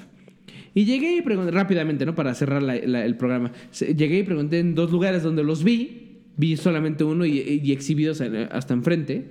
Y 0.75 0.85
llegué 0.85 1.17
y 1.17 1.23
pregunté 1.23 1.51
rápidamente, 1.53 2.05
¿no? 2.07 2.15
Para 2.15 2.35
cerrar 2.35 2.63
la- 2.63 2.77
la- 2.77 3.05
el 3.05 3.17
programa. 3.17 3.53
Llegué 3.79 4.19
y 4.19 4.23
pregunté 4.25 4.59
en 4.59 4.75
dos 4.75 4.91
lugares 4.91 5.23
donde 5.23 5.45
los 5.45 5.63
vi. 5.65 6.23
Vi 6.37 6.57
solamente 6.57 7.05
uno 7.05 7.25
y, 7.27 7.61
y 7.63 7.73
exhibidos 7.73 8.21
hasta 8.51 8.73
enfrente. 8.75 9.31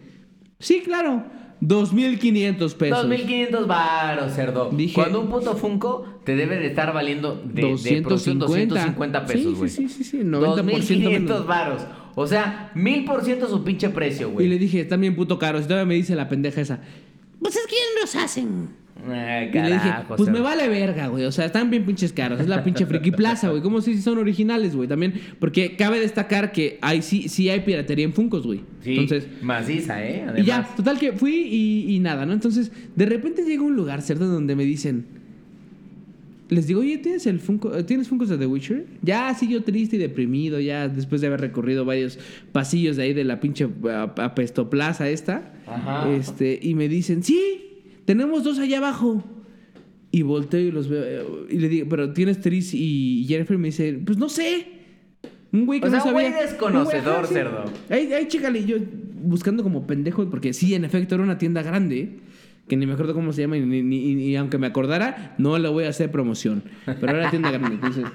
Sí, 0.60 0.82
claro. 0.86 1.24
2.500 1.62 2.74
pesos. 2.76 2.98
2500 3.00 3.68
varos, 3.68 4.34
cerdo. 4.34 4.70
Dije- 4.72 4.94
Cuando 4.96 5.22
un 5.22 5.30
puto 5.30 5.56
Funko 5.56 6.22
te 6.24 6.36
debe 6.36 6.58
de 6.58 6.68
estar 6.68 6.94
valiendo 6.94 7.36
de, 7.36 7.54
de 7.54 7.62
producción 8.02 8.04
250. 8.40 8.76
250 8.76 9.26
pesos, 9.26 9.42
Sí, 9.42 9.58
güey. 9.58 9.70
sí, 9.70 9.90
sí, 9.90 10.04
sí, 10.04 10.04
sí, 10.04 10.18
90% 10.24 10.56
2500 10.56 11.48
menos. 11.48 11.86
O 12.16 12.28
sea, 12.28 12.72
1000% 12.76 13.48
su 13.48 13.64
pinche 13.64 13.90
precio, 13.90 14.30
Y 14.30 14.32
güey. 14.34 14.48
le 14.48 14.58
dije, 14.60 14.82
están 14.82 15.02
bien 15.02 15.16
puto 15.16 15.38
caros. 15.40 15.62
Y 15.62 15.68
todavía 15.68 15.86
me 15.86 15.96
dice 15.96 16.16
la 16.16 16.28
pendeja 16.30 16.62
esa. 16.62 16.80
Pues 17.40 17.56
es 17.56 17.66
que 17.68 17.76
ya 17.76 18.02
los 18.02 18.16
hacen. 18.16 18.70
Ay, 19.10 19.50
Y 19.54 19.58
le 19.58 19.74
dije, 19.76 19.94
pues 20.18 20.30
me 20.30 20.42
vale 20.42 20.68
verga, 20.68 21.08
güey. 21.08 21.24
O 21.24 21.32
sea, 21.32 21.46
están 21.46 21.70
bien 21.70 21.86
pinches 21.86 22.12
caros. 22.12 22.42
Es 22.42 22.48
la 22.50 22.64
pinche 22.66 22.86
friki 22.86 23.12
plaza, 23.12 23.50
güey. 23.50 23.62
¿Cómo 23.62 23.80
si 23.80 24.02
son 24.02 24.18
originales, 24.18 24.76
güey? 24.76 24.90
También, 24.90 25.14
porque 25.40 25.78
cabe 25.78 26.02
destacar 26.02 26.52
que 26.52 26.78
hay, 26.82 27.02
sí, 27.02 27.30
sí 27.30 27.48
hay 27.50 27.62
piratería 27.62 28.04
en 28.04 28.12
Funcos, 28.12 28.46
güey. 28.46 28.60
Sí, 28.84 28.98
Entonces, 28.98 29.30
maciza, 29.42 30.04
¿eh? 30.06 30.26
y 30.38 30.44
ya, 30.44 30.56
Además. 30.58 30.76
total 30.76 31.00
que 31.00 31.14
fui 31.14 31.34
y, 31.34 31.96
y 31.96 32.00
nada, 32.00 32.26
¿no? 32.26 32.34
Entonces, 32.34 32.74
de 32.94 33.06
repente 33.06 33.44
llega 33.44 33.62
un 33.64 33.76
lugar, 33.78 34.02
cerdo, 34.02 34.28
donde 34.28 34.56
me 34.58 34.66
dicen. 34.66 35.06
Les 36.50 36.66
digo, 36.66 36.82
oye, 36.82 36.98
¿tienes 36.98 37.28
el 37.28 37.40
Funko, 37.40 37.86
¿tienes 37.86 38.08
Funkos 38.08 38.28
de 38.30 38.38
The 38.38 38.48
Witcher? 38.48 38.86
Ya, 39.04 39.34
sí, 39.36 39.48
yo 39.48 39.64
triste 39.64 39.98
y 39.98 40.00
deprimido, 40.00 40.60
ya 40.60 40.88
después 40.88 41.22
de 41.22 41.28
haber 41.28 41.42
recorrido 41.42 41.86
varios 41.86 42.18
pasillos 42.52 42.98
de 42.98 43.04
ahí 43.04 43.14
de 43.14 43.24
la 43.24 43.40
pinche 43.40 43.68
apestoplaza 44.18 45.10
esta. 45.10 45.54
Ajá. 45.68 46.12
Este, 46.12 46.60
y 46.62 46.74
me 46.74 46.90
dicen, 46.90 47.24
sí, 47.24 47.40
tenemos 48.06 48.44
dos 48.44 48.58
allá 48.60 48.80
abajo. 48.80 49.24
Y 50.12 50.24
volteo 50.24 50.60
y 50.60 50.72
los 50.72 50.90
veo. 50.90 51.46
Y 51.52 51.60
le 51.60 51.70
digo, 51.70 51.88
pero 51.88 52.14
tienes 52.14 52.42
Tris 52.42 52.74
y 52.74 53.26
Jennifer. 53.28 53.60
Me 53.60 53.68
dice, 53.68 54.00
pues 54.04 54.18
no 54.18 54.28
sé. 54.28 54.66
Un 55.52 55.68
güey 55.68 55.80
que 55.80 55.86
O 55.86 55.90
no 55.92 55.98
sea, 55.98 56.06
un 56.08 56.14
güey 56.14 56.32
sabía. 56.32 56.42
desconocedor, 56.42 57.28
cerdo. 57.28 57.66
Ahí, 57.92 58.12
ahí, 58.12 58.28
chécale. 58.28 58.66
Yo 58.66 58.78
buscando 59.22 59.62
como 59.62 59.86
pendejo, 59.86 60.28
porque 60.32 60.54
sí, 60.54 60.74
en 60.74 60.84
efecto, 60.84 61.14
era 61.14 61.24
una 61.24 61.38
tienda 61.38 61.62
grande. 61.62 62.18
Que 62.70 62.78
ni 62.78 62.86
me 62.86 62.94
acuerdo 62.94 63.14
cómo 63.14 63.34
se 63.34 63.42
llama. 63.42 63.58
Y, 63.58 63.62
ni- 63.66 63.82
ni- 63.82 63.98
y 64.14 64.36
aunque 64.38 64.58
me 64.58 64.68
acordara, 64.68 65.36
no 65.38 65.58
le 65.58 65.68
voy 65.68 65.84
a 65.84 65.90
hacer 65.90 66.10
promoción. 66.12 66.64
Pero 66.86 67.18
era 67.18 67.30
tienda 67.30 67.52
grande. 67.52 67.76
Entonces. 67.76 68.06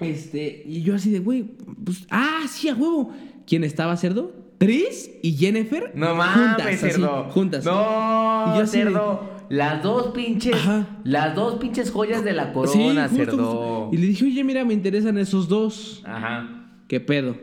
Este. 0.00 0.62
Y 0.66 0.82
yo 0.82 0.94
así 0.94 1.10
de, 1.10 1.18
güey. 1.20 1.44
Pues, 1.84 2.06
ah, 2.10 2.42
sí, 2.48 2.68
a 2.68 2.74
huevo. 2.74 3.12
¿Quién 3.46 3.64
estaba, 3.64 3.96
cerdo? 3.96 4.32
Tris 4.58 5.10
y 5.22 5.32
Jennifer. 5.32 5.92
No 5.96 6.14
mames, 6.14 6.46
juntas, 6.48 6.66
así, 6.66 6.76
cerdo. 6.76 7.24
juntas. 7.30 7.64
No, 7.64 8.44
Y 8.48 8.54
yo 8.54 8.60
de- 8.60 8.66
cerdo. 8.66 9.34
Las 9.50 9.82
dos 9.82 10.08
pinches. 10.14 10.54
Ajá. 10.54 10.86
Las 11.04 11.34
dos 11.34 11.56
pinches 11.56 11.90
joyas 11.90 12.24
de 12.24 12.32
la 12.32 12.46
Sí, 12.46 12.52
corona, 12.54 13.08
justo, 13.08 13.16
cerdo. 13.24 13.36
justo. 13.46 13.88
Y 13.92 13.96
le 13.98 14.06
dije, 14.06 14.24
oye, 14.24 14.42
mira, 14.44 14.64
me 14.64 14.72
interesan 14.74 15.18
esos 15.18 15.48
dos. 15.48 16.02
Ajá. 16.06 16.70
¿Qué 16.88 16.98
pedo? 17.00 17.36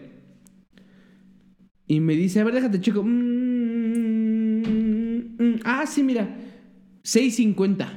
Y 1.87 1.99
me 1.99 2.13
dice, 2.15 2.39
a 2.39 2.43
ver, 2.43 2.53
déjate, 2.55 2.79
chico. 2.81 3.03
Mm, 3.03 3.50
ah, 5.63 5.85
sí, 5.85 6.03
mira. 6.03 6.27
650. 7.03 7.91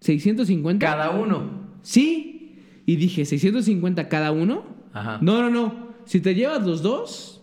650. 0.00 0.84
Cada 0.84 1.10
uno. 1.10 1.78
Sí. 1.82 2.62
Y 2.86 2.96
dije, 2.96 3.24
650 3.24 4.08
cada 4.08 4.32
uno. 4.32 4.64
Ajá. 4.92 5.18
No, 5.20 5.40
no, 5.40 5.50
no. 5.50 5.94
Si 6.04 6.20
te 6.20 6.34
llevas 6.34 6.66
los 6.66 6.82
dos, 6.82 7.42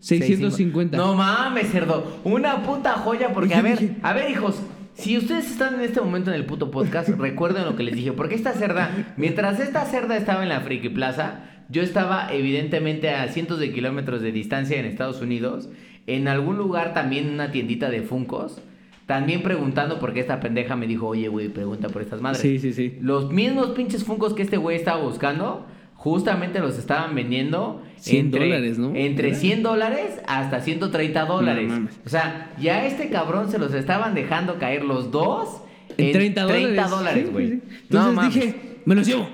650. 0.00 0.96
No 0.96 1.14
mames, 1.14 1.70
cerdo. 1.70 2.20
Una 2.24 2.62
puta 2.62 2.92
joya, 2.94 3.32
porque 3.32 3.54
a 3.54 3.62
ver, 3.62 3.96
a 4.02 4.12
ver, 4.12 4.30
hijos. 4.30 4.60
Si 4.94 5.16
ustedes 5.16 5.50
están 5.50 5.74
en 5.74 5.82
este 5.82 6.00
momento 6.00 6.30
en 6.30 6.36
el 6.36 6.46
puto 6.46 6.70
podcast, 6.70 7.08
recuerden 7.18 7.64
lo 7.64 7.76
que 7.76 7.84
les 7.84 7.94
dije. 7.94 8.12
Porque 8.12 8.34
esta 8.34 8.52
cerda, 8.52 9.12
mientras 9.16 9.60
esta 9.60 9.84
cerda 9.84 10.16
estaba 10.16 10.42
en 10.42 10.48
la 10.48 10.60
Friki 10.60 10.88
Plaza, 10.88 11.44
yo 11.68 11.82
estaba 11.82 12.32
evidentemente 12.32 13.10
a 13.10 13.28
cientos 13.28 13.60
de 13.60 13.72
kilómetros 13.72 14.22
de 14.22 14.32
distancia 14.32 14.78
en 14.78 14.86
Estados 14.86 15.20
Unidos, 15.20 15.68
en 16.06 16.26
algún 16.26 16.56
lugar 16.56 16.94
también 16.94 17.28
en 17.28 17.34
una 17.34 17.52
tiendita 17.52 17.90
de 17.90 18.02
Funcos, 18.02 18.60
también 19.08 19.42
preguntando 19.42 19.98
porque 19.98 20.20
esta 20.20 20.38
pendeja 20.38 20.76
me 20.76 20.86
dijo, 20.86 21.06
oye, 21.06 21.28
güey, 21.28 21.48
pregunta 21.48 21.88
por 21.88 22.02
estas 22.02 22.20
madres. 22.20 22.42
Sí, 22.42 22.58
sí, 22.58 22.74
sí. 22.74 22.98
Los 23.00 23.32
mismos 23.32 23.70
pinches 23.70 24.04
Funcos 24.04 24.34
que 24.34 24.42
este 24.42 24.58
güey 24.58 24.76
estaba 24.76 25.02
buscando, 25.02 25.64
justamente 25.94 26.60
los 26.60 26.76
estaban 26.76 27.14
vendiendo 27.14 27.82
100 27.96 28.30
dólares, 28.30 28.78
¿no? 28.78 28.94
Entre 28.94 29.28
¿Verdad? 29.28 29.40
100 29.40 29.62
dólares 29.62 30.20
hasta 30.26 30.60
130 30.60 31.24
dólares. 31.24 31.68
No 31.70 31.88
o 32.04 32.08
sea, 32.10 32.52
ya 32.60 32.84
este 32.84 33.08
cabrón 33.08 33.50
se 33.50 33.58
los 33.58 33.72
estaban 33.72 34.14
dejando 34.14 34.58
caer 34.58 34.84
los 34.84 35.10
dos 35.10 35.62
En 35.96 36.12
30 36.12 36.42
dólares. 36.42 36.62
30 36.64 36.88
dólares, 36.88 37.32
güey. 37.32 37.48
sí, 37.48 37.62
sí. 37.66 37.76
Entonces 37.84 38.34
dije, 38.34 38.54
me 38.84 38.94
los 38.94 39.06
llevo. 39.06 39.26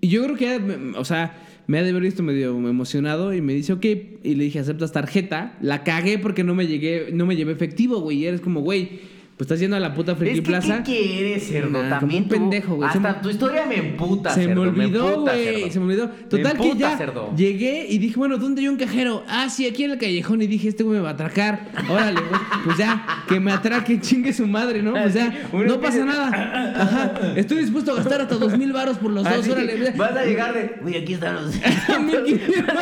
Y 0.00 0.08
yo 0.08 0.24
creo 0.24 0.36
que, 0.36 0.94
o 0.96 1.04
sea, 1.04 1.36
me 1.72 1.78
ha 1.78 1.82
de 1.82 1.88
haber 1.88 2.02
visto 2.02 2.22
medio 2.22 2.50
emocionado 2.68 3.32
y 3.32 3.40
me 3.40 3.54
dice, 3.54 3.72
ok. 3.72 3.86
Y 4.24 4.34
le 4.34 4.44
dije, 4.44 4.58
¿aceptas 4.58 4.92
tarjeta? 4.92 5.56
La 5.62 5.84
cagué 5.84 6.18
porque 6.18 6.44
no 6.44 6.54
me 6.54 6.66
llegué, 6.66 7.08
no 7.14 7.24
me 7.24 7.34
llevé 7.34 7.52
efectivo, 7.52 7.98
güey. 7.98 8.18
Y 8.18 8.26
eres 8.26 8.42
como, 8.42 8.60
güey, 8.60 9.00
pues 9.42 9.50
estás 9.50 9.58
yendo 9.58 9.76
a 9.76 9.80
la 9.80 9.92
puta 9.92 10.14
Friki 10.14 10.34
Es 10.38 10.40
que, 10.40 10.46
Plaza. 10.46 10.82
¿qué 10.84 10.92
quieres, 11.00 11.48
cerdo? 11.48 11.70
Nah, 11.70 11.78
como 11.88 12.00
También 12.00 12.22
un 12.22 12.28
pendejo, 12.28 12.76
güey. 12.76 12.88
Hasta 12.88 13.20
tu 13.20 13.28
historia 13.28 13.66
me 13.66 13.74
emputa, 13.76 14.30
Se 14.30 14.46
me 14.46 14.60
olvidó, 14.60 15.22
güey. 15.22 15.68
Se 15.68 15.80
me 15.80 15.86
olvidó. 15.86 16.06
Me 16.06 16.12
Total 16.28 16.56
que 16.58 16.76
ya 16.76 16.96
cerdo. 16.96 17.34
llegué 17.36 17.86
y 17.88 17.98
dije, 17.98 18.14
bueno, 18.16 18.38
¿dónde 18.38 18.60
hay 18.60 18.68
un 18.68 18.76
cajero? 18.76 19.24
Ah, 19.26 19.48
sí, 19.50 19.66
aquí 19.66 19.82
en 19.82 19.90
el 19.90 19.98
callejón. 19.98 20.42
Y 20.42 20.46
dije, 20.46 20.68
este 20.68 20.84
güey 20.84 20.98
me 20.98 21.02
va 21.02 21.10
a 21.10 21.12
atracar. 21.14 21.72
Órale, 21.90 22.20
güey. 22.20 22.40
Pues 22.64 22.78
ya, 22.78 23.04
que 23.26 23.40
me 23.40 23.50
atraque, 23.50 24.00
chingue 24.00 24.32
su 24.32 24.46
madre, 24.46 24.80
¿no? 24.80 24.92
Pues 24.92 25.12
ya, 25.14 25.34
no 25.52 25.80
pasa 25.80 26.04
nada. 26.04 26.28
Ajá. 26.80 27.32
Estoy 27.34 27.58
dispuesto 27.62 27.90
a 27.90 27.96
gastar 27.96 28.20
hasta 28.20 28.36
dos 28.36 28.56
mil 28.56 28.72
varos 28.72 28.98
por 28.98 29.10
los 29.10 29.24
dos. 29.24 29.32
Así 29.32 29.50
Órale, 29.50 29.76
güey. 29.76 29.96
Vas 29.96 30.12
a 30.16 30.24
llegar 30.24 30.54
de. 30.54 30.76
Uy, 30.84 30.94
aquí 30.96 31.14
están 31.14 31.34
los. 31.34 31.46
1500. 31.52 32.74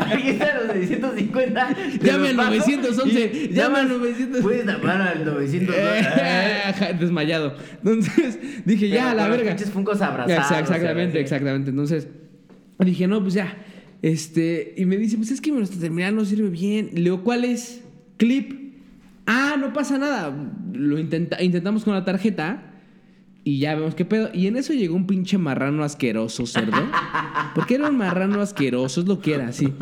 aquí 0.00 0.28
están 0.28 0.48
los 0.64 0.74
de 0.74 0.86
150. 0.86 1.68
te 1.98 2.06
Llame 2.06 2.32
los 2.34 2.46
al 2.46 2.54
paso 2.58 2.70
911, 2.70 3.30
y 3.34 3.48
llame 3.52 3.78
al 3.78 3.88
llamas- 3.88 3.98
900. 3.98 4.40
Puedes 4.42 4.64
llamar 4.66 5.00
al 5.02 5.24
900. 5.24 5.74
Eh, 5.94 6.94
Desmayado. 7.00 7.54
Entonces 7.84 8.38
dije, 8.64 8.88
ya, 8.88 9.10
a 9.10 9.14
la 9.14 9.28
verga. 9.28 9.50
Pinches 9.50 9.70
funcos 9.70 10.00
abrazados. 10.02 10.46
Exa- 10.50 10.60
Exactamente, 10.60 11.20
exactamente. 11.20 11.70
Entonces 11.70 12.08
dije, 12.78 13.06
no, 13.06 13.20
pues 13.22 13.34
ya. 13.34 13.56
Este, 14.02 14.74
y 14.76 14.84
me 14.84 14.96
dice, 14.96 15.16
pues 15.16 15.30
es 15.30 15.40
que 15.40 15.50
me 15.52 15.60
lo 15.60 15.66
terminal 15.66 16.14
no 16.14 16.24
sirve 16.24 16.48
bien. 16.50 16.90
Le 16.92 17.02
digo, 17.02 17.22
¿cuál 17.24 17.44
es? 17.44 17.82
Clip. 18.16 18.52
Ah, 19.26 19.56
no 19.58 19.72
pasa 19.72 19.98
nada. 19.98 20.34
Lo 20.72 20.98
intenta- 20.98 21.42
intentamos 21.42 21.84
con 21.84 21.94
la 21.94 22.04
tarjeta 22.04 22.67
y 23.48 23.58
ya 23.60 23.74
vemos 23.74 23.94
qué 23.94 24.04
pedo. 24.04 24.28
Y 24.34 24.46
en 24.46 24.56
eso 24.56 24.74
llegó 24.74 24.94
un 24.94 25.06
pinche 25.06 25.38
marrano 25.38 25.82
asqueroso, 25.82 26.44
cerdo. 26.46 26.76
Porque 27.54 27.76
era 27.76 27.88
un 27.88 27.96
marrano 27.96 28.42
asqueroso, 28.42 29.00
es 29.00 29.06
lo 29.06 29.20
que 29.20 29.34
era, 29.34 29.48
así. 29.48 29.72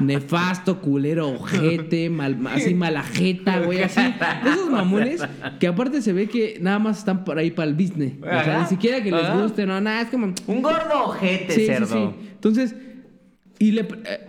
Nefasto, 0.00 0.80
culero, 0.80 1.28
ojete, 1.30 2.08
mal, 2.08 2.38
así 2.46 2.72
malajeta, 2.74 3.60
güey, 3.60 3.82
así. 3.82 4.00
Esos 4.46 4.70
mamones 4.70 5.22
que 5.58 5.66
aparte 5.66 6.02
se 6.02 6.12
ve 6.12 6.28
que 6.28 6.58
nada 6.60 6.78
más 6.78 6.98
están 6.98 7.24
por 7.24 7.38
ahí 7.38 7.50
para 7.50 7.68
el 7.68 7.74
business. 7.74 8.12
O 8.20 8.24
sea, 8.26 8.60
ni 8.62 8.66
siquiera 8.68 9.02
que 9.02 9.10
les 9.10 9.32
guste, 9.34 9.66
no, 9.66 9.80
nada, 9.80 10.02
es 10.02 10.08
como. 10.10 10.32
Un 10.46 10.62
gordo 10.62 11.06
ojete, 11.06 11.52
Sí, 11.52 11.60
sí, 11.62 11.66
cerdo. 11.66 11.86
sí. 12.16 12.28
Entonces, 12.34 12.76
y 13.58 13.72
le. 13.72 13.80
eh, 13.82 14.20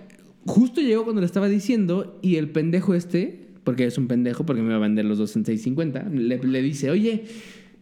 justo 0.47 0.81
llegó 0.81 1.03
cuando 1.03 1.21
le 1.21 1.27
estaba 1.27 1.47
diciendo 1.47 2.17
y 2.23 2.37
el 2.37 2.49
pendejo 2.49 2.95
este, 2.95 3.47
porque 3.63 3.85
es 3.85 3.97
un 3.99 4.07
pendejo, 4.07 4.43
porque 4.45 4.63
me 4.63 4.69
va 4.71 4.77
a 4.77 4.79
vender 4.79 5.05
los 5.05 5.19
dos 5.19 5.35
en 5.35 5.45
6.50, 5.45 6.09
le, 6.11 6.39
le 6.39 6.61
dice, 6.63 6.89
oye, 6.89 7.25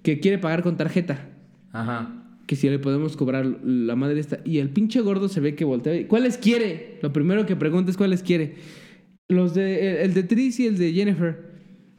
que 0.01 0.19
quiere 0.19 0.38
pagar 0.38 0.63
con 0.63 0.77
tarjeta. 0.77 1.27
Ajá. 1.71 2.15
Que 2.47 2.55
si 2.55 2.69
le 2.69 2.80
podemos 2.80 3.15
cobrar 3.15 3.45
la 3.45 3.95
madre 3.95 4.19
esta. 4.19 4.39
Y 4.43 4.57
el 4.57 4.69
pinche 4.69 5.01
gordo 5.01 5.30
se 5.30 5.39
ve 5.39 5.55
que 5.55 5.65
voltea. 5.65 6.07
¿Cuáles 6.07 6.38
quiere? 6.38 6.99
Lo 7.01 7.13
primero 7.13 7.45
que 7.45 7.55
pregunta 7.55 7.91
es 7.91 7.97
cuáles 7.97 8.23
quiere. 8.23 8.55
Los 9.27 9.53
de. 9.53 9.91
El, 9.91 9.97
el 9.97 10.13
de 10.13 10.23
Tris 10.23 10.59
y 10.59 10.67
el 10.67 10.77
de 10.77 10.91
Jennifer. 10.91 11.49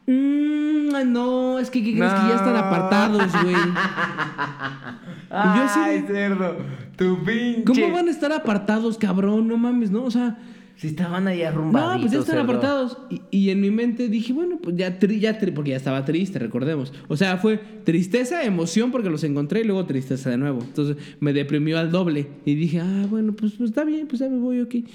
Mm, 0.07 1.13
no, 1.13 1.59
es 1.59 1.71
que 1.71 1.83
¿qué 1.85 1.95
crees 1.95 2.13
que 2.13 2.29
ya 2.29 2.35
están 2.35 2.57
apartados, 2.57 3.31
güey. 3.43 3.55
Ay, 5.31 6.05
cerdo. 6.07 6.57
Tu 6.97 7.25
pinche. 7.25 7.65
¿Cómo 7.65 7.93
van 7.93 8.09
a 8.09 8.11
estar 8.11 8.33
apartados, 8.33 8.99
cabrón? 8.99 9.47
No 9.47 9.57
mames, 9.57 9.91
¿no? 9.91 10.05
O 10.05 10.11
sea. 10.11 10.37
Si 10.81 10.87
estaban 10.87 11.29
ahí 11.29 11.43
arrumbaditos, 11.43 11.95
No, 11.95 12.01
pues 12.01 12.13
ya 12.13 12.19
están 12.21 12.37
cerdo. 12.37 12.43
apartados. 12.53 12.99
Y, 13.11 13.21
y 13.31 13.51
en 13.51 13.61
mi 13.61 13.71
mente 13.71 14.09
dije, 14.09 14.33
bueno, 14.33 14.59
pues 14.63 14.77
ya, 14.77 14.99
tri- 14.99 15.19
ya 15.21 15.39
tri- 15.39 15.53
porque 15.53 15.71
ya 15.73 15.77
estaba 15.77 16.07
triste, 16.07 16.39
recordemos. 16.39 16.91
O 17.09 17.19
sea, 17.19 17.37
fue 17.37 17.59
tristeza, 17.85 18.43
emoción 18.45 18.91
porque 18.91 19.11
los 19.11 19.23
encontré 19.25 19.61
y 19.61 19.65
luego 19.65 19.85
tristeza 19.85 20.31
de 20.31 20.39
nuevo. 20.39 20.61
Entonces 20.63 20.97
me 21.21 21.35
deprimió 21.35 21.79
al 21.79 21.91
doble. 21.91 22.29
Y 22.47 22.55
dije, 22.55 22.81
ah, 22.81 23.07
bueno, 23.11 23.35
pues, 23.35 23.53
pues 23.53 23.69
está 23.71 23.85
bien, 23.85 24.07
pues 24.07 24.21
ya 24.21 24.29
me 24.31 24.39
voy, 24.39 24.61
ok. 24.63 24.75
Y 24.75 24.87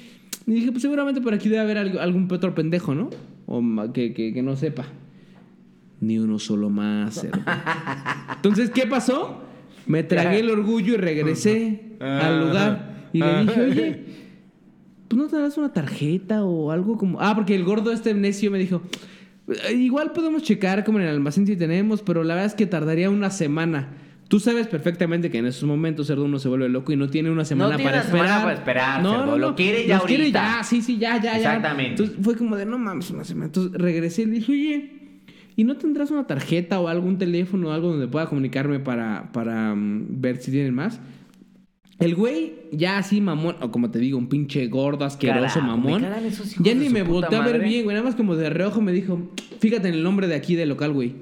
dije, 0.54 0.72
pues 0.72 0.82
seguramente 0.82 1.22
por 1.22 1.36
aquí 1.36 1.50
debe 1.50 1.62
haber 1.62 1.78
algo- 1.78 2.00
algún 2.00 2.28
otro 2.32 2.56
pendejo, 2.56 2.96
¿no? 2.96 3.12
O 3.46 3.62
que, 3.94 4.14
que, 4.16 4.34
que 4.34 4.42
no 4.42 4.56
sepa. 4.56 4.86
Ni 6.02 6.18
uno 6.18 6.40
solo 6.40 6.72
más. 6.72 7.14
cerdo. 7.22 7.40
Entonces, 8.38 8.70
¿qué 8.72 8.88
pasó? 8.88 9.42
Me 9.88 10.02
tragué 10.04 10.40
el 10.40 10.50
orgullo 10.50 10.96
y 10.96 10.98
regresé 10.98 11.96
al 12.00 12.48
lugar. 12.48 13.10
Y 13.14 13.20
le 13.20 13.40
dije, 13.44 13.62
oye, 13.62 14.06
pues 15.08 15.22
no 15.22 15.28
te 15.28 15.38
das 15.38 15.58
una 15.58 15.72
tarjeta 15.74 16.44
o 16.44 16.72
algo 16.72 16.98
como. 16.98 17.20
Ah, 17.22 17.34
porque 17.36 17.56
el 17.56 17.64
gordo 17.64 17.92
este 17.92 18.14
necio 18.14 18.50
me 18.52 18.58
dijo. 18.60 18.82
"Eh, 19.70 19.74
Igual 19.74 20.12
podemos 20.12 20.44
checar 20.44 20.84
como 20.84 21.00
en 21.00 21.06
el 21.06 21.12
almacén 21.12 21.46
si 21.46 21.56
tenemos, 21.56 22.02
pero 22.02 22.24
la 22.24 22.34
verdad 22.36 22.48
es 22.48 22.56
que 22.56 22.66
tardaría 22.66 23.10
una 23.10 23.30
semana. 23.30 23.90
Tú 24.28 24.40
sabes 24.40 24.66
perfectamente 24.66 25.30
que 25.30 25.38
en 25.38 25.46
esos 25.46 25.66
momentos 25.66 26.08
cerdo 26.08 26.26
uno 26.26 26.40
se 26.40 26.50
vuelve 26.50 26.68
loco 26.68 26.92
y 26.92 26.96
no 26.96 27.08
tiene 27.10 27.30
una 27.30 27.46
semana 27.46 27.76
tiene 27.76 27.92
para 27.92 28.02
una 28.02 28.10
semana 28.10 28.26
esperar. 28.26 28.42
para 28.44 28.54
esperar, 28.56 29.02
cerdo. 29.04 29.38
Lo 29.38 29.56
quiere 29.56 29.86
ya 29.86 29.98
Los 29.98 30.06
quiere 30.06 30.24
ahorita. 30.24 30.58
ya, 30.58 30.64
sí, 30.64 30.82
sí, 30.82 30.98
ya, 30.98 31.18
ya, 31.18 31.34
ya. 31.34 31.38
Exactamente. 31.38 31.92
Entonces 31.92 32.16
fue 32.24 32.36
como 32.36 32.56
de 32.56 32.66
no 32.66 32.80
mames, 32.80 33.12
una 33.12 33.24
semana. 33.24 33.46
Entonces 33.46 33.80
regresé 33.80 34.24
y 34.24 34.26
le 34.26 34.32
dije, 34.32 34.52
oye, 34.52 34.92
¿y 35.56 35.64
no 35.64 35.78
tendrás 35.78 36.10
una 36.10 36.26
tarjeta 36.26 36.80
o 36.80 36.88
algún 36.88 37.20
teléfono 37.20 37.68
o 37.68 37.72
algo 37.72 37.92
donde 37.92 38.08
pueda 38.08 38.26
comunicarme 38.26 38.80
para, 38.80 39.30
para 39.32 39.76
mm, 39.76 40.08
ver 40.22 40.38
si 40.38 40.50
tienen 40.50 40.74
más? 40.74 41.00
El 41.98 42.14
güey, 42.16 42.54
ya 42.74 42.98
así 42.98 43.22
mamón, 43.22 43.56
o 43.62 43.72
como 43.72 43.90
te 43.90 44.00
digo, 44.00 44.18
un 44.18 44.28
pinche 44.28 44.68
gordo, 44.68 45.06
asqueroso, 45.06 45.60
Carajo, 45.60 45.62
mamón. 45.62 46.06
Ya 46.60 46.74
ni 46.76 46.90
me 46.90 47.06
puta 47.06 47.28
volteó 47.30 47.42
a 47.42 47.46
ver 47.46 47.56
madre. 47.56 47.70
bien, 47.70 47.84
güey. 47.86 47.96
Nada 47.96 48.06
más 48.06 48.16
como 48.16 48.36
de 48.36 48.50
reojo 48.50 48.82
me 48.82 48.92
dijo, 48.92 49.32
fíjate 49.60 49.88
en 49.88 49.94
el 49.96 50.04
nombre 50.04 50.28
de 50.28 50.36
aquí 50.36 50.56
del 50.56 50.70
local, 50.70 50.92
güey. 50.92 51.14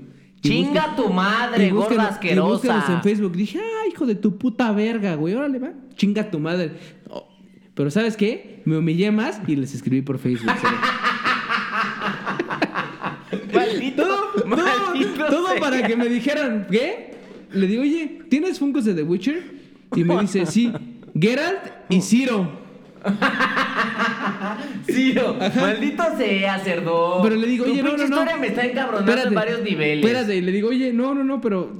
Y 0.41 0.49
Chinga 0.49 0.87
busca- 0.87 0.95
tu 0.95 1.13
madre, 1.13 1.67
y 1.67 1.71
búsquenos- 1.71 1.89
gorda 1.89 2.03
y 2.03 2.07
asquerosa. 2.13 2.49
búsquenos 2.51 2.89
en 2.89 3.03
Facebook. 3.03 3.35
Dije, 3.35 3.59
ah, 3.59 3.87
hijo 3.87 4.05
de 4.07 4.15
tu 4.15 4.37
puta 4.37 4.71
verga, 4.71 5.13
güey. 5.15 5.35
Órale, 5.35 5.59
va. 5.59 5.73
Chinga 5.95 6.29
tu 6.31 6.39
madre. 6.39 6.71
Oh, 7.09 7.29
Pero 7.75 7.91
¿sabes 7.91 8.17
qué? 8.17 8.61
Me 8.65 8.75
humillé 8.77 9.11
más 9.11 9.41
y 9.47 9.55
les 9.55 9.75
escribí 9.75 10.01
por 10.01 10.17
Facebook. 10.17 10.51
Maldito. 13.53 14.03
todo, 14.03 14.47
maldito 14.47 15.25
todo 15.29 15.47
para 15.59 15.85
que 15.85 15.95
me 15.95 16.07
dijeran, 16.09 16.67
¿qué? 16.69 17.13
Le 17.51 17.67
digo, 17.67 17.83
oye, 17.83 18.21
¿tienes 18.29 18.57
Funkos 18.59 18.85
de 18.85 18.93
The 18.95 19.03
Witcher? 19.03 19.52
Y 19.95 20.03
me 20.03 20.19
dice, 20.21 20.45
sí, 20.45 20.71
Geralt 21.19 21.59
y 21.89 22.01
Ciro. 22.01 22.61
No. 25.15 25.33
Maldito 25.61 26.03
sea, 26.17 26.59
cerdo. 26.59 27.19
Pero 27.23 27.35
le 27.35 27.47
digo, 27.47 27.65
Tu 27.65 27.71
oye, 27.71 27.83
no, 27.83 27.91
no, 27.91 27.97
no. 27.97 28.03
historia 28.03 28.37
me 28.37 28.47
está 28.47 28.65
encabronando 28.65 29.11
en 29.27 29.33
varios 29.33 29.61
niveles. 29.61 30.03
Espérate, 30.05 30.35
y 30.35 30.41
le 30.41 30.51
digo, 30.51 30.69
oye, 30.69 30.93
no, 30.93 31.13
no, 31.13 31.23
no, 31.23 31.41
pero, 31.41 31.71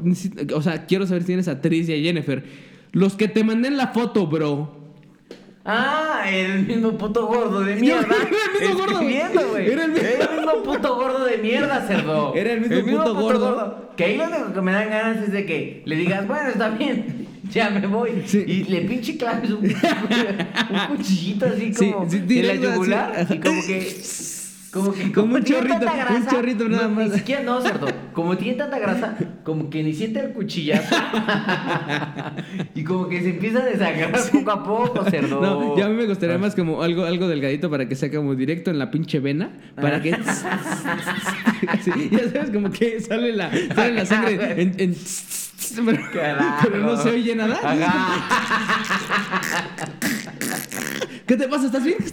o 0.54 0.62
sea, 0.62 0.86
quiero 0.86 1.06
saber 1.06 1.24
si 1.24 1.28
tienes 1.28 1.48
a 1.48 1.62
Tris 1.62 1.90
y 1.90 1.94
a 1.94 1.98
Jennifer. 1.98 2.44
Los 2.92 3.16
que 3.16 3.28
te 3.28 3.44
mandé 3.44 3.68
en 3.70 3.78
la 3.78 3.88
foto, 3.88 4.28
bro. 4.28 4.82
Ah, 5.66 6.24
el 6.30 6.66
mismo 6.66 6.98
puto 6.98 7.26
gordo 7.28 7.62
de 7.62 7.76
mierda. 7.82 8.06
Era 8.08 8.18
el 8.60 8.68
mismo 8.70 8.78
gordo. 8.86 9.00
Güey. 9.00 9.68
Era 9.72 9.86
el 9.86 9.92
mismo- 9.92 10.36
mismo 10.36 10.64
puto 10.64 10.96
gordo 10.96 11.26
de 11.26 11.38
mierda, 11.38 11.82
cerdo. 11.88 12.34
Era 12.36 12.54
el 12.54 12.62
mismo 12.62 12.98
puto 12.98 13.16
gordo. 13.16 13.90
Que 13.96 14.04
ahí 14.06 14.18
lo 14.18 14.26
único 14.26 14.54
que 14.54 14.62
me 14.62 14.72
dan 14.72 14.90
ganas 14.90 15.24
es 15.24 15.32
de 15.32 15.46
que 15.46 15.82
le 15.86 15.96
digas, 15.96 16.28
bueno, 16.28 16.50
está 16.50 16.70
bien, 16.70 17.23
ya 17.52 17.70
me 17.70 17.86
voy. 17.88 18.24
Sí. 18.26 18.44
Y 18.46 18.64
le 18.66 18.82
pinche 18.82 19.18
claves 19.18 19.52
un, 19.52 19.66
un 19.66 20.96
cuchillito 20.98 21.46
así 21.46 21.74
Sí, 21.74 21.92
como 21.92 22.10
sí, 22.10 22.18
en 22.18 22.48
la 22.48 22.54
así. 22.54 22.62
yugular. 22.62 23.28
Y 23.30 23.40
como 23.40 23.62
que. 23.66 24.02
Como 24.72 24.92
que 24.94 25.12
Como 25.12 25.36
un 25.36 25.44
chorrito, 25.44 25.80
tanta 25.80 26.08
un 26.16 26.28
chorrito 26.28 26.68
nada 26.70 26.88
no, 26.88 26.96
más. 26.96 27.10
Ni 27.10 27.18
siquiera, 27.20 27.44
no, 27.44 27.62
cerdo. 27.62 27.88
Como 28.14 28.38
tiene 28.38 28.58
tanta 28.58 28.80
grasa, 28.80 29.16
como 29.44 29.70
que 29.70 29.84
ni 29.84 29.94
siente 29.94 30.20
el 30.20 30.32
cuchillazo. 30.34 30.96
y 32.76 32.84
como 32.84 33.10
que 33.10 33.22
se 33.22 33.30
empieza 33.32 33.60
a 33.60 33.66
desagrar 33.66 34.12
poco 34.32 34.52
a 34.52 34.64
poco, 34.64 35.04
cerdo. 35.10 35.42
No, 35.42 35.78
ya 35.78 35.86
a 35.86 35.90
mí 35.90 35.96
me 35.96 36.06
gustaría 36.06 36.38
más 36.38 36.56
como 36.56 36.82
algo, 36.84 37.06
algo 37.06 37.28
delgadito 37.28 37.70
para 37.70 37.88
que 37.88 37.96
sea 37.96 38.12
como 38.12 38.36
directo 38.36 38.72
en 38.72 38.80
la 38.80 38.92
pinche 38.92 39.20
vena. 39.20 39.52
Para 39.76 40.02
que. 40.02 40.16
Sí, 41.82 42.10
ya 42.12 42.30
sabes, 42.30 42.50
como 42.52 42.70
que 42.70 43.00
sale 43.00 43.32
la, 43.34 43.50
sale 43.74 43.94
la 43.94 44.06
sangre 44.06 44.62
en. 44.62 44.76
en- 44.78 44.96
pero, 46.62 46.78
no 46.80 46.98
se 46.98 47.10
oye 47.10 47.36
nada. 47.36 47.60
¿Qué 51.26 51.38
te 51.38 51.48
pasa? 51.48 51.66
¿Estás 51.68 51.84
bien? 51.84 51.98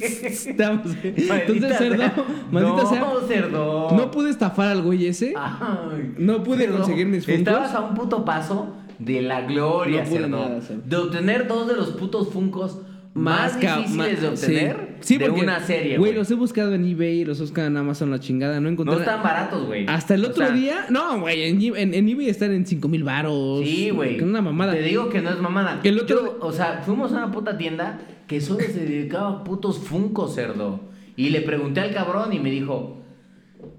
Estamos. 0.00 0.96
Entonces, 1.02 1.78
cerdo, 1.78 2.26
maldita 2.50 2.82
no, 2.82 2.88
sea. 2.88 3.04
cerdo. 3.26 3.90
No 3.96 4.10
pude 4.10 4.30
estafar 4.30 4.68
al 4.68 4.82
güey 4.82 4.93
ese. 5.06 5.34
Ay, 5.36 6.14
No 6.18 6.42
pude 6.42 6.68
conseguir 6.68 7.06
mis 7.06 7.24
Funkos. 7.24 7.38
Estabas 7.40 7.74
a 7.74 7.80
un 7.80 7.94
puto 7.94 8.24
paso 8.24 8.74
de 8.98 9.22
la 9.22 9.42
gloria, 9.42 10.04
No 10.04 10.10
pude 10.10 10.28
nada. 10.28 10.60
De 10.84 10.96
obtener 10.96 11.46
dos 11.48 11.66
de 11.68 11.74
los 11.74 11.90
putos 11.90 12.28
funcos 12.30 12.78
más, 13.14 13.60
difíciles 13.60 14.20
de 14.22 14.28
obtener 14.28 14.76
sí. 15.00 15.14
Sí, 15.14 15.18
de 15.18 15.26
porque, 15.26 15.42
una 15.42 15.60
serie, 15.60 15.98
Güey, 15.98 16.10
güey. 16.10 16.14
los 16.14 16.28
he 16.30 16.34
buscado 16.34 16.74
en 16.74 16.84
eBay, 16.84 17.24
los 17.24 17.38
he 17.38 17.42
buscado 17.42 17.68
en 17.68 17.76
Amazon, 17.76 18.10
la 18.10 18.18
chingada, 18.18 18.58
no 18.58 18.68
encontré. 18.68 18.94
No 18.96 19.00
están 19.00 19.22
baratos, 19.22 19.66
güey. 19.66 19.86
Hasta 19.86 20.14
el 20.14 20.24
O 20.24 20.28
otro 20.30 20.46
sea, 20.46 20.54
día. 20.54 20.86
No, 20.90 21.20
güey, 21.20 21.44
en, 21.44 21.62
en, 21.76 21.94
en 21.94 22.08
eBay 22.08 22.28
están 22.28 22.52
en 22.52 22.66
5 22.66 22.88
mil 22.88 23.04
baros. 23.04 23.60
Sí, 23.62 23.90
güey. 23.90 24.20
Una 24.20 24.42
mamada. 24.42 24.72
Te 24.72 24.82
digo 24.82 25.10
que 25.10 25.20
no 25.20 25.30
es 25.30 25.38
mamada. 25.40 25.80
El 25.84 26.00
otro- 26.00 26.24
Yo, 26.24 26.38
o 26.40 26.50
sea, 26.52 26.82
fuimos 26.84 27.12
a 27.12 27.18
una 27.18 27.30
puta 27.30 27.56
tienda 27.56 28.00
que 28.26 28.40
solo 28.40 28.60
se 28.60 28.84
dedicaba 28.84 29.28
a 29.30 29.44
putos 29.44 29.78
funcos, 29.78 30.34
cerdo. 30.34 30.80
Y 31.16 31.30
le 31.30 31.42
pregunté 31.42 31.80
al 31.80 31.92
cabrón 31.94 32.32
y 32.32 32.40
me 32.40 32.50
dijo, 32.50 32.96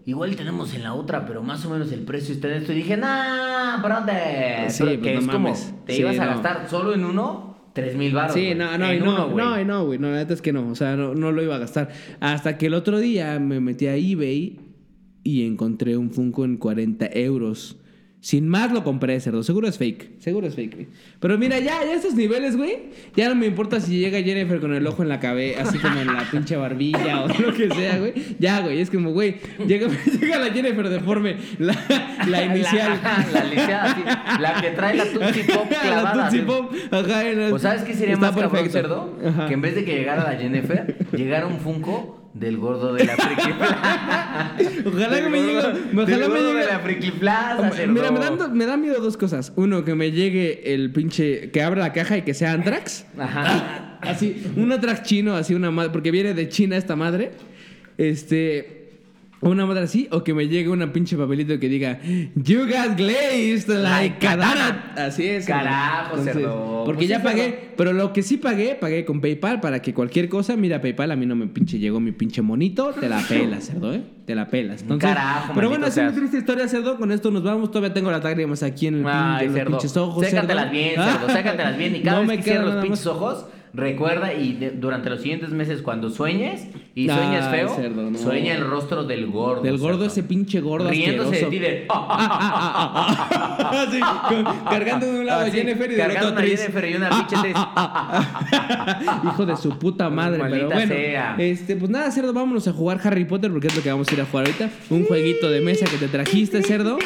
igual 0.06 0.36
tenemos 0.36 0.74
en 0.74 0.84
la 0.84 0.94
otra, 0.94 1.26
pero 1.26 1.42
más 1.44 1.66
o 1.66 1.70
menos 1.70 1.92
el 1.92 2.02
precio 2.02 2.34
está 2.36 2.48
en 2.50 2.54
esto. 2.62 2.72
Y 2.74 2.76
dije, 2.78 2.98
nah, 2.98 3.78
brother. 3.82 4.70
Sí, 4.72 4.84
Pero 4.84 5.00
pues 5.00 5.04
que 5.08 5.14
no 5.14 5.20
es 5.20 5.26
como, 5.28 5.40
mames. 5.40 5.74
te 5.86 5.94
Sí, 5.94 6.02
ibas 6.02 6.20
a 6.20 6.26
no. 6.26 6.32
gastar 6.32 6.70
solo 6.70 6.94
en 6.94 7.06
uno, 7.06 7.70
tres 7.74 7.96
mil 7.96 8.14
baros. 8.14 8.34
Sí, 8.34 8.54
no, 8.56 8.78
no, 8.78 8.90
En 8.90 9.04
no, 9.04 9.12
uno, 9.14 9.30
güey. 9.30 9.46
no, 9.46 9.60
y 9.62 9.66
no, 9.66 9.86
güey, 9.86 10.00
no, 10.00 10.10
la 10.10 10.18
neta 10.18 10.34
es 10.34 10.42
que 10.42 10.54
no, 10.54 10.68
o 10.70 10.76
sea, 10.76 10.96
no, 10.96 11.16
no 11.16 11.32
lo 11.32 11.42
iba 11.44 11.56
a 11.56 11.60
gastar. 11.60 11.90
Hasta 12.20 12.58
que 12.58 12.68
el 12.68 12.74
otro 12.74 13.00
día 13.00 13.40
me 13.40 13.60
metí 13.60 13.88
a 13.88 13.96
eBay 13.96 14.60
y 15.24 15.46
encontré 15.48 15.98
un 15.98 16.12
Funko 16.12 16.46
en 16.46 16.58
40 16.58 17.08
euros. 17.14 17.78
Sin 18.26 18.50
más 18.50 18.72
lo 18.72 18.84
compré, 18.84 19.20
cerdo. 19.20 19.44
Seguro 19.44 19.68
es 19.68 19.78
fake. 19.78 20.20
Seguro 20.20 20.48
es 20.48 20.56
fake, 20.56 20.74
güey. 20.74 20.88
Pero 21.20 21.38
mira, 21.38 21.60
ya, 21.60 21.84
ya 21.86 21.94
estos 21.94 22.16
niveles, 22.16 22.58
güey. 22.58 22.86
Ya 23.16 23.30
no 23.30 23.36
me 23.36 23.46
importa 23.46 23.80
si 23.80 24.00
llega 24.00 24.20
Jennifer 24.24 24.60
con 24.60 24.74
el 24.74 24.88
ojo 24.88 25.04
en 25.04 25.10
la 25.10 25.20
cabeza, 25.20 25.62
así 25.62 25.78
como 25.78 26.00
en 26.00 26.08
la 26.08 26.24
pinche 26.32 26.56
barbilla 26.56 27.22
o 27.22 27.28
lo 27.40 27.54
que 27.54 27.70
sea, 27.70 28.00
güey. 28.00 28.14
Ya, 28.40 28.62
güey. 28.62 28.82
Es 28.82 28.90
como, 28.90 29.12
güey, 29.12 29.36
llega, 29.68 29.90
llega 30.20 30.40
la 30.40 30.52
Jennifer 30.52 30.90
deforme, 30.90 31.36
la, 31.60 31.78
la 32.28 32.44
inicial. 32.46 33.00
La, 33.04 33.26
la 33.32 33.46
inicial, 33.46 33.86
así, 33.92 34.02
la 34.42 34.60
que 34.60 34.70
trae 34.72 34.96
la 34.98 35.06
Tootsie 35.06 35.44
Pop 35.44 35.70
clavada. 35.70 36.16
la 36.16 36.26
así. 36.26 36.40
Pop. 36.40 36.74
Ajá, 36.90 37.30
en 37.30 37.40
el- 37.42 37.54
¿O 37.54 37.60
sabes 37.60 37.84
qué 37.84 37.94
sería 37.94 38.18
más 38.18 38.32
cabrón, 38.32 38.50
perfecto. 38.50 38.72
cerdo? 38.76 39.20
Ajá. 39.24 39.46
Que 39.48 39.54
en 39.54 39.62
vez 39.62 39.76
de 39.76 39.86
que 39.86 39.94
llegara 39.98 40.24
la 40.24 40.36
Jennifer, 40.40 40.98
llegara 41.16 41.46
un 41.46 41.60
Funko 41.60 42.25
del 42.36 42.58
gordo 42.58 42.94
de 42.94 43.06
la 43.06 43.16
Friki 43.16 43.54
Plaza. 43.58 44.52
Ojalá 44.86 45.22
que 45.22 45.30
me 45.30 45.42
llegue. 45.42 45.54
gordo- 45.62 45.80
Ojalá 46.04 46.06
del 46.18 46.20
me 46.20 46.28
gordo 46.28 46.48
llegue. 46.54 46.60
de 46.60 46.66
la 46.72 46.80
Friki 46.80 47.12
Plaza. 47.12 47.72
Mira, 47.88 48.12
me, 48.12 48.20
dan- 48.20 48.54
me 48.58 48.66
da 48.66 48.78
miedo 48.78 49.02
dos 49.02 49.18
cosas. 49.18 49.54
Uno, 49.56 49.84
que 49.84 49.96
me 49.96 50.12
llegue 50.12 50.74
el 50.74 50.92
pinche. 50.92 51.50
Que 51.52 51.64
abra 51.64 51.82
la 51.82 51.94
caja 51.94 52.18
y 52.18 52.22
que 52.24 52.34
sea 52.34 52.52
Antrax. 52.52 53.06
Ajá. 53.18 53.98
Así, 54.02 54.46
un 54.56 54.72
Antrax 54.72 55.04
chino, 55.04 55.34
así 55.36 55.54
una 55.56 55.72
madre. 55.72 55.92
Porque 55.92 56.12
viene 56.12 56.34
de 56.34 56.48
China 56.50 56.78
esta 56.78 56.96
madre. 56.96 57.32
Este. 57.98 58.85
Una 59.42 59.66
madre 59.66 59.84
así, 59.84 60.08
o 60.12 60.24
que 60.24 60.34
me 60.34 60.48
llegue 60.48 60.70
un 60.70 60.80
pinche 60.92 61.16
papelito 61.18 61.60
que 61.60 61.70
diga 61.70 62.00
You 62.36 62.62
got 62.62 62.98
glazed 62.98 63.68
like 63.70 64.18
katana. 64.18 64.94
Así 64.96 65.28
es. 65.28 65.46
Carajo, 65.46 66.12
Entonces, 66.18 66.34
cerdo. 66.36 66.84
Porque 66.86 67.00
Pues 67.00 67.10
ya 67.10 67.18
sí, 67.18 67.24
pagué, 67.24 67.44
cerdo. 67.44 67.58
pero 67.78 67.94
lo 67.94 68.12
que 68.14 68.24
sí 68.24 68.38
pagué, 68.38 68.76
pagué 68.76 69.06
con 69.06 69.22
PayPal 69.22 69.60
para 69.60 69.82
que 69.82 69.94
cualquier 69.94 70.30
cosa, 70.30 70.56
mira 70.56 70.82
PayPal, 70.82 71.12
a 71.12 71.16
mí 71.16 71.26
no 71.26 71.36
me 71.36 71.48
pinche 71.48 71.78
llegó 71.78 72.00
mi 72.00 72.12
pinche 72.12 72.42
monito, 72.42 72.92
te 72.94 73.08
la 73.10 73.20
pelas, 73.22 73.66
cerdo, 73.66 73.94
¿eh? 73.94 74.02
Te 74.26 74.34
la 74.34 74.48
pelas. 74.48 74.82
Entonces, 74.82 75.08
Carajo, 75.10 75.52
pero 75.54 75.70
bueno, 75.70 75.86
es 75.88 75.94
seas. 75.94 76.16
triste 76.16 76.38
historia, 76.38 76.68
cerdo. 76.68 76.98
Con 76.98 77.12
esto 77.12 77.30
nos 77.30 77.44
vamos. 77.44 77.70
Todavía 77.70 77.94
tengo 77.94 78.10
las 78.10 78.24
lágrimas 78.24 78.64
aquí 78.64 78.88
en, 78.88 78.96
el 78.96 79.04
pin- 79.04 79.10
Ay, 79.14 79.46
en 79.48 79.54
los 79.56 79.64
pinches 79.68 79.96
ojos. 79.98 80.26
Sécatelas 80.26 80.64
cerdo. 80.66 80.72
bien, 80.72 80.96
cerdo. 80.96 81.30
Sécatelas 81.30 81.78
bien. 81.78 81.96
Y 81.98 82.00
cada 82.04 82.16
No 82.16 82.20
vez 82.22 82.28
me 82.30 82.38
que 82.38 82.44
cierres 82.44 82.66
los 82.74 82.84
pinches 82.84 83.06
ojos, 83.06 83.46
recuerda 83.76 84.34
y 84.34 84.54
de- 84.54 84.72
durante 84.72 85.10
los 85.10 85.22
siguientes 85.22 85.50
meses, 85.52 85.82
cuando 85.82 86.10
sueñes 86.10 86.68
y 86.96 87.10
Ay, 87.10 87.16
sueñes 87.18 87.46
feo, 87.50 87.70
cerdo, 87.76 88.10
no. 88.10 88.18
sueña 88.18 88.56
el 88.56 88.66
rostro 88.66 89.04
del 89.04 89.28
gordo. 89.28 89.62
Del 89.62 89.78
gordo, 89.78 89.98
cerdo. 90.00 90.06
ese 90.08 90.24
pinche 90.24 90.62
gordo 90.62 90.90
Riéndose 90.90 91.36
de 91.38 91.46
ti 91.48 91.60
de. 91.60 91.88
Cargando 94.70 95.06
de 95.12 95.20
un 95.20 95.26
lado 95.26 95.42
a 95.42 95.44
Así, 95.46 95.58
Jennifer 95.58 95.92
y 95.92 95.96
del 95.96 96.06
cargando 96.06 96.30
otro 96.30 96.42
Tris. 96.44 96.60
Jennifer 96.62 96.90
y 96.90 96.96
una 96.96 97.10
pinche. 97.10 97.36
Hijo 99.28 99.46
de 99.46 99.58
su 99.58 99.78
puta 99.80 100.10
madre, 100.10 100.40
pero 100.44 100.50
Maldita 100.70 100.76
bueno. 100.76 100.94
sea. 100.94 101.36
Este, 101.38 101.76
pues 101.76 101.90
nada, 101.92 102.12
cerdo, 102.12 102.34
vámonos 102.34 102.68
a 102.68 102.74
jugar 102.74 103.00
Harry 103.04 103.26
Potter 103.26 103.52
porque 103.52 103.68
es 103.68 103.76
lo 103.76 103.84
que 103.84 103.90
vamos 103.92 104.08
a 104.10 104.14
ir 104.14 104.22
a 104.22 104.26
jugar 104.26 104.46
ahorita. 104.48 104.70
Un 104.90 105.06
jueguito 105.06 105.50
de 105.50 105.62
mesa 105.62 105.86
que 105.86 105.98
te 105.98 106.08
trajiste, 106.08 106.62
cerdo. 106.64 106.98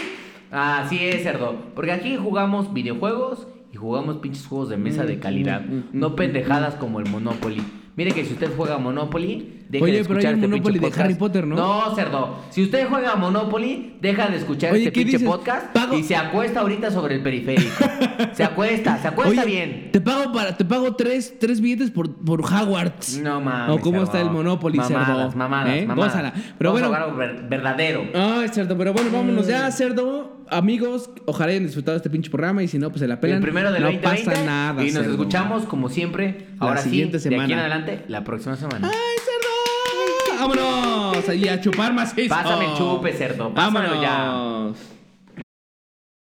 Así 0.51 0.99
es, 0.99 1.23
cerdo. 1.23 1.55
Porque 1.75 1.91
aquí 1.91 2.17
jugamos 2.17 2.73
videojuegos 2.73 3.47
jugamos 3.79 4.17
pinches 4.17 4.45
juegos 4.45 4.69
de 4.69 4.77
mesa 4.77 5.05
de 5.05 5.19
calidad. 5.19 5.61
No 5.93 6.15
pendejadas 6.15 6.75
como 6.75 6.99
el 6.99 7.09
Monopoly. 7.09 7.61
Mire 7.95 8.11
que 8.11 8.25
si 8.25 8.33
usted 8.33 8.51
juega 8.55 8.77
Monopoly, 8.77 9.58
deja 9.69 9.85
Oye, 9.85 9.93
de 9.93 10.03
pero 10.03 10.15
hay 10.19 10.25
escuchar 10.25 10.33
un 10.33 10.39
este 10.39 10.47
Monopoly 10.47 10.73
pinche 10.73 10.79
de 10.79 10.89
podcast. 10.89 11.05
Harry 11.05 11.15
Potter, 11.15 11.47
¿no? 11.47 11.55
No, 11.55 11.95
cerdo. 11.95 12.39
Si 12.49 12.63
usted 12.63 12.87
juega 12.89 13.15
Monopoly, 13.15 13.95
deja 14.01 14.27
de 14.27 14.37
escuchar 14.37 14.73
Oye, 14.73 14.79
este 14.85 14.91
¿qué 14.91 15.01
pinche 15.01 15.17
dices? 15.19 15.29
podcast 15.35 15.73
Pago- 15.73 15.95
y 15.97 16.03
se 16.03 16.15
acuesta 16.15 16.59
ahorita 16.61 16.91
sobre 16.91 17.15
el 17.15 17.21
periférico. 17.23 17.71
se 18.33 18.43
acuesta, 18.43 18.97
se 18.97 19.07
acuesta 19.07 19.41
Oye, 19.43 19.45
bien. 19.51 19.89
Te 19.91 20.01
pago 20.01 20.31
para, 20.33 20.57
te 20.57 20.65
pago 20.65 20.95
tres, 20.95 21.35
tres 21.39 21.61
billetes 21.61 21.91
por, 21.91 22.13
por 22.23 22.41
Hogwarts. 22.41 23.19
No 23.19 23.39
mames. 23.41 23.75
O 23.75 23.79
cómo 23.79 23.99
cerdo. 23.99 24.03
está 24.05 24.21
el 24.21 24.29
Monopoly, 24.31 24.77
mamadas, 24.79 25.05
cerdo. 25.07 25.31
Mamadas, 25.37 25.75
¿Eh? 25.75 25.85
mamadas. 25.85 26.11
Gózala. 26.13 26.33
Pero 26.57 26.73
Vamos 26.73 26.83
a 26.83 26.87
bueno. 26.87 26.87
jugar 26.87 27.01
algo 27.03 27.17
ver- 27.17 27.49
verdadero. 27.49 28.03
Ah, 28.15 28.41
es 28.45 28.51
cierto, 28.51 28.77
pero 28.77 28.93
bueno, 28.93 29.09
vámonos 29.11 29.47
ya, 29.47 29.69
cerdo. 29.71 30.37
Amigos, 30.51 31.11
ojalá 31.27 31.51
hayan 31.51 31.63
disfrutado 31.63 31.95
este 31.95 32.09
pinche 32.09 32.31
programa 32.31 32.63
y 32.63 32.67
si 32.67 32.79
no, 32.79 32.89
pues 32.89 33.01
se 33.01 33.07
la 33.07 33.19
pelan. 33.19 33.37
el 33.37 33.43
primero 33.43 33.71
del 33.71 33.83
no 33.83 33.91
2020 33.91 34.25
pasa 34.31 34.43
nada. 34.43 34.81
y 34.81 34.85
nos 34.85 34.93
cerdo. 34.95 35.11
escuchamos 35.11 35.65
como 35.65 35.89
siempre 35.89 36.47
La 36.59 36.67
ahora 36.69 36.81
siguiente 36.81 37.19
sí 37.19 37.29
de 37.29 37.39
aquí 37.39 37.53
en 37.53 37.59
adelante 37.59 38.03
la 38.07 38.23
próxima 38.23 38.55
semana 38.55 38.87
¡Ay, 38.87 38.93
cerdo! 39.19 39.28
¡Vámonos! 40.39 41.35
Y 41.35 41.47
a 41.49 41.59
chupar 41.59 41.93
más 41.93 42.15
pásame 42.29 42.71
el 42.71 42.77
chupe 42.77 43.13
cerdo 43.13 43.53
pásamelo 43.53 44.01
ya 44.01 44.17
¡Vámonos! 44.19 44.77